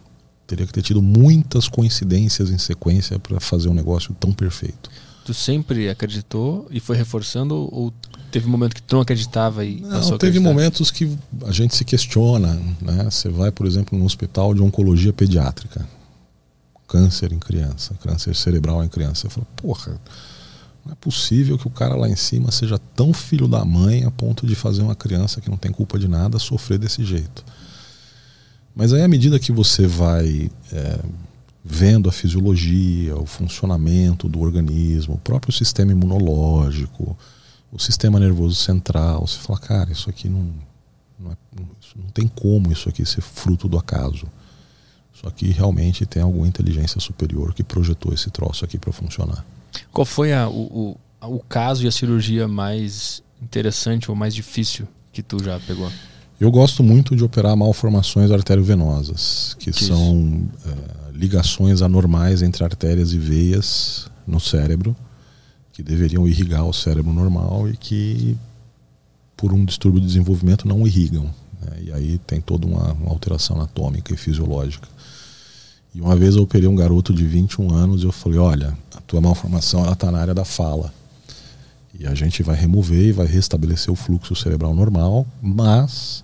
Teria 0.45 0.67
que 0.67 0.73
ter 0.73 0.83
tido 0.83 1.01
muitas 1.01 1.67
coincidências 1.67 2.51
em 2.51 2.59
sequência 2.59 3.17
para 3.17 3.39
fazer 3.39 3.69
um 3.69 3.73
negócio 3.73 4.15
tão 4.19 4.31
perfeito. 4.31 4.91
Tu 5.25 5.33
sempre 5.33 5.89
acreditou 5.89 6.67
e 6.69 6.79
foi 6.79 6.95
reforçando 6.95 7.55
ou 7.55 7.91
teve 8.37 8.47
um 8.47 8.51
momento 8.51 8.75
que 8.75 8.81
tu 8.83 8.95
não 8.95 9.01
acreditava 9.01 9.65
e 9.65 9.81
passou 9.81 10.11
Não, 10.11 10.17
teve 10.17 10.37
acreditar? 10.37 10.53
momentos 10.53 10.91
que 10.91 11.17
a 11.45 11.51
gente 11.51 11.75
se 11.75 11.83
questiona, 11.83 12.53
né? 12.79 13.05
Você 13.09 13.29
vai, 13.29 13.51
por 13.51 13.65
exemplo, 13.65 13.97
num 13.97 14.05
hospital 14.05 14.53
de 14.53 14.61
oncologia 14.61 15.11
pediátrica, 15.11 15.87
câncer 16.87 17.33
em 17.33 17.39
criança, 17.39 17.95
câncer 18.01 18.35
cerebral 18.35 18.83
em 18.83 18.87
criança. 18.87 19.27
Você 19.27 19.29
fala, 19.29 19.47
porra, 19.55 19.99
não 20.85 20.93
é 20.93 20.95
possível 20.95 21.57
que 21.57 21.67
o 21.67 21.71
cara 21.71 21.95
lá 21.95 22.07
em 22.07 22.15
cima 22.15 22.51
seja 22.51 22.77
tão 22.95 23.11
filho 23.11 23.47
da 23.47 23.65
mãe 23.65 24.03
a 24.03 24.11
ponto 24.11 24.45
de 24.45 24.53
fazer 24.55 24.83
uma 24.83 24.95
criança 24.95 25.41
que 25.41 25.49
não 25.49 25.57
tem 25.57 25.71
culpa 25.71 25.97
de 25.97 26.07
nada 26.07 26.37
sofrer 26.37 26.77
desse 26.77 27.03
jeito. 27.03 27.43
Mas 28.75 28.93
aí, 28.93 29.01
à 29.01 29.07
medida 29.07 29.39
que 29.39 29.51
você 29.51 29.87
vai 29.87 30.51
é, 30.71 30.99
vendo 31.65 32.07
a 32.07 32.11
fisiologia, 32.11 33.17
o 33.17 33.25
funcionamento 33.25 34.29
do 34.29 34.39
organismo, 34.39 35.15
o 35.15 35.17
próprio 35.17 35.51
sistema 35.51 35.91
imunológico, 35.91 37.17
o 37.71 37.79
sistema 37.79 38.19
nervoso 38.19 38.55
central, 38.55 39.25
você 39.27 39.37
fala, 39.39 39.59
cara, 39.59 39.91
isso 39.91 40.09
aqui 40.09 40.29
não, 40.29 40.49
não, 41.19 41.31
é- 41.31 41.37
não 41.95 42.09
tem 42.13 42.27
como 42.27 42.71
isso 42.71 42.87
aqui 42.89 43.05
ser 43.05 43.21
fruto 43.21 43.67
do 43.67 43.77
acaso. 43.77 44.25
Isso 45.13 45.27
aqui 45.27 45.49
realmente 45.51 46.05
tem 46.05 46.21
alguma 46.21 46.47
inteligência 46.47 46.99
superior 47.01 47.53
que 47.53 47.63
projetou 47.63 48.13
esse 48.13 48.29
troço 48.29 48.63
aqui 48.63 48.77
para 48.77 48.91
funcionar. 48.93 49.43
Qual 49.91 50.05
foi 50.05 50.31
a- 50.33 50.47
o, 50.47 50.95
o, 51.21 51.35
o 51.35 51.39
caso 51.39 51.83
e 51.83 51.87
a 51.87 51.91
cirurgia 51.91 52.47
mais 52.47 53.21
interessante 53.41 54.09
ou 54.09 54.15
mais 54.15 54.33
difícil 54.33 54.87
que 55.11 55.21
tu 55.23 55.43
já 55.43 55.59
pegou? 55.59 55.91
Eu 56.39 56.51
gosto 56.51 56.83
muito 56.83 57.15
de 57.15 57.23
operar 57.23 57.57
malformações 57.57 58.29
arteriovenosas, 58.29 59.55
que, 59.59 59.71
Que 59.71 59.85
são 59.85 60.47
eh, 60.67 61.11
ligações 61.13 61.81
anormais 61.81 62.43
entre 62.43 62.63
artérias 62.63 63.11
e 63.11 63.17
veias 63.17 64.07
no 64.27 64.39
cérebro, 64.39 64.95
que 65.77 65.83
deveriam 65.83 66.27
irrigar 66.27 66.65
o 66.65 66.73
cérebro 66.73 67.13
normal 67.13 67.69
e 67.69 67.77
que, 67.77 68.35
por 69.35 69.53
um 69.53 69.63
distúrbio 69.63 70.01
de 70.01 70.07
desenvolvimento, 70.07 70.67
não 70.67 70.87
irrigam. 70.87 71.25
né? 71.61 71.83
E 71.83 71.91
aí 71.91 72.17
tem 72.25 72.41
toda 72.41 72.65
uma, 72.65 72.93
uma 72.93 73.11
alteração 73.11 73.57
anatômica 73.57 74.11
e 74.11 74.17
fisiológica. 74.17 74.87
E 75.93 76.01
uma 76.01 76.15
vez 76.15 76.35
eu 76.35 76.41
operei 76.41 76.67
um 76.67 76.75
garoto 76.75 77.13
de 77.13 77.27
21 77.27 77.71
anos 77.71 78.01
e 78.01 78.05
eu 78.07 78.11
falei: 78.11 78.39
olha, 78.39 78.75
a 78.95 79.01
tua 79.01 79.21
malformação 79.21 79.87
está 79.93 80.11
na 80.11 80.17
área 80.17 80.33
da 80.33 80.43
fala. 80.43 80.91
E 81.93 82.07
a 82.07 82.15
gente 82.15 82.41
vai 82.41 82.55
remover 82.55 83.09
e 83.09 83.11
vai 83.11 83.27
restabelecer 83.27 83.93
o 83.93 83.95
fluxo 83.95 84.35
cerebral 84.35 84.73
normal, 84.73 85.27
mas 85.39 86.23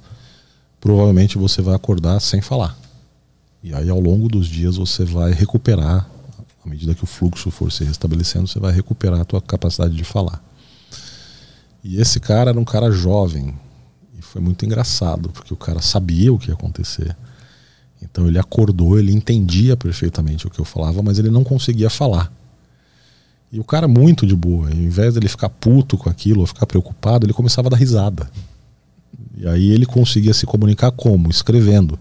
provavelmente 0.81 1.37
você 1.37 1.61
vai 1.61 1.75
acordar 1.75 2.19
sem 2.19 2.41
falar. 2.41 2.75
E 3.63 3.71
aí 3.71 3.87
ao 3.87 3.99
longo 3.99 4.27
dos 4.27 4.47
dias 4.47 4.77
você 4.77 5.05
vai 5.05 5.31
recuperar, 5.31 6.09
à 6.65 6.69
medida 6.69 6.95
que 6.95 7.03
o 7.03 7.07
fluxo 7.07 7.51
for 7.51 7.71
se 7.71 7.83
restabelecendo, 7.83 8.47
você 8.47 8.59
vai 8.59 8.71
recuperar 8.71 9.19
a 9.19 9.25
tua 9.25 9.41
capacidade 9.41 9.95
de 9.95 10.03
falar. 10.03 10.43
E 11.83 11.99
esse 11.99 12.19
cara 12.19 12.51
era 12.51 12.59
um 12.59 12.63
cara 12.63 12.89
jovem 12.89 13.53
e 14.17 14.21
foi 14.21 14.41
muito 14.41 14.65
engraçado, 14.65 15.29
porque 15.29 15.53
o 15.53 15.57
cara 15.57 15.81
sabia 15.81 16.31
o 16.31 16.39
que 16.39 16.47
ia 16.47 16.53
acontecer. 16.53 17.15
Então 18.01 18.27
ele 18.27 18.39
acordou, 18.39 18.97
ele 18.97 19.11
entendia 19.11 19.75
perfeitamente 19.75 20.47
o 20.47 20.49
que 20.49 20.59
eu 20.59 20.65
falava, 20.65 21.01
mas 21.01 21.19
ele 21.19 21.29
não 21.29 21.43
conseguia 21.43 21.89
falar. 21.89 22.31
E 23.51 23.59
o 23.59 23.63
cara 23.63 23.87
muito 23.87 24.25
de 24.25 24.35
boa, 24.35 24.67
ao 24.67 24.73
invés 24.73 25.13
dele 25.13 25.27
ficar 25.27 25.49
puto 25.49 25.97
com 25.97 26.09
aquilo 26.09 26.41
ou 26.41 26.47
ficar 26.47 26.65
preocupado, 26.65 27.25
ele 27.25 27.33
começava 27.33 27.67
a 27.67 27.71
dar 27.71 27.77
risada. 27.77 28.29
E 29.37 29.47
aí 29.47 29.71
ele 29.71 29.85
conseguia 29.85 30.33
se 30.33 30.45
comunicar 30.45 30.91
como? 30.91 31.29
Escrevendo. 31.29 31.99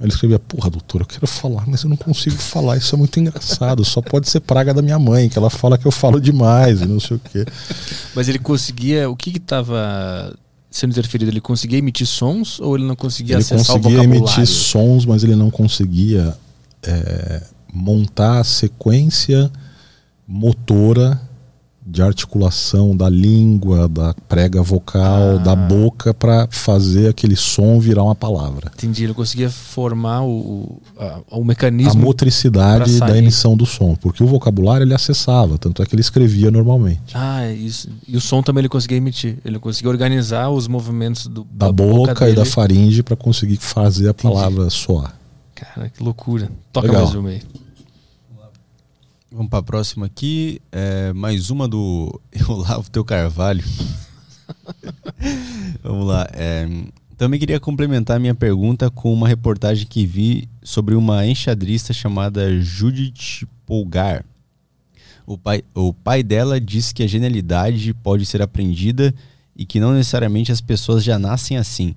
Aí 0.00 0.06
ele 0.06 0.12
escrevia, 0.14 0.38
porra, 0.38 0.70
doutor, 0.70 1.02
eu 1.02 1.06
quero 1.06 1.26
falar, 1.26 1.64
mas 1.66 1.82
eu 1.82 1.90
não 1.90 1.96
consigo 1.96 2.36
falar, 2.36 2.78
isso 2.78 2.94
é 2.94 2.98
muito 2.98 3.20
engraçado, 3.20 3.84
só 3.84 4.00
pode 4.00 4.30
ser 4.30 4.40
praga 4.40 4.72
da 4.72 4.80
minha 4.80 4.98
mãe, 4.98 5.28
que 5.28 5.36
ela 5.36 5.50
fala 5.50 5.76
que 5.76 5.86
eu 5.86 5.92
falo 5.92 6.18
demais 6.18 6.80
e 6.80 6.86
não 6.86 6.98
sei 6.98 7.18
o 7.18 7.20
quê. 7.20 7.44
Mas 8.14 8.26
ele 8.26 8.38
conseguia. 8.38 9.10
O 9.10 9.14
que 9.14 9.36
estava 9.36 10.34
sendo 10.70 10.92
interferido? 10.92 11.30
Ele 11.30 11.40
conseguia 11.40 11.78
emitir 11.78 12.06
sons 12.06 12.58
ou 12.60 12.76
ele 12.76 12.86
não 12.86 12.96
conseguia 12.96 13.34
ele 13.34 13.42
acessar 13.42 13.76
o 13.76 13.78
conseguia 13.78 13.98
vocabulário? 13.98 14.38
emitir 14.38 14.46
sons, 14.46 15.04
mas 15.04 15.22
ele 15.22 15.36
não 15.36 15.50
conseguia 15.50 16.34
é, 16.82 17.42
montar 17.70 18.40
a 18.40 18.44
sequência 18.44 19.52
motora 20.26 21.20
de 21.90 22.00
articulação 22.02 22.96
da 22.96 23.08
língua, 23.08 23.88
da 23.88 24.14
prega 24.28 24.62
vocal, 24.62 25.36
Ah. 25.36 25.38
da 25.38 25.56
boca 25.56 26.14
para 26.14 26.46
fazer 26.50 27.08
aquele 27.08 27.34
som 27.36 27.80
virar 27.80 28.04
uma 28.04 28.14
palavra. 28.14 28.70
Entendi, 28.76 29.04
ele 29.04 29.14
conseguia 29.14 29.50
formar 29.50 30.22
o, 30.22 30.30
o, 30.30 30.82
a- 30.98 31.20
o 31.32 31.42
A 31.42 31.44
mecanismo. 31.44 32.00
motricidade 32.00 32.98
da 33.00 33.16
emissão 33.18 33.56
do 33.56 33.66
som, 33.66 33.96
porque 33.96 34.22
o 34.22 34.26
vocabulário 34.26 34.84
ele 34.84 34.94
acessava, 34.94 35.58
tanto 35.58 35.82
é 35.82 35.86
que 35.86 35.94
ele 35.94 36.00
escrevia 36.02 36.50
normalmente. 36.50 37.00
Ah, 37.14 37.42
é 37.44 37.52
isso. 37.54 37.88
E 38.06 38.16
o 38.16 38.20
som 38.20 38.42
também 38.42 38.60
ele 38.62 38.68
conseguia 38.68 38.96
emitir. 38.98 39.38
Ele 39.44 39.58
conseguia 39.58 39.90
organizar 39.90 40.48
os 40.50 40.68
movimentos 40.68 41.26
do, 41.26 41.44
Da, 41.50 41.72
boca, 41.72 42.28
e 42.28 42.34
da 42.34 42.44
faringe 42.44 43.02
para 43.02 43.16
conseguir 43.16 43.56
fazer 43.56 44.08
a 44.08 44.14
palavra 44.14 44.70
soar. 44.70 45.14
Cara, 45.54 45.90
que 45.90 46.02
loucura. 46.02 46.50
Toca 46.72 46.86
Legal. 46.86 47.02
mais 47.02 47.14
uma 47.14 47.28
aí. 47.30 47.42
Vamos 49.32 49.48
para 49.48 49.60
a 49.60 49.62
próxima 49.62 50.06
aqui. 50.06 50.60
É, 50.72 51.12
mais 51.12 51.50
uma 51.50 51.68
do 51.68 52.20
Olavo 52.48 52.90
Teu 52.90 53.04
Carvalho. 53.04 53.62
Vamos 55.84 56.08
lá. 56.08 56.28
é, 56.32 56.68
Também 57.16 57.38
queria 57.38 57.60
complementar 57.60 58.18
minha 58.18 58.34
pergunta 58.34 58.90
com 58.90 59.12
uma 59.12 59.28
reportagem 59.28 59.86
que 59.86 60.04
vi 60.04 60.48
sobre 60.64 60.96
uma 60.96 61.24
enxadrista 61.24 61.92
chamada 61.92 62.60
Judith 62.60 63.46
Polgar. 63.64 64.24
O 65.24 65.38
pai, 65.38 65.62
o 65.76 65.94
pai 65.94 66.24
dela 66.24 66.60
disse 66.60 66.92
que 66.92 67.04
a 67.04 67.06
genialidade 67.06 67.94
pode 67.94 68.26
ser 68.26 68.42
aprendida 68.42 69.14
e 69.54 69.64
que 69.64 69.78
não 69.78 69.92
necessariamente 69.92 70.50
as 70.50 70.60
pessoas 70.60 71.04
já 71.04 71.20
nascem 71.20 71.56
assim. 71.56 71.94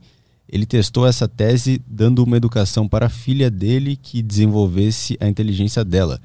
Ele 0.48 0.68
testou 0.68 1.08
essa 1.08 1.28
tese 1.28 1.82
dando 1.88 2.24
uma 2.24 2.38
educação 2.38 2.88
para 2.88 3.08
a 3.08 3.10
filha 3.10 3.50
dele 3.50 3.96
que 3.96 4.22
desenvolvesse 4.22 5.18
a 5.20 5.28
inteligência 5.28 5.84
dela. 5.84 6.22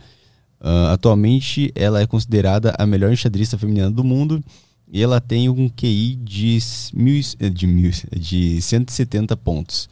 Uh, 0.61 0.91
atualmente, 0.93 1.73
ela 1.75 2.01
é 2.01 2.07
considerada 2.07 2.75
a 2.79 2.87
melhor 2.87 3.13
enxadrista 3.13 3.57
feminina 3.57 3.91
do 3.91 4.03
mundo 4.03 4.43
e 4.91 5.03
ela 5.03 5.21
tem 5.21 5.49
um 5.49 5.69
QI 5.69 6.17
de, 6.17 6.59
mil, 6.95 7.23
de, 7.53 7.67
mil, 7.67 7.91
de 8.17 8.61
170 8.61 9.37
pontos. 9.37 9.89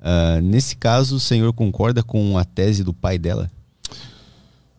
Uh, 0.00 0.40
nesse 0.42 0.76
caso, 0.76 1.16
o 1.16 1.20
senhor 1.20 1.52
concorda 1.52 2.02
com 2.02 2.36
a 2.38 2.44
tese 2.44 2.82
do 2.82 2.92
pai 2.92 3.18
dela? 3.18 3.50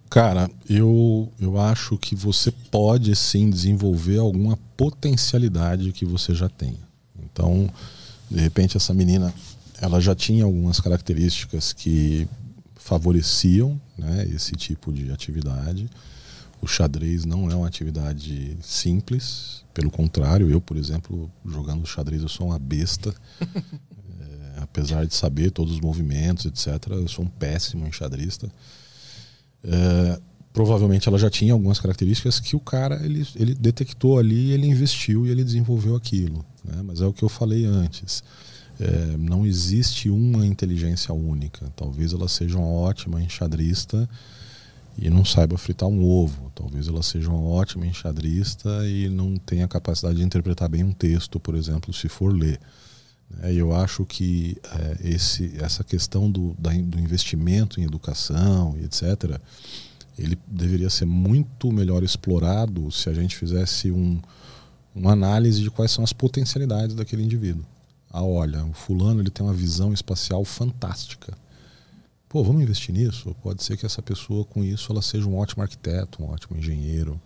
Cara, 0.10 0.50
eu, 0.70 1.32
eu 1.40 1.58
acho 1.58 1.98
que 1.98 2.16
você 2.16 2.52
pode 2.70 3.16
sim 3.16 3.50
desenvolver 3.50 4.18
alguma 4.18 4.58
potencialidade 4.76 5.94
que 5.94 6.04
você 6.04 6.36
já 6.36 6.50
tenha. 6.50 6.80
Então, 7.24 7.70
de 8.30 8.42
repente, 8.42 8.76
essa 8.76 8.94
menina 8.94 9.34
ela 9.82 10.02
já 10.02 10.14
tinha 10.14 10.44
algumas 10.44 10.80
características 10.80 11.72
que 11.72 12.28
favoreciam 12.82 13.80
né, 13.98 14.28
esse 14.34 14.54
tipo 14.54 14.92
de 14.92 15.12
atividade. 15.12 15.88
O 16.62 16.68
xadrez 16.68 17.26
não 17.26 17.50
é 17.50 17.56
uma 17.56 17.68
atividade 17.68 18.58
simples, 18.62 19.64
pelo 19.74 19.90
contrário, 19.90 20.50
eu, 20.50 20.60
por 20.60 20.78
exemplo, 20.78 21.32
jogando 21.46 21.86
xadrez, 21.86 22.22
eu 22.22 22.30
sou 22.30 22.48
uma 22.48 22.60
besta. 22.60 23.14
é, 24.20 24.62
apesar 24.62 25.06
de 25.06 25.14
saber 25.14 25.52
todos 25.52 25.74
os 25.74 25.80
movimentos, 25.80 26.46
etc., 26.46 26.92
eu 26.92 27.08
sou 27.08 27.26
um 27.26 27.28
péssimo 27.28 27.88
enxadrista. 27.88 28.52
É, 29.64 30.20
provavelmente 30.52 31.08
ela 31.08 31.20
já 31.20 31.30
tinha 31.30 31.54
algumas 31.54 31.80
características 31.80 32.40
que 32.40 32.56
o 32.56 32.60
cara 32.60 33.00
ele, 33.06 33.26
ele 33.36 33.54
detectou 33.54 34.18
ali, 34.18 34.52
ele 34.52 34.68
investiu 34.68 35.26
e 35.26 35.30
ele 35.30 35.44
desenvolveu 35.44 35.96
aquilo. 35.96 36.44
Né? 36.66 36.82
Mas 36.84 37.00
é 37.00 37.06
o 37.06 37.14
que 37.14 37.24
eu 37.24 37.30
falei 37.30 37.66
antes. 37.66 38.24
É, 38.82 39.16
não 39.16 39.46
existe 39.46 40.10
uma 40.10 40.44
inteligência 40.44 41.14
única. 41.14 41.72
Talvez 41.76 42.14
ela 42.14 42.28
seja 42.28 42.58
uma 42.58 42.68
ótima 42.68 43.22
enxadrista 43.22 44.10
e 44.98 45.08
não 45.08 45.24
saiba 45.24 45.56
fritar 45.56 45.88
um 45.88 46.04
ovo. 46.04 46.52
Talvez 46.56 46.88
ela 46.88 47.04
seja 47.04 47.30
uma 47.30 47.42
ótima 47.42 47.86
enxadrista 47.86 48.70
e 48.88 49.08
não 49.08 49.38
tenha 49.38 49.68
capacidade 49.68 50.18
de 50.18 50.24
interpretar 50.24 50.68
bem 50.68 50.84
um 50.84 50.92
texto, 50.92 51.40
por 51.40 51.54
exemplo, 51.54 51.94
se 51.94 52.10
for 52.10 52.34
ler. 52.34 52.60
É, 53.44 53.54
eu 53.54 53.72
acho 53.72 54.04
que 54.04 54.58
é, 54.64 55.10
esse, 55.10 55.56
essa 55.60 55.84
questão 55.84 56.30
do, 56.30 56.56
da, 56.58 56.72
do 56.72 57.00
investimento 57.00 57.80
em 57.80 57.84
educação 57.84 58.76
e 58.80 58.86
etc., 58.86 59.40
ele 60.18 60.38
deveria 60.48 60.90
ser 60.90 61.06
muito 61.06 61.72
melhor 61.72 62.04
explorado 62.04 62.92
se 62.92 63.10
a 63.10 63.14
gente 63.14 63.36
fizesse 63.36 63.92
um, 63.92 64.20
uma 64.94 65.12
análise 65.12 65.62
de 65.62 65.70
quais 65.70 65.92
são 65.92 66.04
as 66.04 66.12
potencialidades 66.12 66.96
daquele 66.96 67.24
indivíduo. 67.24 67.64
Ah, 68.12 68.24
olha, 68.24 68.66
o 68.66 68.74
fulano 68.74 69.22
ele 69.22 69.30
tem 69.30 69.46
uma 69.46 69.54
visão 69.54 69.94
espacial 69.94 70.44
fantástica 70.44 71.36
pô, 72.32 72.46
vamos 72.46 72.62
investir 72.62 72.96
nisso? 72.96 73.36
Pode 73.44 73.62
ser 73.62 73.76
que 73.76 73.86
essa 73.86 74.02
pessoa 74.02 74.46
com 74.46 74.64
isso 74.64 74.90
ela 74.90 75.02
seja 75.02 75.28
um 75.28 75.36
ótimo 75.36 75.64
arquiteto, 75.64 76.24
um 76.24 76.30
ótimo 76.30 76.58
engenheiro. 76.58 77.22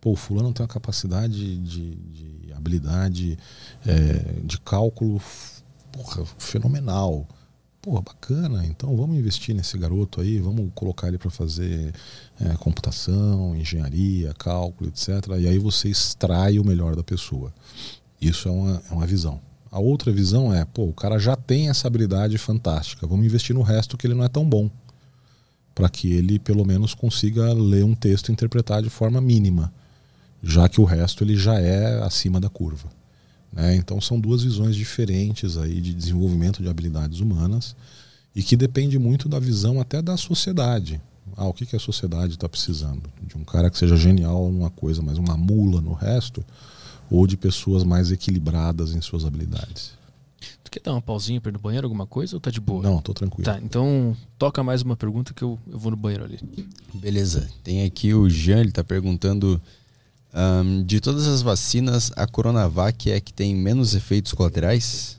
Pô, 0.00 0.12
o 0.12 0.16
fulano 0.16 0.52
tem 0.52 0.62
uma 0.62 0.68
capacidade 0.68 1.56
de, 1.58 1.96
de 1.96 2.52
habilidade 2.52 3.36
é, 3.84 4.40
de 4.44 4.60
cálculo 4.60 5.20
porra, 5.90 6.24
fenomenal. 6.38 7.26
Pô, 7.82 8.00
bacana, 8.00 8.64
então 8.64 8.96
vamos 8.96 9.16
investir 9.16 9.52
nesse 9.52 9.76
garoto 9.76 10.20
aí, 10.20 10.38
vamos 10.38 10.70
colocar 10.76 11.08
ele 11.08 11.18
para 11.18 11.30
fazer 11.30 11.92
é, 12.40 12.56
computação, 12.56 13.56
engenharia, 13.56 14.32
cálculo, 14.34 14.90
etc. 14.90 15.08
E 15.40 15.48
aí 15.48 15.58
você 15.58 15.88
extrai 15.88 16.60
o 16.60 16.64
melhor 16.64 16.94
da 16.94 17.02
pessoa. 17.02 17.52
Isso 18.20 18.48
é 18.48 18.52
uma, 18.52 18.82
é 18.90 18.94
uma 18.94 19.06
visão. 19.06 19.40
A 19.76 19.78
outra 19.78 20.10
visão 20.10 20.54
é, 20.54 20.64
pô, 20.64 20.84
o 20.84 20.92
cara 20.94 21.18
já 21.18 21.36
tem 21.36 21.68
essa 21.68 21.86
habilidade 21.86 22.38
fantástica, 22.38 23.06
vamos 23.06 23.26
investir 23.26 23.54
no 23.54 23.60
resto 23.60 23.98
que 23.98 24.06
ele 24.06 24.14
não 24.14 24.24
é 24.24 24.28
tão 24.28 24.48
bom. 24.48 24.70
Para 25.74 25.90
que 25.90 26.10
ele 26.14 26.38
pelo 26.38 26.64
menos 26.64 26.94
consiga 26.94 27.52
ler 27.52 27.84
um 27.84 27.94
texto 27.94 28.30
e 28.30 28.32
interpretar 28.32 28.80
de 28.80 28.88
forma 28.88 29.20
mínima, 29.20 29.70
já 30.42 30.66
que 30.66 30.80
o 30.80 30.84
resto 30.84 31.22
ele 31.22 31.36
já 31.36 31.60
é 31.60 32.02
acima 32.02 32.40
da 32.40 32.48
curva. 32.48 32.88
Né? 33.52 33.76
Então 33.76 34.00
são 34.00 34.18
duas 34.18 34.42
visões 34.42 34.74
diferentes 34.74 35.58
aí 35.58 35.78
de 35.78 35.92
desenvolvimento 35.92 36.62
de 36.62 36.70
habilidades 36.70 37.20
humanas 37.20 37.76
e 38.34 38.42
que 38.42 38.56
depende 38.56 38.98
muito 38.98 39.28
da 39.28 39.38
visão 39.38 39.78
até 39.78 40.00
da 40.00 40.16
sociedade. 40.16 41.02
Ah, 41.36 41.48
o 41.48 41.52
que, 41.52 41.66
que 41.66 41.76
a 41.76 41.80
sociedade 41.80 42.32
está 42.32 42.48
precisando? 42.48 43.10
De 43.22 43.36
um 43.36 43.44
cara 43.44 43.68
que 43.68 43.76
seja 43.76 43.94
genial 43.94 44.50
numa 44.50 44.70
coisa, 44.70 45.02
mas 45.02 45.18
uma 45.18 45.36
mula 45.36 45.82
no 45.82 45.92
resto? 45.92 46.42
Ou 47.10 47.26
de 47.26 47.36
pessoas 47.36 47.84
mais 47.84 48.10
equilibradas 48.10 48.94
em 48.94 49.00
suas 49.00 49.24
habilidades. 49.24 49.92
Tu 50.62 50.70
quer 50.70 50.80
dar 50.80 50.92
uma 50.92 51.02
pausinha 51.02 51.40
para 51.40 51.50
ir 51.50 51.52
no 51.52 51.58
banheiro, 51.58 51.86
alguma 51.86 52.06
coisa 52.06 52.36
ou 52.36 52.40
tá 52.40 52.50
de 52.50 52.60
boa? 52.60 52.82
Não, 52.82 53.00
tô 53.00 53.14
tranquilo. 53.14 53.44
Tá, 53.44 53.58
então 53.62 54.16
toca 54.38 54.62
mais 54.62 54.82
uma 54.82 54.96
pergunta 54.96 55.32
que 55.32 55.42
eu, 55.42 55.58
eu 55.70 55.78
vou 55.78 55.90
no 55.90 55.96
banheiro 55.96 56.24
ali. 56.24 56.38
Beleza. 56.92 57.48
Tem 57.62 57.84
aqui 57.84 58.12
o 58.12 58.28
Jean, 58.28 58.60
ele 58.60 58.72
tá 58.72 58.84
perguntando: 58.84 59.60
um, 60.34 60.82
de 60.82 61.00
todas 61.00 61.26
as 61.26 61.40
vacinas, 61.40 62.12
a 62.16 62.26
Coronavac 62.26 63.10
é 63.10 63.20
que 63.20 63.32
tem 63.32 63.54
menos 63.54 63.94
efeitos 63.94 64.32
colaterais? 64.32 65.18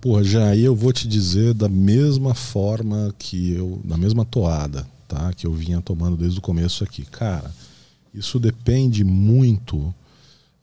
Porra, 0.00 0.22
Jean, 0.22 0.50
aí 0.50 0.62
eu 0.62 0.76
vou 0.76 0.92
te 0.92 1.08
dizer 1.08 1.54
da 1.54 1.68
mesma 1.68 2.34
forma 2.34 3.14
que 3.18 3.52
eu. 3.52 3.80
da 3.82 3.96
mesma 3.96 4.24
toada, 4.24 4.86
tá? 5.08 5.32
Que 5.32 5.46
eu 5.46 5.52
vinha 5.54 5.80
tomando 5.80 6.16
desde 6.16 6.38
o 6.38 6.42
começo 6.42 6.84
aqui. 6.84 7.04
Cara, 7.06 7.50
isso 8.12 8.38
depende 8.38 9.02
muito 9.02 9.92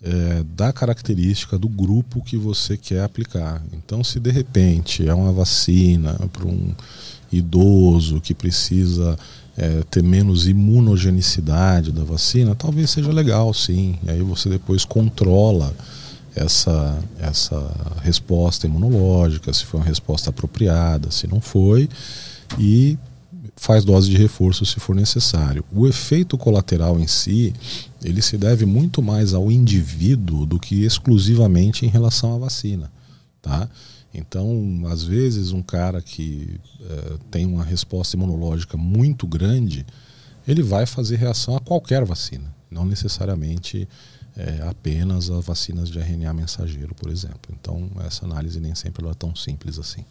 é, 0.03 0.43
da 0.55 0.73
característica 0.73 1.57
do 1.57 1.69
grupo 1.69 2.23
que 2.23 2.35
você 2.35 2.75
quer 2.75 3.03
aplicar. 3.03 3.61
Então, 3.73 4.03
se 4.03 4.19
de 4.19 4.31
repente 4.31 5.07
é 5.07 5.13
uma 5.13 5.31
vacina 5.31 6.13
para 6.31 6.45
um 6.45 6.73
idoso 7.31 8.19
que 8.19 8.33
precisa 8.33 9.17
é, 9.55 9.83
ter 9.89 10.03
menos 10.03 10.47
imunogenicidade 10.47 11.91
da 11.91 12.03
vacina, 12.03 12.55
talvez 12.55 12.89
seja 12.89 13.11
legal, 13.11 13.53
sim. 13.53 13.97
E 14.03 14.09
aí 14.09 14.21
você 14.21 14.49
depois 14.49 14.83
controla 14.83 15.73
essa, 16.35 16.97
essa 17.19 17.99
resposta 18.01 18.65
imunológica, 18.65 19.53
se 19.53 19.65
foi 19.65 19.79
uma 19.79 19.85
resposta 19.85 20.29
apropriada, 20.29 21.11
se 21.11 21.27
não 21.27 21.39
foi, 21.39 21.89
e 22.57 22.97
faz 23.61 23.85
dose 23.85 24.09
de 24.09 24.17
reforço 24.17 24.65
se 24.65 24.79
for 24.79 24.95
necessário. 24.95 25.63
O 25.71 25.87
efeito 25.87 26.35
colateral 26.35 26.99
em 26.99 27.05
si, 27.05 27.53
ele 28.03 28.19
se 28.19 28.35
deve 28.35 28.65
muito 28.65 29.03
mais 29.03 29.35
ao 29.35 29.51
indivíduo 29.51 30.47
do 30.47 30.59
que 30.59 30.83
exclusivamente 30.83 31.85
em 31.85 31.87
relação 31.87 32.33
à 32.33 32.39
vacina, 32.39 32.91
tá? 33.39 33.69
Então, 34.11 34.81
às 34.87 35.03
vezes, 35.03 35.51
um 35.51 35.61
cara 35.61 36.01
que 36.01 36.59
é, 36.81 37.13
tem 37.29 37.45
uma 37.45 37.63
resposta 37.63 38.15
imunológica 38.15 38.75
muito 38.77 39.27
grande, 39.27 39.85
ele 40.47 40.63
vai 40.63 40.87
fazer 40.87 41.17
reação 41.17 41.55
a 41.55 41.59
qualquer 41.59 42.03
vacina, 42.03 42.51
não 42.69 42.83
necessariamente 42.83 43.87
é, 44.35 44.67
apenas 44.67 45.29
a 45.29 45.39
vacinas 45.39 45.87
de 45.87 45.99
RNA 45.99 46.33
mensageiro, 46.33 46.95
por 46.95 47.11
exemplo. 47.11 47.55
Então, 47.61 47.91
essa 48.07 48.25
análise 48.25 48.59
nem 48.59 48.73
sempre 48.73 49.07
é 49.07 49.13
tão 49.13 49.35
simples 49.35 49.77
assim. 49.77 50.03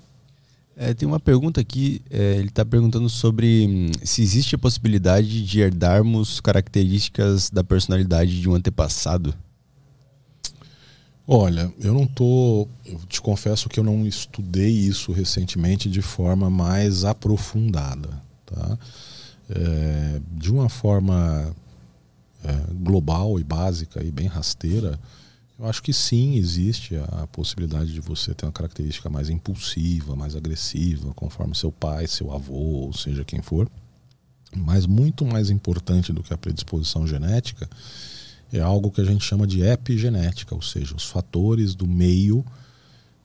É, 0.82 0.94
tem 0.94 1.06
uma 1.06 1.20
pergunta 1.20 1.60
aqui, 1.60 2.00
é, 2.08 2.36
ele 2.36 2.48
está 2.48 2.64
perguntando 2.64 3.06
sobre 3.06 3.66
hum, 3.68 3.90
se 4.02 4.22
existe 4.22 4.54
a 4.54 4.58
possibilidade 4.58 5.44
de 5.44 5.60
herdarmos 5.60 6.40
características 6.40 7.50
da 7.50 7.62
personalidade 7.62 8.40
de 8.40 8.48
um 8.48 8.54
antepassado. 8.54 9.34
Olha, 11.28 11.70
eu 11.78 11.92
não 11.92 12.06
tô. 12.06 12.66
Eu 12.86 12.98
te 13.06 13.20
confesso 13.20 13.68
que 13.68 13.78
eu 13.78 13.84
não 13.84 14.06
estudei 14.06 14.70
isso 14.70 15.12
recentemente 15.12 15.90
de 15.90 16.00
forma 16.00 16.48
mais 16.48 17.04
aprofundada. 17.04 18.08
Tá? 18.46 18.78
É, 19.50 20.18
de 20.32 20.50
uma 20.50 20.70
forma 20.70 21.54
é, 22.42 22.56
global 22.72 23.38
e 23.38 23.44
básica 23.44 24.02
e 24.02 24.10
bem 24.10 24.28
rasteira, 24.28 24.98
eu 25.60 25.68
acho 25.68 25.82
que 25.82 25.92
sim, 25.92 26.36
existe 26.36 26.96
a 26.96 27.26
possibilidade 27.26 27.92
de 27.92 28.00
você 28.00 28.32
ter 28.32 28.46
uma 28.46 28.52
característica 28.52 29.10
mais 29.10 29.28
impulsiva, 29.28 30.16
mais 30.16 30.34
agressiva, 30.34 31.12
conforme 31.12 31.54
seu 31.54 31.70
pai, 31.70 32.06
seu 32.06 32.32
avô, 32.32 32.54
ou 32.54 32.92
seja 32.94 33.26
quem 33.26 33.42
for. 33.42 33.70
Mas 34.56 34.86
muito 34.86 35.22
mais 35.22 35.50
importante 35.50 36.14
do 36.14 36.22
que 36.22 36.32
a 36.32 36.38
predisposição 36.38 37.06
genética 37.06 37.68
é 38.50 38.58
algo 38.58 38.90
que 38.90 39.02
a 39.02 39.04
gente 39.04 39.22
chama 39.22 39.46
de 39.46 39.60
epigenética, 39.60 40.54
ou 40.54 40.62
seja, 40.62 40.96
os 40.96 41.04
fatores 41.04 41.74
do 41.74 41.86
meio 41.86 42.42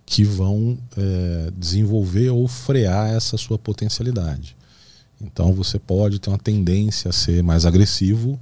que 0.05 0.25
vão 0.25 0.77
é, 0.97 1.51
desenvolver 1.55 2.31
ou 2.31 2.49
frear 2.49 3.11
essa 3.11 3.37
sua 3.37 3.57
potencialidade. 3.57 4.57
Então 5.21 5.53
você 5.53 5.79
pode 5.79 6.19
ter 6.19 6.29
uma 6.29 6.37
tendência 6.37 7.09
a 7.09 7.13
ser 7.13 7.41
mais 7.41 7.65
agressivo, 7.65 8.37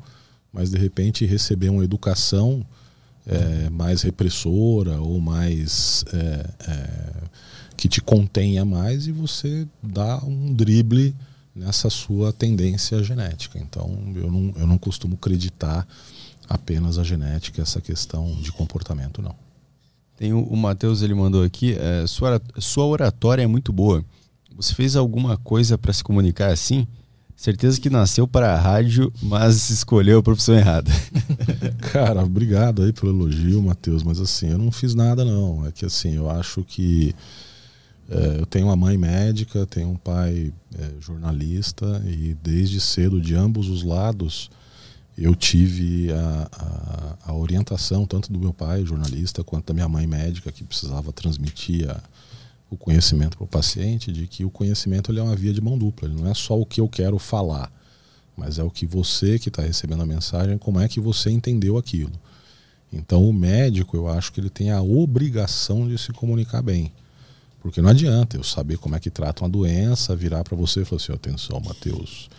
mas 0.52 0.72
de 0.72 0.80
repente 0.80 1.28
receber 1.28 1.70
uma 1.70 1.84
educação 1.84 2.65
é, 3.26 3.70
mais 3.70 4.02
repressora 4.02 5.00
ou 5.00 5.20
mais 5.20 6.04
é, 6.14 6.50
é, 6.68 7.14
que 7.78 7.88
te 7.88 8.02
contenha 8.02 8.66
mais 8.66 9.08
e 9.08 9.12
você 9.12 9.68
dá 9.82 10.18
um 10.24 10.54
drible 10.54 11.16
nessa 11.56 11.90
sua 11.90 12.34
tendência 12.34 13.04
genética. 13.04 13.60
Então 13.60 13.98
eu 14.16 14.32
não, 14.32 14.54
eu 14.58 14.68
não 14.68 14.78
costumo 14.78 15.16
acreditar 15.16 15.88
apenas 16.48 16.98
a 16.98 17.04
genética, 17.04 17.62
essa 17.62 17.80
questão 17.80 18.36
de 18.41 18.52
comportamento, 18.52 19.22
não. 19.22 19.36
Tem 20.18 20.34
o, 20.34 20.44
o 20.44 20.56
Matheus, 20.56 21.02
ele 21.02 21.14
mandou 21.14 21.44
aqui, 21.44 21.74
é, 21.74 22.06
sua, 22.06 22.41
sua 22.58 22.86
oratória 22.86 23.41
é 23.41 23.48
muito 23.48 23.72
boa. 23.74 24.04
Você 24.56 24.74
fez 24.74 24.95
alguma 24.95 25.38
coisa 25.38 25.78
para 25.78 25.91
se 25.91 26.04
comunicar 26.04 26.52
assim? 26.52 26.88
Certeza 27.35 27.81
que 27.81 27.89
nasceu 27.89 28.27
para 28.27 28.53
a 28.53 28.60
rádio, 28.60 29.11
mas 29.22 29.69
escolheu 29.69 30.19
a 30.19 30.23
profissão 30.23 30.55
errada. 30.55 30.91
Cara, 31.91 32.23
obrigado 32.23 32.84
aí 32.84 32.93
pelo 32.93 33.11
elogio, 33.11 33.61
Matheus. 33.61 34.03
Mas 34.03 34.19
assim, 34.19 34.51
eu 34.51 34.57
não 34.57 34.72
fiz 34.72 34.95
nada, 34.95 35.26
não. 35.26 35.65
É 35.65 35.72
que 35.72 35.85
assim, 35.85 36.15
eu 36.15 36.30
acho 36.30 36.64
que 36.64 37.14
é, 38.10 38.39
eu 38.39 38.45
tenho 38.45 38.68
uma 38.68 38.76
mãe 38.76 38.97
médica, 38.97 39.65
tenho 39.65 39.89
um 39.89 39.95
pai 39.95 40.53
é, 40.77 40.91
jornalista 40.99 42.01
e 42.05 42.35
desde 42.41 42.80
cedo, 42.80 43.19
de 43.19 43.35
ambos 43.35 43.69
os 43.69 43.84
lados, 43.84 44.49
eu 45.18 45.35
tive 45.35 46.11
a, 46.11 46.49
a, 46.51 47.31
a, 47.31 47.35
orientação 47.35 48.05
tanto 48.05 48.31
do 48.31 48.39
meu 48.39 48.53
pai, 48.53 48.85
jornalista, 48.85 49.43
quanto 49.43 49.68
da 49.68 49.73
minha 49.73 49.88
mãe 49.88 50.07
médica, 50.07 50.51
que 50.51 50.64
precisava 50.64 51.11
transmitir 51.11 51.90
a, 51.90 52.01
o 52.74 52.77
conhecimento 52.77 53.38
para 53.38 53.45
o 53.45 53.48
paciente, 53.48 54.11
de 54.11 54.27
que 54.27 54.43
o 54.43 54.50
conhecimento 54.50 55.11
ele 55.11 55.19
é 55.19 55.24
uma 55.24 55.35
via 55.35 55.53
de 55.53 55.61
mão 55.61 55.77
dupla. 55.77 56.08
Ele 56.08 56.19
não 56.19 56.30
é 56.30 56.34
só 56.34 56.60
o 56.60 56.66
que 56.66 56.82
eu 56.82 56.90
quero 56.90 57.19
falar, 57.19 57.72
mas 58.35 58.58
é 58.58 58.64
o 58.64 58.69
que 58.69 58.85
você 58.85 59.38
que 59.38 59.50
está 59.50 59.61
recebendo 59.61 60.02
a 60.02 60.06
mensagem, 60.06 60.58
como 60.58 60.80
é 60.80 60.88
que 60.88 61.00
você 61.00 61.30
entendeu 61.30 61.77
aquilo. 61.77 62.11
Então 62.92 63.27
o 63.27 63.34
médico, 63.34 63.95
eu 63.95 64.08
acho 64.08 64.32
que 64.32 64.40
ele 64.40 64.50
tem 64.50 64.72
a 64.72 64.82
obrigação 64.82 65.88
de 65.88 65.98
se 65.98 66.11
comunicar 66.11 66.61
bem. 66.61 66.92
Porque 67.61 67.82
não 67.82 67.90
adianta 67.90 68.35
eu 68.35 68.43
saber 68.43 68.77
como 68.77 68.95
é 68.95 69.00
que 69.00 69.10
trata 69.10 69.43
uma 69.43 69.50
doença, 69.50 70.16
virar 70.16 70.43
para 70.43 70.58
você 70.58 70.82
e 70.82 70.85
falar 70.85 71.02
assim, 71.02 71.14
atenção, 71.14 71.61
Mateus, 71.61 72.30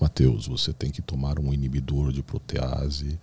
Mateus, 0.00 0.46
você 0.46 0.72
tem 0.72 0.90
que 0.90 1.02
tomar 1.02 1.38
um 1.40 1.52
inibidor 1.52 2.12
de 2.12 2.22
protease 2.22 3.18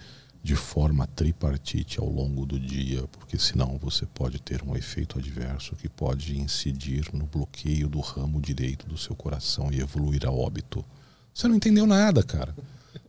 de 0.45 0.55
forma 0.55 1.07
tripartite 1.07 1.99
ao 1.99 2.07
longo 2.07 2.45
do 2.45 2.59
dia, 2.59 3.03
porque 3.17 3.35
senão 3.35 3.79
você 3.81 4.05
pode 4.05 4.39
ter 4.39 4.61
um 4.61 4.75
efeito 4.75 5.17
adverso 5.17 5.75
que 5.75 5.89
pode 5.89 6.39
incidir 6.39 7.09
no 7.11 7.25
bloqueio 7.25 7.89
do 7.89 7.99
ramo 7.99 8.39
direito 8.39 8.87
do 8.87 8.95
seu 8.95 9.15
coração 9.15 9.71
e 9.73 9.79
evoluir 9.79 10.23
a 10.23 10.29
óbito. 10.29 10.85
Você 11.33 11.47
não 11.47 11.55
entendeu 11.55 11.87
nada, 11.87 12.21
cara. 12.21 12.55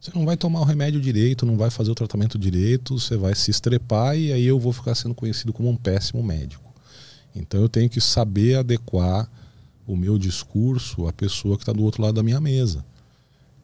Você 0.00 0.10
não 0.14 0.24
vai 0.24 0.38
tomar 0.38 0.60
o 0.62 0.64
remédio 0.64 0.98
direito, 0.98 1.44
não 1.44 1.58
vai 1.58 1.68
fazer 1.68 1.90
o 1.90 1.94
tratamento 1.94 2.38
direito, 2.38 2.98
você 2.98 3.18
vai 3.18 3.34
se 3.34 3.50
estrepar 3.50 4.16
e 4.16 4.32
aí 4.32 4.46
eu 4.46 4.58
vou 4.58 4.72
ficar 4.72 4.94
sendo 4.94 5.14
conhecido 5.14 5.52
como 5.52 5.68
um 5.68 5.76
péssimo 5.76 6.22
médico. 6.22 6.72
Então 7.34 7.60
eu 7.60 7.68
tenho 7.68 7.90
que 7.90 8.00
saber 8.00 8.54
adequar 8.54 9.30
o 9.86 9.94
meu 9.94 10.18
discurso 10.18 11.06
à 11.06 11.12
pessoa 11.12 11.58
que 11.58 11.64
está 11.64 11.72
do 11.74 11.82
outro 11.82 12.00
lado 12.00 12.14
da 12.14 12.22
minha 12.22 12.40
mesa. 12.40 12.82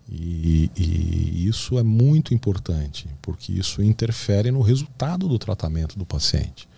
E, 0.09 0.71
e, 0.77 1.47
isso 1.47 1.79
é 1.79 1.83
muito 1.83 2.35
importante, 2.35 3.09
porque 3.21 3.53
isso 3.53 3.83
interfere 3.83 4.51
no 4.51 4.61
resultado 4.61 5.29
do 5.29 5.39
tratamento 5.39 5.99
do 5.99 6.05
paciente. 6.05 6.69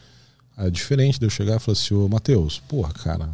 É 0.56 0.70
diferente 0.70 1.18
de 1.18 1.26
eu 1.26 1.30
chegar 1.30 1.56
e 1.56 1.58
falar 1.58 1.76
assim, 1.76 1.94
ô 1.94 2.08
Matheus, 2.08 2.60
porra, 2.68 2.92
cara, 2.92 3.28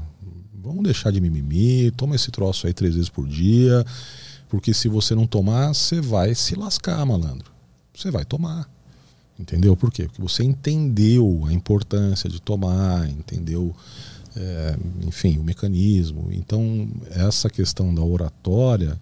vamos 0.55 0.83
deixar 0.85 1.11
de 1.11 1.21
mimimi, 1.21 1.91
toma 1.91 2.17
esse 2.17 2.31
troço 2.31 2.67
aí 2.67 2.73
três 2.73 2.95
vezes 2.95 3.11
por 3.11 3.27
dia, 3.27 3.85
porque 4.49 4.73
se 4.73 4.89
você 4.89 5.15
não 5.15 5.27
tomar, 5.27 5.75
você 5.75 6.01
vai 6.01 6.35
se 6.35 6.55
lascar, 6.55 7.05
malandro. 7.05 7.51
Você 7.95 8.11
vai 8.11 8.25
tomar. 8.25 8.69
Entendeu? 9.39 9.75
Por 9.75 9.91
quê? 9.91 10.05
Porque 10.05 10.21
você 10.21 10.45
entendeu 10.45 11.45
a 11.47 11.53
importância 11.53 12.29
de 12.29 12.43
tomar, 12.43 13.09
entendeu, 13.09 13.75
é, 14.37 14.77
enfim, 15.07 15.39
o 15.39 15.43
mecanismo. 15.43 16.29
Então, 16.31 16.91
essa 17.11 17.49
questão 17.49 17.95
da 17.95 18.03
oratória 18.03 19.01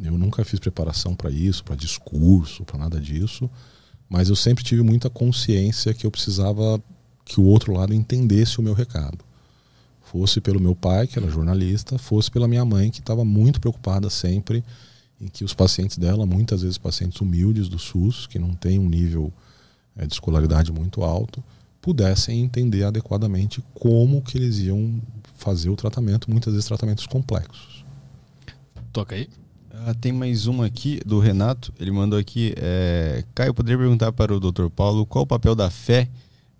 eu 0.00 0.16
nunca 0.16 0.44
fiz 0.44 0.58
preparação 0.58 1.14
para 1.14 1.30
isso, 1.30 1.64
para 1.64 1.76
discurso, 1.76 2.64
para 2.64 2.78
nada 2.78 3.00
disso, 3.00 3.50
mas 4.08 4.28
eu 4.28 4.36
sempre 4.36 4.64
tive 4.64 4.82
muita 4.82 5.10
consciência 5.10 5.92
que 5.92 6.06
eu 6.06 6.10
precisava 6.10 6.82
que 7.24 7.40
o 7.40 7.44
outro 7.44 7.72
lado 7.72 7.94
entendesse 7.94 8.58
o 8.58 8.62
meu 8.62 8.74
recado. 8.74 9.18
Fosse 10.02 10.40
pelo 10.40 10.60
meu 10.60 10.74
pai, 10.74 11.06
que 11.06 11.18
era 11.18 11.30
jornalista, 11.30 11.98
fosse 11.98 12.30
pela 12.30 12.48
minha 12.48 12.64
mãe, 12.64 12.90
que 12.90 13.00
estava 13.00 13.24
muito 13.24 13.60
preocupada 13.60 14.10
sempre 14.10 14.62
em 15.20 15.28
que 15.28 15.44
os 15.44 15.54
pacientes 15.54 15.96
dela, 15.96 16.26
muitas 16.26 16.62
vezes 16.62 16.76
pacientes 16.76 17.20
humildes 17.20 17.68
do 17.68 17.78
SUS, 17.78 18.26
que 18.26 18.38
não 18.38 18.54
têm 18.54 18.78
um 18.78 18.88
nível 18.88 19.32
é, 19.96 20.04
de 20.04 20.12
escolaridade 20.12 20.72
muito 20.72 21.02
alto, 21.02 21.42
pudessem 21.80 22.40
entender 22.40 22.84
adequadamente 22.84 23.62
como 23.72 24.20
que 24.20 24.36
eles 24.36 24.58
iam 24.58 25.00
fazer 25.36 25.70
o 25.70 25.76
tratamento, 25.76 26.30
muitas 26.30 26.52
vezes 26.52 26.66
tratamentos 26.66 27.06
complexos. 27.06 27.84
Toca 28.92 29.14
aí. 29.14 29.28
Ah, 29.74 29.94
tem 29.94 30.12
mais 30.12 30.46
uma 30.46 30.66
aqui 30.66 31.00
do 31.04 31.18
Renato. 31.18 31.72
Ele 31.80 31.90
mandou 31.90 32.18
aqui. 32.18 32.52
É... 32.58 33.24
Caio, 33.34 33.54
poderia 33.54 33.78
perguntar 33.78 34.12
para 34.12 34.34
o 34.34 34.38
Dr. 34.38 34.68
Paulo 34.68 35.06
qual 35.06 35.24
o 35.24 35.26
papel 35.26 35.54
da 35.54 35.70
fé 35.70 36.10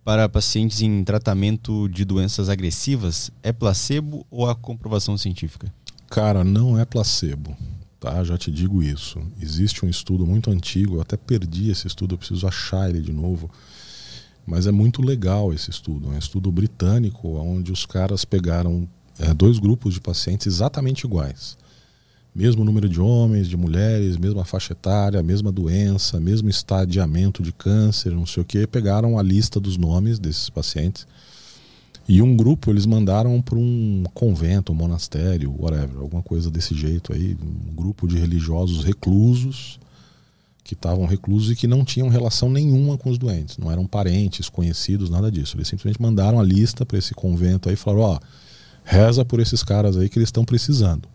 para 0.02 0.28
pacientes 0.30 0.80
em 0.80 1.04
tratamento 1.04 1.88
de 1.90 2.06
doenças 2.06 2.48
agressivas? 2.48 3.30
É 3.42 3.52
placebo 3.52 4.26
ou 4.30 4.48
a 4.48 4.54
comprovação 4.54 5.18
científica? 5.18 5.72
Cara, 6.08 6.42
não 6.42 6.78
é 6.78 6.86
placebo. 6.86 7.54
Tá, 8.00 8.24
já 8.24 8.38
te 8.38 8.50
digo 8.50 8.82
isso. 8.82 9.20
Existe 9.38 9.84
um 9.84 9.90
estudo 9.90 10.26
muito 10.26 10.50
antigo, 10.50 10.96
eu 10.96 11.02
até 11.02 11.16
perdi 11.16 11.70
esse 11.70 11.86
estudo, 11.86 12.14
eu 12.14 12.18
preciso 12.18 12.48
achar 12.48 12.88
ele 12.88 13.02
de 13.02 13.12
novo. 13.12 13.50
Mas 14.46 14.66
é 14.66 14.72
muito 14.72 15.02
legal 15.02 15.52
esse 15.52 15.70
estudo. 15.70 16.08
É 16.10 16.14
um 16.14 16.18
estudo 16.18 16.50
britânico, 16.50 17.36
onde 17.36 17.70
os 17.70 17.84
caras 17.84 18.24
pegaram 18.24 18.88
é, 19.18 19.34
dois 19.34 19.58
grupos 19.58 19.94
de 19.94 20.00
pacientes 20.00 20.46
exatamente 20.46 21.04
iguais 21.04 21.60
mesmo 22.34 22.64
número 22.64 22.88
de 22.88 23.00
homens, 23.00 23.48
de 23.48 23.56
mulheres, 23.56 24.16
mesma 24.16 24.44
faixa 24.44 24.72
etária, 24.72 25.22
mesma 25.22 25.52
doença, 25.52 26.18
mesmo 26.18 26.48
estadiamento 26.48 27.42
de 27.42 27.52
câncer, 27.52 28.12
não 28.12 28.26
sei 28.26 28.42
o 28.42 28.46
que, 28.46 28.66
pegaram 28.66 29.18
a 29.18 29.22
lista 29.22 29.60
dos 29.60 29.76
nomes 29.76 30.18
desses 30.18 30.48
pacientes 30.48 31.06
e 32.08 32.20
um 32.20 32.36
grupo 32.36 32.70
eles 32.70 32.84
mandaram 32.84 33.40
para 33.40 33.56
um 33.56 34.04
convento, 34.12 34.72
um 34.72 34.74
monastério, 34.74 35.54
whatever, 35.56 35.98
alguma 35.98 36.22
coisa 36.22 36.50
desse 36.50 36.74
jeito 36.74 37.12
aí, 37.12 37.36
um 37.40 37.74
grupo 37.74 38.08
de 38.08 38.18
religiosos 38.18 38.84
reclusos 38.84 39.78
que 40.64 40.74
estavam 40.74 41.06
reclusos 41.06 41.50
e 41.50 41.56
que 41.56 41.66
não 41.66 41.84
tinham 41.84 42.08
relação 42.08 42.50
nenhuma 42.50 42.96
com 42.96 43.10
os 43.10 43.18
doentes, 43.18 43.58
não 43.58 43.70
eram 43.70 43.86
parentes, 43.86 44.48
conhecidos, 44.48 45.10
nada 45.10 45.30
disso. 45.30 45.56
Eles 45.56 45.68
simplesmente 45.68 46.00
mandaram 46.00 46.40
a 46.40 46.42
lista 46.42 46.84
para 46.84 46.98
esse 46.98 47.14
convento 47.14 47.68
aí 47.68 47.74
e 47.74 47.76
falaram: 47.76 48.02
ó, 48.02 48.18
reza 48.84 49.24
por 49.24 49.40
esses 49.40 49.62
caras 49.62 49.96
aí 49.96 50.08
que 50.08 50.18
eles 50.18 50.28
estão 50.28 50.44
precisando. 50.44 51.08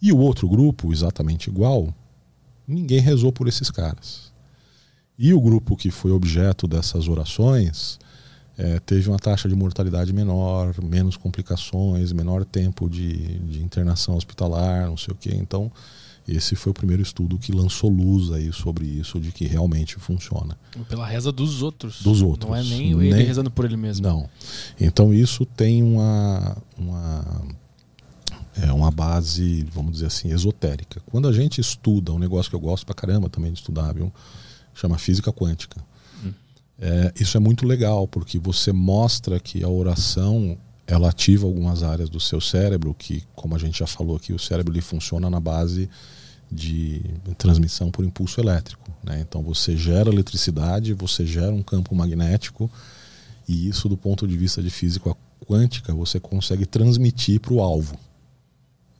E 0.00 0.12
o 0.12 0.18
outro 0.18 0.48
grupo, 0.48 0.92
exatamente 0.92 1.48
igual, 1.50 1.92
ninguém 2.66 3.00
rezou 3.00 3.32
por 3.32 3.48
esses 3.48 3.70
caras. 3.70 4.32
E 5.18 5.34
o 5.34 5.40
grupo 5.40 5.76
que 5.76 5.90
foi 5.90 6.12
objeto 6.12 6.68
dessas 6.68 7.08
orações 7.08 7.98
é, 8.56 8.78
teve 8.80 9.08
uma 9.08 9.18
taxa 9.18 9.48
de 9.48 9.54
mortalidade 9.54 10.12
menor, 10.12 10.74
menos 10.82 11.16
complicações, 11.16 12.12
menor 12.12 12.44
tempo 12.44 12.88
de, 12.88 13.38
de 13.38 13.62
internação 13.62 14.16
hospitalar, 14.16 14.86
não 14.86 14.96
sei 14.96 15.12
o 15.14 15.16
quê. 15.16 15.30
Então, 15.32 15.70
esse 16.26 16.54
foi 16.54 16.70
o 16.70 16.74
primeiro 16.74 17.00
estudo 17.00 17.38
que 17.38 17.52
lançou 17.52 17.88
luz 17.88 18.30
aí 18.30 18.52
sobre 18.52 18.84
isso, 18.84 19.18
de 19.18 19.32
que 19.32 19.46
realmente 19.46 19.96
funciona. 19.96 20.58
Pela 20.88 21.06
reza 21.06 21.32
dos 21.32 21.62
outros. 21.62 22.02
Dos 22.02 22.20
outros. 22.20 22.50
Não 22.50 22.56
é 22.56 22.62
nem 22.62 22.92
ele 22.92 23.14
nem... 23.14 23.24
rezando 23.24 23.50
por 23.50 23.64
ele 23.64 23.76
mesmo. 23.76 24.06
Não. 24.06 24.28
Então 24.78 25.14
isso 25.14 25.46
tem 25.46 25.82
uma, 25.82 26.56
uma 26.76 27.42
é 28.62 28.72
uma 28.72 28.90
base, 28.90 29.66
vamos 29.72 29.92
dizer 29.92 30.06
assim, 30.06 30.32
esotérica. 30.32 31.00
Quando 31.06 31.28
a 31.28 31.32
gente 31.32 31.60
estuda 31.60 32.12
um 32.12 32.18
negócio 32.18 32.50
que 32.50 32.56
eu 32.56 32.60
gosto 32.60 32.84
pra 32.84 32.94
caramba 32.94 33.28
também 33.28 33.52
de 33.52 33.58
estudar, 33.58 33.92
viu? 33.92 34.12
chama 34.78 34.96
física 34.96 35.32
quântica. 35.32 35.80
Hum. 36.24 36.32
É, 36.78 37.12
isso 37.18 37.36
é 37.36 37.40
muito 37.40 37.66
legal, 37.66 38.06
porque 38.06 38.38
você 38.38 38.72
mostra 38.72 39.40
que 39.40 39.64
a 39.64 39.68
oração 39.68 40.56
ela 40.86 41.10
ativa 41.10 41.46
algumas 41.46 41.82
áreas 41.82 42.08
do 42.08 42.18
seu 42.18 42.40
cérebro, 42.40 42.94
que, 42.94 43.22
como 43.34 43.54
a 43.54 43.58
gente 43.58 43.80
já 43.80 43.86
falou 43.86 44.16
aqui, 44.16 44.32
o 44.32 44.38
cérebro 44.38 44.72
ele 44.72 44.80
funciona 44.80 45.28
na 45.28 45.38
base 45.38 45.90
de 46.50 47.02
transmissão 47.36 47.90
por 47.90 48.04
impulso 48.04 48.40
elétrico. 48.40 48.90
Né? 49.04 49.20
Então 49.20 49.42
você 49.42 49.76
gera 49.76 50.08
eletricidade, 50.08 50.94
você 50.94 51.26
gera 51.26 51.52
um 51.52 51.62
campo 51.62 51.94
magnético, 51.94 52.70
e 53.46 53.68
isso, 53.68 53.88
do 53.88 53.96
ponto 53.96 54.26
de 54.26 54.36
vista 54.36 54.62
de 54.62 54.70
física 54.70 55.14
quântica, 55.46 55.92
você 55.92 56.18
consegue 56.18 56.64
transmitir 56.64 57.40
para 57.40 57.52
o 57.52 57.60
alvo. 57.60 57.98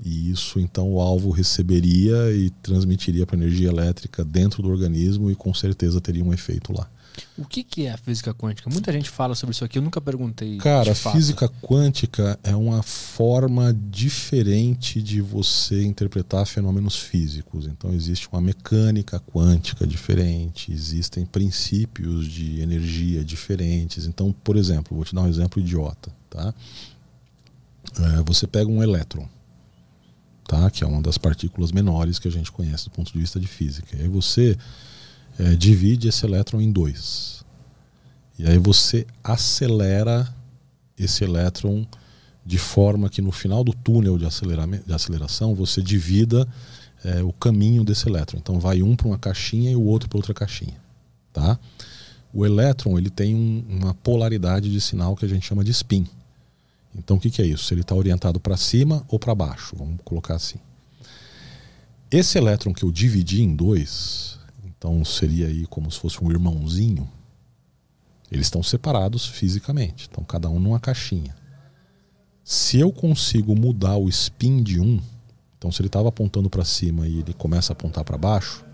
E 0.04 0.30
isso 0.30 0.60
então 0.60 0.92
o 0.92 1.00
alvo 1.00 1.30
receberia 1.30 2.32
e 2.32 2.50
transmitiria 2.62 3.26
para 3.26 3.36
energia 3.36 3.68
elétrica 3.68 4.24
dentro 4.24 4.62
do 4.62 4.68
organismo 4.68 5.30
e 5.30 5.34
com 5.34 5.52
certeza 5.52 6.00
teria 6.00 6.24
um 6.24 6.32
efeito 6.32 6.72
lá. 6.72 6.88
O 7.36 7.44
que, 7.44 7.62
que 7.62 7.86
é 7.86 7.92
a 7.92 7.96
física 7.96 8.34
quântica? 8.34 8.70
Muita 8.70 8.92
gente 8.92 9.10
fala 9.10 9.34
sobre 9.34 9.54
isso 9.54 9.64
aqui, 9.64 9.78
eu 9.78 9.82
nunca 9.82 10.00
perguntei. 10.00 10.56
Cara, 10.58 10.92
a 10.92 10.94
física 10.94 11.48
quântica 11.62 12.38
é 12.42 12.54
uma 12.54 12.82
forma 12.82 13.74
diferente 13.90 15.02
de 15.02 15.20
você 15.20 15.82
interpretar 15.84 16.46
fenômenos 16.46 16.96
físicos. 16.96 17.66
Então, 17.66 17.92
existe 17.92 18.28
uma 18.30 18.40
mecânica 18.40 19.20
quântica 19.20 19.86
diferente, 19.86 20.72
existem 20.72 21.24
princípios 21.24 22.26
de 22.26 22.60
energia 22.60 23.24
diferentes. 23.24 24.06
Então, 24.06 24.32
por 24.44 24.56
exemplo, 24.56 24.96
vou 24.96 25.04
te 25.04 25.14
dar 25.14 25.22
um 25.22 25.28
exemplo 25.28 25.60
idiota. 25.60 26.10
Tá? 26.30 26.54
É, 27.98 28.22
você 28.24 28.46
pega 28.46 28.70
um 28.70 28.82
elétron, 28.82 29.28
tá? 30.48 30.70
que 30.70 30.82
é 30.82 30.86
uma 30.86 31.02
das 31.02 31.18
partículas 31.18 31.70
menores 31.70 32.18
que 32.18 32.26
a 32.26 32.30
gente 32.30 32.50
conhece 32.50 32.84
do 32.86 32.90
ponto 32.90 33.12
de 33.12 33.18
vista 33.18 33.38
de 33.38 33.46
física. 33.46 33.94
E 33.96 34.02
aí 34.02 34.08
você 34.08 34.56
é, 35.38 35.54
divide 35.54 36.08
esse 36.08 36.24
elétron 36.24 36.60
em 36.60 36.72
dois. 36.72 37.44
E 38.38 38.46
aí 38.46 38.58
você 38.58 39.06
acelera 39.22 40.34
esse 40.98 41.22
elétron 41.22 41.86
de 42.46 42.56
forma 42.56 43.10
que 43.10 43.20
no 43.20 43.30
final 43.30 43.62
do 43.62 43.74
túnel 43.74 44.16
de, 44.16 44.24
de 44.86 44.92
aceleração 44.94 45.54
você 45.54 45.82
divida 45.82 46.48
é, 47.04 47.22
o 47.22 47.32
caminho 47.32 47.84
desse 47.84 48.08
elétron. 48.08 48.38
Então 48.38 48.58
vai 48.58 48.82
um 48.82 48.96
para 48.96 49.06
uma 49.06 49.18
caixinha 49.18 49.70
e 49.70 49.76
o 49.76 49.82
outro 49.82 50.08
para 50.08 50.16
outra 50.16 50.32
caixinha. 50.32 50.80
Tá? 51.30 51.58
O 52.32 52.46
elétron 52.46 52.96
ele 52.96 53.10
tem 53.10 53.34
um, 53.34 53.64
uma 53.68 53.92
polaridade 53.92 54.72
de 54.72 54.80
sinal 54.80 55.14
que 55.14 55.26
a 55.26 55.28
gente 55.28 55.46
chama 55.46 55.62
de 55.62 55.72
spin. 55.72 56.06
Então 56.98 57.16
o 57.16 57.20
que, 57.20 57.30
que 57.30 57.40
é 57.40 57.46
isso? 57.46 57.72
Ele 57.72 57.82
está 57.82 57.94
orientado 57.94 58.40
para 58.40 58.56
cima 58.56 59.04
ou 59.08 59.18
para 59.18 59.34
baixo, 59.34 59.76
vamos 59.76 59.98
colocar 60.04 60.34
assim. 60.34 60.58
Esse 62.10 62.38
elétron 62.38 62.72
que 62.72 62.82
eu 62.82 62.90
dividi 62.90 63.42
em 63.42 63.54
dois, 63.54 64.38
então 64.64 65.04
seria 65.04 65.46
aí 65.46 65.66
como 65.66 65.90
se 65.90 65.98
fosse 65.98 66.22
um 66.22 66.30
irmãozinho, 66.30 67.08
eles 68.30 68.46
estão 68.46 68.62
separados 68.62 69.26
fisicamente, 69.26 70.02
estão 70.02 70.24
cada 70.24 70.50
um 70.50 70.58
numa 70.58 70.80
caixinha. 70.80 71.34
Se 72.42 72.78
eu 72.78 72.90
consigo 72.90 73.54
mudar 73.54 73.96
o 73.96 74.08
spin 74.08 74.62
de 74.62 74.80
um, 74.80 75.00
então 75.56 75.70
se 75.70 75.80
ele 75.80 75.88
estava 75.88 76.08
apontando 76.08 76.48
para 76.48 76.64
cima 76.64 77.06
e 77.06 77.20
ele 77.20 77.34
começa 77.34 77.72
a 77.72 77.74
apontar 77.74 78.04
para 78.04 78.16
baixo, 78.16 78.64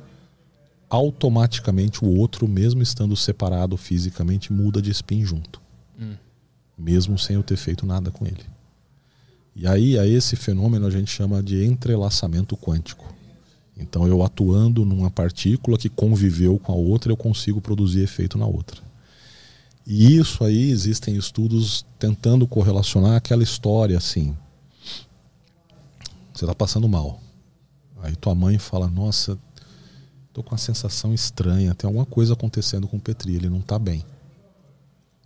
automaticamente 0.89 2.05
o 2.05 2.09
outro, 2.09 2.47
mesmo 2.47 2.83
estando 2.83 3.17
separado 3.17 3.77
fisicamente, 3.77 4.53
muda 4.53 4.81
de 4.81 4.91
spin 4.91 5.25
junto. 5.25 5.61
Hum. 5.99 6.15
Mesmo 6.77 7.19
sem 7.19 7.37
eu 7.37 7.43
ter 7.43 7.57
feito 7.57 7.87
nada 7.87 8.11
com 8.11 8.27
ele. 8.27 8.45
E 9.57 9.67
aí, 9.67 9.99
a 9.99 10.07
esse 10.07 10.35
fenômeno 10.35 10.87
a 10.87 10.91
gente 10.91 11.11
chama 11.11 11.43
de 11.43 11.65
entrelaçamento 11.65 12.57
quântico. 12.57 13.13
Então, 13.77 14.07
eu 14.07 14.23
atuando 14.23 14.85
numa 14.85 15.11
partícula 15.11 15.79
que 15.79 15.89
conviveu 15.89 16.59
com 16.59 16.73
a 16.73 16.75
outra, 16.75 17.13
eu 17.13 17.17
consigo 17.17 17.61
produzir 17.61 18.03
efeito 18.03 18.37
na 18.37 18.47
outra. 18.47 18.83
E 19.87 20.17
isso 20.17 20.43
aí 20.43 20.71
existem 20.71 21.17
estudos 21.17 21.85
tentando 21.99 22.47
correlacionar 22.47 23.17
aquela 23.17 23.43
história 23.43 23.99
assim. 23.99 24.35
Você 26.33 26.45
está 26.45 26.55
passando 26.55 26.89
mal. 26.89 27.21
Aí 28.03 28.17
tua 28.17 28.35
mãe 28.35 28.59
fala: 28.59 28.89
Nossa, 28.89 29.39
tô 30.33 30.43
com 30.43 30.53
uma 30.53 30.59
sensação 30.59 31.13
estranha, 31.13 31.75
tem 31.75 31.87
alguma 31.87 32.07
coisa 32.07 32.33
acontecendo 32.33 32.89
com 32.89 32.97
o 32.97 33.01
Petri, 33.01 33.37
ele 33.37 33.51
não 33.51 33.59
está 33.59 33.79
bem. 33.79 34.05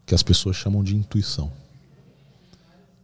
Que 0.08 0.14
as 0.16 0.24
pessoas 0.24 0.56
chamam 0.56 0.82
de 0.82 0.96
intuição. 0.96 1.52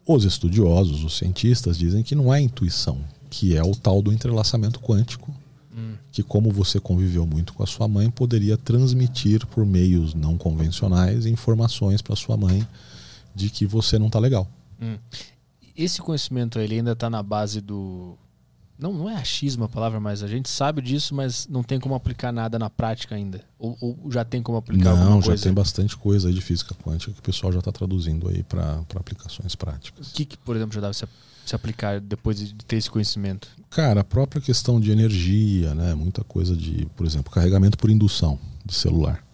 Os 0.05 0.25
estudiosos, 0.25 1.05
os 1.05 1.17
cientistas, 1.17 1.79
dizem 1.79 2.03
que 2.03 2.17
não 2.17 2.35
é 2.35 2.41
intuição, 2.41 2.99
que 3.31 3.57
é 3.57 3.63
o 3.63 3.77
tal 3.77 4.03
do 4.03 4.13
entrelaçamento 4.13 4.81
quântico 4.81 5.33
que, 6.15 6.23
como 6.23 6.53
você 6.53 6.79
conviveu 6.79 7.27
muito 7.27 7.53
com 7.53 7.65
a 7.65 7.67
sua 7.67 7.89
mãe, 7.89 8.09
poderia 8.09 8.57
transmitir 8.57 9.45
por 9.49 9.67
meios 9.67 10.15
não 10.15 10.39
convencionais 10.39 11.27
informações 11.27 12.01
para 12.01 12.15
sua 12.15 12.37
mãe 12.37 12.65
de 13.35 13.51
que 13.51 13.67
você 13.67 13.99
não 13.99 14.07
está 14.07 14.21
legal. 14.21 14.49
Hum. 14.81 14.97
Esse 15.77 16.01
conhecimento 16.01 16.61
ele 16.61 16.77
ainda 16.77 16.93
está 16.93 17.11
na 17.11 17.21
base 17.21 17.61
do. 17.61 18.17
Não, 18.77 18.93
não 18.93 19.09
é 19.09 19.15
achismo 19.15 19.65
a 19.65 19.69
palavra, 19.69 20.01
mas 20.01 20.23
a 20.23 20.27
gente 20.27 20.49
sabe 20.49 20.83
disso, 20.83 21.15
mas 21.15 21.47
não 21.47 21.63
tem 21.63 21.79
como 21.79 21.95
aplicar 21.95 22.33
nada 22.33 22.59
na 22.59 22.69
prática 22.69 23.15
ainda. 23.15 23.41
Ou, 23.57 23.77
ou 23.81 24.11
já 24.11 24.25
tem 24.25 24.43
como 24.43 24.59
aplicar 24.59 24.85
não, 24.85 24.91
alguma 24.91 25.13
coisa? 25.13 25.31
Não, 25.31 25.37
já 25.37 25.43
tem 25.45 25.55
bastante 25.55 25.97
coisa 25.97 26.29
aí 26.29 26.35
de 26.35 26.41
física 26.41 26.75
quântica 26.75 27.13
que 27.13 27.21
o 27.21 27.23
pessoal 27.23 27.53
já 27.53 27.61
está 27.61 27.71
traduzindo 27.71 28.29
aí 28.29 28.43
para 28.43 28.85
aplicações 28.97 29.55
práticas. 29.55 30.11
O 30.11 30.15
que, 30.15 30.25
que, 30.25 30.37
por 30.37 30.57
exemplo, 30.57 30.75
já 30.75 30.81
deve 30.81 30.95
ser 30.95 31.09
se 31.45 31.55
aplicar 31.55 32.01
depois 32.01 32.39
de 32.39 32.55
ter 32.65 32.77
esse 32.77 32.91
conhecimento? 32.91 33.49
Cara, 33.71 34.01
a 34.01 34.05
própria 34.05 34.41
questão 34.41 34.81
de 34.81 34.91
energia, 34.91 35.75
né? 35.75 35.95
Muita 35.95 36.25
coisa 36.25 36.57
de, 36.57 36.87
por 36.97 37.07
exemplo, 37.07 37.31
carregamento 37.31 37.77
por 37.77 37.91
indução 37.91 38.39
de 38.65 38.75
celular. 38.75 39.25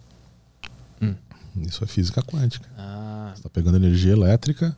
Hum. 1.01 1.15
Isso 1.61 1.83
é 1.83 1.87
física 1.87 2.21
quântica. 2.21 2.67
Ah. 2.77 3.31
Você 3.33 3.39
está 3.39 3.49
pegando 3.49 3.77
energia 3.77 4.11
elétrica 4.11 4.75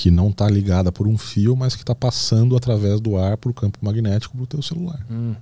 que 0.00 0.10
não 0.10 0.30
está 0.30 0.48
ligada 0.48 0.90
por 0.90 1.06
um 1.06 1.18
fio, 1.18 1.54
mas 1.54 1.76
que 1.76 1.82
está 1.82 1.94
passando 1.94 2.56
através 2.56 3.02
do 3.02 3.18
ar 3.18 3.36
para 3.36 3.50
o 3.50 3.54
campo 3.54 3.78
magnético 3.82 4.34
para 4.34 4.44
o 4.44 4.46
teu 4.46 4.62
celular. 4.62 4.98
Hum. 5.10 5.34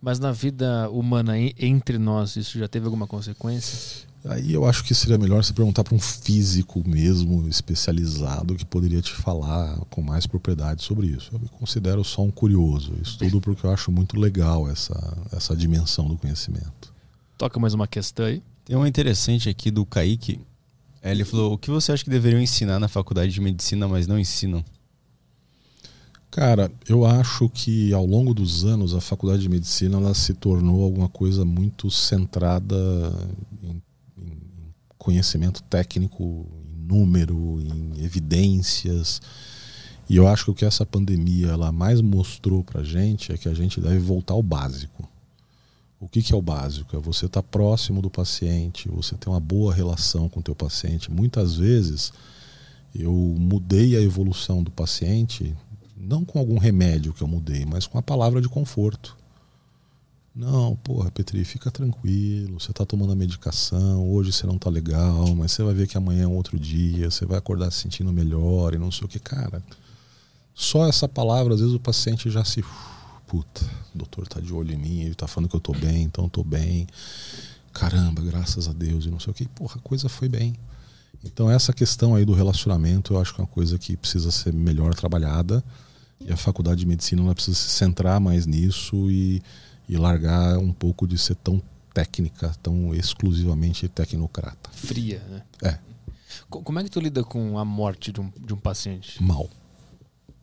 Mas 0.00 0.18
na 0.18 0.32
vida 0.32 0.88
humana, 0.88 1.34
entre 1.38 1.98
nós, 1.98 2.34
isso 2.34 2.58
já 2.58 2.66
teve 2.66 2.86
alguma 2.86 3.06
consequência? 3.06 4.06
Aí 4.24 4.54
eu 4.54 4.64
acho 4.64 4.82
que 4.84 4.94
seria 4.94 5.18
melhor 5.18 5.44
você 5.44 5.52
perguntar 5.52 5.84
para 5.84 5.94
um 5.94 5.98
físico 5.98 6.82
mesmo, 6.88 7.46
especializado, 7.46 8.54
que 8.54 8.64
poderia 8.64 9.02
te 9.02 9.12
falar 9.12 9.76
com 9.90 10.00
mais 10.00 10.26
propriedade 10.26 10.82
sobre 10.82 11.08
isso. 11.08 11.28
Eu 11.34 11.38
me 11.38 11.48
considero 11.50 12.02
só 12.02 12.22
um 12.22 12.30
curioso. 12.30 12.94
Estudo 13.02 13.38
porque 13.38 13.66
eu 13.66 13.70
acho 13.70 13.92
muito 13.92 14.18
legal 14.18 14.66
essa, 14.66 14.96
essa 15.30 15.54
dimensão 15.54 16.08
do 16.08 16.16
conhecimento. 16.16 16.90
Toca 17.36 17.60
mais 17.60 17.74
uma 17.74 17.86
questão 17.86 18.24
aí. 18.24 18.42
Tem 18.64 18.74
uma 18.74 18.88
interessante 18.88 19.50
aqui 19.50 19.70
do 19.70 19.84
Kaique. 19.84 20.40
Ele 21.10 21.24
falou: 21.24 21.52
O 21.52 21.58
que 21.58 21.70
você 21.70 21.92
acha 21.92 22.04
que 22.04 22.10
deveriam 22.10 22.40
ensinar 22.40 22.78
na 22.78 22.88
faculdade 22.88 23.32
de 23.32 23.40
medicina, 23.40 23.86
mas 23.86 24.06
não 24.06 24.18
ensinam? 24.18 24.64
Cara, 26.30 26.70
eu 26.86 27.06
acho 27.06 27.48
que 27.48 27.94
ao 27.94 28.04
longo 28.04 28.34
dos 28.34 28.64
anos 28.64 28.94
a 28.94 29.00
faculdade 29.00 29.40
de 29.42 29.48
medicina 29.48 29.96
ela 29.96 30.12
se 30.12 30.34
tornou 30.34 30.84
alguma 30.84 31.08
coisa 31.08 31.44
muito 31.44 31.90
centrada 31.90 32.76
em 33.62 33.82
conhecimento 34.98 35.62
técnico, 35.62 36.46
em 36.62 36.86
número, 36.86 37.58
em 37.60 38.04
evidências. 38.04 39.22
E 40.10 40.16
eu 40.16 40.28
acho 40.28 40.44
que 40.44 40.50
o 40.50 40.54
que 40.54 40.64
essa 40.64 40.84
pandemia 40.84 41.48
ela 41.48 41.72
mais 41.72 42.00
mostrou 42.00 42.62
para 42.62 42.82
gente 42.82 43.32
é 43.32 43.38
que 43.38 43.48
a 43.48 43.54
gente 43.54 43.80
deve 43.80 43.98
voltar 43.98 44.34
ao 44.34 44.42
básico. 44.42 45.08
O 46.06 46.08
que, 46.08 46.22
que 46.22 46.32
é 46.32 46.36
o 46.36 46.40
básico? 46.40 46.96
É 46.96 47.00
você 47.00 47.26
estar 47.26 47.42
tá 47.42 47.48
próximo 47.48 48.00
do 48.00 48.08
paciente, 48.08 48.88
você 48.88 49.16
ter 49.16 49.28
uma 49.28 49.40
boa 49.40 49.74
relação 49.74 50.28
com 50.28 50.38
o 50.38 50.42
teu 50.42 50.54
paciente. 50.54 51.10
Muitas 51.10 51.56
vezes 51.56 52.12
eu 52.94 53.12
mudei 53.12 53.96
a 53.96 54.00
evolução 54.00 54.62
do 54.62 54.70
paciente, 54.70 55.52
não 55.96 56.24
com 56.24 56.38
algum 56.38 56.58
remédio 56.58 57.12
que 57.12 57.22
eu 57.22 57.26
mudei, 57.26 57.66
mas 57.66 57.88
com 57.88 57.98
a 57.98 58.02
palavra 58.02 58.40
de 58.40 58.48
conforto. 58.48 59.16
Não, 60.32 60.76
porra, 60.76 61.10
Petri, 61.10 61.44
fica 61.44 61.72
tranquilo. 61.72 62.60
Você 62.60 62.72
tá 62.72 62.86
tomando 62.86 63.12
a 63.12 63.16
medicação, 63.16 64.08
hoje 64.08 64.32
você 64.32 64.46
não 64.46 64.58
tá 64.58 64.70
legal, 64.70 65.34
mas 65.34 65.50
você 65.50 65.64
vai 65.64 65.74
ver 65.74 65.88
que 65.88 65.98
amanhã 65.98 66.22
é 66.22 66.28
um 66.28 66.36
outro 66.36 66.56
dia, 66.56 67.10
você 67.10 67.26
vai 67.26 67.36
acordar 67.36 67.72
se 67.72 67.80
sentindo 67.80 68.12
melhor 68.12 68.74
e 68.74 68.78
não 68.78 68.92
sei 68.92 69.06
o 69.06 69.08
que. 69.08 69.18
Cara, 69.18 69.60
só 70.54 70.86
essa 70.86 71.08
palavra, 71.08 71.52
às 71.52 71.60
vezes 71.60 71.74
o 71.74 71.80
paciente 71.80 72.30
já 72.30 72.44
se. 72.44 72.62
Puta, 73.26 73.64
o 73.94 73.98
doutor 73.98 74.26
tá 74.28 74.40
de 74.40 74.52
olho 74.52 74.72
em 74.72 74.76
mim, 74.76 75.00
ele 75.02 75.14
tá 75.14 75.26
falando 75.26 75.48
que 75.50 75.56
eu 75.56 75.60
tô 75.60 75.72
bem, 75.72 76.02
então 76.02 76.24
eu 76.24 76.30
tô 76.30 76.44
bem. 76.44 76.86
Caramba, 77.72 78.22
graças 78.22 78.68
a 78.68 78.72
Deus 78.72 79.04
e 79.04 79.10
não 79.10 79.20
sei 79.20 79.30
o 79.32 79.34
que. 79.34 79.48
Porra, 79.48 79.76
a 79.76 79.80
coisa 79.80 80.08
foi 80.08 80.28
bem. 80.28 80.54
Então, 81.24 81.50
essa 81.50 81.72
questão 81.72 82.14
aí 82.14 82.24
do 82.24 82.32
relacionamento, 82.32 83.14
eu 83.14 83.20
acho 83.20 83.34
que 83.34 83.40
é 83.40 83.44
uma 83.44 83.50
coisa 83.50 83.78
que 83.78 83.96
precisa 83.96 84.30
ser 84.30 84.52
melhor 84.52 84.94
trabalhada. 84.94 85.62
E 86.20 86.32
a 86.32 86.36
faculdade 86.36 86.80
de 86.80 86.86
medicina 86.86 87.22
ela 87.22 87.34
precisa 87.34 87.56
se 87.56 87.68
centrar 87.68 88.20
mais 88.20 88.46
nisso 88.46 89.10
e 89.10 89.42
e 89.88 89.96
largar 89.96 90.58
um 90.58 90.72
pouco 90.72 91.06
de 91.06 91.16
ser 91.16 91.36
tão 91.36 91.62
técnica, 91.94 92.54
tão 92.62 92.94
exclusivamente 92.94 93.88
tecnocrata. 93.88 94.70
Fria, 94.72 95.22
né? 95.30 95.42
É. 95.62 95.78
Como 96.50 96.78
é 96.78 96.84
que 96.84 96.90
tu 96.90 97.00
lida 97.00 97.24
com 97.24 97.58
a 97.58 97.64
morte 97.64 98.12
de 98.12 98.20
um, 98.20 98.30
de 98.38 98.52
um 98.52 98.58
paciente? 98.58 99.22
Mal. 99.22 99.48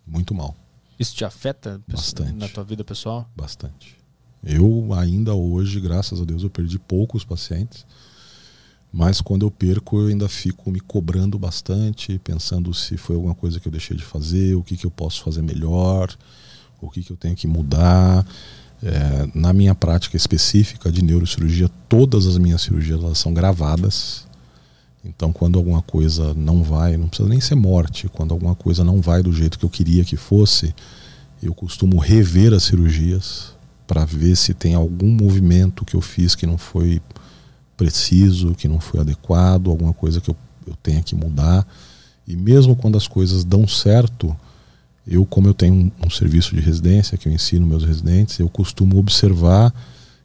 Muito 0.05 0.33
mal. 0.33 0.55
Isso 0.99 1.15
te 1.15 1.25
afeta 1.25 1.81
Bastante. 1.87 2.33
na 2.33 2.47
tua 2.47 2.63
vida 2.63 2.83
pessoal? 2.83 3.29
Bastante. 3.35 3.97
Eu 4.43 4.93
ainda 4.93 5.33
hoje, 5.33 5.79
graças 5.79 6.19
a 6.19 6.25
Deus, 6.25 6.43
eu 6.43 6.49
perdi 6.49 6.77
poucos 6.77 7.23
pacientes. 7.23 7.85
Mas 8.91 9.19
quando 9.21 9.43
eu 9.43 9.49
perco, 9.49 9.99
eu 9.99 10.07
ainda 10.07 10.29
fico 10.29 10.69
me 10.69 10.79
cobrando 10.79 11.39
bastante, 11.39 12.19
pensando 12.19 12.71
se 12.73 12.95
foi 12.95 13.15
alguma 13.15 13.33
coisa 13.33 13.59
que 13.59 13.67
eu 13.67 13.71
deixei 13.71 13.97
de 13.97 14.03
fazer, 14.03 14.55
o 14.55 14.61
que, 14.61 14.77
que 14.77 14.85
eu 14.85 14.91
posso 14.91 15.23
fazer 15.23 15.41
melhor, 15.41 16.15
o 16.79 16.89
que, 16.89 17.01
que 17.01 17.11
eu 17.11 17.17
tenho 17.17 17.35
que 17.35 17.47
mudar. 17.47 18.23
É, 18.83 19.29
na 19.33 19.53
minha 19.53 19.73
prática 19.73 20.15
específica 20.15 20.91
de 20.91 21.01
neurocirurgia, 21.03 21.69
todas 21.89 22.27
as 22.27 22.37
minhas 22.37 22.61
cirurgias 22.61 23.01
elas 23.01 23.17
são 23.17 23.33
gravadas. 23.33 24.27
Então, 25.03 25.33
quando 25.33 25.57
alguma 25.57 25.81
coisa 25.81 26.33
não 26.33 26.63
vai, 26.63 26.95
não 26.95 27.07
precisa 27.07 27.27
nem 27.27 27.41
ser 27.41 27.55
morte, 27.55 28.07
quando 28.07 28.31
alguma 28.31 28.55
coisa 28.55 28.83
não 28.83 29.01
vai 29.01 29.21
do 29.21 29.33
jeito 29.33 29.59
que 29.59 29.65
eu 29.65 29.69
queria 29.69 30.05
que 30.05 30.15
fosse, 30.15 30.73
eu 31.41 31.53
costumo 31.53 31.97
rever 31.99 32.53
as 32.53 32.63
cirurgias 32.63 33.53
para 33.85 34.05
ver 34.05 34.35
se 34.37 34.53
tem 34.53 34.73
algum 34.73 35.09
movimento 35.09 35.83
que 35.83 35.95
eu 35.95 36.01
fiz 36.01 36.35
que 36.35 36.47
não 36.47 36.57
foi 36.57 37.01
preciso, 37.75 38.55
que 38.55 38.67
não 38.67 38.79
foi 38.79 39.01
adequado, 39.01 39.69
alguma 39.69 39.93
coisa 39.93 40.21
que 40.21 40.29
eu, 40.29 40.35
eu 40.65 40.75
tenha 40.81 41.03
que 41.03 41.15
mudar. 41.15 41.67
E 42.25 42.35
mesmo 42.37 42.75
quando 42.75 42.97
as 42.97 43.07
coisas 43.07 43.43
dão 43.43 43.67
certo, 43.67 44.33
eu, 45.05 45.25
como 45.25 45.49
eu 45.49 45.53
tenho 45.53 45.73
um, 45.73 45.91
um 46.07 46.09
serviço 46.09 46.55
de 46.55 46.61
residência 46.61 47.17
que 47.17 47.27
eu 47.27 47.33
ensino 47.33 47.67
meus 47.67 47.83
residentes, 47.83 48.39
eu 48.39 48.47
costumo 48.47 48.97
observar 48.97 49.73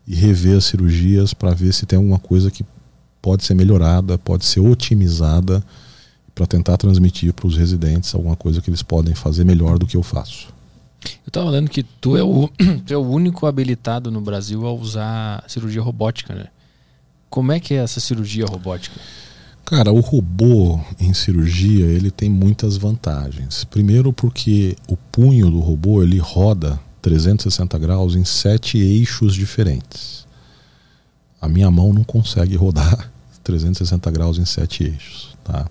e 0.07 0.15
rever 0.15 0.57
as 0.57 0.67
cirurgias 0.67 1.35
para 1.35 1.53
ver 1.53 1.75
se 1.75 1.85
tem 1.85 1.97
alguma 1.97 2.19
coisa 2.19 2.49
que 2.49 2.65
pode 3.29 3.45
ser 3.45 3.53
melhorada, 3.53 4.17
pode 4.17 4.47
ser 4.47 4.61
otimizada 4.61 5.63
para 6.35 6.47
tentar 6.47 6.79
transmitir 6.79 7.31
para 7.35 7.47
os 7.47 7.59
residentes 7.59 8.15
alguma 8.15 8.35
coisa 8.35 8.63
que 8.63 8.71
eles 8.71 8.83
podem 8.83 9.15
fazer 9.15 9.45
melhor 9.45 9.79
do 9.79 9.87
que 9.87 9.99
eu 9.99 10.03
faço. 10.03 10.49
Eu 11.05 11.29
estava 11.29 11.51
lendo 11.51 11.69
que 11.69 11.83
tu 11.83 12.17
é, 12.17 12.23
o, 12.23 12.49
tu 12.87 12.95
é 12.95 12.97
o 12.97 13.07
único 13.07 13.45
habilitado 13.45 14.11
no 14.11 14.23
Brasil 14.23 14.67
a 14.67 14.73
usar 14.73 15.45
cirurgia 15.47 15.83
robótica, 15.83 16.35
né? 16.35 16.47
Como 17.29 17.53
é 17.53 17.61
que 17.61 17.75
é 17.75 17.77
essa 17.77 18.01
cirurgia 18.01 18.47
robótica? 18.47 18.99
Cara, 19.63 19.93
o 19.93 20.01
robô 20.01 20.81
em 20.99 21.13
cirurgia 21.13 21.85
ele 21.85 22.11
tem 22.11 22.31
muitas 22.31 22.79
vantagens. 22.79 23.63
Primeiro 23.65 24.11
porque 24.11 24.75
o 24.89 24.97
punho 24.97 25.51
do 25.51 25.61
robô 25.61 26.03
ele 26.03 26.17
roda 26.17 26.81
360 27.03 27.79
graus 27.79 28.17
em 28.17 28.25
sete 28.25 28.79
eixos 28.79 29.35
diferentes. 29.35 30.27
A 31.39 31.47
minha 31.47 31.71
mão 31.71 31.93
não 31.93 32.03
consegue 32.03 32.57
rodar 32.57 33.13
360 33.49 34.11
graus 34.11 34.39
em 34.39 34.45
sete 34.45 34.85
eixos, 34.85 35.35
tá? 35.43 35.67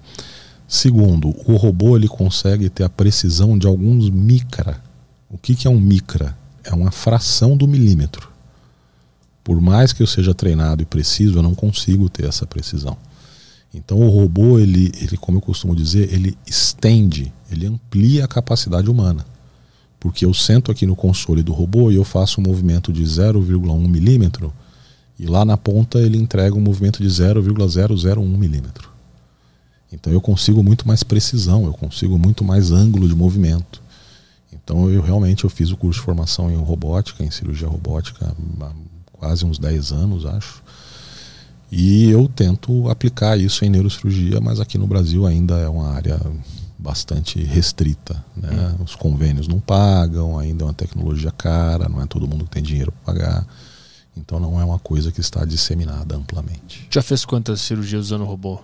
Segundo, 0.67 1.29
o 1.45 1.55
robô 1.55 1.95
ele 1.95 2.07
consegue 2.07 2.69
ter 2.69 2.83
a 2.83 2.89
precisão 2.89 3.55
de 3.55 3.67
alguns 3.67 4.09
micra. 4.09 4.81
O 5.29 5.37
que, 5.37 5.55
que 5.55 5.67
é 5.67 5.69
um 5.69 5.79
micra? 5.79 6.35
É 6.63 6.73
uma 6.73 6.89
fração 6.89 7.55
do 7.55 7.67
milímetro. 7.67 8.29
Por 9.43 9.61
mais 9.61 9.93
que 9.93 10.01
eu 10.01 10.07
seja 10.07 10.33
treinado 10.33 10.81
e 10.81 10.85
preciso, 10.85 11.37
eu 11.37 11.43
não 11.43 11.53
consigo 11.53 12.09
ter 12.09 12.25
essa 12.25 12.47
precisão. 12.47 12.97
Então 13.71 13.99
o 13.99 14.09
robô, 14.09 14.57
ele, 14.57 14.91
ele, 14.99 15.15
como 15.15 15.37
eu 15.37 15.41
costumo 15.41 15.75
dizer, 15.75 16.11
ele 16.11 16.35
estende, 16.47 17.31
ele 17.51 17.67
amplia 17.67 18.25
a 18.25 18.27
capacidade 18.27 18.89
humana. 18.89 19.23
Porque 19.99 20.25
eu 20.25 20.33
sento 20.33 20.71
aqui 20.71 20.87
no 20.87 20.95
console 20.95 21.43
do 21.43 21.53
robô 21.53 21.91
e 21.91 21.95
eu 21.95 22.03
faço 22.03 22.41
um 22.41 22.43
movimento 22.43 22.91
de 22.91 23.03
0,1 23.03 23.87
milímetro 23.87 24.51
e 25.19 25.25
lá 25.25 25.43
na 25.43 25.57
ponta 25.57 25.99
ele 25.99 26.17
entrega 26.17 26.55
um 26.55 26.61
movimento 26.61 27.01
de 27.01 27.09
0,001 27.09 28.25
milímetro. 28.37 28.89
Então 29.91 30.11
eu 30.11 30.21
consigo 30.21 30.63
muito 30.63 30.87
mais 30.87 31.03
precisão, 31.03 31.65
eu 31.65 31.73
consigo 31.73 32.17
muito 32.17 32.43
mais 32.43 32.71
ângulo 32.71 33.07
de 33.07 33.15
movimento. 33.15 33.81
Então 34.51 34.89
eu 34.89 35.01
realmente 35.01 35.43
eu 35.43 35.49
fiz 35.49 35.71
o 35.71 35.77
curso 35.77 35.99
de 35.99 36.05
formação 36.05 36.51
em 36.51 36.55
robótica, 36.55 37.23
em 37.23 37.31
cirurgia 37.31 37.67
robótica 37.67 38.33
há 38.61 38.71
quase 39.13 39.45
uns 39.45 39.57
10 39.57 39.91
anos, 39.91 40.25
acho. 40.25 40.61
E 41.71 42.09
eu 42.09 42.29
tento 42.29 42.89
aplicar 42.89 43.37
isso 43.37 43.65
em 43.65 43.69
neurocirurgia, 43.69 44.39
mas 44.39 44.59
aqui 44.59 44.77
no 44.77 44.87
Brasil 44.87 45.25
ainda 45.25 45.55
é 45.57 45.67
uma 45.67 45.89
área 45.89 46.19
bastante 46.77 47.41
restrita. 47.41 48.23
Né? 48.35 48.75
Hum. 48.79 48.83
Os 48.83 48.95
convênios 48.95 49.47
não 49.47 49.59
pagam, 49.59 50.37
ainda 50.37 50.63
é 50.63 50.67
uma 50.67 50.73
tecnologia 50.73 51.31
cara, 51.31 51.89
não 51.89 52.01
é 52.01 52.05
todo 52.05 52.27
mundo 52.27 52.45
que 52.45 52.51
tem 52.51 52.63
dinheiro 52.63 52.91
para 52.91 53.13
pagar. 53.13 53.47
Então 54.17 54.39
não 54.39 54.59
é 54.59 54.65
uma 54.65 54.79
coisa 54.79 55.11
que 55.11 55.21
está 55.21 55.45
disseminada 55.45 56.15
amplamente. 56.15 56.87
Já 56.91 57.01
fez 57.01 57.23
quantas 57.23 57.61
cirurgias 57.61 58.05
usando 58.05 58.25
robô? 58.25 58.59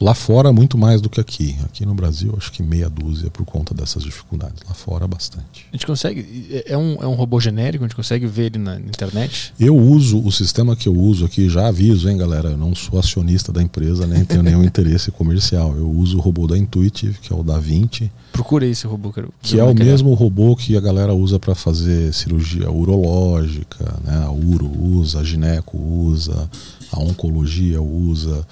Lá 0.00 0.14
fora, 0.14 0.50
muito 0.50 0.78
mais 0.78 1.02
do 1.02 1.10
que 1.10 1.20
aqui. 1.20 1.54
Aqui 1.62 1.84
no 1.84 1.92
Brasil, 1.92 2.32
acho 2.34 2.50
que 2.50 2.62
meia 2.62 2.88
dúzia 2.88 3.30
por 3.30 3.44
conta 3.44 3.74
dessas 3.74 4.02
dificuldades. 4.02 4.62
Lá 4.66 4.72
fora, 4.72 5.06
bastante. 5.06 5.66
A 5.70 5.76
gente 5.76 5.86
consegue. 5.86 6.62
É 6.64 6.74
um, 6.74 6.94
é 7.02 7.06
um 7.06 7.12
robô 7.12 7.38
genérico? 7.38 7.84
A 7.84 7.86
gente 7.86 7.96
consegue 7.96 8.26
ver 8.26 8.46
ele 8.46 8.58
na 8.58 8.76
internet? 8.76 9.52
Eu 9.60 9.76
uso 9.76 10.18
o 10.24 10.32
sistema 10.32 10.74
que 10.74 10.88
eu 10.88 10.96
uso 10.96 11.26
aqui, 11.26 11.50
já 11.50 11.68
aviso, 11.68 12.08
hein, 12.08 12.16
galera? 12.16 12.48
Eu 12.48 12.56
não 12.56 12.74
sou 12.74 12.98
acionista 12.98 13.52
da 13.52 13.62
empresa, 13.62 14.06
nem 14.06 14.24
tenho 14.24 14.42
nenhum 14.42 14.64
interesse 14.64 15.10
comercial. 15.10 15.76
Eu 15.76 15.90
uso 15.90 16.16
o 16.16 16.20
robô 16.20 16.46
da 16.46 16.56
Intuitive, 16.56 17.18
que 17.18 17.30
é 17.30 17.36
o 17.36 17.42
da 17.42 17.58
20. 17.58 18.10
Procura 18.32 18.64
esse 18.64 18.86
robô, 18.86 19.12
quero 19.12 19.30
Que 19.42 19.60
é 19.60 19.64
o 19.64 19.74
mesmo 19.74 20.14
robô 20.14 20.56
que 20.56 20.78
a 20.78 20.80
galera 20.80 21.12
usa 21.12 21.38
para 21.38 21.54
fazer 21.54 22.14
cirurgia 22.14 22.70
urológica, 22.70 23.84
né? 24.02 24.16
A 24.24 24.30
uro 24.30 24.66
usa, 24.66 25.20
a 25.20 25.24
gineco 25.24 25.76
usa, 25.76 26.48
a 26.90 27.00
oncologia 27.00 27.82
usa. 27.82 28.46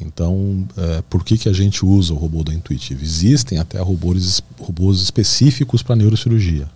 Então, 0.00 0.66
é, 0.76 1.02
por 1.08 1.24
que, 1.24 1.38
que 1.38 1.48
a 1.48 1.52
gente 1.52 1.84
usa 1.84 2.12
o 2.12 2.16
robô 2.16 2.44
da 2.44 2.52
Intuitive? 2.52 3.04
Existem 3.04 3.58
até 3.58 3.80
robôs, 3.80 4.42
robôs 4.58 5.00
específicos 5.00 5.82
para 5.82 5.96
neurocirurgia. 5.96 6.68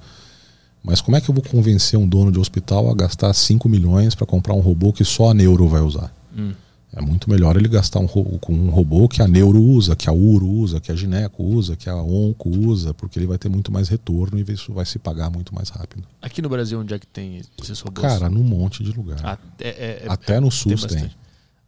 Mas 0.83 1.01
como 1.01 1.17
é 1.17 1.21
que 1.21 1.29
eu 1.31 1.35
vou 1.35 1.45
convencer 1.45 1.99
um 1.99 2.09
dono 2.09 2.33
de 2.33 2.39
hospital 2.39 2.91
a 2.91 2.95
gastar 2.95 3.33
5 3.33 3.69
milhões 3.69 4.15
para 4.15 4.27
comprar 4.27 4.55
um 4.55 4.61
robô 4.61 4.93
que 4.93 5.05
só 5.05 5.31
a 5.31 5.35
neuro 5.35 5.69
vai 5.69 5.83
usar? 5.83 6.15
Hum. 6.37 6.53
É 6.93 7.01
muito 7.01 7.31
melhor 7.31 7.57
ele 7.57 7.69
gastar 7.69 8.01
um, 8.01 8.07
com 8.09 8.53
um 8.53 8.69
robô 8.69 9.09
que 9.09 9.23
a 9.23 9.29
neuro 9.29 9.63
usa, 9.63 9.95
que 9.95 10.09
a 10.09 10.13
uro 10.13 10.49
usa, 10.49 10.81
que 10.81 10.91
a 10.91 10.97
gineco 10.97 11.41
usa, 11.45 11.77
que 11.77 11.89
a 11.89 11.95
onco 11.95 12.49
usa, 12.49 12.93
porque 12.93 13.17
ele 13.17 13.29
vai 13.29 13.39
ter 13.39 13.49
muito 13.49 13.71
mais 13.71 13.89
retorno 13.89 14.39
e 14.39 14.53
isso 14.53 14.73
vai 14.73 14.85
se 14.85 14.99
pagar 14.99 15.31
muito 15.31 15.55
mais 15.55 15.69
rápido. 15.69 16.03
Aqui 16.21 16.43
no 16.43 16.49
Brasil, 16.49 16.81
onde 16.81 16.93
é 16.93 16.99
que 16.99 17.07
tem 17.07 17.43
esses 17.63 17.79
robôs? 17.79 18.05
Cara, 18.05 18.29
num 18.29 18.43
monte 18.43 18.83
de 18.83 18.91
lugar. 18.91 19.21
Ah, 19.23 19.39
é, 19.61 19.69
é, 19.69 20.07
Até 20.09 20.41
no 20.41 20.51
SUS 20.51 20.85
tem. 20.87 21.09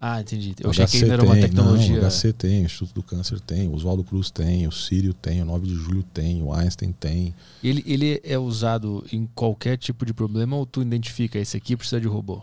Ah, 0.04 0.20
entendi. 0.20 0.52
Eu 0.58 0.70
achei 0.70 0.84
que 0.84 1.04
era 1.04 1.22
uma 1.22 1.36
tecnologia. 1.36 2.00
Não, 2.00 2.08
o 2.08 2.10
HC 2.10 2.32
tem, 2.32 2.62
o 2.62 2.64
Instituto 2.64 2.92
do 2.92 3.02
Câncer 3.04 3.38
tem, 3.38 3.68
o 3.68 3.72
Oswaldo 3.72 4.02
Cruz 4.02 4.32
tem, 4.32 4.66
o 4.66 4.72
Sírio 4.72 5.14
tem, 5.14 5.40
o 5.40 5.44
9 5.44 5.64
de 5.64 5.76
Julho 5.76 6.02
tem, 6.12 6.42
o 6.42 6.52
Einstein 6.52 6.90
tem. 6.90 7.32
Ele, 7.62 7.84
ele 7.86 8.20
é 8.24 8.36
usado 8.36 9.06
em 9.12 9.28
qualquer 9.32 9.78
tipo 9.78 10.04
de 10.04 10.12
problema 10.12 10.56
ou 10.56 10.66
tu 10.66 10.82
identifica 10.82 11.38
esse 11.38 11.56
aqui 11.56 11.76
precisa 11.76 12.00
de 12.00 12.08
robô? 12.08 12.42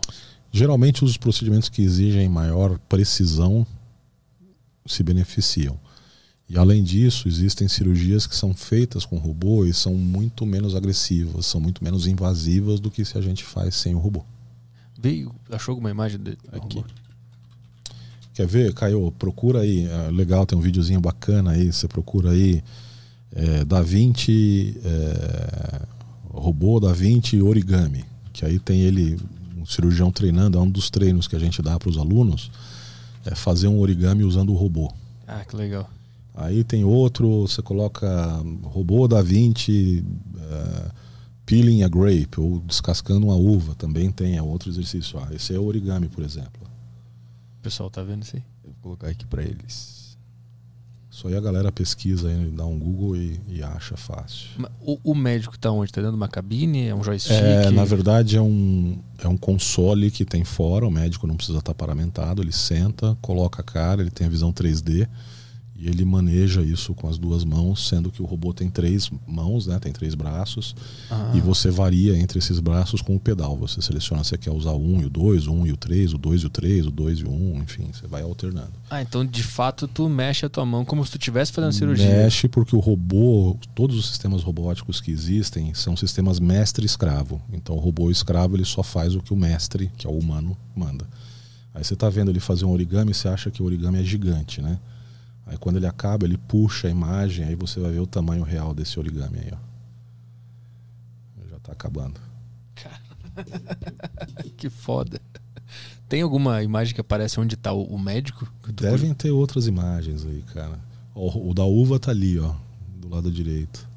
Geralmente 0.50 1.04
os 1.04 1.18
procedimentos 1.18 1.68
que 1.68 1.82
exigem 1.82 2.30
maior 2.30 2.78
precisão 2.88 3.66
se 4.86 5.02
beneficiam. 5.02 5.78
E 6.48 6.56
além 6.56 6.82
disso, 6.82 7.28
existem 7.28 7.68
cirurgias 7.68 8.26
que 8.26 8.34
são 8.34 8.54
feitas 8.54 9.04
com 9.04 9.18
robô 9.18 9.66
e 9.66 9.74
são 9.74 9.92
muito 9.94 10.46
menos 10.46 10.74
agressivas, 10.74 11.44
são 11.44 11.60
muito 11.60 11.84
menos 11.84 12.06
invasivas 12.06 12.80
do 12.80 12.90
que 12.90 13.04
se 13.04 13.18
a 13.18 13.20
gente 13.20 13.44
faz 13.44 13.74
sem 13.74 13.94
o 13.94 13.98
robô. 13.98 14.24
Veio, 14.98 15.34
achou 15.50 15.72
alguma 15.72 15.90
imagem 15.90 16.18
do 16.18 16.30
Aqui. 16.30 16.78
robô? 16.78 16.84
Quer 18.40 18.46
ver, 18.46 18.72
Caio? 18.72 19.12
Procura 19.18 19.60
aí. 19.60 19.86
É 19.86 20.10
legal, 20.10 20.46
tem 20.46 20.56
um 20.56 20.62
videozinho 20.62 20.98
bacana 20.98 21.50
aí. 21.50 21.70
Você 21.70 21.86
procura 21.86 22.30
aí. 22.30 22.64
É, 23.34 23.66
da 23.66 23.82
Vinci. 23.82 24.80
É, 24.82 25.82
robô 26.30 26.80
da 26.80 26.90
Vinci 26.90 27.42
origami. 27.42 28.02
Que 28.32 28.46
aí 28.46 28.58
tem 28.58 28.80
ele, 28.80 29.18
um 29.58 29.66
cirurgião 29.66 30.10
treinando. 30.10 30.56
É 30.56 30.60
um 30.62 30.70
dos 30.70 30.88
treinos 30.88 31.28
que 31.28 31.36
a 31.36 31.38
gente 31.38 31.60
dá 31.60 31.78
para 31.78 31.90
os 31.90 31.98
alunos. 31.98 32.50
É 33.26 33.34
fazer 33.34 33.68
um 33.68 33.78
origami 33.78 34.24
usando 34.24 34.54
o 34.54 34.56
robô. 34.56 34.90
Ah, 35.28 35.44
que 35.44 35.54
legal. 35.54 35.90
Aí 36.34 36.64
tem 36.64 36.82
outro, 36.82 37.42
você 37.42 37.60
coloca 37.60 38.42
robô 38.62 39.06
da 39.06 39.20
Vinci. 39.20 40.02
É, 40.50 40.90
peeling 41.44 41.82
a 41.82 41.88
grape 41.88 42.40
ou 42.40 42.60
descascando 42.60 43.26
uma 43.26 43.36
uva 43.36 43.74
também 43.74 44.10
tem 44.10 44.38
é 44.38 44.42
outro 44.42 44.70
exercício. 44.70 45.18
Ah, 45.18 45.28
esse 45.34 45.54
é 45.54 45.58
o 45.58 45.64
origami, 45.64 46.08
por 46.08 46.24
exemplo. 46.24 46.69
O 47.60 47.62
pessoal 47.62 47.90
tá 47.90 48.02
vendo 48.02 48.22
isso 48.22 48.36
aí? 48.36 48.42
Eu 48.64 48.70
vou 48.70 48.82
colocar 48.82 49.08
aqui 49.08 49.26
para 49.26 49.42
eles. 49.42 50.16
Isso 51.10 51.28
aí 51.28 51.36
a 51.36 51.40
galera 51.40 51.70
pesquisa 51.70 52.26
aí, 52.26 52.46
dá 52.56 52.64
um 52.64 52.78
Google 52.78 53.16
e, 53.16 53.38
e 53.48 53.62
acha 53.62 53.98
fácil. 53.98 54.48
O, 54.80 54.98
o, 55.04 55.14
médico 55.14 55.58
tá 55.58 55.70
onde? 55.70 55.92
Tá 55.92 56.00
dentro 56.00 56.16
de 56.16 56.16
uma 56.16 56.28
cabine? 56.28 56.86
É 56.86 56.94
um 56.94 57.04
joystick? 57.04 57.32
É, 57.32 57.70
na 57.70 57.84
verdade 57.84 58.38
é 58.38 58.40
um, 58.40 58.98
é 59.18 59.28
um 59.28 59.36
console 59.36 60.10
que 60.10 60.24
tem 60.24 60.42
fora, 60.42 60.86
o 60.86 60.90
médico 60.90 61.26
não 61.26 61.36
precisa 61.36 61.58
estar 61.58 61.74
tá 61.74 61.74
paramentado, 61.74 62.40
ele 62.40 62.52
senta, 62.52 63.14
coloca 63.20 63.60
a 63.60 63.64
cara, 63.64 64.00
ele 64.00 64.10
tem 64.10 64.26
a 64.26 64.30
visão 64.30 64.50
3D 64.50 65.06
e 65.80 65.88
ele 65.88 66.04
maneja 66.04 66.60
isso 66.60 66.92
com 66.94 67.08
as 67.08 67.16
duas 67.16 67.42
mãos, 67.42 67.88
sendo 67.88 68.10
que 68.10 68.20
o 68.20 68.26
robô 68.26 68.52
tem 68.52 68.68
três 68.68 69.10
mãos, 69.26 69.66
né? 69.66 69.78
Tem 69.78 69.90
três 69.90 70.14
braços. 70.14 70.76
Ah. 71.10 71.32
E 71.34 71.40
você 71.40 71.70
varia 71.70 72.14
entre 72.18 72.38
esses 72.38 72.60
braços 72.60 73.00
com 73.00 73.16
o 73.16 73.20
pedal. 73.20 73.56
Você 73.56 73.80
seleciona 73.80 74.22
se 74.22 74.36
quer 74.36 74.50
usar 74.50 74.72
o 74.72 74.96
1 74.96 75.00
e 75.00 75.04
o 75.06 75.10
2, 75.10 75.46
o 75.46 75.52
1 75.54 75.66
e 75.68 75.72
o 75.72 75.76
3, 75.78 76.12
o 76.12 76.18
2 76.18 76.42
e 76.42 76.46
o 76.46 76.50
3, 76.50 76.86
o 76.86 76.90
2 76.90 77.18
e 77.20 77.24
o 77.24 77.30
1, 77.30 77.62
enfim, 77.62 77.88
você 77.90 78.06
vai 78.06 78.20
alternando. 78.20 78.72
Ah, 78.90 79.00
então 79.00 79.24
de 79.24 79.42
fato 79.42 79.88
tu 79.88 80.06
mexe 80.06 80.44
a 80.44 80.50
tua 80.50 80.66
mão 80.66 80.84
como 80.84 81.02
se 81.02 81.12
tu 81.12 81.16
estivesse 81.16 81.50
fazendo 81.50 81.72
cirurgia. 81.72 82.06
Mexe 82.06 82.46
porque 82.46 82.76
o 82.76 82.80
robô, 82.80 83.56
todos 83.74 83.96
os 83.96 84.06
sistemas 84.06 84.42
robóticos 84.42 85.00
que 85.00 85.10
existem 85.10 85.72
são 85.72 85.96
sistemas 85.96 86.38
mestre-escravo. 86.38 87.40
Então 87.50 87.74
o 87.74 87.78
robô 87.78 88.10
escravo 88.10 88.54
ele 88.54 88.66
só 88.66 88.82
faz 88.82 89.14
o 89.14 89.20
que 89.20 89.32
o 89.32 89.36
mestre, 89.36 89.90
que 89.96 90.06
é 90.06 90.10
o 90.10 90.18
humano, 90.18 90.54
manda. 90.76 91.06
Aí 91.74 91.82
você 91.82 91.94
está 91.94 92.10
vendo 92.10 92.30
ele 92.30 92.40
fazer 92.40 92.66
um 92.66 92.70
origami, 92.70 93.14
você 93.14 93.28
acha 93.28 93.50
que 93.50 93.62
o 93.62 93.64
origami 93.64 93.98
é 93.98 94.04
gigante, 94.04 94.60
né? 94.60 94.78
Aí 95.50 95.58
quando 95.58 95.76
ele 95.76 95.86
acaba, 95.86 96.24
ele 96.24 96.38
puxa 96.38 96.86
a 96.86 96.90
imagem, 96.90 97.44
aí 97.44 97.56
você 97.56 97.80
vai 97.80 97.90
ver 97.90 97.98
o 97.98 98.06
tamanho 98.06 98.44
real 98.44 98.72
desse 98.72 99.00
origami 99.00 99.40
aí, 99.40 99.52
ó. 99.52 99.58
Já 101.50 101.56
está 101.56 101.72
acabando. 101.72 102.20
que 104.56 104.70
foda. 104.70 105.20
Tem 106.08 106.22
alguma 106.22 106.62
imagem 106.62 106.94
que 106.94 107.00
aparece 107.00 107.40
onde 107.40 107.56
está 107.56 107.72
o, 107.72 107.98
médico? 107.98 108.48
Devem 108.72 109.12
ter 109.12 109.32
outras 109.32 109.66
imagens 109.66 110.24
aí, 110.24 110.42
cara. 110.54 110.78
O, 111.16 111.50
o, 111.50 111.52
da 111.52 111.64
uva 111.64 111.98
tá 111.98 112.12
ali, 112.12 112.38
ó, 112.38 112.54
do 112.96 113.08
lado 113.08 113.28
direito. 113.28 113.88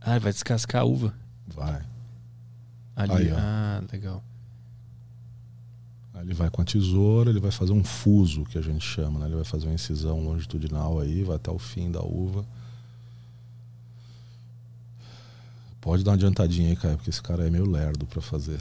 Ah, 0.00 0.18
vai 0.18 0.32
descascar 0.32 0.82
a 0.82 0.84
uva. 0.84 1.14
Vai. 1.46 1.84
Ali, 2.96 3.12
Aí, 3.12 3.32
ó. 3.32 3.36
ah, 3.38 3.82
legal. 3.92 4.24
Aí 6.20 6.26
ele 6.26 6.34
vai 6.34 6.50
com 6.50 6.60
a 6.60 6.64
tesoura, 6.64 7.30
ele 7.30 7.40
vai 7.40 7.50
fazer 7.50 7.72
um 7.72 7.82
fuso, 7.82 8.44
que 8.44 8.58
a 8.58 8.60
gente 8.60 8.84
chama, 8.84 9.18
né? 9.18 9.26
Ele 9.26 9.36
vai 9.36 9.44
fazer 9.44 9.66
uma 9.66 9.74
incisão 9.74 10.22
longitudinal 10.22 11.00
aí, 11.00 11.22
vai 11.22 11.36
até 11.36 11.50
o 11.50 11.58
fim 11.58 11.90
da 11.90 12.02
uva. 12.02 12.44
Pode 15.80 16.04
dar 16.04 16.10
uma 16.10 16.16
adiantadinha 16.16 16.68
aí, 16.68 16.76
cara, 16.76 16.96
porque 16.96 17.08
esse 17.08 17.22
cara 17.22 17.46
é 17.46 17.50
meio 17.50 17.68
lerdo 17.68 18.04
pra 18.04 18.20
fazer. 18.20 18.60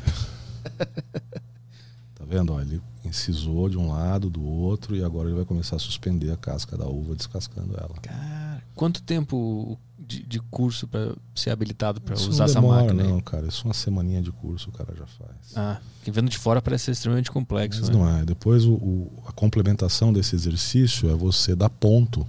tá 2.15 2.23
vendo? 2.25 2.53
Ó, 2.53 2.61
ele 2.61 2.81
incisou 3.03 3.67
de 3.67 3.77
um 3.77 3.89
lado, 3.89 4.29
do 4.29 4.41
outro, 4.41 4.95
e 4.95 5.03
agora 5.03 5.27
ele 5.27 5.35
vai 5.35 5.45
começar 5.45 5.75
a 5.75 5.79
suspender 5.79 6.31
a 6.31 6.37
casca 6.37 6.77
da 6.77 6.85
uva, 6.85 7.13
descascando 7.13 7.75
ela. 7.75 7.93
Cara, 8.01 8.63
quanto 8.73 9.01
tempo 9.03 9.77
de, 10.09 10.23
de 10.23 10.39
curso 10.39 10.87
para 10.87 11.15
ser 11.35 11.51
habilitado 11.51 12.01
para 12.01 12.15
usar 12.15 12.39
não 12.39 12.45
essa 12.45 12.53
demora, 12.55 12.81
máquina? 12.85 13.03
aí? 13.03 13.09
Não, 13.09 13.19
cara, 13.21 13.47
isso 13.47 13.63
uma 13.65 13.73
semaninha 13.75 14.21
de 14.23 14.31
curso 14.31 14.69
o 14.69 14.71
cara 14.73 14.95
já 14.97 15.05
faz. 15.05 15.53
Ah, 15.55 15.79
quem 16.03 16.11
vendo 16.11 16.29
de 16.29 16.37
fora 16.37 16.59
parece 16.61 16.85
ser 16.85 16.91
extremamente 16.91 17.29
complexo. 17.29 17.81
Mas 17.81 17.89
né? 17.89 17.95
não 17.95 18.17
é. 18.17 18.25
Depois 18.25 18.65
o, 18.65 18.73
o- 18.73 19.23
a 19.27 19.31
complementação 19.31 20.11
desse 20.11 20.35
exercício 20.35 21.09
é 21.11 21.13
você 21.15 21.55
dar 21.55 21.69
ponto 21.69 22.25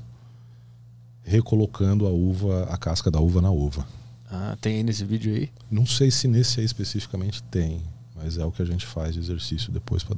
recolocando 1.25 2.07
a 2.07 2.11
uva, 2.11 2.65
a 2.65 2.77
casca 2.77 3.11
da 3.11 3.19
uva 3.21 3.41
na 3.41 3.51
uva. 3.51 3.87
Ah, 4.31 4.57
tem 4.61 4.77
aí 4.77 4.83
nesse 4.83 5.05
vídeo 5.05 5.35
aí? 5.35 5.51
Não 5.71 5.87
sei 5.87 6.11
se 6.11 6.29
nesse 6.29 6.61
aí 6.61 6.67
especificamente 6.67 7.43
tem, 7.45 7.83
mas 8.15 8.37
é 8.39 8.45
o 8.45 8.53
que 8.53 8.63
a 8.63 8.65
gente 8.67 8.87
faz 8.87 9.15
de 9.15 9.21
exercício 9.21 9.73
depois 9.73 10.05
para 10.05 10.17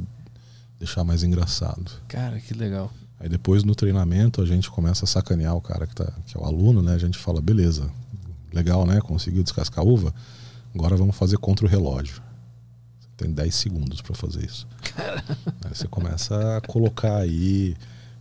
deixar 0.79 1.05
mais 1.05 1.23
engraçado. 1.23 1.91
Cara, 2.09 2.41
que 2.41 2.55
legal. 2.55 2.93
Aí 3.23 3.29
depois 3.29 3.63
no 3.63 3.73
treinamento 3.73 4.43
a 4.43 4.45
gente 4.45 4.69
começa 4.69 5.05
a 5.05 5.09
sacanear 5.09 5.55
o 5.55 5.61
cara 5.61 5.87
que, 5.87 5.95
tá, 5.95 6.13
que 6.27 6.37
é 6.37 6.41
o 6.41 6.45
aluno, 6.45 6.83
né? 6.83 6.93
A 6.93 6.99
gente 6.99 7.17
fala, 7.17 7.41
beleza, 7.41 7.89
legal, 8.53 8.85
né? 8.85 9.01
Conseguiu 9.01 9.45
descascar 9.45 9.85
a 9.85 9.89
uva, 9.89 10.13
agora 10.75 10.97
vamos 10.97 11.15
fazer 11.15 11.39
contra 11.39 11.65
o 11.65 11.69
relógio. 11.69 12.21
Você 13.01 13.09
tem 13.17 13.31
10 13.33 13.55
segundos 13.55 14.01
para 14.03 14.17
fazer 14.17 14.45
isso. 14.45 14.67
Aí 15.65 15.73
você 15.73 15.87
começa 15.87 16.57
a 16.57 16.61
colocar 16.63 17.19
aí 17.19 17.77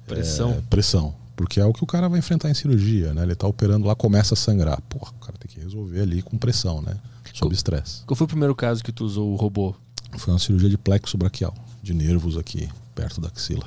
Pressão. 0.05 0.51
é, 0.51 0.61
pressão. 0.69 1.15
Porque 1.35 1.59
é 1.59 1.65
o 1.65 1.73
que 1.73 1.83
o 1.83 1.87
cara 1.87 2.07
vai 2.07 2.19
enfrentar 2.19 2.51
em 2.51 2.53
cirurgia, 2.53 3.11
né? 3.15 3.23
Ele 3.23 3.33
tá 3.33 3.47
operando 3.47 3.87
lá, 3.87 3.95
começa 3.95 4.35
a 4.35 4.37
sangrar. 4.37 4.79
Porra, 4.83 5.11
o 5.11 5.25
cara 5.25 5.35
tem 5.39 5.49
que 5.49 5.59
resolver 5.59 6.01
ali 6.01 6.21
com 6.21 6.37
pressão, 6.37 6.79
né? 6.83 6.95
Sob 7.33 7.55
estresse. 7.55 8.03
Qual 8.05 8.15
foi 8.15 8.25
o 8.25 8.27
primeiro 8.27 8.53
caso 8.53 8.83
que 8.83 8.91
tu 8.91 9.03
usou 9.03 9.31
o 9.31 9.35
robô? 9.35 9.73
Foi 10.17 10.31
uma 10.31 10.39
cirurgia 10.39 10.69
de 10.69 10.77
plexo 10.77 11.17
braquial, 11.17 11.55
de 11.81 11.93
nervos 11.95 12.37
aqui, 12.37 12.69
perto 12.93 13.19
da 13.19 13.29
axila. 13.29 13.65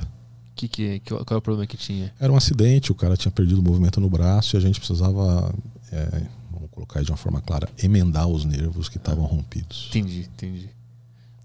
Que, 0.54 0.68
que, 0.68 1.00
que, 1.00 1.10
qual 1.10 1.24
é 1.30 1.36
o 1.36 1.42
problema 1.42 1.66
que 1.66 1.76
tinha? 1.76 2.12
Era 2.18 2.32
um 2.32 2.36
acidente, 2.36 2.92
o 2.92 2.94
cara 2.94 3.16
tinha 3.16 3.32
perdido 3.32 3.60
o 3.60 3.62
movimento 3.62 4.00
no 4.00 4.08
braço 4.08 4.54
e 4.54 4.58
a 4.58 4.60
gente 4.60 4.78
precisava, 4.78 5.52
é, 5.90 6.22
vamos 6.52 6.70
colocar 6.70 7.02
de 7.02 7.10
uma 7.10 7.16
forma 7.16 7.40
clara, 7.40 7.68
emendar 7.82 8.28
os 8.28 8.44
nervos 8.44 8.88
que 8.88 8.96
estavam 8.96 9.24
rompidos. 9.24 9.88
Entendi, 9.90 10.20
entendi. 10.20 10.70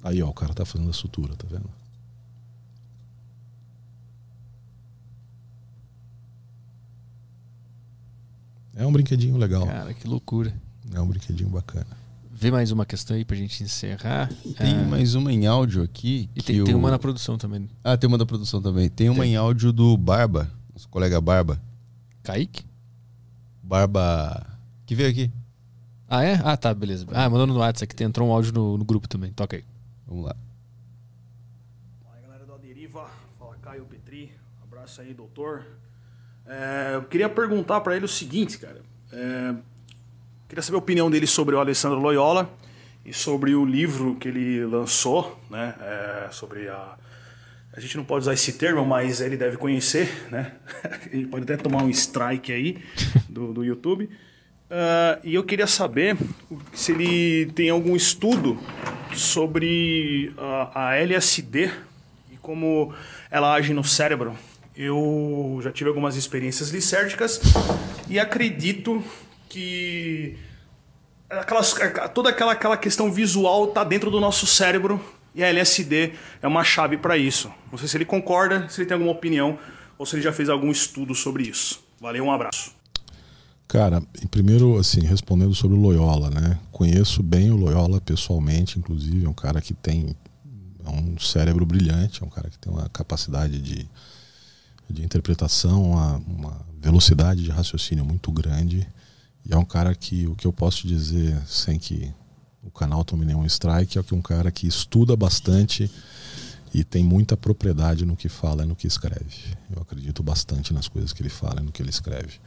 Aí, 0.03 0.21
ó, 0.21 0.29
o 0.29 0.33
cara 0.33 0.53
tá 0.53 0.63
fazendo 0.63 0.89
a 0.89 0.93
sutura, 0.93 1.35
tá 1.35 1.47
vendo? 1.49 1.69
É 8.75 8.85
um 8.85 8.91
brinquedinho 8.93 9.35
legal. 9.35 9.65
Cara, 9.65 9.93
que 9.93 10.07
loucura. 10.07 10.53
É 10.93 11.01
um 11.01 11.07
brinquedinho 11.07 11.49
bacana. 11.49 11.98
Vê 12.39 12.49
mais 12.51 12.71
uma 12.71 12.85
questão 12.85 13.17
aí 13.17 13.25
pra 13.25 13.35
gente 13.35 13.61
encerrar. 13.61 14.29
Tem 14.57 14.73
Ah, 14.73 14.83
mais 14.85 15.13
uma 15.13 15.29
em 15.29 15.45
áudio 15.45 15.83
aqui. 15.83 16.29
E 16.33 16.39
que 16.39 16.53
tem, 16.53 16.63
tem 16.63 16.73
uma 16.73 16.89
na 16.89 16.97
produção 16.97 17.37
também. 17.37 17.69
Ah, 17.83 17.97
tem 17.97 18.07
uma 18.07 18.17
da 18.17 18.25
produção 18.25 18.61
também. 18.61 18.87
Tem 18.87 19.09
uma 19.09 19.23
Tem. 19.23 19.33
em 19.33 19.35
áudio 19.35 19.73
do 19.73 19.97
Barba, 19.97 20.49
nosso 20.71 20.87
colega 20.87 21.19
Barba. 21.19 21.61
Kaique? 22.23 22.63
Barba. 23.61 24.57
Que 24.85 24.95
veio 24.95 25.09
aqui. 25.09 25.29
Ah, 26.07 26.23
é? 26.23 26.39
Ah, 26.41 26.55
tá, 26.55 26.73
beleza. 26.73 27.05
Ah, 27.11 27.29
mandou 27.29 27.45
no 27.45 27.57
WhatsApp 27.57 27.91
aqui, 27.93 28.03
entrou 28.05 28.29
um 28.29 28.31
áudio 28.31 28.53
no, 28.53 28.77
no 28.77 28.85
grupo 28.85 29.05
também. 29.09 29.33
Toca 29.33 29.57
aí. 29.57 29.65
Vamos 30.07 30.23
lá. 30.23 30.35
Fala 32.01 32.15
aí, 32.15 32.21
galera 32.23 32.45
do 32.45 32.53
Aderiva, 32.53 33.05
fala 33.37 33.57
Caio 33.61 33.83
Petri, 33.83 34.31
abraço 34.63 35.01
aí, 35.01 35.13
doutor. 35.13 35.65
É, 36.45 36.95
eu 36.95 37.03
queria 37.03 37.27
perguntar 37.27 37.81
para 37.81 37.97
ele 37.97 38.05
o 38.05 38.07
seguinte, 38.09 38.57
cara. 38.57 38.81
É, 39.11 39.55
queria 40.49 40.63
saber 40.63 40.77
a 40.77 40.79
opinião 40.79 41.11
dele 41.11 41.27
sobre 41.27 41.53
o 41.55 41.59
Alessandro 41.59 41.99
Loyola 41.99 42.49
e 43.05 43.13
sobre 43.13 43.53
o 43.53 43.63
livro 43.63 44.15
que 44.15 44.27
ele 44.27 44.65
lançou, 44.65 45.39
né? 45.49 45.75
é, 45.79 46.27
sobre 46.31 46.67
a. 46.67 46.97
A 47.71 47.79
gente 47.79 47.95
não 47.95 48.03
pode 48.03 48.23
usar 48.23 48.33
esse 48.33 48.53
termo, 48.53 48.83
mas 48.83 49.21
ele 49.21 49.37
deve 49.37 49.55
conhecer, 49.55 50.27
né? 50.31 50.53
Ele 51.13 51.27
pode 51.27 51.43
até 51.43 51.55
tomar 51.55 51.83
um 51.83 51.89
strike 51.89 52.51
aí 52.51 52.83
do, 53.29 53.53
do 53.53 53.63
YouTube. 53.63 54.09
Ah, 54.71 55.19
e 55.23 55.35
eu 55.35 55.43
queria 55.43 55.67
saber 55.67 56.17
se 56.73 56.91
ele 56.91 57.45
tem 57.53 57.69
algum 57.69 57.95
estudo 57.95 58.59
sobre 59.13 60.33
a, 60.35 60.89
a 60.89 60.95
LSD 60.95 61.71
e 62.31 62.37
como 62.37 62.91
ela 63.29 63.53
age 63.53 63.71
no 63.71 63.83
cérebro. 63.83 64.35
Eu 64.75 65.59
já 65.61 65.71
tive 65.71 65.89
algumas 65.89 66.15
experiências 66.15 66.69
lisérgicas 66.69 67.39
e 68.09 68.19
acredito 68.19 69.03
que 69.49 70.37
aquelas, 71.29 71.75
toda 72.13 72.29
aquela, 72.29 72.53
aquela 72.53 72.77
questão 72.77 73.11
visual 73.11 73.65
está 73.69 73.83
dentro 73.83 74.09
do 74.09 74.19
nosso 74.19 74.45
cérebro 74.47 75.03
e 75.33 75.43
a 75.43 75.47
LSD 75.47 76.13
é 76.41 76.47
uma 76.47 76.63
chave 76.63 76.97
para 76.97 77.17
isso. 77.17 77.51
Não 77.71 77.77
sei 77.77 77.87
se 77.87 77.97
ele 77.97 78.05
concorda, 78.05 78.69
se 78.69 78.79
ele 78.79 78.87
tem 78.87 78.95
alguma 78.95 79.11
opinião 79.11 79.57
ou 79.97 80.05
se 80.05 80.15
ele 80.15 80.21
já 80.21 80.31
fez 80.31 80.47
algum 80.47 80.71
estudo 80.71 81.13
sobre 81.13 81.43
isso. 81.43 81.83
Valeu, 81.99 82.23
um 82.23 82.31
abraço. 82.31 82.71
Cara, 83.67 84.01
primeiro, 84.31 84.77
assim, 84.77 85.01
respondendo 85.01 85.53
sobre 85.53 85.77
o 85.77 85.79
Loyola, 85.79 86.31
né? 86.31 86.57
Conheço 86.71 87.21
bem 87.21 87.51
o 87.51 87.55
Loyola 87.55 88.01
pessoalmente, 88.01 88.79
inclusive, 88.79 89.25
é 89.25 89.29
um 89.29 89.33
cara 89.33 89.61
que 89.61 89.73
tem 89.73 90.15
é 90.83 90.89
um 90.89 91.19
cérebro 91.19 91.65
brilhante, 91.65 92.23
é 92.23 92.25
um 92.25 92.29
cara 92.29 92.49
que 92.49 92.57
tem 92.57 92.71
uma 92.71 92.89
capacidade 92.89 93.61
de, 93.61 93.87
de 94.89 95.03
interpretação, 95.03 95.83
uma, 95.83 96.17
uma 96.25 96.65
velocidade 96.81 97.43
de 97.43 97.51
raciocínio 97.51 98.03
muito 98.03 98.31
grande. 98.31 98.87
E 99.45 99.53
é 99.53 99.57
um 99.57 99.65
cara 99.65 99.95
que, 99.95 100.27
o 100.27 100.35
que 100.35 100.45
eu 100.45 100.53
posso 100.53 100.87
dizer, 100.87 101.41
sem 101.47 101.79
que 101.79 102.13
o 102.63 102.69
canal 102.69 103.03
tome 103.03 103.25
nenhum 103.25 103.45
strike, 103.45 103.97
é 103.97 104.03
que 104.03 104.13
é 104.13 104.17
um 104.17 104.21
cara 104.21 104.51
que 104.51 104.67
estuda 104.67 105.15
bastante 105.15 105.89
e 106.73 106.83
tem 106.83 107.03
muita 107.03 107.35
propriedade 107.35 108.05
no 108.05 108.15
que 108.15 108.29
fala 108.29 108.63
e 108.63 108.67
no 108.67 108.75
que 108.75 108.87
escreve. 108.87 109.55
Eu 109.75 109.81
acredito 109.81 110.21
bastante 110.21 110.73
nas 110.73 110.87
coisas 110.87 111.13
que 111.13 111.21
ele 111.21 111.29
fala 111.29 111.61
e 111.61 111.63
no 111.63 111.71
que 111.71 111.81
ele 111.81 111.89
escreve. 111.89 112.39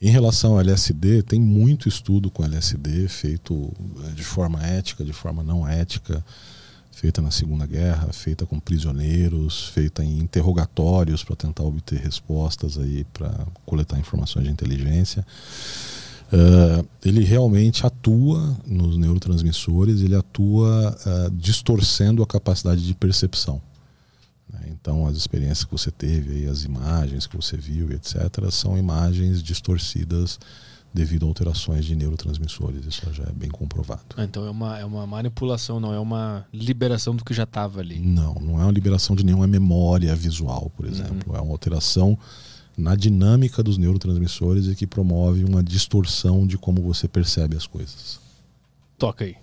Em 0.00 0.10
relação 0.10 0.52
ao 0.52 0.60
LSD, 0.60 1.22
tem 1.22 1.40
muito 1.40 1.88
estudo 1.88 2.30
com 2.30 2.44
LSD 2.44 3.08
feito 3.08 3.72
eh, 4.04 4.10
de 4.10 4.24
forma 4.24 4.62
ética, 4.62 5.04
de 5.04 5.12
forma 5.12 5.42
não 5.42 5.66
ética, 5.66 6.22
feita 6.92 7.22
na 7.22 7.30
Segunda 7.30 7.66
Guerra, 7.66 8.12
feita 8.12 8.44
com 8.44 8.58
prisioneiros, 8.60 9.68
feita 9.68 10.04
em 10.04 10.18
interrogatórios 10.18 11.24
para 11.24 11.36
tentar 11.36 11.62
obter 11.62 11.98
respostas 11.98 12.78
aí 12.78 13.04
para 13.12 13.46
coletar 13.64 13.98
informações 13.98 14.44
de 14.44 14.50
inteligência. 14.50 15.26
Uh, 16.32 16.86
ele 17.04 17.22
realmente 17.24 17.86
atua 17.86 18.56
nos 18.66 18.96
neurotransmissores, 18.96 20.00
ele 20.00 20.16
atua 20.16 20.96
uh, 21.06 21.30
distorcendo 21.30 22.22
a 22.22 22.26
capacidade 22.26 22.84
de 22.84 22.94
percepção. 22.94 23.62
Né? 24.52 24.60
Então, 24.70 25.06
as 25.06 25.16
experiências 25.16 25.64
que 25.64 25.70
você 25.70 25.90
teve, 25.90 26.46
as 26.46 26.64
imagens 26.64 27.26
que 27.26 27.36
você 27.36 27.56
viu, 27.56 27.92
etc., 27.92 28.50
são 28.50 28.76
imagens 28.76 29.40
distorcidas 29.42 30.38
devido 30.92 31.26
a 31.26 31.28
alterações 31.28 31.84
de 31.84 31.94
neurotransmissores. 31.94 32.84
Isso 32.86 33.02
já 33.12 33.24
é 33.24 33.32
bem 33.32 33.50
comprovado. 33.50 34.02
Ah, 34.16 34.24
então 34.24 34.46
é 34.46 34.50
uma, 34.50 34.78
é 34.78 34.84
uma 34.84 35.06
manipulação, 35.06 35.78
não 35.78 35.92
é 35.92 36.00
uma 36.00 36.46
liberação 36.52 37.14
do 37.14 37.24
que 37.24 37.34
já 37.34 37.42
estava 37.44 37.80
ali. 37.80 38.00
Não, 38.00 38.34
não 38.36 38.60
é 38.60 38.64
uma 38.64 38.72
liberação 38.72 39.14
de 39.14 39.24
nenhuma 39.24 39.46
memória 39.46 40.14
visual, 40.16 40.72
por 40.74 40.86
exemplo. 40.86 41.36
É 41.36 41.40
uma 41.40 41.52
alteração 41.52 42.18
na 42.76 42.94
dinâmica 42.94 43.62
dos 43.62 43.78
neurotransmissores 43.78 44.66
e 44.66 44.74
que 44.74 44.86
promove 44.86 45.44
uma 45.44 45.62
distorção 45.62 46.46
de 46.46 46.58
como 46.58 46.82
você 46.82 47.08
percebe 47.08 47.56
as 47.56 47.66
coisas. 47.66 48.20
Toca 48.98 49.24
aí. 49.24 49.36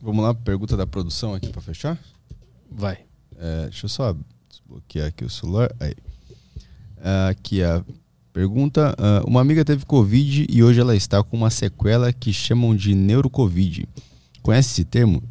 Vamos 0.00 0.24
lá, 0.24 0.32
pergunta 0.32 0.76
da 0.76 0.86
produção 0.86 1.34
aqui 1.34 1.48
para 1.48 1.60
fechar? 1.60 1.98
Vai. 2.70 3.00
É, 3.36 3.64
deixa 3.64 3.84
eu 3.84 3.90
só 3.90 4.16
desbloquear 4.48 5.08
aqui 5.08 5.24
o 5.24 5.30
celular. 5.30 5.74
Aí. 5.78 5.94
Ah, 7.02 7.28
aqui 7.28 7.62
a 7.62 7.84
pergunta. 8.32 8.94
ah, 8.98 9.22
uma 9.26 9.40
amiga 9.40 9.64
teve 9.64 9.84
Covid 9.84 10.46
e 10.48 10.62
hoje 10.62 10.80
ela 10.80 10.96
está 10.96 11.22
com 11.22 11.36
uma 11.36 11.50
sequela 11.50 12.12
que 12.12 12.32
chamam 12.32 12.74
de 12.74 12.94
neurocovid. 12.94 13.86
Conhece 14.42 14.70
esse 14.70 14.84
termo? 14.84 15.22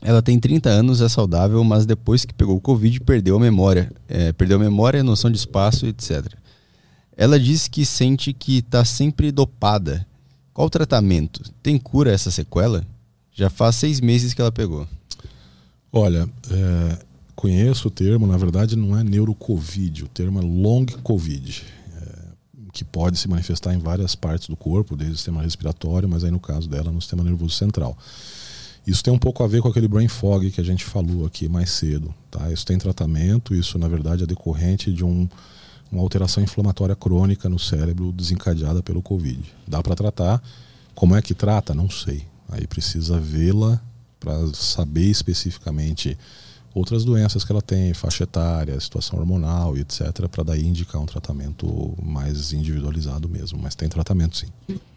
Ela 0.00 0.22
tem 0.22 0.38
30 0.38 0.70
anos, 0.70 1.00
é 1.00 1.08
saudável, 1.08 1.62
mas 1.64 1.84
depois 1.84 2.24
que 2.24 2.32
pegou 2.32 2.56
o 2.56 2.60
Covid 2.60 3.00
perdeu 3.00 3.36
a 3.36 3.40
memória. 3.40 3.90
É, 4.08 4.32
perdeu 4.32 4.56
a 4.56 4.60
memória, 4.60 5.02
noção 5.02 5.30
de 5.30 5.36
espaço, 5.36 5.86
etc. 5.86 6.32
Ela 7.20 7.40
diz 7.40 7.66
que 7.66 7.84
sente 7.84 8.32
que 8.32 8.58
está 8.58 8.84
sempre 8.84 9.32
dopada. 9.32 10.06
Qual 10.54 10.68
o 10.68 10.70
tratamento? 10.70 11.42
Tem 11.60 11.76
cura 11.76 12.12
essa 12.12 12.30
sequela? 12.30 12.86
Já 13.32 13.50
faz 13.50 13.74
seis 13.74 14.00
meses 14.00 14.32
que 14.32 14.40
ela 14.40 14.52
pegou. 14.52 14.86
Olha, 15.92 16.28
é, 16.48 16.98
conheço 17.34 17.88
o 17.88 17.90
termo, 17.90 18.24
na 18.24 18.36
verdade 18.36 18.76
não 18.76 18.96
é 18.96 19.02
neurocovid, 19.02 20.04
o 20.04 20.08
termo 20.08 20.38
é 20.38 20.42
long 20.42 20.86
covid, 21.02 21.64
é, 21.96 22.18
que 22.72 22.84
pode 22.84 23.18
se 23.18 23.26
manifestar 23.26 23.74
em 23.74 23.78
várias 23.78 24.14
partes 24.14 24.46
do 24.46 24.56
corpo, 24.56 24.94
desde 24.94 25.14
o 25.14 25.16
sistema 25.16 25.42
respiratório, 25.42 26.08
mas 26.08 26.22
aí 26.22 26.30
no 26.30 26.38
caso 26.38 26.68
dela 26.68 26.92
no 26.92 27.00
sistema 27.00 27.24
nervoso 27.24 27.54
central. 27.56 27.98
Isso 28.86 29.02
tem 29.02 29.12
um 29.12 29.18
pouco 29.18 29.42
a 29.42 29.48
ver 29.48 29.60
com 29.60 29.66
aquele 29.66 29.88
brain 29.88 30.08
fog 30.08 30.52
que 30.52 30.60
a 30.60 30.64
gente 30.64 30.84
falou 30.84 31.26
aqui 31.26 31.48
mais 31.48 31.70
cedo. 31.70 32.14
Tá? 32.30 32.52
Isso 32.52 32.64
tem 32.64 32.78
tratamento, 32.78 33.56
isso 33.56 33.76
na 33.76 33.88
verdade 33.88 34.22
é 34.22 34.26
decorrente 34.26 34.92
de 34.92 35.04
um, 35.04 35.28
uma 35.90 36.02
alteração 36.02 36.42
inflamatória 36.42 36.94
crônica 36.94 37.48
no 37.48 37.58
cérebro 37.58 38.12
desencadeada 38.12 38.82
pelo 38.82 39.02
Covid. 39.02 39.42
Dá 39.66 39.82
para 39.82 39.94
tratar. 39.94 40.42
Como 40.94 41.14
é 41.16 41.22
que 41.22 41.34
trata? 41.34 41.74
Não 41.74 41.88
sei. 41.88 42.26
Aí 42.48 42.66
precisa 42.66 43.18
vê-la 43.18 43.80
para 44.18 44.34
saber 44.54 45.04
especificamente 45.06 46.18
outras 46.74 47.04
doenças 47.04 47.44
que 47.44 47.52
ela 47.52 47.62
tem, 47.62 47.94
faixa 47.94 48.24
etária, 48.24 48.78
situação 48.80 49.18
hormonal 49.18 49.76
e 49.76 49.80
etc, 49.80 50.28
para 50.30 50.44
daí 50.44 50.66
indicar 50.66 51.00
um 51.00 51.06
tratamento 51.06 51.94
mais 52.02 52.52
individualizado 52.52 53.28
mesmo. 53.28 53.58
Mas 53.60 53.74
tem 53.74 53.88
tratamento 53.88 54.36
sim. 54.36 54.46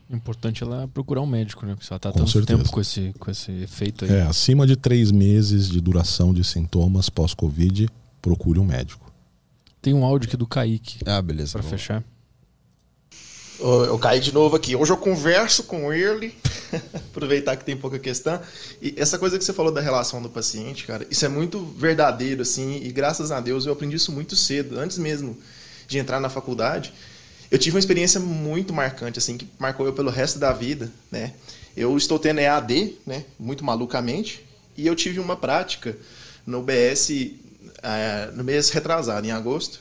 O 0.10 0.16
importante 0.16 0.64
é 0.64 0.68
ela 0.68 0.88
procurar 0.88 1.22
um 1.22 1.26
médico, 1.26 1.66
né? 1.66 1.74
Porque 1.74 1.92
ela 1.92 2.00
tá 2.00 2.12
Com 2.12 2.20
tanto 2.20 2.32
certeza. 2.32 2.58
tempo 2.60 2.72
com 2.72 2.82
esse, 2.82 3.14
com 3.18 3.32
esse 3.32 3.52
efeito 3.52 4.06
aí. 4.06 4.12
É, 4.12 4.22
acima 4.24 4.68
de 4.68 4.76
três 4.76 5.10
meses 5.12 5.70
de 5.70 5.80
duração 5.80 6.34
de 6.34 6.44
sintomas 6.44 7.10
pós-Covid, 7.10 7.88
procure 8.22 8.60
um 8.60 8.66
médico. 8.66 9.11
Tem 9.82 9.94
um 9.94 10.06
áudio 10.06 10.28
aqui 10.28 10.38
do 10.38 10.46
Kaique 10.48 11.00
Ah, 11.06 11.22
beleza. 11.22 11.54
pra 11.54 11.62
vamos. 11.62 11.72
fechar. 11.80 12.04
Eu 13.60 13.98
caí 14.00 14.20
de 14.20 14.34
novo 14.34 14.56
aqui. 14.56 14.76
Hoje 14.76 14.92
eu 14.92 14.98
converso 14.98 15.64
com 15.64 15.94
ele. 15.94 16.34
Aproveitar 16.94 17.56
que 17.56 17.64
tem 17.64 17.78
pouca 17.78 18.00
questão. 18.00 18.42
E 18.82 18.94
essa 18.98 19.20
coisa 19.20 19.38
que 19.38 19.44
você 19.46 19.54
falou 19.54 19.72
da 19.72 19.80
relação 19.82 20.20
do 20.22 20.30
paciente, 20.30 20.86
cara, 20.88 21.06
isso 21.12 21.24
é 21.26 21.30
muito 21.30 21.64
verdadeiro, 21.78 22.42
assim. 22.42 22.82
E 22.82 22.92
graças 22.92 23.32
a 23.32 23.40
Deus 23.40 23.66
eu 23.68 23.74
aprendi 23.74 23.96
isso 23.98 24.12
muito 24.12 24.36
cedo, 24.36 24.80
antes 24.80 24.98
mesmo 24.98 25.38
de 25.88 26.00
entrar 26.00 26.20
na 26.20 26.28
faculdade. 26.30 26.92
Eu 27.52 27.60
tive 27.60 27.76
uma 27.76 27.80
experiência 27.80 28.20
muito 28.20 28.74
marcante, 28.74 29.20
assim, 29.20 29.38
que 29.38 29.48
marcou 29.60 29.86
eu 29.86 29.94
pelo 29.94 30.10
resto 30.10 30.40
da 30.40 30.52
vida, 30.54 30.92
né? 31.12 31.34
Eu 31.78 31.96
estou 31.98 32.18
tendo 32.18 32.40
EAD, 32.40 32.96
né? 33.06 33.26
Muito 33.40 33.64
malucamente. 33.64 34.44
E 34.76 34.88
eu 34.88 34.96
tive 34.96 35.20
uma 35.20 35.36
prática 35.36 35.96
no 36.48 36.64
BS 36.64 37.32
eh, 37.84 38.30
no 38.34 38.44
mês 38.44 38.70
retrasado, 38.70 39.26
em 39.26 39.32
agosto. 39.32 39.80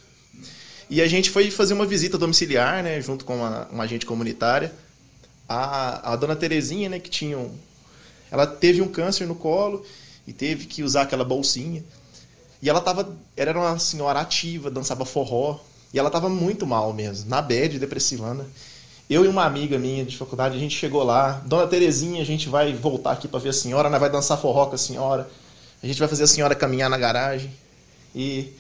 E 0.89 1.01
a 1.01 1.07
gente 1.07 1.31
foi 1.31 1.51
fazer 1.51 1.75
uma 1.75 1.87
visita 1.87 2.19
domiciliar, 2.19 2.83
né, 2.83 3.01
junto 3.01 3.25
com 3.25 3.37
uma, 3.37 3.69
uma 3.71 3.85
agente 3.85 4.05
comunitária. 4.05 4.73
A, 5.49 6.13
a 6.13 6.17
dona 6.17 6.35
Terezinha, 6.35 6.89
né, 6.89 6.99
que 6.99 7.11
tinha 7.11 7.39
um, 7.39 7.55
ela 8.31 8.47
teve 8.47 8.81
um 8.81 8.89
câncer 8.89 9.27
no 9.27 9.35
colo 9.35 9.85
e 10.27 10.33
teve 10.33 10.67
que 10.67 10.83
usar 10.83 11.03
aquela 11.03 11.25
bolsinha. 11.25 11.85
E 12.63 12.69
ela 12.69 12.81
tava, 12.81 13.17
ela 13.37 13.51
era 13.51 13.59
uma 13.59 13.79
senhora 13.79 14.21
ativa, 14.21 14.71
dançava 14.71 15.05
forró, 15.05 15.59
e 15.93 15.99
ela 15.99 16.11
tava 16.11 16.29
muito 16.29 16.67
mal 16.67 16.93
mesmo, 16.93 17.29
na 17.29 17.41
bad, 17.43 17.79
depressivana. 17.79 18.47
Eu 19.09 19.25
e 19.25 19.29
uma 19.29 19.45
amiga 19.45 19.77
minha 19.77 20.05
de 20.05 20.17
faculdade, 20.17 20.57
a 20.57 20.61
gente 20.61 20.77
chegou 20.77 21.03
lá, 21.03 21.43
Dona 21.47 21.67
Terezinha, 21.67 22.23
a 22.23 22.25
gente 22.25 22.49
vai 22.49 22.73
voltar 22.73 23.13
aqui 23.13 23.27
para 23.27 23.41
ver 23.41 23.49
a 23.49 23.53
senhora, 23.53 23.91
nós 23.91 23.99
vai 23.99 24.11
dançar 24.11 24.39
forró 24.39 24.67
com 24.67 24.77
a 24.77 24.79
senhora. 24.79 25.29
A 25.83 25.87
gente 25.87 25.99
vai 25.99 26.07
fazer 26.07 26.25
a 26.25 26.27
senhora 26.29 26.55
caminhar 26.55 26.89
na 26.89 26.99
garagem. 26.99 27.51
E 28.15 28.53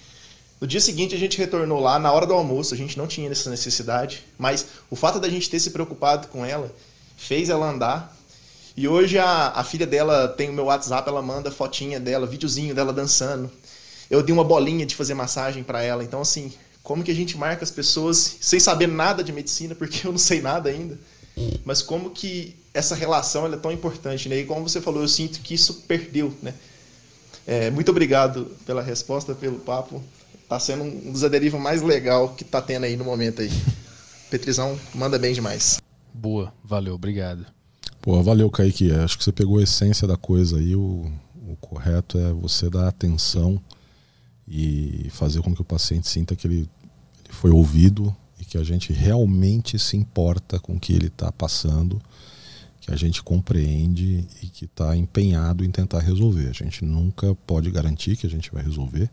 no 0.60 0.66
dia 0.66 0.80
seguinte 0.80 1.14
a 1.14 1.18
gente 1.18 1.38
retornou 1.38 1.80
lá 1.80 1.98
na 1.98 2.12
hora 2.12 2.26
do 2.26 2.34
almoço, 2.34 2.74
a 2.74 2.76
gente 2.76 2.98
não 2.98 3.06
tinha 3.06 3.30
essa 3.30 3.48
necessidade, 3.48 4.24
mas 4.38 4.66
o 4.90 4.96
fato 4.96 5.18
da 5.18 5.28
gente 5.28 5.48
ter 5.48 5.58
se 5.58 5.70
preocupado 5.70 6.28
com 6.28 6.44
ela 6.44 6.70
fez 7.16 7.48
ela 7.48 7.70
andar. 7.70 8.16
E 8.76 8.86
hoje 8.86 9.18
a, 9.18 9.48
a 9.48 9.64
filha 9.64 9.86
dela 9.86 10.28
tem 10.28 10.48
o 10.48 10.52
meu 10.52 10.66
WhatsApp, 10.66 11.08
ela 11.08 11.22
manda 11.22 11.50
fotinha 11.50 11.98
dela, 11.98 12.26
videozinho 12.26 12.74
dela 12.74 12.92
dançando. 12.92 13.50
Eu 14.10 14.22
dei 14.22 14.32
uma 14.32 14.44
bolinha 14.44 14.84
de 14.86 14.94
fazer 14.94 15.14
massagem 15.14 15.62
para 15.62 15.82
ela. 15.82 16.04
Então 16.04 16.20
assim, 16.20 16.52
como 16.82 17.02
que 17.02 17.10
a 17.10 17.14
gente 17.14 17.36
marca 17.36 17.64
as 17.64 17.70
pessoas 17.70 18.36
sem 18.40 18.60
saber 18.60 18.86
nada 18.86 19.24
de 19.24 19.32
medicina, 19.32 19.74
porque 19.74 20.06
eu 20.06 20.12
não 20.12 20.18
sei 20.18 20.40
nada 20.40 20.68
ainda. 20.68 20.98
Mas 21.64 21.82
como 21.82 22.10
que 22.10 22.56
essa 22.74 22.94
relação 22.94 23.46
ela 23.46 23.56
é 23.56 23.58
tão 23.58 23.72
importante, 23.72 24.28
né? 24.28 24.40
E 24.40 24.44
como 24.44 24.68
você 24.68 24.80
falou, 24.80 25.02
eu 25.02 25.08
sinto 25.08 25.40
que 25.40 25.54
isso 25.54 25.84
perdeu, 25.86 26.34
né? 26.42 26.54
É, 27.50 27.68
muito 27.68 27.90
obrigado 27.90 28.46
pela 28.64 28.80
resposta, 28.80 29.34
pelo 29.34 29.58
papo. 29.58 30.00
Tá 30.48 30.60
sendo 30.60 30.84
um 30.84 31.10
dos 31.10 31.24
aderiva 31.24 31.58
mais 31.58 31.82
legal 31.82 32.28
que 32.28 32.44
tá 32.44 32.62
tendo 32.62 32.84
aí 32.84 32.96
no 32.96 33.04
momento 33.04 33.42
aí. 33.42 33.50
Petrizão 34.30 34.78
manda 34.94 35.18
bem 35.18 35.34
demais. 35.34 35.80
Boa, 36.14 36.52
valeu, 36.62 36.94
obrigado. 36.94 37.44
Pô, 38.00 38.22
valeu, 38.22 38.48
Kaique. 38.52 38.92
Acho 38.92 39.18
que 39.18 39.24
você 39.24 39.32
pegou 39.32 39.58
a 39.58 39.64
essência 39.64 40.06
da 40.06 40.16
coisa 40.16 40.58
aí. 40.58 40.76
O, 40.76 41.12
o 41.48 41.56
correto 41.60 42.18
é 42.18 42.32
você 42.32 42.70
dar 42.70 42.86
atenção 42.86 43.60
e 44.46 45.08
fazer 45.10 45.42
com 45.42 45.52
que 45.52 45.60
o 45.60 45.64
paciente 45.64 46.08
sinta 46.08 46.36
que 46.36 46.46
ele, 46.46 46.68
ele 47.24 47.32
foi 47.32 47.50
ouvido 47.50 48.14
e 48.38 48.44
que 48.44 48.58
a 48.58 48.62
gente 48.62 48.92
realmente 48.92 49.76
se 49.76 49.96
importa 49.96 50.60
com 50.60 50.74
o 50.74 50.80
que 50.80 50.92
ele 50.92 51.08
está 51.08 51.32
passando, 51.32 52.00
que 52.80 52.92
a 52.92 52.96
gente 52.96 53.22
compreende 53.22 54.26
e 54.42 54.48
que 54.48 54.64
está 54.64 54.96
empenhado 54.96 55.64
em 55.64 55.70
tentar 55.70 56.00
resolver. 56.00 56.48
A 56.48 56.52
gente 56.52 56.84
nunca 56.84 57.34
pode 57.46 57.70
garantir 57.70 58.16
que 58.16 58.26
a 58.26 58.30
gente 58.30 58.50
vai 58.50 58.62
resolver, 58.62 59.10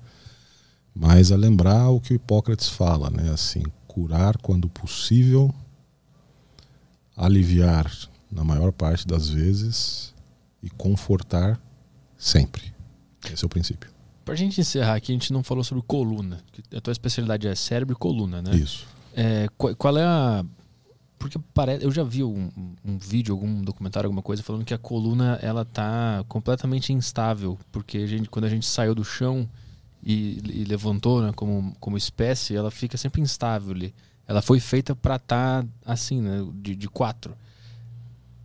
mas 0.96 1.32
é 1.32 1.38
lembrar 1.38 1.90
o 1.90 2.00
que 2.00 2.14
o 2.14 2.16
Hipócrates 2.16 2.70
fala, 2.70 3.10
né? 3.10 3.30
Assim, 3.32 3.64
curar 3.88 4.38
quando 4.38 4.70
possível, 4.70 5.54
aliviar 7.16 7.92
na 8.32 8.44
maior 8.44 8.72
parte 8.72 9.06
das 9.06 9.30
vezes 9.30 10.14
e 10.62 10.70
confortar 10.70 11.60
sempre. 12.18 12.74
Esse 13.32 13.44
é 13.44 13.48
o 13.48 13.50
princípio. 13.50 13.90
Pra 14.24 14.36
gente 14.36 14.60
encerrar 14.60 14.96
aqui, 14.96 15.12
a 15.12 15.16
gente 15.16 15.32
não 15.32 15.44
falou 15.44 15.64
sobre 15.64 15.84
coluna. 15.88 16.44
A 16.76 16.82
tua 16.82 16.92
especialidade 16.92 17.48
é 17.48 17.56
cérebro 17.56 17.96
e 17.96 17.98
coluna, 17.98 18.42
né? 18.42 18.56
Isso. 18.56 18.86
É, 19.16 19.48
qual 19.58 19.98
é 19.98 20.04
a. 20.04 20.46
Porque 21.18 21.40
parece. 21.54 21.84
Eu 21.84 21.92
já 21.92 22.04
vi 22.04 22.24
um, 22.24 22.50
um 22.86 22.98
vídeo, 22.98 23.34
algum 23.34 23.62
documentário, 23.62 24.08
alguma 24.08 24.22
coisa, 24.22 24.44
falando 24.44 24.66
que 24.66 24.74
a 24.74 24.78
coluna 24.78 25.40
ela 25.42 25.66
tá 25.66 26.24
completamente 26.28 26.94
instável. 26.94 27.58
Porque 27.72 27.98
a 27.98 28.08
gente, 28.08 28.30
quando 28.30 28.46
a 28.46 28.50
gente 28.50 28.66
saiu 28.66 28.94
do 28.94 29.04
chão 29.04 29.50
e, 30.04 30.40
e 30.44 30.64
levantou 30.64 31.22
né, 31.22 31.32
como, 31.36 31.76
como 31.80 31.98
espécie, 31.98 32.56
ela 32.56 32.70
fica 32.70 32.98
sempre 32.98 33.22
instável. 33.22 33.76
Ela 34.28 34.42
foi 34.42 34.60
feita 34.60 34.96
para 34.96 35.16
estar 35.16 35.66
assim, 35.86 36.22
né? 36.22 36.46
De, 36.56 36.76
de 36.76 36.88
quatro. 36.88 37.36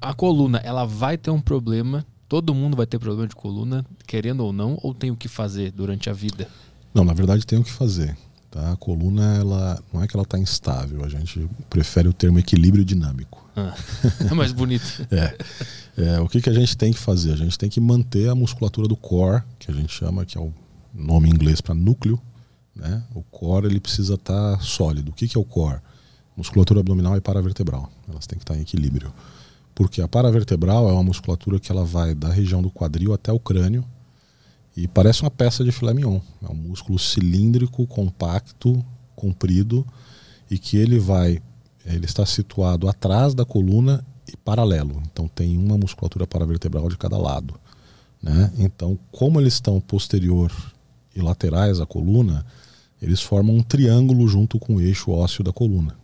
A 0.00 0.14
coluna, 0.14 0.58
ela 0.58 0.84
vai 0.84 1.16
ter 1.16 1.30
um 1.30 1.40
problema. 1.40 2.04
Todo 2.28 2.54
mundo 2.54 2.76
vai 2.76 2.86
ter 2.86 2.98
problema 2.98 3.28
de 3.28 3.36
coluna, 3.36 3.84
querendo 4.06 4.40
ou 4.40 4.52
não, 4.52 4.78
ou 4.82 4.94
tem 4.94 5.10
o 5.10 5.16
que 5.16 5.28
fazer 5.28 5.70
durante 5.70 6.08
a 6.08 6.12
vida? 6.14 6.48
Não, 6.94 7.04
na 7.04 7.12
verdade 7.12 7.46
tem 7.46 7.58
o 7.58 7.64
que 7.64 7.70
fazer. 7.70 8.16
Tá? 8.52 8.72
A 8.72 8.76
coluna, 8.76 9.36
ela 9.38 9.82
não 9.90 10.02
é 10.02 10.06
que 10.06 10.14
ela 10.14 10.24
está 10.24 10.38
instável, 10.38 11.02
a 11.02 11.08
gente 11.08 11.48
prefere 11.70 12.06
o 12.06 12.12
termo 12.12 12.38
equilíbrio 12.38 12.84
dinâmico. 12.84 13.48
Ah, 13.56 13.74
é 14.30 14.34
mais 14.34 14.52
bonito. 14.52 14.84
É. 15.10 15.36
É, 15.94 16.20
o 16.20 16.28
que, 16.28 16.40
que 16.40 16.48
a 16.48 16.52
gente 16.52 16.76
tem 16.76 16.92
que 16.92 16.98
fazer? 16.98 17.32
A 17.32 17.36
gente 17.36 17.58
tem 17.58 17.68
que 17.68 17.80
manter 17.80 18.28
a 18.28 18.34
musculatura 18.34 18.86
do 18.86 18.96
core, 18.96 19.42
que 19.58 19.70
a 19.70 19.74
gente 19.74 19.92
chama, 19.92 20.24
que 20.24 20.36
é 20.36 20.40
o 20.40 20.52
nome 20.92 21.28
em 21.28 21.32
inglês 21.32 21.60
para 21.60 21.74
núcleo. 21.74 22.20
Né? 22.74 23.02
O 23.14 23.22
core 23.22 23.66
ele 23.66 23.80
precisa 23.80 24.14
estar 24.14 24.60
sólido. 24.60 25.10
O 25.10 25.14
que, 25.14 25.28
que 25.28 25.36
é 25.36 25.40
o 25.40 25.44
core? 25.44 25.80
Musculatura 26.36 26.80
abdominal 26.80 27.16
e 27.16 27.20
paravertebral. 27.20 27.90
Elas 28.08 28.26
têm 28.26 28.38
que 28.38 28.42
estar 28.42 28.56
em 28.56 28.62
equilíbrio. 28.62 29.12
Porque 29.74 30.00
a 30.00 30.08
paravertebral 30.08 30.88
é 30.88 30.92
uma 30.92 31.02
musculatura 31.02 31.58
que 31.58 31.70
ela 31.70 31.84
vai 31.84 32.14
da 32.14 32.28
região 32.28 32.62
do 32.62 32.70
quadril 32.70 33.12
até 33.12 33.32
o 33.32 33.38
crânio 33.38 33.84
e 34.76 34.88
parece 34.88 35.22
uma 35.22 35.30
peça 35.30 35.62
de 35.64 35.72
filé 35.72 35.92
mignon. 35.92 36.20
É 36.42 36.50
um 36.50 36.54
músculo 36.54 36.98
cilíndrico, 36.98 37.86
compacto, 37.86 38.84
comprido 39.14 39.86
e 40.50 40.58
que 40.58 40.76
ele 40.76 40.98
vai, 40.98 41.40
ele 41.84 42.04
está 42.04 42.24
situado 42.24 42.88
atrás 42.88 43.34
da 43.34 43.44
coluna 43.44 44.04
e 44.26 44.36
paralelo. 44.36 45.02
Então 45.10 45.28
tem 45.28 45.56
uma 45.58 45.76
musculatura 45.76 46.26
paravertebral 46.26 46.88
de 46.88 46.96
cada 46.96 47.18
lado. 47.18 47.54
Né? 48.22 48.52
Então, 48.58 48.98
como 49.10 49.40
eles 49.40 49.54
estão 49.54 49.80
posterior 49.80 50.52
e 51.14 51.20
laterais 51.20 51.80
à 51.80 51.86
coluna, 51.86 52.46
eles 53.00 53.20
formam 53.20 53.56
um 53.56 53.62
triângulo 53.62 54.26
junto 54.28 54.58
com 54.58 54.76
o 54.76 54.80
eixo 54.80 55.10
ósseo 55.10 55.42
da 55.42 55.52
coluna. 55.52 55.96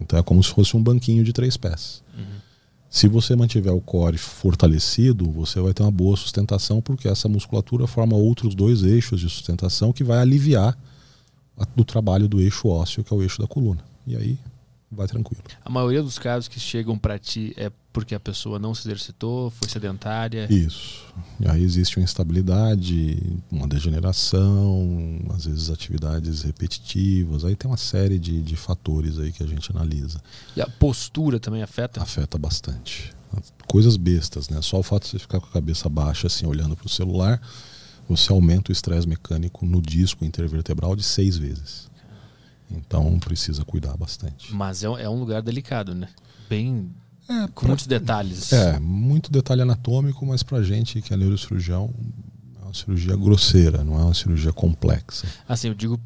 Então 0.00 0.18
é 0.18 0.22
como 0.22 0.42
se 0.42 0.50
fosse 0.50 0.76
um 0.76 0.82
banquinho 0.82 1.22
de 1.22 1.32
três 1.32 1.56
pés. 1.56 2.02
Se 2.92 3.08
você 3.08 3.34
mantiver 3.34 3.72
o 3.72 3.80
core 3.80 4.18
fortalecido, 4.18 5.24
você 5.30 5.58
vai 5.58 5.72
ter 5.72 5.82
uma 5.82 5.90
boa 5.90 6.14
sustentação, 6.14 6.82
porque 6.82 7.08
essa 7.08 7.26
musculatura 7.26 7.86
forma 7.86 8.14
outros 8.14 8.54
dois 8.54 8.82
eixos 8.82 9.18
de 9.18 9.30
sustentação 9.30 9.94
que 9.94 10.04
vai 10.04 10.18
aliviar 10.18 10.76
a- 11.56 11.66
do 11.74 11.84
trabalho 11.86 12.28
do 12.28 12.38
eixo 12.38 12.68
ósseo, 12.68 13.02
que 13.02 13.10
é 13.10 13.16
o 13.16 13.22
eixo 13.22 13.40
da 13.40 13.48
coluna. 13.48 13.82
E 14.06 14.14
aí 14.14 14.38
vai 14.92 15.06
tranquilo. 15.06 15.42
A 15.64 15.70
maioria 15.70 16.02
dos 16.02 16.18
casos 16.18 16.48
que 16.48 16.60
chegam 16.60 16.98
pra 16.98 17.18
ti 17.18 17.54
é 17.56 17.72
porque 17.92 18.14
a 18.14 18.20
pessoa 18.20 18.58
não 18.58 18.74
se 18.74 18.86
exercitou, 18.86 19.50
foi 19.50 19.68
sedentária. 19.68 20.46
Isso. 20.50 21.04
E 21.40 21.48
aí 21.48 21.62
existe 21.62 21.98
uma 21.98 22.04
instabilidade, 22.04 23.40
uma 23.50 23.66
degeneração, 23.66 25.20
às 25.34 25.44
vezes 25.44 25.70
atividades 25.70 26.42
repetitivas. 26.42 27.44
Aí 27.44 27.54
tem 27.54 27.70
uma 27.70 27.76
série 27.76 28.18
de, 28.18 28.40
de 28.40 28.56
fatores 28.56 29.18
aí 29.18 29.32
que 29.32 29.42
a 29.42 29.46
gente 29.46 29.70
analisa. 29.70 30.22
E 30.56 30.60
a 30.60 30.66
postura 30.66 31.38
também 31.38 31.62
afeta? 31.62 32.02
Afeta 32.02 32.38
bastante. 32.38 33.12
Coisas 33.66 33.96
bestas, 33.96 34.48
né? 34.48 34.60
Só 34.62 34.78
o 34.78 34.82
fato 34.82 35.04
de 35.04 35.10
você 35.10 35.18
ficar 35.18 35.40
com 35.40 35.46
a 35.46 35.52
cabeça 35.52 35.88
baixa, 35.88 36.26
assim, 36.26 36.46
olhando 36.46 36.76
para 36.76 36.86
o 36.86 36.90
celular, 36.90 37.40
você 38.08 38.32
aumenta 38.32 38.70
o 38.70 38.72
estresse 38.72 39.08
mecânico 39.08 39.64
no 39.64 39.80
disco 39.80 40.24
intervertebral 40.24 40.94
de 40.96 41.02
seis 41.02 41.36
vezes. 41.36 41.91
Então 42.76 43.18
precisa 43.18 43.64
cuidar 43.64 43.96
bastante. 43.96 44.54
Mas 44.54 44.82
é, 44.84 44.88
um- 44.90 44.98
é 44.98 45.08
um 45.08 45.18
lugar 45.18 45.42
delicado, 45.42 45.94
né? 45.94 46.08
Bem. 46.48 46.90
Com 47.54 47.66
muitos 47.68 47.86
detalhes. 47.86 48.52
É, 48.52 48.78
muito 48.78 49.30
detalhe 49.30 49.62
anatômico, 49.62 50.26
mas 50.26 50.42
pra 50.42 50.62
gente 50.62 51.00
que 51.00 51.14
é 51.14 51.16
neurocirurgião, 51.16 51.88
é 52.60 52.64
uma 52.64 52.74
cirurgia 52.74 53.16
grosseira, 53.16 53.82
não 53.84 53.98
é 53.98 54.04
uma 54.04 54.12
cirurgia 54.12 54.52
complexa. 54.52 55.26
Assim, 55.48 55.68
eu 55.68 55.74
digo 55.74 55.98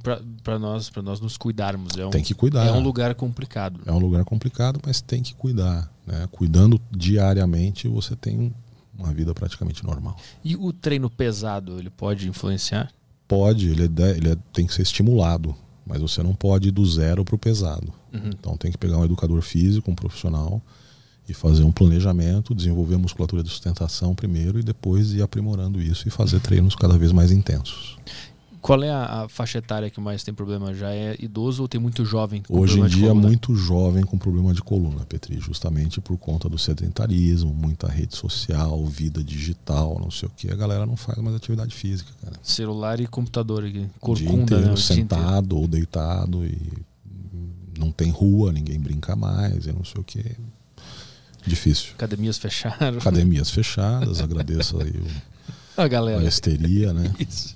pra 0.44 0.58
nós, 0.58 0.88
para 0.90 1.02
nós 1.02 1.18
nos 1.18 1.36
cuidarmos. 1.36 1.96
É 1.96 2.06
um, 2.06 2.10
Tem 2.10 2.22
que 2.22 2.34
cuidar. 2.34 2.66
é 2.66 2.70
um 2.72 2.80
lugar 2.80 3.14
complicado. 3.14 3.80
É 3.86 3.90
um 3.90 3.98
lugar 3.98 4.24
complicado, 4.24 4.78
mas 4.86 5.00
tem 5.00 5.22
que 5.22 5.34
cuidar. 5.34 5.90
Né? 6.06 6.28
Cuidando 6.30 6.80
diariamente, 6.92 7.88
você 7.88 8.14
tem 8.14 8.38
um- 8.38 8.52
uma 8.96 9.12
vida 9.12 9.34
praticamente 9.34 9.84
normal. 9.84 10.16
E 10.44 10.54
o 10.54 10.72
treino 10.72 11.10
pesado, 11.10 11.78
ele 11.78 11.90
pode 11.90 12.28
influenciar? 12.28 12.90
Pode, 13.26 13.68
ele, 13.68 13.82
é 14.02 14.10
ele 14.10 14.30
é- 14.32 14.36
tem 14.52 14.66
que 14.66 14.72
ser 14.74 14.82
estimulado, 14.82 15.56
mas 15.86 16.00
você 16.00 16.23
não 16.23 16.34
pode 16.34 16.68
ir 16.68 16.73
do 16.73 16.84
zero 16.84 17.24
para 17.24 17.34
o 17.34 17.39
pesado. 17.39 17.92
Uhum. 18.12 18.31
Então 18.39 18.56
tem 18.56 18.73
que 18.73 18.78
pegar 18.78 18.98
um 18.98 19.05
educador 19.05 19.40
físico, 19.40 19.90
um 19.90 19.94
profissional, 19.94 20.60
e 21.28 21.34
fazer 21.34 21.65
um 21.65 21.73
planejamento, 21.73 22.55
desenvolver 22.55 22.97
a 22.97 22.98
musculatura 22.98 23.42
de 23.42 23.48
sustentação 23.48 24.15
primeiro 24.15 24.58
e 24.58 24.62
depois 24.62 25.12
ir 25.12 25.23
aprimorando 25.23 25.81
isso 25.81 26.06
e 26.06 26.10
fazer 26.10 26.40
treinos 26.40 26.74
cada 26.74 26.97
vez 26.97 27.12
mais 27.12 27.32
intensos. 27.32 27.97
Qual 28.66 28.82
é 28.82 28.90
a, 28.90 29.22
a 29.22 29.28
faixa 29.28 29.58
etária 29.58 29.88
que 29.88 30.00
mais 30.00 30.24
tem 30.24 30.34
problema? 30.34 30.74
Já 30.74 30.90
é 30.90 31.16
idoso 31.20 31.62
ou 31.62 31.68
tem 31.68 31.80
muito 31.80 32.04
jovem 32.04 32.42
com 32.42 32.58
Hoje 32.58 32.80
em 32.80 32.86
dia, 32.86 33.14
muito 33.14 33.54
jovem 33.54 34.02
com 34.02 34.18
problema 34.18 34.52
de 34.52 34.60
coluna, 34.60 35.04
Petri, 35.04 35.38
justamente 35.38 36.00
por 36.00 36.18
conta 36.18 36.48
do 36.48 36.58
sedentarismo, 36.58 37.54
muita 37.54 37.86
rede 37.86 38.16
social, 38.16 38.84
vida 38.86 39.22
digital, 39.22 39.98
não 40.00 40.10
sei 40.10 40.28
o 40.28 40.32
que. 40.36 40.50
A 40.50 40.56
galera 40.56 40.84
não 40.84 40.96
faz 40.96 41.16
mais 41.18 41.36
atividade 41.36 41.72
física, 41.72 42.10
cara. 42.20 42.34
Celular 42.42 42.98
e 42.98 43.06
computador 43.06 43.62
aqui. 43.64 43.72
Dia 43.78 43.90
Corcunda, 44.00 44.42
inteiro 44.42 44.66
né? 44.66 44.74
Dia 44.74 44.94
inteiro. 44.94 44.94
sentado 44.94 45.56
ou 45.56 45.68
deitado 45.68 46.44
e 46.44 46.60
não 47.78 47.92
tem 47.92 48.10
rua, 48.10 48.52
ninguém 48.52 48.80
brinca 48.80 49.14
mais 49.14 49.66
e 49.66 49.72
não 49.72 49.84
sei 49.84 50.00
o 50.00 50.04
que. 50.04 50.24
Difícil. 51.46 51.92
Academias 51.94 52.36
fecharam. 52.38 52.98
Academias 52.98 53.48
fechadas, 53.50 54.20
agradeço 54.20 54.80
aí 54.82 54.90
o- 54.90 55.35
A 55.76 55.84
a 55.84 55.88
galera. 55.88 56.22
histeria, 56.24 56.92
né? 56.92 57.12
Isso. 57.20 57.55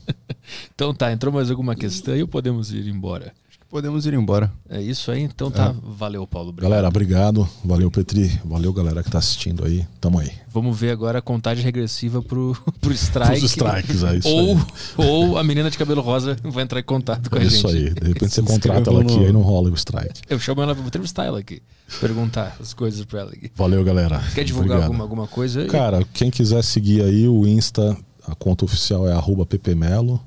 Então 0.75 0.93
tá, 0.95 1.13
entrou 1.13 1.33
mais 1.33 1.51
alguma 1.51 1.75
questão 1.75 2.17
e 2.17 2.27
podemos 2.27 2.73
ir 2.73 2.87
embora. 2.89 3.33
Podemos 3.69 4.05
ir 4.05 4.15
embora. 4.15 4.53
É 4.69 4.83
isso 4.83 5.13
aí? 5.13 5.23
Então 5.23 5.49
tá. 5.49 5.73
Valeu, 5.81 6.27
Paulo. 6.27 6.49
Obrigado. 6.49 6.69
Galera, 6.71 6.89
obrigado. 6.89 7.49
Valeu, 7.65 7.89
Petri. 7.89 8.27
Valeu, 8.45 8.73
galera 8.73 9.01
que 9.01 9.09
tá 9.09 9.19
assistindo 9.19 9.65
aí. 9.65 9.87
Tamo 10.01 10.19
aí. 10.19 10.33
Vamos 10.53 10.77
ver 10.77 10.91
agora 10.91 11.21
a 11.21 11.23
contagem 11.23 11.63
regressiva 11.63 12.21
pro, 12.21 12.57
pro 12.81 12.93
strike. 12.93 13.45
Os 13.45 13.53
strikes, 13.53 14.03
é 14.03 14.17
isso 14.17 14.27
ou, 14.29 14.57
aí. 14.57 14.65
ou 14.97 15.39
a 15.39 15.45
menina 15.45 15.71
de 15.71 15.79
cabelo 15.79 16.01
rosa 16.01 16.37
vai 16.43 16.65
entrar 16.65 16.81
em 16.81 16.83
contato 16.83 17.31
com 17.31 17.37
a 17.37 17.39
É 17.39 17.45
gente. 17.45 17.55
isso 17.59 17.69
aí. 17.69 17.95
De 17.95 18.09
repente 18.09 18.35
você 18.35 18.43
contrata 18.43 18.91
ela 18.91 19.03
aqui 19.03 19.15
no- 19.17 19.25
aí 19.25 19.33
não 19.33 19.43
rola 19.43 19.71
o 19.71 19.75
strike. 19.75 20.21
Eu 20.29 20.41
chamo 20.41 20.61
ela, 20.63 20.75
vou 20.75 20.85
entrevistar 20.89 21.27
ela 21.27 21.39
aqui. 21.39 21.63
Perguntar 22.01 22.57
as 22.61 22.75
coisas 22.75 23.05
pra 23.05 23.21
ela 23.21 23.31
aqui. 23.31 23.53
Valeu, 23.55 23.85
galera. 23.85 24.19
Quer 24.35 24.43
divulgar 24.43 24.79
Obrigado. 24.79 24.83
alguma, 24.89 25.05
alguma 25.05 25.27
coisa 25.29 25.61
aí? 25.61 25.69
Cara, 25.69 26.05
quem 26.13 26.29
quiser 26.29 26.65
seguir 26.65 27.03
aí, 27.05 27.29
o 27.29 27.47
Insta, 27.47 27.97
a 28.27 28.35
conta 28.35 28.65
oficial 28.65 29.09
é 29.09 29.13
arroba 29.13 29.47
ppmelo. 29.47 30.21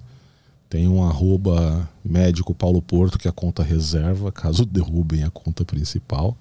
Tem 0.69 0.88
um 0.88 1.03
arroba 1.03 1.88
médico 2.03 2.55
Paulo 2.55 2.81
Porto, 2.81 3.19
que 3.19 3.27
é 3.27 3.30
a 3.30 3.33
conta 3.33 3.61
reserva, 3.61 4.31
caso 4.31 4.65
derrubem 4.65 5.23
a 5.23 5.30
conta 5.30 5.63
principal. 5.63 6.35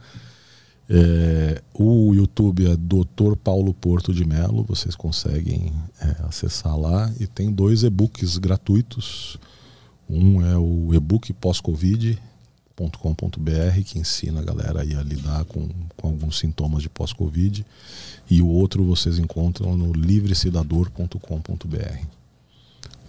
É, 0.88 1.62
o 1.72 2.12
YouTube 2.14 2.66
é 2.66 2.76
Dr. 2.76 3.36
Paulo 3.42 3.72
Porto 3.72 4.12
de 4.12 4.24
Melo, 4.24 4.64
vocês 4.64 4.94
conseguem 4.94 5.72
é, 6.00 6.16
acessar 6.28 6.78
lá. 6.78 7.10
E 7.18 7.26
tem 7.26 7.50
dois 7.50 7.82
e-books 7.82 8.38
gratuitos. 8.38 9.38
Um 10.08 10.44
é 10.44 10.58
o 10.58 10.92
e-book 10.92 11.32
pós-covid.com.br, 11.32 13.82
que 13.86 13.98
ensina 13.98 14.40
a 14.40 14.44
galera 14.44 14.80
a 14.80 15.02
lidar 15.02 15.44
com, 15.46 15.68
com 15.96 16.08
alguns 16.08 16.38
sintomas 16.38 16.82
de 16.82 16.90
pós-covid. 16.90 17.64
E 18.32 18.40
o 18.40 18.48
outro 18.48 18.82
vocês 18.82 19.18
encontram 19.18 19.76
no 19.76 19.92
livrecidador.com.br. 19.92 22.06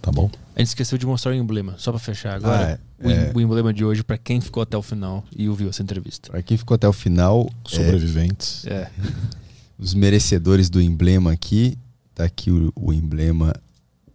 Tá 0.02 0.12
bom? 0.12 0.30
A 0.54 0.58
gente 0.58 0.68
esqueceu 0.68 0.98
de 0.98 1.06
mostrar 1.06 1.32
o 1.32 1.34
emblema, 1.34 1.76
só 1.78 1.90
pra 1.90 1.98
fechar 1.98 2.34
agora. 2.34 2.78
Ah, 2.78 3.02
o, 3.02 3.10
em- 3.10 3.14
é. 3.14 3.32
o 3.34 3.40
emblema 3.40 3.72
de 3.72 3.82
hoje 3.82 4.04
pra 4.04 4.18
quem 4.18 4.38
ficou 4.42 4.62
até 4.62 4.76
o 4.76 4.82
final 4.82 5.24
e 5.34 5.48
ouviu 5.48 5.70
essa 5.70 5.82
entrevista. 5.82 6.30
Para 6.30 6.42
quem 6.42 6.58
ficou 6.58 6.74
até 6.74 6.86
o 6.86 6.92
final, 6.92 7.48
é, 7.64 7.68
Sobreviventes. 7.70 8.66
É. 8.66 8.90
os 9.78 9.94
merecedores 9.94 10.68
do 10.68 10.78
emblema 10.78 11.32
aqui. 11.32 11.78
Tá 12.14 12.24
aqui 12.24 12.50
o, 12.50 12.70
o 12.76 12.92
emblema. 12.92 13.54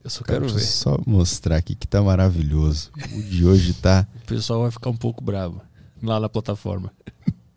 Eu 0.03 0.11
só 0.11 0.23
quero 0.23 0.47
ver. 0.47 0.59
Só 0.61 0.95
mostrar 1.07 1.55
aqui 1.57 1.73
que 1.73 1.87
tá 1.87 2.03
maravilhoso. 2.03 2.91
O 3.15 3.23
de 3.23 3.45
hoje 3.45 3.73
tá, 3.73 4.07
O 4.21 4.25
pessoal 4.27 4.61
vai 4.61 4.69
ficar 4.69 4.91
um 4.91 4.95
pouco 4.95 5.23
bravo 5.23 5.59
lá 6.03 6.19
na 6.19 6.29
plataforma. 6.29 6.93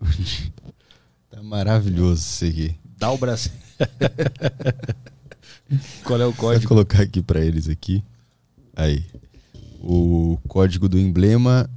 tá 1.30 1.42
maravilhoso 1.42 2.22
isso 2.22 2.46
aqui. 2.46 2.81
Dá 3.02 3.10
o 3.10 3.18
braço. 3.18 3.50
Qual 6.04 6.20
é 6.20 6.24
o 6.24 6.30
Vou 6.30 6.34
código? 6.34 6.68
colocar 6.68 7.02
aqui 7.02 7.20
para 7.20 7.40
eles 7.40 7.68
aqui. 7.68 8.00
Aí. 8.76 9.04
O 9.82 10.38
código 10.46 10.88
do 10.88 10.96
emblema 10.96 11.68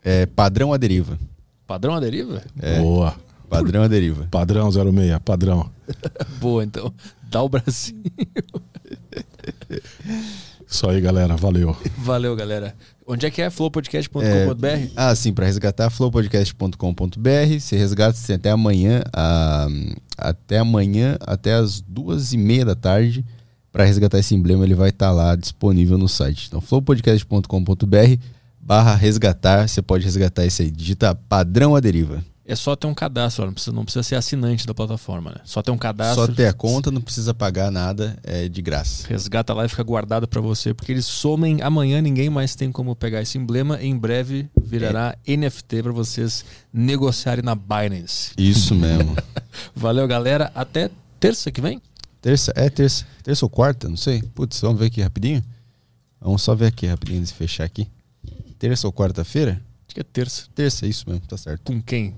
é 0.00 0.26
padrão 0.26 0.72
à 0.72 0.76
deriva. 0.76 1.18
Padrão 1.66 1.92
a 1.92 1.98
deriva? 1.98 2.40
É, 2.60 2.78
Boa. 2.78 3.16
padrão 3.48 3.82
à 3.82 3.88
deriva. 3.88 4.28
Padrão 4.30 4.70
06, 4.70 4.84
padrão. 5.24 5.68
Boa, 6.38 6.62
então. 6.62 6.94
Dá 7.28 7.42
o 7.42 7.48
bracinho. 7.48 8.04
Isso 10.70 10.88
aí, 10.88 11.00
galera. 11.00 11.36
Valeu. 11.36 11.76
Valeu, 11.98 12.36
galera. 12.36 12.74
Onde 13.04 13.26
é 13.26 13.30
que 13.30 13.42
é? 13.42 13.50
flowpodcast.com.br? 13.50 14.92
Ah, 14.94 15.12
sim, 15.16 15.32
para 15.32 15.44
resgatar 15.44 15.90
flowpodcast.com.br. 15.90 17.58
Você 17.58 17.76
resgata 17.76 18.16
tem 18.24 18.36
até 18.36 18.50
amanhã, 18.50 19.02
ah, 19.12 19.66
até 20.16 20.58
amanhã, 20.58 21.16
até 21.20 21.54
as 21.54 21.80
duas 21.80 22.32
e 22.32 22.38
meia 22.38 22.64
da 22.64 22.76
tarde. 22.76 23.24
Para 23.72 23.84
resgatar 23.84 24.18
esse 24.18 24.34
emblema, 24.34 24.64
ele 24.64 24.74
vai 24.74 24.90
estar 24.90 25.10
lá 25.10 25.34
disponível 25.34 25.98
no 25.98 26.08
site. 26.08 26.46
Então, 26.46 26.60
flowpodcast.com.br 26.60 28.16
barra 28.60 28.94
resgatar. 28.94 29.68
Você 29.68 29.82
pode 29.82 30.04
resgatar 30.04 30.46
esse 30.46 30.62
aí. 30.62 30.70
Digita 30.70 31.14
padrão 31.14 31.74
à 31.74 31.80
deriva. 31.80 32.24
É 32.50 32.56
só 32.56 32.74
ter 32.74 32.88
um 32.88 32.94
cadastro, 32.94 33.46
não 33.46 33.52
precisa, 33.52 33.72
não 33.72 33.84
precisa 33.84 34.02
ser 34.02 34.16
assinante 34.16 34.66
da 34.66 34.74
plataforma, 34.74 35.30
né? 35.30 35.36
Só 35.44 35.62
ter 35.62 35.70
um 35.70 35.78
cadastro. 35.78 36.26
Só 36.26 36.32
ter 36.32 36.48
a 36.48 36.52
conta, 36.52 36.90
não 36.90 37.00
precisa 37.00 37.32
pagar 37.32 37.70
nada, 37.70 38.18
é 38.24 38.48
de 38.48 38.60
graça. 38.60 39.06
Resgata 39.06 39.54
lá 39.54 39.66
e 39.66 39.68
fica 39.68 39.84
guardado 39.84 40.26
pra 40.26 40.40
você, 40.40 40.74
porque 40.74 40.90
eles 40.90 41.06
somem 41.06 41.62
amanhã, 41.62 42.02
ninguém 42.02 42.28
mais 42.28 42.56
tem 42.56 42.72
como 42.72 42.96
pegar 42.96 43.22
esse 43.22 43.38
emblema. 43.38 43.80
Em 43.80 43.96
breve 43.96 44.50
virará 44.60 45.16
NFT 45.24 45.80
pra 45.84 45.92
vocês 45.92 46.44
negociarem 46.72 47.44
na 47.44 47.54
Binance. 47.54 48.32
Isso 48.36 48.74
mesmo. 48.74 49.14
Valeu, 49.72 50.08
galera. 50.08 50.50
Até 50.52 50.90
terça 51.20 51.52
que 51.52 51.60
vem. 51.60 51.80
terça, 52.20 52.52
é 52.56 52.68
terça. 52.68 53.06
Terça 53.22 53.44
ou 53.44 53.48
quarta, 53.48 53.88
não 53.88 53.96
sei. 53.96 54.22
Putz, 54.34 54.60
vamos 54.60 54.80
ver 54.80 54.86
aqui 54.86 55.00
rapidinho. 55.00 55.40
Vamos 56.20 56.42
só 56.42 56.52
ver 56.52 56.66
aqui 56.66 56.84
rapidinho, 56.84 57.24
se 57.24 57.32
fechar 57.32 57.62
aqui. 57.62 57.86
Terça 58.58 58.88
ou 58.88 58.92
quarta-feira? 58.92 59.62
Acho 59.86 59.94
que 59.94 60.00
é 60.00 60.04
terça. 60.04 60.46
Terça, 60.52 60.84
isso 60.84 61.08
mesmo, 61.08 61.24
tá 61.28 61.36
certo. 61.36 61.62
Com 61.62 61.80
quem? 61.80 62.16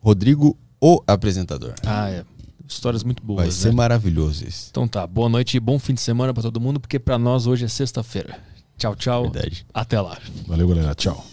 Rodrigo, 0.00 0.56
o 0.80 1.02
apresentador. 1.06 1.74
Ah, 1.86 2.10
é. 2.10 2.24
Histórias 2.66 3.02
muito 3.02 3.22
boas, 3.22 3.40
Vai 3.40 3.50
ser 3.50 3.68
né? 3.68 3.74
maravilhoso 3.74 4.46
isso. 4.46 4.68
Então 4.70 4.86
tá, 4.86 5.06
boa 5.06 5.28
noite 5.28 5.56
e 5.56 5.60
bom 5.60 5.78
fim 5.78 5.94
de 5.94 6.00
semana 6.02 6.34
pra 6.34 6.42
todo 6.42 6.60
mundo, 6.60 6.78
porque 6.78 6.98
pra 6.98 7.18
nós 7.18 7.46
hoje 7.46 7.64
é 7.64 7.68
sexta-feira. 7.68 8.38
Tchau, 8.76 8.94
tchau. 8.94 9.30
Verdade. 9.30 9.66
Até 9.72 10.00
lá. 10.00 10.18
Valeu, 10.46 10.68
galera. 10.68 10.94
Tchau. 10.94 11.24